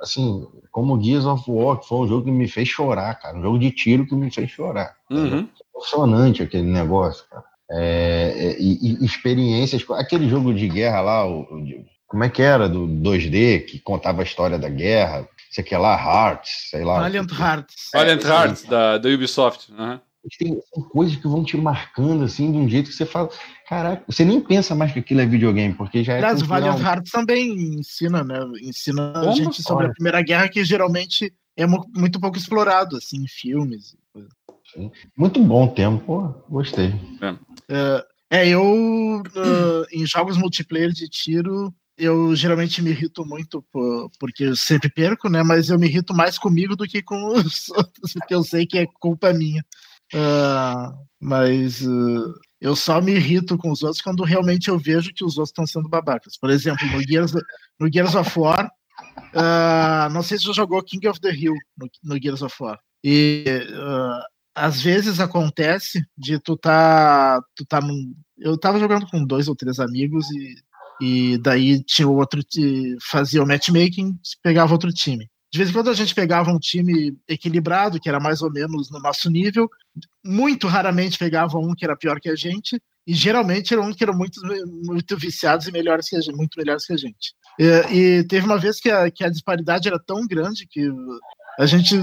assim, 0.02 0.46
como 0.70 1.02
Gears 1.02 1.26
of 1.26 1.50
War, 1.50 1.80
que 1.80 1.88
foi 1.88 2.00
um 2.00 2.08
jogo 2.08 2.26
que 2.26 2.32
me 2.32 2.46
fez 2.46 2.68
chorar, 2.68 3.16
cara. 3.16 3.38
Um 3.38 3.42
jogo 3.42 3.58
de 3.58 3.72
tiro 3.72 4.06
que 4.06 4.14
me 4.14 4.30
fez 4.30 4.50
chorar. 4.50 4.96
Uhum. 5.10 5.48
Emocionante 5.74 6.44
aquele 6.44 6.70
negócio, 6.70 7.24
cara. 7.30 7.46
É, 7.72 8.34
é 8.36 8.62
e, 8.62 8.98
e, 9.02 9.06
experiências. 9.06 9.86
Aquele 9.92 10.28
jogo 10.28 10.54
de 10.54 10.68
guerra 10.68 11.00
lá, 11.00 11.26
o, 11.26 11.44
o, 11.44 11.86
como 12.06 12.26
é 12.26 12.30
que 12.30 12.42
era? 12.42 12.68
Do 12.68 12.86
2D, 12.86 13.66
que 13.66 13.80
contava 13.80 14.22
a 14.22 14.26
história 14.26 14.60
da 14.60 14.68
guerra 14.68 15.26
sei 15.52 15.64
que 15.64 15.76
lá, 15.76 15.96
Hearts, 15.96 16.70
sei 16.70 16.84
lá. 16.84 17.02
Valiant 17.02 17.32
Hearts. 17.32 17.90
Valiant 17.94 18.24
Hearts, 18.24 18.64
da, 18.64 18.98
da 18.98 19.10
Ubisoft. 19.10 19.72
Uhum. 19.72 20.00
Tem, 20.38 20.60
são 20.74 20.84
coisas 20.84 21.16
que 21.16 21.28
vão 21.28 21.44
te 21.44 21.58
marcando 21.58 22.24
assim 22.24 22.52
de 22.52 22.58
um 22.58 22.70
jeito 22.70 22.90
que 22.90 22.96
você 22.96 23.08
fala, 23.08 23.30
caraca, 23.68 24.04
você 24.08 24.24
nem 24.24 24.40
pensa 24.40 24.76
mais 24.76 24.94
que 24.94 25.00
aquilo 25.00 25.20
é 25.20 25.26
videogame, 25.26 25.74
porque 25.74 26.04
já 26.04 26.14
é. 26.14 26.18
Aliás, 26.18 26.42
Valiant 26.44 26.80
Hearts 26.80 27.12
também 27.12 27.52
ensina, 27.80 28.24
né? 28.24 28.40
Ensina 28.62 29.14
Como? 29.14 29.30
a 29.30 29.32
gente 29.34 29.62
sobre 29.64 29.86
Olha. 29.86 29.92
a 29.92 29.94
Primeira 29.94 30.22
Guerra, 30.22 30.48
que 30.48 30.64
geralmente 30.64 31.34
é 31.58 31.66
muito 31.66 32.20
pouco 32.20 32.38
explorado, 32.38 32.98
assim, 32.98 33.24
em 33.24 33.28
filmes. 33.28 33.96
Sim. 34.74 34.92
Muito 35.18 35.44
bom 35.44 35.68
tempo, 35.68 36.04
pô, 36.06 36.28
gostei. 36.48 36.94
É, 37.68 38.06
é 38.30 38.48
eu 38.48 39.22
uh, 39.22 39.86
em 39.92 40.06
jogos 40.06 40.38
multiplayer 40.38 40.92
de 40.92 41.10
tiro 41.10 41.74
eu 42.02 42.36
geralmente 42.36 42.82
me 42.82 42.90
irrito 42.90 43.24
muito 43.24 43.62
por, 43.72 44.10
porque 44.20 44.46
eu 44.46 44.56
sempre 44.56 44.90
perco, 44.90 45.30
né? 45.30 45.44
Mas 45.44 45.70
eu 45.70 45.78
me 45.78 45.88
irrito 45.88 46.14
mais 46.14 46.38
comigo 46.38 46.76
do 46.76 46.88
que 46.88 47.02
com 47.02 47.28
os 47.38 47.70
outros, 47.70 48.14
porque 48.14 48.34
eu 48.34 48.44
sei 48.44 48.66
que 48.66 48.80
é 48.80 48.88
culpa 49.00 49.32
minha. 49.32 49.64
Uh, 50.14 50.92
mas 51.20 51.82
uh, 51.82 52.34
eu 52.60 52.76
só 52.76 53.00
me 53.00 53.14
irrito 53.14 53.58
com 53.58 53.72
os 53.72 53.84
outros 53.84 54.02
quando 54.02 54.24
realmente 54.24 54.68
eu 54.68 54.78
vejo 54.78 55.14
que 55.14 55.24
os 55.24 55.38
outros 55.38 55.52
estão 55.52 55.68
sendo 55.68 55.88
babacas. 55.88 56.38
Por 56.38 56.50
exemplo, 56.50 56.86
no 56.88 57.02
Gears, 57.02 57.34
no 57.80 57.92
Gears 57.92 58.16
of 58.16 58.40
War, 58.40 58.66
uh, 58.66 60.12
não 60.12 60.24
sei 60.24 60.38
se 60.38 60.46
você 60.46 60.54
jogou 60.54 60.84
King 60.84 61.08
of 61.08 61.22
the 61.22 61.32
Hill 61.32 61.56
no, 61.78 61.90
no 62.04 62.22
Gears 62.22 62.42
of 62.42 62.56
War. 62.60 62.80
E 63.04 63.46
às 64.54 64.82
vezes 64.82 65.20
acontece 65.20 66.04
de 66.18 66.40
tu 66.40 66.58
tá, 66.58 67.42
tu 67.56 67.66
tá 67.66 67.80
num, 67.80 68.14
eu 68.38 68.58
tava 68.58 68.80
jogando 68.80 69.08
com 69.08 69.26
dois 69.26 69.48
ou 69.48 69.56
três 69.56 69.80
amigos 69.80 70.30
e 70.32 70.56
e 71.02 71.38
daí 71.40 71.84
tinha 71.84 72.08
outro 72.08 72.42
fazia 73.02 73.44
o 73.44 73.48
matchmaking, 73.48 74.18
pegava 74.44 74.72
outro 74.72 74.94
time. 74.94 75.28
De 75.52 75.58
vez 75.58 75.70
em 75.70 75.74
quando 75.74 75.90
a 75.90 75.94
gente 75.94 76.16
pegava 76.16 76.50
um 76.50 76.60
time 76.60 77.14
equilibrado, 77.28 78.00
que 78.00 78.08
era 78.08 78.22
mais 78.22 78.42
ou 78.42 78.50
menos 78.50 78.90
no 78.90 79.02
nosso 79.02 79.30
nível. 79.30 79.70
Muito 80.24 80.66
raramente 80.68 81.18
pegava 81.18 81.58
um 81.58 81.74
que 81.76 81.84
era 81.84 81.98
pior 81.98 82.22
que 82.22 82.30
a 82.30 82.36
gente. 82.36 82.82
E 83.06 83.14
geralmente 83.14 83.74
eram 83.74 83.90
um 83.90 83.94
que 83.94 84.04
eram 84.04 84.14
muito, 84.14 84.40
muito 84.86 85.18
viciados 85.18 85.68
e 85.68 85.72
melhores 85.72 86.08
que 86.08 86.16
a 86.16 86.22
gente, 86.22 86.36
muito 86.36 86.58
melhores 86.58 86.86
que 86.86 86.94
a 86.94 86.98
gente. 86.98 87.34
E, 87.60 87.66
e 87.94 88.24
teve 88.24 88.46
uma 88.46 88.58
vez 88.58 88.80
que 88.80 88.90
a, 88.90 89.12
que 89.12 89.26
a 89.26 89.30
disparidade 89.30 89.90
era 89.90 90.00
tão 90.00 90.26
grande 90.26 90.68
que 90.70 90.90
a 91.60 91.66
gente 91.66 91.98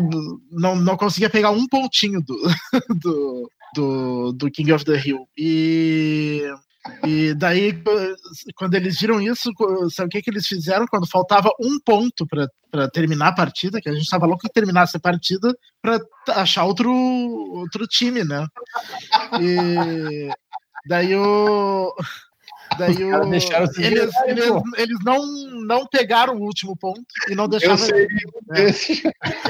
não, 0.50 0.76
não 0.76 0.96
conseguia 0.96 1.30
pegar 1.30 1.50
um 1.50 1.66
pontinho 1.66 2.20
do, 2.20 2.36
do, 3.00 3.50
do, 3.74 4.32
do 4.32 4.50
King 4.50 4.72
of 4.72 4.84
the 4.84 5.00
Hill. 5.00 5.26
E 5.38 6.42
e 7.04 7.34
daí, 7.34 7.82
quando 8.54 8.74
eles 8.74 9.00
viram 9.00 9.20
isso, 9.20 9.50
sabe 9.90 10.06
o 10.06 10.10
que, 10.10 10.22
que 10.22 10.30
eles 10.30 10.46
fizeram? 10.46 10.86
Quando 10.86 11.08
faltava 11.08 11.50
um 11.60 11.78
ponto 11.80 12.26
para 12.26 12.88
terminar 12.90 13.28
a 13.28 13.34
partida, 13.34 13.80
que 13.80 13.88
a 13.88 13.92
gente 13.92 14.02
estava 14.02 14.26
louco 14.26 14.42
que 14.42 14.52
terminasse 14.52 14.96
a 14.96 15.00
partida 15.00 15.54
para 15.80 15.98
achar 16.28 16.64
outro, 16.64 16.90
outro 16.90 17.86
time, 17.86 18.24
né? 18.24 18.46
E 19.40 20.28
daí 20.86 21.14
o. 21.14 21.94
Daí 22.76 23.04
o, 23.04 23.24
eles, 23.24 23.48
eles, 23.78 24.10
eles, 24.76 24.98
não, 25.04 25.24
não 25.64 25.86
pegaram 25.86 26.36
o 26.36 26.42
último 26.42 26.76
ponto 26.76 27.02
e 27.28 27.34
não 27.34 27.48
deixaram 27.48 27.76
é, 28.54 28.72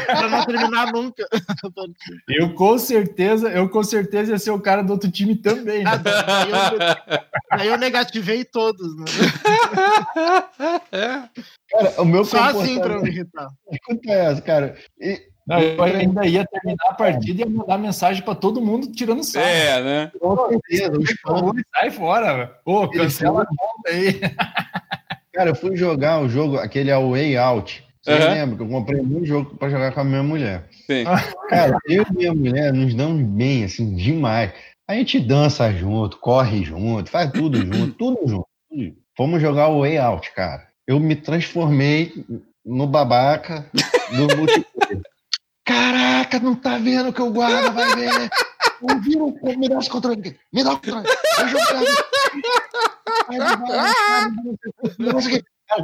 para 0.07 0.29
não 0.29 0.45
terminar 0.45 0.93
nunca. 0.93 1.27
Eu 2.29 2.55
com 2.55 2.79
certeza, 2.79 3.49
eu 3.51 3.69
com 3.69 3.83
certeza 3.83 4.33
ia 4.33 4.39
ser 4.39 4.51
o 4.51 4.61
cara 4.61 4.83
do 4.83 4.93
outro 4.93 5.11
time 5.11 5.35
também. 5.35 5.83
Né? 5.85 5.99
Daí, 5.99 6.51
eu, 6.51 6.79
daí, 7.51 7.69
eu, 7.69 7.79
negativei 7.79 8.45
todos. 8.45 8.97
Né? 8.97 9.05
É. 10.93 11.29
Cara, 11.71 12.03
o 12.03 12.05
meu 12.05 12.25
Só 12.25 12.43
assim 12.43 12.79
para 12.81 13.01
me 13.01 13.09
irritar. 13.09 13.49
Acontece, 13.73 14.43
cara. 14.43 14.77
E, 15.01 15.21
não, 15.49 15.61
eu 15.61 15.83
ainda 15.83 16.27
ia 16.27 16.45
terminar 16.47 16.91
a 16.91 16.95
partida 16.95 17.43
e 17.43 17.45
ia 17.45 17.51
mandar 17.51 17.79
mensagem 17.79 18.23
para 18.23 18.35
todo 18.35 18.61
mundo 18.61 18.93
tirando 18.93 19.25
sarro. 19.25 19.47
É, 19.47 19.83
né? 19.83 20.13
Com 20.21 20.37
certeza. 20.51 20.93
Sai 21.75 21.91
fora, 21.91 22.61
Pô, 22.63 22.87
cancela 22.89 23.43
a 23.43 23.47
conta 23.47 23.91
aí. 23.91 24.21
Cara, 25.33 25.51
eu 25.51 25.55
fui 25.55 25.75
jogar 25.75 26.21
o 26.21 26.29
jogo, 26.29 26.59
aquele 26.59 26.91
é 26.91 26.97
o 26.99 27.13
Way 27.13 27.39
Out. 27.39 27.83
Você 28.03 28.13
uhum. 28.13 28.19
lembra 28.19 28.57
que 28.57 28.63
eu 28.63 28.69
comprei 28.69 29.01
um 29.01 29.25
jogo 29.25 29.55
para 29.57 29.71
jogar 29.71 29.93
com 29.93 30.01
a 30.01 30.05
minha 30.05 30.23
mulher. 30.23 30.69
Sim. 30.87 31.05
Cara, 31.49 31.79
eu 31.87 32.05
e 32.11 32.15
minha 32.15 32.35
mulher 32.35 32.73
nos 32.73 32.95
damos 32.95 33.23
bem, 33.23 33.65
assim, 33.65 33.95
demais. 33.97 34.53
A 34.87 34.95
gente 34.95 35.19
dança 35.19 35.73
junto, 35.73 36.19
corre 36.19 36.63
junto, 36.63 37.11
faz 37.11 37.31
tudo 37.31 37.57
junto, 37.65 37.95
tudo 37.95 38.27
junto. 38.27 38.47
Fomos 39.17 39.41
jogar 39.41 39.69
o 39.69 39.81
Way 39.81 39.97
Out, 39.99 40.31
cara. 40.33 40.69
Eu 40.87 41.01
me 41.01 41.17
transformei 41.17 42.13
no 42.65 42.87
babaca 42.87 43.71
do 44.11 44.27
multiplayer. 44.37 45.03
Caraca, 45.69 46.41
não 46.41 46.55
tá 46.57 46.79
vendo 46.79 47.13
que 47.13 47.21
eu 47.21 47.31
guardo, 47.31 47.75
vai 47.75 47.95
ver. 47.95 48.31
como 48.81 49.59
me 49.59 49.69
dá 49.69 49.79
esse 49.79 49.91
controle. 49.91 50.41
Me 50.51 50.65
dá 50.65 50.73
o 50.73 50.77
controle. 50.79 51.07
Eu 51.39 51.49
jogando. 51.49 51.87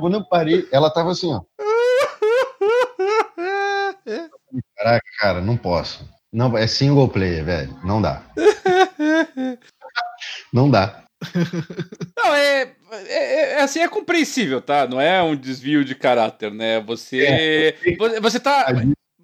Quando 0.00 0.14
eu 0.14 0.24
parei, 0.24 0.66
ela 0.72 0.90
tava 0.90 1.10
assim, 1.10 1.34
ó. 1.34 1.42
Caraca, 4.74 5.06
cara, 5.20 5.42
não 5.42 5.58
posso. 5.58 6.08
Não, 6.32 6.56
é 6.56 6.66
single 6.66 7.08
player, 7.08 7.44
velho. 7.44 7.78
Não 7.84 8.00
dá. 8.00 8.22
Não 10.50 10.70
dá. 10.70 11.04
Não, 12.16 12.34
é, 12.34 12.72
é, 12.92 13.52
é, 13.52 13.60
assim, 13.60 13.80
é 13.80 13.88
compreensível, 13.88 14.62
tá? 14.62 14.88
Não 14.88 14.98
é 14.98 15.22
um 15.22 15.36
desvio 15.36 15.84
de 15.84 15.94
caráter, 15.94 16.50
né? 16.50 16.80
Você. 16.80 17.76
É. 17.86 18.20
Você 18.20 18.40
tá. 18.40 18.66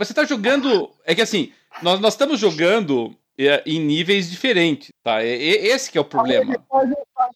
Você 0.06 0.14
tá 0.14 0.24
jogando. 0.24 0.90
É 1.04 1.14
que 1.14 1.22
assim, 1.22 1.52
nós, 1.82 2.00
nós 2.00 2.14
estamos 2.14 2.40
jogando 2.40 3.14
é, 3.38 3.62
em 3.66 3.78
níveis 3.78 4.30
diferentes, 4.30 4.90
tá? 5.02 5.22
É, 5.22 5.34
esse 5.34 5.90
que 5.90 5.98
é 5.98 6.00
o 6.00 6.04
problema. 6.04 6.56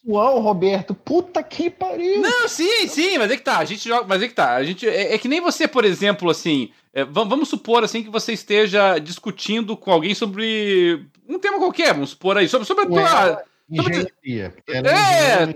Uau, 0.06 0.40
Roberto, 0.40 0.94
puta 0.94 1.42
que 1.42 1.70
pariu! 1.70 2.20
Não, 2.20 2.48
sim, 2.48 2.86
sim, 2.88 3.18
mas 3.18 3.30
é 3.30 3.36
que 3.36 3.42
tá, 3.42 3.58
a 3.58 3.64
gente 3.64 3.88
joga, 3.88 4.06
mas 4.06 4.22
é 4.22 4.28
que 4.28 4.34
tá, 4.34 4.54
a 4.54 4.64
gente, 4.64 4.88
é, 4.88 5.14
é 5.14 5.18
que 5.18 5.28
nem 5.28 5.40
você, 5.40 5.68
por 5.68 5.84
exemplo, 5.84 6.30
assim, 6.30 6.70
é, 6.92 7.04
vamos 7.04 7.48
supor, 7.48 7.84
assim, 7.84 8.02
que 8.02 8.10
você 8.10 8.32
esteja 8.32 8.98
discutindo 8.98 9.76
com 9.76 9.92
alguém 9.92 10.14
sobre 10.14 11.06
um 11.28 11.38
tema 11.38 11.58
qualquer, 11.58 11.92
vamos 11.92 12.10
supor 12.10 12.36
aí, 12.36 12.48
sobre, 12.48 12.66
sobre 12.66 12.84
a 12.84 12.86
tua... 12.86 13.44
Engenharia. 13.70 14.54
É, 14.68 15.46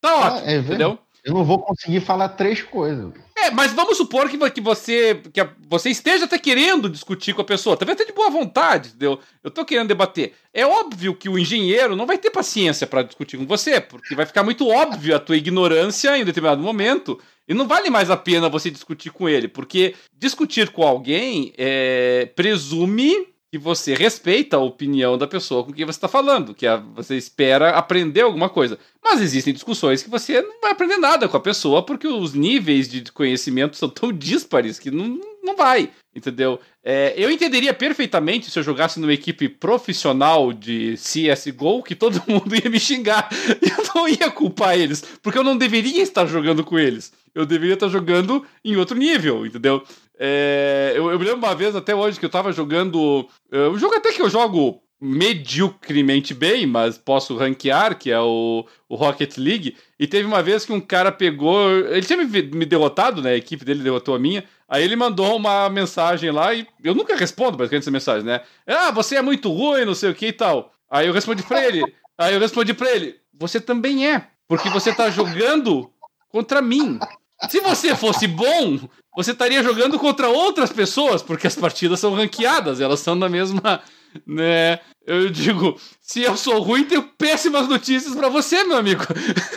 tá 0.00 0.16
ótimo, 0.16 0.42
ah, 0.46 0.52
é, 0.52 0.56
entendeu? 0.56 0.98
Eu 1.24 1.34
não 1.34 1.44
vou 1.44 1.58
conseguir 1.58 2.00
falar 2.00 2.30
três 2.30 2.62
coisas. 2.62 3.12
É, 3.36 3.50
mas 3.50 3.72
vamos 3.72 3.96
supor 3.96 4.28
que, 4.28 4.38
que 4.50 4.60
você 4.60 5.22
que 5.32 5.46
você 5.68 5.90
esteja 5.90 6.26
até 6.26 6.38
querendo 6.38 6.88
discutir 6.88 7.34
com 7.34 7.40
a 7.40 7.44
pessoa, 7.44 7.76
talvez 7.76 7.98
até 7.98 8.04
de 8.04 8.16
boa 8.16 8.30
vontade, 8.30 8.88
entendeu? 8.88 9.18
Eu 9.42 9.50
tô 9.50 9.64
querendo 9.64 9.88
debater. 9.88 10.34
É 10.52 10.66
óbvio 10.66 11.14
que 11.14 11.28
o 11.28 11.38
engenheiro 11.38 11.96
não 11.96 12.06
vai 12.06 12.18
ter 12.18 12.30
paciência 12.30 12.86
para 12.86 13.02
discutir 13.02 13.38
com 13.38 13.46
você, 13.46 13.80
porque 13.80 14.14
vai 14.14 14.26
ficar 14.26 14.42
muito 14.42 14.68
óbvio 14.68 15.16
a 15.16 15.20
tua 15.20 15.36
ignorância 15.36 16.16
em 16.18 16.24
determinado 16.24 16.62
momento. 16.62 17.18
E 17.48 17.54
não 17.54 17.66
vale 17.66 17.90
mais 17.90 18.10
a 18.10 18.16
pena 18.16 18.48
você 18.48 18.70
discutir 18.70 19.10
com 19.10 19.28
ele, 19.28 19.48
porque 19.48 19.94
discutir 20.16 20.70
com 20.70 20.82
alguém 20.82 21.52
é, 21.58 22.30
presume 22.36 23.26
que 23.50 23.58
você 23.58 23.94
respeita 23.94 24.56
a 24.56 24.60
opinião 24.60 25.18
da 25.18 25.26
pessoa 25.26 25.64
com 25.64 25.72
quem 25.72 25.84
você 25.84 25.96
está 25.96 26.06
falando, 26.06 26.54
que 26.54 26.66
você 26.94 27.16
espera 27.16 27.70
aprender 27.70 28.20
alguma 28.20 28.48
coisa. 28.48 28.78
Mas 29.02 29.20
existem 29.20 29.52
discussões 29.52 30.04
que 30.04 30.10
você 30.10 30.40
não 30.40 30.60
vai 30.60 30.70
aprender 30.70 30.98
nada 30.98 31.28
com 31.28 31.36
a 31.36 31.40
pessoa, 31.40 31.84
porque 31.84 32.06
os 32.06 32.32
níveis 32.32 32.88
de 32.88 33.10
conhecimento 33.10 33.76
são 33.76 33.88
tão 33.88 34.12
díspares 34.12 34.78
que 34.78 34.88
não, 34.88 35.20
não 35.42 35.56
vai, 35.56 35.90
entendeu? 36.14 36.60
É, 36.84 37.12
eu 37.16 37.28
entenderia 37.28 37.74
perfeitamente 37.74 38.48
se 38.48 38.56
eu 38.56 38.62
jogasse 38.62 39.00
numa 39.00 39.12
equipe 39.12 39.48
profissional 39.48 40.52
de 40.52 40.94
CSGO 40.94 41.82
que 41.82 41.96
todo 41.96 42.22
mundo 42.28 42.54
ia 42.54 42.70
me 42.70 42.78
xingar. 42.78 43.28
Eu 43.60 43.94
não 43.94 44.08
ia 44.08 44.30
culpar 44.30 44.78
eles, 44.78 45.02
porque 45.20 45.38
eu 45.38 45.42
não 45.42 45.56
deveria 45.56 46.02
estar 46.02 46.24
jogando 46.26 46.62
com 46.62 46.78
eles. 46.78 47.12
Eu 47.34 47.44
deveria 47.44 47.74
estar 47.74 47.88
jogando 47.88 48.46
em 48.64 48.76
outro 48.76 48.96
nível, 48.96 49.44
entendeu? 49.44 49.82
É, 50.22 50.92
eu, 50.94 51.10
eu, 51.10 51.18
me 51.18 51.24
lembro 51.24 51.38
uma 51.38 51.54
vez 51.54 51.74
até 51.74 51.94
hoje 51.94 52.20
que 52.20 52.26
eu 52.26 52.30
tava 52.30 52.52
jogando. 52.52 53.26
Uh, 53.50 53.70
um 53.70 53.78
jogo 53.78 53.94
até 53.94 54.12
que 54.12 54.20
eu 54.20 54.28
jogo 54.28 54.82
mediocremente 55.00 56.34
bem, 56.34 56.66
mas 56.66 56.98
posso 56.98 57.34
ranquear, 57.34 57.98
que 57.98 58.10
é 58.10 58.20
o, 58.20 58.66
o 58.86 58.96
Rocket 58.96 59.38
League. 59.38 59.74
E 59.98 60.06
teve 60.06 60.26
uma 60.26 60.42
vez 60.42 60.66
que 60.66 60.74
um 60.74 60.80
cara 60.80 61.10
pegou. 61.10 61.70
Ele 61.70 62.04
tinha 62.04 62.22
me, 62.22 62.42
me 62.42 62.66
derrotado, 62.66 63.22
né? 63.22 63.30
A 63.30 63.36
equipe 63.36 63.64
dele 63.64 63.82
derrotou 63.82 64.14
a 64.14 64.18
minha. 64.18 64.44
Aí 64.68 64.84
ele 64.84 64.94
mandou 64.94 65.34
uma 65.34 65.70
mensagem 65.70 66.30
lá 66.30 66.52
e 66.52 66.66
eu 66.84 66.94
nunca 66.94 67.16
respondo 67.16 67.56
basicamente 67.56 67.84
essa 67.84 67.90
mensagem, 67.90 68.24
né? 68.24 68.42
Ah, 68.66 68.90
você 68.90 69.16
é 69.16 69.22
muito 69.22 69.50
ruim, 69.50 69.86
não 69.86 69.94
sei 69.94 70.10
o 70.10 70.14
que 70.14 70.26
e 70.26 70.32
tal. 70.32 70.70
Aí 70.90 71.06
eu 71.06 71.14
respondi 71.14 71.42
pra 71.42 71.64
ele. 71.66 71.82
Aí 72.18 72.34
eu 72.34 72.40
respondi 72.40 72.74
pra 72.74 72.90
ele: 72.90 73.16
Você 73.32 73.58
também 73.58 74.06
é, 74.06 74.26
porque 74.46 74.68
você 74.68 74.94
tá 74.94 75.08
jogando 75.08 75.90
contra 76.28 76.60
mim. 76.60 76.98
Se 77.48 77.60
você 77.60 77.94
fosse 77.96 78.26
bom, 78.26 78.78
você 79.16 79.32
estaria 79.32 79.62
jogando 79.62 79.98
contra 79.98 80.28
outras 80.28 80.72
pessoas, 80.72 81.22
porque 81.22 81.46
as 81.46 81.56
partidas 81.56 82.00
são 82.00 82.14
ranqueadas, 82.14 82.80
elas 82.80 83.00
são 83.00 83.14
na 83.14 83.28
mesma. 83.28 83.80
Né? 84.26 84.78
Eu 85.06 85.30
digo, 85.30 85.78
se 86.00 86.22
eu 86.22 86.36
sou 86.36 86.60
ruim, 86.60 86.84
tenho 86.84 87.02
péssimas 87.02 87.68
notícias 87.68 88.14
para 88.14 88.28
você, 88.28 88.62
meu 88.64 88.76
amigo. 88.76 89.04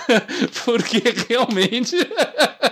porque 0.66 1.02
realmente 1.28 1.96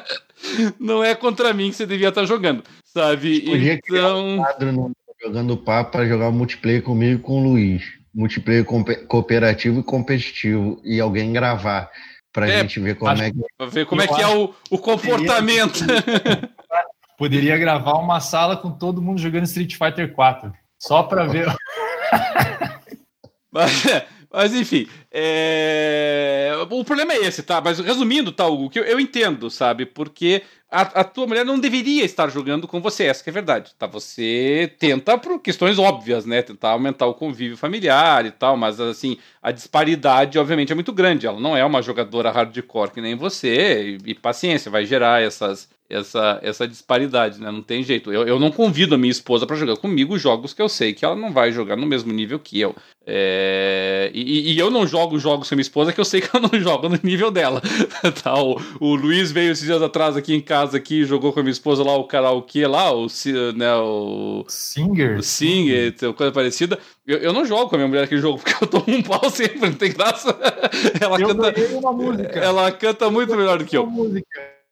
não 0.80 1.04
é 1.04 1.14
contra 1.14 1.54
mim 1.54 1.70
que 1.70 1.76
você 1.76 1.86
devia 1.86 2.10
estar 2.10 2.26
jogando, 2.26 2.64
sabe? 2.86 3.42
Podia 3.42 3.74
então. 3.74 4.36
Um 4.36 4.38
quadro 4.38 4.72
no 4.72 4.92
jogando 5.24 5.58
papo 5.58 5.92
para 5.92 6.08
jogar 6.08 6.32
multiplayer 6.32 6.82
comigo 6.82 7.20
e 7.20 7.24
com 7.24 7.42
o 7.42 7.44
Luiz. 7.44 7.84
Multiplayer 8.14 8.66
cooperativo 9.08 9.80
e 9.80 9.84
competitivo. 9.84 10.82
E 10.84 11.00
alguém 11.00 11.32
gravar 11.32 11.90
pra 12.32 12.50
é, 12.50 12.62
gente 12.62 12.80
ver 12.80 12.96
como 12.96 13.12
é 13.12 13.32
que, 13.32 13.38
ver 13.70 13.86
como 13.86 14.02
é, 14.02 14.08
que 14.08 14.22
é 14.22 14.28
o, 14.28 14.54
o 14.70 14.78
comportamento. 14.78 15.80
Poderia 17.18 17.58
gravar 17.58 17.94
uma 18.00 18.20
sala 18.20 18.58
com 18.58 18.72
todo 18.72 19.02
mundo 19.02 19.20
jogando 19.20 19.44
Street 19.44 19.76
Fighter 19.76 20.14
4. 20.14 20.52
Só 20.80 21.04
para 21.04 21.26
ver. 21.26 21.46
mas, 23.52 23.84
mas, 24.32 24.56
enfim, 24.56 24.88
é... 25.12 26.52
o 26.68 26.84
problema 26.84 27.14
é 27.14 27.18
esse, 27.28 27.44
tá? 27.44 27.62
Mas 27.62 27.80
resumindo, 27.80 28.32
tá, 28.32 28.48
Hugo, 28.48 28.72
que 28.72 28.80
eu, 28.80 28.84
eu 28.84 29.00
entendo, 29.00 29.52
sabe? 29.52 29.86
Porque 29.86 30.42
a, 30.72 31.02
a, 31.02 31.04
tua 31.04 31.28
mulher 31.28 31.46
não 31.46 31.60
deveria 31.60 32.06
estar 32.06 32.30
jogando 32.30 32.66
com 32.66 32.80
você, 32.80 33.04
essa 33.04 33.22
é 33.28 33.30
a 33.30 33.34
verdade, 33.34 33.74
tá? 33.78 33.86
Você 33.88 34.74
tenta 34.80 35.18
por 35.18 35.38
questões 35.40 35.78
óbvias, 35.78 36.26
né? 36.26 36.42
Tentar 36.42 36.70
aumentar 36.70 37.08
o 37.08 37.14
convívio 37.14 37.58
familiar 37.58 38.26
e 38.26 38.32
tal, 38.32 38.56
mas 38.56 38.80
assim, 38.80 39.18
a 39.44 39.52
disparidade 39.52 40.40
obviamente 40.40 40.72
é 40.72 40.76
muito 40.76 40.94
grande. 40.94 41.28
Ela 41.28 41.42
não 41.42 41.58
é 41.58 41.66
uma 41.66 41.82
jogadora 41.82 42.32
hardcore 42.32 42.92
que 42.92 43.02
nem 43.02 43.16
você, 43.16 43.98
e, 44.06 44.12
e 44.12 44.16
paciência, 44.16 44.72
vai 44.72 44.86
gerar 44.86 45.22
essas, 45.22 45.68
essa, 45.92 46.40
essa 46.42 46.68
disparidade, 46.68 47.40
né? 47.40 47.52
Não 47.52 47.62
tem 47.62 47.84
jeito. 47.84 48.12
Eu, 48.12 48.26
eu 48.26 48.40
não 48.40 48.52
convido 48.52 48.96
a 48.96 48.98
minha 48.98 49.12
esposa 49.12 49.46
para 49.46 49.58
jogar 49.58 49.76
comigo 49.76 50.18
jogos 50.18 50.54
que 50.54 50.62
eu 50.62 50.70
sei 50.70 50.94
que 50.94 51.04
ela 51.04 51.16
não 51.16 51.34
vai 51.34 51.52
jogar 51.52 51.76
no 51.76 51.86
mesmo 51.86 52.14
nível 52.14 52.40
que 52.40 52.60
eu. 52.60 52.76
É... 53.06 54.12
E, 54.14 54.54
e, 54.54 54.60
eu 54.60 54.70
não 54.70 54.86
jogo 54.86 55.18
jogos 55.18 55.50
com 55.50 55.56
a 55.56 55.58
minha 55.58 55.64
esposa 55.64 55.92
que 55.92 56.00
eu 56.00 56.06
sei 56.06 56.22
que 56.22 56.30
ela 56.34 56.48
não 56.48 56.58
joga 56.62 56.88
no 56.88 57.00
nível 57.04 57.30
dela. 57.32 57.62
tá, 58.24 58.42
o, 58.42 58.62
o, 58.80 58.96
Luiz 58.96 59.32
veio 59.32 59.52
esses 59.52 59.66
dias 59.66 59.82
atrás 59.82 60.16
aqui 60.16 60.34
em 60.34 60.42
casa 60.42 60.61
aqui 60.74 61.04
jogou 61.04 61.34
com 61.34 61.40
a 61.40 61.44
minha 61.44 61.52
esposa 61.52 61.84
lá 61.84 61.96
o 61.96 62.06
karaokê 62.06 62.66
lá, 62.68 62.94
o, 62.94 63.08
né, 63.56 63.76
o 63.76 64.46
Singer. 64.48 65.18
O 65.18 65.24
Singer, 65.24 65.94
coisa 66.16 66.32
parecida. 66.32 66.80
Eu, 67.06 67.18
eu 67.18 67.34
não 67.34 67.46
jogo 67.46 67.70
com 67.70 67.76
a 67.76 67.78
minha 67.78 67.88
mulher 67.88 68.04
aquele 68.04 68.22
jogo 68.22 68.40
porque 68.44 68.64
eu 68.64 68.68
tomo 68.68 68.86
um 68.88 69.02
pau 69.02 69.30
sempre, 69.30 69.60
não 69.60 69.74
tem 69.74 69.92
graça. 69.92 70.38
ela 71.02 71.20
eu 71.20 71.28
canta. 71.28 71.54
Uma 71.78 71.94
música. 71.94 72.40
Ela 72.40 72.72
canta 72.72 73.10
muito 73.10 73.36
melhor 73.36 73.58
do 73.58 73.66
que 73.66 73.78
eu. 73.78 73.88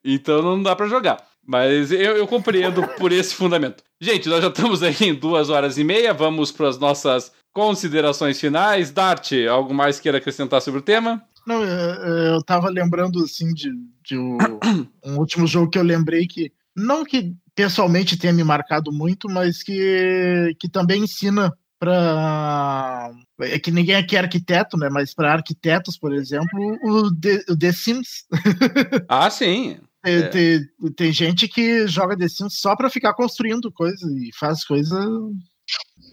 Então 0.04 0.42
não 0.42 0.62
dá 0.62 0.76
para 0.76 0.88
jogar. 0.88 1.18
Mas 1.46 1.92
eu, 1.92 2.16
eu 2.16 2.28
compreendo 2.28 2.88
por 3.00 3.12
esse 3.12 3.34
fundamento. 3.34 3.84
Gente, 4.00 4.30
nós 4.30 4.42
já 4.42 4.50
estamos 4.50 4.84
aí 4.84 4.96
em 5.02 5.16
duas 5.16 5.50
horas 5.50 5.78
e 5.78 5.84
meia. 5.84 6.14
Vamos 6.14 6.52
para 6.52 6.68
as 6.68 6.78
nossas 6.78 7.32
considerações 7.52 8.40
finais. 8.40 8.92
Dart, 8.92 9.32
algo 9.50 9.74
mais 9.74 10.00
queira 10.00 10.20
acrescentar 10.20 10.62
sobre 10.62 10.80
o 10.80 10.84
tema? 10.84 11.24
Não, 11.50 11.64
eu, 11.64 12.36
eu 12.36 12.44
tava 12.44 12.70
lembrando 12.70 13.24
assim 13.24 13.52
de, 13.56 13.72
de 14.06 14.16
um, 14.16 14.38
um 15.04 15.18
último 15.18 15.48
jogo 15.48 15.68
que 15.72 15.80
eu 15.80 15.84
lembrei 15.84 16.28
que 16.28 16.54
não 16.76 17.04
que 17.04 17.34
pessoalmente 17.56 18.16
tenha 18.16 18.32
me 18.32 18.44
marcado 18.44 18.92
muito, 18.92 19.28
mas 19.28 19.64
que, 19.64 20.56
que 20.60 20.70
também 20.70 21.02
ensina 21.02 21.52
para 21.80 23.12
é 23.42 23.58
que 23.58 23.72
ninguém 23.72 23.96
aqui 23.96 24.16
é 24.16 24.20
arquiteto, 24.20 24.78
né? 24.78 24.90
Mas 24.92 25.16
para 25.16 25.34
arquitetos, 25.34 25.98
por 25.98 26.14
exemplo, 26.14 26.78
o 26.84 27.16
The, 27.16 27.46
o 27.50 27.58
The 27.58 27.72
Sims. 27.72 28.26
ah, 29.10 29.32
sim. 29.32 29.80
Tem, 30.04 30.16
é. 30.16 30.28
tem, 30.28 30.70
tem, 30.96 31.12
gente 31.12 31.48
que 31.48 31.88
joga 31.88 32.16
The 32.16 32.30
Sims 32.30 32.60
só 32.60 32.76
para 32.76 32.92
ficar 32.92 33.16
construindo 33.16 33.72
coisas 33.72 34.04
e 34.04 34.30
faz 34.38 34.64
coisa 34.64 35.04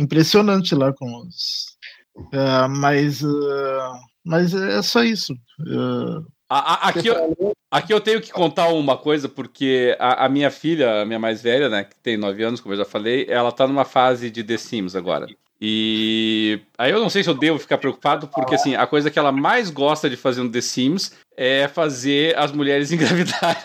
impressionante 0.01 0.75
lá 0.75 0.95
com 0.95 1.07
os. 1.19 1.77
Uh, 2.17 2.69
mas, 2.71 3.21
uh, 3.23 3.93
mas 4.27 4.53
é 4.53 4.83
só 4.83 5.05
isso. 5.05 5.33
Uh, 5.61 6.27
aqui, 6.51 7.07
eu, 7.07 7.55
aqui 7.71 7.95
eu 7.95 8.01
tenho 8.01 8.21
que 8.21 8.33
contar 8.33 8.69
uma 8.69 8.97
coisa, 8.97 9.29
porque 9.29 9.97
a, 10.01 10.27
a, 10.27 10.29
minha 10.29 10.51
filha, 10.51 11.03
a 11.03 11.07
minha 11.07 11.19
mais 11.19 11.41
velha, 11.41 11.69
né, 11.69 11.85
que 11.85 11.97
tem 12.03 12.17
9 12.17 12.43
anos, 12.43 12.61
como 12.61 12.75
eu 12.75 12.79
já 12.79 12.85
falei, 12.85 13.27
ela 13.29 13.53
tá 13.53 13.69
numa 13.69 13.85
fase 13.85 14.29
de 14.29 14.43
The 14.43 14.57
Sims 14.57 14.97
agora. 14.97 15.29
E 15.61 16.61
aí 16.77 16.91
eu 16.91 17.01
não 17.01 17.09
sei 17.09 17.23
se 17.23 17.31
eu 17.31 17.35
devo 17.35 17.59
ficar 17.59 17.79
preocupado, 17.79 18.29
porque 18.29 18.57
assim, 18.57 18.75
a 18.75 18.87
coisa 18.87 19.11
que 19.11 19.19
ela 19.19 19.33
mais 19.33 19.71
gosta 19.71 20.11
de 20.11 20.17
fazer 20.17 20.43
no 20.43 20.51
The 20.51 20.61
Sims 20.61 21.13
é 21.35 21.67
fazer 21.67 22.37
as 22.37 22.53
mulheres 22.53 22.91
engravidarem. 22.93 23.57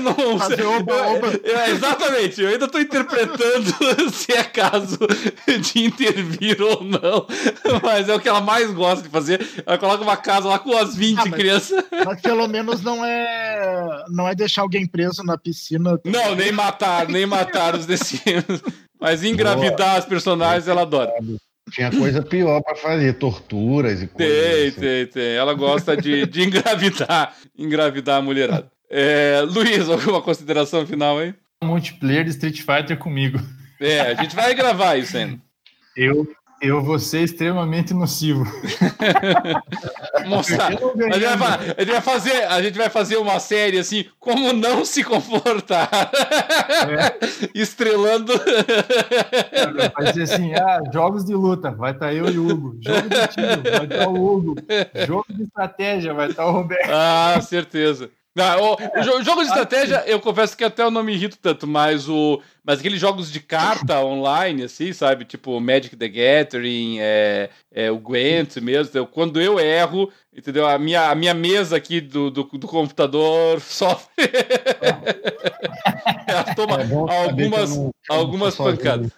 não, 0.00 0.14
eu 0.14 0.20
não 0.28 0.38
fazer 0.38 0.64
oba, 0.64 1.06
oba. 1.08 1.26
Eu, 1.42 1.58
eu, 1.58 1.78
exatamente, 2.12 2.40
eu 2.40 2.48
ainda 2.48 2.64
estou 2.66 2.80
interpretando 2.80 3.70
se 4.12 4.32
é 4.32 4.44
caso 4.44 4.98
de 5.46 5.84
intervir 5.84 6.60
ou 6.60 6.84
não, 6.84 7.26
mas 7.82 8.08
é 8.08 8.14
o 8.14 8.20
que 8.20 8.28
ela 8.28 8.40
mais 8.40 8.70
gosta 8.72 9.02
de 9.02 9.08
fazer. 9.08 9.46
Ela 9.64 9.78
coloca 9.78 10.02
uma 10.02 10.16
casa 10.16 10.48
lá 10.48 10.58
com 10.58 10.76
as 10.76 10.94
20 10.94 11.18
ah, 11.18 11.24
mas, 11.26 11.34
crianças. 11.34 11.84
Mas 12.04 12.20
pelo 12.20 12.46
menos 12.48 12.82
não 12.82 13.04
é 13.04 14.04
não 14.08 14.28
é 14.28 14.34
deixar 14.34 14.62
alguém 14.62 14.86
preso 14.86 15.22
na 15.22 15.38
piscina. 15.38 15.98
Não, 16.04 16.34
nem 16.34 16.52
matar, 16.52 17.08
nem 17.08 17.26
matar 17.26 17.74
os 17.74 17.86
Sims. 17.86 18.62
Mas 19.00 19.24
engravidar 19.24 19.76
Boa. 19.76 19.98
as 19.98 20.04
personagens 20.04 20.68
ela 20.68 20.82
adora. 20.82 21.12
Tinha 21.70 21.90
coisa 21.90 22.22
pior 22.22 22.60
para 22.62 22.76
fazer, 22.76 23.14
torturas 23.14 24.02
e 24.02 24.06
coisas. 24.06 24.34
Tem, 24.36 24.68
assim. 24.68 24.80
tem, 24.80 25.06
tem. 25.06 25.34
Ela 25.34 25.54
gosta 25.54 25.96
de, 25.96 26.26
de 26.26 26.42
engravidar, 26.46 27.34
engravidar 27.56 28.18
a 28.18 28.22
mulherada. 28.22 28.70
É, 28.90 29.40
Luiz, 29.48 29.88
alguma 29.88 30.20
consideração 30.20 30.86
final 30.86 31.18
aí? 31.18 31.34
Multiplayer 31.62 32.24
de 32.24 32.30
Street 32.30 32.60
Fighter 32.60 32.98
comigo. 32.98 33.38
É, 33.80 34.00
a 34.00 34.22
gente 34.22 34.36
vai 34.36 34.54
gravar 34.54 34.96
isso 34.96 35.16
ainda. 35.16 35.40
Eu, 35.96 36.26
eu 36.62 36.80
vou 36.80 36.96
ser 36.98 37.22
extremamente 37.22 37.92
nocivo. 37.92 38.44
Moça, 40.26 40.64
a 40.64 40.70
gente, 40.70 41.36
vai, 41.36 41.74
a, 41.76 41.80
gente 41.80 41.90
vai 41.90 42.00
fazer, 42.00 42.44
a 42.44 42.62
gente 42.62 42.78
vai 42.78 42.88
fazer 42.88 43.16
uma 43.16 43.40
série 43.40 43.78
assim, 43.78 44.04
como 44.20 44.52
não 44.52 44.84
se 44.84 45.02
comportar. 45.02 45.90
É. 45.92 47.18
Estrelando. 47.60 48.32
Vai 49.94 50.12
ser 50.12 50.22
assim, 50.22 50.54
ah, 50.54 50.80
jogos 50.92 51.24
de 51.24 51.34
luta, 51.34 51.72
vai 51.72 51.90
estar 51.90 52.06
tá 52.06 52.14
eu 52.14 52.30
e 52.30 52.38
o 52.38 52.48
Hugo. 52.48 52.78
Jogo 52.80 53.08
de 53.08 53.28
tiro, 53.28 53.62
vai 53.62 53.84
estar 53.84 53.98
tá 53.98 54.08
o 54.08 54.24
Hugo. 54.24 54.54
Jogo 55.06 55.26
de 55.30 55.42
estratégia, 55.42 56.14
vai 56.14 56.30
estar 56.30 56.44
tá 56.44 56.48
o 56.48 56.52
Roberto. 56.52 56.90
Ah, 56.92 57.40
certeza. 57.40 58.08
Não, 58.34 58.72
o, 58.72 58.74
o, 58.74 59.02
jogo 59.22 59.42
de 59.42 59.48
estratégia, 59.48 60.04
eu 60.06 60.18
confesso 60.18 60.56
que 60.56 60.64
até 60.64 60.82
eu 60.82 60.90
não 60.90 61.02
me 61.02 61.12
irrito 61.12 61.36
tanto, 61.40 61.66
mas 61.66 62.08
o. 62.08 62.40
Mas 62.64 62.78
aqueles 62.78 63.00
jogos 63.00 63.30
de 63.30 63.40
carta 63.40 64.00
online, 64.04 64.64
assim, 64.64 64.92
sabe? 64.92 65.24
Tipo 65.24 65.60
Magic 65.60 65.96
the 65.96 66.08
Gathering, 66.08 66.98
é, 67.00 67.50
é, 67.70 67.90
o 67.90 67.98
Gwent 67.98 68.56
mesmo. 68.56 68.96
Eu, 68.96 69.06
quando 69.06 69.40
eu 69.40 69.60
erro, 69.60 70.10
entendeu? 70.34 70.66
A 70.66 70.78
minha, 70.78 71.10
a 71.10 71.14
minha 71.14 71.34
mesa 71.34 71.76
aqui 71.76 72.00
do, 72.00 72.30
do, 72.30 72.44
do 72.44 72.66
computador 72.66 73.60
sofre. 73.62 74.30
Ela 76.26 76.44
toma 76.56 76.80
é 76.80 77.24
algumas, 77.24 77.76
não, 77.76 77.90
algumas 78.08 78.56
pancadas. 78.56 79.10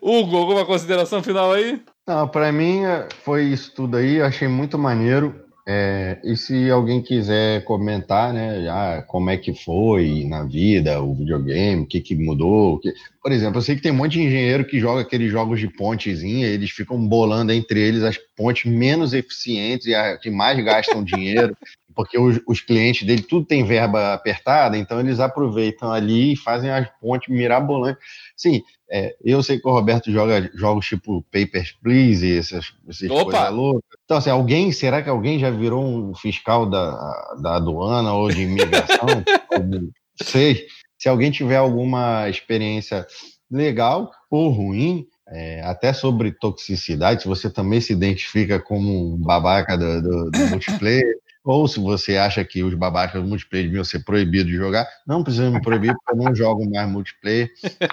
Hugo, 0.00 0.36
alguma 0.36 0.66
consideração 0.66 1.22
final 1.22 1.52
aí? 1.52 1.80
Não, 2.08 2.26
pra 2.26 2.50
mim 2.50 2.80
foi 3.22 3.44
isso 3.44 3.72
tudo 3.72 3.98
aí. 3.98 4.16
Eu 4.16 4.26
achei 4.26 4.48
muito 4.48 4.76
maneiro. 4.76 5.45
É, 5.68 6.20
e 6.22 6.36
se 6.36 6.70
alguém 6.70 7.02
quiser 7.02 7.64
comentar, 7.64 8.32
né, 8.32 8.62
já 8.62 9.02
como 9.02 9.30
é 9.30 9.36
que 9.36 9.52
foi 9.52 10.24
na 10.24 10.44
vida, 10.44 11.02
o 11.02 11.12
videogame, 11.12 11.82
o 11.82 11.86
que, 11.86 12.00
que 12.00 12.14
mudou. 12.14 12.78
Que... 12.78 12.94
Por 13.20 13.32
exemplo, 13.32 13.58
eu 13.58 13.62
sei 13.62 13.74
que 13.74 13.82
tem 13.82 13.90
um 13.90 13.96
monte 13.96 14.12
de 14.12 14.22
engenheiro 14.22 14.64
que 14.64 14.78
joga 14.78 15.00
aqueles 15.00 15.28
jogos 15.28 15.58
de 15.58 15.66
pontezinha, 15.66 16.46
eles 16.46 16.70
ficam 16.70 16.96
bolando 17.08 17.52
entre 17.52 17.80
eles 17.80 18.04
as 18.04 18.16
pontes 18.36 18.70
menos 18.70 19.12
eficientes 19.12 19.88
e 19.88 19.94
as 19.94 20.20
que 20.20 20.30
mais 20.30 20.64
gastam 20.64 21.02
dinheiro, 21.02 21.56
porque 21.96 22.16
os, 22.16 22.40
os, 22.46 22.60
clientes 22.60 23.04
dele 23.04 23.22
tudo 23.22 23.44
tem 23.44 23.64
verba 23.64 24.14
apertada, 24.14 24.78
então 24.78 25.00
eles 25.00 25.18
aproveitam 25.18 25.90
ali 25.90 26.34
e 26.34 26.36
fazem 26.36 26.70
as 26.70 26.88
pontes 27.00 27.28
mirabolantes. 27.28 28.00
Sim, 28.36 28.62
é, 28.90 29.16
eu 29.24 29.42
sei 29.42 29.58
que 29.58 29.66
o 29.66 29.72
Roberto 29.72 30.12
joga 30.12 30.50
jogos 30.54 30.86
tipo 30.86 31.24
Papers, 31.32 31.72
Please, 31.82 32.38
essas, 32.38 32.72
essas 32.88 33.08
coisas 33.08 33.50
loucas. 33.50 33.82
Então, 34.04 34.16
assim, 34.16 34.30
alguém, 34.30 34.70
será 34.70 35.02
que 35.02 35.08
alguém 35.08 35.38
já 35.38 35.50
virou 35.50 35.84
um 35.84 36.14
fiscal 36.14 36.66
da, 36.66 37.36
da 37.40 37.56
aduana 37.56 38.12
ou 38.12 38.28
de 38.28 38.42
imigração? 38.42 39.06
Não 39.68 39.90
sei. 40.22 40.66
Se 40.98 41.08
alguém 41.08 41.30
tiver 41.30 41.56
alguma 41.56 42.28
experiência 42.28 43.06
legal 43.50 44.10
ou 44.30 44.48
ruim, 44.50 45.06
é, 45.28 45.60
até 45.62 45.92
sobre 45.92 46.30
toxicidade, 46.32 47.22
se 47.22 47.28
você 47.28 47.50
também 47.50 47.80
se 47.80 47.92
identifica 47.92 48.60
como 48.60 49.14
um 49.14 49.18
babaca 49.18 49.76
do, 49.76 50.02
do, 50.02 50.30
do 50.30 50.38
multiplayer, 50.50 51.18
ou 51.46 51.68
se 51.68 51.78
você 51.78 52.16
acha 52.16 52.44
que 52.44 52.64
os 52.64 52.74
babacas 52.74 53.22
do 53.22 53.28
multiplayer 53.28 53.66
deviam 53.66 53.84
ser 53.84 54.04
proibidos 54.04 54.50
de 54.50 54.56
jogar, 54.56 54.84
não 55.06 55.22
precisa 55.22 55.48
me 55.48 55.62
proibir, 55.62 55.94
porque 55.94 56.12
eu 56.12 56.24
não 56.24 56.34
jogo 56.34 56.68
mais 56.68 56.90
multiplayer. 56.90 57.48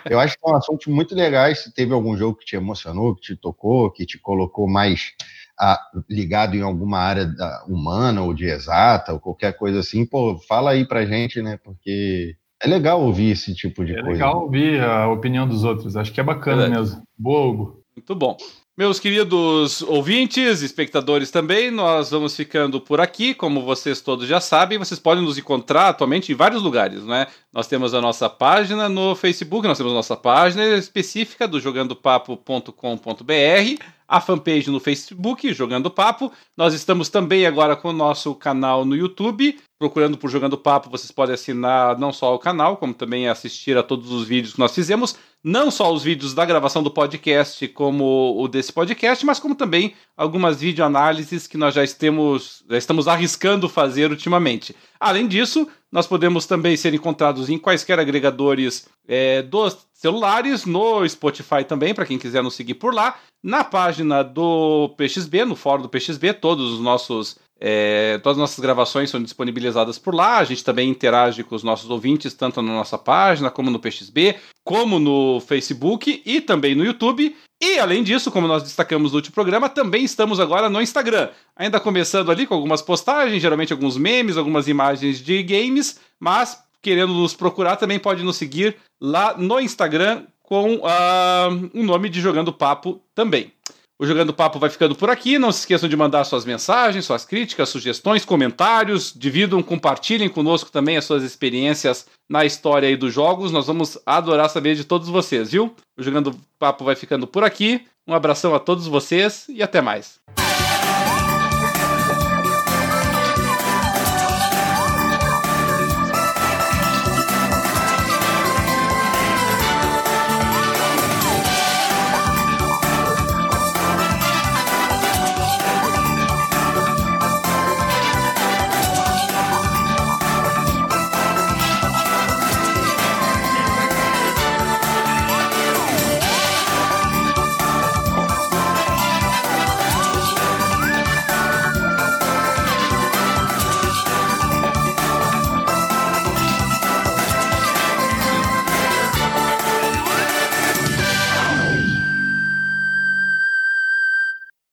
Eu 0.09 0.19
acho 0.19 0.33
que 0.33 0.41
são 0.41 0.55
assuntos 0.55 0.87
muito 0.87 1.13
legais. 1.13 1.59
Se 1.59 1.71
teve 1.71 1.93
algum 1.93 2.17
jogo 2.17 2.35
que 2.35 2.45
te 2.45 2.55
emocionou, 2.55 3.13
que 3.13 3.21
te 3.21 3.35
tocou, 3.35 3.91
que 3.91 4.07
te 4.07 4.17
colocou 4.17 4.67
mais 4.67 5.11
ah, 5.59 5.79
ligado 6.09 6.55
em 6.55 6.63
alguma 6.63 6.97
área 6.97 7.27
da, 7.27 7.63
humana 7.67 8.23
ou 8.23 8.33
de 8.33 8.45
exata, 8.45 9.13
ou 9.13 9.19
qualquer 9.19 9.55
coisa 9.55 9.81
assim, 9.81 10.03
pô, 10.03 10.39
fala 10.47 10.71
aí 10.71 10.83
pra 10.83 11.05
gente, 11.05 11.39
né? 11.39 11.59
Porque 11.63 12.35
é 12.59 12.67
legal 12.67 13.03
ouvir 13.03 13.29
esse 13.29 13.53
tipo 13.53 13.85
de 13.85 13.91
é 13.91 14.01
coisa. 14.01 14.09
É 14.09 14.13
legal 14.13 14.41
ouvir 14.41 14.81
a 14.81 15.07
opinião 15.09 15.47
dos 15.47 15.63
outros. 15.63 15.95
Acho 15.95 16.11
que 16.11 16.19
é 16.19 16.23
bacana 16.23 16.65
é. 16.65 16.69
mesmo. 16.69 17.03
Boa, 17.15 17.45
Hugo. 17.45 17.83
Muito 17.95 18.15
bom. 18.15 18.35
Meus 18.75 18.99
queridos 18.99 19.83
ouvintes, 19.83 20.63
espectadores 20.63 21.29
também, 21.29 21.69
nós 21.69 22.09
vamos 22.09 22.35
ficando 22.35 22.81
por 22.81 22.99
aqui. 22.99 23.35
Como 23.35 23.61
vocês 23.61 24.01
todos 24.01 24.27
já 24.27 24.41
sabem, 24.41 24.79
vocês 24.79 24.99
podem 24.99 25.23
nos 25.23 25.37
encontrar 25.37 25.89
atualmente 25.89 26.31
em 26.31 26.35
vários 26.35 26.63
lugares, 26.63 27.03
né? 27.03 27.27
Nós 27.53 27.67
temos 27.67 27.93
a 27.93 28.01
nossa 28.01 28.27
página 28.27 28.89
no 28.89 29.13
Facebook, 29.13 29.67
nós 29.67 29.77
temos 29.77 29.93
a 29.93 29.97
nossa 29.97 30.17
página 30.17 30.65
específica 30.75 31.47
do 31.47 31.59
jogandopapo.com.br, 31.59 33.83
a 34.07 34.19
fanpage 34.19 34.71
no 34.71 34.79
Facebook, 34.79 35.53
Jogando 35.53 35.91
Papo. 35.91 36.31
Nós 36.57 36.73
estamos 36.73 37.09
também 37.09 37.45
agora 37.45 37.75
com 37.75 37.89
o 37.89 37.93
nosso 37.93 38.33
canal 38.33 38.83
no 38.83 38.95
YouTube. 38.95 39.55
Procurando 39.77 40.17
por 40.17 40.31
Jogando 40.31 40.57
Papo, 40.57 40.89
vocês 40.89 41.11
podem 41.11 41.35
assinar 41.35 41.99
não 41.99 42.11
só 42.11 42.33
o 42.33 42.39
canal, 42.39 42.77
como 42.77 42.95
também 42.95 43.27
assistir 43.27 43.77
a 43.77 43.83
todos 43.83 44.11
os 44.11 44.27
vídeos 44.27 44.53
que 44.53 44.59
nós 44.59 44.73
fizemos 44.73 45.15
não 45.43 45.69
só 45.69 45.91
os 45.91 46.03
vídeos 46.03 46.33
da 46.33 46.45
gravação 46.45 46.81
do 46.81 46.89
podcast, 46.89 47.67
como 47.69 48.41
o 48.41 48.47
desse 48.47 48.71
podcast, 48.71 49.25
mas 49.25 49.39
como 49.39 49.53
também 49.53 49.93
algumas 50.15 50.61
videoanálises 50.61 51.47
que 51.47 51.57
nós 51.57 51.73
já 51.73 51.83
estamos, 51.83 52.63
já 52.69 52.77
estamos 52.77 53.07
arriscando 53.07 53.67
fazer 53.67 54.09
ultimamente. 54.09 54.73
Além 54.97 55.27
disso, 55.27 55.67
nós 55.91 56.07
podemos 56.07 56.45
também 56.45 56.77
ser 56.77 56.93
encontrados 56.93 57.49
em 57.49 57.57
quaisquer 57.57 57.99
agregadores 57.99 58.87
é, 59.05 59.41
dos 59.41 59.77
celulares, 59.93 60.65
no 60.65 61.07
Spotify 61.07 61.65
também, 61.67 61.93
para 61.93 62.05
quem 62.05 62.17
quiser 62.17 62.41
nos 62.41 62.55
seguir 62.55 62.75
por 62.75 62.93
lá, 62.93 63.17
na 63.43 63.63
página 63.65 64.23
do 64.23 64.89
PXB, 64.97 65.43
no 65.43 65.55
fórum 65.55 65.81
do 65.81 65.89
PXB, 65.89 66.33
todos 66.33 66.71
os 66.71 66.79
nossos 66.79 67.37
é, 67.65 68.17
todas 68.17 68.37
as 68.37 68.41
nossas 68.41 68.59
gravações 68.59 69.09
são 69.09 69.23
disponibilizadas 69.23 69.97
por 69.97 70.13
lá. 70.13 70.39
A 70.39 70.43
gente 70.43 70.65
também 70.65 70.89
interage 70.89 71.45
com 71.45 71.55
os 71.55 71.63
nossos 71.63 71.89
ouvintes, 71.89 72.33
tanto 72.33 72.61
na 72.61 72.73
nossa 72.73 72.97
página, 72.97 73.49
como 73.49 73.71
no 73.71 73.79
PXB, 73.79 74.35
como 74.65 74.99
no 75.33 75.39
Facebook 75.39 76.21
e 76.25 76.41
também 76.41 76.75
no 76.75 76.85
YouTube. 76.85 77.35
E 77.61 77.79
além 77.79 78.03
disso, 78.03 78.31
como 78.31 78.47
nós 78.47 78.63
destacamos 78.63 79.11
no 79.11 79.17
último 79.17 79.33
programa, 79.33 79.69
também 79.69 80.03
estamos 80.03 80.39
agora 80.39 80.69
no 80.69 80.81
Instagram. 80.81 81.29
Ainda 81.55 81.79
começando 81.79 82.31
ali 82.31 82.45
com 82.45 82.53
algumas 82.53 82.81
postagens, 82.81 83.41
geralmente 83.41 83.71
alguns 83.71 83.97
memes, 83.97 84.37
algumas 84.37 84.67
imagens 84.67 85.23
de 85.23 85.41
games, 85.43 85.99
mas 86.19 86.61
querendo 86.81 87.13
nos 87.13 87.33
procurar, 87.33 87.77
também 87.77 87.97
pode 87.97 88.23
nos 88.23 88.35
seguir 88.35 88.75
lá 88.99 89.35
no 89.37 89.59
Instagram 89.59 90.23
com 90.41 90.75
uh, 90.75 91.69
o 91.73 91.83
nome 91.83 92.09
de 92.09 92.19
Jogando 92.19 92.51
Papo 92.51 93.01
também. 93.15 93.51
O 93.99 94.05
Jogando 94.05 94.33
Papo 94.33 94.59
vai 94.59 94.69
ficando 94.69 94.95
por 94.95 95.09
aqui. 95.09 95.37
Não 95.37 95.51
se 95.51 95.59
esqueçam 95.59 95.87
de 95.87 95.95
mandar 95.95 96.23
suas 96.23 96.45
mensagens, 96.45 97.05
suas 97.05 97.25
críticas, 97.25 97.69
sugestões, 97.69 98.25
comentários. 98.25 99.13
Dividam, 99.15 99.61
compartilhem 99.61 100.29
conosco 100.29 100.71
também 100.71 100.97
as 100.97 101.05
suas 101.05 101.23
experiências 101.23 102.07
na 102.29 102.43
história 102.43 102.87
aí 102.87 102.97
dos 102.97 103.13
jogos. 103.13 103.51
Nós 103.51 103.67
vamos 103.67 103.97
adorar 104.05 104.49
saber 104.49 104.75
de 104.75 104.83
todos 104.83 105.07
vocês, 105.07 105.51
viu? 105.51 105.75
O 105.97 106.03
Jogando 106.03 106.35
Papo 106.57 106.83
vai 106.83 106.95
ficando 106.95 107.27
por 107.27 107.43
aqui. 107.43 107.85
Um 108.07 108.13
abração 108.13 108.53
a 108.53 108.59
todos 108.59 108.87
vocês 108.87 109.45
e 109.47 109.63
até 109.63 109.79
mais. 109.79 110.19